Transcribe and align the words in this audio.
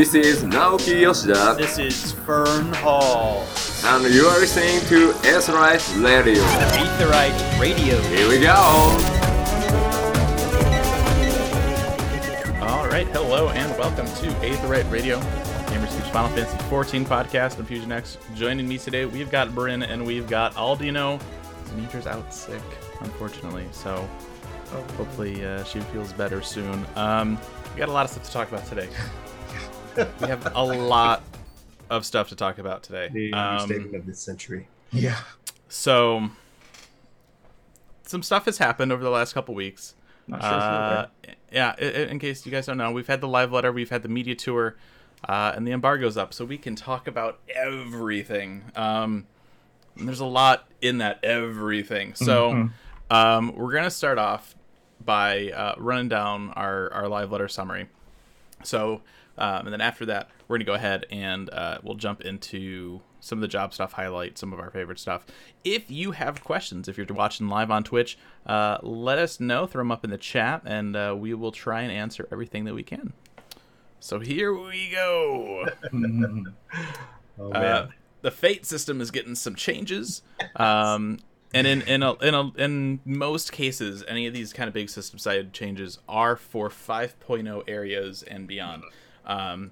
This 0.00 0.14
is 0.14 0.44
Naoki 0.44 1.02
Yoshida, 1.02 1.56
This 1.58 1.78
is 1.78 2.12
Fern 2.12 2.72
Hall. 2.72 3.46
and 3.84 4.14
you 4.14 4.24
are 4.24 4.40
listening 4.40 4.80
to 4.88 5.12
Aetherite 5.28 6.02
Radio. 6.02 6.42
Aetherite 6.42 7.60
Radio. 7.60 8.00
Here 8.04 8.26
we 8.26 8.40
go! 8.40 8.54
All 12.66 12.88
right, 12.88 13.06
hello 13.08 13.50
and 13.50 13.78
welcome 13.78 14.06
to 14.06 14.34
Aetherite 14.40 14.90
Radio, 14.90 15.20
Gamers 15.66 15.90
Speech 15.90 16.10
Final 16.10 16.30
Fantasy 16.30 16.56
14 16.70 17.04
podcast 17.04 17.58
on 17.58 17.66
Fusion 17.66 17.92
X. 17.92 18.16
Joining 18.34 18.66
me 18.66 18.78
today, 18.78 19.04
we've 19.04 19.30
got 19.30 19.54
Bryn 19.54 19.82
and 19.82 20.06
we've 20.06 20.26
got 20.26 20.54
Aldino. 20.54 21.20
Demetra's 21.66 22.06
out 22.06 22.32
sick, 22.32 22.62
unfortunately, 23.00 23.68
so 23.70 24.08
hopefully 24.96 25.44
uh, 25.44 25.62
she 25.64 25.80
feels 25.80 26.14
better 26.14 26.40
soon. 26.40 26.86
Um, 26.96 27.38
we 27.74 27.78
got 27.78 27.90
a 27.90 27.92
lot 27.92 28.06
of 28.06 28.12
stuff 28.12 28.24
to 28.24 28.32
talk 28.32 28.48
about 28.48 28.64
today. 28.64 28.88
We 29.96 30.28
have 30.28 30.54
a 30.54 30.62
lot 30.62 31.22
of 31.88 32.04
stuff 32.06 32.28
to 32.28 32.36
talk 32.36 32.58
about 32.58 32.82
today. 32.82 33.08
The 33.12 33.32
Um, 33.32 33.38
understatement 33.58 33.94
of 33.96 34.06
this 34.06 34.20
century. 34.20 34.68
Yeah. 34.92 35.18
so, 35.68 36.30
some 38.02 38.22
stuff 38.22 38.44
has 38.46 38.58
happened 38.58 38.92
over 38.92 39.02
the 39.02 39.10
last 39.10 39.32
couple 39.34 39.54
weeks. 39.54 39.94
Not 40.26 40.42
sure 40.42 40.50
Uh, 40.50 41.06
yeah, 41.52 41.74
i- 41.80 41.84
i- 41.84 42.06
in 42.08 42.18
case 42.18 42.44
you 42.46 42.52
guys 42.52 42.66
don't 42.66 42.76
know, 42.76 42.90
we've 42.92 43.06
had 43.06 43.20
the 43.20 43.28
live 43.28 43.52
letter, 43.52 43.72
we've 43.72 43.90
had 43.90 44.02
the 44.02 44.08
media 44.08 44.34
tour, 44.34 44.76
uh, 45.28 45.52
and 45.54 45.66
the 45.66 45.72
embargo's 45.72 46.16
up, 46.16 46.32
so 46.32 46.44
we 46.44 46.58
can 46.58 46.74
talk 46.76 47.06
about 47.06 47.38
everything. 47.54 48.64
Um, 48.76 49.26
and 49.96 50.06
there's 50.08 50.20
a 50.20 50.24
lot 50.26 50.68
in 50.80 50.98
that 50.98 51.18
everything. 51.24 52.14
So 52.14 52.52
Mm-hmm. 52.52 53.14
um, 53.16 53.54
we're 53.56 53.72
gonna 53.72 53.90
start 53.90 54.18
off 54.18 54.54
by 55.04 55.50
uh, 55.50 55.74
running 55.78 56.08
down 56.08 56.50
our 56.50 56.92
our 56.92 57.08
live 57.08 57.32
letter 57.32 57.48
summary. 57.48 57.88
So, 58.62 59.00
um, 59.40 59.66
and 59.66 59.72
then 59.72 59.80
after 59.80 60.06
that, 60.06 60.28
we're 60.46 60.58
gonna 60.58 60.66
go 60.66 60.74
ahead 60.74 61.06
and 61.10 61.50
uh, 61.50 61.78
we'll 61.82 61.96
jump 61.96 62.20
into 62.20 63.00
some 63.20 63.38
of 63.38 63.42
the 63.42 63.48
job 63.48 63.74
stuff, 63.74 63.92
highlight 63.92 64.38
some 64.38 64.52
of 64.52 64.60
our 64.60 64.70
favorite 64.70 64.98
stuff. 64.98 65.26
If 65.64 65.90
you 65.90 66.12
have 66.12 66.44
questions, 66.44 66.88
if 66.88 66.96
you're 66.96 67.06
watching 67.10 67.48
live 67.48 67.70
on 67.70 67.84
Twitch, 67.84 68.18
uh, 68.46 68.78
let 68.82 69.18
us 69.18 69.40
know. 69.40 69.66
Throw 69.66 69.80
them 69.80 69.90
up 69.90 70.04
in 70.04 70.10
the 70.10 70.18
chat, 70.18 70.62
and 70.64 70.96
uh, 70.96 71.14
we 71.18 71.34
will 71.34 71.52
try 71.52 71.82
and 71.82 71.92
answer 71.92 72.28
everything 72.30 72.64
that 72.64 72.74
we 72.74 72.82
can. 72.82 73.12
So 73.98 74.20
here 74.20 74.54
we 74.54 74.90
go. 74.90 75.66
Oh 77.38 77.52
Uh, 77.52 77.88
the 78.20 78.30
fate 78.30 78.66
system 78.66 79.00
is 79.00 79.10
getting 79.10 79.34
some 79.34 79.54
changes. 79.54 80.20
Um, 80.56 81.20
and 81.54 81.66
in 81.66 81.82
in 81.82 82.02
a, 82.02 82.12
in 82.16 82.34
a, 82.34 82.52
in 82.58 83.00
most 83.04 83.50
cases, 83.50 84.04
any 84.06 84.26
of 84.26 84.34
these 84.34 84.52
kind 84.52 84.68
of 84.68 84.74
big 84.74 84.90
system 84.90 85.18
side 85.18 85.54
changes 85.54 85.98
are 86.06 86.36
for 86.36 86.68
5.0 86.68 87.64
areas 87.66 88.22
and 88.22 88.46
beyond. 88.46 88.84
Um, 89.30 89.70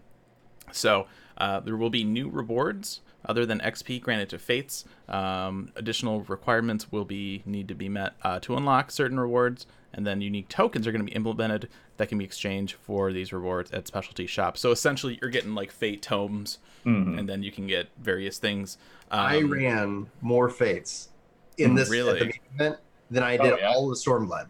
so 0.73 1.07
uh, 1.37 1.61
there 1.61 1.77
will 1.77 1.91
be 1.91 2.05
new 2.05 2.29
rewards 2.29 3.01
other 3.25 3.45
than 3.45 3.59
XP 3.61 4.01
granted 4.01 4.29
to 4.31 4.39
fates. 4.39 4.85
Um, 5.09 5.73
additional 5.77 6.21
requirements 6.23 6.93
will 6.93 7.05
be 7.05 7.43
need 7.45 7.69
to 7.69 7.75
be 7.75 7.89
met 7.89 8.15
uh, 8.23 8.39
to 8.41 8.57
unlock 8.57 8.91
certain 8.91 9.19
rewards, 9.19 9.67
and 9.93 10.07
then 10.07 10.21
unique 10.21 10.49
tokens 10.49 10.87
are 10.87 10.93
going 10.93 11.05
to 11.05 11.11
be 11.11 11.17
implemented 11.17 11.69
that 11.97 12.09
can 12.09 12.19
be 12.19 12.25
exchanged 12.25 12.77
for 12.77 13.13
these 13.13 13.33
rewards 13.33 13.71
at 13.73 13.87
specialty 13.89 14.27
shops. 14.27 14.61
So 14.61 14.71
essentially, 14.71 15.19
you're 15.21 15.31
getting 15.31 15.55
like 15.55 15.73
fate 15.73 16.01
tomes, 16.03 16.59
and 16.85 17.29
then 17.29 17.43
you 17.43 17.53
can 17.53 17.67
get 17.67 17.89
various 18.01 18.39
things. 18.39 18.79
Um, 19.11 19.21
I 19.21 19.41
ran 19.43 20.07
more 20.23 20.49
fates 20.49 21.11
in 21.59 21.75
this 21.75 21.91
Really? 21.91 22.13
at 22.13 22.19
the 22.21 22.25
main 22.27 22.41
event 22.55 22.77
than 23.11 23.23
I 23.23 23.37
Oh, 23.37 23.43
did 23.51 23.59
yeah? 23.61 23.69
all 23.69 23.89
the 23.91 23.97
Stormblood. 23.97 24.49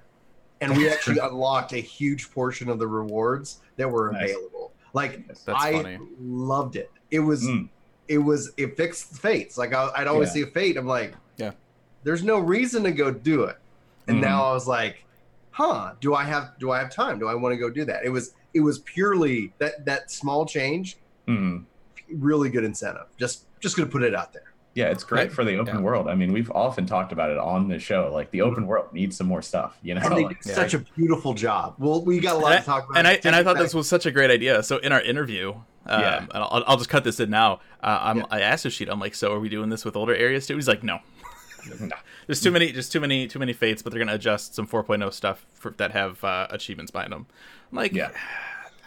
And 0.60 0.76
we 0.76 0.88
actually 0.88 1.18
unlocked 1.22 1.72
a 1.72 1.78
huge 1.78 2.30
portion 2.30 2.68
of 2.68 2.78
the 2.78 2.86
rewards 2.86 3.60
that 3.76 3.90
were 3.90 4.12
Nice. 4.12 4.30
available. 4.30 4.57
Like 4.94 5.26
That's 5.28 5.46
I 5.48 5.72
funny. 5.72 5.98
loved 6.20 6.76
it. 6.76 6.90
It 7.10 7.20
was 7.20 7.42
Mm. 7.44 7.68
it 8.08 8.18
was 8.18 8.52
it 8.56 8.76
fixed 8.76 9.16
fates. 9.18 9.58
Like 9.58 9.74
I, 9.74 9.90
I'd 9.96 10.06
always 10.06 10.28
Yeah. 10.28 10.32
see 10.34 10.42
a 10.42 10.46
fate. 10.46 10.76
I'm 10.76 10.86
like, 10.86 11.14
Yeah. 11.36 11.52
There's 12.04 12.22
no 12.22 12.38
reason 12.38 12.84
to 12.84 12.92
go 12.92 13.10
do 13.10 13.42
it. 13.44 13.56
And 14.06 14.18
Mhm. 14.18 14.22
now 14.22 14.44
I 14.46 14.52
was 14.52 14.66
like, 14.66 15.04
huh? 15.50 15.92
Do 16.00 16.14
I 16.14 16.24
have 16.24 16.58
do 16.58 16.70
I 16.70 16.78
have 16.78 16.90
time? 16.90 17.18
Do 17.18 17.28
I 17.28 17.34
want 17.34 17.52
to 17.52 17.56
go 17.58 17.68
do 17.70 17.84
that? 17.84 18.04
It 18.04 18.08
was 18.10 18.34
it 18.54 18.60
was 18.60 18.78
purely 18.80 19.52
that 19.58 19.84
that 19.84 20.10
small 20.10 20.46
change. 20.46 20.96
Mm. 21.26 21.64
Really 22.10 22.48
good 22.48 22.64
incentive. 22.64 23.06
Just 23.18 23.44
just 23.60 23.76
gonna 23.76 23.88
put 23.90 24.02
it 24.02 24.14
out 24.14 24.32
there. 24.32 24.52
Yeah, 24.78 24.90
it's 24.90 25.02
great 25.02 25.18
Right. 25.22 25.32
for 25.32 25.44
the 25.44 25.56
open 25.58 25.76
Yeah. 25.76 25.80
world. 25.82 26.06
I 26.08 26.14
mean, 26.14 26.32
we've 26.32 26.50
often 26.52 26.86
talked 26.86 27.10
about 27.10 27.30
it 27.30 27.38
on 27.38 27.66
the 27.68 27.80
show. 27.80 28.10
Like 28.12 28.30
the 28.30 28.42
open 28.42 28.64
world 28.66 28.92
needs 28.92 29.16
some 29.16 29.26
more 29.26 29.42
stuff. 29.42 29.76
You 29.82 29.94
know, 29.96 30.02
And 30.02 30.16
they 30.16 30.24
Like, 30.26 30.40
did 30.42 30.50
Yeah. 30.50 30.54
such 30.54 30.74
a 30.74 30.78
beautiful 30.78 31.34
job. 31.34 31.74
Well, 31.78 32.04
we 32.04 32.20
got 32.20 32.36
a 32.36 32.38
lot 32.38 32.52
and 32.52 32.60
to 32.60 32.66
talk 32.66 32.84
about. 32.84 32.96
I, 32.96 32.98
and 33.00 33.08
I 33.08 33.20
and 33.24 33.34
I 33.34 33.42
thought 33.42 33.54
Take 33.56 33.64
this 33.64 33.74
was 33.74 33.88
such 33.88 34.06
a 34.06 34.12
great 34.12 34.30
idea. 34.30 34.62
So 34.62 34.76
in 34.76 34.92
our 34.92 35.00
interview, 35.02 35.54
um, 35.86 36.00
Yeah. 36.00 36.18
and 36.20 36.28
I'll, 36.32 36.62
I'll 36.66 36.76
just 36.76 36.90
cut 36.90 37.02
this 37.02 37.18
in 37.18 37.28
now. 37.30 37.54
Uh, 37.82 37.98
I'm, 38.02 38.16
Yeah. 38.18 38.24
I 38.30 38.40
asked 38.42 38.64
Yoshida, 38.64 38.92
I'm 38.92 39.00
like, 39.00 39.16
so 39.16 39.32
are 39.32 39.40
we 39.40 39.48
doing 39.48 39.68
this 39.68 39.84
with 39.84 39.96
older 39.96 40.14
areas 40.14 40.46
too? 40.46 40.54
He's 40.54 40.68
like, 40.68 40.82
no. 40.84 41.00
No. 41.80 41.96
There's 42.26 42.40
too 42.40 42.50
many, 42.52 42.70
just 42.72 42.92
too 42.92 43.00
many, 43.00 43.26
too 43.26 43.38
many 43.40 43.52
fates, 43.52 43.82
but 43.82 43.90
they're 43.92 43.98
gonna 43.98 44.14
adjust 44.14 44.54
some 44.54 44.66
4.0 44.66 45.12
stuff 45.12 45.44
for, 45.54 45.72
that 45.78 45.90
have 45.90 46.22
uh, 46.22 46.46
achievements 46.50 46.92
behind 46.92 47.12
them. 47.12 47.26
I'm 47.72 47.76
like, 47.76 47.92
Yeah. 47.92 48.10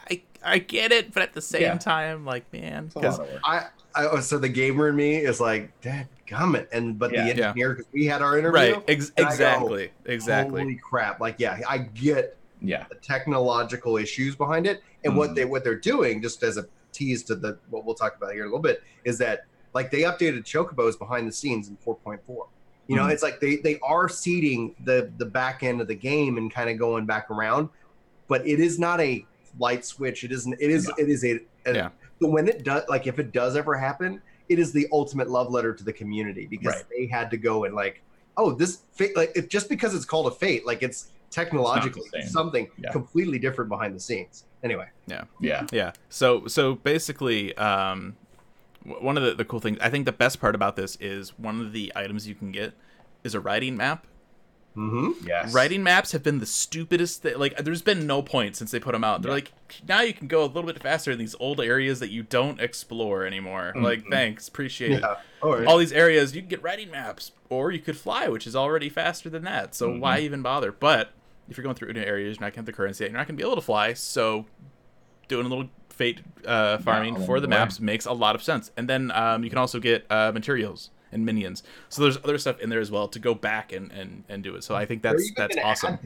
I 0.09 0.21
I 0.43 0.57
get 0.59 0.91
it, 0.91 1.13
but 1.13 1.21
at 1.21 1.33
the 1.33 1.41
same 1.41 1.61
Yeah. 1.63 1.77
time, 1.77 2.25
like, 2.25 2.51
man, 2.53 2.85
it's 2.85 2.95
a 2.95 2.99
'cause- 3.01 3.19
lot 3.19 3.27
of 3.27 3.33
work. 3.33 3.41
I, 3.43 3.65
I 3.95 4.05
oh, 4.07 4.19
so 4.19 4.37
the 4.37 4.49
gamer 4.49 4.89
in 4.89 4.95
me 4.95 5.15
is 5.17 5.39
like, 5.41 5.71
Dad, 5.81 6.07
gummit, 6.27 6.67
and 6.71 6.97
but 6.97 7.11
Yeah. 7.11 7.23
the 7.25 7.29
engineer 7.31 7.69
because 7.75 7.85
we 7.93 8.05
had 8.05 8.21
our 8.21 8.37
interview. 8.37 8.75
right, 8.75 8.83
ex- 8.87 9.11
and 9.17 9.25
I 9.25 9.29
go, 9.29 9.33
exactly, 9.33 9.91
exactly. 10.05 10.61
Holy 10.61 10.75
crap! 10.77 11.19
Like, 11.19 11.35
yeah, 11.39 11.59
I 11.67 11.79
get 11.79 12.37
Yeah. 12.61 12.85
the 12.89 12.95
technological 12.95 13.97
issues 13.97 14.35
behind 14.35 14.65
it, 14.67 14.81
and 15.03 15.15
what 15.17 15.31
Mhm. 15.31 15.35
they 15.35 15.45
what 15.45 15.63
they're 15.63 15.75
doing, 15.79 16.21
just 16.21 16.43
as 16.43 16.57
a 16.57 16.65
tease 16.93 17.23
to 17.23 17.35
the 17.35 17.57
what 17.69 17.85
we'll 17.85 17.95
talk 17.95 18.15
about 18.17 18.33
here 18.33 18.43
in 18.43 18.47
a 18.47 18.49
little 18.49 18.59
bit, 18.61 18.83
is 19.03 19.17
that 19.19 19.45
like 19.73 19.91
they 19.91 20.01
updated 20.01 20.43
chocobos 20.43 20.97
behind 20.99 21.27
the 21.27 21.31
scenes 21.31 21.67
in 21.69 21.77
4.4. 21.77 22.47
You 22.87 22.95
know, 22.97 23.03
Mhm. 23.03 23.11
it's 23.13 23.23
like 23.23 23.39
they 23.39 23.57
they 23.57 23.79
are 23.83 24.09
seeding 24.09 24.75
the 24.83 25.09
the 25.17 25.25
back 25.25 25.63
end 25.63 25.81
of 25.81 25.87
the 25.87 25.95
game 25.95 26.37
and 26.37 26.51
kind 26.53 26.69
of 26.69 26.77
going 26.77 27.05
back 27.05 27.29
around, 27.31 27.69
but 28.27 28.45
it 28.47 28.59
is 28.59 28.77
not 28.79 28.99
a 29.01 29.25
light 29.59 29.83
switch. 29.85 30.23
It 30.23 30.31
isn't. 30.31 30.53
It 30.59 30.69
is. 30.71 30.87
No. 30.87 30.95
It 30.97 31.09
is 31.09 31.23
a. 31.25 31.39
a 31.65 31.73
Yeah. 31.73 31.89
But 32.21 32.29
when 32.29 32.47
it 32.47 32.63
does, 32.63 32.83
like 32.87 33.07
if 33.07 33.19
it 33.19 33.33
does 33.33 33.57
ever 33.57 33.75
happen, 33.75 34.21
it 34.47 34.59
is 34.59 34.71
the 34.71 34.87
ultimate 34.91 35.29
love 35.29 35.49
letter 35.51 35.73
to 35.73 35.83
the 35.83 35.91
community 35.91 36.45
because 36.45 36.75
Right. 36.75 36.83
they 36.95 37.05
had 37.07 37.29
to 37.31 37.37
go 37.37 37.63
and 37.65 37.73
like, 37.75 38.01
oh, 38.37 38.51
this 38.53 38.79
fate, 38.93 39.17
like 39.17 39.31
it, 39.35 39.49
just 39.49 39.67
because 39.67 39.93
it's 39.95 40.05
called 40.05 40.27
a 40.27 40.31
fate, 40.31 40.65
like 40.65 40.83
it's 40.83 41.07
technologically 41.31 42.07
same. 42.13 42.27
something 42.27 42.67
Yeah. 42.77 42.91
completely 42.91 43.39
different 43.39 43.69
behind 43.69 43.95
the 43.95 43.99
scenes. 43.99 44.45
Anyway, 44.63 44.87
Yeah. 45.07 45.23
Yeah. 45.39 45.65
Yeah. 45.71 45.91
So 46.09 46.45
so 46.47 46.75
basically, 46.75 47.57
um, 47.57 48.15
one 48.83 49.17
of 49.17 49.23
the, 49.23 49.33
the 49.33 49.45
cool 49.45 49.59
things 49.59 49.77
I 49.81 49.89
think 49.89 50.05
the 50.05 50.11
best 50.11 50.39
part 50.39 50.53
about 50.55 50.75
this 50.75 50.95
is 50.97 51.37
one 51.39 51.59
of 51.61 51.71
the 51.73 51.91
items 51.95 52.27
you 52.27 52.35
can 52.35 52.51
get 52.51 52.73
is 53.23 53.33
a 53.33 53.39
riding 53.39 53.75
map. 53.77 54.05
Mm-hmm. 54.77 55.27
Yes. 55.27 55.53
Riding 55.53 55.83
maps 55.83 56.13
have 56.13 56.23
been 56.23 56.39
the 56.39 56.45
stupidest 56.45 57.21
thing. 57.23 57.37
Like, 57.37 57.57
there's 57.57 57.81
been 57.81 58.07
no 58.07 58.21
point 58.21 58.55
since 58.55 58.71
they 58.71 58.79
put 58.79 58.93
them 58.93 59.03
out. 59.03 59.21
They're 59.21 59.29
Yeah. 59.31 59.35
like, 59.35 59.51
now 59.87 60.01
you 60.01 60.13
can 60.13 60.27
go 60.27 60.43
a 60.43 60.47
little 60.47 60.63
bit 60.63 60.81
faster 60.81 61.11
in 61.11 61.17
these 61.19 61.35
old 61.39 61.59
areas 61.59 61.99
that 61.99 62.09
you 62.09 62.23
don't 62.23 62.59
explore 62.61 63.25
anymore. 63.25 63.73
Like, 63.75 64.03
Mhm. 64.05 64.09
thanks, 64.11 64.47
appreciate 64.47 64.91
it. 64.93 65.01
yeah. 65.01 65.15
All 65.65 65.77
these 65.77 65.91
areas 65.91 66.33
you 66.35 66.41
can 66.41 66.49
get 66.49 66.63
riding 66.63 66.89
maps, 66.89 67.31
or 67.49 67.71
you 67.71 67.79
could 67.79 67.97
fly, 67.97 68.27
which 68.29 68.47
is 68.47 68.55
already 68.55 68.87
faster 68.89 69.29
than 69.29 69.43
that. 69.43 69.75
So 69.75 69.89
why 69.93 70.19
Mhm. 70.19 70.23
even 70.23 70.41
bother? 70.41 70.71
But 70.71 71.11
if 71.49 71.57
you're 71.57 71.63
going 71.63 71.75
through 71.75 71.91
new 71.91 72.01
areas, 72.01 72.37
you're 72.37 72.45
not 72.45 72.53
going 72.53 72.53
to 72.53 72.57
have 72.59 72.65
the 72.65 72.71
currency. 72.73 73.03
You're 73.03 73.11
not 73.13 73.27
going 73.27 73.35
to 73.37 73.43
be 73.43 73.45
able 73.45 73.55
to 73.55 73.61
fly. 73.61 73.91
So 73.93 74.45
doing 75.27 75.45
a 75.45 75.49
little 75.49 75.69
fate 75.89 76.21
uh, 76.45 76.77
farming 76.79 77.15
along 77.15 77.25
for 77.27 77.39
the 77.39 77.47
the 77.47 77.49
maps 77.49 77.79
makes 77.79 78.05
a 78.05 78.13
lot 78.13 78.35
of 78.35 78.41
sense. 78.41 78.71
And 78.77 78.87
then 78.87 79.11
um, 79.11 79.43
you 79.43 79.49
can 79.49 79.59
also 79.59 79.79
get 79.79 80.05
uh, 80.09 80.31
materials 80.33 80.89
and 81.11 81.25
minions. 81.25 81.63
So 81.89 82.01
there's 82.01 82.17
other 82.17 82.37
stuff 82.37 82.59
in 82.59 82.69
there 82.69 82.79
as 82.79 82.91
well 82.91 83.07
to 83.09 83.19
go 83.19 83.33
back 83.33 83.71
and, 83.71 83.91
and, 83.91 84.23
and 84.29 84.43
do 84.43 84.55
it. 84.55 84.63
So 84.63 84.75
I 84.75 84.85
think 84.85 85.01
that's 85.01 85.31
that's 85.35 85.57
awesome. 85.63 85.99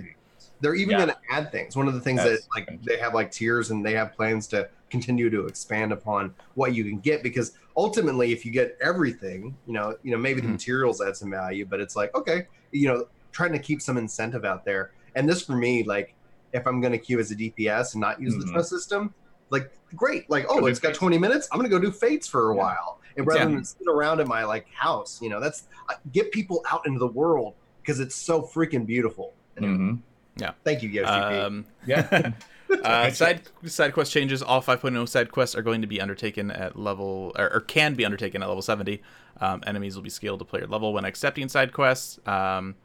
They're 0.62 0.76
even 0.76 0.92
Yeah. 0.92 1.06
going 1.06 1.10
to 1.10 1.18
add 1.32 1.52
things. 1.52 1.76
One 1.76 1.88
of 1.88 1.94
the 1.94 2.02
things 2.02 2.24
That's 2.24 2.42
that 2.42 2.48
like 2.56 2.80
they 2.84 2.98
have 2.98 3.14
like 3.14 3.32
tiers 3.32 3.72
and 3.72 3.86
they 3.86 3.94
have 3.94 4.14
plans 4.14 4.48
to 4.48 4.70
continue 4.90 5.30
to 5.30 5.48
expand 5.48 5.92
upon 5.92 6.34
what 6.54 6.74
you 6.74 6.84
can 6.86 7.00
get 7.00 7.24
because 7.24 7.52
ultimately, 7.76 8.32
if 8.32 8.46
you 8.46 8.52
get 8.52 8.78
everything, 8.82 9.58
you 9.66 9.74
know, 9.74 9.96
you 10.04 10.12
know, 10.12 10.18
maybe 10.18 10.40
the 10.42 10.48
Mhm. 10.48 10.54
materials 10.54 11.02
add 11.02 11.16
some 11.18 11.30
value, 11.30 11.66
but 11.66 11.80
it's 11.82 11.96
like 11.96 12.16
okay, 12.16 12.48
you 12.72 12.88
know, 12.88 13.06
trying 13.32 13.52
to 13.52 13.60
keep 13.60 13.82
some 13.82 13.98
incentive 13.98 14.46
out 14.46 14.64
there. 14.66 14.92
And 15.16 15.28
this 15.28 15.42
for 15.42 15.56
me, 15.56 15.84
like, 15.84 16.16
if 16.54 16.66
I'm 16.66 16.80
going 16.80 16.94
to 16.94 16.98
queue 17.00 17.20
as 17.20 17.32
a 17.32 17.36
DPS 17.36 17.94
and 17.94 18.02
not 18.02 18.22
use 18.22 18.36
the 18.38 18.46
Mhm. 18.46 18.54
trust 18.54 18.70
system, 18.70 19.14
like 19.50 19.70
great, 19.94 20.30
like 20.30 20.46
oh, 20.50 20.66
it's 20.68 20.80
got 20.80 20.90
fates. 20.90 21.00
20 21.00 21.18
minutes. 21.18 21.50
I'm 21.52 21.60
going 21.60 21.70
to 21.70 21.76
go 21.76 21.82
do 21.82 21.92
fates 21.92 22.28
for 22.28 22.52
a 22.52 22.56
Yeah. 22.56 22.62
while, 22.62 23.02
and 23.18 23.26
rather 23.28 23.40
Yeah. 23.42 23.46
than 23.56 23.64
sit 23.66 23.88
around 23.88 24.20
in 24.20 24.28
my 24.28 24.44
like 24.44 24.68
house, 24.74 25.20
you 25.22 25.30
know, 25.30 25.40
that's 25.40 25.64
I- 25.90 25.96
get 26.12 26.32
people 26.32 26.64
out 26.72 26.86
into 26.88 27.00
the 27.00 27.08
world 27.08 27.54
because 27.82 28.00
it's 28.00 28.16
so 28.16 28.42
freaking 28.42 28.86
beautiful. 28.86 29.34
Mhm. 29.58 30.00
Thank 30.64 30.84
you, 30.84 30.90
Yoshi. 30.90 31.08
Um, 31.10 31.66
Yeah. 31.86 32.32
uh, 32.84 33.10
side 33.12 33.42
side 33.66 33.94
quest 33.94 34.12
changes. 34.12 34.42
All 34.42 34.62
5.0 34.62 35.08
side 35.08 35.32
quests 35.32 35.56
are 35.56 35.62
going 35.62 35.82
to 35.82 35.88
be 35.88 36.02
undertaken 36.02 36.52
at 36.52 36.78
level, 36.78 37.32
or, 37.38 37.54
or 37.54 37.60
can 37.62 37.94
be 37.94 38.04
undertaken 38.04 38.42
at 38.42 38.48
level 38.48 38.62
70. 38.62 39.02
Um, 39.40 39.64
enemies 39.68 39.96
will 39.96 40.04
be 40.04 40.10
scaled 40.10 40.40
to 40.40 40.46
player 40.46 40.66
level 40.68 40.92
when 40.94 41.06
accepting 41.06 41.48
side 41.48 41.72
quests. 41.74 42.20
Um, 42.28 42.76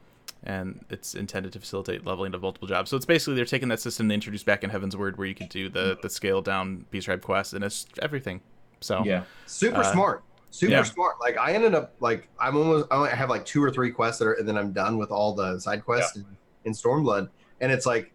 and 0.43 0.85
it's 0.91 1.15
intended 1.15 1.53
to 1.53 1.61
facilitate 1.61 2.06
leveling 2.06 2.35
of 2.35 2.41
multiple 2.43 2.67
jobs. 2.69 2.91
So 2.91 2.97
it's 2.97 3.05
basically 3.06 3.35
they're 3.35 3.44
taking 3.44 3.69
that 3.69 3.81
system 3.81 4.09
they 4.09 4.15
introduced 4.15 4.47
back 4.47 4.62
in 4.65 4.71
Heavensward, 4.71 5.17
where 5.19 5.26
you 5.26 5.35
could 5.35 5.49
do 5.50 5.69
the 5.69 5.99
the 6.00 6.09
scale 6.09 6.41
down 6.41 6.87
Beast 6.91 7.06
Tribe 7.06 7.21
quest, 7.23 7.53
and 7.53 7.62
it's 7.65 7.87
everything. 8.00 8.41
So 8.81 9.03
Yeah. 9.05 9.25
super 9.47 9.79
Uh, 9.81 9.93
smart 9.93 10.23
super 10.53 10.73
yeah. 10.73 10.82
smart 10.82 11.15
like 11.21 11.38
i 11.38 11.53
ended 11.53 11.77
up 11.77 11.94
like 12.00 12.29
i'm 12.41 12.56
almost 12.56 12.85
i 12.91 12.97
only 12.97 13.09
have 13.11 13.31
like 13.31 13.44
two 13.44 13.62
or 13.62 13.71
three 13.71 13.93
quests 13.93 14.19
that 14.19 14.27
are 14.27 14.32
and 14.32 14.49
then 14.49 14.59
i'm 14.59 14.73
done 14.73 14.99
with 14.99 15.12
all 15.12 15.32
the 15.32 15.61
side 15.61 15.85
quests 15.85 16.17
in, 16.17 16.27
in 16.65 16.73
stormblood 16.73 17.29
and 17.61 17.71
it's 17.71 17.87
like 17.87 18.12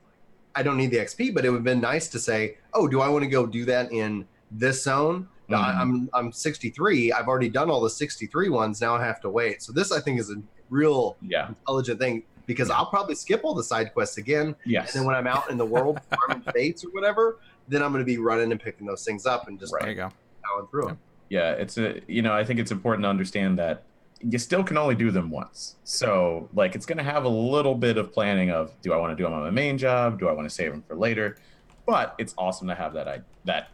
i 0.53 0.62
don't 0.62 0.75
need 0.75 0.91
the 0.91 0.97
xp 0.97 1.33
but 1.33 1.45
it 1.45 1.50
would 1.50 1.59
have 1.59 1.63
been 1.63 1.79
nice 1.79 2.09
to 2.09 2.19
say 2.19 2.57
oh 2.73 2.89
do 2.89 3.00
i 3.00 3.07
want 3.07 3.23
to 3.23 3.29
go 3.29 3.45
do 3.45 3.63
that 3.63 3.89
in 3.94 4.27
this 4.51 4.83
zone 4.83 5.29
No, 5.47 5.59
I- 5.59 5.62
Mhm. 5.71 5.79
i'm 5.79 6.09
i'm 6.13 6.31
63 6.33 7.13
i've 7.13 7.29
already 7.29 7.47
done 7.50 7.69
all 7.69 7.79
the 7.79 7.89
63 7.89 8.50
ones 8.50 8.81
now 8.81 8.95
i 8.97 9.01
have 9.06 9.21
to 9.21 9.29
wait 9.29 9.61
so 9.63 9.71
this 9.71 9.94
i 9.94 10.01
think 10.01 10.19
is 10.19 10.29
a 10.29 10.35
real 10.69 11.15
Yeah. 11.21 11.47
intelligent 11.47 12.01
thing 12.01 12.23
because 12.47 12.69
i'll 12.69 12.88
probably 12.88 13.15
skip 13.15 13.45
all 13.45 13.53
the 13.53 13.63
side 13.63 13.94
quests 13.94 14.18
again 14.18 14.47
and 14.47 14.56
Yes. 14.65 14.91
then 14.91 15.06
when 15.06 15.15
i'm 15.15 15.25
out 15.27 15.50
in 15.50 15.57
the 15.57 15.65
world 15.65 16.01
farming 16.13 16.44
fates 16.53 16.83
or 16.83 16.89
whatever 16.89 17.38
then 17.69 17.81
i'm 17.81 17.94
going 17.94 18.01
to 18.03 18.06
be 18.06 18.18
running 18.18 18.51
and 18.51 18.59
picking 18.59 18.85
those 18.85 19.06
things 19.06 19.25
up 19.25 19.47
and 19.47 19.57
just 19.57 19.73
there 19.79 19.89
you 19.89 19.95
go. 19.95 20.09
Plowing 20.47 20.68
through 20.69 20.86
them 20.88 20.97
yeah 21.30 21.51
it's 21.51 21.77
a 21.77 22.01
you 22.07 22.21
know 22.21 22.33
i 22.33 22.44
think 22.44 22.59
it's 22.59 22.71
important 22.71 23.03
to 23.03 23.09
understand 23.09 23.57
that 23.57 23.83
you 24.21 24.38
still 24.38 24.63
can 24.63 24.77
only 24.77 24.95
do 24.95 25.12
them 25.12 25.30
once 25.30 25.75
so 25.83 26.50
like 26.53 26.75
it's 26.75 26.86
going 26.86 26.97
to 26.97 27.03
have 27.03 27.25
a 27.25 27.30
little 27.30 27.75
bit 27.75 27.97
of 27.97 28.12
planning 28.13 28.50
of 28.51 28.71
do 28.81 28.94
i 28.94 28.97
want 28.97 29.12
to 29.12 29.15
do 29.15 29.24
them 29.24 29.33
on 29.33 29.42
my 29.44 29.50
main 29.50 29.77
job 29.77 30.19
do 30.19 30.27
i 30.27 30.31
want 30.31 30.47
to 30.47 30.53
save 30.53 30.71
them 30.71 30.83
for 30.88 30.95
later 30.95 31.38
but 31.86 32.15
it's 32.18 32.33
awesome 32.38 32.68
to 32.68 32.75
have 32.75 32.94
that 32.94 33.07
i 33.07 33.19
that 33.45 33.69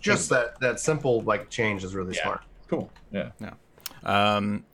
just 0.00 0.28
that 0.28 0.58
that 0.60 0.78
simple 0.78 1.20
like 1.22 1.48
change 1.50 1.82
is 1.84 1.94
really 1.94 2.14
Yeah. 2.14 2.22
smart 2.22 2.40
cool 2.68 2.90
yeah 3.10 3.30
Yeah. 3.40 3.54
Um, 4.04 4.64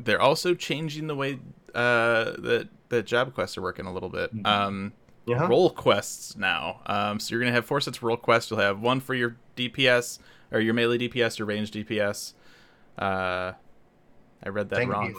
they're 0.00 0.20
also 0.20 0.54
changing 0.54 1.06
the 1.06 1.14
way 1.14 1.38
uh, 1.74 2.32
that 2.38 2.68
that 2.90 3.06
job 3.06 3.32
quests 3.34 3.56
are 3.56 3.62
working 3.62 3.86
a 3.86 3.92
little 3.92 4.10
bit. 4.10 4.34
Mhm. 4.36 4.46
Um, 4.46 4.92
yeah 5.26 5.46
role 5.46 5.70
quests 5.70 6.36
now. 6.36 6.80
Um, 6.86 7.18
so 7.18 7.30
you're 7.34 7.40
gonna 7.40 7.52
have 7.54 7.64
four 7.64 7.80
sets 7.80 7.96
of 7.96 8.02
role 8.02 8.16
quests. 8.18 8.50
You'll 8.50 8.60
have 8.60 8.80
one 8.80 9.00
for 9.00 9.14
your 9.14 9.36
DPS 9.56 10.18
or 10.54 10.60
your 10.60 10.72
melee 10.74 10.96
DPS, 10.98 11.38
your 11.38 11.46
ranged 11.46 11.74
DPS. 11.74 12.32
Uh, 12.98 13.52
I 14.42 14.48
read 14.48 14.70
that 14.70 14.76
Tank 14.76 14.90
wrong. 14.92 15.14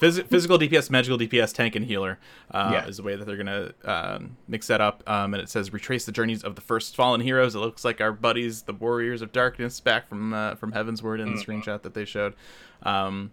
Physi- 0.00 0.24
physical 0.28 0.56
DPS, 0.58 0.90
magical 0.90 1.18
DPS, 1.18 1.52
tank, 1.52 1.74
and 1.74 1.84
healer 1.84 2.20
uh, 2.52 2.70
Yeah. 2.72 2.86
is 2.86 2.98
the 2.98 3.02
way 3.02 3.16
that 3.16 3.24
they're 3.26 3.36
gonna 3.36 3.72
um, 3.84 4.36
mix 4.46 4.68
that 4.68 4.80
up. 4.80 5.02
Um, 5.08 5.34
and 5.34 5.42
it 5.42 5.48
says 5.48 5.72
retrace 5.72 6.06
the 6.06 6.12
journeys 6.12 6.44
of 6.44 6.54
the 6.54 6.60
first 6.60 6.94
fallen 6.94 7.20
heroes. 7.20 7.56
It 7.56 7.58
looks 7.58 7.84
like 7.84 8.00
our 8.00 8.12
buddies, 8.12 8.62
the 8.62 8.72
Warriors 8.72 9.22
of 9.22 9.32
Darkness, 9.32 9.80
back 9.80 10.08
from 10.08 10.32
uh, 10.32 10.54
from 10.54 10.70
Heavensward 10.72 11.18
in 11.20 11.34
the 11.34 11.40
Mhm. 11.42 11.44
screenshot 11.64 11.82
that 11.82 11.94
they 11.94 12.04
showed. 12.04 12.34
Um, 12.84 13.32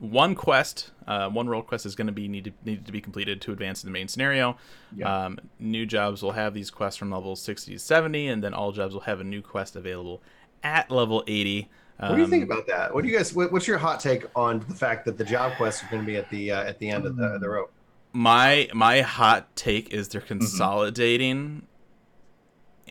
one 0.00 0.34
quest, 0.34 0.90
uh, 1.06 1.28
one 1.28 1.46
role 1.46 1.62
quest 1.62 1.84
is 1.86 1.94
going 1.94 2.06
to 2.06 2.12
be 2.12 2.26
needed 2.26 2.54
needed 2.64 2.86
to 2.86 2.90
be 2.92 3.00
completed 3.02 3.40
to 3.42 3.52
advance 3.52 3.84
in 3.84 3.88
the 3.88 3.92
main 3.92 4.08
scenario. 4.08 4.56
Yeah. 4.96 5.26
Um, 5.26 5.38
new 5.60 5.84
jobs 5.86 6.20
will 6.22 6.32
have 6.32 6.52
these 6.54 6.70
quests 6.70 6.98
from 6.98 7.10
levels 7.12 7.40
60 7.42 7.72
to 7.74 7.78
70, 7.78 8.26
and 8.26 8.42
then 8.42 8.54
all 8.54 8.72
jobs 8.72 8.94
will 8.94 9.02
have 9.02 9.20
a 9.20 9.24
new 9.24 9.42
quest 9.42 9.76
available 9.76 10.22
at 10.62 10.90
level 10.90 11.22
80. 11.26 11.68
what 11.98 12.14
do 12.14 12.20
you 12.20 12.26
think 12.26 12.44
Um, 12.44 12.50
about 12.50 12.66
that 12.66 12.94
what 12.94 13.02
do 13.02 13.08
you 13.10 13.16
guys 13.16 13.32
what, 13.34 13.50
what's 13.52 13.66
your 13.66 13.78
hot 13.78 14.00
take 14.00 14.24
on 14.36 14.64
the 14.68 14.74
fact 14.74 15.04
that 15.06 15.16
the 15.18 15.24
job 15.24 15.56
quests 15.56 15.82
are 15.84 15.86
going 15.90 16.02
to 16.02 16.06
be 16.06 16.16
at 16.16 16.28
the 16.30 16.50
uh, 16.52 16.62
at 16.64 16.78
the 16.78 16.88
end 16.88 17.04
of 17.06 17.16
the, 17.16 17.38
the 17.38 17.48
rope 17.48 17.72
my 18.12 18.68
my 18.74 19.00
hot 19.02 19.54
take 19.56 19.92
is 19.92 20.06
Mm-hmm. 20.08 20.12
they're 20.18 20.26
consolidating 20.26 21.66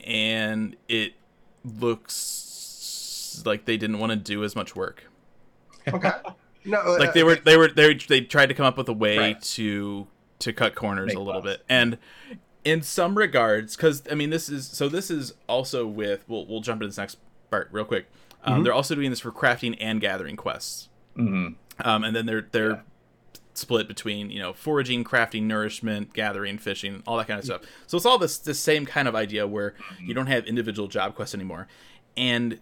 and 0.05 0.75
it 0.87 1.13
looks 1.65 3.41
like 3.45 3.65
they 3.65 3.77
didn't 3.77 3.99
want 3.99 4.11
to 4.11 4.15
do 4.15 4.43
as 4.43 4.55
much 4.55 4.75
work 4.75 5.03
okay 5.87 6.11
no 6.65 6.83
like 6.99 7.09
uh, 7.09 7.11
they 7.13 7.23
were 7.23 7.35
they 7.35 7.57
were 7.57 7.67
they 7.69 7.93
they 7.93 8.21
tried 8.21 8.47
to 8.47 8.53
come 8.53 8.65
up 8.65 8.77
with 8.77 8.89
a 8.89 8.93
way 8.93 9.17
Right. 9.17 9.41
to 9.41 10.07
to 10.39 10.53
cut 10.53 10.75
corners 10.75 11.07
Make 11.07 11.17
a 11.17 11.19
little 11.19 11.41
bucks. 11.41 11.57
bit 11.57 11.65
and 11.69 11.97
in 12.63 12.81
some 12.81 13.17
regards 13.17 13.75
because 13.75 14.03
i 14.11 14.15
mean 14.15 14.29
this 14.29 14.49
is 14.49 14.67
so 14.67 14.87
this 14.89 15.09
is 15.11 15.33
also 15.47 15.85
with 15.87 16.23
we'll, 16.27 16.45
we'll 16.45 16.61
jump 16.61 16.81
into 16.81 16.87
this 16.87 16.97
next 16.97 17.17
part 17.51 17.67
real 17.71 17.85
quick 17.85 18.09
um, 18.43 18.59
Mhm. 18.59 18.63
they're 18.63 18.73
also 18.73 18.95
doing 18.95 19.09
this 19.09 19.19
for 19.19 19.31
crafting 19.31 19.75
and 19.79 19.99
gathering 20.01 20.35
quests 20.35 20.89
Mhm. 21.17 21.55
um, 21.83 22.03
and 22.03 22.15
then 22.15 22.25
they're 22.25 22.47
they're 22.51 22.69
Yeah. 22.71 22.81
split 23.53 23.87
between 23.89 24.29
you 24.29 24.39
know 24.39 24.53
foraging, 24.53 25.03
crafting, 25.03 25.43
nourishment, 25.43 26.13
gathering, 26.13 26.57
fishing, 26.57 27.03
all 27.05 27.17
that 27.17 27.27
kind 27.27 27.39
of 27.39 27.43
stuff. 27.45 27.61
So 27.87 27.97
it's 27.97 28.05
all 28.05 28.17
this 28.17 28.37
the 28.37 28.53
same 28.53 28.85
kind 28.85 29.05
of 29.07 29.15
idea 29.15 29.45
where 29.45 29.73
you 30.01 30.13
don't 30.13 30.27
have 30.27 30.45
individual 30.45 30.87
job 30.87 31.13
quests 31.15 31.35
anymore, 31.35 31.67
and 32.15 32.59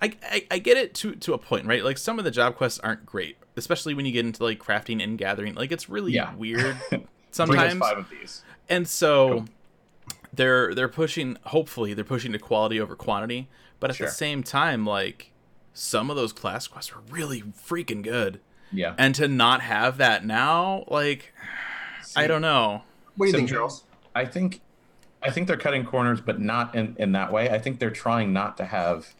I 0.00 0.46
I 0.50 0.58
get 0.58 0.78
it 0.78 0.94
to 0.94 1.14
to 1.16 1.34
a 1.34 1.38
point, 1.38 1.66
right? 1.66 1.84
Like 1.84 1.98
some 1.98 2.18
of 2.18 2.24
the 2.24 2.30
job 2.30 2.56
quests 2.56 2.78
aren't 2.80 3.04
great, 3.04 3.36
especially 3.56 3.92
when 3.92 4.06
you 4.06 4.12
get 4.12 4.24
into 4.24 4.42
like 4.42 4.58
crafting 4.58 5.02
and 5.04 5.18
gathering. 5.18 5.54
Like 5.54 5.70
it's 5.70 5.90
really 5.90 6.12
Yeah. 6.12 6.34
weird 6.34 6.78
sometimes 7.30 7.74
five 7.78 7.98
of 7.98 8.08
these 8.08 8.42
and 8.70 8.88
so 8.88 9.28
Cool. 9.28 9.48
they're 10.32 10.74
they're 10.74 10.88
pushing 10.88 11.36
hopefully 11.44 11.92
they're 11.92 12.04
pushing 12.04 12.32
to 12.32 12.38
quality 12.38 12.80
over 12.80 12.96
quantity 12.96 13.48
but 13.80 13.90
at 13.90 13.96
Sure. 13.96 14.06
the 14.06 14.12
same 14.12 14.42
time 14.42 14.84
like 14.86 15.32
some 15.74 16.10
of 16.10 16.16
those 16.16 16.32
class 16.32 16.66
quests 16.66 16.94
were 16.94 17.02
really 17.10 17.42
freaking 17.42 18.02
good 18.02 18.40
yeah 18.72 18.94
and 18.98 19.14
to 19.14 19.28
not 19.28 19.60
have 19.60 19.98
that 19.98 20.24
now 20.24 20.84
like 20.88 21.32
i 22.16 22.26
don't 22.26 22.42
know 22.42 22.82
what 23.16 23.26
do 23.26 23.28
you 23.28 23.32
So- 23.32 23.38
think 23.38 23.50
charles 23.50 23.84
I 24.14 24.24
think 24.24 24.60
I 25.22 25.30
think 25.30 25.46
they're 25.48 25.56
cutting 25.58 25.84
corners, 25.84 26.20
but 26.22 26.40
not 26.40 26.74
in, 26.74 26.94
in 26.98 27.12
that 27.12 27.32
way. 27.32 27.50
I 27.50 27.58
think 27.58 27.80
they're 27.80 27.90
trying 27.90 28.32
not 28.32 28.56
to 28.58 28.64
have 28.64 29.14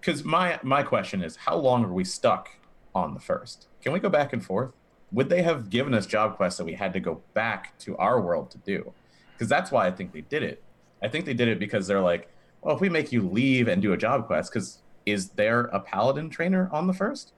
because 0.00 0.24
my 0.24 0.58
my 0.62 0.82
question 0.82 1.22
is 1.22 1.36
how 1.36 1.56
long 1.56 1.84
are 1.84 1.92
we 1.92 2.04
stuck 2.04 2.50
on 2.94 3.14
the 3.14 3.20
first? 3.20 3.66
Can 3.82 3.92
we 3.92 3.98
go 4.00 4.08
back 4.08 4.32
and 4.32 4.44
forth? 4.44 4.70
Would 5.12 5.28
they 5.28 5.42
have 5.42 5.68
given 5.70 5.92
us 5.92 6.06
job 6.06 6.36
quests 6.36 6.56
that 6.58 6.64
we 6.64 6.74
had 6.74 6.92
to 6.94 7.00
go 7.00 7.20
back 7.34 7.76
to 7.80 7.96
our 7.98 8.20
world 8.20 8.50
to 8.52 8.58
do? 8.58 8.92
Because 9.32 9.48
that's 9.48 9.70
why 9.70 9.86
I 9.86 9.90
think 9.90 10.12
they 10.12 10.22
did 10.22 10.42
it. 10.42 10.62
I 11.02 11.08
think 11.08 11.24
they 11.26 11.34
did 11.34 11.48
it 11.48 11.58
because 11.58 11.86
they're 11.86 12.00
like, 12.00 12.28
well, 12.62 12.74
if 12.74 12.80
we 12.80 12.88
make 12.88 13.12
you 13.12 13.22
leave 13.22 13.68
and 13.68 13.82
do 13.82 13.92
a 13.92 13.96
job 13.96 14.26
quest, 14.26 14.52
because 14.52 14.78
is 15.04 15.30
there 15.30 15.62
a 15.66 15.80
paladin 15.80 16.30
trainer 16.30 16.68
on 16.72 16.86
the 16.86 16.92
first? 16.94 17.32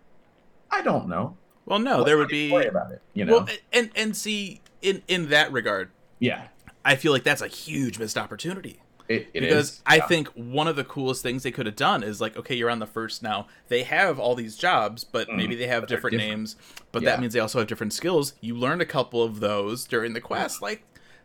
I 0.71 0.83
don't 0.83 1.09
know. 1.09 1.37
well 1.67 1.79
no 1.79 2.05
there 2.05 2.19
would 2.19 2.29
be 2.29 2.51
worry 2.53 2.67
about 2.67 2.93
it. 2.93 3.01
You 3.15 3.25
know? 3.25 3.33
well 3.39 3.49
and 3.73 3.91
and 3.97 4.17
see 4.17 4.61
in 4.83 5.03
in 5.09 5.29
that 5.31 5.51
regard 5.53 5.91
yeah. 6.19 6.49
i 6.85 6.95
feel 6.97 7.13
like 7.13 7.23
that's 7.23 7.41
a 7.43 7.47
huge 7.49 7.99
missed 7.99 8.19
opportunity 8.19 8.81
It, 9.09 9.29
it 9.35 9.41
because 9.41 9.69
is, 9.71 9.83
I 9.87 9.97
yeah. 9.97 10.07
think 10.07 10.29
one 10.35 10.67
of 10.69 10.77
the 10.77 10.85
coolest 10.85 11.23
things 11.23 11.43
they 11.43 11.51
could 11.53 11.67
have 11.67 11.77
done 11.77 12.03
is 12.03 12.21
like, 12.21 12.37
okay, 12.39 12.55
you're 12.55 12.71
on 12.71 12.79
the 12.79 12.87
first 12.87 13.23
now. 13.23 13.47
They 13.69 13.83
have 13.85 14.19
all 14.19 14.35
these 14.35 14.57
jobs, 14.57 15.05
but 15.05 15.29
Mm, 15.29 15.37
maybe 15.37 15.55
they 15.57 15.67
have 15.69 15.87
different, 15.87 16.13
different. 16.17 16.31
names. 16.39 16.57
But 16.91 17.03
Yeah. 17.03 17.11
that 17.11 17.21
means 17.21 17.35
they 17.35 17.41
also 17.41 17.59
have 17.59 17.69
different 17.69 17.93
skills. 17.93 18.33
You 18.41 18.57
learned 18.57 18.81
a 18.81 18.87
couple 18.87 19.23
of 19.23 19.41
those 19.41 19.85
during 19.85 20.15
the 20.15 20.23
quest. 20.23 20.63
Like, 20.63 20.85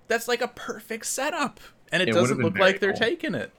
that's 0.09 0.27
like 0.27 0.41
a 0.41 0.49
perfect 0.49 1.05
setup, 1.05 1.59
and 1.91 2.01
it, 2.03 2.09
It 2.09 2.13
doesn't 2.13 2.39
look 2.39 2.57
like 2.57 2.79
they're 2.81 2.91
cool. 2.91 2.99
taking 2.99 3.33
it. 3.33 3.51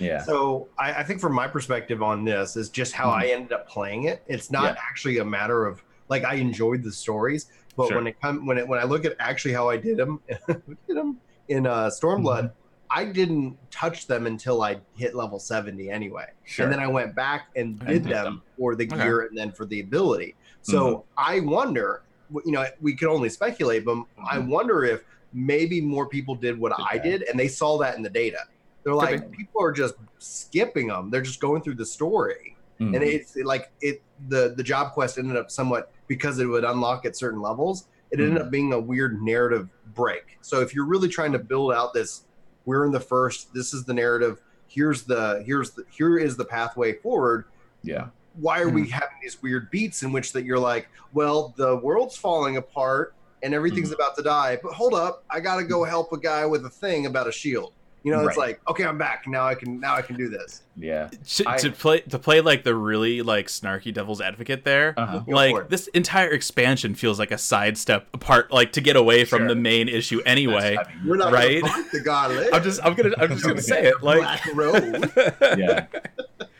Yeah. 0.00 0.22
So 0.22 0.68
I, 0.78 0.94
I 0.94 1.02
think 1.04 1.20
from 1.20 1.34
my 1.34 1.46
perspective 1.46 2.02
on 2.02 2.24
this 2.24 2.56
is 2.56 2.68
just 2.70 2.92
how 2.92 3.10
I 3.10 3.26
ended 3.26 3.52
up 3.52 3.68
playing 3.68 4.04
it. 4.04 4.22
It's 4.26 4.50
not 4.50 4.60
Mm-hmm. 4.64 4.74
Yeah. 4.74 4.82
actually 4.88 5.18
a 5.18 5.24
matter 5.24 5.66
of 5.66 5.82
like 6.08 6.24
I 6.24 6.34
enjoyed 6.34 6.82
the 6.82 6.92
stories, 6.92 7.46
but 7.76 7.88
Sure. 7.88 7.96
when 7.96 8.06
it 8.06 8.16
come 8.20 8.46
when 8.46 8.58
it 8.58 8.66
when 8.66 8.78
I 8.80 8.84
look 8.84 9.04
at 9.04 9.14
actually 9.18 9.54
how 9.54 9.68
I 9.68 9.76
did 9.76 9.96
them, 9.96 10.20
did 10.48 10.96
them 10.96 11.18
in 11.48 11.66
uh, 11.66 11.90
Stormblood, 11.90 12.44
Mm-hmm. 12.44 12.54
I 12.92 13.04
didn't 13.04 13.56
touch 13.70 14.08
them 14.08 14.26
until 14.26 14.62
I 14.62 14.80
hit 14.96 15.14
level 15.14 15.38
seventy 15.38 15.90
anyway, 15.90 16.26
Sure. 16.44 16.64
and 16.64 16.72
then 16.72 16.80
I 16.80 16.88
went 16.88 17.14
back 17.14 17.48
and 17.54 17.78
did 17.86 18.02
them 18.04 18.24
them. 18.24 18.42
for 18.58 18.74
the 18.74 18.84
Okay. 18.86 18.96
gear 18.96 19.20
and 19.20 19.38
then 19.38 19.52
for 19.52 19.64
the 19.66 19.80
ability. 19.80 20.34
So 20.62 20.78
Mm-hmm. 20.80 21.02
I 21.32 21.40
wonder, 21.40 22.02
you 22.44 22.50
know, 22.52 22.66
we 22.80 22.96
can 22.96 23.06
only 23.08 23.28
speculate, 23.28 23.84
but 23.84 23.98
I 24.28 24.38
Mhm. 24.38 24.48
wonder 24.48 24.84
if 24.84 25.04
maybe 25.32 25.80
more 25.80 26.06
people 26.08 26.34
did 26.34 26.58
what 26.58 26.76
Did 26.76 26.84
I 26.90 26.94
that. 26.98 27.04
did, 27.04 27.22
and 27.28 27.38
they 27.38 27.46
saw 27.46 27.78
that 27.78 27.96
in 27.96 28.02
the 28.02 28.10
data. 28.10 28.38
They're 28.82 28.94
like, 28.94 29.30
people 29.32 29.62
are 29.62 29.72
just 29.72 29.94
skipping 30.18 30.88
them. 30.88 31.10
They're 31.10 31.20
just 31.22 31.40
going 31.40 31.62
through 31.62 31.74
the 31.74 31.84
story, 31.86 32.56
Mhm. 32.80 32.94
and 32.94 33.02
it's 33.04 33.36
like 33.36 33.70
it. 33.80 34.02
The 34.28 34.54
the 34.56 34.62
job 34.62 34.92
quest 34.92 35.18
ended 35.18 35.36
up 35.36 35.50
somewhat 35.50 35.92
because 36.08 36.38
it 36.38 36.46
would 36.46 36.64
unlock 36.64 37.04
at 37.04 37.16
certain 37.16 37.40
levels. 37.40 37.86
It 38.10 38.20
ended 38.20 38.38
Mhm. 38.42 38.46
up 38.46 38.50
being 38.50 38.72
a 38.72 38.80
weird 38.80 39.22
narrative 39.22 39.68
break. 39.94 40.38
So 40.40 40.60
if 40.60 40.74
you're 40.74 40.84
really 40.86 41.08
trying 41.08 41.32
to 41.32 41.38
build 41.38 41.72
out 41.72 41.92
this, 41.94 42.22
we're 42.64 42.84
in 42.84 42.92
the 42.92 43.00
first. 43.00 43.52
This 43.54 43.72
is 43.74 43.84
the 43.84 43.94
narrative. 43.94 44.40
Here's 44.66 45.02
the 45.04 45.42
here's 45.46 45.70
the 45.72 45.84
here 45.90 46.16
is 46.18 46.36
the 46.36 46.44
pathway 46.44 46.92
forward 46.94 47.44
yeah. 47.82 48.08
why 48.34 48.60
are 48.60 48.68
we 48.68 48.82
Hmm. 48.82 48.90
having 48.90 49.16
these 49.22 49.42
weird 49.42 49.70
beats 49.70 50.02
in 50.04 50.12
which 50.12 50.32
that 50.32 50.44
you're 50.44 50.58
like, 50.58 50.88
well, 51.12 51.52
the 51.56 51.76
world's 51.78 52.16
falling 52.16 52.56
apart 52.56 53.14
and 53.42 53.52
everything's 53.54 53.88
Hmm. 53.88 53.94
about 53.94 54.16
to 54.16 54.22
die, 54.22 54.58
but 54.62 54.72
hold 54.72 54.94
up, 54.94 55.24
I 55.30 55.40
gotta 55.40 55.64
go 55.64 55.82
help 55.84 56.12
a 56.12 56.18
guy 56.18 56.46
with 56.46 56.64
a 56.64 56.70
thing 56.70 57.06
about 57.06 57.26
a 57.26 57.32
shield. 57.32 57.72
You 58.02 58.12
know, 58.12 58.20
it's 58.26 58.36
Right. 58.38 58.48
like, 58.48 58.60
okay, 58.68 58.84
I'm 58.84 58.96
back. 58.96 59.24
Now 59.26 59.46
I 59.46 59.54
can 59.54 59.78
now 59.78 59.94
I 59.94 60.00
can 60.02 60.16
do 60.16 60.28
this. 60.30 60.62
Yeah. 60.76 61.10
To, 61.36 61.44
I- 61.48 61.56
to 61.58 61.70
play 61.70 62.00
to 62.00 62.18
play 62.18 62.40
like 62.40 62.64
the 62.64 62.74
really 62.74 63.20
like 63.20 63.48
snarky 63.48 63.92
devil's 63.92 64.20
advocate 64.22 64.64
there. 64.64 64.94
Uh-huh. 64.96 65.22
Like 65.26 65.68
this 65.68 65.86
entire 65.88 66.30
expansion 66.30 66.94
feels 66.94 67.18
like 67.18 67.30
a 67.30 67.36
sidestep 67.38 68.06
apart, 68.14 68.50
like 68.52 68.72
to 68.72 68.80
get 68.80 68.96
away 68.96 69.24
from 69.26 69.40
Sure. 69.40 69.48
the 69.48 69.54
main 69.54 69.88
issue 69.88 70.20
anyway. 70.24 70.76
That's 70.76 70.88
heavy. 70.88 71.08
We're 71.08 71.16
not 71.16 71.32
Right? 71.32 71.62
the 71.92 72.00
god. 72.00 72.30
I'm 72.52 72.62
just, 72.62 72.80
I'm 72.84 72.94
gonna, 72.94 73.14
I'm 73.18 73.28
just 73.28 73.44
gonna 73.44 73.60
say 73.60 73.86
it. 73.88 74.02
Like, 74.02 74.20
Black 74.20 74.54
Road. 74.54 75.12
Yeah. 75.58 75.86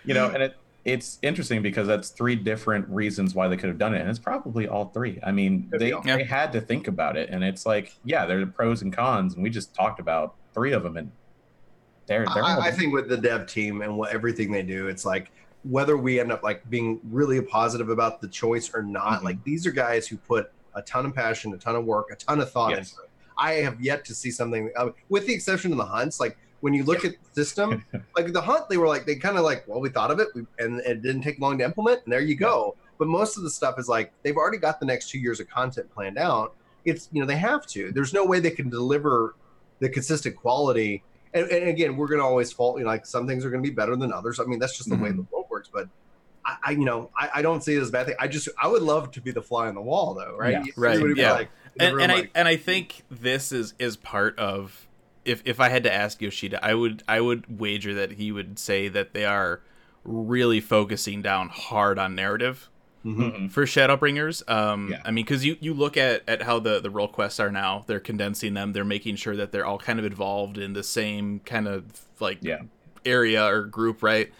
You 0.05 0.15
know, 0.15 0.27
and 0.29 0.43
it 0.43 0.57
it's 0.85 1.19
interesting 1.23 1.61
because 1.61 1.87
that's 1.87 2.09
three 2.09 2.35
different 2.35 2.89
reasons 2.89 3.35
why 3.35 3.49
they 3.49 3.57
could 3.57 3.69
have 3.69 3.77
done 3.79 3.95
it, 3.95 4.01
and 4.01 4.09
it's 4.09 4.19
probably 4.19 4.67
all 4.67 4.87
three. 4.87 5.19
I 5.23 5.31
mean, 5.31 5.69
they 5.71 5.93
all- 5.93 6.03
they 6.03 6.25
had 6.25 6.53
to 6.53 6.61
think 6.63 6.89
about 6.89 7.17
it, 7.19 7.29
and 7.29 7.45
it's 7.45 7.67
like, 7.67 7.95
yeah, 8.03 8.25
there 8.25 8.41
are 8.41 8.47
pros 8.47 8.81
and 8.81 8.91
cons, 8.91 9.35
and 9.35 9.43
we 9.43 9.51
just 9.51 9.75
talked 9.75 10.01
about 10.01 10.37
three 10.55 10.73
of 10.73 10.83
them, 10.83 10.97
and 10.97 11.13
they're 12.11 12.27
they're. 12.35 12.45
I, 12.45 12.67
I 12.67 12.71
think 12.73 12.93
with 12.93 13.09
the 13.09 13.17
dev 13.17 13.47
team 13.47 13.83
and 13.83 13.97
what 13.97 14.13
everything 14.13 14.51
they 14.51 14.63
do, 14.63 14.89
it's 14.89 15.05
like 15.07 15.31
whether 15.63 15.97
we 15.97 16.19
end 16.19 16.33
up 16.33 16.43
like 16.43 16.69
being 16.69 17.01
really 17.11 17.41
positive 17.41 17.89
about 17.89 18.21
the 18.21 18.29
choice 18.29 18.71
or 18.75 18.83
not. 18.83 19.21
Mhm. 19.21 19.25
Like 19.25 19.45
these 19.45 19.65
are 19.67 19.71
guys 19.71 20.09
who 20.09 20.17
put 20.17 20.51
a 20.75 20.83
ton 20.83 21.07
of 21.07 21.15
passion, 21.15 21.55
a 21.55 21.57
ton 21.57 21.77
of 21.77 21.85
work, 21.85 22.09
a 22.11 22.17
ton 22.17 22.41
of 22.41 22.51
thought 22.51 22.71
Yes. 22.73 22.91
into 22.91 23.03
it. 23.03 23.11
I 23.39 23.53
have 23.55 23.81
yet 23.81 24.05
to 24.07 24.15
see 24.15 24.31
something, 24.31 24.71
uh, 24.77 24.91
with 25.09 25.27
the 25.27 25.33
exception 25.33 25.71
of 25.73 25.79
the 25.79 25.85
hunts. 25.85 26.19
Like 26.21 26.37
when 26.61 26.75
you 26.75 26.83
look 26.85 27.05
at 27.05 27.13
the 27.13 27.45
system, 27.45 27.85
like 28.17 28.33
the 28.33 28.41
hunt, 28.43 28.69
they 28.69 28.77
were 28.77 28.89
like 28.89 29.07
they 29.07 29.15
kind 29.15 29.39
of 29.39 29.45
like, 29.45 29.67
well, 29.69 29.81
we 29.81 29.89
thought 29.89 30.11
of 30.11 30.19
it, 30.19 30.29
we, 30.35 30.45
and 30.59 30.81
it 30.81 31.01
didn't 31.03 31.23
take 31.23 31.39
long 31.39 31.59
to 31.59 31.65
implement, 31.65 32.01
and 32.05 32.13
there 32.13 32.21
you 32.21 32.35
go. 32.35 32.75
But 32.99 33.07
most 33.09 33.37
of 33.37 33.45
the 33.45 33.51
stuff 33.51 33.79
is 33.79 33.89
like 33.89 34.13
they've 34.23 34.37
already 34.37 34.59
got 34.59 34.81
the 34.81 34.87
next 34.87 35.11
two 35.11 35.19
years 35.21 35.39
of 35.41 35.49
content 35.49 35.91
planned 35.95 36.19
out. 36.19 36.55
It's 36.85 37.09
you 37.13 37.21
know 37.21 37.27
they 37.27 37.37
have 37.37 37.67
to. 37.69 37.93
There's 37.93 38.13
no 38.13 38.25
way 38.25 38.41
they 38.41 38.51
can 38.51 38.69
deliver 38.69 39.37
the 39.79 39.89
consistent 39.89 40.35
quality. 40.37 41.03
And, 41.33 41.49
and 41.49 41.69
again, 41.69 41.97
we're 41.97 42.09
going 42.09 42.21
to 42.21 42.25
always 42.25 42.53
fault. 42.53 42.79
You 42.79 42.85
know, 42.85 42.91
like 42.91 43.07
some 43.07 43.27
things 43.27 43.45
are 43.45 43.51
going 43.51 43.63
to 43.63 43.69
be 43.69 43.75
better 43.75 43.95
than 43.97 44.13
others. 44.13 44.41
I 44.41 44.45
mean, 44.45 44.59
that's 44.59 44.77
just 44.77 44.89
the 44.89 44.97
way 44.97 45.11
Mhm. 45.11 45.17
the 45.17 45.27
world 45.31 45.47
works. 45.51 45.69
But 45.73 45.89
I, 46.45 46.57
I 46.65 46.71
you 46.73 46.85
know, 46.85 47.11
I, 47.17 47.31
I 47.37 47.43
don't 47.43 47.63
see 47.63 47.75
it 47.75 47.81
as 47.81 47.89
a 47.91 47.93
bad 47.93 48.07
thing. 48.07 48.17
I 48.19 48.29
just 48.29 48.49
I 48.61 48.67
would 48.69 48.83
love 48.83 49.11
to 49.13 49.21
be 49.21 49.31
the 49.31 49.43
fly 49.43 49.69
on 49.69 49.75
the 49.75 49.81
wall, 49.83 50.15
though, 50.15 50.37
right? 50.37 50.53
Yeah. 50.53 50.59
Right, 50.77 50.95
Everybody 50.95 51.03
would 51.03 51.15
be 51.17 51.21
yeah. 51.23 51.33
like, 51.33 51.51
and, 51.79 52.01
and 52.01 52.13
like, 52.13 52.25
I 52.27 52.31
and 52.35 52.49
I 52.49 52.57
think 52.57 53.03
this 53.11 53.53
is 53.53 53.75
is 53.79 53.97
part 53.97 54.39
of 54.39 54.89
if 55.25 55.43
if 55.45 55.61
I 55.61 55.69
had 55.69 55.85
to 55.85 55.93
ask 55.93 56.21
Yoshida, 56.21 56.65
I 56.65 56.75
would 56.75 57.03
I 57.07 57.21
would 57.21 57.61
wager 57.61 57.95
that 57.95 58.13
he 58.13 58.33
would 58.33 58.59
say 58.59 58.89
that 58.89 59.15
they 59.15 59.25
are 59.25 59.61
really 60.03 60.61
focusing 60.61 61.21
down 61.23 61.49
hard 61.51 61.99
on 61.99 62.15
narrative 62.15 62.71
mhm. 63.05 63.17
Mhm. 63.17 63.51
for 63.51 63.65
Shadowbringers. 63.65 64.49
Um, 64.51 64.91
Yeah. 64.93 65.03
I 65.05 65.11
mean, 65.11 65.25
because 65.25 65.45
you 65.45 65.57
you 65.61 65.75
look 65.75 65.97
at 65.97 66.23
at 66.29 66.43
how 66.43 66.59
the 66.59 66.81
the 66.81 66.91
role 66.91 67.09
quests 67.09 67.41
are 67.41 67.51
now, 67.51 67.85
they're 67.87 68.01
condensing 68.01 68.55
them, 68.55 68.73
they're 68.73 68.85
making 68.85 69.17
sure 69.17 69.37
that 69.37 69.53
they're 69.53 69.67
all 69.67 69.79
kind 69.79 69.99
of 69.99 70.05
involved 70.05 70.59
in 70.59 70.73
the 70.75 70.83
same 70.83 71.41
kind 71.41 71.67
of 71.69 71.85
like 72.21 72.39
Yeah. 72.43 72.61
area 73.05 73.45
or 73.45 73.63
group, 73.63 74.03
right? 74.03 74.31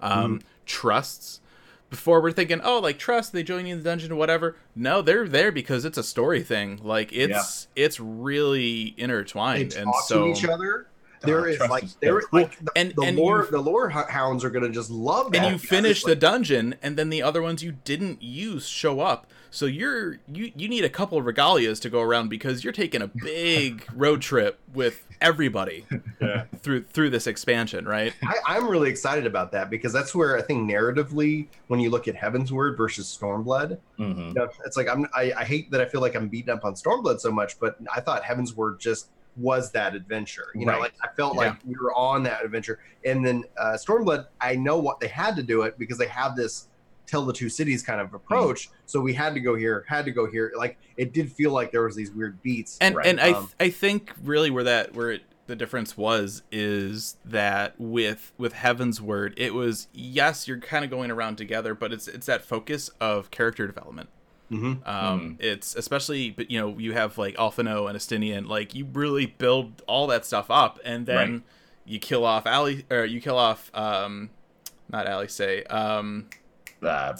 Um, 0.00 0.40
Trusts. 0.66 1.40
Before 1.88 2.20
we're 2.22 2.30
thinking, 2.30 2.60
oh, 2.62 2.78
like 2.78 2.98
trust, 3.00 3.32
they 3.32 3.42
join 3.42 3.66
you 3.66 3.72
in 3.72 3.78
the 3.80 3.84
dungeon 3.84 4.12
or 4.12 4.14
whatever. 4.14 4.54
No, 4.76 5.02
they're 5.02 5.26
there 5.26 5.50
because 5.50 5.84
it's 5.84 5.98
a 5.98 6.04
story 6.04 6.40
thing. 6.40 6.78
Like 6.84 7.12
it's 7.12 7.66
it's 7.74 7.98
really 7.98 8.94
intertwined, 8.96 9.74
and 9.74 9.90
so 10.06 10.26
to 10.26 10.30
each 10.30 10.44
other. 10.44 10.86
There 11.22 11.46
is 11.48 11.56
trust 11.58 11.70
like 11.70 11.84
is 11.84 11.96
there 12.00 12.20
good. 12.20 12.28
like 12.32 12.58
the, 12.58 12.70
and- 12.76 12.92
the 12.96 13.02
and 13.02 13.16
lore 13.18 13.46
the 13.50 13.60
lore 13.60 13.88
hounds 13.90 14.44
are 14.44 14.50
going 14.50 14.64
to 14.64 14.70
just 14.70 14.90
love 14.90 15.32
that. 15.32 15.42
and 15.44 15.52
you 15.52 15.58
finish 15.58 16.02
the 16.02 16.10
like- 16.10 16.18
dungeon 16.20 16.74
and 16.82 16.96
then 16.96 17.10
the 17.10 17.22
other 17.22 17.42
ones 17.42 17.62
you 17.62 17.72
didn't 17.84 18.22
use 18.22 18.66
show 18.66 19.00
up 19.00 19.26
so 19.50 19.66
you're 19.66 20.18
you 20.32 20.50
you 20.56 20.68
need 20.68 20.84
a 20.84 20.88
couple 20.88 21.18
of 21.18 21.24
regalias 21.24 21.80
to 21.82 21.90
go 21.90 22.00
around 22.00 22.28
because 22.28 22.62
you're 22.64 22.72
taking 22.72 23.02
a 23.02 23.08
big 23.08 23.84
road 23.94 24.22
trip 24.22 24.58
with 24.72 25.04
everybody 25.20 25.84
Yeah. 26.22 26.44
through 26.60 26.84
through 26.84 27.10
this 27.10 27.26
expansion 27.26 27.84
right 27.84 28.14
I, 28.22 28.36
I'm 28.46 28.68
really 28.68 28.88
excited 28.88 29.26
about 29.26 29.52
that 29.52 29.68
because 29.68 29.92
that's 29.92 30.14
where 30.14 30.38
I 30.38 30.42
think 30.42 30.70
narratively, 30.70 31.48
when 31.66 31.80
you 31.80 31.90
look 31.90 32.08
at 32.08 32.14
Heavensward 32.14 32.76
versus 32.78 33.14
Stormblood, 33.20 33.76
Mhm. 33.98 34.28
you 34.28 34.32
know, 34.34 34.48
it's 34.64 34.76
like 34.78 34.88
I'm 34.88 35.06
I, 35.14 35.32
I 35.36 35.44
hate 35.44 35.70
that 35.72 35.80
I 35.82 35.84
feel 35.86 36.00
like 36.00 36.14
I'm 36.14 36.28
beating 36.28 36.50
up 36.54 36.64
on 36.64 36.74
Stormblood 36.74 37.20
so 37.20 37.30
much, 37.30 37.58
but 37.60 37.76
I 37.94 38.00
thought 38.00 38.22
Heavensward 38.22 38.78
just 38.78 39.08
was 39.40 39.70
that 39.72 39.94
adventure. 39.94 40.48
You 40.54 40.66
know, 40.66 40.78
like 40.78 40.92
I 41.02 41.08
felt 41.16 41.34
Yeah. 41.34 41.40
like 41.40 41.56
we 41.66 41.74
were 41.80 41.94
on 41.94 42.22
that 42.24 42.44
adventure. 42.44 42.78
And 43.04 43.24
then 43.24 43.44
uh, 43.58 43.76
Stormblood, 43.78 44.26
I 44.40 44.54
know 44.56 44.78
what 44.78 45.00
they 45.00 45.08
had 45.08 45.36
to 45.36 45.42
do 45.42 45.62
it 45.62 45.78
because 45.78 45.98
they 45.98 46.06
have 46.08 46.36
this 46.36 46.66
tell 47.06 47.24
the 47.24 47.32
two 47.32 47.48
cities 47.48 47.82
kind 47.82 48.00
of 48.00 48.14
approach. 48.14 48.68
Mm-hmm. 48.68 48.76
So 48.86 49.00
we 49.00 49.12
had 49.14 49.34
to 49.34 49.40
go 49.40 49.54
here, 49.56 49.84
had 49.88 50.04
to 50.04 50.10
go 50.12 50.30
here. 50.30 50.52
Like 50.56 50.78
it 50.96 51.12
did 51.12 51.32
feel 51.32 51.52
like 51.52 51.72
there 51.72 51.82
was 51.82 51.96
these 51.96 52.10
weird 52.12 52.40
beats. 52.42 52.78
and 52.80 52.94
Right. 52.94 53.06
and 53.06 53.20
I 53.20 53.32
Um, 53.32 53.50
I 53.58 53.70
think 53.70 54.12
really 54.22 54.50
where 54.50 54.64
that 54.64 54.94
where 54.94 55.10
it, 55.12 55.22
the 55.46 55.56
difference 55.56 55.96
was 55.96 56.42
is 56.52 57.16
that 57.24 57.74
with 57.78 58.32
with 58.38 58.54
Heavensward 58.54 59.34
it 59.36 59.52
was 59.52 59.88
yes 59.92 60.46
you're 60.46 60.60
kind 60.60 60.84
of 60.84 60.90
going 60.92 61.10
around 61.10 61.36
together 61.36 61.74
but 61.74 61.92
it's 61.92 62.06
it's 62.06 62.26
that 62.26 62.42
focus 62.44 62.88
of 63.00 63.32
character 63.32 63.66
development 63.66 64.10
Mhm. 64.50 64.86
Um, 64.86 65.36
It's 65.40 65.74
especially, 65.76 66.30
but 66.30 66.50
you 66.50 66.58
know, 66.60 66.76
you 66.78 66.92
have 66.92 67.16
like 67.18 67.36
Alphinaud 67.36 67.88
and 67.88 67.96
Estinien, 67.96 68.46
like 68.48 68.74
you 68.74 68.84
really 68.92 69.26
build 69.26 69.82
all 69.86 70.06
that 70.08 70.24
stuff 70.26 70.50
up, 70.50 70.78
and 70.84 71.06
then 71.06 71.32
Right. 71.32 71.42
you 71.84 71.98
kill 72.00 72.24
off 72.24 72.46
Ali, 72.46 72.84
or 72.90 73.04
you 73.04 73.20
kill 73.20 73.38
off, 73.38 73.70
um, 73.74 74.30
not 74.88 75.06
Ali, 75.06 75.28
say, 75.28 75.62
um, 75.64 76.26
Uh, 76.82 77.14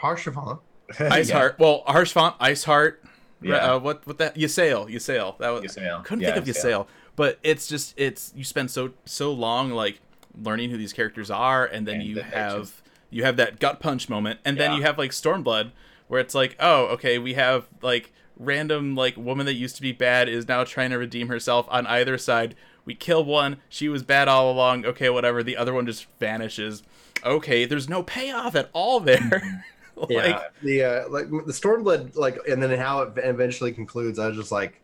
Haurchefant. 0.00 0.60
Ice 1.00 1.28
yeah. 1.28 1.34
Heart. 1.38 1.56
Well, 1.58 1.84
Haurchefant, 1.86 2.34
Ice 2.40 2.64
Heart. 2.64 3.02
Yeah. 3.42 3.74
Uh, 3.74 3.78
what 3.78 4.06
what 4.06 4.18
that? 4.18 4.34
Ysayle, 4.36 4.88
Ysayle. 4.92 5.38
That 5.38 5.50
was 5.50 5.62
Ysayle. 5.76 6.02
couldn't 6.04 6.22
Yeah, 6.22 6.34
think 6.34 6.48
of 6.48 6.54
Ysayle. 6.56 6.64
Ysayle, 6.82 6.86
but 7.14 7.38
it's 7.42 7.68
just 7.68 7.94
it's 7.96 8.32
you 8.34 8.42
spend 8.42 8.70
so 8.70 8.90
so 9.04 9.32
long 9.32 9.70
like 9.70 10.00
learning 10.42 10.70
who 10.70 10.76
these 10.76 10.92
characters 10.92 11.30
are, 11.30 11.64
and 11.66 11.86
then 11.86 11.96
And 11.96 12.04
you 12.04 12.14
then 12.16 12.30
they 12.30 12.36
have 12.36 12.60
just- 12.62 12.82
you 13.10 13.24
have 13.24 13.36
that 13.36 13.58
gut 13.60 13.80
punch 13.80 14.08
moment, 14.08 14.40
and 14.44 14.58
then 14.58 14.72
you 14.74 14.82
have 14.82 14.98
like 14.98 15.12
Stormblood, 15.12 15.70
where 16.08 16.20
it's 16.20 16.34
like, 16.34 16.56
oh, 16.58 16.86
okay, 16.86 17.18
we 17.18 17.34
have 17.34 17.68
like 17.82 18.12
random 18.36 18.94
like 18.94 19.16
woman 19.16 19.46
that 19.46 19.54
used 19.54 19.76
to 19.76 19.82
be 19.82 19.92
bad 19.92 20.28
is 20.28 20.46
now 20.48 20.64
trying 20.64 20.90
to 20.90 20.98
redeem 20.98 21.28
herself 21.28 21.66
on 21.70 21.86
either 21.86 22.18
side. 22.18 22.54
We 22.84 22.94
kill 22.94 23.24
one, 23.24 23.58
she 23.68 23.88
was 23.88 24.02
bad 24.02 24.28
all 24.28 24.50
along. 24.50 24.86
Okay, 24.86 25.10
whatever. 25.10 25.42
The 25.42 25.56
other 25.56 25.74
one 25.74 25.86
just 25.86 26.06
vanishes. 26.18 26.82
Okay, 27.24 27.64
there's 27.66 27.88
no 27.88 28.02
payoff 28.02 28.54
at 28.56 28.70
all 28.72 29.00
there. 29.00 29.64
like, 29.96 30.10
yeah, 30.10 30.42
the 30.62 30.84
uh, 30.84 31.08
like 31.10 31.28
the 31.28 31.52
Stormblood, 31.52 32.16
like, 32.16 32.38
and 32.48 32.62
then 32.62 32.78
how 32.78 33.02
it 33.02 33.12
eventually 33.16 33.72
concludes. 33.72 34.18
I 34.18 34.28
was 34.28 34.36
just 34.36 34.52
like, 34.52 34.80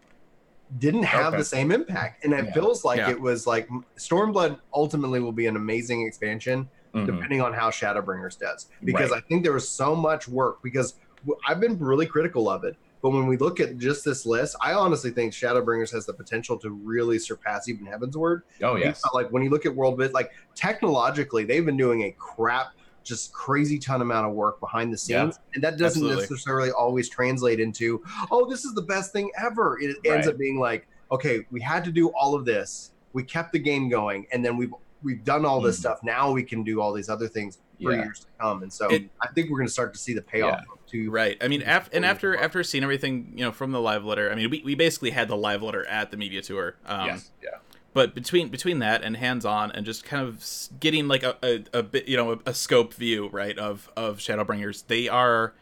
didn't 0.78 1.04
have 1.04 1.28
Okay. 1.28 1.37
the 1.38 1.45
same 1.45 1.71
impact, 1.71 2.25
and 2.25 2.35
it 2.35 2.47
Yeah. 2.47 2.52
feels 2.52 2.85
like 2.85 2.99
Yeah. 2.99 3.11
it 3.11 3.21
was 3.21 3.47
like 3.47 3.69
Stormblood 3.97 4.59
ultimately 4.75 5.21
will 5.21 5.33
be 5.33 5.47
an 5.47 5.54
amazing 5.57 6.04
expansion, 6.07 6.69
Mhm. 6.95 7.07
depending 7.07 7.40
on 7.40 7.52
how 7.52 7.71
Shadowbringers 7.71 8.38
does, 8.38 8.66
because 8.83 9.11
Right. 9.11 9.23
I 9.25 9.28
think 9.28 9.45
there 9.45 9.52
was 9.52 9.69
so 9.69 9.95
much 9.95 10.26
work. 10.28 10.62
Because 10.62 10.93
w- 10.93 11.04
I've 11.47 11.61
been 11.61 11.78
really 11.78 12.07
critical 12.07 12.49
of 12.49 12.64
it, 12.64 12.76
but 13.02 13.11
when 13.11 13.26
we 13.26 13.37
look 13.37 13.61
at 13.61 13.78
just 13.78 14.04
this 14.04 14.25
list, 14.26 14.57
I 14.61 14.73
honestly 14.75 15.11
think 15.11 15.33
Shadowbringers 15.33 15.93
has 15.93 16.07
the 16.07 16.14
potential 16.14 16.57
to 16.59 16.71
really 16.71 17.19
surpass 17.19 17.69
even 17.69 17.87
Heavensward. 17.87 18.43
Oh 18.62 18.76
yes. 18.76 19.02
Like 19.12 19.31
when 19.31 19.43
you 19.43 19.50
look 19.50 19.66
at 19.66 19.75
World 19.75 19.99
Bit, 19.99 20.12
like 20.14 20.31
technologically, 20.54 21.45
they've 21.45 21.64
been 21.64 21.76
doing 21.76 22.02
a 22.04 22.11
crap, 22.19 22.69
just 23.04 23.33
crazy 23.33 23.78
ton 23.78 24.00
amount 24.00 24.26
of 24.26 24.33
work 24.33 24.59
behind 24.61 24.93
the 24.93 25.02
Yeah. 25.07 25.23
scenes, 25.25 25.38
and 25.54 25.62
that 25.62 25.76
doesn't 25.76 26.02
Absolutely. 26.02 26.23
necessarily 26.23 26.71
always 26.71 27.09
translate 27.09 27.61
into, 27.61 28.02
oh, 28.31 28.49
this 28.49 28.64
is 28.64 28.75
the 28.75 28.83
best 28.83 29.12
thing 29.12 29.31
ever. 29.38 29.78
It 29.81 29.97
ends 30.04 30.26
up 30.26 30.38
being 30.38 30.59
like, 30.59 30.88
okay, 31.12 31.47
we 31.50 31.61
had 31.61 31.85
to 31.85 31.93
do 31.93 32.09
all 32.19 32.35
of 32.35 32.45
this, 32.45 32.93
we 33.12 33.23
kept 33.23 33.52
the 33.52 33.59
game 33.59 33.88
going, 33.88 34.26
and 34.33 34.45
then 34.45 34.57
we've 34.57 34.73
we've 35.02 35.23
done 35.23 35.45
all 35.45 35.61
this 35.61 35.76
Mhm. 35.76 35.81
stuff. 35.81 35.99
Now 36.02 36.33
we 36.33 36.43
can 36.43 36.64
do 36.64 36.81
all 36.81 36.95
these 36.95 37.11
other 37.11 37.28
things 37.28 37.59
for 37.85 37.93
Yeah. 37.93 38.03
years 38.05 38.21
to 38.21 38.26
come, 38.41 38.62
and 38.62 38.73
so 38.73 38.88
It- 38.88 39.11
I 39.21 39.29
think 39.29 39.50
we're 39.50 39.59
going 39.59 39.69
to 39.69 39.73
start 39.73 39.93
to 39.95 39.99
see 39.99 40.12
the 40.14 40.23
payoff 40.23 40.62
to 40.91 41.11
Right. 41.11 41.37
I 41.41 41.49
mean, 41.49 41.61
Yeah, 41.61 41.76
af- 41.79 41.91
and 41.93 42.05
after 42.05 42.37
after 42.37 42.62
seeing 42.64 42.83
everything, 42.85 43.33
you 43.37 43.45
know, 43.45 43.53
from 43.53 43.73
the 43.73 43.81
live 43.81 44.05
letter, 44.05 44.31
I 44.31 44.35
mean, 44.35 44.50
we, 44.50 44.62
we 44.64 44.75
basically 44.75 45.11
had 45.11 45.29
the 45.29 45.37
live 45.37 45.62
letter 45.62 45.87
at 45.87 46.11
the 46.11 46.17
media 46.17 46.43
tour. 46.43 46.76
Um, 46.87 47.07
yes. 47.07 47.31
Yeah. 47.43 47.50
But 47.93 48.14
between 48.14 48.49
between 48.49 48.81
that 48.81 49.03
and 49.05 49.17
hands 49.17 49.45
on 49.45 49.71
and 49.73 49.87
just 49.87 50.05
kind 50.05 50.26
of 50.26 50.45
getting 50.81 51.07
like 51.09 51.23
a, 51.23 51.37
a, 51.45 51.64
a 51.73 51.83
bit, 51.83 52.09
you 52.09 52.17
know, 52.17 52.33
a, 52.33 52.38
a 52.47 52.55
scope 52.55 52.93
view, 52.95 53.29
right, 53.29 53.57
of 53.59 53.88
of 53.97 54.19
Shadowbringers, 54.19 54.87
they 54.88 55.09
are 55.09 55.53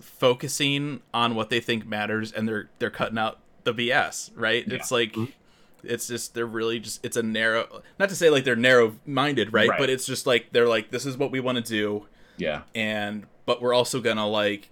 focusing 0.00 1.00
on 1.12 1.34
what 1.34 1.50
they 1.50 1.60
think 1.60 1.86
matters, 1.86 2.32
and 2.32 2.48
they're 2.48 2.68
they're 2.78 2.90
cutting 2.90 3.18
out 3.18 3.38
the 3.64 3.72
BS, 3.74 4.30
right? 4.34 4.64
Yeah. 4.66 4.74
It's 4.76 4.90
like. 4.90 5.16
It's 5.86 6.06
just 6.08 6.34
they're 6.34 6.46
really 6.46 6.80
just 6.80 7.04
it's 7.04 7.16
a 7.16 7.22
narrow 7.22 7.82
not 7.98 8.08
to 8.08 8.16
say 8.16 8.30
like 8.30 8.44
they're 8.44 8.56
narrow 8.56 8.96
minded 9.06 9.52
right? 9.52 9.68
Right. 9.68 9.78
but 9.78 9.90
it's 9.90 10.06
just 10.06 10.26
like 10.26 10.52
they're 10.52 10.68
like 10.68 10.90
this 10.90 11.06
is 11.06 11.16
what 11.16 11.30
we 11.30 11.40
want 11.40 11.56
to 11.58 11.62
do 11.64 12.06
Yeah. 12.36 12.62
and 12.74 13.26
but 13.46 13.60
we're 13.62 13.74
also 13.74 14.00
gonna 14.00 14.26
like 14.28 14.70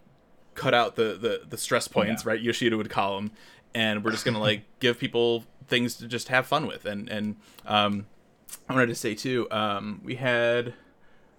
cut 0.55 0.75
out 0.75 0.97
the 0.97 1.15
the, 1.21 1.43
the 1.49 1.57
stress 1.59 1.89
points 1.89 2.25
right 2.27 2.41
yoshida 2.41 2.77
would 2.77 2.91
call 2.91 3.17
them 3.17 3.31
and 3.75 4.05
we're 4.05 4.11
just 4.11 4.25
gonna 4.25 4.39
like 4.41 4.63
give 4.81 4.99
people 4.99 5.45
things 5.69 5.95
to 5.97 6.07
just 6.07 6.29
have 6.29 6.47
fun 6.47 6.67
with 6.67 6.85
and 6.85 7.09
and 7.09 7.37
um 7.67 8.07
i 8.69 8.75
wanted 8.75 8.87
to 8.89 8.95
say 8.95 9.15
too 9.15 9.47
um 9.51 10.01
we 10.05 10.17
had 10.17 10.75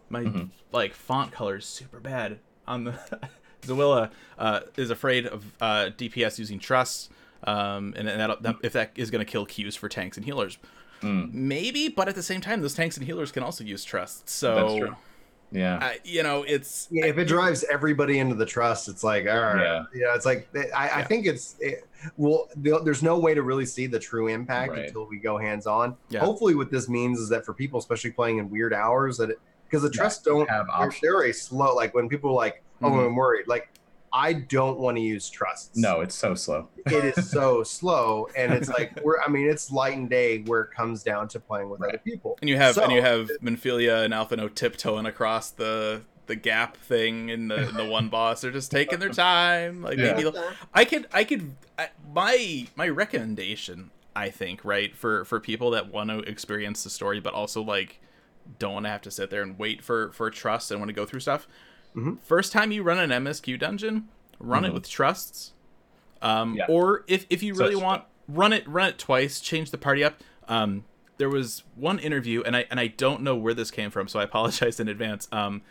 my 0.10 0.22
Mhm. 0.24 0.50
like 0.72 0.94
font 0.94 1.32
colors 1.32 1.66
super 1.66 2.00
bad 2.00 2.40
on 2.68 2.86
the 2.86 2.94
zawilla 3.62 4.10
uh 4.40 4.62
is 4.78 4.90
afraid 4.90 5.26
of 5.28 5.46
uh 5.62 5.90
dps 5.98 6.38
using 6.40 6.60
trust 6.60 7.12
um 7.48 7.94
and, 7.98 8.08
and 8.10 8.20
that, 8.20 8.42
that 8.44 8.56
if 8.64 8.74
that 8.74 8.92
is 8.96 9.12
gonna 9.12 9.26
kill 9.26 9.46
queues 9.46 9.76
for 9.76 9.90
tanks 9.90 10.18
and 10.18 10.26
healers 10.26 10.58
Mm. 11.02 11.34
maybe 11.34 11.90
but 11.90 12.08
at 12.08 12.16
the 12.16 12.24
same 12.24 12.40
time 12.40 12.62
those 12.62 12.74
tanks 12.76 12.96
and 12.96 13.06
healers 13.06 13.30
can 13.30 13.44
also 13.44 13.66
use 13.66 13.84
trust 13.84 14.30
so 14.30 14.56
That's 14.56 14.76
true. 14.76 14.96
Yeah. 15.52 15.78
I, 15.82 16.00
you 16.06 16.24
know, 16.24 16.42
it's 16.44 16.88
Yeah, 16.90 17.06
if 17.08 17.18
it 17.20 17.26
drives 17.26 17.64
everybody 17.66 18.18
into 18.18 18.34
the 18.36 18.46
trust, 18.46 18.88
it's 18.90 19.04
like, 19.04 19.28
all 19.28 19.38
right, 19.40 19.62
Yeah. 19.62 19.84
yeah, 19.94 20.16
it's 20.16 20.26
like 20.26 20.48
I, 20.56 20.60
I 20.88 21.00
Yeah. 21.00 21.04
think 21.04 21.28
it's 21.28 21.56
it, 21.60 21.86
well, 22.18 22.48
there's 22.56 23.04
no 23.04 23.20
way 23.20 23.34
to 23.36 23.44
really 23.44 23.66
see 23.68 23.86
the 23.86 24.00
true 24.00 24.30
impact 24.30 24.72
Right. 24.72 24.86
until 24.86 25.06
we 25.06 25.18
go 25.20 25.38
hands 25.38 25.68
on. 25.68 25.96
Yeah. 26.10 26.22
Hopefully, 26.22 26.56
what 26.56 26.72
this 26.72 26.88
means 26.90 27.20
is 27.20 27.30
that 27.30 27.46
for 27.46 27.54
people, 27.54 27.78
especially 27.78 28.12
playing 28.12 28.38
in 28.40 28.50
weird 28.50 28.74
hours, 28.74 29.18
that 29.18 29.30
because 29.66 29.84
the 29.84 29.92
trusts 29.92 30.24
don't 30.24 30.50
have 30.50 30.66
they're, 30.68 30.76
options. 30.88 31.02
they're 31.02 31.24
a 31.26 31.34
slow 31.34 31.76
like 31.76 31.94
when 31.94 32.08
people 32.10 32.30
are 32.32 32.34
like 32.46 32.64
oh 32.82 32.90
Mhm. 32.90 33.08
i'm 33.08 33.16
worried 33.16 33.46
like 33.48 33.70
i 34.14 34.32
don't 34.32 34.80
want 34.80 34.96
to 34.96 35.02
use 35.02 35.30
trusts 35.30 35.76
No, 35.76 36.02
it's 36.02 36.16
so 36.16 36.36
slow. 36.36 36.70
it 36.86 37.04
is 37.18 37.30
so 37.30 37.64
slow 37.64 38.28
and 38.38 38.54
it's 38.54 38.70
like 38.70 39.00
we're 39.04 39.20
i 39.22 39.28
mean 39.28 39.50
it's 39.50 39.72
light 39.72 39.98
and 39.98 40.10
day 40.10 40.44
where 40.44 40.62
it 40.62 40.72
comes 40.72 41.04
down 41.04 41.28
to 41.30 41.40
playing 41.40 41.70
with 41.70 41.82
other 41.82 41.98
people 41.98 42.38
And 42.42 42.50
you 42.50 42.58
have 42.58 42.78
and 42.78 42.92
you 42.92 43.02
have 43.02 43.30
Minfilia 43.42 44.06
and 44.06 44.14
Alphinaud 44.14 44.54
tiptoeing 44.56 45.06
across 45.06 45.50
the 45.50 46.02
the 46.26 46.36
gap 46.38 46.78
thing 46.78 47.28
in 47.28 47.50
the 47.50 47.68
in 47.68 47.76
the 47.76 47.84
one 47.86 48.08
boss. 48.08 48.40
They're 48.40 48.52
just 48.52 48.72
taking 48.72 49.00
their 49.00 49.10
time. 49.10 49.82
Like 49.82 49.98
Yeah. 49.98 50.14
maybe 50.14 50.32
I 50.74 50.86
could 50.86 51.06
I 51.12 51.24
could 51.26 51.56
I, 51.78 51.90
my 52.14 52.68
my 52.78 52.88
recommendation 52.88 53.92
I 54.16 54.30
think 54.30 54.64
right 54.64 54.96
for 54.96 55.26
for 55.26 55.40
people 55.42 55.72
that 55.72 55.92
want 55.92 56.12
to 56.12 56.20
experience 56.20 56.84
the 56.84 56.90
story 56.90 57.20
but 57.20 57.34
also 57.34 57.62
like 57.62 58.00
don't 58.60 58.74
want 58.74 58.86
to 58.86 58.90
have 58.90 59.02
to 59.02 59.12
sit 59.12 59.32
there 59.32 59.42
and 59.42 59.58
wait 59.60 59.84
for 59.84 60.12
for 60.14 60.30
trust 60.30 60.72
and 60.72 60.80
want 60.80 60.90
to 60.90 60.94
go 60.94 61.06
through 61.06 61.20
stuff. 61.22 61.46
Mhm. 61.96 62.20
First 62.22 62.52
time 62.52 62.72
you 62.72 62.84
run 62.84 62.98
an 63.00 63.12
MSQ 63.12 63.58
dungeon, 63.58 64.10
run 64.40 64.66
it 64.66 64.70
Mhm. 64.72 64.74
with 64.74 64.90
trusts. 64.90 65.54
Um, 66.22 66.56
Yeah. 66.56 66.66
or 66.70 67.04
if 67.08 67.26
if 67.30 67.44
you 67.44 67.54
really 67.54 67.74
Such- 67.76 67.84
want 67.84 68.04
run 68.28 68.54
it 68.54 68.68
run 68.68 68.88
it 68.90 68.98
twice, 68.98 69.40
change 69.42 69.72
the 69.72 69.78
party 69.78 70.04
up. 70.04 70.22
Um, 70.48 70.86
there 71.18 71.30
was 71.30 71.64
one 71.76 72.00
interview 72.00 72.42
and 72.44 72.56
I 72.56 72.66
and 72.72 72.80
I 72.80 72.88
don't 72.88 73.22
know 73.22 73.36
where 73.36 73.54
this 73.54 73.70
came 73.72 73.90
from, 73.92 74.08
so 74.08 74.20
I 74.20 74.24
apologize 74.32 74.80
in 74.80 74.88
advance. 74.88 75.28
Um, 75.32 75.62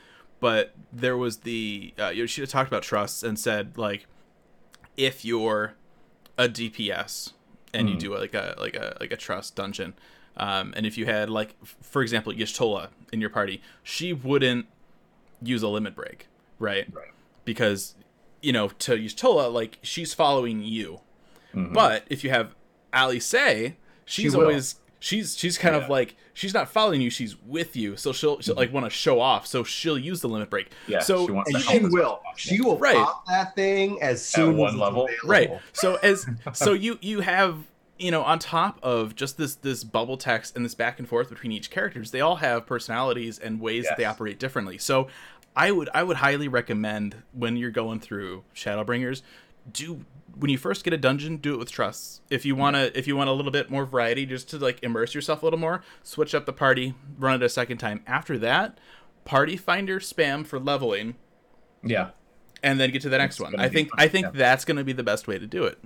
but 0.40 0.74
there 0.92 1.16
was 1.16 1.38
the 1.38 1.94
uh, 1.98 2.08
Yoshida 2.08 2.46
talked 2.46 2.68
about 2.68 2.82
trusts 2.82 3.22
and 3.22 3.38
said 3.38 3.76
like 3.78 4.06
if 4.96 5.24
you're 5.24 5.74
a 6.38 6.48
DPS 6.48 7.32
and 7.74 7.88
you 7.88 7.96
Mhm. 7.96 8.00
do 8.00 8.14
like 8.18 8.34
a 8.34 8.54
like 8.58 8.76
a 8.76 8.96
like 9.00 9.12
a 9.12 9.16
trust 9.16 9.56
dungeon, 9.56 9.94
um, 10.36 10.74
and 10.76 10.84
if 10.84 10.98
you 10.98 11.06
had 11.06 11.30
like 11.30 11.54
f- 11.62 11.76
for 11.80 12.02
example 12.02 12.32
Y'shtola 12.32 12.88
in 13.12 13.20
your 13.20 13.30
party, 13.30 13.62
she 13.82 14.12
wouldn't 14.12 14.66
use 15.42 15.62
a 15.62 15.68
limit 15.68 15.94
break, 15.94 16.28
right? 16.58 16.86
Right. 16.94 17.08
Because 17.44 17.94
you 18.40 18.52
know 18.52 18.68
to 18.68 18.98
use 18.98 19.14
Tola, 19.14 19.48
like 19.48 19.78
she's 19.82 20.14
following 20.14 20.62
you, 20.62 21.00
Mhm. 21.54 21.72
but 21.72 22.04
if 22.08 22.24
you 22.24 22.30
have 22.30 22.54
Alisaie, 22.92 23.74
she's 24.04 24.34
will. 24.36 24.42
always 24.44 24.76
she's 24.98 25.36
she's 25.36 25.58
kind 25.58 25.74
of 25.74 25.88
like 25.88 26.14
she's 26.34 26.54
not 26.54 26.68
following 26.68 27.00
you, 27.00 27.10
she's 27.10 27.36
with 27.42 27.74
you. 27.76 27.96
So 27.96 28.12
she'll 28.12 28.40
she'll 28.40 28.54
like 28.54 28.72
want 28.72 28.86
to 28.86 28.90
show 28.90 29.20
off, 29.20 29.46
so 29.46 29.64
she'll 29.64 29.98
use 29.98 30.20
the 30.20 30.28
limit 30.28 30.50
break. 30.50 30.70
yeah, 30.86 31.00
so 31.00 31.26
she 31.26 31.32
wants 31.32 31.52
and 31.54 31.62
to 31.62 31.68
she 31.70 31.78
will 31.80 31.80
much 31.80 31.92
as 31.92 32.00
possible. 32.00 32.32
she 32.36 32.60
will 32.60 32.78
Right. 32.78 32.96
pop 32.96 33.26
that 33.26 33.54
thing 33.56 34.00
as 34.02 34.24
soon 34.24 34.56
one 34.56 34.68
as 34.68 34.74
it's 34.74 34.80
level. 34.80 35.04
available. 35.04 35.28
Right. 35.28 35.50
So 35.72 35.96
as 36.02 36.26
so 36.52 36.72
you 36.72 36.98
you 37.02 37.20
have 37.20 37.58
you 37.98 38.10
know 38.10 38.22
on 38.22 38.38
top 38.38 38.78
of 38.82 39.14
just 39.14 39.36
this 39.38 39.54
this 39.56 39.84
bubble 39.84 40.16
text 40.16 40.56
and 40.56 40.64
this 40.64 40.74
back 40.74 40.98
and 40.98 41.08
forth 41.08 41.28
between 41.28 41.52
each 41.52 41.70
characters, 41.70 42.10
they 42.10 42.20
all 42.20 42.36
have 42.36 42.66
personalities 42.66 43.38
and 43.38 43.60
ways 43.60 43.84
that 43.84 43.96
they 43.96 44.04
operate 44.04 44.38
differently. 44.38 44.78
So 44.78 45.08
I 45.54 45.70
would 45.70 45.88
I 45.94 46.02
would 46.02 46.18
highly 46.18 46.48
recommend 46.48 47.22
when 47.32 47.56
you're 47.56 47.70
going 47.70 48.00
through 48.00 48.44
Shadowbringers, 48.54 49.22
do 49.70 50.04
when 50.34 50.50
you 50.50 50.58
first 50.58 50.84
get 50.84 50.92
a 50.92 50.98
dungeon, 50.98 51.36
do 51.36 51.54
it 51.54 51.58
with 51.58 51.70
trusts. 51.70 52.20
If 52.30 52.44
you 52.44 52.56
wanna 52.56 52.90
if 52.94 53.06
you 53.06 53.16
want 53.16 53.28
a 53.28 53.32
little 53.32 53.52
bit 53.52 53.70
more 53.70 53.84
variety, 53.84 54.24
just 54.26 54.48
to 54.50 54.58
like 54.58 54.82
immerse 54.82 55.14
yourself 55.14 55.42
a 55.42 55.46
little 55.46 55.58
more, 55.58 55.82
switch 56.02 56.34
up 56.34 56.46
the 56.46 56.52
party, 56.52 56.94
run 57.18 57.34
it 57.34 57.44
a 57.44 57.48
second 57.48 57.78
time. 57.78 58.02
After 58.06 58.38
that, 58.38 58.78
party 59.24 59.56
finder 59.56 60.00
spam 60.00 60.46
for 60.46 60.58
leveling, 60.58 61.16
yeah, 61.82 62.10
and 62.62 62.80
then 62.80 62.90
get 62.90 63.02
to 63.02 63.08
the 63.08 63.18
next 63.18 63.36
It's 63.36 63.42
one. 63.42 63.60
I 63.60 63.68
think 63.68 63.90
fun, 63.90 64.00
I 64.00 64.08
think 64.08 64.26
yeah. 64.26 64.32
that's 64.34 64.64
gonna 64.64 64.84
be 64.84 64.92
the 64.92 65.02
best 65.02 65.28
way 65.28 65.38
to 65.38 65.46
do 65.46 65.64
it. 65.64 65.78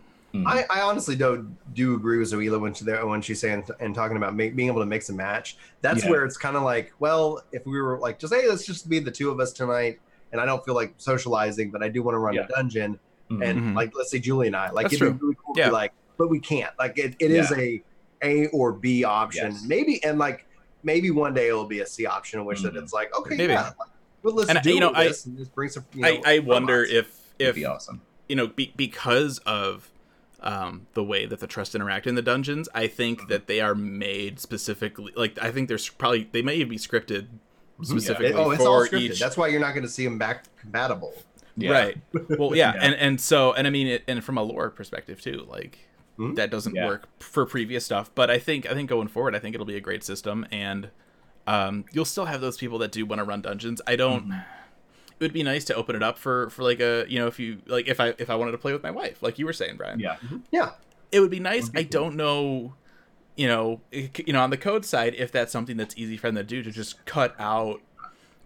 Mhm. 0.45 0.47
I, 0.47 0.64
I 0.71 0.81
honestly 0.83 1.16
do 1.16 1.49
do 1.75 1.95
agree 1.95 2.19
with 2.19 2.31
Zoila 2.33 2.61
when 2.61 2.75
she 2.75 2.85
there 2.85 3.07
when 3.07 3.21
she's 3.23 3.40
saying 3.40 3.64
and 3.81 3.95
talking 3.95 4.16
about 4.16 4.35
make, 4.35 4.57
being 4.57 4.69
able 4.69 4.81
to 4.81 4.87
mix 4.87 5.09
and 5.09 5.19
match. 5.19 5.57
That's 5.83 6.05
Yeah. 6.05 6.11
where 6.11 6.25
it's 6.25 6.37
kind 6.37 6.57
of 6.57 6.62
like, 6.62 6.93
well, 6.99 7.43
if 7.52 7.64
we 7.66 7.81
were 7.81 7.99
like 7.99 8.19
just 8.19 8.33
hey, 8.35 8.49
let's 8.49 8.64
just 8.66 8.88
be 8.88 8.99
the 8.99 9.11
two 9.11 9.31
of 9.31 9.40
us 9.40 9.52
tonight, 9.52 10.00
and 10.33 10.40
I 10.40 10.47
don't 10.47 10.64
feel 10.64 10.75
like 10.75 10.95
socializing, 10.99 11.71
but 11.71 11.83
I 11.83 11.88
do 11.88 12.02
want 12.02 12.14
to 12.14 12.19
run 12.19 12.35
Yeah. 12.35 12.43
a 12.45 12.49
dungeon, 12.49 12.99
Mhm. 13.31 13.45
and 13.49 13.61
Mhm. 13.61 13.75
like 13.76 13.93
let's 13.95 14.11
say 14.11 14.19
Julie 14.19 14.47
and 14.49 14.57
I, 14.57 14.71
like 14.71 14.85
That's 14.90 14.95
it'd 14.95 15.19
be 15.19 15.25
really 15.25 15.37
cool 15.45 15.55
to 15.55 15.61
Yeah. 15.61 15.69
be 15.69 15.73
like, 15.73 15.93
but 16.19 16.28
we 16.28 16.38
can't. 16.40 16.73
Like 16.78 16.99
it, 16.99 17.14
it 17.19 17.31
is 17.31 17.50
Yeah. 17.50 17.57
a 17.59 17.83
A 18.23 18.47
or 18.49 18.73
B 18.73 19.05
option, 19.05 19.52
Yes. 19.52 19.64
maybe, 19.66 20.02
and 20.05 20.19
like 20.19 20.47
maybe 20.83 21.11
one 21.11 21.35
day 21.35 21.49
it'll 21.49 21.64
be 21.66 21.81
a 21.81 21.87
C 21.87 22.07
option, 22.07 22.40
in 22.40 22.47
which 22.47 22.62
that 22.62 22.75
Mhm. 22.75 22.83
it's 22.83 22.93
like, 22.93 23.16
okay, 23.19 23.37
Maybe. 23.37 23.52
yeah, 23.52 23.73
like, 23.78 23.88
well, 24.23 24.34
let's 24.34 24.49
And, 24.50 24.61
do 24.63 24.73
you 24.73 24.80
know, 24.80 24.93
I- 24.95 25.08
this 25.08 25.26
and 25.26 25.37
just 25.37 25.54
bring 25.54 25.69
some. 25.69 25.84
You 25.95 26.02
know, 26.02 26.08
I, 26.08 26.34
I 26.34 26.39
wonder 26.41 26.82
if 26.82 27.21
It'd 27.39 27.50
if 27.50 27.54
be 27.56 27.65
awesome. 27.67 28.00
you 28.28 28.37
know 28.37 28.47
be, 28.47 28.73
because 28.76 29.39
of 29.41 29.91
um, 30.41 30.87
the 30.95 31.03
way 31.03 31.27
that 31.27 31.41
the 31.41 31.47
trust 31.47 31.75
interact 31.75 32.07
in 32.07 32.15
the 32.15 32.23
dungeons, 32.23 32.69
I 32.75 32.87
think 32.87 33.21
Mm-hmm. 33.21 33.29
that 33.31 33.47
they 33.47 33.61
are 33.61 33.75
made 33.75 34.39
specifically. 34.41 35.13
Like 35.17 35.39
I 35.43 35.51
think 35.51 35.69
there's 35.69 35.89
probably 35.89 36.29
they 36.33 36.43
may 36.43 36.57
even 36.57 36.69
be 36.69 36.77
scripted 36.79 37.27
specifically 37.83 38.27
It- 38.29 38.37
oh, 38.37 38.51
it's 38.51 38.65
all 38.65 38.87
scripted. 38.87 39.01
each. 39.01 39.21
That's 39.21 39.37
why 39.37 39.49
you're 39.49 39.61
not 39.61 39.73
going 39.73 39.83
to 39.85 39.89
see 39.89 40.05
them 40.05 40.19
back 40.19 40.45
compatible. 40.61 41.15
Yeah. 41.57 41.71
Right. 41.71 41.99
Well, 42.39 42.55
yeah, 42.55 42.73
Yeah. 42.77 42.81
and 42.83 42.95
and 42.95 43.21
so 43.21 43.53
and 43.55 43.67
I 43.67 43.71
mean, 43.71 43.87
it, 43.87 44.05
and 44.07 44.23
from 44.23 44.37
a 44.39 44.43
lore 44.43 44.71
perspective 44.71 45.21
too, 45.23 45.47
like 45.49 45.79
Mhm. 46.19 46.37
that 46.37 46.51
doesn't 46.51 46.75
Yeah. 46.75 46.87
work 46.87 47.09
for 47.21 47.45
previous 47.47 47.85
stuff. 47.85 48.11
But 48.15 48.31
I 48.31 48.39
think 48.39 48.67
I 48.71 48.75
think 48.75 48.89
going 48.91 49.09
forward, 49.09 49.35
I 49.35 49.39
think 49.39 49.55
it'll 49.55 49.67
be 49.67 49.77
a 49.77 49.81
great 49.81 50.05
system, 50.05 50.47
and 50.51 50.91
um, 51.47 51.85
you'll 51.93 52.05
still 52.05 52.25
have 52.27 52.41
those 52.41 52.57
people 52.59 52.79
that 52.79 52.91
do 52.93 53.07
want 53.07 53.21
to 53.21 53.25
run 53.25 53.41
dungeons. 53.41 53.81
I 53.87 53.97
don't. 53.97 54.25
Mm-hmm. 54.29 54.41
It 55.19 55.25
would 55.25 55.33
be 55.33 55.43
nice 55.43 55.65
to 55.67 55.75
open 55.75 55.97
it 55.97 56.02
up 56.02 56.19
for 56.19 56.50
for 56.50 56.63
like 56.63 56.81
a 56.81 57.05
you 57.09 57.19
know 57.19 57.26
if 57.26 57.39
you 57.39 57.63
like 57.67 57.89
if 57.89 58.00
I 58.00 58.15
if 58.19 58.29
I 58.31 58.35
wanted 58.35 58.52
to 58.52 58.59
play 58.59 58.73
with 58.73 58.83
my 58.83 58.91
wife, 58.91 59.23
like 59.23 59.39
you 59.39 59.47
were 59.47 59.52
saying, 59.52 59.76
Brian. 59.76 59.99
Yeah. 59.99 60.17
Mm-hmm. 60.17 60.39
Yeah, 60.50 60.73
it 61.13 61.21
would 61.21 61.31
be 61.31 61.41
nice. 61.41 61.65
Would 61.65 61.73
be 61.73 61.81
I 61.81 61.83
don't 61.85 62.17
know, 62.17 62.75
you 63.37 63.49
know, 63.49 63.81
it- 63.91 64.26
you 64.26 64.33
know, 64.33 64.41
on 64.43 64.50
the 64.50 64.57
code 64.59 64.85
side, 64.85 65.15
if 65.17 65.33
that's 65.33 65.52
something 65.52 65.76
that's 65.76 65.97
easy 65.97 66.17
for 66.17 66.29
them 66.29 66.37
to 66.37 66.45
do 66.45 66.63
to 66.63 66.71
just 66.71 67.05
cut 67.07 67.35
out, 67.39 67.81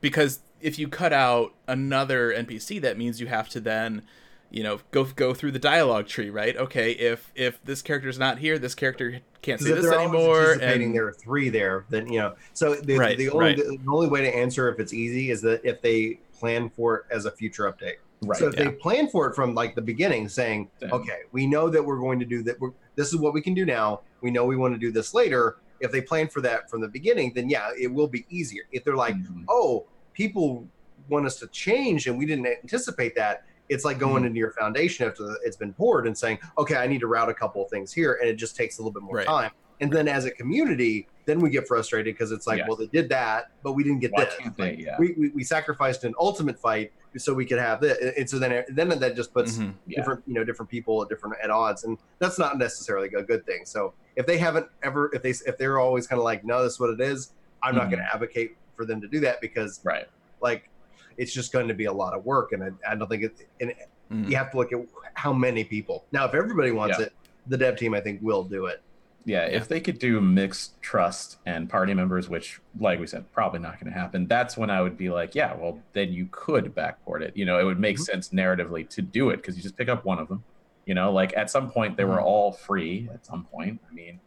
because 0.00 0.40
if 0.60 0.78
you 0.78 0.88
cut 0.88 1.12
out 1.12 1.54
another 1.66 2.32
NPC, 2.32 2.80
that 2.82 2.96
means 2.98 3.20
you 3.20 3.26
have 3.26 3.48
to 3.48 3.60
then, 3.60 4.02
you 4.50 4.62
know, 4.62 4.80
go 4.90 5.04
go 5.04 5.32
through 5.34 5.52
the 5.52 5.58
dialogue 5.58 6.06
tree, 6.06 6.30
right? 6.30 6.56
Okay, 6.56 6.92
if 6.92 7.32
if 7.34 7.62
this 7.64 7.82
character's 7.82 8.18
not 8.18 8.38
here, 8.38 8.58
this 8.58 8.74
character 8.74 9.20
can't 9.42 9.58
because 9.58 9.66
say 9.66 9.74
this 9.74 9.90
anymore, 9.92 10.52
anticipating 10.52 10.86
and 10.88 10.94
there 10.94 11.06
are 11.06 11.12
three 11.12 11.48
there, 11.48 11.84
then 11.88 12.12
you 12.12 12.18
know. 12.18 12.34
So 12.52 12.74
the, 12.74 12.96
Right, 12.98 13.16
the 13.16 13.30
only 13.30 13.44
right. 13.44 13.56
the, 13.56 13.78
only 13.88 14.08
way 14.08 14.20
to 14.22 14.28
answer 14.36 14.68
if 14.68 14.78
it's 14.78 14.92
easy 14.92 15.30
is 15.30 15.40
that 15.42 15.64
if 15.64 15.80
they 15.80 16.20
plan 16.40 16.70
for 16.70 16.96
it 16.96 17.04
as 17.10 17.26
a 17.26 17.30
future 17.30 17.70
update. 17.70 17.96
Right. 18.22 18.38
so 18.38 18.48
if 18.48 18.54
yeah. 18.56 18.64
they 18.64 18.70
plan 18.72 19.08
for 19.08 19.28
it 19.28 19.34
from 19.34 19.54
like 19.54 19.74
the 19.74 19.80
beginning, 19.82 20.28
saying, 20.28 20.68
Then- 20.78 20.90
"Okay, 20.92 21.20
we 21.32 21.46
know 21.46 21.68
that 21.70 21.82
we're 21.84 21.98
going 21.98 22.18
to 22.18 22.26
do 22.26 22.42
that. 22.42 22.58
We're, 22.60 22.72
this 22.96 23.08
is 23.08 23.16
what 23.16 23.32
we 23.32 23.40
can 23.40 23.54
do 23.54 23.64
now. 23.64 24.00
We 24.20 24.30
know 24.30 24.44
we 24.44 24.56
want 24.56 24.74
to 24.74 24.78
do 24.78 24.90
this 24.90 25.14
later." 25.14 25.56
If 25.80 25.90
they 25.90 26.02
plan 26.02 26.28
for 26.28 26.42
that 26.42 26.68
from 26.68 26.82
the 26.82 26.88
beginning, 26.88 27.32
then 27.34 27.48
yeah, 27.48 27.70
it 27.78 27.86
will 27.86 28.08
be 28.08 28.26
easier. 28.28 28.64
If 28.72 28.84
they're 28.84 28.96
like, 28.96 29.14
Mhm. 29.14 29.44
"Oh, 29.48 29.86
people 30.12 30.68
want 31.08 31.24
us 31.26 31.36
to 31.36 31.46
change 31.48 32.06
and 32.06 32.18
we 32.18 32.26
didn't 32.26 32.46
anticipate 32.46 33.14
that," 33.16 33.44
it's 33.70 33.84
like 33.86 33.98
going 33.98 34.22
Mhm. 34.22 34.26
into 34.26 34.38
your 34.38 34.50
foundation 34.52 35.06
after 35.08 35.36
it's 35.44 35.56
been 35.56 35.72
poured 35.72 36.06
and 36.06 36.16
saying, 36.16 36.38
"Okay, 36.58 36.76
I 36.76 36.86
need 36.86 37.00
to 37.00 37.06
route 37.06 37.30
a 37.30 37.34
couple 37.34 37.64
of 37.64 37.70
things 37.70 37.90
here," 37.92 38.18
and 38.20 38.28
it 38.28 38.34
just 38.36 38.54
takes 38.54 38.78
a 38.78 38.82
little 38.82 38.92
bit 38.92 39.02
more 39.02 39.16
Right. 39.16 39.26
time. 39.26 39.50
And 39.80 39.90
then 39.90 40.08
as 40.08 40.26
a 40.26 40.30
community, 40.30 41.08
then 41.30 41.38
we 41.40 41.48
get 41.48 41.68
frustrated 41.68 42.12
because 42.12 42.32
it's 42.32 42.46
like, 42.46 42.58
Yes. 42.58 42.66
well, 42.68 42.76
they 42.76 42.86
did 42.88 43.08
that, 43.10 43.52
but 43.62 43.72
we 43.72 43.84
didn't 43.84 44.00
get 44.00 44.10
Why 44.12 44.24
this. 44.24 44.34
they? 44.56 44.74
Yeah. 44.74 44.96
We, 44.98 45.14
we, 45.16 45.28
we 45.30 45.44
sacrificed 45.44 46.02
an 46.04 46.12
ultimate 46.18 46.58
fight 46.58 46.92
so 47.16 47.32
we 47.32 47.46
could 47.46 47.58
have 47.58 47.80
this, 47.80 47.96
and 48.18 48.28
so 48.28 48.38
then 48.38 48.64
then 48.68 48.88
that 48.88 49.16
just 49.16 49.32
puts 49.32 49.58
Mhm. 49.58 49.74
Yeah. 49.86 49.98
different 49.98 50.22
you 50.26 50.34
know 50.34 50.44
different 50.44 50.68
people 50.70 51.02
at 51.02 51.08
different 51.08 51.36
at 51.42 51.50
odds, 51.50 51.84
and 51.84 51.96
that's 52.18 52.38
not 52.38 52.58
necessarily 52.58 53.08
a 53.16 53.22
good 53.22 53.44
thing. 53.46 53.64
So 53.64 53.94
if 54.16 54.26
they 54.26 54.38
haven't 54.38 54.66
ever, 54.82 55.10
if 55.12 55.22
they 55.22 55.30
if 55.30 55.56
they're 55.58 55.78
always 55.78 56.06
kind 56.06 56.18
of 56.18 56.24
like, 56.24 56.44
no, 56.44 56.62
this 56.64 56.74
is 56.74 56.80
what 56.80 56.90
it 56.90 57.00
is, 57.00 57.32
I'm 57.62 57.74
not 57.74 57.86
Mhm. 57.86 57.90
going 57.92 58.02
to 58.04 58.14
advocate 58.14 58.56
for 58.76 58.84
them 58.84 59.00
to 59.00 59.08
do 59.08 59.20
that 59.20 59.40
because 59.40 59.80
Right. 59.84 60.06
like 60.40 60.68
it's 61.16 61.32
just 61.32 61.52
going 61.52 61.68
to 61.68 61.74
be 61.74 61.86
a 61.86 61.92
lot 61.92 62.14
of 62.14 62.24
work, 62.24 62.52
and 62.52 62.62
I, 62.64 62.70
I 62.88 62.94
don't 62.94 63.08
think 63.08 63.24
it. 63.24 63.34
And 63.60 63.74
Mhm. 64.12 64.28
you 64.30 64.36
have 64.36 64.50
to 64.52 64.56
look 64.56 64.72
at 64.72 64.78
how 65.14 65.32
many 65.32 65.64
people. 65.64 66.04
Now, 66.12 66.24
if 66.26 66.34
everybody 66.34 66.70
wants 66.72 66.98
Yeah. 66.98 67.06
it, 67.06 67.12
the 67.48 67.56
dev 67.56 67.76
team 67.76 67.92
I 67.94 68.00
think 68.00 68.20
will 68.22 68.44
do 68.44 68.66
it. 68.66 68.80
Yeah, 69.24 69.46
Yeah. 69.46 69.56
if 69.56 69.68
they 69.68 69.80
could 69.80 69.98
do 69.98 70.20
mixed 70.20 70.80
trust 70.80 71.38
and 71.46 71.68
party 71.68 71.92
members, 71.94 72.28
which, 72.28 72.60
like 72.78 72.98
we 72.98 73.06
said, 73.06 73.30
probably 73.32 73.60
not 73.60 73.78
going 73.80 73.92
to 73.92 73.98
happen, 73.98 74.26
that's 74.26 74.56
when 74.56 74.70
I 74.70 74.80
would 74.80 74.96
be 74.96 75.10
like, 75.10 75.34
yeah, 75.34 75.54
well, 75.54 75.78
then 75.92 76.12
you 76.12 76.26
could 76.30 76.74
backport 76.74 77.20
it. 77.22 77.36
You 77.36 77.44
know, 77.44 77.58
it 77.58 77.64
would 77.64 77.78
make 77.78 77.96
Mhm. 77.98 78.00
sense 78.00 78.28
narratively 78.30 78.88
to 78.90 79.02
do 79.02 79.30
it 79.30 79.36
because 79.36 79.56
you 79.56 79.62
just 79.62 79.76
pick 79.76 79.88
up 79.88 80.04
one 80.04 80.18
of 80.18 80.28
them. 80.28 80.42
You 80.86 80.94
know, 80.94 81.12
like 81.12 81.36
at 81.36 81.50
some 81.50 81.70
point 81.70 81.96
they 81.96 82.04
were 82.04 82.16
Mhm. 82.16 82.22
all 82.24 82.52
free. 82.52 83.08
At 83.12 83.24
some 83.26 83.44
point, 83.44 83.80
I 83.90 83.94
mean, 83.94 84.20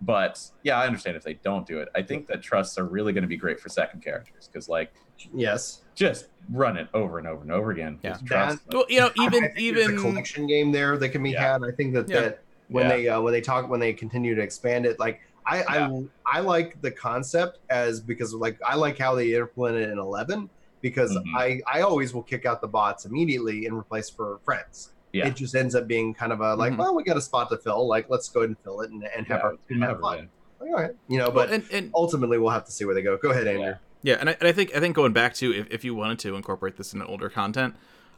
but 0.00 0.50
yeah, 0.62 0.78
I 0.80 0.86
understand 0.86 1.16
if 1.16 1.22
they 1.24 1.34
don't 1.34 1.66
do 1.66 1.80
it. 1.80 1.88
I 1.94 2.02
think 2.02 2.26
that 2.28 2.42
trusts 2.42 2.78
are 2.78 2.84
really 2.84 3.12
going 3.12 3.22
to 3.22 3.28
be 3.28 3.36
great 3.36 3.60
for 3.60 3.68
second 3.68 4.02
characters 4.02 4.48
because, 4.50 4.68
like, 4.68 4.92
Yes, 5.34 5.82
just 5.96 6.28
run 6.48 6.76
it 6.76 6.86
over 6.94 7.18
and 7.18 7.26
over 7.26 7.42
and 7.42 7.50
over 7.50 7.72
again. 7.72 7.98
Yeah. 8.04 8.10
Just 8.12 8.24
trust. 8.26 8.58
Well, 8.70 8.84
you 8.88 9.00
know, 9.00 9.08
I- 9.08 9.24
I 9.24 9.26
even 9.26 9.42
think 9.42 9.58
a 9.58 9.60
even 9.60 9.96
collection 9.98 10.46
game 10.46 10.70
there 10.70 10.96
that 10.96 11.08
can 11.08 11.24
be 11.24 11.30
Yeah. 11.30 11.54
had. 11.54 11.64
I 11.64 11.72
think 11.72 11.92
that 11.94 12.08
Yeah. 12.08 12.20
that 12.20 12.38
when 12.68 12.84
Yeah. 12.84 12.96
they 12.96 13.08
uh, 13.08 13.20
when 13.20 13.32
they 13.32 13.40
talk 13.40 13.68
when 13.68 13.80
they 13.80 13.92
continue 13.92 14.34
to 14.34 14.42
expand 14.42 14.86
it, 14.86 14.98
like 14.98 15.20
I 15.46 15.62
I 15.62 16.02
I 16.26 16.40
like 16.40 16.80
the 16.82 16.90
concept 16.90 17.58
as 17.70 18.00
because 18.00 18.34
like 18.34 18.58
I 18.66 18.76
like 18.76 18.98
how 18.98 19.14
they 19.14 19.34
implement 19.34 19.76
it 19.76 19.90
in 19.90 19.98
eleven 19.98 20.50
because 20.80 21.10
Mhm. 21.12 21.24
I 21.36 21.60
I 21.66 21.80
always 21.82 22.14
will 22.14 22.22
kick 22.22 22.46
out 22.46 22.60
the 22.60 22.68
bots 22.68 23.04
immediately 23.04 23.66
and 23.66 23.76
replace 23.76 24.08
for 24.10 24.38
friends. 24.44 24.90
Yeah. 25.12 25.26
It 25.26 25.36
just 25.36 25.54
ends 25.54 25.74
up 25.74 25.86
being 25.88 26.12
kind 26.12 26.32
of 26.32 26.40
a 26.40 26.54
like, 26.54 26.74
Mhm. 26.74 26.78
well, 26.78 26.94
we 26.94 27.02
got 27.02 27.16
a 27.16 27.20
spot 27.22 27.48
to 27.48 27.56
fill. 27.56 27.88
Like, 27.88 28.10
let's 28.10 28.28
go 28.28 28.40
ahead 28.40 28.50
and 28.50 28.58
fill 28.58 28.82
it 28.82 28.90
and, 28.90 29.02
and 29.16 29.26
have 29.26 29.38
Yeah, 29.38 29.44
our 29.44 29.54
and 29.70 29.82
have 29.82 30.00
fun. 30.00 30.28
Like, 30.60 30.70
all 30.70 30.76
right, 30.76 30.90
you 31.08 31.16
know. 31.18 31.30
well, 31.30 31.46
But 31.46 31.50
and, 31.50 31.64
and 31.72 31.90
ultimately, 31.94 32.36
we'll 32.38 32.50
have 32.50 32.64
to 32.66 32.72
see 32.72 32.84
where 32.84 32.94
they 32.94 33.00
go. 33.02 33.16
Go 33.16 33.30
ahead, 33.30 33.46
Andrew. 33.46 33.74
Yeah, 34.02 34.16
and 34.20 34.28
I, 34.28 34.36
and 34.38 34.46
I 34.48 34.52
think 34.52 34.76
I 34.76 34.80
think 34.80 34.94
going 34.94 35.12
back 35.14 35.32
to 35.34 35.52
if, 35.52 35.66
if 35.70 35.82
you 35.84 35.94
wanted 35.94 36.18
to 36.20 36.36
incorporate 36.36 36.76
this 36.76 36.92
in 36.92 37.00
older 37.02 37.30
content, 37.30 37.74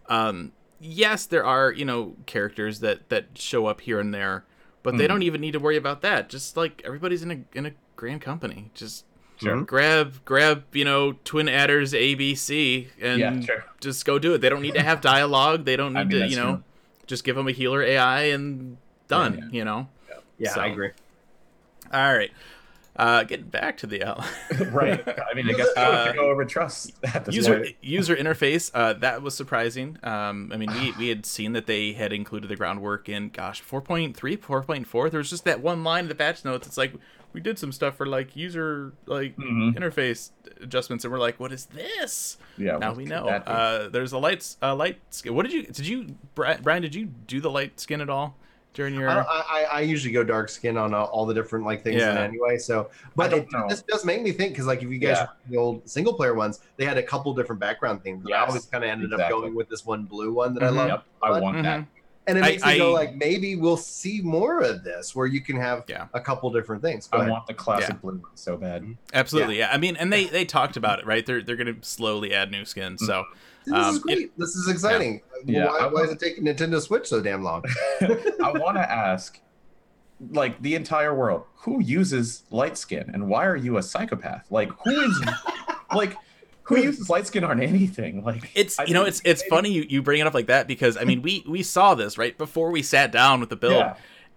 um, 0.08 0.52
yes, 0.80 1.26
there 1.26 1.44
are 1.44 1.70
you 1.72 1.84
know 1.84 2.16
characters 2.26 2.80
that 2.80 3.08
that 3.10 3.26
show 3.38 3.66
up 3.66 3.80
here 3.82 4.00
and 4.00 4.12
there, 4.14 4.44
but 4.82 4.96
they 4.98 5.04
Mhm. 5.04 5.08
don't 5.08 5.22
even 5.22 5.40
need 5.40 5.52
to 5.52 5.60
worry 5.60 5.76
about 5.76 6.00
that. 6.02 6.28
Just 6.28 6.56
like 6.56 6.82
everybody's 6.84 7.22
in 7.22 7.30
a 7.30 7.38
in 7.56 7.66
a 7.66 7.72
grand 7.96 8.20
company, 8.22 8.70
just 8.74 9.04
Sure. 9.36 9.62
grab 9.62 10.22
grab 10.24 10.64
you 10.72 10.84
know 10.84 11.12
twin 11.24 11.48
adders 11.48 11.94
A 11.94 12.14
B 12.14 12.34
C 12.34 12.88
and 13.00 13.20
Yeah, 13.20 13.40
sure. 13.40 13.64
just 13.80 14.04
go 14.04 14.18
do 14.18 14.34
it. 14.34 14.38
They 14.42 14.48
don't 14.50 14.62
need 14.62 14.74
to 14.74 14.82
have 14.82 15.00
dialogue. 15.00 15.64
They 15.64 15.76
don't 15.76 15.92
need 15.94 16.00
I 16.00 16.04
mean, 16.04 16.20
to 16.22 16.28
you 16.28 16.36
know 16.36 16.54
true. 16.56 16.62
just 17.06 17.24
give 17.24 17.36
them 17.36 17.48
a 17.48 17.52
healer 17.52 17.82
AI 17.82 18.24
and 18.24 18.76
done. 19.08 19.34
Yeah, 19.34 19.40
yeah. 19.44 19.50
You 19.52 19.64
know. 19.64 19.88
Yeah, 20.38 20.50
So- 20.54 20.60
I 20.60 20.66
agree. 20.66 20.90
All 21.92 22.14
right. 22.16 22.30
Uh, 22.96 23.22
getting 23.24 23.46
back 23.46 23.76
to 23.78 23.86
the 23.86 24.02
L. 24.02 24.22
right. 24.72 25.02
I 25.08 25.34
mean, 25.34 25.48
I 25.48 25.52
guess 25.52 25.68
we 25.76 25.80
have 25.80 26.08
to 26.08 26.12
go 26.14 26.28
over 26.28 26.44
trust 26.44 26.92
user 27.30 27.60
point. 27.60 27.76
user 27.80 28.14
interface 28.16 28.70
uh, 28.74 28.92
that 28.94 29.22
was 29.22 29.34
surprising 29.36 29.96
um, 30.02 30.50
i 30.52 30.56
mean 30.56 30.70
we, 30.72 30.92
we 30.98 31.08
had 31.08 31.24
seen 31.24 31.52
that 31.52 31.66
they 31.66 31.92
had 31.92 32.12
included 32.12 32.48
the 32.48 32.56
groundwork 32.56 33.08
in 33.08 33.28
gosh 33.30 33.62
4.3 33.62 34.14
4.4 34.38 35.10
there 35.10 35.18
was 35.18 35.30
just 35.30 35.44
that 35.44 35.60
one 35.60 35.82
line 35.84 36.04
in 36.04 36.08
the 36.08 36.14
patch 36.14 36.44
notes 36.44 36.66
it's 36.66 36.76
like 36.76 36.92
we 37.32 37.40
did 37.40 37.58
some 37.58 37.70
stuff 37.72 37.96
for 37.96 38.06
like 38.06 38.34
user 38.36 38.92
like 39.06 39.36
Mhm. 39.36 39.74
interface 39.76 40.30
adjustments 40.60 41.04
and 41.04 41.12
we're 41.12 41.20
like 41.20 41.38
what 41.40 41.52
is 41.52 41.66
this 41.66 42.36
Yeah. 42.58 42.76
now 42.78 42.92
we 42.92 43.04
know 43.04 43.26
uh, 43.28 43.88
there's 43.88 44.12
a 44.12 44.18
light 44.18 44.56
uh, 44.62 44.74
light 44.74 44.98
skin 45.10 45.34
what 45.34 45.46
did 45.46 45.52
you 45.52 45.62
did 45.62 45.86
you 45.86 46.16
brian 46.34 46.82
did 46.82 46.94
you 46.94 47.06
do 47.06 47.40
the 47.40 47.50
light 47.50 47.78
skin 47.80 48.00
at 48.00 48.10
all 48.10 48.36
during 48.74 48.94
your 48.94 49.08
I, 49.08 49.20
I, 49.20 49.24
I- 49.28 49.68
I 49.72 49.80
usually 49.80 50.12
go 50.12 50.22
dark 50.22 50.48
skin 50.48 50.76
on 50.76 50.94
uh, 50.94 51.02
all 51.02 51.26
the 51.26 51.34
different 51.34 51.64
like 51.64 51.82
things 51.82 51.96
Yeah. 52.00 52.20
anyway. 52.20 52.58
So, 52.58 52.90
but 53.16 53.32
it, 53.32 53.50
know. 53.52 53.66
this 53.68 53.82
does 53.82 54.04
make 54.04 54.22
me 54.22 54.32
think 54.32 54.52
because 54.52 54.66
like 54.66 54.82
if 54.82 54.90
you 54.90 54.98
guys 54.98 55.16
Yeah. 55.18 55.26
the 55.48 55.56
old 55.56 55.88
single 55.88 56.14
player 56.14 56.34
ones, 56.34 56.60
they 56.76 56.84
had 56.84 56.98
a 56.98 57.02
couple 57.02 57.32
different 57.34 57.60
background 57.60 58.02
themes. 58.02 58.24
And 58.24 58.34
I 58.34 58.44
always 58.46 58.66
kind 58.66 58.84
of 58.84 58.90
ended 58.90 59.12
exactly. 59.12 59.24
up 59.36 59.40
going 59.42 59.54
with 59.54 59.68
this 59.68 59.84
one 59.84 60.04
blue 60.04 60.32
one 60.32 60.54
that 60.54 60.62
I 60.62 60.68
Mhm. 60.68 60.76
love. 60.76 60.88
Yep. 60.88 61.04
I 61.22 61.28
But- 61.30 61.42
want 61.42 61.62
that. 61.62 61.80
Mhm. 61.80 61.86
And 62.26 62.38
it 62.38 62.44
I- 62.44 62.48
makes 62.48 62.64
me 62.64 62.78
go 62.78 62.90
I- 62.90 62.98
like 63.06 63.16
maybe 63.16 63.56
we'll 63.56 63.76
see 63.76 64.20
more 64.22 64.60
of 64.60 64.84
this 64.84 65.16
where 65.16 65.26
you 65.26 65.40
can 65.40 65.56
have 65.56 65.84
Yeah. 65.88 66.06
a 66.14 66.20
couple 66.20 66.50
different 66.50 66.82
things. 66.82 67.08
Go 67.08 67.18
I 67.18 67.20
ahead. 67.22 67.32
want 67.32 67.46
the 67.46 67.54
classic 67.54 67.88
Yeah. 67.88 67.94
blue 67.96 68.10
one 68.12 68.22
so 68.36 68.56
bad. 68.56 68.84
absolutely 69.14 69.58
yeah. 69.58 69.70
i 69.72 69.78
mean 69.78 69.96
and 69.96 70.12
they 70.12 70.26
they 70.26 70.44
talked 70.44 70.76
about 70.76 71.00
it 71.00 71.06
right 71.06 71.26
they're, 71.26 71.42
they're 71.42 71.56
gonna 71.56 71.74
slowly 71.82 72.32
add 72.32 72.50
new 72.52 72.64
skins 72.64 73.04
so 73.04 73.24
this 73.70 73.86
um, 73.86 73.94
is 73.94 73.98
great. 74.00 74.38
this 74.38 74.56
is 74.56 74.68
exciting. 74.68 75.20
Yeah, 75.44 75.66
why, 75.66 75.78
I 75.78 75.86
why 75.86 76.02
is 76.02 76.10
it 76.10 76.18
taking 76.20 76.44
Nintendo 76.44 76.80
Switch 76.80 77.06
so 77.08 77.20
damn 77.20 77.42
long? 77.42 77.64
I 78.02 78.52
want 78.54 78.76
to 78.76 78.90
ask, 78.90 79.40
like 80.30 80.60
the 80.62 80.74
entire 80.74 81.14
world, 81.14 81.44
who 81.56 81.80
uses 81.80 82.44
light 82.50 82.76
skin, 82.76 83.10
and 83.12 83.28
why 83.28 83.46
are 83.46 83.56
you 83.56 83.78
a 83.78 83.82
psychopath? 83.82 84.46
Like, 84.50 84.70
who 84.84 84.90
is, 84.90 85.22
like, 85.94 86.16
who 86.62 86.78
uses 86.78 87.08
light 87.08 87.26
skin 87.26 87.42
on 87.44 87.60
anything? 87.60 88.22
Like, 88.22 88.50
It's 88.54 88.78
I 88.78 88.84
you 88.84 88.94
know 88.94 89.04
it's 89.04 89.22
it's 89.24 89.42
funny 89.44 89.70
you, 89.72 89.86
you 89.88 90.02
bring 90.02 90.20
it 90.20 90.26
up 90.26 90.34
like 90.34 90.46
that 90.48 90.68
because 90.68 90.96
I 90.96 91.04
mean 91.04 91.22
we 91.22 91.42
we 91.48 91.62
saw 91.62 91.94
this 91.94 92.18
right 92.18 92.36
before 92.36 92.70
we 92.70 92.82
sat 92.82 93.10
down 93.10 93.40
with 93.40 93.48
the 93.48 93.56
build 93.56 93.72
Yeah. 93.74 93.96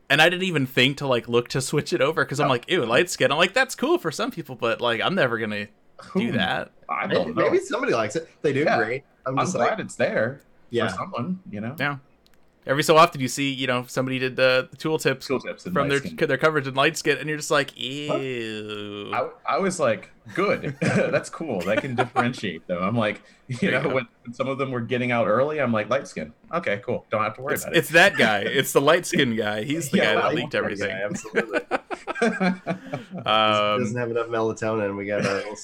and 0.10 0.20
I 0.22 0.30
didn't 0.30 0.44
even 0.46 0.66
think 0.66 0.98
to 0.98 1.08
like 1.08 1.28
look 1.28 1.50
to 1.50 1.62
switch 1.62 1.94
it 1.94 2.02
over 2.02 2.24
because 2.26 2.40
I'm 2.40 2.48
No. 2.48 2.54
like 2.54 2.70
ew 2.72 2.84
light 2.86 3.10
skin 3.12 3.32
I'm 3.32 3.38
like 3.38 3.54
that's 3.54 3.76
cool 3.76 4.00
for 4.00 4.10
some 4.10 4.32
people 4.32 4.56
but 4.56 4.82
like 4.82 5.00
I'm 5.02 5.14
never 5.14 5.38
gonna 5.38 5.68
do 6.16 6.32
that 6.32 6.72
I 6.90 7.06
Maybe, 7.06 7.16
don't 7.24 7.36
know. 7.36 7.44
maybe 7.52 7.60
somebody 7.60 7.94
likes 7.94 8.16
it. 8.16 8.28
They 8.42 8.52
do 8.54 8.62
Yeah. 8.62 8.78
great. 8.78 9.04
I'm 9.26 9.40
I'm 9.40 9.46
just 9.46 9.56
glad 9.56 9.72
like, 9.72 9.80
it's 9.80 9.96
there 9.96 10.42
yeah. 10.70 10.88
for 10.88 10.96
someone. 10.96 11.40
You 11.50 11.62
know, 11.62 11.76
yeah 11.80 11.98
every 12.66 12.84
so 12.84 12.96
often 12.98 13.20
you 13.22 13.28
see 13.28 13.52
you 13.52 13.68
know 13.68 13.86
somebody 13.88 14.20
did 14.20 14.36
the, 14.36 14.68
the 14.72 14.78
tooltips 14.78 15.26
Tool 15.28 15.40
tips 15.40 15.64
from 15.64 15.90
their 15.90 16.00
skin. 16.00 16.16
their 16.28 16.38
coverage 16.38 16.68
in 16.68 16.74
light 16.76 16.98
skin 16.98 17.18
and 17.18 17.28
you're 17.28 17.38
just 17.38 17.52
like 17.52 17.78
ew 17.80 19.12
I, 19.14 19.30
I 19.48 19.58
was 19.60 19.80
like, 19.80 20.10
good. 20.34 20.76
That's 20.82 21.30
cool. 21.30 21.60
That 21.62 21.82
can 21.82 21.96
differentiate 21.96 22.66
them. 22.68 22.82
I'm 22.82 22.96
like, 22.98 23.22
you 23.48 23.58
There 23.58 23.72
know, 23.72 23.84
go. 23.90 23.94
when, 23.96 24.08
when 24.24 24.34
some 24.34 24.48
of 24.48 24.58
them 24.58 24.72
were 24.72 24.80
getting 24.82 25.12
out 25.12 25.28
early, 25.28 25.60
I'm 25.62 25.72
like, 25.74 25.90
light 25.90 26.08
skin. 26.08 26.34
Okay, 26.54 26.82
cool. 26.86 27.06
Don't 27.12 27.22
have 27.24 27.36
to 27.36 27.42
worry 27.42 27.54
it's, 27.56 27.64
about 27.64 27.76
it. 27.76 27.80
it's 27.80 27.90
that 27.90 28.16
guy 28.18 28.40
it's 28.40 28.72
the 28.74 28.82
light 28.82 29.06
skin 29.06 29.36
guy 29.36 29.64
he's 29.66 29.90
the 29.90 29.98
Yeah, 29.98 30.14
guy 30.16 30.20
I 30.20 30.22
that 30.24 30.36
leaked 30.36 30.42
want 30.42 30.52
that 30.52 30.58
everything 30.58 30.90
guy, 30.90 31.02
absolutely. 31.04 31.60
it. 31.70 33.28
um, 33.28 33.80
doesn't 33.80 33.98
have 33.98 34.10
enough 34.12 34.28
melatonin. 34.28 34.96
We 34.98 35.06
got 35.06 35.26
a 35.26 35.34
little 35.34 35.56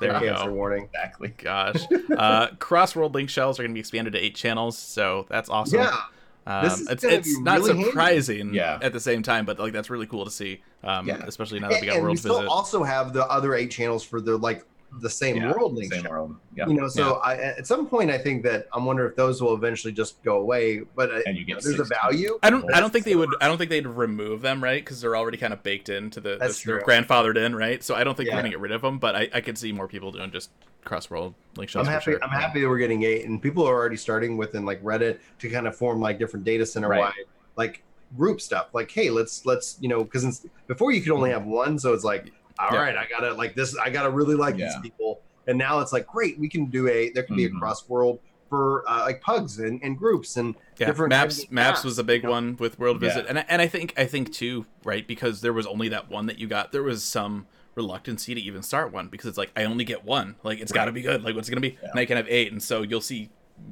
There 0.00 0.12
you 0.22 0.30
cancer 0.30 0.46
go. 0.46 0.52
warning. 0.52 0.84
exactly. 0.84 1.28
Gosh. 1.36 1.84
Uh, 2.16 2.48
cross-world 2.58 3.14
linkshells 3.14 3.58
are 3.58 3.62
going 3.62 3.70
to 3.70 3.74
be 3.74 3.80
expanded 3.80 4.12
to 4.14 4.18
eight 4.20 4.34
channels, 4.34 4.78
so 4.78 5.26
that's 5.28 5.48
awesome. 5.50 5.80
Yeah, 5.80 5.96
Um, 6.46 6.64
this 6.64 6.80
is 6.80 6.88
it's 6.90 7.04
it's 7.04 7.38
not 7.40 7.60
really 7.60 7.84
surprising 7.84 8.52
Yeah. 8.52 8.78
at 8.82 8.92
the 8.92 9.00
same 9.00 9.22
time, 9.22 9.46
but 9.46 9.58
like 9.58 9.72
that's 9.72 9.88
really 9.90 10.06
cool 10.06 10.24
to 10.26 10.30
see, 10.30 10.62
um, 10.82 11.06
Yeah. 11.08 11.22
especially 11.26 11.60
now 11.60 11.68
that 11.70 11.80
we 11.80 11.86
and, 11.86 11.86
got 11.88 11.94
and 11.96 12.02
we 12.02 12.08
World 12.08 12.18
still 12.18 12.36
Visit. 12.40 12.48
also 12.50 12.82
have 12.82 13.12
the 13.12 13.26
other 13.30 13.54
eight 13.54 13.70
channels 13.70 14.04
for 14.04 14.20
the 14.20 14.36
like 14.36 14.64
the 15.00 15.10
same 15.10 15.36
Yeah, 15.36 15.52
world 15.52 15.74
link. 15.74 15.92
Same 15.92 16.04
show. 16.04 16.10
world. 16.10 16.36
Yeah. 16.56 16.66
You 16.68 16.74
know, 16.74 16.88
so 16.88 17.14
I, 17.16 17.36
at 17.36 17.66
some 17.66 17.86
point, 17.86 18.10
I 18.10 18.18
think 18.18 18.42
that 18.44 18.66
I 18.72 18.78
wonder 18.78 19.08
if 19.08 19.16
those 19.16 19.42
will 19.42 19.54
eventually 19.54 19.92
just 19.92 20.22
go 20.22 20.38
away. 20.38 20.80
But 20.94 21.10
uh, 21.10 21.20
And 21.26 21.36
you 21.36 21.44
get 21.44 21.62
there's 21.62 21.80
a 21.80 21.84
value. 21.84 22.38
I 22.42 22.50
don't. 22.50 22.72
I 22.72 22.80
don't 22.80 22.92
think 22.92 23.04
they 23.04 23.16
would. 23.16 23.30
I 23.40 23.48
don't 23.48 23.58
think 23.58 23.70
they'd 23.70 23.86
remove 23.86 24.40
them, 24.42 24.62
right? 24.62 24.84
Because 24.84 25.00
they're 25.00 25.16
already 25.16 25.36
kind 25.38 25.52
of 25.52 25.62
baked 25.62 25.88
into 25.88 26.20
the. 26.20 26.36
That's 26.38 26.62
they're 26.62 26.80
true. 26.80 26.86
grandfathered 26.86 27.36
in, 27.36 27.54
right? 27.56 27.82
So 27.82 27.94
I 27.94 28.04
don't 28.04 28.16
think 28.16 28.28
Yeah. 28.28 28.34
we're 28.36 28.42
gonna 28.42 28.50
get 28.50 28.60
rid 28.60 28.72
of 28.72 28.82
them. 28.82 28.98
But 28.98 29.16
I, 29.16 29.28
I 29.34 29.40
could 29.40 29.58
see 29.58 29.72
more 29.72 29.88
people 29.88 30.12
doing 30.12 30.30
just 30.30 30.50
cross-world 30.84 31.34
link 31.56 31.74
I'm 31.74 31.86
happy. 31.86 32.12
Sure. 32.12 32.22
I'm 32.22 32.28
happy 32.28 32.60
that 32.60 32.68
we're 32.68 32.78
getting 32.78 33.02
eight, 33.04 33.24
and 33.24 33.40
people 33.40 33.66
are 33.66 33.74
already 33.74 33.96
starting 33.96 34.36
within 34.36 34.64
like 34.66 34.82
Reddit 34.82 35.18
to 35.38 35.48
kind 35.50 35.66
of 35.66 35.74
form 35.76 36.00
like 36.00 36.18
different 36.18 36.44
data 36.44 36.66
center 36.66 36.88
wide 36.90 36.98
Right. 36.98 37.12
like 37.56 37.82
group 38.16 38.40
stuff. 38.40 38.68
Like, 38.74 38.90
hey, 38.90 39.10
let's 39.10 39.44
let's 39.46 39.76
you 39.80 39.88
know 39.88 40.04
because 40.04 40.46
before 40.66 40.92
you 40.92 41.00
could 41.00 41.12
only 41.12 41.30
have 41.30 41.46
one, 41.46 41.78
so 41.78 41.94
it's 41.94 42.04
like, 42.04 42.32
all 42.58 42.68
Yeah. 42.72 42.80
right, 42.82 42.96
I 42.96 43.06
gotta 43.08 43.32
like 43.34 43.54
this. 43.54 43.76
I 43.76 43.90
gotta 43.90 44.10
really 44.10 44.34
like 44.34 44.56
these 44.56 44.76
people, 44.82 45.20
and 45.46 45.58
now 45.58 45.80
it's 45.80 45.92
like, 45.92 46.06
great, 46.06 46.38
we 46.38 46.48
can 46.48 46.66
do 46.66 46.88
a 46.88 47.10
there 47.12 47.22
can 47.24 47.36
be 47.36 47.44
a 47.46 47.50
Mhm. 47.50 47.58
cross 47.58 47.88
world 47.88 48.20
for 48.50 48.84
uh, 48.88 49.00
like 49.00 49.20
pugs 49.22 49.58
and, 49.58 49.80
and 49.82 49.96
groups 49.98 50.36
and 50.36 50.54
yeah, 50.78 50.86
different 50.86 51.08
maps 51.10 51.42
of 51.42 51.50
maps 51.50 51.68
maps, 51.78 51.84
was 51.84 51.98
a 51.98 52.04
big 52.04 52.22
you 52.22 52.28
know? 52.28 52.32
one 52.32 52.56
with 52.58 52.78
world 52.78 53.00
Yeah. 53.02 53.08
visit 53.08 53.26
and 53.26 53.38
I- 53.38 53.46
and 53.48 53.62
i 53.62 53.66
think 53.66 53.94
i 53.96 54.04
think 54.04 54.32
too 54.34 54.66
right 54.84 55.08
because 55.08 55.40
there 55.40 55.54
was 55.54 55.66
only 55.66 55.88
that 55.88 56.10
one 56.10 56.26
that 56.26 56.38
you 56.38 56.46
got 56.46 56.70
there 56.70 56.82
was 56.82 57.02
some 57.02 57.46
reluctancy 57.74 58.34
to 58.34 58.40
even 58.40 58.62
start 58.62 58.92
one 58.92 59.08
because 59.08 59.26
it's 59.28 59.38
like 59.38 59.50
i 59.56 59.64
only 59.64 59.82
get 59.82 60.04
one 60.04 60.36
like 60.42 60.60
it's 60.60 60.72
got 60.72 60.84
to 60.84 60.92
be 60.92 61.00
good 61.00 61.22
like 61.24 61.34
what's 61.34 61.48
it 61.48 61.52
gonna 61.52 61.62
be 61.62 61.78
Yeah. 61.82 61.88
and 61.90 61.98
i 61.98 62.04
can 62.04 62.18
have 62.18 62.28
eight 62.28 62.52
and 62.52 62.62
so 62.62 62.82
you'll 62.82 63.00
see 63.00 63.30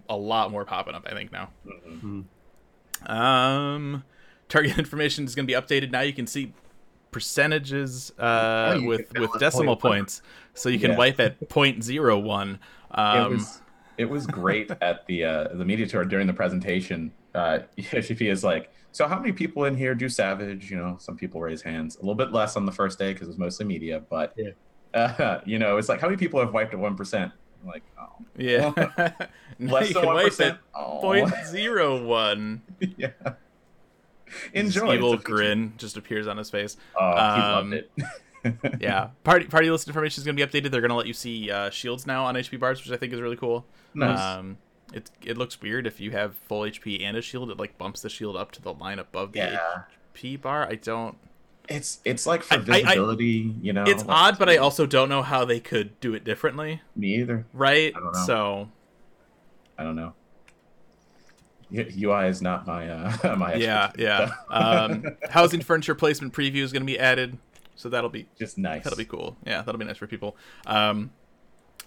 a 0.08 0.16
lot 0.16 0.50
more 0.50 0.64
popping 0.64 0.94
up 0.94 1.06
i 1.06 1.12
think 1.14 1.30
now 1.30 1.50
Mhm. 1.86 2.24
um 3.06 4.04
target 4.48 4.78
information 4.78 5.24
is 5.26 5.34
gonna 5.34 5.46
be 5.46 5.52
updated 5.52 5.90
now 5.90 6.00
you 6.00 6.14
can 6.14 6.26
see 6.26 6.54
percentages 7.12 8.10
uh 8.18 8.74
Oh, 8.76 8.86
with 8.88 9.12
with 9.14 9.30
decimal 9.38 9.76
point 9.76 9.82
points 10.08 10.22
so 10.54 10.68
you 10.68 10.78
can 10.80 10.90
Yeah. 10.92 10.96
wipe 10.96 11.20
at 11.20 11.48
0.01 11.48 12.58
um 12.90 13.26
it 13.26 13.30
was 13.36 13.62
it 13.98 14.04
was 14.06 14.26
great 14.26 14.70
at 14.80 15.06
the 15.06 15.24
uh, 15.24 15.48
the 15.54 15.64
media 15.64 15.86
tour 15.86 16.04
during 16.04 16.26
the 16.26 16.32
presentation. 16.32 17.12
Uh, 17.34 17.60
is 17.76 18.42
like, 18.42 18.70
so 18.90 19.06
how 19.06 19.18
many 19.18 19.32
people 19.32 19.64
in 19.66 19.76
here 19.76 19.94
do 19.94 20.08
Savage? 20.08 20.70
You 20.70 20.78
know, 20.78 20.96
some 20.98 21.16
people 21.16 21.40
raise 21.40 21.62
hands. 21.62 21.96
A 21.96 22.00
little 22.00 22.14
bit 22.14 22.32
less 22.32 22.56
on 22.56 22.64
the 22.64 22.72
first 22.72 22.98
day 22.98 23.12
because 23.12 23.28
it 23.28 23.30
was 23.30 23.38
mostly 23.38 23.66
media, 23.66 24.02
but 24.10 24.32
Yeah. 24.36 24.50
uh, 24.94 25.40
you 25.46 25.58
know, 25.58 25.76
it's 25.76 25.88
like 25.90 26.00
how 26.00 26.08
many 26.08 26.16
people 26.16 26.40
have 26.40 26.54
wiped 26.54 26.72
at 26.72 26.80
one 26.80 26.96
percent? 26.96 27.32
Like, 27.64 27.84
oh, 28.00 28.24
yeah 28.36 28.72
less 29.60 29.92
than 29.92 30.04
one 30.06 30.24
percent. 30.24 30.58
Oh, 30.74 31.00
Point 31.00 31.32
zero 31.46 32.02
one. 32.04 32.62
yeah. 32.80 33.10
This 34.52 34.76
Enjoy. 34.76 34.94
evil 34.94 35.12
a 35.12 35.16
feature. 35.18 35.24
grin 35.24 35.72
just 35.76 35.96
appears 35.96 36.26
on 36.26 36.36
his 36.36 36.50
face. 36.50 36.76
Oh, 36.98 37.10
he 37.12 37.18
Um, 37.18 37.70
loved 37.70 37.72
it. 37.74 37.90
Yeah, 38.80 39.10
party 39.22 39.44
party 39.46 39.70
list 39.70 39.86
information 39.86 40.20
is 40.20 40.24
going 40.24 40.36
to 40.36 40.44
be 40.46 40.50
updated. 40.60 40.72
They're 40.72 40.80
going 40.80 40.88
to 40.90 40.96
let 40.96 41.06
you 41.06 41.12
see 41.12 41.48
uh, 41.48 41.70
shields 41.70 42.08
now 42.08 42.24
on 42.24 42.34
HP 42.34 42.58
bars, 42.58 42.82
which 42.82 42.92
I 42.92 42.96
think 42.96 43.12
is 43.12 43.20
really 43.20 43.36
cool. 43.36 43.64
nice. 43.94 44.18
Um, 44.18 44.58
it 44.92 45.10
it 45.24 45.38
looks 45.38 45.60
weird 45.62 45.86
if 45.86 46.00
you 46.00 46.10
have 46.10 46.34
full 46.36 46.62
HP 46.62 47.02
and 47.04 47.16
a 47.16 47.22
shield. 47.22 47.50
It 47.52 47.58
like 47.58 47.78
bumps 47.78 48.00
the 48.00 48.08
shield 48.10 48.36
up 48.36 48.50
to 48.52 48.60
the 48.60 48.72
line 48.72 48.98
above 48.98 49.30
the 49.30 49.38
yeah. 49.38 49.82
HP 50.16 50.40
bar. 50.42 50.66
I 50.68 50.74
don't. 50.74 51.16
It's 51.68 52.00
it's 52.04 52.26
like 52.26 52.42
for 52.42 52.54
I- 52.54 52.56
I- 52.56 52.60
I- 52.60 52.64
visibility, 52.82 53.54
you 53.62 53.72
know. 53.72 53.84
It's 53.86 54.04
like, 54.04 54.16
odd, 54.18 54.38
but 54.40 54.48
I 54.48 54.56
also 54.56 54.86
don't 54.86 55.08
know 55.08 55.22
how 55.22 55.44
they 55.44 55.60
could 55.60 56.00
do 56.00 56.12
it 56.12 56.24
differently, 56.24 56.82
me 56.96 57.14
either. 57.20 57.46
right? 57.52 57.94
I. 57.94 58.26
So 58.26 58.68
I 59.78 59.84
don't 59.84 59.94
know. 59.94 60.14
U- 61.72 62.08
UI 62.10 62.28
is 62.28 62.40
not 62.42 62.66
my 62.66 62.88
uh 62.88 63.36
my 63.38 63.54
yeah, 63.54 63.84
expertise, 63.86 64.04
yeah. 64.04 64.26
so. 64.28 64.32
Um, 64.50 65.04
housing 65.30 65.60
furniture 65.62 65.94
placement 65.94 66.32
preview 66.32 66.62
is 66.62 66.72
going 66.72 66.82
to 66.82 66.86
be 66.86 66.98
added, 66.98 67.38
so 67.74 67.88
that'll 67.88 68.10
be 68.10 68.28
just 68.38 68.58
nice. 68.58 68.84
that'll 68.84 68.96
be 68.96 69.04
cool. 69.04 69.36
Yeah, 69.44 69.62
that'll 69.62 69.78
be 69.78 69.84
nice 69.86 69.96
for 69.96 70.06
people. 70.06 70.36
Um, 70.66 71.10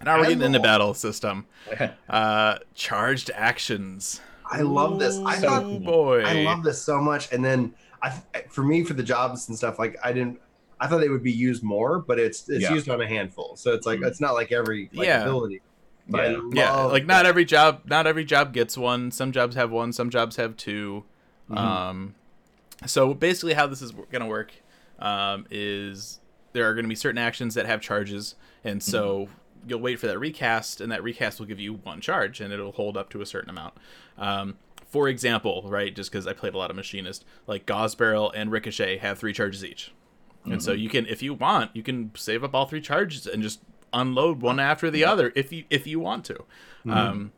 now 0.04 0.18
we're 0.18 0.24
getting 0.24 0.42
into 0.42 0.58
love- 0.60 0.64
battle 0.64 0.94
system. 0.94 1.46
Uh, 2.10 2.58
charged 2.74 3.32
actions. 3.34 4.22
I 4.52 4.62
love 4.62 5.00
this. 5.00 5.18
I 5.18 5.38
Ooh, 5.38 5.42
thought 5.42 5.84
boy. 5.84 6.22
I 6.24 6.44
love 6.44 6.64
this 6.64 6.82
so 6.82 7.00
much. 7.02 7.32
And 7.32 7.44
then 7.44 7.74
I, 8.04 8.12
for 8.50 8.64
me, 8.64 8.84
for 8.84 8.94
the 8.94 9.02
jobs 9.04 9.48
and 9.50 9.58
stuff, 9.58 9.80
like 9.80 9.98
I 10.04 10.14
didn't, 10.14 10.40
I 10.80 10.86
thought 10.88 11.00
they 11.00 11.10
would 11.10 11.24
be 11.24 11.32
used 11.32 11.64
more, 11.64 12.00
but 12.00 12.20
it's 12.20 12.48
it's 12.50 12.62
Yeah. 12.64 12.74
used 12.74 12.88
on 12.90 13.02
a 13.02 13.08
handful. 13.08 13.56
So 13.56 13.74
it's 13.74 13.86
like 13.88 14.00
Mhm. 14.00 14.08
it's 14.08 14.22
not 14.22 14.34
like 14.34 14.52
every 14.52 14.90
like, 14.94 15.08
Yeah. 15.08 15.22
ability. 15.22 15.62
But 16.08 16.22
I 16.22 16.30
Yeah. 16.32 16.40
yeah, 16.54 16.72
love 16.76 16.92
like 16.92 17.06
not 17.06 17.26
every 17.26 17.46
job, 17.46 17.82
not 17.86 18.06
every 18.08 18.26
job 18.26 18.54
gets 18.54 18.78
one. 18.78 19.12
Some 19.12 19.32
jobs 19.32 19.56
have 19.56 19.72
one. 19.72 19.92
Some 19.94 20.10
jobs 20.10 20.36
have 20.36 20.56
2 20.58 21.04
Mhm. 21.50 21.58
Um, 21.58 22.16
so 22.86 23.14
basically, 23.14 23.54
how 23.54 23.68
this 23.68 23.82
is 23.82 23.92
gonna 24.12 24.28
work 24.28 24.54
um, 25.00 25.46
is 25.50 26.20
there 26.54 26.70
are 26.70 26.74
gonna 26.74 26.88
be 26.88 26.96
certain 26.96 27.18
actions 27.18 27.54
that 27.56 27.66
have 27.66 27.82
charges, 27.82 28.36
and 28.64 28.82
so 28.82 29.28
you'll 29.68 29.80
wait 29.82 30.00
for 30.00 30.08
that 30.08 30.20
recast, 30.20 30.80
and 30.80 30.92
that 30.92 31.04
recast 31.04 31.40
will 31.40 31.48
give 31.48 31.60
you 31.60 31.74
one 31.74 32.00
charge, 32.02 32.40
and 32.40 32.54
it'll 32.54 32.72
hold 32.72 32.96
up 32.98 33.10
to 33.10 33.22
a 33.22 33.26
certain 33.26 33.50
amount. 33.50 33.74
Um, 34.18 34.56
for 34.88 35.10
example, 35.10 35.64
right, 35.68 35.94
just 35.96 36.12
because 36.12 36.26
I 36.28 36.34
played 36.34 36.54
a 36.54 36.58
lot 36.58 36.70
of 36.70 36.76
Machinist, 36.76 37.26
like 37.48 37.66
Gauss 37.66 37.96
Barrel 37.96 38.32
and 38.32 38.52
Ricochet 38.52 38.98
have 39.00 39.18
three 39.20 39.34
charges 39.34 39.66
each, 39.66 39.92
and 40.46 40.62
so 40.62 40.72
you 40.72 40.90
can, 40.90 41.06
if 41.08 41.22
you 41.24 41.34
want, 41.34 41.76
you 41.76 41.82
can 41.84 42.12
save 42.16 42.44
up 42.44 42.54
all 42.54 42.66
three 42.68 42.82
charges 42.82 43.26
and 43.28 43.42
just 43.44 43.60
unload 43.94 44.42
one 44.42 44.60
after 44.60 44.90
the 44.92 45.06
other 45.06 45.32
if 45.36 45.52
you 45.52 45.64
if 45.70 45.88
you 45.88 46.00
want 46.00 46.26
to. 46.26 46.44
Um, 46.90 47.32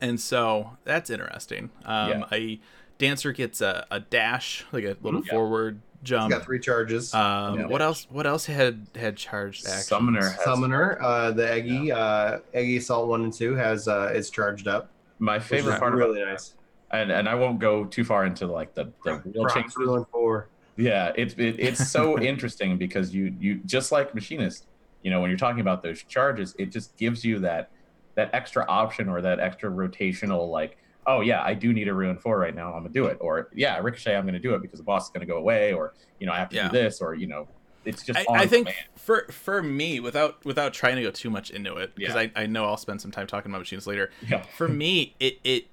and 0.00 0.20
so 0.20 0.76
that's 0.84 1.10
interesting. 1.10 1.70
Um, 1.84 2.08
Yeah. 2.10 2.24
A 2.32 2.60
dancer 2.98 3.32
gets 3.32 3.60
a, 3.60 3.86
a 3.90 4.00
dash, 4.00 4.64
like 4.72 4.84
a 4.84 4.96
little 5.02 5.22
Yeah. 5.24 5.32
forward 5.32 5.80
jump. 6.02 6.30
Got 6.30 6.44
three 6.44 6.58
charges. 6.60 7.12
Um, 7.14 7.58
Yeah. 7.60 7.66
what 7.66 7.82
else? 7.82 8.06
What 8.10 8.26
else 8.26 8.46
had 8.46 8.86
had 8.96 9.16
charged 9.16 9.66
actions? 9.66 9.86
Summoner 9.86 10.28
has 10.30 10.44
Summoner, 10.44 10.98
uh, 11.02 11.30
the 11.32 11.42
Egi, 11.42 11.92
uh, 11.92 12.38
Egi 12.54 12.78
Assault 12.78 13.08
one 13.08 13.24
and 13.24 13.32
two 13.32 13.54
has 13.54 13.86
uh, 13.88 14.12
is 14.14 14.30
charged 14.30 14.66
up. 14.68 14.90
my 15.18 15.36
which 15.38 15.44
favorite 15.44 15.74
is 15.74 15.78
part 15.78 15.94
really 15.94 16.20
about 16.22 16.32
nice. 16.32 16.54
and 16.90 17.10
and 17.10 17.28
I 17.28 17.34
won't 17.34 17.58
go 17.58 17.84
too 17.84 18.04
far 18.04 18.24
into 18.26 18.46
like 18.46 18.74
the 18.74 18.84
the 19.04 19.22
real 19.24 19.42
Procs 19.44 19.54
changes. 19.54 19.76
ruin 19.76 20.04
four. 20.12 20.48
Yeah, 20.76 21.12
it's 21.16 21.34
it, 21.34 21.56
it's 21.58 21.88
so 21.90 22.18
interesting 22.32 22.76
because 22.76 23.14
you 23.14 23.34
you 23.40 23.56
just 23.64 23.92
like 23.92 24.14
machinist, 24.14 24.66
you 25.06 25.10
know, 25.12 25.20
when 25.20 25.30
you're 25.30 25.38
talking 25.38 25.60
about 25.60 25.84
those 25.84 26.02
charges, 26.02 26.52
it 26.58 26.72
just 26.72 26.96
gives 26.96 27.24
you 27.24 27.38
that 27.38 27.70
that 28.16 28.28
extra 28.32 28.66
option 28.66 29.08
or 29.08 29.22
that 29.22 29.38
extra 29.38 29.70
rotational 29.70 30.50
like, 30.50 30.78
oh 31.06 31.20
yeah, 31.20 31.40
I 31.44 31.54
do 31.54 31.72
need 31.72 31.86
a 31.86 31.94
ruin 31.94 32.18
four 32.18 32.36
right 32.40 32.52
now, 32.54 32.72
I'm 32.74 32.80
gonna 32.82 32.88
do 32.88 33.06
it, 33.06 33.18
or 33.20 33.48
yeah, 33.54 33.78
ricochet, 33.78 34.16
I'm 34.16 34.26
gonna 34.26 34.40
do 34.40 34.54
it 34.56 34.62
because 34.62 34.80
the 34.80 34.84
boss 34.84 35.04
is 35.04 35.10
gonna 35.10 35.24
go 35.26 35.36
away, 35.36 35.72
or 35.72 35.94
you 36.18 36.26
know, 36.26 36.32
I 36.32 36.38
have 36.38 36.48
to 36.48 36.56
Yeah. 36.56 36.68
do 36.68 36.72
this, 36.72 37.00
or 37.00 37.14
you 37.14 37.28
know, 37.28 37.46
it's 37.84 38.02
just 38.02 38.18
I, 38.18 38.26
I 38.34 38.46
think 38.48 38.66
command. 38.66 38.86
for 38.96 39.26
for 39.30 39.62
me, 39.62 40.00
without 40.00 40.44
without 40.44 40.72
trying 40.72 40.96
to 40.96 41.02
go 41.02 41.12
too 41.12 41.30
much 41.30 41.50
into 41.50 41.76
it, 41.76 41.94
because 41.94 42.16
Yeah. 42.16 42.22
I, 42.34 42.42
I 42.42 42.46
know 42.46 42.64
I'll 42.64 42.76
spend 42.76 43.00
some 43.00 43.12
time 43.12 43.28
talking 43.28 43.52
about 43.52 43.60
machines 43.60 43.86
later. 43.86 44.10
Yeah. 44.28 44.42
For 44.56 44.66
me, 44.82 45.14
it 45.20 45.38
it 45.44 45.66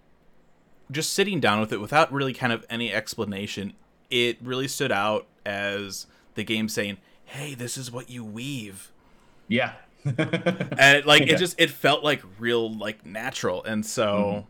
just 0.92 1.14
sitting 1.14 1.40
down 1.40 1.60
with 1.60 1.74
it 1.74 1.80
without 1.82 2.14
really 2.14 2.34
kind 2.34 2.54
of 2.54 2.64
any 2.70 2.94
explanation, 2.94 3.74
it 4.12 4.38
really 4.44 4.68
stood 4.68 4.92
out 4.92 5.26
as 5.44 6.06
the 6.36 6.44
game 6.44 6.70
saying, 6.70 6.98
"Hey, 7.26 7.56
this 7.56 7.80
is 7.80 7.92
what 7.92 8.12
you 8.12 8.24
weave." 8.24 8.92
Yeah. 9.48 9.74
and 10.06 10.18
it, 10.98 11.06
like 11.06 11.26
Yeah. 11.26 11.36
it 11.36 11.38
just 11.38 11.60
it 11.60 11.70
felt 11.70 12.04
like 12.04 12.22
real 12.38 12.74
like 12.78 13.06
natural 13.06 13.64
and 13.64 13.86
so 13.86 14.46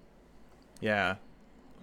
yeah 0.81 1.15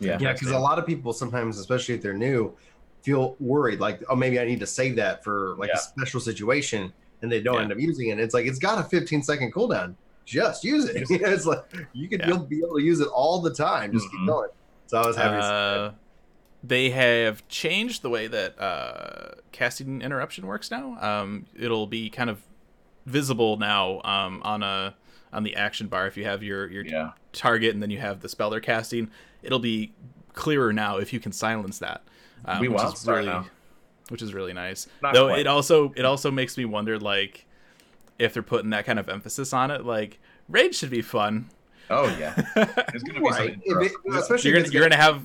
yeah. 0.00 0.16
Yeah, 0.18 0.32
because 0.32 0.50
a 0.50 0.58
lot 0.58 0.78
of 0.78 0.86
people 0.86 1.12
sometimes, 1.12 1.58
especially 1.58 1.94
if 1.94 2.00
they're 2.00 2.14
new, 2.14 2.56
feel 3.02 3.36
worried 3.38 3.80
like, 3.80 4.02
oh, 4.08 4.16
maybe 4.16 4.40
I 4.40 4.46
need 4.46 4.60
to 4.60 4.66
save 4.66 4.96
that 4.96 5.22
for 5.22 5.56
like 5.58 5.68
Yeah. 5.68 5.74
a 5.76 5.78
special 5.78 6.20
situation, 6.20 6.90
and 7.20 7.30
they 7.30 7.42
don't 7.42 7.56
Yeah. 7.56 7.62
end 7.64 7.72
up 7.72 7.78
using 7.78 8.08
it. 8.08 8.18
It's 8.18 8.32
like 8.32 8.46
it's 8.46 8.58
got 8.58 8.78
a 8.78 8.82
15 8.88 9.22
second 9.22 9.52
cooldown. 9.52 9.94
Just 10.24 10.64
use 10.64 10.86
it. 10.86 10.96
Use 11.00 11.10
You 11.10 11.18
know, 11.18 11.28
it's 11.28 11.44
like 11.44 11.64
you 11.92 12.08
could 12.08 12.20
Yeah. 12.20 12.28
you'll 12.28 12.38
be 12.46 12.60
able 12.64 12.76
to 12.78 12.82
use 12.82 13.00
it 13.00 13.08
all 13.08 13.42
the 13.42 13.52
time. 13.52 13.92
Just 13.92 14.06
Mhm. 14.06 14.10
keep 14.10 14.26
going. 14.26 14.48
So 14.86 14.98
I 15.02 15.06
was 15.06 15.16
happy. 15.16 15.36
to 15.36 15.42
see 15.42 15.48
that. 15.48 15.54
uh, 15.54 15.92
they 16.64 16.90
have 16.90 17.46
changed 17.48 18.00
the 18.00 18.08
way 18.10 18.26
that 18.26 18.58
uh, 18.58 19.34
casting 19.52 20.00
interruption 20.00 20.46
works 20.46 20.70
now 20.70 20.96
um, 21.00 21.44
it'll 21.54 21.86
be 21.86 22.08
kind 22.10 22.30
of 22.30 22.40
visible 23.10 23.56
now 23.58 24.00
um, 24.04 24.40
on 24.44 24.62
a 24.62 24.94
on 25.32 25.42
the 25.42 25.54
action 25.56 25.86
bar 25.88 26.06
if 26.06 26.16
you 26.16 26.24
have 26.24 26.42
your 26.42 26.70
your 26.70 26.84
Yeah. 26.84 27.10
target 27.32 27.74
and 27.74 27.82
then 27.82 27.90
you 27.90 27.98
have 27.98 28.20
the 28.20 28.28
spell 28.28 28.50
they're 28.50 28.60
casting 28.60 29.10
it'll 29.42 29.58
be 29.58 29.92
clearer 30.32 30.72
now 30.72 30.96
if 30.98 31.12
you 31.12 31.20
can 31.20 31.32
silence 31.32 31.78
that 31.80 32.02
um, 32.44 32.60
We 32.60 32.68
which 32.68 32.82
is 32.82 33.06
really 33.06 33.26
now. 33.26 33.46
which 34.08 34.22
is 34.22 34.32
really 34.34 34.52
nice 34.52 34.86
Not 35.02 35.14
though 35.14 35.28
quite. 35.28 35.40
it 35.40 35.46
also 35.46 35.92
it 35.96 36.04
also 36.04 36.30
makes 36.30 36.56
me 36.56 36.64
wonder 36.64 36.98
like 36.98 37.46
if 38.18 38.34
they're 38.34 38.42
putting 38.42 38.70
that 38.70 38.84
kind 38.86 38.98
of 38.98 39.08
emphasis 39.08 39.52
on 39.52 39.70
it 39.70 39.84
like 39.84 40.18
raid 40.48 40.74
should 40.74 40.90
be 40.90 41.02
fun 41.02 41.48
Oh 41.92 42.06
yeah. 42.20 42.34
There's 42.54 43.02
gonna 43.02 43.18
be 43.20 43.30
some 43.32 43.46
Right. 43.46 43.58
It- 43.64 43.92
especially 44.14 44.50
you're 44.50 44.60
gonna 44.60 44.72
you're 44.72 44.82
gonna 44.88 45.00
have 45.00 45.22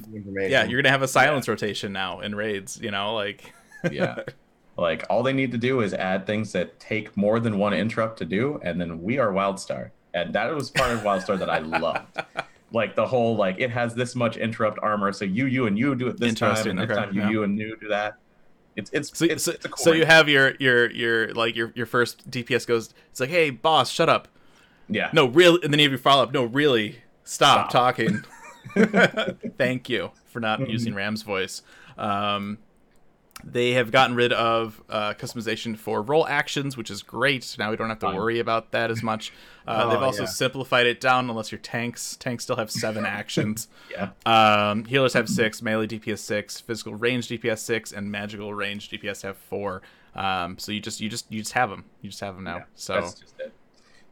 yeah 0.50 0.64
you're 0.64 0.82
gonna 0.82 0.92
have 0.92 1.04
a 1.04 1.08
silence 1.08 1.48
rotation 1.48 1.94
now 1.94 2.22
in 2.22 2.34
raids 2.36 2.80
you 2.82 2.90
know 2.92 3.14
like 3.14 3.54
yeah. 3.92 4.24
Like 4.78 5.06
all 5.10 5.24
they 5.24 5.34
need 5.34 5.52
to 5.54 5.58
do 5.58 5.82
is 5.82 5.94
add 5.94 6.26
things 6.26 6.52
that 6.52 6.80
take 6.80 7.16
more 7.16 7.40
than 7.40 7.58
one 7.58 7.74
interrupt 7.74 8.18
to 8.20 8.26
do, 8.26 8.60
and 8.64 8.80
then 8.80 9.02
we 9.02 9.20
are 9.20 9.32
Wildstar. 9.32 9.92
And 10.14 10.34
that 10.34 10.54
was 10.54 10.70
part 10.70 10.92
of 10.92 11.00
Wildstar 11.00 11.40
that 11.40 11.50
I 11.50 11.60
loved. 11.80 12.22
Like 12.72 12.96
the 12.96 13.06
whole 13.06 13.36
like 13.38 13.60
it 13.60 13.72
has 13.72 13.96
this 13.96 14.16
much 14.16 14.36
interrupt 14.38 14.80
armor, 14.82 15.14
so 15.14 15.24
you 15.24 15.46
you 15.46 15.68
and 15.68 15.78
you 15.78 15.96
do 15.96 16.08
it 16.08 16.20
this 16.20 16.34
time, 16.34 16.68
and 16.68 16.80
this 16.80 16.86
okay, 16.90 16.96
time 16.96 17.14
you 17.14 17.22
yeah. 17.22 17.30
you 17.30 17.44
and 17.44 17.58
you 17.58 17.78
do 17.80 17.88
that. 17.88 18.16
It's 18.76 18.90
it's 18.92 19.18
so, 19.18 19.26
it's, 19.26 19.44
so, 19.44 19.52
it's 19.54 19.82
so 19.84 19.94
you 19.94 20.06
have 20.06 20.28
your 20.28 20.56
your 20.60 20.92
your 20.92 21.34
like 21.34 21.56
your 21.56 21.72
your 21.76 21.86
first 21.86 22.30
dps 22.30 22.68
goes 22.68 22.94
it's 23.10 23.22
like 23.22 23.30
hey 23.30 23.50
boss 23.50 23.90
shut 23.90 24.10
up 24.10 24.28
yeah 24.90 25.10
no 25.14 25.28
really 25.28 25.60
and 25.64 25.72
then 25.72 25.80
you 25.80 25.86
have 25.86 25.94
your 25.94 25.98
follow-up 26.00 26.34
no 26.34 26.44
really 26.44 26.98
stop, 27.24 27.70
Stop. 27.70 27.96
talking 27.96 28.22
thank 29.58 29.88
you 29.90 30.12
for 30.26 30.42
not 30.42 30.60
Mm-hmm. 30.60 30.72
using 30.72 30.94
ram's 30.94 31.22
voice 31.22 31.62
um 31.98 32.58
they 33.44 33.72
have 33.74 33.92
gotten 33.92 34.16
rid 34.16 34.34
of 34.34 34.82
uh, 34.90 35.14
customization 35.14 35.78
for 35.78 36.02
role 36.02 36.26
actions, 36.28 36.78
which 36.78 36.90
is 36.90 37.04
great. 37.04 37.56
Now 37.60 37.70
we 37.70 37.76
don't 37.78 37.90
have 37.90 38.00
to 38.00 38.08
Fine. 38.08 38.16
worry 38.16 38.40
about 38.40 38.72
that 38.72 38.90
as 38.92 39.04
much. 39.04 39.32
Uh, 39.68 39.86
Oh, 39.86 39.90
they've 39.90 40.04
also 40.04 40.22
yeah. 40.26 40.30
simplified 40.30 40.86
it 40.86 41.02
down, 41.02 41.28
unless 41.28 41.52
your 41.52 41.58
tanks. 41.58 42.16
Tanks 42.18 42.44
still 42.44 42.58
have 42.58 42.70
seven 42.70 43.04
actions. 43.20 43.68
yeah 43.90 44.10
Um, 44.24 44.86
healers 44.86 45.14
have 45.14 45.28
six, 45.28 45.60
melee 45.60 45.88
DPS 45.88 46.20
six, 46.20 46.62
physical 46.62 46.94
range 46.94 47.28
DPS 47.30 47.58
six, 47.58 47.92
and 47.92 48.12
magical 48.12 48.54
range 48.54 48.92
DPS 48.92 49.24
have 49.24 49.38
four. 49.38 49.82
Um, 50.14 50.60
so 50.60 50.72
you 50.72 50.80
just 50.80 51.02
you 51.02 51.10
just 51.10 51.32
you 51.32 51.40
just 51.40 51.54
have 51.54 51.72
them. 51.72 51.86
You 52.04 52.12
just 52.12 52.22
have 52.22 52.36
them 52.36 52.44
now. 52.44 52.58
Yeah, 52.58 52.64
so 52.76 52.94
that's 52.94 53.14
just 53.16 53.40
it. 53.40 53.54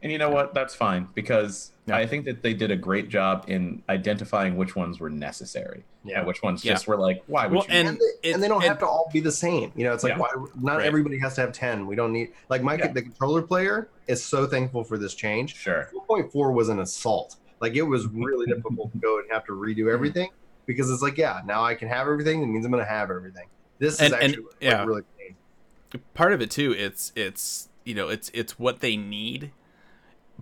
And 0.04 0.12
you 0.12 0.18
know 0.18 0.28
what? 0.30 0.52
That's 0.54 0.74
fine 0.74 1.08
because 1.14 1.72
Yeah. 1.86 1.96
I 1.96 2.06
think 2.06 2.26
that 2.26 2.42
they 2.42 2.52
did 2.54 2.70
a 2.70 2.76
great 2.76 3.08
job 3.08 3.46
in 3.48 3.82
identifying 3.88 4.56
which 4.56 4.76
ones 4.76 5.00
were 5.00 5.08
necessary. 5.10 5.82
Yeah. 6.04 6.18
And 6.18 6.26
which 6.26 6.42
ones 6.42 6.62
Yeah. 6.64 6.74
just 6.74 6.86
were 6.86 6.96
like, 6.98 7.22
why 7.26 7.46
would 7.46 7.54
Well, 7.56 7.66
you? 7.68 7.74
and 7.74 7.88
and, 7.88 7.98
they, 7.98 8.28
it- 8.28 8.34
and 8.34 8.42
they 8.42 8.48
don't 8.48 8.62
it- 8.62 8.68
have 8.68 8.78
to 8.80 8.86
all 8.86 9.08
be 9.12 9.20
the 9.20 9.32
same. 9.32 9.72
You 9.74 9.84
know, 9.84 9.94
it's 9.94 10.04
like 10.04 10.12
Yeah. 10.12 10.18
why 10.18 10.28
not 10.60 10.76
Right. 10.76 10.86
everybody 10.86 11.18
has 11.20 11.34
to 11.36 11.40
have 11.40 11.52
ten. 11.52 11.86
We 11.86 11.96
don't 11.96 12.12
need 12.12 12.32
like 12.50 12.62
my 12.62 12.74
Yeah. 12.74 12.88
the 12.92 13.00
controller 13.02 13.40
player 13.42 13.88
is 14.06 14.22
so 14.22 14.46
thankful 14.46 14.84
for 14.84 14.98
this 14.98 15.14
change. 15.14 15.56
sure. 15.56 15.88
4.4 15.92 16.52
was 16.52 16.68
an 16.68 16.80
assault. 16.80 17.36
Like 17.60 17.74
it 17.74 17.82
was 17.82 18.06
really 18.06 18.44
difficult 18.54 18.92
to 18.92 18.98
go 18.98 19.18
and 19.18 19.26
have 19.32 19.44
to 19.46 19.52
redo 19.52 19.78
mm-hmm. 19.78 19.88
everything 19.94 20.30
because 20.66 20.90
it's 20.90 21.02
like, 21.02 21.16
yeah, 21.16 21.40
now 21.46 21.64
I 21.64 21.74
can 21.74 21.88
have 21.88 22.06
everything. 22.08 22.42
It 22.42 22.46
means 22.46 22.66
I'm 22.66 22.72
going 22.72 22.84
to 22.84 22.90
have 22.90 23.10
everything. 23.10 23.46
This 23.78 23.94
is 23.94 24.00
And- 24.00 24.12
and- 24.14 24.22
actually 24.24 24.44
like, 24.44 24.54
yeah. 24.60 24.84
really 24.84 25.02
clean. 25.16 26.02
part 26.12 26.32
of 26.34 26.42
it 26.42 26.50
too 26.50 26.72
it's 26.72 27.12
it's 27.14 27.68
you 27.84 27.94
know 27.94 28.08
it's 28.08 28.28
it's 28.34 28.58
what 28.58 28.80
they 28.80 28.96
need 28.96 29.52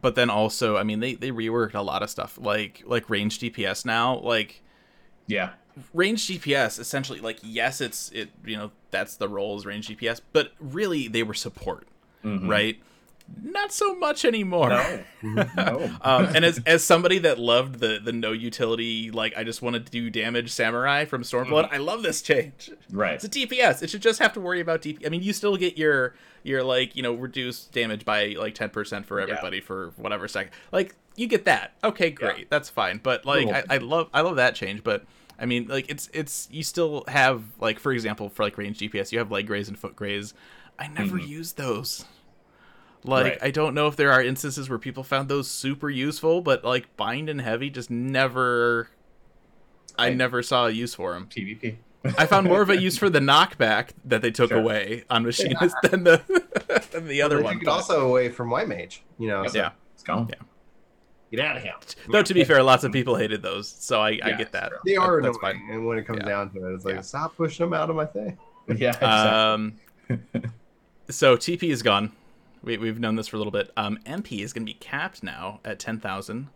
but 0.00 0.14
then 0.14 0.30
also 0.30 0.76
i 0.76 0.82
mean 0.82 1.00
they 1.00 1.14
they 1.14 1.30
reworked 1.30 1.74
a 1.74 1.80
lot 1.82 2.02
of 2.02 2.10
stuff 2.10 2.38
like 2.40 2.82
like 2.86 3.08
range 3.10 3.38
dps 3.38 3.84
now 3.84 4.18
like 4.20 4.62
Yeah. 5.26 5.50
range 5.94 6.26
dps 6.28 6.78
essentially 6.78 7.20
like 7.20 7.38
yes 7.42 7.80
it's 7.80 8.10
it 8.12 8.30
you 8.44 8.56
know 8.56 8.70
that's 8.90 9.16
the 9.16 9.28
role 9.28 9.56
is 9.56 9.64
range 9.66 9.88
dps 9.88 10.20
but 10.32 10.52
really 10.60 11.08
they 11.08 11.22
were 11.22 11.34
support 11.34 11.86
Mhm. 12.24 12.48
right 12.48 12.80
not 13.42 13.72
so 13.72 13.94
much 13.96 14.24
anymore 14.24 14.68
No. 14.70 15.00
no. 15.56 15.90
um, 16.02 16.24
and 16.34 16.44
as 16.44 16.60
as 16.66 16.82
somebody 16.84 17.18
that 17.20 17.38
loved 17.38 17.80
the 17.80 17.98
the 18.02 18.12
no 18.12 18.32
utility 18.32 19.10
like 19.10 19.32
i 19.36 19.44
just 19.44 19.62
want 19.62 19.74
to 19.74 19.80
do 19.80 20.10
damage 20.10 20.50
samurai 20.50 21.04
from 21.04 21.22
stormblood 21.22 21.68
i 21.72 21.76
love 21.78 22.02
this 22.02 22.20
change 22.22 22.70
right. 22.90 23.14
it's 23.14 23.24
a 23.24 23.28
DPS. 23.28 23.82
It 23.82 23.90
should 23.90 24.02
just 24.02 24.18
have 24.18 24.32
to 24.34 24.40
worry 24.40 24.60
about 24.60 24.82
DP. 24.82 25.06
I 25.06 25.08
mean, 25.08 25.22
you 25.22 25.32
still 25.32 25.56
get 25.56 25.78
your 25.78 26.14
your 26.42 26.62
like 26.62 26.94
you 26.96 27.02
know 27.02 27.14
reduced 27.14 27.72
damage 27.72 28.04
by 28.04 28.34
like 28.38 28.54
ten 28.54 28.70
percent 28.70 29.06
for 29.06 29.20
everybody 29.20 29.60
for 29.60 29.92
whatever 29.96 30.28
second. 30.28 30.52
Like 30.72 30.94
you 31.16 31.26
get 31.26 31.44
that. 31.46 31.72
Okay, 31.84 32.10
great, 32.10 32.50
that's 32.50 32.68
fine. 32.68 33.00
But 33.02 33.24
like 33.24 33.44
Cool. 33.46 33.54
I, 33.54 33.64
I 33.70 33.76
love 33.78 34.08
I 34.12 34.20
love 34.22 34.36
that 34.36 34.54
change. 34.54 34.82
But 34.84 35.04
I 35.38 35.46
mean, 35.46 35.66
like 35.68 35.88
it's 35.90 36.08
it's 36.12 36.48
you 36.50 36.62
still 36.62 37.04
have 37.08 37.42
like 37.60 37.78
for 37.78 37.92
example 37.92 38.28
for 38.28 38.42
like 38.44 38.56
range 38.58 38.78
DPS, 38.78 39.12
you 39.12 39.18
have 39.18 39.30
leg 39.30 39.46
graze 39.46 39.68
and 39.68 39.78
foot 39.78 39.96
graze. 39.96 40.34
I 40.78 40.88
never 40.88 41.18
Mhm. 41.18 41.28
use 41.28 41.52
those. 41.52 42.04
Like 43.04 43.24
Right. 43.24 43.38
I 43.42 43.50
don't 43.50 43.74
know 43.74 43.88
if 43.88 43.96
there 43.96 44.12
are 44.12 44.22
instances 44.22 44.68
where 44.70 44.78
people 44.78 45.02
found 45.02 45.28
those 45.28 45.50
super 45.50 45.90
useful, 45.90 46.40
but 46.40 46.64
like 46.64 46.96
bind 46.96 47.28
and 47.28 47.40
heavy 47.40 47.68
just 47.70 47.90
never. 47.90 48.88
I 49.98 50.08
Right. 50.08 50.16
never 50.16 50.42
saw 50.42 50.66
a 50.66 50.70
use 50.70 50.94
for 50.94 51.12
them. 51.12 51.26
TVP. 51.28 51.76
I 52.18 52.26
found 52.26 52.46
more 52.48 52.62
of 52.62 52.70
a 52.70 52.80
use 52.80 52.96
for 53.02 53.10
the 53.10 53.18
knockback 53.20 53.90
that 54.04 54.22
they 54.22 54.30
took 54.30 54.50
Sure. 54.50 54.58
away 54.58 55.04
on 55.10 55.24
machinist 55.24 55.76
than 55.82 56.04
the 56.04 56.22
than 56.92 57.08
the 57.08 57.22
other 57.22 57.36
But 57.38 57.44
one. 57.44 57.52
You 57.54 57.58
could 57.60 57.68
also 57.68 58.06
away 58.08 58.28
from 58.28 58.50
white 58.50 58.68
mage. 58.68 59.02
You 59.18 59.28
know, 59.28 59.46
so 59.46 59.58
yeah. 59.58 59.70
It's 59.94 60.02
gone. 60.04 60.28
Yeah. 60.30 60.36
get 61.30 61.40
out 61.40 61.56
of 61.56 61.62
here. 61.62 61.72
Though 62.10 62.22
to 62.22 62.34
be 62.34 62.44
fair, 62.44 62.62
lots 62.62 62.84
of 62.84 62.92
people 62.92 63.16
hated 63.16 63.42
those, 63.42 63.68
so 63.68 64.00
I, 64.00 64.18
I 64.22 64.32
get 64.32 64.52
that. 64.52 64.72
They 64.84 64.96
are 64.96 65.20
That- 65.20 65.28
that's 65.28 65.38
annoying, 65.42 65.68
and 65.72 65.86
when 65.86 65.98
it 65.98 66.06
comes 66.06 66.20
Yeah. 66.22 66.28
down 66.28 66.50
to 66.50 66.68
it, 66.70 66.74
it's 66.74 66.84
like 66.84 66.94
Yeah. 66.96 67.00
stop 67.00 67.36
pushing 67.36 67.66
them 67.66 67.74
out 67.74 67.90
of 67.90 67.96
my 67.96 68.04
thing. 68.06 68.38
Yeah. 68.76 68.90
Exactly. 68.90 69.08
Um, 69.08 69.72
so 71.08 71.36
TP 71.36 71.70
is 71.70 71.82
gone. 71.82 72.12
We, 72.62 72.76
we've 72.78 73.00
known 73.00 73.16
this 73.16 73.28
for 73.28 73.36
a 73.36 73.38
little 73.38 73.50
bit. 73.52 73.70
Um, 73.76 73.98
MP 74.06 74.40
is 74.40 74.52
going 74.52 74.64
to 74.66 74.72
be 74.72 74.78
capped 74.78 75.22
now 75.22 75.60
at 75.64 75.78
ten 75.78 75.98
thousand. 75.98 76.48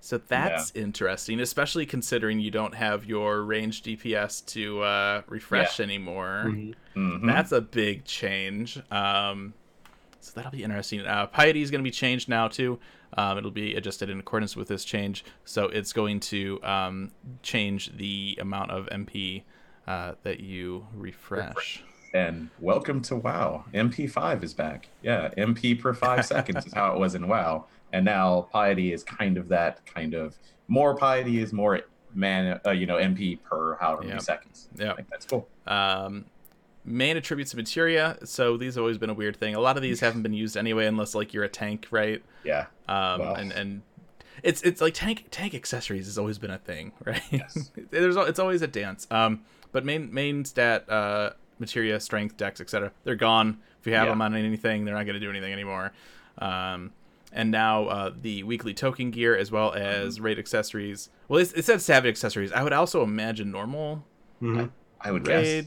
So 0.00 0.18
that's 0.18 0.70
interesting, 0.76 1.40
especially 1.40 1.84
considering 1.84 2.38
you 2.38 2.52
don't 2.52 2.76
have 2.76 3.04
your 3.04 3.42
range 3.42 3.82
DPS 3.82 4.46
to 4.46 4.82
uh, 4.82 5.22
refresh 5.26 5.80
anymore. 5.80 6.44
Mhm. 6.94 7.26
That's 7.26 7.50
a 7.50 7.60
big 7.60 8.04
change. 8.04 8.80
Um, 8.92 9.54
so 10.20 10.32
that'll 10.36 10.52
be 10.52 10.62
interesting. 10.62 11.00
Uh, 11.00 11.26
piety 11.26 11.62
is 11.62 11.72
going 11.72 11.80
to 11.80 11.84
be 11.84 11.90
changed 11.90 12.28
now 12.28 12.46
too. 12.46 12.78
Um, 13.16 13.38
it'll 13.38 13.50
be 13.50 13.74
adjusted 13.74 14.08
in 14.08 14.20
accordance 14.20 14.54
with 14.54 14.68
this 14.68 14.84
change. 14.84 15.24
So 15.44 15.64
it's 15.64 15.92
going 15.92 16.20
to 16.20 16.60
um, 16.62 17.10
change 17.42 17.96
the 17.96 18.38
amount 18.40 18.70
of 18.70 18.86
MP 18.90 19.42
uh, 19.88 20.12
that 20.22 20.38
you 20.38 20.86
refresh. 20.94 21.82
And 22.14 22.48
welcome 22.58 23.02
to 23.02 23.16
WoW. 23.16 23.64
MP5 23.74 24.42
is 24.42 24.54
back. 24.54 24.88
Yeah, 25.02 25.28
MP 25.36 25.78
per 25.78 25.92
five 25.92 26.24
seconds 26.34 26.64
is 26.66 26.72
how 26.72 26.92
it 26.94 26.98
was 26.98 27.14
in 27.14 27.28
WoW. 27.28 27.66
And 27.92 28.04
now 28.04 28.48
piety 28.52 28.92
is 28.92 29.02
kind 29.04 29.36
of 29.36 29.48
that 29.48 29.84
kind 29.86 30.14
of 30.14 30.36
more 30.68 30.96
piety 30.96 31.40
is 31.40 31.52
more 31.52 31.80
man, 32.14 32.60
uh, 32.66 32.70
you 32.70 32.86
know, 32.86 32.96
MP 32.96 33.42
per 33.42 33.76
however 33.76 34.02
many 34.04 34.20
seconds. 34.20 34.68
Yep. 34.78 34.96
Think 34.96 35.10
that's 35.10 35.26
cool. 35.26 35.48
Um, 35.66 36.24
main 36.84 37.16
attributes 37.18 37.52
of 37.52 37.58
materia. 37.58 38.18
So 38.24 38.56
these 38.56 38.76
have 38.76 38.82
always 38.82 38.98
been 38.98 39.10
a 39.10 39.14
weird 39.14 39.36
thing. 39.36 39.54
A 39.54 39.60
lot 39.60 39.76
of 39.76 39.82
these 39.82 40.00
haven't 40.00 40.22
been 40.22 40.32
used 40.32 40.56
anyway, 40.56 40.86
unless 40.86 41.14
like 41.14 41.34
you're 41.34 41.44
a 41.44 41.48
tank, 41.48 41.88
right? 41.90 42.22
Yeah. 42.44 42.66
Um, 42.88 43.20
Well. 43.20 43.34
and 43.34 43.52
and 43.52 43.82
it's 44.42 44.62
it's 44.62 44.80
like 44.80 44.94
tank 44.94 45.26
tank 45.30 45.54
accessories 45.54 46.06
has 46.06 46.16
always 46.16 46.38
been 46.38 46.50
a 46.50 46.58
thing, 46.58 46.92
right? 47.04 47.22
Yes. 47.30 47.70
There's 47.90 48.16
it's 48.16 48.38
always 48.38 48.62
a 48.62 48.66
dance. 48.68 49.06
Um, 49.10 49.42
but 49.72 49.84
main 49.84 50.12
main 50.12 50.44
stat 50.46 50.88
uh 50.88 51.30
materia, 51.60 51.98
strength, 52.00 52.36
dex, 52.36 52.60
etc. 52.60 52.92
They're 53.04 53.14
gone. 53.16 53.58
If 53.80 53.86
you 53.86 53.94
have 53.94 54.06
Yeah. 54.06 54.10
them 54.12 54.22
on 54.22 54.34
anything, 54.34 54.84
they're 54.84 54.94
not 54.94 55.04
going 55.06 55.14
to 55.14 55.20
do 55.20 55.30
anything 55.30 55.52
anymore. 55.52 55.92
Um, 56.38 56.92
and 57.32 57.50
now 57.50 57.84
uh, 57.86 58.12
the 58.20 58.42
weekly 58.44 58.72
token 58.74 59.10
gear 59.10 59.36
as 59.36 59.50
well 59.50 59.72
as 59.72 60.16
Mm-hmm. 60.16 60.24
raid 60.24 60.38
accessories. 60.38 61.10
Well, 61.28 61.40
it, 61.40 61.52
it 61.56 61.64
said 61.64 61.80
savage 61.82 62.08
accessories. 62.08 62.52
I 62.52 62.62
would 62.62 62.72
also 62.72 63.02
imagine 63.02 63.50
normal 63.50 64.04
Mhm. 64.42 64.70
I 65.00 65.10
would 65.12 65.24
guess. 65.24 65.64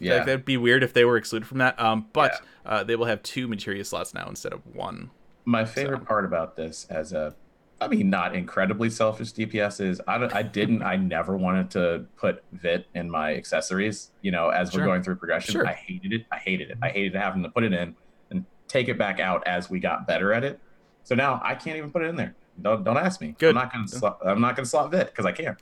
Yeah. 0.00 0.16
Like 0.16 0.26
that'd 0.26 0.44
be 0.44 0.56
weird 0.56 0.82
if 0.82 0.92
they 0.92 1.04
were 1.04 1.16
excluded 1.16 1.46
from 1.46 1.58
that. 1.58 1.78
Um, 1.80 2.06
but 2.12 2.40
uh, 2.66 2.84
they 2.84 2.96
will 2.96 3.06
have 3.06 3.22
two 3.22 3.48
materia 3.48 3.84
slots 3.84 4.14
now 4.14 4.26
instead 4.28 4.52
of 4.52 4.60
one. 4.74 5.10
My 5.44 5.64
favorite 5.64 6.00
So- 6.00 6.04
part 6.06 6.24
about 6.24 6.56
this, 6.56 6.86
as 6.90 7.12
a, 7.12 7.34
I 7.80 7.86
mean, 7.88 8.10
not 8.10 8.34
incredibly 8.34 8.90
selfish 8.90 9.32
DPS, 9.32 9.80
is 9.80 10.00
I, 10.08 10.16
I 10.36 10.42
didn't, 10.42 10.82
I 10.82 10.96
never 10.96 11.36
wanted 11.36 11.70
to 11.72 12.06
put 12.16 12.42
Vit 12.52 12.86
in 12.94 13.08
my 13.08 13.34
accessories. 13.34 14.10
You 14.20 14.32
know, 14.32 14.48
as 14.48 14.72
Sure. 14.72 14.80
we're 14.80 14.86
going 14.86 15.02
through 15.02 15.16
progression, 15.16 15.52
Sure. 15.52 15.66
I 15.66 15.74
hated 15.74 16.12
it. 16.12 16.26
I 16.32 16.38
hated 16.38 16.70
it. 16.70 16.78
I 16.82 16.88
hated 16.88 17.14
having 17.14 17.42
to 17.44 17.48
put 17.48 17.62
it 17.64 17.72
in 17.72 17.94
and 18.30 18.44
take 18.66 18.88
it 18.88 18.98
back 18.98 19.20
out 19.20 19.46
as 19.46 19.70
we 19.70 19.78
got 19.78 20.06
better 20.06 20.32
at 20.32 20.42
it. 20.42 20.58
So 21.04 21.14
now 21.14 21.40
I 21.44 21.54
can't 21.54 21.76
even 21.76 21.90
put 21.90 22.02
it 22.02 22.06
in 22.06 22.16
there. 22.16 22.34
Don't 22.60 22.82
don't 22.82 22.96
ask 22.96 23.20
me. 23.20 23.34
Good. 23.38 23.50
I'm 23.50 23.54
not 23.54 23.72
gonna 23.72 23.86
slot, 23.88 24.18
I'm 24.24 24.40
not 24.40 24.56
gonna 24.56 24.66
slot 24.66 24.90
Vit 24.90 25.06
because 25.14 25.26
I 25.26 25.32
can't. 25.32 25.58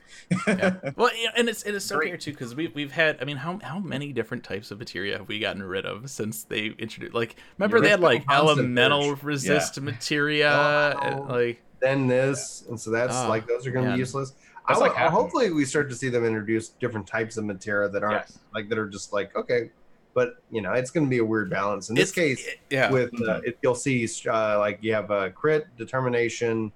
Well, 0.97 1.11
yeah, 1.15 1.29
and 1.35 1.47
it's 1.47 1.63
it 1.63 1.75
is 1.75 1.85
so 1.85 1.97
Great. 1.97 2.09
weird 2.09 2.21
too 2.21 2.31
because 2.31 2.55
we've 2.55 2.73
we've 2.73 2.91
had. 2.91 3.17
I 3.21 3.25
mean, 3.25 3.37
how 3.37 3.59
how 3.61 3.77
many 3.79 4.11
different 4.13 4.43
types 4.43 4.71
of 4.71 4.79
materia 4.79 5.17
have 5.19 5.27
we 5.27 5.39
gotten 5.39 5.61
rid 5.61 5.85
of 5.85 6.09
since 6.09 6.43
they 6.43 6.67
introduced? 6.79 7.13
Like, 7.13 7.35
remember 7.57 7.79
they 7.81 7.89
had 7.89 7.99
like 8.01 8.23
elemental 8.31 9.11
purge. 9.15 9.23
resist 9.23 9.79
materia, 9.79 10.95
Oh. 10.97 10.99
and, 11.05 11.27
like 11.29 11.61
Then 11.79 12.07
this, 12.07 12.63
and 12.67 12.79
so 12.79 12.89
that's 12.89 13.15
Oh, 13.15 13.29
like 13.29 13.45
those 13.47 13.67
are 13.67 13.71
going 13.71 13.85
to 13.85 13.89
man. 13.91 13.97
be 13.97 13.99
useless. 13.99 14.33
I 14.65 14.73
That's 14.73 14.79
will- 14.81 14.87
like 14.87 14.97
half 14.97 15.11
hopefully 15.11 15.51
we 15.51 15.63
start 15.65 15.89
to 15.89 15.95
see 15.95 16.09
them 16.09 16.25
introduce 16.25 16.69
different 16.69 17.05
types 17.07 17.37
of 17.37 17.45
materia 17.45 17.87
that 17.89 18.03
aren't 18.03 18.15
Yes. 18.27 18.39
like 18.55 18.67
that 18.69 18.77
are 18.79 18.89
just 18.89 19.13
like 19.13 19.35
okay, 19.35 19.69
but 20.15 20.41
you 20.49 20.61
know 20.63 20.73
it's 20.73 20.89
going 20.89 21.05
to 21.05 21.09
be 21.09 21.19
a 21.19 21.25
weird 21.25 21.49
balance. 21.51 21.89
In 21.89 21.95
this 21.95 22.09
it's- 22.11 22.15
case, 22.39 22.47
it- 22.47 22.59
yeah. 22.71 22.89
with 22.91 23.13
uh, 23.21 23.41
it, 23.45 23.59
you'll 23.61 23.75
see 23.75 24.07
uh, 24.27 24.57
like 24.57 24.79
you 24.81 24.93
have 24.93 25.11
a 25.11 25.29
crit 25.29 25.67
determination. 25.77 26.71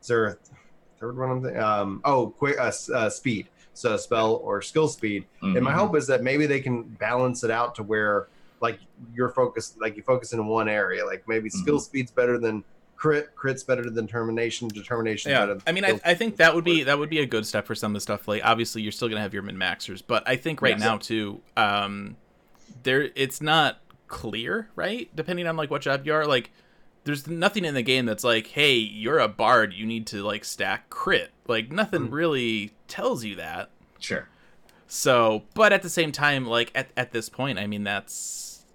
Is 0.00 0.06
there 0.06 0.26
a 0.26 0.36
third 1.00 1.16
one? 1.18 1.30
I'm 1.30 1.42
thinking? 1.42 1.60
Um, 1.60 2.00
oh, 2.04 2.28
quick 2.30 2.58
uh, 2.58 2.72
uh, 2.94 3.10
speed. 3.10 3.48
So 3.74 3.96
spell 3.96 4.34
or 4.36 4.60
skill 4.62 4.88
speed. 4.88 5.24
And 5.42 5.62
my 5.62 5.72
Mhm. 5.72 5.76
hope 5.76 5.96
is 5.96 6.06
that 6.08 6.22
maybe 6.22 6.46
they 6.46 6.60
can 6.60 6.82
balance 6.82 7.44
it 7.44 7.50
out 7.50 7.74
to 7.76 7.82
where 7.82 8.28
like 8.60 8.80
you're 9.12 9.28
focused, 9.30 9.80
like 9.80 9.96
you 9.96 10.02
focus 10.02 10.32
in 10.32 10.44
one 10.46 10.68
area. 10.68 11.04
Like 11.06 11.22
maybe 11.28 11.48
skill 11.48 11.78
Mhm. 11.78 11.82
speed's 11.82 12.10
better 12.10 12.38
than 12.38 12.64
crit, 12.96 13.28
crit's 13.36 13.62
better 13.62 13.88
than 13.88 14.06
determination, 14.06 14.66
determination 14.66 15.30
better. 15.30 15.40
yeah, 15.52 15.54
Than 15.54 15.62
I 15.68 15.72
mean, 15.72 15.84
I, 15.84 16.00
I 16.04 16.14
think 16.14 16.38
that 16.38 16.56
would 16.56 16.64
be 16.64 16.82
that 16.82 16.98
would 16.98 17.08
be 17.10 17.20
a 17.20 17.26
good 17.26 17.46
step 17.46 17.66
for 17.66 17.76
some 17.76 17.92
of 17.92 17.94
the 17.94 18.00
stuff. 18.00 18.26
Like, 18.26 18.44
obviously, 18.44 18.82
you're 18.82 18.90
still 18.90 19.08
gonna 19.08 19.20
have 19.20 19.32
your 19.32 19.44
min 19.44 19.56
maxers, 19.56 20.02
but 20.04 20.24
I 20.26 20.34
think 20.34 20.60
right 20.60 20.70
Yes. 20.70 20.80
now 20.80 20.96
too, 20.98 21.40
um, 21.56 22.16
there 22.82 23.10
it's 23.14 23.40
not 23.40 23.78
clear, 24.08 24.70
right? 24.74 25.08
Depending 25.14 25.46
on 25.46 25.56
like 25.56 25.70
what 25.70 25.82
job 25.82 26.04
you 26.04 26.12
are, 26.14 26.26
like, 26.26 26.50
there's 27.08 27.26
nothing 27.26 27.64
in 27.64 27.72
the 27.72 27.80
game 27.82 28.04
that's 28.04 28.22
like, 28.22 28.48
hey, 28.48 28.74
you're 28.74 29.18
a 29.18 29.28
bard, 29.28 29.72
you 29.72 29.86
need 29.86 30.06
to 30.08 30.22
like 30.22 30.44
stack 30.44 30.90
crit. 30.90 31.30
Like, 31.46 31.72
nothing 31.72 32.08
Mm. 32.08 32.12
really 32.12 32.72
tells 32.86 33.24
you 33.24 33.34
that. 33.36 33.70
Sure. 33.98 34.28
So, 34.86 35.44
but 35.54 35.72
at 35.72 35.80
the 35.80 35.88
same 35.88 36.12
time, 36.12 36.44
like 36.46 36.70
at, 36.74 36.88
at 36.98 37.12
this 37.12 37.30
point, 37.30 37.58
I 37.58 37.66
mean, 37.66 37.82
that's 37.82 38.66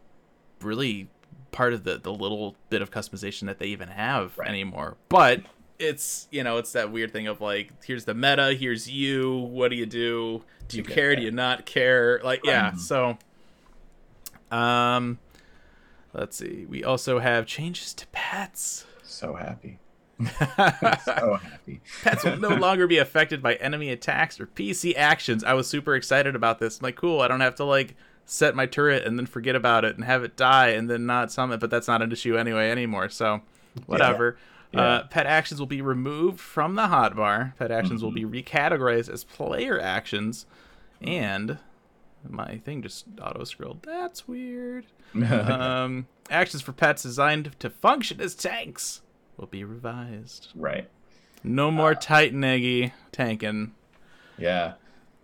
really 0.62 1.10
part 1.52 1.74
of 1.74 1.84
the, 1.84 2.00
the 2.00 2.12
little 2.12 2.56
bit 2.72 2.82
of 2.82 2.89
customization 2.89 3.46
that 3.46 3.60
they 3.60 3.67
even 3.67 3.89
have 3.89 4.36
Right. 4.36 4.50
anymore. 4.50 4.98
But 5.10 5.41
it's, 5.78 6.28
you 6.32 6.43
know, 6.43 6.58
it's 6.58 6.72
that 6.72 6.91
weird 6.91 7.13
thing 7.13 7.28
of 7.28 7.39
like, 7.39 7.72
here's 7.86 8.06
the 8.06 8.15
meta, 8.15 8.56
here's 8.56 8.89
you, 8.89 9.38
what 9.38 9.69
do 9.69 9.76
you 9.76 9.86
do? 9.86 10.41
Do 10.69 10.78
you 10.78 10.84
care? 10.84 11.15
Do 11.15 11.22
you 11.22 11.30
not 11.30 11.67
care? 11.67 12.19
Like, 12.24 12.41
yeah, 12.43 12.74
so, 12.74 13.15
um, 14.52 15.19
let's 16.13 16.38
see. 16.38 16.65
We 16.69 16.84
also 16.84 17.19
have 17.19 17.46
changes 17.46 17.93
to 17.96 18.08
pets. 18.38 18.86
So 19.04 19.36
happy. 19.36 19.80
So 21.04 21.39
happy. 21.41 21.82
Pets 22.04 22.24
will 22.24 22.38
no 22.38 22.50
longer 22.56 22.88
be 22.88 22.98
affected 22.98 23.41
by 23.41 23.56
enemy 23.56 23.89
attacks 23.89 24.39
or 24.39 24.46
PC 24.48 24.96
actions. 24.96 25.43
I 25.43 25.54
was 25.54 25.67
super 25.67 25.96
excited 25.96 26.36
about 26.36 26.60
this. 26.60 26.80
I'm 26.80 26.84
like, 26.84 26.96
cool, 26.96 27.22
I 27.22 27.28
don't 27.28 27.41
have 27.41 27.56
to 27.56 27.63
like 27.63 27.96
set 28.26 28.56
my 28.56 28.65
turret 28.65 29.04
and 29.06 29.19
then 29.19 29.26
forget 29.26 29.56
about 29.56 29.84
it 29.86 29.96
and 29.96 30.06
have 30.06 30.24
it 30.24 30.36
die 30.38 30.69
and 30.69 30.89
then 30.89 31.06
not 31.06 31.32
summon, 31.32 31.60
but 31.60 31.69
that's 31.69 31.88
not 31.88 32.02
an 32.02 32.12
issue 32.12 32.38
anyway 32.38 32.69
anymore. 32.72 33.10
So 33.10 33.41
whatever. 33.86 34.38
Yeah. 34.72 34.82
Uh, 34.82 35.08
pet 35.08 35.26
actions 35.28 35.60
will 35.60 35.67
be 35.67 35.82
removed 35.82 36.39
from 36.39 36.76
the 36.76 36.84
hotbar. 36.88 37.56
Pet 37.58 37.69
actions 37.72 38.02
will 38.02 38.12
Mm-hmm. 38.12 38.32
be 38.32 38.41
recategorized 38.43 39.10
as 39.10 39.24
player 39.24 39.80
actions. 39.80 40.46
And 41.02 41.58
my 42.30 42.58
thing 42.60 42.82
just 42.82 43.06
auto 43.22 43.44
scrolled. 43.44 43.84
That's 43.84 44.28
weird. 44.28 44.86
um, 45.32 46.08
actions 46.30 46.62
for 46.62 46.72
pets 46.72 47.04
designed 47.04 47.58
to 47.60 47.70
function 47.70 48.20
as 48.22 48.34
tanks 48.36 49.02
will 49.38 49.48
be 49.48 49.64
revised. 49.64 50.50
right. 50.56 50.90
No 51.46 51.70
more 51.72 51.94
Titan 51.94 52.42
Egi 52.42 52.94
tanking. 53.12 53.74
Yeah. 54.38 54.74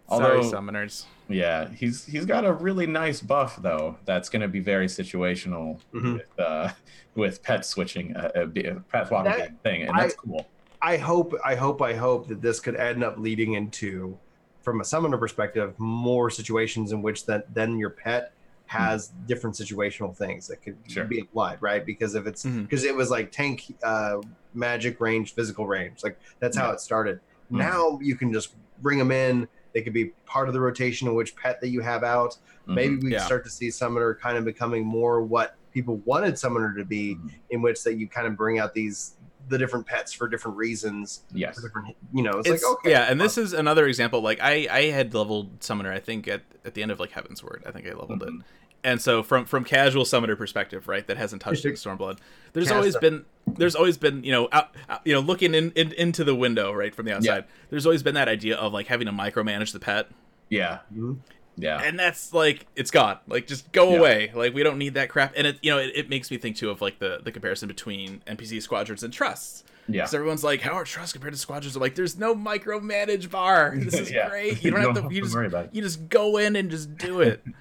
Sorry, 0.09 0.37
Although, 0.39 0.51
summoners. 0.51 1.05
yeah, 1.29 1.69
he's 1.69 2.05
he's 2.05 2.25
got 2.25 2.43
a 2.43 2.51
really 2.51 2.87
nice 2.87 3.21
buff 3.21 3.57
though. 3.61 3.95
That's 4.05 4.27
going 4.27 4.41
to 4.41 4.47
be 4.47 4.59
very 4.59 4.87
situational 4.87 5.79
Mhm. 5.93 6.13
with 6.15 6.39
uh, 6.39 6.69
with 7.15 7.41
pet 7.43 7.63
switching, 7.65 8.15
uh, 8.17 8.31
uh, 8.35 8.45
be- 8.45 8.69
pet 8.91 9.07
swapping 9.07 9.31
That- 9.37 9.63
thing, 9.63 9.83
and 9.83 9.91
I- 9.91 10.01
that's 10.01 10.15
cool. 10.15 10.47
I 10.81 10.97
hope, 10.97 11.35
I 11.45 11.55
hope, 11.55 11.81
I 11.81 11.93
hope 11.93 12.27
that 12.29 12.41
this 12.41 12.59
could 12.59 12.75
end 12.75 13.03
up 13.03 13.17
leading 13.17 13.53
into, 13.53 14.17
from 14.61 14.81
a 14.81 14.83
summoner 14.85 15.17
perspective, 15.17 15.73
more 15.79 16.29
situations 16.29 16.91
in 16.91 17.01
which 17.01 17.25
that 17.25 17.53
then 17.53 17.77
your 17.77 17.89
pet 17.89 18.33
has 18.65 19.07
different 19.25 19.55
situational 19.55 20.15
things 20.15 20.47
that 20.47 20.61
could 20.61 20.77
Sure. 20.87 21.03
be 21.05 21.19
applied, 21.19 21.57
right? 21.61 21.83
Because 21.85 22.13
if 22.13 22.27
it's 22.27 22.43
because 22.43 22.83
it 22.83 22.95
was 22.95 23.09
like 23.09 23.31
tank, 23.31 23.75
uh, 23.83 24.21
magic 24.53 24.99
range, 25.01 25.33
physical 25.33 25.65
range, 25.65 26.03
like 26.03 26.19
that's 26.39 26.55
how 26.55 26.67
Yeah. 26.67 26.73
it 26.73 26.79
started. 26.79 27.19
Mhm. 27.51 27.57
Now 27.57 27.99
you 28.01 28.15
can 28.15 28.31
just 28.31 28.53
bring 28.81 28.99
them 28.99 29.11
in. 29.11 29.47
They 29.73 29.81
could 29.81 29.93
be 29.93 30.05
part 30.25 30.47
of 30.47 30.53
the 30.53 30.59
rotation 30.61 31.07
of 31.07 31.15
which 31.15 31.35
pet 31.35 31.61
that 31.61 31.69
you 31.69 31.81
have 31.81 32.03
out. 32.03 32.37
Maybe 32.67 32.97
Mhm. 32.97 33.03
we 33.03 33.11
Yeah. 33.13 33.25
start 33.25 33.43
to 33.45 33.49
see 33.49 33.71
summoner 33.71 34.13
kind 34.13 34.37
of 34.37 34.45
becoming 34.45 34.85
more 34.85 35.21
what 35.23 35.55
people 35.71 35.97
wanted 36.05 36.37
summoner 36.37 36.73
to 36.75 36.85
be, 36.85 37.17
in 37.49 37.61
which 37.61 37.83
that 37.83 37.95
you 37.95 38.07
kind 38.07 38.27
of 38.27 38.35
bring 38.35 38.59
out 38.59 38.73
these 38.73 39.15
the 39.49 39.57
different 39.57 39.85
pets 39.85 40.13
for 40.13 40.27
different 40.29 40.55
reasons 40.57 41.23
yes, 41.33 41.55
for 41.55 41.67
different 41.67 41.95
you 42.13 42.23
know 42.23 42.39
it's, 42.39 42.47
It's, 42.49 42.63
like 42.63 42.71
okay 42.79 42.91
yeah, 42.91 43.11
and 43.11 43.19
this 43.19 43.37
is 43.37 43.51
another 43.53 43.85
example. 43.87 44.21
Like 44.21 44.39
I, 44.41 44.67
I 44.71 44.81
had 44.91 45.13
leveled 45.13 45.61
summoner. 45.63 45.91
I 45.91 45.99
think 45.99 46.27
at, 46.27 46.43
at 46.63 46.73
the 46.75 46.81
end 46.83 46.91
of 46.91 46.99
like 46.99 47.11
Heavensward, 47.11 47.65
I 47.67 47.71
think 47.71 47.85
I 47.87 47.89
leveled 47.91 48.23
it. 48.23 48.29
Mhm. 48.29 48.41
And 48.81 49.01
so 49.01 49.23
from 49.23 49.43
from 49.45 49.65
casual 49.65 50.05
summoner 50.05 50.37
perspective, 50.37 50.87
right, 50.87 51.05
that 51.07 51.17
hasn't 51.17 51.41
touched 51.41 51.63
the 51.63 51.71
Stormblood. 51.71 52.19
There's 52.53 52.67
Cast 52.67 52.75
always 52.75 52.95
up. 52.95 53.01
been 53.01 53.25
there's 53.47 53.75
always 53.75 53.97
been 53.97 54.23
you 54.23 54.31
know 54.31 54.47
out, 54.53 54.73
out- 54.87 55.01
you 55.05 55.13
know 55.13 55.19
looking 55.19 55.53
in, 55.53 55.71
in 55.71 55.91
into 55.93 56.23
the 56.23 56.33
window 56.35 56.71
right 56.71 56.95
from 56.95 57.05
the 57.05 57.13
outside. 57.15 57.43
There's 57.69 57.85
always 57.85 58.03
been 58.03 58.15
that 58.15 58.29
idea 58.29 58.55
of 58.55 58.71
like 58.71 58.87
having 58.87 59.07
to 59.07 59.11
micromanage 59.11 59.73
the 59.73 59.79
pet, 59.81 60.07
yeah, 60.49 60.79
Mhm. 60.95 61.17
Yeah, 61.59 61.81
and 61.83 61.99
that's 61.99 62.33
like 62.33 62.65
it's 62.75 62.91
gone. 62.91 63.17
Like 63.27 63.45
just 63.47 63.71
go 63.71 63.91
Yeah. 63.91 63.99
away. 63.99 64.31
Like 64.33 64.53
we 64.53 64.63
don't 64.63 64.77
need 64.77 64.93
that 64.95 65.09
crap. 65.09 65.33
And 65.37 65.45
it 65.45 65.59
you 65.61 65.71
know 65.71 65.77
it, 65.77 65.91
it 65.95 66.09
makes 66.09 66.31
me 66.31 66.37
think 66.37 66.55
too 66.55 66.69
of 66.69 66.81
like 66.81 66.99
the 66.99 67.19
the 67.23 67.31
comparison 67.31 67.67
between 67.67 68.21
NPC 68.27 68.61
squadrons 68.61 69.03
and 69.03 69.13
trusts. 69.13 69.63
yeah. 69.87 70.01
Because 70.01 70.13
everyone's 70.13 70.43
like, 70.43 70.61
how 70.61 70.73
are 70.73 70.83
trusts 70.85 71.13
compared 71.13 71.33
to 71.33 71.39
squadrons? 71.39 71.75
Like, 71.75 71.95
there's 71.95 72.17
no 72.17 72.35
micromanage 72.35 73.29
bar. 73.31 73.73
This 73.77 73.93
is 73.95 74.11
Yeah. 74.11 74.29
great. 74.29 74.63
You 74.63 74.71
don't 74.71 74.95
have 74.95 75.09
to. 75.09 75.13
You 75.13 75.21
just 75.21 75.35
worry 75.35 75.47
about 75.47 75.65
it. 75.65 75.69
you 75.75 75.81
just 75.81 76.09
go 76.09 76.37
in 76.37 76.55
and 76.55 76.69
just 76.71 76.97
do 76.97 77.21
it. 77.21 77.43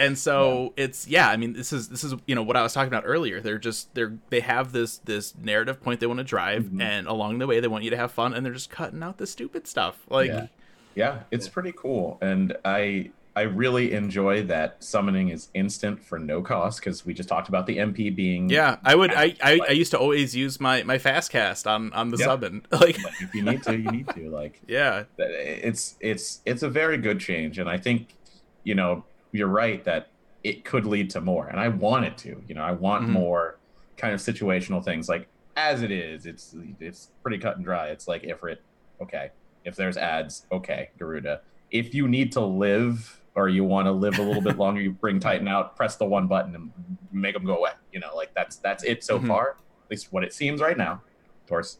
And 0.00 0.16
so 0.16 0.74
it's 0.76 1.08
yeah, 1.08 1.28
I 1.28 1.36
mean 1.36 1.54
this 1.54 1.72
is 1.72 1.88
this 1.88 2.04
is 2.04 2.14
you 2.24 2.36
know 2.36 2.42
what 2.44 2.56
I 2.56 2.62
was 2.62 2.72
talking 2.72 2.86
about 2.86 3.02
earlier. 3.04 3.40
They're 3.40 3.58
just 3.58 3.92
they're 3.96 4.14
they 4.30 4.38
have 4.38 4.70
this 4.70 4.98
this 4.98 5.34
narrative 5.36 5.82
point 5.82 5.98
they 5.98 6.06
want 6.06 6.18
to 6.18 6.24
drive 6.24 6.66
Mhm. 6.66 6.80
and 6.80 7.08
along 7.08 7.38
the 7.38 7.48
way 7.48 7.58
they 7.58 7.66
want 7.66 7.82
you 7.82 7.90
to 7.90 7.96
have 7.96 8.12
fun 8.12 8.32
and 8.32 8.46
they're 8.46 8.52
just 8.52 8.70
cutting 8.70 9.02
out 9.02 9.18
the 9.18 9.26
stupid 9.26 9.66
stuff. 9.66 9.98
Like 10.08 10.28
yeah. 10.28 10.46
yeah, 10.94 11.18
it's 11.32 11.48
pretty 11.48 11.72
cool, 11.76 12.16
and 12.22 12.56
I 12.64 13.10
I 13.38 13.42
really 13.42 13.92
enjoy 13.92 14.42
that 14.46 14.82
summoning 14.82 15.28
is 15.28 15.48
instant 15.54 16.02
for 16.04 16.18
no 16.18 16.42
cost 16.42 16.80
because 16.80 17.06
we 17.06 17.14
just 17.14 17.28
talked 17.28 17.48
about 17.48 17.66
the 17.66 17.76
MP 17.78 18.14
being 18.14 18.48
Yeah, 18.48 18.78
I 18.84 18.96
would. 18.96 19.14
I, 19.14 19.36
I, 19.40 19.60
I 19.68 19.70
used 19.70 19.92
to 19.92 19.98
always 19.98 20.34
use 20.34 20.58
my 20.58 20.82
my 20.82 20.98
fast 20.98 21.30
cast 21.30 21.66
on 21.68 21.92
on 21.92 22.08
the 22.10 22.18
Yeah. 22.18 22.24
summon. 22.26 22.66
Like, 22.72 23.00
like, 23.02 23.14
if 23.20 23.32
you 23.34 23.42
need 23.42 23.62
to, 23.62 23.78
you 23.78 23.90
need 23.92 24.10
to. 24.10 24.28
Like 24.28 24.60
yeah, 24.68 25.04
it's 25.18 25.94
it's 26.00 26.40
it's 26.44 26.64
a 26.64 26.68
very 26.68 26.98
good 26.98 27.20
change, 27.20 27.58
and 27.60 27.68
I 27.70 27.78
think 27.78 28.16
you 28.64 28.74
know 28.74 29.04
you're 29.30 29.46
right 29.64 29.84
that 29.84 30.08
it 30.42 30.64
could 30.64 30.84
lead 30.84 31.10
to 31.10 31.20
more, 31.20 31.46
and 31.46 31.60
I 31.60 31.68
want 31.68 32.06
it 32.06 32.18
to. 32.24 32.42
You 32.48 32.54
know, 32.56 32.62
I 32.62 32.72
want 32.72 33.04
Mhm. 33.04 33.10
more 33.10 33.60
kind 33.96 34.14
of 34.14 34.20
situational 34.20 34.84
things. 34.84 35.08
Like 35.08 35.28
as 35.54 35.82
it 35.82 35.92
is, 35.92 36.26
it's 36.26 36.56
it's 36.80 37.12
pretty 37.22 37.38
cut 37.38 37.54
and 37.56 37.64
dry. 37.64 37.90
It's 37.94 38.08
like 38.08 38.22
Ifrit, 38.22 38.58
okay. 39.00 39.30
If 39.64 39.76
there's 39.76 39.96
ads, 39.96 40.44
okay, 40.50 40.88
Garuda. 40.98 41.42
If 41.70 41.94
you 41.94 42.08
need 42.08 42.32
to 42.32 42.40
live 42.40 43.22
or 43.38 43.48
you 43.48 43.62
want 43.64 43.86
to 43.86 43.92
live 43.92 44.18
a 44.18 44.22
little 44.22 44.42
bit 44.42 44.58
longer, 44.58 44.80
you 44.80 44.90
bring 44.90 45.20
Titan 45.20 45.46
out, 45.46 45.76
press 45.76 45.96
the 45.96 46.04
one 46.04 46.26
button, 46.26 46.54
and 46.54 46.72
make 47.12 47.34
them 47.34 47.44
go 47.44 47.56
away. 47.56 47.70
You 47.92 48.00
know, 48.00 48.14
like 48.16 48.34
that's 48.34 48.56
that's 48.56 48.82
it 48.84 49.04
so 49.04 49.18
Mhm. 49.18 49.28
far. 49.28 49.50
At 49.84 49.90
least 49.90 50.12
what 50.12 50.24
it 50.24 50.34
seems 50.34 50.60
right 50.60 50.76
now. 50.76 51.00
Of 51.42 51.48
course, 51.48 51.78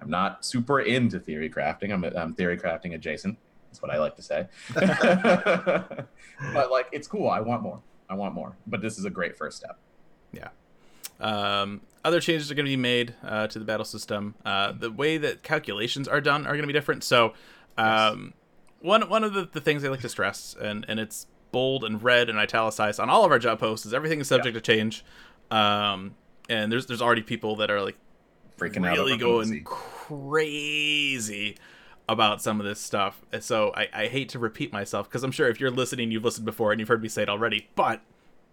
I'm 0.00 0.10
not 0.10 0.44
super 0.44 0.80
into 0.80 1.18
theory 1.18 1.48
crafting. 1.50 1.92
I'm, 1.92 2.04
I'm 2.04 2.34
theory 2.34 2.58
crafting 2.58 2.94
adjacent. 2.94 3.38
That's 3.68 3.80
what 3.80 3.90
I 3.90 3.98
like 3.98 4.16
to 4.16 4.22
say. 4.22 4.48
but 4.74 6.70
like, 6.70 6.88
it's 6.92 7.08
cool. 7.08 7.28
I 7.30 7.40
want 7.40 7.62
more. 7.62 7.80
I 8.08 8.14
want 8.14 8.34
more. 8.34 8.56
But 8.66 8.82
this 8.82 8.98
is 8.98 9.04
a 9.04 9.10
great 9.10 9.36
first 9.36 9.56
step. 9.56 9.78
Yeah. 10.32 10.48
Um, 11.20 11.80
other 12.04 12.20
changes 12.20 12.50
are 12.50 12.54
going 12.54 12.66
to 12.66 12.70
be 12.70 12.76
made 12.76 13.14
uh, 13.24 13.46
to 13.46 13.58
the 13.58 13.64
battle 13.64 13.84
system. 13.84 14.34
Uh, 14.44 14.72
the 14.72 14.90
way 14.90 15.18
that 15.18 15.42
calculations 15.42 16.06
are 16.08 16.20
done 16.20 16.46
are 16.46 16.50
going 16.50 16.62
to 16.62 16.66
be 16.66 16.72
different. 16.72 17.04
So, 17.04 17.32
um, 17.78 18.34
one 18.82 19.08
one 19.08 19.24
of 19.24 19.32
the, 19.34 19.48
the 19.50 19.60
things 19.60 19.84
I 19.84 19.88
like 19.88 20.00
to 20.00 20.08
stress, 20.08 20.54
and 20.60 20.84
and 20.88 21.00
it's 21.00 21.26
bold 21.52 21.84
and 21.84 22.02
red 22.02 22.28
and 22.30 22.38
italicized 22.38 22.98
on 22.98 23.10
all 23.10 23.24
of 23.24 23.30
our 23.30 23.38
job 23.38 23.60
posts, 23.60 23.86
is 23.86 23.94
everything 23.94 24.20
is 24.20 24.28
subject 24.28 24.54
to 24.54 24.60
change. 24.60 25.04
Um, 25.50 26.14
and 26.48 26.70
there's 26.70 26.86
there's 26.86 27.02
already 27.02 27.22
people 27.22 27.56
that 27.56 27.70
are 27.70 27.82
like 27.82 27.96
Freaking 28.58 28.86
out. 28.86 28.96
really 28.96 29.16
going 29.16 29.64
crazy 29.64 31.56
about 32.08 32.42
some 32.42 32.60
of 32.60 32.66
this 32.66 32.80
stuff. 32.80 33.22
And 33.32 33.42
So 33.42 33.72
I, 33.74 33.88
I 33.92 34.06
hate 34.06 34.28
to 34.30 34.38
repeat 34.38 34.72
myself 34.72 35.08
because 35.08 35.24
I'm 35.24 35.32
sure 35.32 35.48
if 35.48 35.60
you're 35.60 35.70
listening, 35.70 36.10
you've 36.10 36.24
listened 36.24 36.44
before 36.44 36.72
and 36.72 36.80
you've 36.80 36.88
heard 36.88 37.02
me 37.02 37.08
say 37.08 37.22
it 37.22 37.28
already. 37.28 37.68
But 37.74 38.02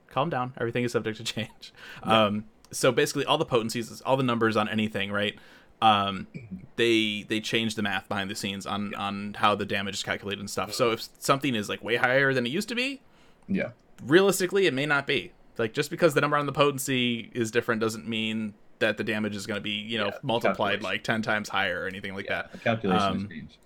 calm 0.08 0.30
down. 0.30 0.54
Everything 0.58 0.84
is 0.84 0.92
subject 0.92 1.18
to 1.18 1.24
change. 1.36 1.74
Um, 2.04 2.46
so 2.72 2.92
basically, 2.92 3.26
all 3.26 3.38
the 3.38 3.46
potencies, 3.46 4.02
all 4.02 4.18
the 4.18 4.24
numbers 4.24 4.56
on 4.56 4.70
anything, 4.70 5.12
right? 5.12 5.38
Um, 5.82 6.28
they 6.76 7.26
they 7.30 7.40
change 7.40 7.76
the 7.76 7.82
math 7.82 8.08
behind 8.10 8.30
the 8.30 8.36
scenes 8.36 8.66
on 8.66 8.94
on 8.96 9.36
how 9.36 9.56
the 9.56 9.66
damage 9.66 9.96
is 9.96 10.04
calculated 10.04 10.40
and 10.40 10.50
stuff. 10.50 10.74
So 10.74 10.92
if 10.92 11.08
something 11.20 11.56
is 11.56 11.70
like 11.70 11.84
way 11.84 11.96
higher 11.96 12.34
than 12.34 12.46
it 12.46 12.50
used 12.50 12.68
to 12.70 12.76
be, 12.76 13.02
Yeah. 13.48 13.70
realistically, 14.04 14.66
it 14.68 14.74
may 14.74 14.86
not 14.86 15.08
be. 15.08 15.32
Like 15.58 15.74
just 15.74 15.90
because 15.90 16.14
the 16.14 16.22
number 16.22 16.38
on 16.38 16.46
the 16.46 16.52
potency 16.54 17.30
is 17.34 17.52
different 17.52 17.82
doesn't 17.82 18.08
mean 18.08 18.54
that 18.80 18.98
the 18.98 19.04
damage 19.04 19.36
is 19.36 19.46
going 19.46 19.58
to 19.58 19.62
be 19.64 19.72
you 19.72 19.98
know 19.98 20.08
Yeah, 20.08 20.18
multiplied 20.22 20.82
like 20.84 21.04
10 21.04 21.22
times 21.22 21.50
higher 21.50 21.82
or 21.84 21.88
anything 21.88 22.14
like 22.16 22.26
yeah. 22.26 22.44
that 22.44 22.52
The 22.54 22.58
calculations 22.60 23.24
Um, 23.24 23.30
change. 23.30 23.60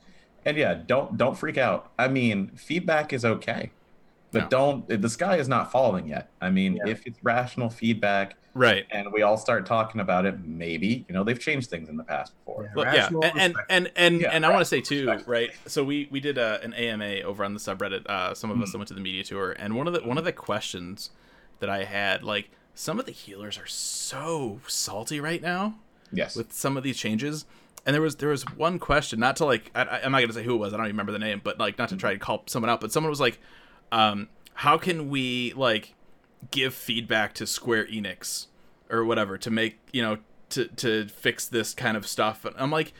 And 0.45 0.57
yeah, 0.57 0.73
don't 0.85 1.17
don't 1.17 1.37
freak 1.37 1.57
out. 1.57 1.91
I 1.97 2.07
mean, 2.09 2.49
feedback 2.55 3.13
is 3.13 3.23
okay. 3.25 3.71
But 4.31 4.43
No. 4.43 4.49
don't 4.49 5.01
the 5.01 5.09
sky 5.09 5.37
is 5.37 5.47
not 5.47 5.71
falling 5.71 6.07
yet. 6.07 6.29
I 6.41 6.49
mean, 6.49 6.75
Yeah. 6.77 6.91
if 6.91 7.05
it's 7.07 7.17
rational 7.23 7.69
feedback 7.69 8.35
right 8.53 8.85
and 8.91 9.11
we 9.11 9.21
all 9.23 9.37
start 9.37 9.65
talking 9.65 9.99
about 10.01 10.25
it, 10.25 10.43
maybe, 10.45 11.05
you 11.07 11.13
know, 11.13 11.23
they've 11.23 11.39
changed 11.39 11.69
things 11.69 11.89
in 11.89 11.97
the 11.97 12.03
past 12.03 12.33
before. 12.45 12.63
Yeah. 12.65 12.71
Well, 12.75 12.95
yeah 12.95 13.09
and 13.11 13.39
and 13.39 13.55
and, 13.69 13.91
and, 13.95 14.21
Yeah, 14.21 14.29
and 14.31 14.45
i 14.45 14.49
want 14.49 14.61
to 14.61 14.65
say 14.65 14.79
too 14.81 15.07
respect. 15.07 15.27
right 15.27 15.51
so 15.65 15.83
we 15.83 16.07
we 16.11 16.19
did 16.19 16.37
a, 16.37 16.61
an 16.63 16.73
ama 16.73 17.21
over 17.21 17.43
on 17.43 17.53
the 17.53 17.59
subreddit 17.59 18.05
uh 18.07 18.33
some 18.33 18.51
of 18.51 18.61
us 18.61 18.69
Mm. 18.69 18.71
that 18.73 18.77
went 18.79 18.87
to 18.89 18.93
the 18.93 19.01
media 19.01 19.23
tour 19.23 19.51
and 19.53 19.75
one 19.75 19.87
of 19.87 19.93
the 19.93 20.01
one 20.01 20.17
of 20.17 20.23
the 20.23 20.31
questions 20.33 21.09
that 21.59 21.69
i 21.69 21.83
had 21.83 22.23
like 22.23 22.51
some 22.75 22.99
of 22.99 23.05
the 23.05 23.11
healers 23.11 23.57
are 23.57 23.65
so 23.67 24.59
salty 24.67 25.19
right 25.19 25.41
now 25.41 25.75
Yes. 26.11 26.35
with 26.35 26.53
some 26.53 26.77
of 26.77 26.83
these 26.83 26.97
changes. 26.97 27.45
And 27.87 27.93
there 27.95 28.01
was 28.01 28.17
there 28.17 28.29
was 28.29 28.43
one 28.55 28.77
question, 28.79 29.19
not 29.19 29.35
to 29.37 29.45
like 29.45 29.71
I, 29.75 30.01
I'm 30.03 30.11
not 30.11 30.21
gonna 30.21 30.31
say 30.31 30.43
who 30.43 30.53
it 30.53 30.57
was, 30.57 30.73
I 30.73 30.77
don't 30.77 30.85
even 30.85 30.95
remember 30.95 31.11
the 31.11 31.17
name, 31.19 31.41
but 31.43 31.59
like 31.59 31.77
not 31.79 31.89
to 31.89 31.97
try 31.97 32.13
to 32.13 32.19
call 32.19 32.43
someone 32.45 32.69
out, 32.69 32.79
but 32.81 32.91
someone 32.91 33.09
was 33.09 33.19
like, 33.19 33.39
um, 33.91 34.29
how 34.53 34.77
can 34.77 35.09
we 35.09 35.53
like 35.53 35.95
give 36.51 36.73
feedback 36.73 37.33
to 37.35 37.47
Square 37.47 37.87
Enix 37.87 38.47
or 38.89 39.03
whatever 39.03 39.37
to 39.37 39.49
make 39.51 39.79
you 39.91 40.01
know 40.01 40.17
to 40.49 40.67
to 40.67 41.07
fix 41.07 41.47
this 41.47 41.73
kind 41.73 41.97
of 41.97 42.07
stuff? 42.07 42.45
And 42.45 42.55
I'm 42.57 42.71
like, 42.71 42.93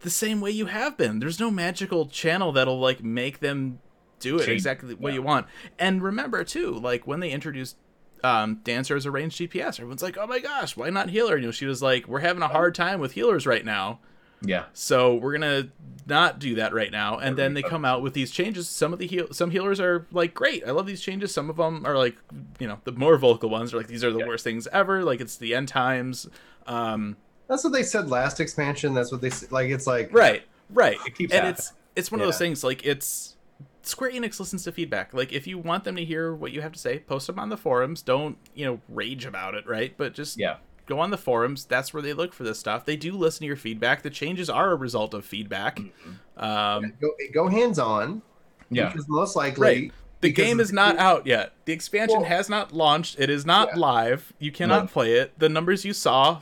the 0.00 0.10
same 0.10 0.40
way 0.40 0.50
you 0.50 0.66
have 0.66 0.96
been. 0.96 1.18
There's 1.18 1.40
no 1.40 1.50
magical 1.50 2.06
channel 2.06 2.52
that'll 2.52 2.80
like 2.80 3.02
make 3.02 3.40
them 3.40 3.80
do 4.18 4.36
it 4.36 4.46
Change- 4.46 4.50
exactly 4.56 4.94
what 4.94 5.10
yeah. 5.10 5.14
you 5.16 5.22
want. 5.22 5.46
And 5.78 6.02
remember 6.02 6.44
too, 6.44 6.72
like 6.72 7.06
when 7.06 7.20
they 7.20 7.30
introduced 7.30 7.76
um, 8.22 8.56
Dancer 8.64 8.96
as 8.96 9.06
a 9.06 9.10
ranged 9.10 9.40
DPS, 9.40 9.80
everyone's 9.80 10.02
like, 10.02 10.18
"Oh 10.18 10.26
my 10.26 10.40
gosh, 10.40 10.76
why 10.76 10.90
not 10.90 11.08
healer?" 11.10 11.36
You 11.38 11.46
know, 11.46 11.52
she 11.52 11.66
was 11.66 11.80
like, 11.82 12.06
"We're 12.06 12.20
having 12.20 12.42
a 12.42 12.48
hard 12.48 12.74
time 12.74 13.00
with 13.00 13.12
healers 13.12 13.46
right 13.46 13.64
now, 13.64 14.00
yeah. 14.42 14.64
so 14.72 15.14
we're 15.16 15.32
gonna 15.32 15.68
not 16.06 16.38
do 16.38 16.54
that 16.56 16.72
right 16.74 16.90
now." 16.90 17.18
And 17.18 17.36
then 17.36 17.54
they 17.54 17.62
come 17.62 17.84
out 17.84 18.02
with 18.02 18.14
these 18.14 18.30
changes. 18.30 18.68
Some 18.68 18.92
of 18.92 18.98
the 18.98 19.06
heal- 19.06 19.32
some 19.32 19.50
healers 19.50 19.80
are 19.80 20.06
like, 20.12 20.34
"Great, 20.34 20.62
I 20.66 20.70
love 20.70 20.86
these 20.86 21.00
changes." 21.00 21.32
Some 21.32 21.50
of 21.50 21.56
them 21.56 21.84
are 21.86 21.96
like, 21.96 22.16
you 22.58 22.66
know, 22.66 22.78
the 22.84 22.92
more 22.92 23.16
vocal 23.18 23.48
ones 23.50 23.72
are 23.74 23.76
like, 23.76 23.86
"These 23.86 24.04
are 24.04 24.12
the 24.12 24.20
Yeah. 24.20 24.26
worst 24.26 24.44
things 24.44 24.66
ever." 24.72 25.02
Like 25.04 25.20
it's 25.20 25.36
the 25.36 25.54
end 25.54 25.68
times. 25.68 26.28
Um, 26.66 27.16
That's 27.48 27.64
what 27.64 27.72
they 27.72 27.82
said 27.82 28.08
last 28.08 28.40
expansion. 28.40 28.94
That's 28.94 29.10
what 29.12 29.20
they 29.20 29.28
s- 29.28 29.50
like. 29.50 29.70
It's 29.70 29.86
like 29.86 30.12
right, 30.12 30.42
right, 30.70 30.98
It 31.06 31.14
keeps 31.16 31.32
and 31.32 31.44
happening. 31.44 31.54
it's 31.54 31.72
it's 31.96 32.10
one 32.12 32.20
of 32.20 32.26
those 32.26 32.38
things 32.38 32.62
like 32.64 32.84
it's 32.86 33.36
Square 33.82 34.12
Enix 34.12 34.38
listens 34.38 34.62
to 34.64 34.72
feedback. 34.72 35.12
Like 35.14 35.32
if 35.32 35.46
you 35.46 35.58
want 35.58 35.84
them 35.84 35.96
to 35.96 36.04
hear 36.04 36.32
what 36.34 36.52
you 36.52 36.60
have 36.60 36.72
to 36.72 36.78
say, 36.78 36.98
post 37.00 37.26
them 37.26 37.38
on 37.38 37.48
the 37.48 37.56
forums. 37.56 38.02
Don't 38.02 38.36
you 38.54 38.64
know 38.66 38.80
rage 38.88 39.24
about 39.24 39.54
it, 39.54 39.66
right? 39.66 39.94
But 39.96 40.12
just 40.14 40.38
Yeah. 40.38 40.56
Go 40.90 41.00
on 41.00 41.10
the 41.10 41.16
forums. 41.18 41.64
That's 41.64 41.94
where 41.94 42.02
they 42.02 42.12
look 42.12 42.32
for 42.34 42.42
this 42.44 42.58
stuff. 42.58 42.84
They 42.84 42.96
do 42.96 43.12
listen 43.12 43.40
to 43.40 43.46
your 43.46 43.56
feedback. 43.56 44.02
The 44.02 44.10
changes 44.10 44.50
are 44.50 44.72
a 44.72 44.74
result 44.74 45.14
of 45.14 45.24
feedback. 45.24 45.76
Mm-hmm. 45.76 46.42
Um, 46.44 46.92
go, 47.00 47.10
go 47.32 47.48
hands 47.48 47.78
on. 47.78 48.22
Yeah. 48.70 48.88
Because 48.88 49.08
most 49.08 49.36
likely, 49.36 49.62
Right. 49.66 49.92
the 50.20 50.30
game 50.32 50.58
of 50.60 50.64
is 50.64 50.72
not 50.72 50.98
out 50.98 51.26
yet. 51.26 51.52
The 51.64 51.72
expansion 51.72 52.20
Well- 52.20 52.28
has 52.28 52.48
not 52.48 52.72
launched. 52.72 53.18
It 53.18 53.30
is 53.30 53.46
not 53.46 53.68
Yeah. 53.72 53.78
live. 53.80 54.32
You 54.38 54.52
cannot 54.52 54.82
No. 54.84 54.88
play 54.88 55.14
it. 55.14 55.38
The 55.38 55.48
numbers 55.48 55.84
you 55.84 55.92
saw 55.92 56.40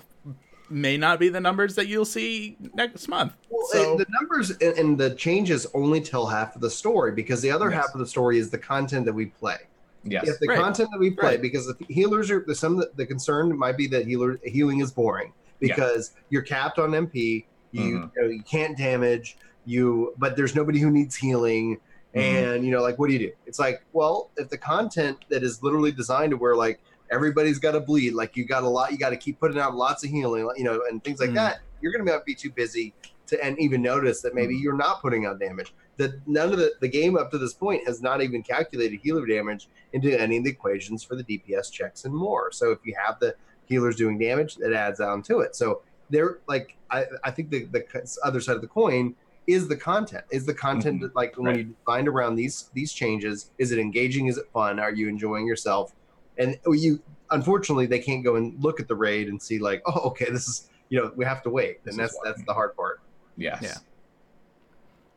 may 0.70 0.96
not 0.99 1.18
be 1.18 1.28
the 1.30 1.40
numbers 1.40 1.74
that 1.76 1.86
you'll 1.88 2.05
see 2.05 2.57
next 2.74 3.09
month. 3.09 3.32
Well, 3.51 3.66
so 3.72 3.96
the 3.96 4.07
numbers 4.20 4.51
and, 4.51 4.78
and 4.78 4.99
the 4.99 5.14
changes 5.14 5.66
only 5.72 6.01
tell 6.01 6.26
half 6.26 6.55
of 6.55 6.61
the 6.61 6.68
story 6.70 7.12
because 7.12 7.40
the 7.40 7.51
other 7.51 7.70
Yes. 7.70 7.86
half 7.86 7.94
of 7.94 8.01
the 8.01 8.07
story 8.07 8.38
is 8.38 8.51
the 8.51 8.59
content 8.59 9.07
that 9.07 9.14
we 9.14 9.26
play. 9.26 9.57
Yes. 10.05 10.28
If 10.28 10.38
the 10.40 10.46
Right. 10.49 10.59
content 10.59 10.88
that 10.92 10.99
we 10.99 11.11
play, 11.11 11.30
Right. 11.32 11.42
because 11.42 11.66
the 11.66 11.76
healers 11.88 12.30
are 12.30 12.44
some 12.55 12.74
of 12.74 12.80
the, 12.80 12.90
the 12.96 13.07
concern 13.07 13.57
might 13.57 13.76
be 13.76 13.86
that 13.88 14.07
healer 14.07 14.38
healing 14.44 14.80
is 14.80 14.90
boring 14.90 15.32
Yeah. 15.61 15.74
because 15.74 16.12
you're 16.30 16.42
capped 16.42 16.78
on 16.78 16.90
MP. 16.94 17.46
You, 17.72 17.80
Mhm. 17.82 18.11
you, 18.16 18.22
know, 18.22 18.28
you 18.28 18.42
can't 18.42 18.76
damage 18.78 19.36
you, 19.66 20.14
but 20.16 20.36
there's 20.36 20.55
nobody 20.55 20.78
who 20.78 20.90
needs 20.90 21.16
healing. 21.16 21.78
Mhm. 22.14 22.20
And 22.20 22.64
you 22.64 22.70
know, 22.70 22.80
like, 22.82 22.99
what 22.99 23.09
do 23.09 23.12
you 23.12 23.18
do? 23.18 23.32
It's 23.46 23.59
like, 23.59 23.82
well, 23.92 24.30
if 24.36 24.49
the 24.49 24.57
content 24.59 25.18
that 25.28 25.42
is 25.42 25.62
literally 25.62 25.92
designed 25.92 26.30
to 26.30 26.36
where 26.36 26.57
like 26.57 26.80
everybody's 27.11 27.59
got 27.59 27.72
to 27.72 27.80
bleed, 27.80 28.12
like 28.14 28.36
you 28.36 28.44
got 28.46 28.62
a 28.62 28.68
lot, 28.68 28.92
you 28.92 28.99
got 28.99 29.11
to 29.11 29.16
keep 29.16 29.38
putting 29.40 29.59
out 29.59 29.74
lots 29.74 30.05
of 30.05 30.11
healing, 30.11 30.49
you 30.57 30.64
know, 30.64 30.82
and 30.88 31.03
things 31.05 31.20
like 31.20 31.30
Mhm. 31.30 31.34
that. 31.34 31.61
You're 31.80 31.92
going 31.92 32.05
to 32.07 32.22
be 32.24 32.34
too 32.34 32.51
busy 32.51 32.94
to 33.26 33.42
and 33.44 33.59
even 33.59 33.82
notice 33.82 34.20
that 34.22 34.34
maybe 34.34 34.57
Mhm. 34.57 34.62
you're 34.62 34.76
not 34.76 35.01
putting 35.03 35.26
out 35.26 35.38
damage. 35.38 35.74
That 35.99 36.26
none 36.26 36.53
of 36.53 36.59
the 36.59 36.72
the 36.80 36.88
game 36.88 37.16
up 37.18 37.30
to 37.32 37.38
this 37.38 37.53
point 37.53 37.86
has 37.86 38.01
not 38.01 38.22
even 38.22 38.42
calculated 38.42 39.01
healer 39.03 39.26
damage 39.26 39.68
into 39.92 40.18
any 40.18 40.38
of 40.38 40.44
the 40.44 40.51
equations 40.51 41.03
for 41.05 41.14
the 41.16 41.24
DPS 41.24 41.70
checks 41.70 42.05
and 42.05 42.14
more. 42.14 42.51
So 42.53 42.70
if 42.70 42.78
you 42.84 42.94
have 43.05 43.18
the 43.20 43.34
healers 43.66 43.96
doing 43.96 44.18
damage, 44.18 44.57
it 44.59 44.72
adds 44.72 45.01
on 45.01 45.22
to 45.24 45.40
it. 45.40 45.55
So 45.57 45.82
they're 46.11 46.38
like, 46.46 46.76
I, 46.90 47.05
I 47.24 47.30
think 47.30 47.51
the, 47.51 47.64
the 47.66 47.84
other 48.24 48.40
side 48.40 48.57
of 48.57 48.62
the 48.62 48.68
coin 48.68 49.14
is 49.46 49.66
the 49.68 49.76
content. 49.76 50.24
Is 50.30 50.46
the 50.46 50.55
content 50.55 51.03
Mhm. 51.03 51.11
like 51.14 51.34
when 51.36 51.59
you 51.59 51.74
find 51.84 52.07
around 52.09 52.36
these 52.36 52.70
these 52.74 52.92
changes? 52.92 53.51
Is 53.59 53.72
it 53.72 53.78
engaging? 53.78 54.26
Is 54.26 54.38
it 54.38 54.46
fun? 54.53 54.78
Are 54.78 54.92
you 54.92 55.09
enjoying 55.09 55.46
yourself? 55.46 55.92
And 56.38 56.59
you 56.66 57.03
unfortunately 57.30 57.86
they 57.86 57.99
can't 57.99 58.22
go 58.24 58.36
and 58.36 58.62
look 58.62 58.78
at 58.80 58.88
the 58.88 58.94
raid 58.94 59.28
and 59.28 59.40
see 59.42 59.59
like, 59.59 59.82
oh, 59.86 60.01
okay, 60.11 60.30
this 60.30 60.46
is 60.49 60.70
you 60.90 60.99
know 61.01 61.12
we 61.16 61.24
have 61.24 61.42
to 61.42 61.51
wait, 61.51 61.82
This 61.84 61.94
and 61.96 62.05
is 62.05 62.12
that's 62.22 62.36
that's 62.36 62.46
the 62.46 62.55
hard 62.55 62.76
part. 62.76 63.01
Yes. 63.36 63.59
Yeah. 63.62 63.74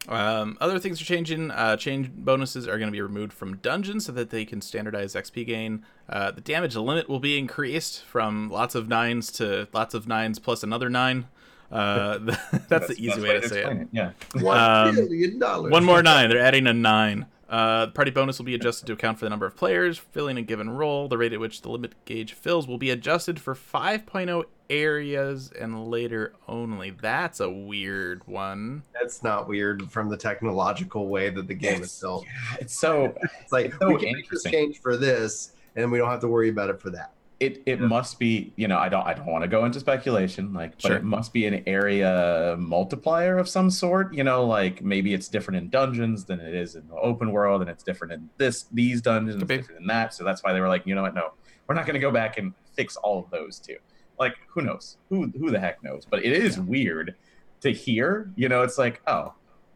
Um, 0.07 0.57
other 0.59 0.79
things 0.79 0.99
are 1.01 1.05
changing. 1.05 1.51
Uh, 1.51 1.77
change 1.77 2.09
bonuses 2.11 2.67
are 2.67 2.77
going 2.79 2.87
to 2.87 2.91
be 2.91 3.01
removed 3.01 3.31
from 3.33 3.57
dungeons 3.57 4.05
so 4.05 4.11
that 4.13 4.31
they 4.31 4.45
can 4.45 4.59
standardize 4.61 5.13
XP 5.13 5.45
gain. 5.45 5.85
Uh, 6.09 6.31
the 6.31 6.41
damage 6.41 6.75
limit 6.75 7.07
will 7.07 7.19
be 7.19 7.37
increased 7.37 8.03
from 8.03 8.49
lots 8.49 8.73
of 8.73 8.87
nines 8.87 9.31
to 9.33 9.67
lots 9.73 9.93
of 9.93 10.07
nines 10.07 10.39
plus 10.39 10.63
another 10.63 10.89
nine. 10.89 11.27
Uh, 11.71 12.17
that's, 12.67 12.87
the 12.87 12.95
easy 12.97 13.21
way 13.21 13.39
to 13.39 13.47
say 13.47 13.59
explain 13.59 13.77
it. 13.77 13.87
Yeah. 13.91 14.11
One 14.41 14.57
Um, 14.57 14.95
billion 14.95 15.39
dollars. 15.39 15.71
One 15.71 15.85
more 15.85 16.01
nine. 16.03 16.29
They're 16.29 16.39
adding 16.41 16.67
a 16.67 16.73
nine. 16.73 17.27
Uh, 17.51 17.87
the 17.87 17.91
party 17.91 18.11
bonus 18.11 18.37
will 18.37 18.45
be 18.45 18.55
adjusted 18.55 18.87
to 18.87 18.93
account 18.93 19.19
for 19.19 19.25
the 19.25 19.29
number 19.29 19.45
of 19.45 19.57
players 19.57 19.97
filling 19.97 20.37
a 20.37 20.41
given 20.41 20.69
role. 20.69 21.09
The 21.09 21.17
rate 21.17 21.33
at 21.33 21.39
which 21.41 21.61
the 21.61 21.69
limit 21.69 21.93
gauge 22.05 22.31
fills 22.31 22.65
will 22.65 22.77
be 22.77 22.89
adjusted 22.89 23.41
for 23.41 23.53
5.0 23.53 24.45
areas 24.69 25.51
and 25.59 25.87
later 25.89 26.33
only. 26.47 26.91
That's 26.91 27.41
a 27.41 27.49
weird 27.49 28.25
one. 28.25 28.83
That's 28.93 29.21
not 29.21 29.49
weird 29.49 29.91
from 29.91 30.07
the 30.07 30.15
technological 30.15 31.09
way 31.09 31.29
that 31.29 31.49
the 31.49 31.53
game 31.53 31.83
is 31.83 31.99
built. 31.99 32.23
yeah, 32.25 32.57
it's 32.61 32.79
so 32.79 33.13
It's 33.41 33.51
like 33.51 33.65
It's 33.65 33.77
so 33.79 33.89
we 33.89 33.99
can 33.99 34.13
make 34.13 34.29
this 34.29 34.43
change 34.43 34.79
for 34.79 34.95
this, 34.95 35.51
and 35.75 35.91
we 35.91 35.97
don't 35.97 36.09
have 36.09 36.21
to 36.21 36.29
worry 36.29 36.47
about 36.47 36.69
it 36.69 36.79
for 36.79 36.89
that. 36.91 37.11
It 37.41 37.61
it 37.65 37.79
Yeah. 37.79 37.87
must 37.87 38.19
be 38.19 38.53
you 38.55 38.67
know 38.67 38.77
i 38.77 38.87
don't 38.87 39.05
i 39.05 39.13
don't 39.13 39.25
want 39.25 39.43
to 39.43 39.47
go 39.49 39.65
into 39.65 39.79
speculation 39.79 40.53
like 40.53 40.73
but 40.81 40.87
Sure. 40.89 40.95
it 40.97 41.03
must 41.03 41.33
be 41.33 41.45
an 41.47 41.63
area 41.67 42.55
multiplier 42.59 43.37
of 43.37 43.49
some 43.49 43.69
sort 43.71 44.13
you 44.13 44.23
know 44.23 44.45
like 44.45 44.81
maybe 44.83 45.13
it's 45.13 45.27
different 45.27 45.57
in 45.57 45.69
dungeons 45.69 46.25
than 46.25 46.39
it 46.39 46.53
is 46.53 46.75
in 46.75 46.87
the 46.87 46.95
open 46.95 47.31
world 47.31 47.61
and 47.61 47.69
it's 47.69 47.83
different 47.83 48.13
in 48.13 48.29
this 48.37 48.63
these 48.71 49.01
dungeons 49.01 49.39
Could 49.39 49.47
be. 49.47 49.57
different 49.57 49.81
in 49.81 49.87
that 49.87 50.13
so 50.13 50.23
that's 50.23 50.43
why 50.43 50.53
they 50.53 50.61
were 50.61 50.69
like 50.69 50.85
you 50.85 50.95
know 50.95 51.01
what 51.01 51.15
no 51.15 51.31
we're 51.67 51.75
not 51.75 51.85
going 51.85 51.95
to 51.95 51.99
go 51.99 52.11
back 52.11 52.37
and 52.37 52.53
fix 52.75 52.95
all 52.97 53.19
of 53.19 53.29
those 53.31 53.59
too 53.59 53.77
like 54.19 54.35
who 54.47 54.61
knows 54.61 54.97
who 55.09 55.27
who 55.39 55.49
the 55.51 55.59
heck 55.59 55.83
knows 55.83 56.05
but 56.05 56.23
it 56.23 56.31
is 56.31 56.59
weird 56.59 57.15
to 57.61 57.71
hear 57.71 58.31
you 58.35 58.47
know 58.47 58.61
it's 58.61 58.77
like 58.77 59.01
oh 59.07 59.33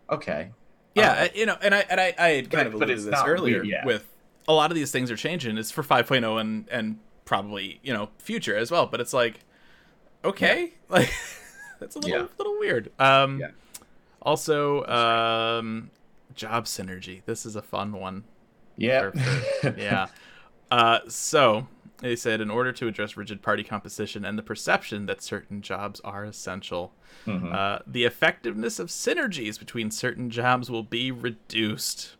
okay 0.09 0.51
Yeah, 0.95 1.11
I- 1.24 1.32
you 1.36 1.45
know, 1.45 1.57
and 1.61 1.76
I 1.76 1.80
and 1.89 1.99
I, 1.99 2.13
I 2.18 2.28
had 2.30 2.49
kind 2.49 2.63
But- 2.63 2.68
of 2.68 2.74
alluded 2.76 2.97
to 2.99 3.03
this 3.11 3.22
earlier 3.26 3.55
weird, 3.55 3.68
yeah. 3.68 3.86
with 3.86 4.07
a 4.47 4.53
lot 4.53 4.72
of 4.72 4.76
these 4.76 4.91
things 4.91 5.09
are 5.11 5.18
changing. 5.18 5.57
It's 5.57 5.72
for 5.72 5.84
5.0 5.84 6.39
and 6.39 6.70
and 6.72 6.99
probably 7.26 7.80
you 7.84 7.92
know 7.94 8.10
future 8.18 8.56
as 8.56 8.72
well. 8.72 8.86
But 8.88 9.02
it's 9.02 9.14
like, 9.14 9.40
okay, 10.24 10.74
like 10.90 11.12
that's 11.80 11.96
a 11.96 12.00
little 12.00 12.20
Yeah. 12.22 12.28
little 12.38 12.58
weird. 12.60 12.92
Um, 13.00 13.40
Yeah. 13.40 13.52
Also, 14.22 14.84
um, 14.86 15.92
job 16.34 16.66
synergy. 16.66 17.22
This 17.26 17.46
is 17.46 17.56
a 17.56 17.62
fun 17.62 17.92
one. 17.94 18.24
yeah 18.78 19.12
yeah. 19.78 20.08
Uh, 20.72 21.00
so 21.08 21.68
they 22.00 22.16
said 22.16 22.42
in 22.42 22.50
order 22.50 22.72
to 22.74 22.88
address 22.88 23.16
rigid 23.16 23.42
party 23.42 23.64
composition 23.64 24.26
and 24.26 24.38
the 24.38 24.42
perception 24.44 25.06
that 25.06 25.22
certain 25.22 25.62
jobs 25.62 26.02
are 26.02 26.26
essential, 26.26 26.92
Mhm. 27.28 27.54
uh, 27.54 27.80
the 27.88 28.04
effectiveness 28.04 28.80
of 28.80 28.88
synergies 28.90 29.58
between 29.60 29.92
certain 29.92 30.30
jobs 30.30 30.70
will 30.72 30.84
be 30.84 31.12
reduced. 31.12 32.16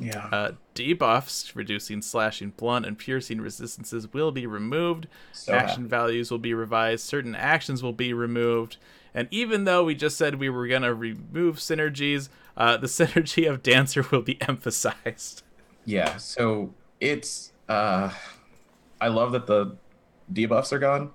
Yeah 0.00 0.28
Uh, 0.32 0.52
debuffs, 0.74 1.54
reducing 1.54 2.00
slashing, 2.02 2.50
blunt, 2.56 2.86
and 2.86 2.98
piercing 2.98 3.40
resistances 3.40 4.12
will 4.12 4.32
be 4.32 4.46
removed. 4.46 5.06
so 5.32 5.52
Action 5.54 5.86
values 5.86 6.30
will 6.30 6.38
be 6.38 6.54
revised. 6.54 7.04
Certain 7.04 7.34
actions 7.34 7.82
will 7.82 7.92
be 7.92 8.12
removed. 8.12 8.76
And 9.14 9.28
even 9.30 9.64
though 9.64 9.84
we 9.84 9.94
just 9.94 10.16
said 10.16 10.36
we 10.36 10.48
were 10.48 10.66
going 10.68 10.82
to 10.82 10.94
remove 10.94 11.56
synergies, 11.56 12.28
uh, 12.56 12.76
the 12.76 12.86
synergy 12.98 13.48
of 13.50 13.62
Dancer 13.62 14.04
will 14.10 14.22
be 14.22 14.40
emphasized. 14.48 15.42
Yeah, 15.84 16.16
so 16.16 16.74
it's 17.00 17.52
uh 17.68 18.10
I 19.00 19.08
love 19.08 19.32
that 19.32 19.46
the 19.46 19.76
debuffs 20.32 20.72
are 20.72 20.78
gone. 20.78 21.10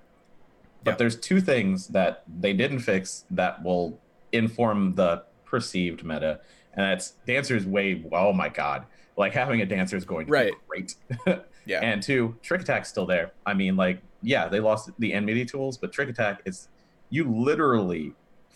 But 0.83 0.91
Yeah. 0.91 0.97
there's 0.97 1.19
two 1.19 1.41
things 1.41 1.88
that 1.89 2.23
they 2.27 2.53
didn't 2.53 2.79
fix 2.79 3.25
that 3.31 3.63
will 3.63 3.99
inform 4.31 4.95
the 4.95 5.23
perceived 5.45 6.03
meta. 6.03 6.41
And 6.76 6.86
that's 6.86 7.11
dancer's 7.26 7.65
way 7.65 8.03
oh 8.11 8.34
my 8.34 8.49
god. 8.49 8.86
Like 9.17 9.34
having 9.34 9.61
a 9.61 9.65
dancer 9.65 9.95
is 9.95 10.03
going 10.05 10.26
to 10.28 10.32
Right. 10.32 10.53
be 10.53 10.59
great. 10.67 10.95
Yeah. 11.67 11.80
And 11.82 11.99
two, 12.03 12.36
trick 12.43 12.61
attack's 12.61 12.89
still 12.89 13.07
there. 13.07 13.32
I 13.43 13.55
mean, 13.55 13.76
like, 13.76 13.99
yeah, 14.21 14.47
they 14.47 14.59
lost 14.59 14.91
the 14.99 15.11
enmity 15.13 15.45
tools, 15.45 15.80
but 15.80 15.91
trick 15.91 16.09
attack 16.09 16.43
is 16.45 16.67
you 17.09 17.23
literally 17.23 18.13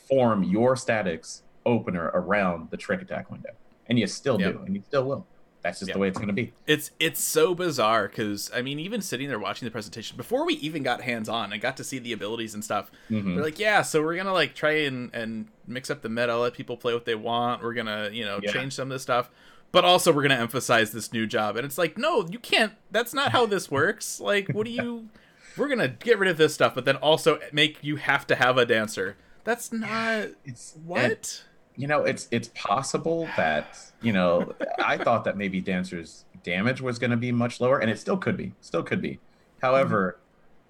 form 0.07 0.43
your 0.43 0.75
statics 0.75 1.41
opener 1.65 2.11
around 2.13 2.69
the 2.69 2.77
trick 2.77 3.01
attack 3.01 3.31
window. 3.31 3.49
And 3.87 3.97
you 3.97 4.05
still 4.05 4.39
Yep. 4.39 4.53
do, 4.53 4.59
and 4.63 4.75
you 4.75 4.83
still 4.87 5.05
will. 5.05 5.25
That's 5.61 5.79
just 5.79 5.89
Yep. 5.89 5.93
the 5.95 5.99
way 5.99 6.07
it's 6.07 6.17
gonna 6.17 6.31
be. 6.33 6.53
It's 6.67 6.91
it's 6.99 7.21
so 7.21 7.53
bizarre 7.53 8.07
because 8.07 8.49
I 8.55 8.61
mean, 8.61 8.79
even 8.79 9.01
sitting 9.01 9.27
there 9.27 9.39
watching 9.39 9.65
the 9.65 9.71
presentation 9.71 10.15
before 10.15 10.45
we 10.45 10.53
even 10.55 10.83
got 10.83 11.01
hands 11.01 11.27
on 11.27 11.51
and 11.51 11.61
got 11.61 11.75
to 11.77 11.83
see 11.83 11.99
the 11.99 12.13
abilities 12.13 12.53
and 12.53 12.63
stuff, 12.63 12.89
Mhm. 13.09 13.35
we're 13.35 13.43
like, 13.43 13.59
yeah, 13.59 13.81
so 13.81 14.01
we're 14.01 14.15
gonna 14.15 14.31
like 14.33 14.55
try 14.55 14.71
and 14.71 15.13
and 15.13 15.47
mix 15.67 15.89
up 15.89 16.01
the 16.01 16.09
meta, 16.09 16.37
let 16.37 16.53
people 16.53 16.77
play 16.77 16.93
what 16.93 17.03
they 17.05 17.15
want. 17.15 17.61
We're 17.61 17.73
gonna 17.73 18.09
you 18.13 18.23
know 18.23 18.39
Yeah. 18.41 18.51
change 18.53 18.73
some 18.73 18.89
of 18.89 18.95
this 18.95 19.01
stuff, 19.01 19.29
but 19.73 19.83
also 19.83 20.13
we're 20.13 20.21
gonna 20.21 20.35
emphasize 20.35 20.91
this 20.93 21.11
new 21.11 21.27
job. 21.27 21.57
And 21.57 21.65
it's 21.65 21.77
like, 21.77 21.97
no, 21.97 22.25
you 22.29 22.39
can't. 22.39 22.73
That's 22.91 23.13
not 23.13 23.31
how 23.33 23.45
this 23.45 23.69
works. 23.69 24.19
Like, 24.21 24.47
what 24.53 24.65
do 24.65 24.71
you? 24.71 25.09
We're 25.57 25.67
gonna 25.67 25.89
get 25.89 26.17
rid 26.19 26.29
of 26.29 26.37
this 26.37 26.53
stuff, 26.53 26.73
but 26.73 26.85
then 26.85 26.95
also 26.95 27.37
make 27.51 27.79
you 27.83 27.97
have 27.97 28.25
to 28.27 28.35
have 28.35 28.57
a 28.57 28.65
dancer. 28.65 29.17
That's 29.43 29.73
not 29.73 30.27
It's 30.45 30.73
what. 30.85 31.43
You 31.79 31.87
know, 31.87 32.03
it's 32.03 32.27
it's 32.29 32.49
possible 32.55 33.27
that 33.37 33.77
you 34.01 34.11
know, 34.13 34.53
I 34.83 34.97
thought 34.97 35.23
that 35.23 35.37
maybe 35.37 35.61
Dancer's 35.61 36.25
damage 36.43 36.81
was 36.81 36.99
going 36.99 37.11
to 37.11 37.17
be 37.17 37.31
much 37.31 37.59
lower, 37.61 37.79
and 37.79 37.89
it 37.89 37.97
still 37.99 38.17
could 38.17 38.35
be, 38.37 38.53
still 38.61 38.83
could 38.83 39.01
be. 39.01 39.19
However, 39.61 40.19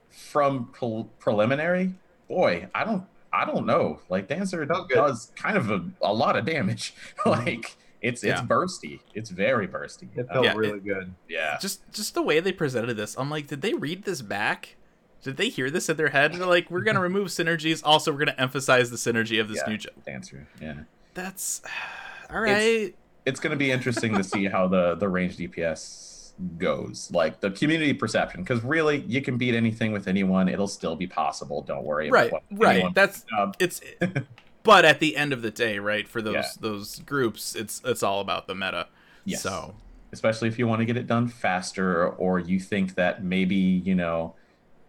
from 0.10 0.66
pre- 0.72 1.05
preliminary, 1.20 1.93
boy, 2.28 2.68
I 2.74 2.84
don't, 2.84 3.03
I 3.34 3.45
don't 3.45 3.66
know. 3.66 3.99
Like 4.10 4.28
Dancer 4.28 4.66
Felt 4.66 4.89
good. 4.89 4.95
does 4.95 5.32
kind 5.36 5.57
of 5.57 5.70
a, 5.72 5.84
a 6.01 6.14
lot 6.14 6.36
of 6.38 6.45
damage. 6.45 6.93
Mm-hmm. 7.26 7.30
like 7.47 7.76
it's 8.01 8.24
it's 8.24 8.39
Yeah. 8.39 8.45
bursty. 8.45 9.01
It's 9.14 9.30
very 9.30 9.68
bursty. 9.68 10.07
It 10.16 10.28
felt 10.30 10.45
Yeah, 10.45 10.53
really 10.55 10.80
good. 10.80 11.14
yeah. 11.28 11.57
just 11.60 11.82
just 11.91 12.14
the 12.14 12.22
way 12.22 12.39
they 12.39 12.53
presented 12.53 12.93
this 12.95 13.16
i'm 13.18 13.30
like 13.30 13.47
did 13.47 13.62
they 13.62 13.74
read 13.74 14.03
this 14.05 14.22
back 14.22 14.78
did 15.22 15.36
they 15.36 15.49
hear 15.49 15.70
this 15.70 15.89
in 15.89 15.97
their 15.97 16.07
head 16.10 16.34
they're 16.34 16.45
like 16.47 16.72
we're 16.72 16.80
gonna 16.82 17.01
remove 17.01 17.28
synergies 17.28 17.82
also 17.84 18.12
we're 18.14 18.20
gonna 18.20 18.36
emphasize 18.38 18.89
the 18.89 18.95
synergy 18.95 19.41
of 19.41 19.49
this 19.49 19.62
Yeah. 19.66 19.70
new 19.72 19.78
job 19.78 19.93
Dancer. 20.05 20.47
Yeah. 20.62 20.84
That's 21.24 21.62
all 22.34 22.40
right 22.42 22.96
it's 23.26 23.40
going 23.40 23.52
to 23.52 23.58
be 23.58 23.72
interesting 23.72 24.16
to 24.16 24.24
see 24.24 24.46
how 24.46 24.68
the 24.68 24.96
the 24.96 25.08
range 25.08 25.38
DPS 25.38 26.32
goes, 26.58 27.12
like 27.14 27.42
the 27.42 27.52
community 27.52 27.94
perception, 27.94 28.42
because 28.42 28.64
really 28.64 29.00
you 29.08 29.22
can 29.22 29.38
beat 29.38 29.54
anything 29.54 29.92
with 29.92 30.08
anyone; 30.08 30.48
it'll 30.48 30.68
still 30.68 30.96
be 30.96 31.06
possible. 31.06 31.62
Don't 31.62 31.84
worry. 31.84 32.08
about 32.08 32.20
right 32.20 32.32
what 32.32 32.44
right 32.52 32.96
that's 32.96 33.26
um, 33.38 33.52
it's 33.60 33.82
but 34.64 34.86
at 34.86 35.00
the 35.00 35.16
end 35.18 35.34
of 35.34 35.42
the 35.42 35.52
day 35.52 35.80
right 35.80 36.08
for 36.08 36.22
those 36.22 36.34
Yeah. 36.36 36.48
those 36.62 37.00
groups 37.00 37.56
it's 37.56 37.82
it's 37.86 38.04
all 38.04 38.20
about 38.22 38.48
the 38.48 38.56
meta 38.56 38.88
Yes. 39.26 39.42
so 39.42 39.76
especially 40.12 40.48
if 40.48 40.58
you 40.58 40.66
want 40.66 40.80
to 40.80 40.86
get 40.86 40.98
it 40.98 41.06
done 41.06 41.28
faster, 41.28 42.08
or 42.08 42.40
you 42.40 42.60
think 42.60 42.96
that 42.96 43.24
maybe 43.24 43.56
you 43.56 43.94
know 43.96 44.34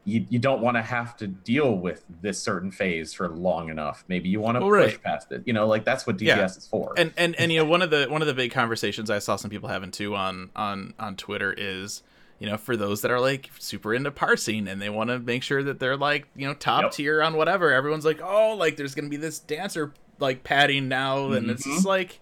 you, 0.05 0.25
you 0.31 0.39
don't 0.39 0.63
want 0.63 0.77
to 0.77 0.83
have 0.83 1.17
to 1.19 1.27
deal 1.27 1.75
with 1.75 2.05
this 2.23 2.43
certain 2.43 2.71
phase 2.71 3.13
for 3.13 3.29
long 3.29 3.69
enough. 3.69 4.03
Maybe 4.09 4.29
you 4.31 4.41
want 4.41 4.57
to 4.59 4.65
Well, 4.67 4.83
push 4.85 5.01
past 5.03 5.31
it. 5.31 5.43
You 5.45 5.53
know, 5.53 5.67
like 5.67 5.85
that's 5.85 6.07
what 6.07 6.17
DPS 6.17 6.27
Yeah. 6.27 6.45
is 6.47 6.67
for. 6.67 6.95
and 6.97 7.13
and 7.19 7.35
and 7.37 7.53
you 7.53 7.59
know 7.59 7.65
one 7.67 7.83
of 7.83 7.91
the 7.91 8.07
one 8.07 8.23
of 8.23 8.27
the 8.27 8.35
big 8.35 8.51
conversations 8.51 9.11
I 9.11 9.19
saw 9.19 9.37
some 9.37 9.51
people 9.51 9.69
having 9.69 9.91
too 9.91 10.15
on 10.17 10.51
on 10.57 10.95
on 10.99 11.17
Twitter 11.17 11.53
is 11.57 12.03
you 12.39 12.47
know 12.49 12.57
for 12.57 12.77
those 12.77 13.03
that 13.03 13.11
are 13.11 13.21
like 13.21 13.51
super 13.59 13.93
into 13.93 14.11
parsing 14.11 14.67
and 14.69 14.81
they 14.81 14.89
want 14.89 15.11
to 15.11 15.19
make 15.19 15.43
sure 15.43 15.63
that 15.63 15.79
they're 15.79 15.99
like 15.99 16.27
you 16.35 16.47
know 16.47 16.55
top 16.55 16.85
Yep. 16.85 16.93
tier 16.93 17.23
on 17.23 17.37
whatever 17.37 17.71
everyone's 17.71 18.07
like 18.07 18.23
oh 18.23 18.55
like 18.55 18.77
there's 18.79 18.95
gonna 18.95 19.11
be 19.11 19.19
this 19.19 19.39
dancer 19.39 19.93
like 20.19 20.43
padding 20.45 20.89
now 20.89 21.33
and 21.33 21.51
it's 21.51 21.63
Mm-hmm. 21.67 21.75
just 21.75 21.87
like 21.87 22.21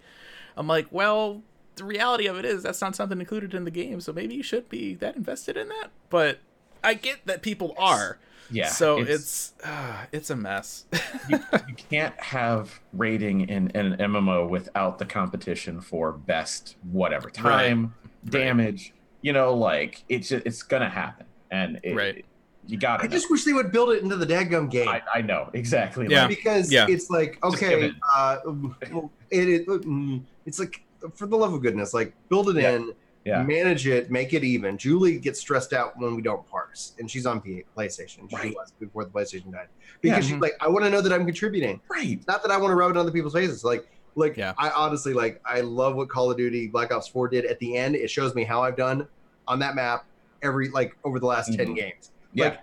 I'm 0.57 0.67
like 0.67 0.87
well 0.91 1.41
the 1.77 1.85
reality 1.85 2.27
of 2.27 2.37
it 2.37 2.43
is 2.43 2.61
that's 2.63 2.81
not 2.81 2.97
something 2.97 3.21
included 3.21 3.53
in 3.53 3.63
the 3.63 3.71
game 3.71 4.01
so 4.01 4.11
maybe 4.11 4.35
you 4.35 4.43
should 4.43 4.67
be 4.67 4.95
that 4.95 5.15
invested 5.15 5.55
in 5.55 5.69
that 5.69 5.91
but 6.09 6.39
I 6.83 6.93
get 6.93 7.25
that 7.25 7.41
people 7.41 7.75
are 7.77 8.17
yeah. 8.51 8.67
so 8.69 8.99
it's 8.99 9.53
uh, 9.63 10.05
it's 10.11 10.29
a 10.29 10.35
mess 10.35 10.85
you, 11.29 11.39
you 11.67 11.75
can't 11.75 12.19
have 12.19 12.79
rating 12.93 13.41
in, 13.41 13.69
in 13.71 13.93
an 13.93 14.11
MMO 14.11 14.49
without 14.49 14.97
the 14.97 15.05
competition 15.05 15.81
for 15.81 16.11
best 16.11 16.75
whatever 16.91 17.29
time, 17.29 17.93
damage. 18.25 18.93
You 19.21 19.33
know, 19.33 19.53
like 19.53 20.03
it's 20.09 20.29
just, 20.29 20.45
it's 20.45 20.63
gonna 20.63 20.89
happen, 20.89 21.25
and 21.51 21.79
it, 21.83 21.93
Right. 21.93 22.25
you 22.65 22.77
got 22.77 23.01
it. 23.01 23.03
I 23.03 23.07
to. 23.07 23.13
just 23.13 23.29
wish 23.29 23.43
they 23.43 23.53
would 23.53 23.71
build 23.71 23.89
it 23.91 24.01
into 24.01 24.15
the 24.15 24.25
dadgum 24.25 24.71
game. 24.71 24.87
I, 24.87 25.01
I 25.13 25.21
know 25.21 25.49
exactly. 25.53 26.07
Yeah. 26.09 26.21
like, 26.25 26.29
because 26.37 26.71
Yeah. 26.71 26.85
it's 26.89 27.09
like 27.09 27.37
okay 27.43 27.83
it. 27.87 27.93
uh 28.15 28.37
well, 28.45 29.11
it, 29.29 29.49
it 29.49 29.67
mm, 29.67 30.23
it's 30.45 30.57
like 30.59 30.81
for 31.13 31.27
the 31.27 31.35
love 31.37 31.53
of 31.53 31.61
goodness 31.61 31.93
like 31.93 32.13
build 32.29 32.49
it 32.49 32.61
Yeah. 32.61 32.71
in 32.71 32.93
yeah, 33.29 33.43
manage 33.43 33.87
it 33.87 34.09
make 34.11 34.33
it 34.33 34.43
even. 34.43 34.77
Julie 34.77 35.17
gets 35.19 35.39
stressed 35.39 35.73
out 35.73 35.97
when 35.97 36.15
we 36.15 36.21
don't 36.21 36.45
parse 36.49 36.93
and 36.99 37.09
she's 37.09 37.25
on 37.25 37.41
playstation. 37.41 38.29
She 38.29 38.35
Right. 38.35 38.53
was 38.55 38.71
before 38.79 39.03
the 39.05 39.09
playstation 39.11 39.51
died. 39.51 39.67
Because 40.01 40.25
Yeah. 40.25 40.33
she's 40.35 40.41
like 40.41 40.53
i 40.61 40.67
want 40.67 40.83
to 40.85 40.89
know 40.91 41.01
that 41.01 41.11
i'm 41.13 41.25
contributing. 41.25 41.79
Right. 41.89 42.19
not 42.27 42.41
that 42.43 42.51
i 42.51 42.57
want 42.57 42.71
to 42.71 42.75
rub 42.75 42.91
it 42.91 42.97
on 42.97 43.01
other 43.01 43.11
people's 43.11 43.33
faces. 43.33 43.63
Like 43.63 43.87
like 44.15 44.35
Yeah. 44.37 44.53
i 44.57 44.69
honestly 44.71 45.13
like 45.13 45.41
i 45.45 45.61
love 45.61 45.95
what 45.95 46.09
call 46.09 46.31
of 46.31 46.37
duty 46.37 46.67
black 46.67 46.91
ops 46.91 47.07
4 47.07 47.27
did. 47.29 47.45
At 47.45 47.59
the 47.59 47.77
end 47.77 47.95
it 47.95 48.09
shows 48.09 48.33
me 48.35 48.43
how 48.43 48.63
i've 48.63 48.75
done 48.77 49.07
on 49.47 49.59
that 49.59 49.75
map 49.75 50.05
every 50.41 50.69
like 50.69 50.95
over 51.03 51.19
the 51.19 51.25
last 51.25 51.53
10 51.53 51.67
Mhm. 51.67 51.75
games. 51.75 52.11
Yeah, 52.33 52.45
like 52.45 52.59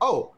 oh 0.00 0.32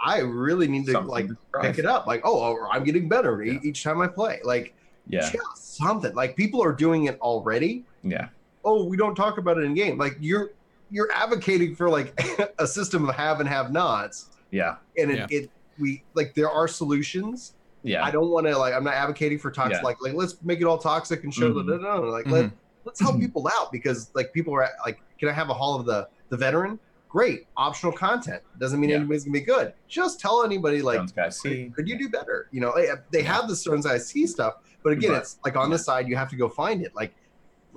i 0.00 0.20
really 0.20 0.68
need 0.68 0.86
to 0.86 0.92
Something 0.92 1.10
like 1.10 1.28
to 1.28 1.36
pick 1.60 1.78
it 1.78 1.86
up. 1.86 2.06
Like 2.06 2.20
oh 2.24 2.66
i'm 2.70 2.84
getting 2.84 3.08
better 3.08 3.42
Yeah. 3.42 3.58
each 3.62 3.82
time 3.82 4.00
i 4.00 4.06
play. 4.06 4.40
Like 4.44 4.74
yeah, 5.10 5.26
something. 5.56 6.14
Like 6.14 6.36
people 6.36 6.62
are 6.62 6.72
doing 6.72 7.04
it 7.06 7.18
already. 7.20 7.84
Yeah, 8.02 8.28
oh 8.68 8.84
we 8.84 8.96
don't 8.96 9.14
talk 9.14 9.38
about 9.38 9.56
it 9.58 9.62
in 9.64 9.74
game 9.74 9.96
like 9.98 10.16
you're 10.20 10.50
you're 10.90 11.10
advocating 11.12 11.74
for 11.74 11.88
like 11.88 12.08
a 12.58 12.66
system 12.66 13.08
of 13.08 13.14
have 13.14 13.40
and 13.40 13.48
have 13.48 13.72
nots 13.72 14.30
yeah, 14.50 14.76
and 14.96 15.10
it, 15.10 15.18
Yeah. 15.18 15.38
it 15.38 15.50
we 15.78 16.02
like 16.14 16.34
there 16.34 16.50
are 16.50 16.66
solutions 16.68 17.54
yeah. 17.82 18.04
i 18.04 18.10
don't 18.10 18.30
want 18.30 18.46
to 18.46 18.56
like 18.56 18.74
i'm 18.74 18.84
not 18.84 18.94
advocating 18.94 19.38
for 19.38 19.50
toxic 19.50 19.78
Yeah. 19.78 19.82
like 19.82 19.98
like 20.02 20.14
let's 20.14 20.36
make 20.42 20.60
it 20.60 20.64
all 20.64 20.78
toxic 20.78 21.24
and 21.24 21.32
show 21.32 21.50
Mhm. 21.50 21.66
that 21.66 21.82
no, 21.82 21.96
no, 21.96 22.02
no 22.04 22.08
like 22.18 22.26
let, 22.26 22.46
Mhm. 22.46 22.52
let's 22.84 23.00
help 23.00 23.20
people 23.20 23.48
out 23.56 23.70
because 23.72 24.10
like 24.14 24.32
people 24.32 24.52
are 24.54 24.68
like 24.86 25.00
can 25.18 25.28
i 25.28 25.32
have 25.32 25.48
a 25.50 25.54
hall 25.54 25.78
of 25.78 25.84
the 25.86 26.08
the 26.30 26.36
veteran 26.36 26.78
great 27.08 27.46
optional 27.56 27.92
content 27.92 28.42
doesn't 28.58 28.80
mean 28.80 28.90
Yeah. 28.90 28.96
anybody's 28.96 29.24
gonna 29.24 29.32
be 29.32 29.40
good. 29.40 29.72
Just 29.88 30.20
tell 30.20 30.44
anybody 30.44 30.82
like, 30.82 30.96
Stone 30.96 31.08
Sky 31.08 31.28
Sea. 31.30 31.72
could 31.74 31.88
you 31.88 31.96
do 31.98 32.10
better? 32.10 32.48
You 32.52 32.60
know, 32.60 32.70
they, 32.76 32.88
they 33.10 33.22
have 33.22 33.48
the 33.48 33.56
Stone 33.56 33.80
Sky 33.80 33.96
Sea 33.96 34.26
stuff, 34.26 34.56
but 34.82 34.92
again, 34.92 35.12
Right. 35.12 35.22
it's 35.22 35.38
like 35.42 35.56
on 35.56 35.70
the 35.70 35.78
side 35.78 36.06
you 36.06 36.16
have 36.16 36.28
to 36.28 36.36
go 36.36 36.50
find 36.50 36.82
it. 36.84 36.94
Like, 36.94 37.14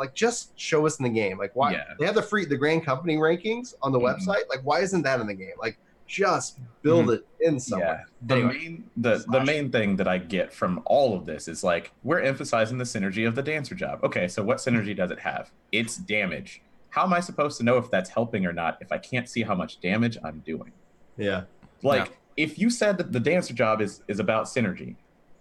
like 0.02 0.14
just 0.16 0.58
show 0.60 0.86
us 0.86 1.00
in 1.00 1.04
the 1.04 1.10
game. 1.10 1.38
Like, 1.38 1.56
why 1.56 1.72
Yeah. 1.74 1.84
they 2.00 2.06
have 2.06 2.16
the 2.16 2.22
free 2.24 2.44
the 2.46 2.58
Grand 2.58 2.84
Company 2.86 3.16
rankings 3.18 3.76
on 3.82 3.92
the 3.92 4.00
Mhm. 4.00 4.18
website? 4.18 4.50
Like, 4.50 4.62
why 4.64 4.80
isn't 4.82 5.04
that 5.04 5.20
in 5.22 5.28
the 5.28 5.34
game? 5.34 5.54
Like, 5.60 5.78
just 6.08 6.60
build 6.82 7.10
it 7.12 7.26
in 7.40 7.60
somewhere. 7.60 8.06
Yeah. 8.08 8.28
The 8.28 8.34
Anyway. 8.36 8.54
main 8.58 8.90
the, 8.98 9.24
the 9.30 9.44
main 9.46 9.72
thing 9.72 9.96
that 9.96 10.08
I 10.08 10.18
get 10.18 10.52
from 10.52 10.82
all 10.86 11.16
of 11.16 11.26
this 11.26 11.48
is 11.48 11.64
like 11.64 11.92
we're 12.04 12.20
emphasizing 12.20 12.78
the 12.80 12.84
synergy 12.84 13.26
of 13.28 13.36
the 13.36 13.42
dancer 13.44 13.76
job. 13.76 14.04
Okay, 14.04 14.28
so 14.28 14.44
what 14.44 14.58
synergy 14.58 14.94
does 14.96 15.12
it 15.12 15.20
have? 15.20 15.52
It's 15.72 15.96
damage. 15.96 16.62
How 16.90 17.04
am 17.06 17.14
I 17.14 17.22
supposed 17.22 17.58
to 17.60 17.64
know 17.64 17.78
if 17.78 17.90
that's 17.90 18.10
helping 18.10 18.46
or 18.46 18.52
not 18.52 18.78
if 18.82 18.92
I 18.92 18.98
can't 18.98 19.30
see 19.30 19.44
how 19.44 19.56
much 19.56 19.80
damage 19.80 20.18
I'm 20.24 20.40
doing? 20.40 20.74
Yeah. 21.16 21.44
Like 21.84 22.18
if 22.36 22.60
you 22.60 22.70
said 22.70 22.98
that 22.98 23.12
the 23.14 23.20
dancer 23.22 23.54
job 23.54 23.80
is 23.82 24.02
is 24.10 24.20
about 24.20 24.46
synergy 24.46 24.96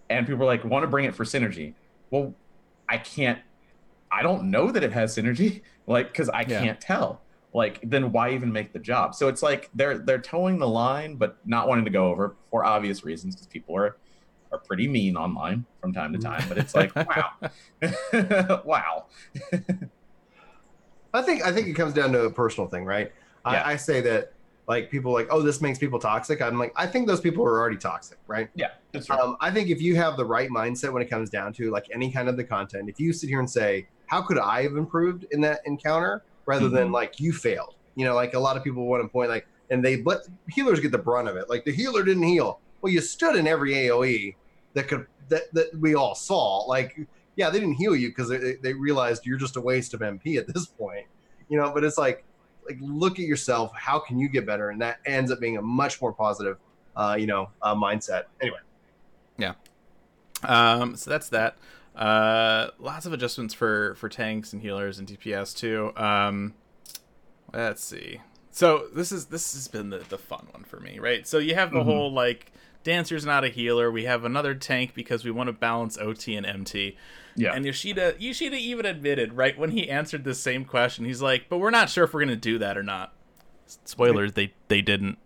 and 0.09 0.25
people 0.25 0.43
are 0.43 0.45
like 0.45 0.63
want 0.63 0.83
to 0.83 0.87
bring 0.87 1.03
it 1.05 1.15
for 1.15 1.25
synergy, 1.25 1.73
well 2.11 2.33
I 2.87 2.97
can't 2.97 3.39
I 4.11 4.21
don't 4.23 4.51
know 4.51 4.71
that 4.71 4.83
it 4.83 4.91
has 4.91 5.15
synergy 5.15 5.61
like 5.87 6.13
cuz 6.13 6.29
I 6.29 6.41
Yeah. 6.41 6.59
can't 6.59 6.81
tell. 6.81 7.21
Like 7.53 7.79
then 7.83 8.11
why 8.11 8.31
even 8.31 8.51
make 8.51 8.71
the 8.73 8.79
job? 8.79 9.13
So 9.15 9.27
it's 9.27 9.43
like 9.43 9.69
they're 9.73 9.97
they're 9.97 10.21
towing 10.21 10.59
the 10.59 10.67
line 10.67 11.15
but 11.15 11.37
not 11.45 11.67
wanting 11.67 11.85
to 11.85 11.91
go 11.91 12.07
over 12.09 12.35
for 12.49 12.63
obvious 12.63 13.03
reasons 13.03 13.35
cuz 13.35 13.47
people 13.47 13.75
are 13.75 13.97
are 14.51 14.59
pretty 14.59 14.87
mean 14.87 15.15
online 15.15 15.65
from 15.79 15.93
time 15.93 16.11
to 16.13 16.19
time, 16.19 16.43
but 16.49 16.57
it's 16.57 16.75
like 16.75 16.93
wow. 16.95 17.31
wow. 18.65 19.05
I 21.13 21.21
think 21.21 21.43
I 21.45 21.51
think 21.51 21.67
it 21.67 21.73
comes 21.73 21.93
down 21.93 22.11
to 22.13 22.23
a 22.23 22.31
personal 22.31 22.69
thing, 22.69 22.85
right? 22.85 23.11
Yeah. 23.45 23.63
I, 23.63 23.71
I 23.71 23.75
say 23.75 24.01
that 24.01 24.33
like 24.67 24.89
people 24.89 25.11
like, 25.11 25.27
oh, 25.29 25.41
this 25.41 25.59
makes 25.61 25.77
people 25.79 25.99
toxic. 25.99 26.41
I'm 26.41 26.57
like, 26.57 26.71
I 26.75 26.87
think 26.87 27.07
those 27.07 27.19
people 27.19 27.43
are 27.43 27.59
already 27.59 27.77
toxic, 27.77 28.19
right? 28.27 28.49
Yeah, 28.55 28.69
that's 28.93 29.09
right. 29.09 29.19
Um, 29.19 29.35
I 29.41 29.51
think 29.51 29.69
if 29.69 29.81
you 29.81 29.95
have 29.97 30.15
the 30.15 30.25
right 30.25 30.49
mindset 30.49 30.93
when 30.93 31.01
it 31.01 31.09
comes 31.09 31.29
down 31.29 31.51
to 31.53 31.71
like 31.71 31.87
any 31.93 32.11
kind 32.11 32.29
of 32.29 32.37
the 32.37 32.43
content, 32.43 32.87
if 32.87 32.99
you 32.99 33.11
sit 33.11 33.27
here 33.27 33.39
and 33.39 33.49
say, 33.49 33.87
how 34.11 34.21
could 34.21 34.37
I 34.37 34.61
have 34.63 34.75
improved 34.75 35.25
in 35.31 35.39
that 35.41 35.61
encounter, 35.65 36.21
rather 36.45 36.67
than 36.67 36.89
Mhm. 36.89 36.93
like 36.93 37.21
you 37.21 37.31
failed, 37.31 37.75
you 37.95 38.03
know, 38.03 38.13
like 38.13 38.33
a 38.33 38.39
lot 38.39 38.57
of 38.57 38.63
people 38.63 38.85
want 38.85 39.01
to 39.01 39.07
point 39.07 39.29
like, 39.29 39.47
and 39.69 39.83
they 39.85 40.03
let 40.03 40.27
healers 40.49 40.81
get 40.81 40.91
the 40.91 40.97
brunt 40.97 41.29
of 41.29 41.37
it. 41.37 41.49
Like 41.49 41.63
the 41.63 41.71
healer 41.71 42.03
didn't 42.03 42.23
heal. 42.23 42.59
Well, 42.81 42.91
you 42.91 42.99
stood 42.99 43.37
in 43.37 43.47
every 43.47 43.73
AOE 43.73 44.35
that 44.73 44.89
could 44.89 45.07
that 45.29 45.43
that 45.53 45.73
we 45.79 45.95
all 45.95 46.13
saw. 46.13 46.65
Like, 46.65 47.07
yeah, 47.37 47.49
they 47.49 47.59
didn't 47.61 47.75
heal 47.75 47.95
you 47.95 48.09
because 48.09 48.27
they, 48.27 48.55
they 48.55 48.73
realized 48.73 49.25
you're 49.25 49.37
just 49.37 49.55
a 49.55 49.61
waste 49.61 49.93
of 49.93 50.01
MP 50.01 50.37
at 50.37 50.45
this 50.53 50.65
point, 50.65 51.05
you 51.47 51.57
know. 51.57 51.71
But 51.73 51.85
it's 51.85 51.97
like, 51.97 52.25
like 52.65 52.79
look 52.81 53.13
at 53.13 53.25
yourself. 53.25 53.71
How 53.73 53.97
can 53.97 54.19
you 54.19 54.27
get 54.27 54.45
better? 54.45 54.71
And 54.71 54.81
that 54.81 54.99
ends 55.05 55.31
up 55.31 55.39
being 55.39 55.55
a 55.55 55.61
much 55.61 56.01
more 56.01 56.11
positive, 56.11 56.57
uh, 56.97 57.15
you 57.17 57.27
know, 57.27 57.49
uh, 57.61 57.75
mindset. 57.75 58.23
Anyway. 58.41 58.59
Yeah. 59.37 59.53
Um, 60.43 60.97
so 60.97 61.09
that's 61.09 61.29
that. 61.29 61.55
Uh, 61.95 62.69
lots 62.79 63.05
of 63.05 63.13
adjustments 63.13 63.53
for 63.53 63.95
for 63.95 64.07
tanks 64.09 64.53
and 64.53 64.61
healers 64.61 64.97
and 64.99 65.07
DPS 65.07 65.55
too. 65.55 65.91
Um, 65.97 66.53
let's 67.53 67.83
see. 67.83 68.21
So 68.51 68.87
this 68.93 69.11
is 69.11 69.25
this 69.27 69.53
has 69.53 69.67
been 69.67 69.89
the, 69.89 69.99
the 69.99 70.17
fun 70.17 70.47
one 70.51 70.63
for 70.63 70.79
me, 70.79 70.99
right? 70.99 71.27
So 71.27 71.37
you 71.37 71.55
have 71.55 71.71
the 71.71 71.79
Mhm. 71.79 71.83
whole 71.85 72.11
like 72.11 72.51
dancer's 72.83 73.25
not 73.25 73.43
a 73.43 73.49
healer. 73.49 73.91
We 73.91 74.05
have 74.05 74.23
another 74.25 74.55
tank 74.55 74.93
because 74.93 75.23
we 75.25 75.31
want 75.31 75.47
to 75.47 75.53
balance 75.53 75.97
OT 75.97 76.35
and 76.35 76.45
MT. 76.45 76.97
yeah. 77.35 77.53
And 77.53 77.65
Yoshida 77.65 78.15
Yoshida 78.19 78.55
even 78.57 78.85
admitted 78.85 79.33
right 79.33 79.57
when 79.57 79.71
he 79.71 79.89
answered 79.89 80.23
the 80.23 80.33
same 80.35 80.65
question, 80.65 81.05
he's 81.05 81.21
like, 81.21 81.47
"But 81.49 81.57
we're 81.59 81.69
not 81.71 81.89
sure 81.89 82.03
if 82.05 82.13
we're 82.13 82.21
gonna 82.21 82.35
do 82.35 82.57
that 82.59 82.77
or 82.77 82.83
not." 82.83 83.13
Spoilers, 83.85 84.33
they 84.33 84.53
they 84.69 84.81
didn't. 84.81 85.17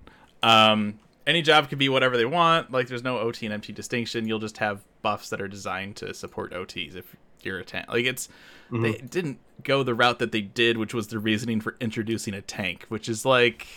Um, 0.43 0.99
any 1.28 1.41
job 1.41 1.69
could 1.69 1.78
be 1.80 1.89
whatever 1.89 2.17
they 2.17 2.26
want. 2.26 2.71
Like 2.71 2.88
there's 2.88 3.03
no 3.03 3.19
OT 3.19 3.45
and 3.45 3.53
MT 3.53 3.73
distinction. 3.73 4.28
You'll 4.28 4.39
just 4.39 4.57
have 4.57 4.82
buffs 5.01 5.30
that 5.30 5.41
are 5.41 5.47
designed 5.47 5.95
to 5.97 6.13
support 6.13 6.53
OTs 6.53 6.95
if 6.95 7.15
you're 7.41 7.59
a 7.59 7.63
tank. 7.65 7.88
Like 7.89 8.05
it's 8.05 8.30
they 8.71 8.93
didn't 8.93 9.39
go 9.63 9.84
the 9.84 9.93
route 9.93 10.19
that 10.19 10.32
they 10.32 10.41
did, 10.41 10.78
which 10.78 10.93
was 10.93 11.07
the 11.07 11.19
reasoning 11.19 11.61
for 11.61 11.76
introducing 11.80 12.34
a 12.34 12.41
tank, 12.41 12.86
which 12.89 13.07
is 13.07 13.26
like, 13.26 13.67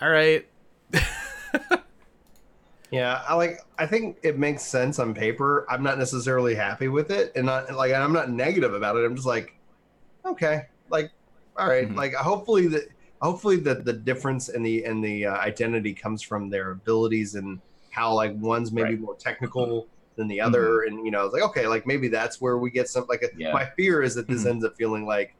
all 0.00 0.08
right, 0.10 0.46
Yeah, 2.90 3.22
I 3.26 3.34
like. 3.34 3.60
I 3.78 3.86
think 3.86 4.18
it 4.22 4.38
makes 4.38 4.62
sense 4.62 4.98
on 4.98 5.14
paper. 5.14 5.64
I'm 5.70 5.82
not 5.82 5.98
necessarily 5.98 6.54
happy 6.54 6.88
with 6.88 7.10
it, 7.10 7.32
and 7.34 7.46
not 7.46 7.72
like 7.74 7.92
I'm 7.92 8.12
not 8.12 8.30
negative 8.30 8.74
about 8.74 8.96
it. 8.96 9.04
I'm 9.06 9.14
just 9.16 9.26
like, 9.26 9.54
okay, 10.26 10.66
like, 10.90 11.10
all 11.56 11.66
right. 11.66 11.88
Mhm. 11.88 11.96
like 11.96 12.12
hopefully 12.12 12.66
that 12.68 12.90
hopefully 13.22 13.56
that 13.56 13.84
the 13.84 13.92
difference 13.92 14.48
in 14.48 14.62
the 14.62 14.84
in 14.84 15.00
the 15.00 15.26
uh, 15.26 15.36
identity 15.36 15.94
comes 15.94 16.20
from 16.22 16.50
their 16.50 16.72
abilities 16.72 17.34
and 17.36 17.60
how 17.90 18.12
like 18.12 18.34
one's 18.36 18.72
maybe 18.72 18.90
Right. 18.90 19.00
more 19.00 19.14
technical 19.14 19.86
than 20.16 20.28
the 20.28 20.40
other, 20.40 20.82
and 20.82 21.04
you 21.06 21.10
know, 21.10 21.24
it's 21.24 21.32
like 21.32 21.42
okay, 21.42 21.66
like 21.66 21.86
maybe 21.86 22.08
that's 22.08 22.40
where 22.40 22.58
we 22.58 22.70
get 22.70 22.88
some. 22.88 23.06
Like, 23.08 23.22
Yeah. 23.36 23.52
my 23.52 23.64
fear 23.76 24.02
is 24.02 24.14
that 24.16 24.26
this 24.28 24.44
Mhm. 24.44 24.50
ends 24.50 24.64
up 24.64 24.76
feeling 24.76 25.06
like, 25.06 25.34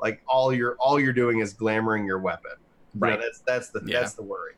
like 0.00 0.20
all 0.26 0.52
you're 0.52 0.76
all 0.78 1.00
you're 1.00 1.12
doing 1.14 1.38
is 1.40 1.54
glamoring 1.54 2.04
your 2.06 2.18
weapon. 2.18 2.52
You 2.94 3.00
know, 3.00 3.06
Right. 3.08 3.20
that's 3.20 3.40
that's 3.40 3.68
the 3.70 3.82
Yeah. 3.86 4.00
that's 4.00 4.14
the 4.14 4.22
worry. 4.22 4.52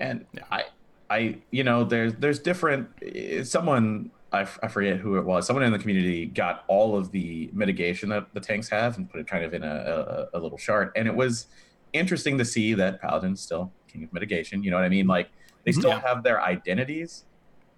and 0.00 0.24
I, 0.50 0.64
I, 1.08 1.36
you 1.52 1.62
know, 1.64 1.84
there's 1.84 2.14
there's 2.14 2.38
different. 2.40 2.88
eh, 3.02 3.42
Someone 3.44 4.10
I, 4.32 4.40
f- 4.40 4.58
I 4.64 4.66
forget 4.68 4.96
who 4.96 5.16
it 5.18 5.24
was. 5.24 5.46
Someone 5.46 5.64
in 5.64 5.70
the 5.70 5.78
community 5.78 6.26
got 6.26 6.64
all 6.66 6.96
of 6.98 7.12
the 7.12 7.48
mitigation 7.52 8.08
that 8.08 8.26
the 8.34 8.40
tanks 8.40 8.68
have 8.70 8.96
and 8.96 9.08
put 9.08 9.20
it 9.20 9.28
kind 9.28 9.44
of 9.44 9.54
in 9.54 9.62
a, 9.62 10.28
a, 10.34 10.36
a 10.36 10.40
little 10.40 10.58
chart, 10.58 10.90
and 10.96 11.06
it 11.06 11.14
was 11.14 11.46
interesting 11.94 12.36
to 12.38 12.44
see 12.44 12.74
that 12.74 13.00
Paladin's 13.00 13.40
still 13.40 13.72
king 13.88 14.04
of 14.04 14.12
mitigation. 14.12 14.62
You 14.62 14.70
know 14.70 14.76
what 14.76 14.84
I 14.84 14.88
mean? 14.90 15.06
Like 15.06 15.30
they 15.64 15.70
Mhm. 15.72 15.78
still 15.78 15.90
Yeah. 15.90 16.00
have 16.00 16.22
their 16.22 16.42
identities, 16.42 17.24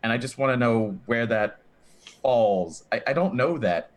and 0.02 0.12
I 0.12 0.18
just 0.18 0.38
want 0.38 0.52
to 0.52 0.56
know 0.56 0.98
where 1.06 1.26
that 1.26 1.60
falls. 2.22 2.84
I, 2.90 3.02
I 3.08 3.12
don't 3.12 3.34
know 3.34 3.58
that 3.58 3.90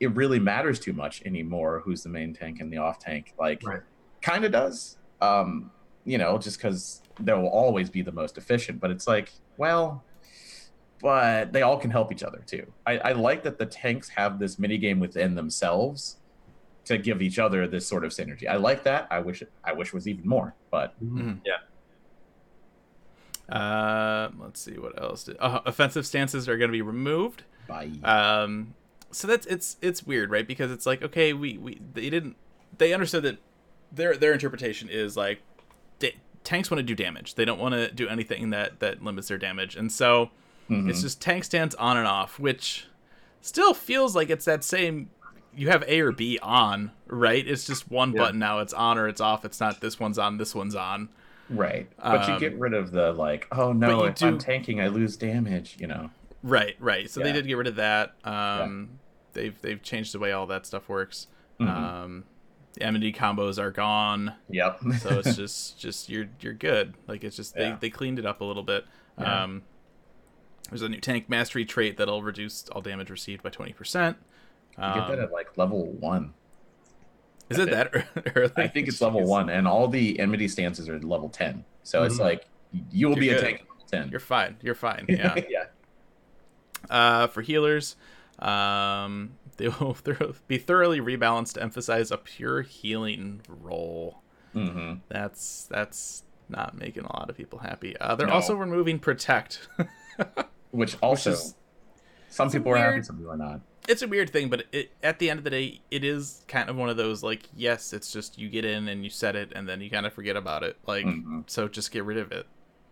it 0.00 0.10
really 0.14 0.38
matters 0.40 0.80
too 0.80 0.92
much 0.94 1.22
anymore. 1.26 1.82
Who's 1.84 2.02
the 2.02 2.08
main 2.08 2.32
tank 2.34 2.60
and 2.60 2.72
the 2.72 2.78
off 2.78 2.98
tank? 2.98 3.34
Like, 3.38 3.62
Right. 3.64 3.80
kind 4.22 4.44
of 4.44 4.52
does. 4.52 4.96
Um, 5.20 5.70
you 6.06 6.16
know, 6.16 6.38
just 6.38 6.56
because 6.56 7.02
there 7.20 7.36
will 7.38 7.50
always 7.50 7.90
be 7.90 8.00
the 8.00 8.12
most 8.12 8.38
efficient. 8.38 8.80
But 8.80 8.90
it's 8.90 9.06
like, 9.06 9.30
well, 9.58 10.02
but 11.02 11.52
they 11.52 11.60
all 11.62 11.76
can 11.78 11.90
help 11.90 12.10
each 12.12 12.22
other 12.22 12.42
too. 12.46 12.72
I, 12.86 12.98
I 12.98 13.12
like 13.12 13.42
that 13.42 13.58
the 13.58 13.66
tanks 13.66 14.08
have 14.10 14.38
this 14.38 14.58
mini 14.58 14.78
game 14.78 15.00
within 15.00 15.34
themselves 15.34 16.16
to 16.86 16.98
give 16.98 17.22
each 17.22 17.38
other 17.38 17.66
this 17.66 17.86
sort 17.86 18.04
of 18.04 18.10
synergy. 18.12 18.48
I 18.48 18.56
like 18.56 18.82
that. 18.84 19.06
I 19.10 19.20
wish 19.20 19.42
I 19.64 19.72
wish 19.72 19.88
it 19.88 19.94
was 19.94 20.08
even 20.08 20.26
more. 20.28 20.54
But 20.70 20.94
yeah. 21.44 21.56
Uh, 23.48 24.30
let's 24.38 24.60
see 24.60 24.78
what 24.78 25.00
else. 25.00 25.24
Did, 25.24 25.36
uh, 25.40 25.60
offensive 25.66 26.06
stances 26.06 26.48
are 26.48 26.56
going 26.56 26.68
to 26.68 26.72
be 26.72 26.82
removed. 26.82 27.42
bye. 27.66 27.90
Um, 28.04 28.74
so 29.10 29.26
that's 29.26 29.46
it's 29.46 29.76
it's 29.82 30.04
weird, 30.04 30.30
right? 30.30 30.46
Because 30.46 30.70
it's 30.70 30.86
like 30.86 31.02
okay, 31.02 31.32
we 31.32 31.58
we 31.58 31.80
they 31.94 32.10
didn't 32.10 32.36
they 32.78 32.92
understood 32.94 33.24
that 33.24 33.38
their 33.90 34.16
their 34.16 34.32
interpretation 34.32 34.88
is 34.88 35.16
like 35.16 35.40
da- 35.98 36.14
tanks 36.44 36.70
want 36.70 36.78
to 36.78 36.84
do 36.84 36.94
damage. 36.94 37.34
They 37.34 37.44
don't 37.44 37.58
want 37.58 37.74
to 37.74 37.90
do 37.90 38.06
anything 38.08 38.50
that 38.50 38.78
that 38.78 39.02
limits 39.02 39.26
their 39.28 39.38
damage, 39.38 39.74
and 39.74 39.90
so 39.90 40.30
Mhm. 40.70 40.88
it's 40.88 41.02
just 41.02 41.20
tank 41.20 41.42
stance 41.42 41.74
on 41.74 41.96
and 41.96 42.06
off, 42.06 42.38
which 42.38 42.86
still 43.40 43.74
feels 43.74 44.14
like 44.14 44.30
it's 44.30 44.44
that 44.44 44.62
same. 44.62 45.10
You 45.56 45.68
have 45.70 45.82
A 45.88 46.00
or 46.00 46.12
B 46.12 46.38
on, 46.42 46.92
right? 47.08 47.46
It's 47.46 47.66
just 47.66 47.90
one 47.90 48.12
Yeah. 48.12 48.18
button 48.18 48.38
now. 48.38 48.60
It's 48.60 48.72
on 48.72 48.98
or 48.98 49.08
it's 49.08 49.20
off. 49.20 49.44
It's 49.44 49.60
not 49.60 49.80
this 49.80 49.98
one's 49.98 50.18
on, 50.18 50.38
this 50.38 50.54
one's 50.54 50.74
on. 50.76 51.08
right. 51.48 51.88
But 52.00 52.28
you 52.28 52.34
um, 52.34 52.40
get 52.40 52.58
rid 52.58 52.72
of 52.74 52.92
the 52.92 53.12
like, 53.12 53.46
oh 53.52 53.72
no, 53.72 54.04
you 54.04 54.10
if 54.10 54.22
I'm 54.22 54.38
tanking, 54.38 54.80
I 54.80 54.86
lose 54.88 55.16
damage. 55.16 55.76
You 55.80 55.88
know. 55.88 56.10
Right, 56.42 56.76
right. 56.78 57.10
So 57.10 57.20
they 57.20 57.32
did 57.32 57.46
get 57.46 57.56
rid 57.56 57.66
of 57.66 57.76
that. 57.76 58.14
Um, 58.24 59.00
they've 59.32 59.60
they've 59.60 59.82
changed 59.82 60.14
the 60.14 60.18
way 60.20 60.32
all 60.32 60.46
that 60.46 60.64
stuff 60.66 60.88
works. 60.88 61.26
Mhm. 61.60 61.68
Um, 61.68 62.24
the 62.74 62.84
M 62.84 62.94
and 62.94 63.02
D 63.02 63.12
combos 63.12 63.58
are 63.58 63.72
gone, 63.72 64.34
Yep. 64.48 64.80
so 65.00 65.18
it's 65.18 65.34
just 65.36 65.78
just 65.80 66.08
you're 66.08 66.28
you're 66.40 66.54
good. 66.54 66.94
Like 67.08 67.24
it's 67.24 67.34
just 67.36 67.54
they, 67.54 67.64
Yeah. 67.68 67.76
they 67.80 67.90
cleaned 67.90 68.18
it 68.20 68.24
up 68.26 68.40
a 68.40 68.44
little 68.44 68.62
bit. 68.62 68.86
Yeah. 69.18 69.42
Um, 69.42 69.62
there's 70.70 70.82
a 70.82 70.88
new 70.88 71.00
tank 71.00 71.28
mastery 71.28 71.64
trait 71.64 71.96
that'll 71.96 72.22
reduce 72.22 72.68
all 72.68 72.80
damage 72.80 73.10
received 73.10 73.42
by 73.42 73.50
twenty 73.50 73.72
percent. 73.72 74.16
You 74.80 74.94
get 74.94 75.08
that 75.08 75.18
Um, 75.18 75.24
at 75.24 75.32
like 75.32 75.56
level 75.58 75.86
one. 75.92 76.34
is 77.48 77.58
it 77.58 77.70
that 77.70 77.92
early? 78.36 78.52
I 78.56 78.66
think 78.68 78.88
it's 78.88 79.00
level 79.00 79.20
Jeez. 79.22 79.26
one, 79.28 79.50
and 79.50 79.66
all 79.68 79.88
the 79.88 80.18
enmity 80.20 80.48
stances 80.48 80.88
are 80.88 80.98
level 81.00 81.28
ten. 81.28 81.64
So 81.82 82.02
it's 82.04 82.16
Mhm. 82.16 82.20
like 82.20 82.46
you 82.90 83.08
will 83.08 83.16
You're 83.16 83.20
be 83.20 83.30
a 83.30 83.40
tank 83.40 83.66
ten. 83.88 84.08
You're 84.10 84.20
fine. 84.20 84.56
You're 84.62 84.74
fine. 84.74 85.06
Yeah. 85.08 85.34
yeah. 85.48 85.64
Uh, 86.88 87.26
for 87.26 87.42
healers, 87.42 87.96
um, 88.38 89.32
they 89.58 89.68
will 89.68 89.96
be 90.48 90.56
thoroughly 90.58 91.00
rebalanced 91.00 91.54
to 91.54 91.62
emphasize 91.62 92.10
a 92.10 92.16
pure 92.16 92.62
healing 92.62 93.42
role. 93.48 94.22
hmm 94.52 94.94
That's 95.08 95.66
that's 95.66 96.24
not 96.48 96.76
making 96.76 97.04
a 97.04 97.12
lot 97.16 97.30
of 97.30 97.36
people 97.36 97.58
happy. 97.60 97.96
Uh, 97.98 98.14
they're 98.16 98.26
No. 98.26 98.34
also 98.34 98.54
removing 98.56 98.98
protect. 98.98 99.68
Which 100.72 100.96
also, 101.02 101.32
is- 101.32 101.54
some 102.28 102.50
people 102.50 102.72
are 102.72 102.76
happy, 102.76 103.02
some 103.02 103.16
people 103.18 103.32
are 103.32 103.36
not. 103.36 103.60
It's 103.88 104.02
a 104.02 104.08
weird 104.08 104.30
thing, 104.30 104.48
but 104.48 104.64
it, 104.72 104.90
at 105.02 105.18
the 105.18 105.30
end 105.30 105.38
of 105.38 105.44
the 105.44 105.50
day, 105.50 105.80
it 105.90 106.04
is 106.04 106.44
kind 106.48 106.68
of 106.68 106.76
one 106.76 106.88
of 106.88 106.96
those 106.96 107.22
like, 107.22 107.42
yes, 107.56 107.92
it's 107.92 108.12
just 108.12 108.38
you 108.38 108.48
get 108.48 108.64
in 108.64 108.88
and 108.88 109.02
you 109.04 109.10
set 109.10 109.34
it, 109.36 109.52
and 109.54 109.68
then 109.68 109.80
you 109.80 109.90
kind 109.90 110.06
of 110.06 110.12
forget 110.12 110.36
about 110.36 110.62
it. 110.62 110.76
Like, 110.86 111.06
Mhm. 111.06 111.48
so 111.48 111.66
just 111.68 111.90
get 111.90 112.04
rid 112.04 112.18
of 112.18 112.30
it, 112.32 112.46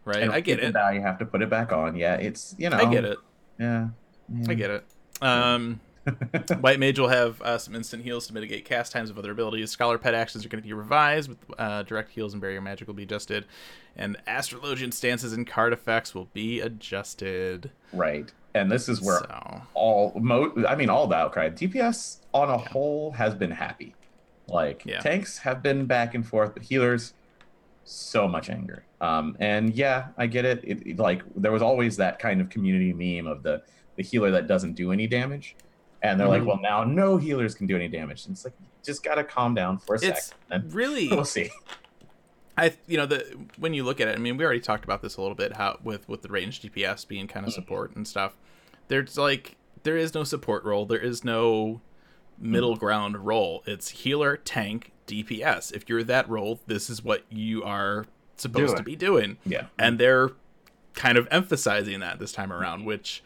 right? 0.04 0.22
And 0.22 0.32
I 0.32 0.40
get 0.40 0.58
it. 0.60 0.72
Now 0.74 0.90
you 0.90 1.00
have 1.02 1.18
to 1.18 1.26
put 1.26 1.42
it 1.42 1.50
back 1.50 1.72
on. 1.72 1.94
Yeah, 1.96 2.14
it's 2.14 2.54
you 2.58 2.68
know. 2.70 2.76
I 2.78 2.90
get 2.90 3.04
it. 3.04 3.18
Yeah. 3.58 3.88
I 4.48 4.54
get 4.54 4.70
it. 4.70 4.84
Um, 5.22 5.80
White 6.60 6.78
Mage 6.80 6.98
will 6.98 7.08
have 7.08 7.40
uh, 7.42 7.58
some 7.58 7.74
instant 7.74 8.02
heals 8.02 8.26
to 8.28 8.34
mitigate 8.34 8.64
cast 8.64 8.92
times 8.92 9.10
of 9.10 9.18
other 9.18 9.30
abilities. 9.32 9.70
Scholar 9.70 9.98
pet 9.98 10.14
actions 10.14 10.44
are 10.44 10.48
going 10.48 10.62
to 10.62 10.66
be 10.66 10.72
revised, 10.72 11.28
with 11.28 11.38
uh, 11.58 11.82
direct 11.82 12.10
heals 12.12 12.32
and 12.32 12.40
barrier 12.40 12.60
magic 12.62 12.86
will 12.88 12.94
be 12.94 13.02
adjusted, 13.02 13.44
and 13.94 14.16
astrologian 14.26 14.92
stances 14.92 15.32
and 15.34 15.46
card 15.46 15.72
effects 15.74 16.14
will 16.14 16.26
be 16.32 16.60
adjusted. 16.60 17.70
Right. 17.92 18.32
And 18.54 18.70
this 18.70 18.88
is 18.88 19.00
where 19.00 19.18
So, 19.20 19.62
all 19.74 20.12
mo 20.20 20.52
I 20.68 20.74
mean 20.74 20.88
all 20.90 21.06
the 21.06 21.16
outcry. 21.16 21.50
DPS 21.50 22.18
on 22.34 22.48
a 22.50 22.58
whole 22.58 23.12
has 23.12 23.34
been 23.34 23.50
happy. 23.50 23.94
Like 24.48 24.82
Yeah. 24.86 25.00
tanks 25.00 25.38
have 25.38 25.62
been 25.62 25.86
back 25.86 26.14
and 26.14 26.26
forth, 26.26 26.54
but 26.54 26.62
healers 26.62 27.14
so 27.84 28.26
much 28.26 28.50
anger. 28.50 28.84
Um 29.00 29.36
and 29.38 29.74
yeah, 29.74 30.08
I 30.16 30.26
get 30.26 30.44
it. 30.44 30.64
It, 30.64 30.86
it- 30.86 30.98
like 30.98 31.22
there 31.36 31.52
was 31.52 31.62
always 31.62 31.96
that 31.98 32.18
kind 32.18 32.40
of 32.40 32.48
community 32.48 32.92
meme 32.92 33.30
of 33.30 33.42
the 33.42 33.62
the 33.96 34.02
healer 34.02 34.30
that 34.30 34.46
doesn't 34.46 34.74
do 34.74 34.92
any 34.92 35.06
damage. 35.06 35.56
And 36.02 36.18
they're 36.18 36.26
Mhm. 36.26 36.30
like, 36.38 36.46
well 36.46 36.60
now 36.60 36.84
no 36.84 37.16
healers 37.16 37.54
can 37.54 37.66
do 37.66 37.76
any 37.76 37.88
damage. 37.88 38.24
And 38.26 38.32
it's 38.34 38.44
like 38.44 38.54
just 38.84 39.02
gotta 39.02 39.24
calm 39.24 39.54
down 39.54 39.78
for 39.78 39.94
a 39.96 39.98
It's 40.02 40.26
second. 40.28 40.34
And 40.50 40.72
really, 40.72 41.08
we'll 41.10 41.24
see. 41.24 41.50
I 42.58 42.76
you 42.86 42.96
know 42.96 43.06
the 43.06 43.24
when 43.56 43.72
you 43.72 43.84
look 43.84 44.00
at 44.00 44.08
it, 44.08 44.16
I 44.16 44.18
mean, 44.18 44.36
we 44.36 44.44
already 44.44 44.60
talked 44.60 44.84
about 44.84 45.02
this 45.02 45.16
a 45.16 45.20
little 45.20 45.36
bit 45.36 45.54
how 45.54 45.78
with 45.82 46.08
with 46.08 46.22
the 46.22 46.28
range 46.28 46.60
DPS 46.60 47.06
being 47.06 47.26
kind 47.26 47.46
of 47.46 47.52
mm-hmm. 47.52 47.60
support 47.60 47.96
and 47.96 48.06
stuff. 48.06 48.36
There's 48.88 49.16
like 49.16 49.56
there 49.82 49.96
is 49.96 50.14
no 50.14 50.24
support 50.24 50.64
role. 50.64 50.84
There 50.84 50.98
is 50.98 51.24
no 51.24 51.80
middle 52.38 52.72
mm-hmm. 52.72 52.80
ground 52.80 53.18
role. 53.18 53.62
It's 53.66 53.88
healer, 53.90 54.36
tank, 54.36 54.92
DPS. 55.06 55.72
If 55.72 55.88
you're 55.88 56.04
that 56.04 56.28
role, 56.28 56.60
this 56.66 56.90
is 56.90 57.02
what 57.02 57.24
you 57.30 57.62
are 57.62 58.06
supposed 58.36 58.76
to 58.76 58.82
be 58.82 58.96
doing. 58.96 59.38
Yeah. 59.44 59.66
and 59.78 59.98
they're 59.98 60.30
kind 60.94 61.16
of 61.16 61.28
emphasizing 61.30 62.00
that 62.00 62.18
this 62.18 62.32
time 62.32 62.52
around, 62.52 62.80
mm-hmm. 62.80 62.88
which 62.88 63.22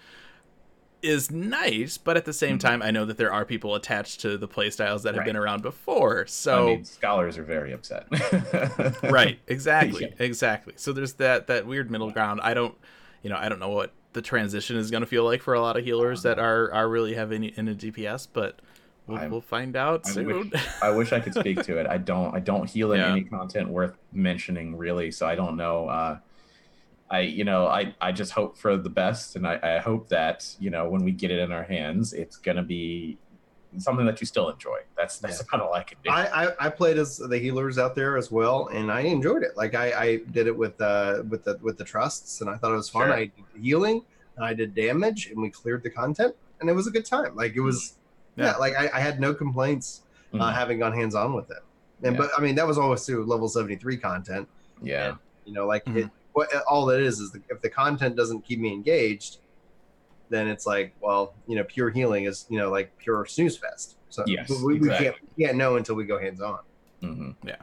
is 1.03 1.30
nice. 1.30 1.98
But 1.98 2.16
at 2.16 2.24
the 2.24 2.32
same 2.32 2.57
Mhm. 2.59 2.61
time, 2.61 2.82
I 2.82 2.90
know 2.90 3.05
that 3.05 3.16
there 3.16 3.32
are 3.32 3.44
people 3.44 3.74
attached 3.74 4.20
to 4.20 4.38
the 4.38 4.48
playstyles 4.48 5.03
that 5.03 5.14
have 5.14 5.18
Right. 5.20 5.26
been 5.26 5.36
around 5.36 5.62
before. 5.62 6.26
So 6.26 6.62
I 6.62 6.66
mean, 6.76 6.84
scholars 6.84 7.36
are 7.38 7.42
very 7.44 7.72
upset. 7.72 8.07
right, 9.03 9.38
exactly, 9.46 10.03
Yeah. 10.07 10.24
exactly. 10.24 10.74
So 10.76 10.92
there's 10.92 11.14
that 11.14 11.46
that 11.48 11.66
weird 11.66 11.90
middle 11.90 12.11
ground. 12.11 12.40
I 12.42 12.55
don't, 12.55 12.74
you 13.22 13.30
know, 13.30 13.36
I 13.36 13.48
don't 13.48 13.59
know 13.59 13.70
what 13.70 13.92
the 14.12 14.22
transition 14.22 14.76
is 14.76 14.90
going 14.90 15.00
to 15.00 15.07
feel 15.07 15.24
like 15.24 15.42
for 15.42 15.55
a 15.55 15.61
lot 15.61 15.76
of 15.76 15.84
healers 15.84 16.22
that 16.22 16.38
are 16.38 16.72
are 16.72 16.88
really 16.88 17.14
heavy 17.14 17.53
in 17.57 17.68
a 17.68 17.74
DPS, 17.74 18.28
but 18.32 18.61
we'll, 19.07 19.28
we'll 19.28 19.40
find 19.40 19.74
out 19.74 20.03
I 20.07 20.11
soon. 20.11 20.50
wish, 20.50 20.66
I 20.82 20.90
wish 20.90 21.12
I 21.12 21.20
could 21.20 21.34
speak 21.34 21.62
to 21.64 21.78
it. 21.78 21.86
I 21.86 21.98
don't. 21.98 22.34
I 22.34 22.40
don't 22.40 22.68
heal 22.68 22.92
in 22.92 23.00
Yeah. 23.00 23.11
any 23.12 23.22
content 23.22 23.68
worth 23.68 23.96
mentioning, 24.12 24.76
really. 24.76 25.11
So 25.11 25.26
I 25.26 25.34
don't 25.34 25.57
know. 25.57 25.88
Uh, 25.88 26.18
I, 27.12 27.20
you 27.20 27.44
know, 27.44 27.66
I, 27.66 27.94
I 28.00 28.10
just 28.10 28.32
hope 28.32 28.56
for 28.56 28.76
the 28.76 28.88
best, 28.88 29.36
and 29.36 29.46
I, 29.46 29.60
I 29.62 29.78
hope 29.78 30.08
that 30.08 30.56
you 30.58 30.70
know 30.70 30.88
when 30.88 31.04
we 31.04 31.12
get 31.12 31.30
it 31.30 31.38
in 31.40 31.52
our 31.52 31.62
hands, 31.62 32.14
it's 32.14 32.36
gonna 32.36 32.62
be 32.62 33.18
something 33.78 34.06
that 34.06 34.20
you 34.20 34.26
still 34.26 34.48
enjoy. 34.48 34.78
That's 34.96 35.18
that's 35.18 35.38
Yeah. 35.40 35.44
about 35.52 35.66
all 35.66 35.74
I 35.74 35.82
can 35.82 35.98
do. 36.02 36.10
I, 36.10 36.46
I 36.46 36.66
I 36.66 36.68
played 36.70 36.96
as 36.98 37.18
the 37.18 37.38
healers 37.38 37.78
out 37.78 37.94
there 37.94 38.16
as 38.16 38.30
well, 38.32 38.68
and 38.68 38.90
I 38.90 39.00
enjoyed 39.00 39.42
it. 39.42 39.56
Like 39.58 39.74
I, 39.74 39.92
I 39.92 40.16
did 40.32 40.46
it 40.46 40.56
with 40.56 40.80
uh 40.80 41.22
with 41.28 41.44
the 41.44 41.58
with 41.60 41.76
the 41.76 41.84
trusts, 41.84 42.40
and 42.40 42.48
I 42.48 42.56
thought 42.56 42.72
it 42.72 42.76
was 42.76 42.88
fun. 42.88 43.08
Sure. 43.08 43.14
I 43.14 43.24
did 43.26 43.44
healing, 43.60 44.02
and 44.36 44.44
I 44.46 44.54
did 44.54 44.74
damage, 44.74 45.26
and 45.26 45.40
we 45.42 45.50
cleared 45.50 45.82
the 45.82 45.90
content, 45.90 46.34
and 46.60 46.70
it 46.70 46.72
was 46.72 46.86
a 46.86 46.90
good 46.90 47.04
time. 47.04 47.36
Like 47.36 47.54
it 47.56 47.60
was, 47.60 47.96
yeah, 48.36 48.46
Yeah. 48.52 48.56
like 48.56 48.74
I, 48.74 48.90
I 48.94 49.00
had 49.00 49.20
no 49.20 49.34
complaints 49.34 50.00
uh, 50.32 50.38
Mhm. 50.38 50.54
having 50.54 50.78
gone 50.78 50.94
hands 50.94 51.14
on 51.14 51.34
with 51.34 51.50
it. 51.50 51.62
And 52.04 52.14
Yeah. 52.14 52.22
but 52.22 52.30
I 52.38 52.40
mean 52.40 52.54
that 52.54 52.66
was 52.66 52.78
always 52.78 53.04
through 53.04 53.24
level 53.26 53.48
seventy 53.48 53.76
three 53.76 53.98
content. 53.98 54.48
yeah, 54.80 55.16
You 55.44 55.52
know, 55.52 55.66
like 55.66 55.84
Mhm. 55.84 55.96
it, 56.06 56.10
what 56.33 56.49
all 56.68 56.87
that 56.87 57.01
is 57.01 57.18
is 57.20 57.30
the, 57.33 57.43
if 57.49 57.61
the 57.61 57.70
content 57.70 58.16
doesn't 58.16 58.45
keep 58.45 58.59
me 58.61 58.72
engaged, 58.72 59.39
then 60.30 60.49
it's 60.49 60.66
like, 60.66 60.95
well, 61.01 61.35
you 61.47 61.57
know, 61.57 61.64
pure 61.64 61.91
healing 61.91 62.24
is 62.24 62.47
you 62.49 62.59
know 62.59 62.70
like 62.70 62.97
pure 62.99 63.26
snooze 63.26 63.57
fest. 63.57 63.97
So 64.09 64.24
Yes, 64.26 64.49
we, 64.49 64.74
we 64.78 64.89
can't 64.89 65.01
exactly. 65.01 65.28
we 65.37 65.45
can't 65.45 65.57
know 65.57 65.76
until 65.76 65.95
we 65.95 66.05
go 66.05 66.18
hands 66.18 66.41
on. 66.41 66.59
hmm 67.01 67.30
yeah. 67.45 67.57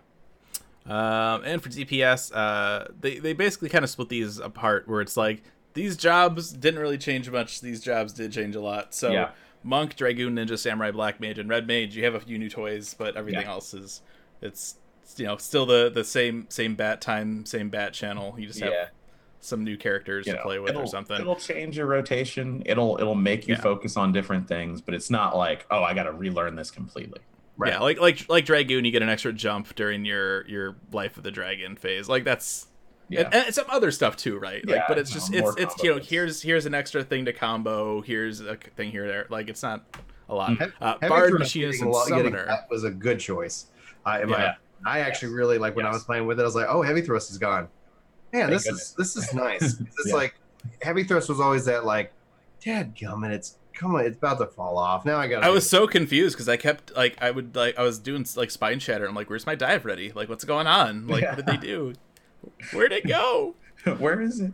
Um, 0.86 1.44
and 1.44 1.62
for 1.62 1.70
DPS, 1.70 2.32
uh, 2.34 2.88
they 3.00 3.20
they 3.20 3.34
basically 3.34 3.70
kind 3.70 3.84
of 3.84 3.90
split 3.90 4.10
these 4.10 4.40
apart, 4.40 4.88
where 4.88 5.02
it's 5.02 5.16
like 5.18 5.44
these 5.74 5.96
jobs 5.96 6.52
didn't 6.52 6.80
really 6.80 6.98
change 6.98 7.30
much. 7.30 7.62
These 7.62 7.82
jobs 7.82 8.14
did 8.14 8.32
change 8.32 8.56
a 8.56 8.62
lot. 8.62 8.94
So 8.96 9.14
Yeah. 9.14 9.30
monk, 9.64 9.96
dragoon, 9.96 10.36
ninja, 10.36 10.58
samurai, 10.58 10.92
black 10.92 11.20
mage, 11.20 11.38
and 11.38 11.48
red 11.50 11.68
mage, 11.68 11.96
you 11.96 12.04
have 12.06 12.16
a 12.16 12.20
few 12.20 12.40
new 12.40 12.50
toys, 12.50 12.96
but 12.98 13.16
everything 13.16 13.42
Yeah. 13.42 13.52
else 13.52 13.74
is 13.74 14.02
it's 14.42 14.76
you 15.18 15.26
know 15.26 15.38
still 15.38 15.66
the 15.66 15.90
the 15.94 16.04
same 16.04 16.46
same 16.50 16.76
bat 16.76 17.02
time, 17.02 17.46
same 17.46 17.70
bat 17.70 17.94
channel. 17.94 18.36
You 18.38 18.48
just 18.48 18.60
have 18.60 18.72
yeah. 18.72 18.88
some 19.40 19.64
new 19.64 19.78
characters 19.78 20.28
You 20.28 20.34
to 20.34 20.38
know, 20.40 20.44
play 20.44 20.60
with 20.60 20.76
or 20.76 20.86
something. 20.88 21.20
It'll 21.20 21.36
change 21.36 21.78
your 21.78 21.88
rotation. 21.88 22.64
It'll 22.66 22.98
it'll 23.00 23.16
make 23.16 23.48
you 23.48 23.56
Yeah. 23.56 23.62
focus 23.62 23.98
on 23.98 24.12
different 24.12 24.48
things, 24.48 24.82
but 24.82 24.94
it's 24.94 25.10
not 25.10 25.36
like 25.38 25.66
oh 25.72 25.84
I 25.84 25.94
got 25.94 26.04
to 26.04 26.12
relearn 26.12 26.56
this 26.56 26.72
completely. 26.72 27.20
Right. 27.58 27.74
Yeah, 27.74 27.80
like 27.80 28.00
like 28.00 28.30
like 28.30 28.46
dragoon, 28.46 28.86
you 28.86 28.92
get 28.92 29.02
an 29.02 29.10
extra 29.10 29.34
jump 29.34 29.76
during 29.76 30.06
your 30.06 30.48
your 30.48 30.76
life 30.92 31.18
of 31.18 31.24
the 31.24 31.32
dragon 31.32 31.76
phase. 31.76 32.08
Like 32.08 32.24
that's 32.24 32.68
Yeah. 33.10 33.22
and, 33.24 33.34
and 33.34 33.56
some 33.56 33.66
other 33.70 33.92
stuff 33.92 34.16
too, 34.16 34.38
right? 34.40 34.66
Like, 34.66 34.76
Yeah, 34.78 34.86
but 34.88 34.98
it's 34.98 35.10
no, 35.12 35.16
just 35.16 35.34
more 35.34 35.52
it's 35.60 35.74
it's 35.74 35.84
you 35.84 35.94
know 35.94 36.00
here's 36.00 36.42
here's 36.42 36.66
an 36.66 36.74
extra 36.74 37.04
thing 37.04 37.26
to 37.26 37.34
combo. 37.34 38.02
Here's 38.02 38.40
a 38.40 38.56
thing 38.56 38.92
here 38.92 39.08
there. 39.08 39.26
Like 39.30 39.50
it's 39.50 39.62
not 39.64 39.84
a 40.30 40.36
lot. 40.36 40.52
Mhm. 40.52 40.72
Uh, 40.80 40.94
Heavy 41.02 41.10
Bard, 41.10 41.30
Thrust 41.32 41.40
machinist, 41.56 41.82
and 41.82 41.90
a 41.90 41.92
lot- 41.94 42.08
getting 42.08 42.26
summoner. 42.26 42.46
that 42.46 42.68
was 42.70 42.84
a 42.86 42.92
good 42.92 43.20
choice. 43.20 43.66
Uh, 44.06 44.20
in 44.22 44.30
my- 44.30 44.38
Yeah. 44.38 44.54
I 44.86 45.00
actually 45.00 45.34
really 45.34 45.58
like 45.58 45.76
when 45.76 45.86
I 45.86 45.92
was 45.92 46.04
playing 46.04 46.26
with 46.28 46.40
it. 46.40 46.44
I 46.44 46.46
was 46.46 46.56
like, 46.56 46.68
"Oh, 46.70 46.82
heavy 46.82 47.02
thrust 47.02 47.32
is 47.32 47.38
gone." 47.38 47.68
Man, 48.34 48.44
Thank 48.48 48.52
this 48.52 48.64
goodness. 48.64 48.82
is 48.90 48.96
this 48.96 49.16
is 49.18 49.34
nice. 49.34 49.62
It's 49.82 50.08
Yeah. 50.08 50.14
like 50.16 50.36
heavy 50.82 51.04
thrust 51.04 51.30
was 51.30 51.40
always 51.40 51.66
that 51.66 51.86
like, 51.86 52.14
"Dad, 52.64 52.96
gummit, 52.96 53.32
it's 53.32 53.58
come 53.74 53.96
on, 53.96 54.06
it's 54.06 54.18
about 54.18 54.38
to 54.40 54.46
fall 54.48 54.78
off." 54.78 55.06
Now 55.06 55.18
I 55.18 55.28
got. 55.28 55.44
I 55.44 55.50
was 55.50 55.70
so 55.70 55.88
confused 55.88 56.36
because 56.36 56.48
I 56.50 56.58
kept 56.58 56.96
like 56.96 57.18
I 57.22 57.32
would 57.32 57.56
like 57.56 57.78
I 57.78 57.84
was 57.84 58.00
doing 58.00 58.26
like 58.36 58.50
Spineshatter. 58.50 59.08
I'm 59.08 59.16
like, 59.16 59.30
where's 59.30 59.46
my 59.46 59.56
dive 59.56 59.86
ready? 59.86 60.12
Like, 60.12 60.30
what's 60.30 60.44
going 60.46 60.68
on? 60.68 61.08
Like, 61.08 61.24
what 61.24 61.36
did 61.38 61.46
they 61.48 61.58
do? 61.58 61.94
Where'd 62.74 62.92
it 62.92 63.08
go? 63.08 63.56
Where 63.98 64.22
is 64.22 64.40
it? 64.40 64.52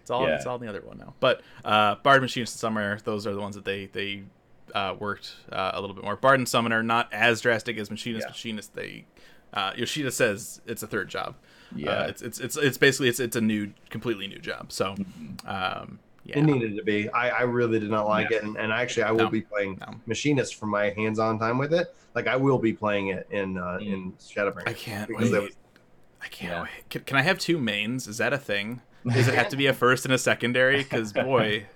It's 0.00 0.10
all 0.10 0.26
Yeah. 0.26 0.36
it's 0.36 0.46
all 0.46 0.56
in 0.56 0.62
the 0.62 0.68
other 0.68 0.80
one 0.80 0.98
now. 0.98 1.14
But 1.20 1.42
uh, 1.64 1.94
Bard, 1.96 2.22
Machinist, 2.22 2.54
and 2.54 2.58
Summoner, 2.60 2.98
those 3.04 3.26
are 3.26 3.34
the 3.34 3.40
ones 3.40 3.54
that 3.54 3.64
they 3.64 3.86
they 3.86 4.24
uh, 4.74 4.94
worked 4.98 5.34
uh, 5.52 5.70
a 5.74 5.80
little 5.80 5.94
bit 5.94 6.02
more. 6.04 6.16
Bard 6.16 6.40
and 6.40 6.48
Summoner 6.48 6.82
not 6.82 7.12
as 7.12 7.40
drastic 7.40 7.78
as 7.78 7.90
Machinist. 7.90 8.24
Yeah. 8.26 8.30
Machinist 8.30 8.74
they 8.74 9.04
uh, 9.52 9.72
Yoshida 9.76 10.10
says 10.10 10.60
it's 10.66 10.82
a 10.82 10.86
third 10.86 11.08
job. 11.08 11.34
Yeah. 11.74 11.90
uh, 11.90 12.06
it's, 12.08 12.22
it's 12.22 12.38
it's 12.40 12.56
it's 12.56 12.78
basically 12.78 13.08
it's 13.08 13.20
it's 13.20 13.36
a 13.36 13.40
new 13.40 13.72
completely 13.90 14.26
new 14.28 14.38
job. 14.38 14.72
So 14.72 14.94
Mhm. 14.94 15.48
um, 15.48 15.98
yeah, 16.24 16.38
It 16.38 16.42
needed 16.42 16.76
to 16.76 16.84
be. 16.84 17.08
I, 17.08 17.30
I 17.30 17.42
really 17.42 17.80
did 17.80 17.90
not 17.90 18.06
like 18.06 18.30
Yeah. 18.30 18.36
it, 18.38 18.42
and, 18.44 18.56
and 18.56 18.72
actually, 18.72 19.02
I 19.04 19.10
will 19.10 19.18
No. 19.24 19.28
be 19.30 19.40
playing 19.40 19.78
No. 19.80 19.94
machinist 20.06 20.54
for 20.54 20.66
my 20.66 20.90
hands-on 20.90 21.38
time 21.38 21.58
with 21.58 21.72
it. 21.74 21.94
Like 22.14 22.26
I 22.28 22.36
will 22.36 22.58
be 22.58 22.72
playing 22.72 23.08
it 23.08 23.26
in 23.30 23.56
uh, 23.58 23.78
Mm. 23.80 23.86
in 23.92 24.12
Shadowbringers. 24.12 24.68
I 24.68 24.72
can't 24.74 25.10
wait. 25.10 25.32
was- 25.32 25.56
I 26.20 26.28
can't 26.28 26.52
Yeah. 26.52 26.62
wait. 26.62 26.88
Can, 26.90 27.02
can 27.02 27.16
I 27.16 27.22
have 27.22 27.38
two 27.38 27.58
mains? 27.58 28.06
Is 28.06 28.18
that 28.18 28.32
a 28.32 28.38
thing? 28.38 28.82
Does 29.08 29.26
it 29.26 29.34
have 29.34 29.48
to 29.48 29.56
be 29.56 29.66
a 29.66 29.72
first 29.72 30.04
and 30.04 30.14
a 30.14 30.18
secondary? 30.18 30.76
Because 30.84 31.12
boy, 31.12 31.66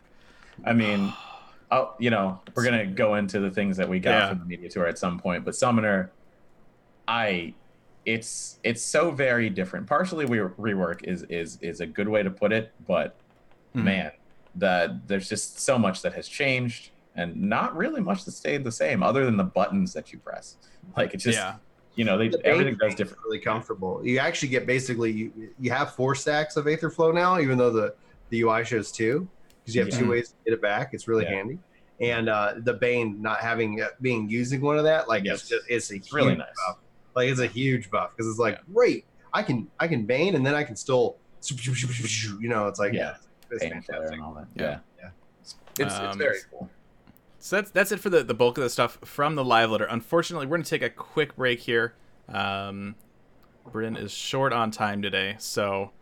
I 0.64 0.72
mean, 0.74 1.12
oh, 1.72 1.94
you 1.98 2.10
know, 2.10 2.40
we're 2.54 2.62
gonna 2.64 2.86
go 2.86 3.16
into 3.16 3.40
the 3.40 3.50
things 3.50 3.76
that 3.78 3.88
we 3.88 3.98
got 3.98 4.10
Yeah. 4.10 4.28
from 4.28 4.38
the 4.40 4.44
media 4.44 4.68
tour 4.68 4.86
at 4.86 4.98
some 4.98 5.18
point, 5.18 5.44
but 5.44 5.56
Summoner, 5.56 6.12
I, 7.08 7.54
it's 8.06 8.58
it's 8.62 8.82
so 8.82 9.10
very 9.10 9.50
different. 9.50 9.86
Partially, 9.86 10.24
we 10.24 10.38
rework 10.38 11.02
is 11.04 11.24
is 11.24 11.58
is 11.60 11.80
a 11.80 11.86
good 11.86 12.08
way 12.08 12.22
to 12.22 12.30
put 12.30 12.52
it, 12.52 12.72
but 12.86 13.16
Mhm. 13.74 13.82
man, 13.84 14.12
the 14.54 14.98
there's 15.06 15.28
just 15.28 15.58
so 15.60 15.76
much 15.76 16.00
that 16.02 16.14
has 16.14 16.28
changed, 16.28 16.90
and 17.16 17.36
not 17.36 17.76
really 17.76 18.00
much 18.00 18.24
that 18.24 18.30
stayed 18.32 18.62
the 18.64 18.72
same, 18.72 19.02
other 19.02 19.24
than 19.24 19.36
the 19.36 19.44
buttons 19.44 19.92
that 19.92 20.12
you 20.12 20.18
press. 20.20 20.56
Like 20.96 21.12
it's 21.14 21.24
just, 21.24 21.36
yeah, 21.36 21.56
you 21.96 22.04
know, 22.04 22.16
they 22.16 22.28
the 22.28 22.40
everything 22.46 22.74
Bane 22.74 22.78
does 22.78 22.92
is 22.92 22.96
different. 22.96 23.22
Really 23.24 23.40
comfortable. 23.40 24.00
You 24.06 24.18
actually 24.20 24.48
get 24.50 24.66
basically 24.66 25.10
you 25.10 25.50
you 25.58 25.70
have 25.72 25.92
four 25.94 26.14
stacks 26.14 26.56
of 26.56 26.66
Aetherflow 26.66 27.12
now, 27.12 27.40
even 27.40 27.58
though 27.58 27.70
the 27.70 27.94
the 28.30 28.40
UI 28.42 28.64
shows 28.64 28.92
two, 28.92 29.28
because 29.62 29.74
you 29.74 29.82
have 29.84 29.90
two 29.92 30.08
ways 30.08 30.28
to 30.28 30.34
get 30.44 30.54
it 30.54 30.62
back. 30.62 30.94
It's 30.94 31.08
really 31.08 31.24
Yeah. 31.24 31.30
handy. 31.36 31.58
And 32.00 32.28
uh, 32.28 32.54
the 32.58 32.74
Bane 32.74 33.20
not 33.22 33.40
having 33.40 33.80
uh, 33.80 33.88
being 34.00 34.28
using 34.28 34.60
one 34.60 34.76
of 34.78 34.84
that, 34.84 35.08
like 35.08 35.24
Yes. 35.24 35.40
it's 35.40 35.48
just 35.48 35.64
it's 35.68 35.90
a 35.90 35.96
It's 35.96 36.06
huge 36.08 36.12
really 36.12 36.36
nice. 36.36 36.48
buff. 36.68 36.78
Like 37.16 37.28
it's 37.30 37.40
a 37.40 37.46
huge 37.46 37.90
buff 37.90 38.10
because 38.14 38.30
it's 38.30 38.38
like 38.38 38.56
Yeah. 38.56 38.74
great. 38.74 39.04
I 39.32 39.42
can 39.42 39.68
I 39.80 39.88
can 39.88 40.04
Bane 40.04 40.34
and 40.36 40.46
then 40.46 40.54
I 40.54 40.62
can 40.62 40.76
still 40.76 41.16
you 41.50 42.48
know 42.48 42.68
it's 42.68 42.78
like 42.78 42.92
Yeah. 42.92 43.16
it's 43.50 43.62
Pain 43.62 43.70
flare 43.82 43.82
fantastic. 43.82 44.12
and 44.12 44.22
all 44.22 44.34
that. 44.34 44.46
Yeah. 44.54 44.62
Yeah, 44.64 44.78
Yeah. 45.00 45.08
It's, 45.40 45.54
it's, 45.78 45.94
Um, 45.94 46.06
it's 46.08 46.16
very 46.16 46.38
cool. 46.50 46.70
So 47.38 47.56
that's 47.56 47.70
that's 47.70 47.92
it 47.92 48.00
for 48.00 48.10
the, 48.10 48.22
the 48.22 48.34
bulk 48.34 48.58
of 48.58 48.64
the 48.64 48.70
stuff 48.70 48.98
from 49.04 49.34
the 49.34 49.44
live 49.44 49.70
letter. 49.70 49.84
Unfortunately, 49.84 50.46
we're 50.46 50.56
gonna 50.58 50.64
take 50.64 50.82
a 50.82 50.90
quick 50.90 51.36
break 51.36 51.60
here. 51.60 51.94
Um, 52.28 52.96
Bryn 53.72 53.96
is 53.96 54.12
short 54.12 54.52
on 54.52 54.70
time 54.70 55.00
today, 55.00 55.36
so 55.38 55.92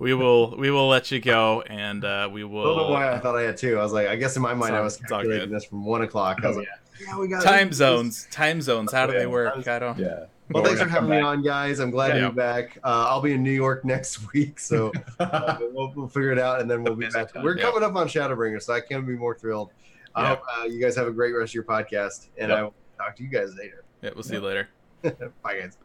we 0.00 0.12
will 0.12 0.56
we 0.56 0.70
will 0.70 0.88
let 0.88 1.10
you 1.12 1.20
go, 1.20 1.62
and 1.62 2.04
uh, 2.04 2.28
we 2.32 2.40
I 2.40 2.42
don't 2.42 2.52
will. 2.52 2.76
know 2.76 2.90
why 2.90 3.12
I 3.12 3.18
thought 3.20 3.36
I 3.36 3.42
had 3.42 3.56
two. 3.56 3.78
I 3.78 3.82
was 3.82 3.92
like, 3.92 4.08
I 4.08 4.16
guess 4.16 4.34
in 4.36 4.42
my 4.42 4.54
mind 4.54 4.74
I 4.74 4.80
was 4.80 4.94
it's 5.00 5.10
all 5.12 5.18
calculating 5.20 5.50
this 5.50 5.64
from 5.64 5.84
one 5.84 6.02
o'clock. 6.02 6.40
I 6.42 6.48
was 6.48 6.56
like, 6.56 6.68
yeah, 7.00 7.16
we 7.18 7.28
got 7.28 7.42
time 7.44 7.72
zones, 7.72 8.26
time 8.32 8.60
zones. 8.60 8.90
How 8.92 9.06
do 9.06 9.12
they 9.12 9.26
work? 9.26 9.66
I 9.68 9.78
don't. 9.78 9.98
Yeah. 9.98 10.24
Well, 10.54 10.64
thanks 10.64 10.80
for 10.80 10.88
having 10.88 11.08
come 11.08 11.10
me 11.10 11.16
back. 11.18 11.24
on, 11.24 11.42
guys. 11.42 11.78
I'm 11.78 11.90
glad 11.90 12.14
Yeah. 12.16 12.22
to 12.22 12.30
be 12.30 12.36
back. 12.36 12.78
Uh, 12.84 13.06
I'll 13.08 13.20
be 13.20 13.32
in 13.32 13.42
New 13.42 13.50
York 13.52 13.84
next 13.84 14.32
week, 14.32 14.58
so 14.58 14.92
uh, 15.20 15.58
we'll, 15.72 15.92
we'll 15.94 16.08
figure 16.08 16.32
it 16.32 16.38
out, 16.38 16.60
and 16.60 16.70
then 16.70 16.82
we'll 16.82 16.94
be 16.96 17.08
back. 17.08 17.32
time, 17.32 17.42
We're 17.42 17.56
yeah. 17.56 17.62
coming 17.64 17.82
up 17.82 17.94
on 17.96 18.06
Shadowbringer, 18.08 18.62
so 18.62 18.72
I 18.74 18.80
can't 18.80 19.06
be 19.06 19.14
more 19.16 19.34
thrilled. 19.36 19.70
I 20.14 20.28
hope 20.28 20.42
uh, 20.60 20.64
you 20.64 20.80
guys 20.80 20.94
have 20.96 21.06
a 21.06 21.12
great 21.12 21.32
rest 21.34 21.50
of 21.50 21.54
your 21.54 21.64
podcast, 21.64 22.28
and 22.38 22.50
Yep. 22.50 22.58
I 22.58 22.62
will 22.62 22.74
talk 22.98 23.16
to 23.16 23.22
you 23.22 23.28
guys 23.30 23.54
later. 23.56 23.84
Yeah, 24.02 24.10
we'll 24.14 24.22
see 24.24 24.34
you 24.34 24.40
later. 24.40 24.68
Bye, 25.02 25.10
guys. 25.60 25.78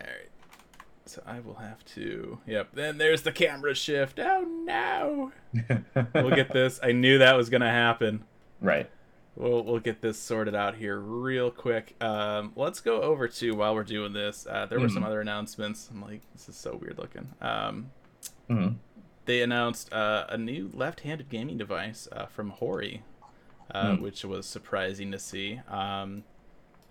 All 0.00 0.06
right. 0.06 0.28
So 1.06 1.22
I 1.26 1.40
will 1.40 1.54
have 1.54 1.82
to. 1.94 2.38
Yep. 2.46 2.68
Then 2.74 2.98
there's 2.98 3.22
the 3.22 3.32
camera 3.32 3.74
shift. 3.74 4.18
Oh 4.20 4.42
no. 4.42 5.32
We'll 6.14 6.30
get 6.34 6.52
this. 6.52 6.78
I 6.82 6.92
knew 6.92 7.18
that 7.18 7.34
was 7.34 7.48
gonna 7.48 7.70
happen. 7.70 8.24
right. 8.60 8.90
We'll 9.38 9.62
we'll 9.62 9.78
get 9.78 10.00
this 10.00 10.18
sorted 10.18 10.56
out 10.56 10.74
here 10.74 10.98
real 10.98 11.50
quick. 11.52 11.94
Um, 12.02 12.52
let's 12.56 12.80
go 12.80 13.02
over 13.02 13.28
to 13.28 13.54
while 13.54 13.72
we're 13.74 13.84
doing 13.84 14.12
this. 14.12 14.46
Uh, 14.50 14.66
there 14.66 14.80
were 14.80 14.88
some 14.88 15.04
Mhm. 15.04 15.06
other 15.06 15.20
announcements. 15.20 15.88
I'm 15.92 16.02
like, 16.02 16.22
this 16.32 16.48
is 16.48 16.56
so 16.56 16.74
weird 16.76 16.98
looking. 16.98 17.28
Um, 17.40 17.92
Mhm. 18.50 18.78
they 19.26 19.40
announced 19.42 19.92
uh, 19.92 20.26
a 20.28 20.36
new 20.36 20.70
left-handed 20.74 21.28
gaming 21.28 21.56
device 21.56 22.08
uh, 22.10 22.26
from 22.26 22.50
Hori, 22.50 23.04
uh, 23.70 23.94
Hmm. 23.94 24.02
which 24.02 24.24
was 24.24 24.44
surprising 24.44 25.12
to 25.12 25.20
see. 25.20 25.60
Um, 25.68 26.24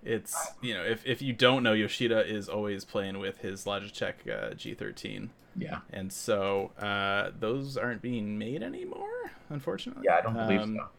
it's 0.06 0.54
you 0.62 0.74
know 0.74 0.84
if, 0.84 1.06
if 1.06 1.22
you 1.22 1.34
don't 1.34 1.64
know, 1.64 1.74
Yoshida 1.74 2.26
is 2.26 2.48
always 2.48 2.86
playing 2.86 3.20
with 3.20 3.39
his 3.39 3.66
Logitech 3.66 4.26
uh, 4.26 4.54
G13, 4.54 5.32
Yeah. 5.58 5.80
and 5.91 6.14
so 6.14 6.72
uh, 6.80 7.32
those 7.38 7.76
aren't 7.76 8.02
being 8.02 8.38
made 8.38 8.64
anymore, 8.64 9.32
unfortunately. 9.50 10.04
Yeah, 10.06 10.16
I 10.16 10.22
don't 10.22 10.34
believe 10.36 10.62
Um, 10.62 10.76
so. 10.78 10.89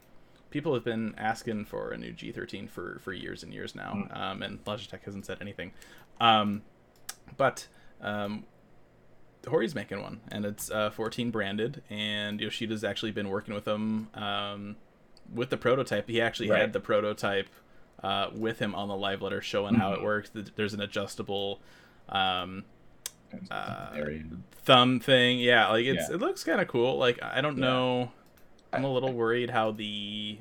People 0.51 0.73
have 0.75 0.85
been 0.85 1.15
asking 1.19 1.67
for 1.67 1.91
a 1.91 1.99
new 1.99 2.13
G13 2.13 2.69
for 2.71 2.99
for 3.03 3.13
years 3.13 3.43
and 3.43 3.53
years 3.53 3.75
now, 3.75 3.93
Hmm. 3.93 4.13
um, 4.21 4.43
and 4.43 4.65
Logitech 4.65 5.03
hasn't 5.05 5.27
said 5.27 5.39
anything. 5.41 5.73
Um, 6.21 6.63
but 7.37 7.69
um, 8.01 8.45
Hori's 9.47 9.75
making 9.75 10.01
one, 10.03 10.21
and 10.31 10.45
it's 10.45 10.71
uh, 10.71 10.91
14 10.91 11.31
branded, 11.31 11.83
and 11.91 12.41
Yoshida's 12.41 12.83
actually 12.85 13.13
been 13.13 13.29
working 13.29 13.55
with 13.55 13.65
them 13.65 14.09
um, 14.15 14.77
with 15.33 15.51
the 15.51 15.57
prototype. 15.57 16.09
He 16.09 16.21
actually 16.21 16.51
Right. 16.51 16.61
had 16.63 16.73
the 16.73 16.81
prototype 16.81 17.49
uh, 18.03 18.31
with 18.33 18.59
him 18.61 18.75
on 18.75 18.89
the 18.89 18.97
live 18.97 19.21
letter, 19.23 19.43
showing 19.43 19.75
how 19.75 19.93
it 19.93 19.99
Mhm. 19.99 20.05
works. 20.05 20.31
There's 20.57 20.73
an 20.75 20.81
adjustable 20.81 21.61
um, 22.09 22.65
uh, 23.51 23.89
thumb 24.65 24.99
thing. 25.01 25.39
Yeah, 25.41 25.69
like 25.69 25.85
it's 25.85 26.09
Yeah. 26.09 26.15
it 26.15 26.21
looks 26.21 26.43
kind 26.45 26.61
of 26.61 26.69
cool. 26.69 26.97
Like 26.97 27.23
I 27.23 27.41
don't 27.43 27.59
Yeah. 27.59 27.65
know. 27.65 28.13
I'm 28.73 28.85
a 28.85 28.93
little 28.93 29.13
worried 29.13 29.51
how 29.51 29.73
the 29.73 30.39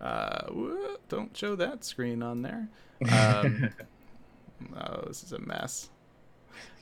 uh 0.00 0.46
don't 1.08 1.36
show 1.36 1.56
that 1.56 1.84
screen 1.84 2.22
on 2.22 2.42
there. 2.42 2.68
Um, 3.12 3.70
oh, 4.76 5.04
this 5.06 5.22
is 5.22 5.32
a 5.32 5.38
mess. 5.38 5.90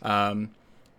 Um, 0.02 0.50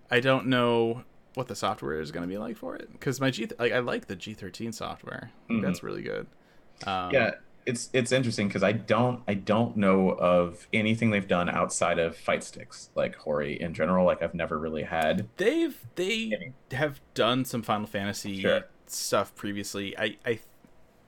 I 0.10 0.20
don't 0.20 0.48
know 0.48 1.04
what 1.36 1.48
the 1.48 1.56
software 1.56 2.00
is 2.02 2.12
going 2.12 2.28
to 2.28 2.28
be 2.28 2.38
like 2.38 2.58
for 2.58 2.76
it 2.76 2.92
because 2.92 3.20
my 3.22 3.30
G 3.30 3.48
like 3.60 3.72
I 3.72 3.80
like 3.80 4.08
the 4.08 4.16
G13 4.16 4.74
software. 4.74 5.32
Mhm. 5.50 5.62
That's 5.62 5.84
really 5.84 6.02
good. 6.02 6.28
Um, 6.86 7.12
yeah 7.12 7.32
it's 7.68 7.90
it's 7.92 8.14
interesting 8.14 8.48
because 8.48 8.64
i 8.64 8.72
don't 8.72 9.22
i 9.28 9.34
don't 9.34 9.76
know 9.76 10.12
of 10.12 10.68
anything 10.72 11.12
they've 11.12 11.28
done 11.28 11.50
outside 11.50 12.00
of 12.00 12.16
fight 12.16 12.42
sticks 12.44 12.90
like 12.96 13.16
hori 13.16 13.60
in 13.62 13.74
general 13.74 14.06
like 14.06 14.22
i've 14.24 14.34
never 14.34 14.58
really 14.58 14.84
had 14.84 15.28
they've 15.36 15.86
they 15.96 16.54
have 16.72 17.02
done 17.14 17.44
some 17.44 17.62
Final 17.62 17.86
Fantasy 17.86 18.40
Sure. 18.42 18.62
Stuff 18.92 19.36
previously. 19.36 19.98
I 19.98 20.18
I 20.26 20.40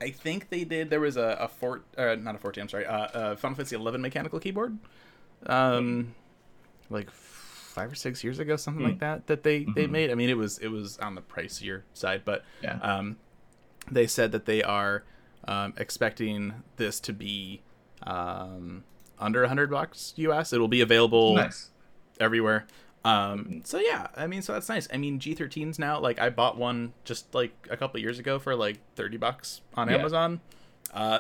I 0.02 0.12
think 0.12 0.50
they 0.50 0.64
did. 0.64 0.90
There 0.90 1.00
was 1.02 1.18
a 1.18 1.38
a 1.40 1.48
fort 1.48 1.84
uh, 1.98 2.16
not 2.16 2.36
a 2.36 2.38
14. 2.38 2.62
I'm 2.64 2.70
sorry. 2.70 2.86
Uh, 2.86 2.98
uh, 2.98 3.36
Final 3.36 3.56
Fantasy 3.56 3.76
11 3.76 4.02
mechanical 4.02 4.40
keyboard. 4.40 4.78
Um, 5.46 6.16
like 6.90 7.10
five 7.12 7.92
or 7.92 7.96
six 7.96 8.24
years 8.24 8.40
ago, 8.40 8.56
something 8.56 8.84
like 8.84 8.96
Mm. 8.96 9.00
that. 9.00 9.28
That 9.28 9.44
they 9.44 9.60
they 9.64 9.88
Mhm. 9.88 9.92
made. 9.92 10.12
I 10.12 10.16
mean, 10.16 10.30
it 10.30 10.38
was 10.38 10.58
it 10.60 10.68
was 10.70 10.98
on 11.00 11.16
the 11.16 11.22
pricier 11.22 11.84
side, 11.94 12.24
but 12.26 12.44
yeah 12.62 12.80
um, 12.82 13.18
they 13.92 14.08
said 14.08 14.32
that 14.32 14.46
they 14.46 14.62
are 14.64 15.04
um, 15.48 15.74
expecting 15.78 16.64
this 16.78 17.00
to 17.00 17.14
be 17.14 17.62
um, 18.04 18.84
under 19.18 19.42
100 19.42 19.70
bucks 19.70 20.14
US. 20.18 20.52
It'll 20.54 20.68
be 20.68 20.82
available 20.82 21.36
nice 21.36 21.70
everywhere. 22.20 22.66
Um, 23.06 23.62
so 23.64 23.80
yeah, 23.80 24.08
I 24.18 24.28
mean, 24.28 24.42
so 24.42 24.54
that's 24.54 24.68
nice. 24.70 24.88
I 24.94 24.98
mean, 24.98 25.20
G13s 25.20 25.80
now, 25.80 26.00
like 26.00 26.20
I 26.20 26.30
bought 26.30 26.58
one 26.58 26.94
just 27.06 27.34
like 27.34 27.54
a 27.70 27.78
couple 27.78 28.00
years 28.00 28.20
ago 28.20 28.40
for 28.40 28.56
like 28.56 28.78
30 28.96 29.18
bucks 29.18 29.62
on 29.76 29.90
Yeah. 29.90 29.96
Amazon. 29.98 30.42
Uh, 30.94 31.20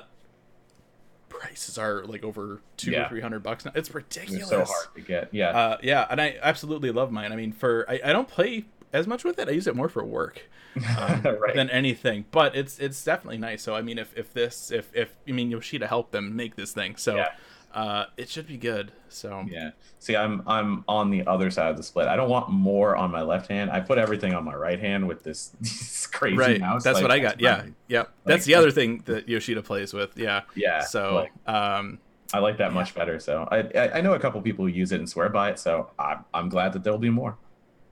prices 1.30 1.78
are 1.78 2.04
like 2.06 2.24
over 2.24 2.62
two 2.78 2.92
Yeah. 2.92 3.06
or 3.06 3.10
300 3.10 3.42
bucks 3.44 3.66
now. 3.66 3.72
It's 3.76 3.88
it's 3.90 3.96
ridiculous. 3.96 4.50
so 4.50 4.66
hard 4.66 4.88
to 4.96 5.02
get 5.02 5.30
yeah 5.34 5.50
Uh, 5.52 5.78
yeah, 5.82 6.06
and 6.10 6.20
I 6.20 6.38
absolutely 6.42 6.92
love 6.92 7.12
mine. 7.12 7.32
I 7.32 7.36
mean, 7.36 7.52
for 7.52 7.86
I, 7.90 8.00
I 8.06 8.12
don't 8.14 8.28
play 8.28 8.66
as 8.92 9.08
much 9.08 9.24
with 9.24 9.38
it. 9.40 9.48
I 9.48 9.52
use 9.52 9.68
it 9.68 9.76
more 9.76 9.90
for 9.90 10.04
work 10.04 10.42
um, 10.98 11.22
right 11.24 11.56
than 11.56 11.70
anything. 11.70 12.26
But 12.32 12.56
it's 12.56 12.80
it's 12.80 13.04
definitely 13.04 13.38
nice. 13.38 13.62
So 13.64 13.76
I 13.76 13.82
mean, 13.82 13.98
if 13.98 14.18
if 14.18 14.34
this 14.34 14.72
if 14.72 14.90
if 14.94 15.14
I 15.28 15.32
mean 15.32 15.52
Yoshida 15.52 15.88
helped 15.88 16.12
them 16.12 16.36
make 16.36 16.56
this 16.56 16.72
thing, 16.74 16.96
so 16.98 17.16
Yeah. 17.18 17.30
Uh, 17.74 18.06
it 18.18 18.30
should 18.30 18.48
be 18.48 18.58
good. 18.58 18.92
So. 19.10 19.46
Yeah. 19.50 19.72
See 20.00 20.16
i'm 20.16 20.42
i'm 20.48 20.84
on 20.88 21.10
the 21.10 21.26
other 21.28 21.50
side 21.52 21.70
of 21.70 21.78
the 21.78 21.84
split. 21.84 22.08
I 22.08 22.16
don't 22.16 22.30
want 22.30 22.50
more 22.50 22.96
on 22.96 23.12
my 23.12 23.22
left 23.22 23.48
hand. 23.48 23.70
I 23.70 23.80
put 23.80 23.98
everything 23.98 24.34
on 24.34 24.44
my 24.44 24.56
right 24.56 24.80
hand 24.80 25.08
with 25.08 25.24
this, 25.24 25.48
this 25.62 26.08
crazy 26.08 26.38
right. 26.38 26.60
mouse 26.60 26.84
that's 26.84 26.96
like, 26.96 27.04
what 27.04 27.12
i 27.12 27.20
got. 27.20 27.40
yeah. 27.40 27.60
Fine. 27.62 27.76
yep 27.88 28.12
that's 28.26 28.46
the 28.46 28.56
other 28.56 28.72
thing 28.72 29.04
that 29.06 29.28
yoshida 29.30 29.62
plays 29.62 29.94
with. 29.94 30.18
Yeah. 30.18 30.42
Yeah 30.56 30.82
so 30.82 31.28
like, 31.48 31.54
um 31.54 32.00
i 32.34 32.40
like 32.40 32.58
that 32.58 32.72
much 32.74 32.94
better 32.96 33.20
so. 33.20 33.48
I, 33.52 33.58
I 33.78 33.98
i 33.98 34.02
know 34.02 34.14
a 34.14 34.20
couple 34.20 34.42
people 34.42 34.66
who 34.66 34.72
use 34.72 34.92
it 34.92 35.00
and 35.00 35.10
swear 35.10 35.30
by 35.30 35.50
it 35.52 35.60
so 35.60 35.90
i'm, 36.00 36.26
I'm 36.34 36.50
glad 36.50 36.74
that 36.74 36.84
there'll 36.84 36.98
be 37.00 37.10
more. 37.10 37.38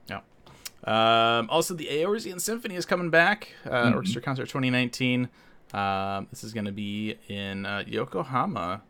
Yeah. 0.08 0.20
um 0.84 1.48
also 1.50 1.74
the 1.74 1.86
Eorzean 1.86 2.40
symphony 2.40 2.74
is 2.76 2.86
coming 2.86 3.10
back 3.10 3.52
uh 3.66 3.70
Mhm. 3.86 3.94
orchestra 3.96 4.22
concert 4.22 4.46
2019 4.48 5.28
um 5.74 6.26
this 6.30 6.42
is 6.42 6.52
going 6.54 6.64
to 6.64 6.72
be 6.72 7.16
in 7.28 7.66
uh, 7.66 7.84
yokohama 7.86 8.82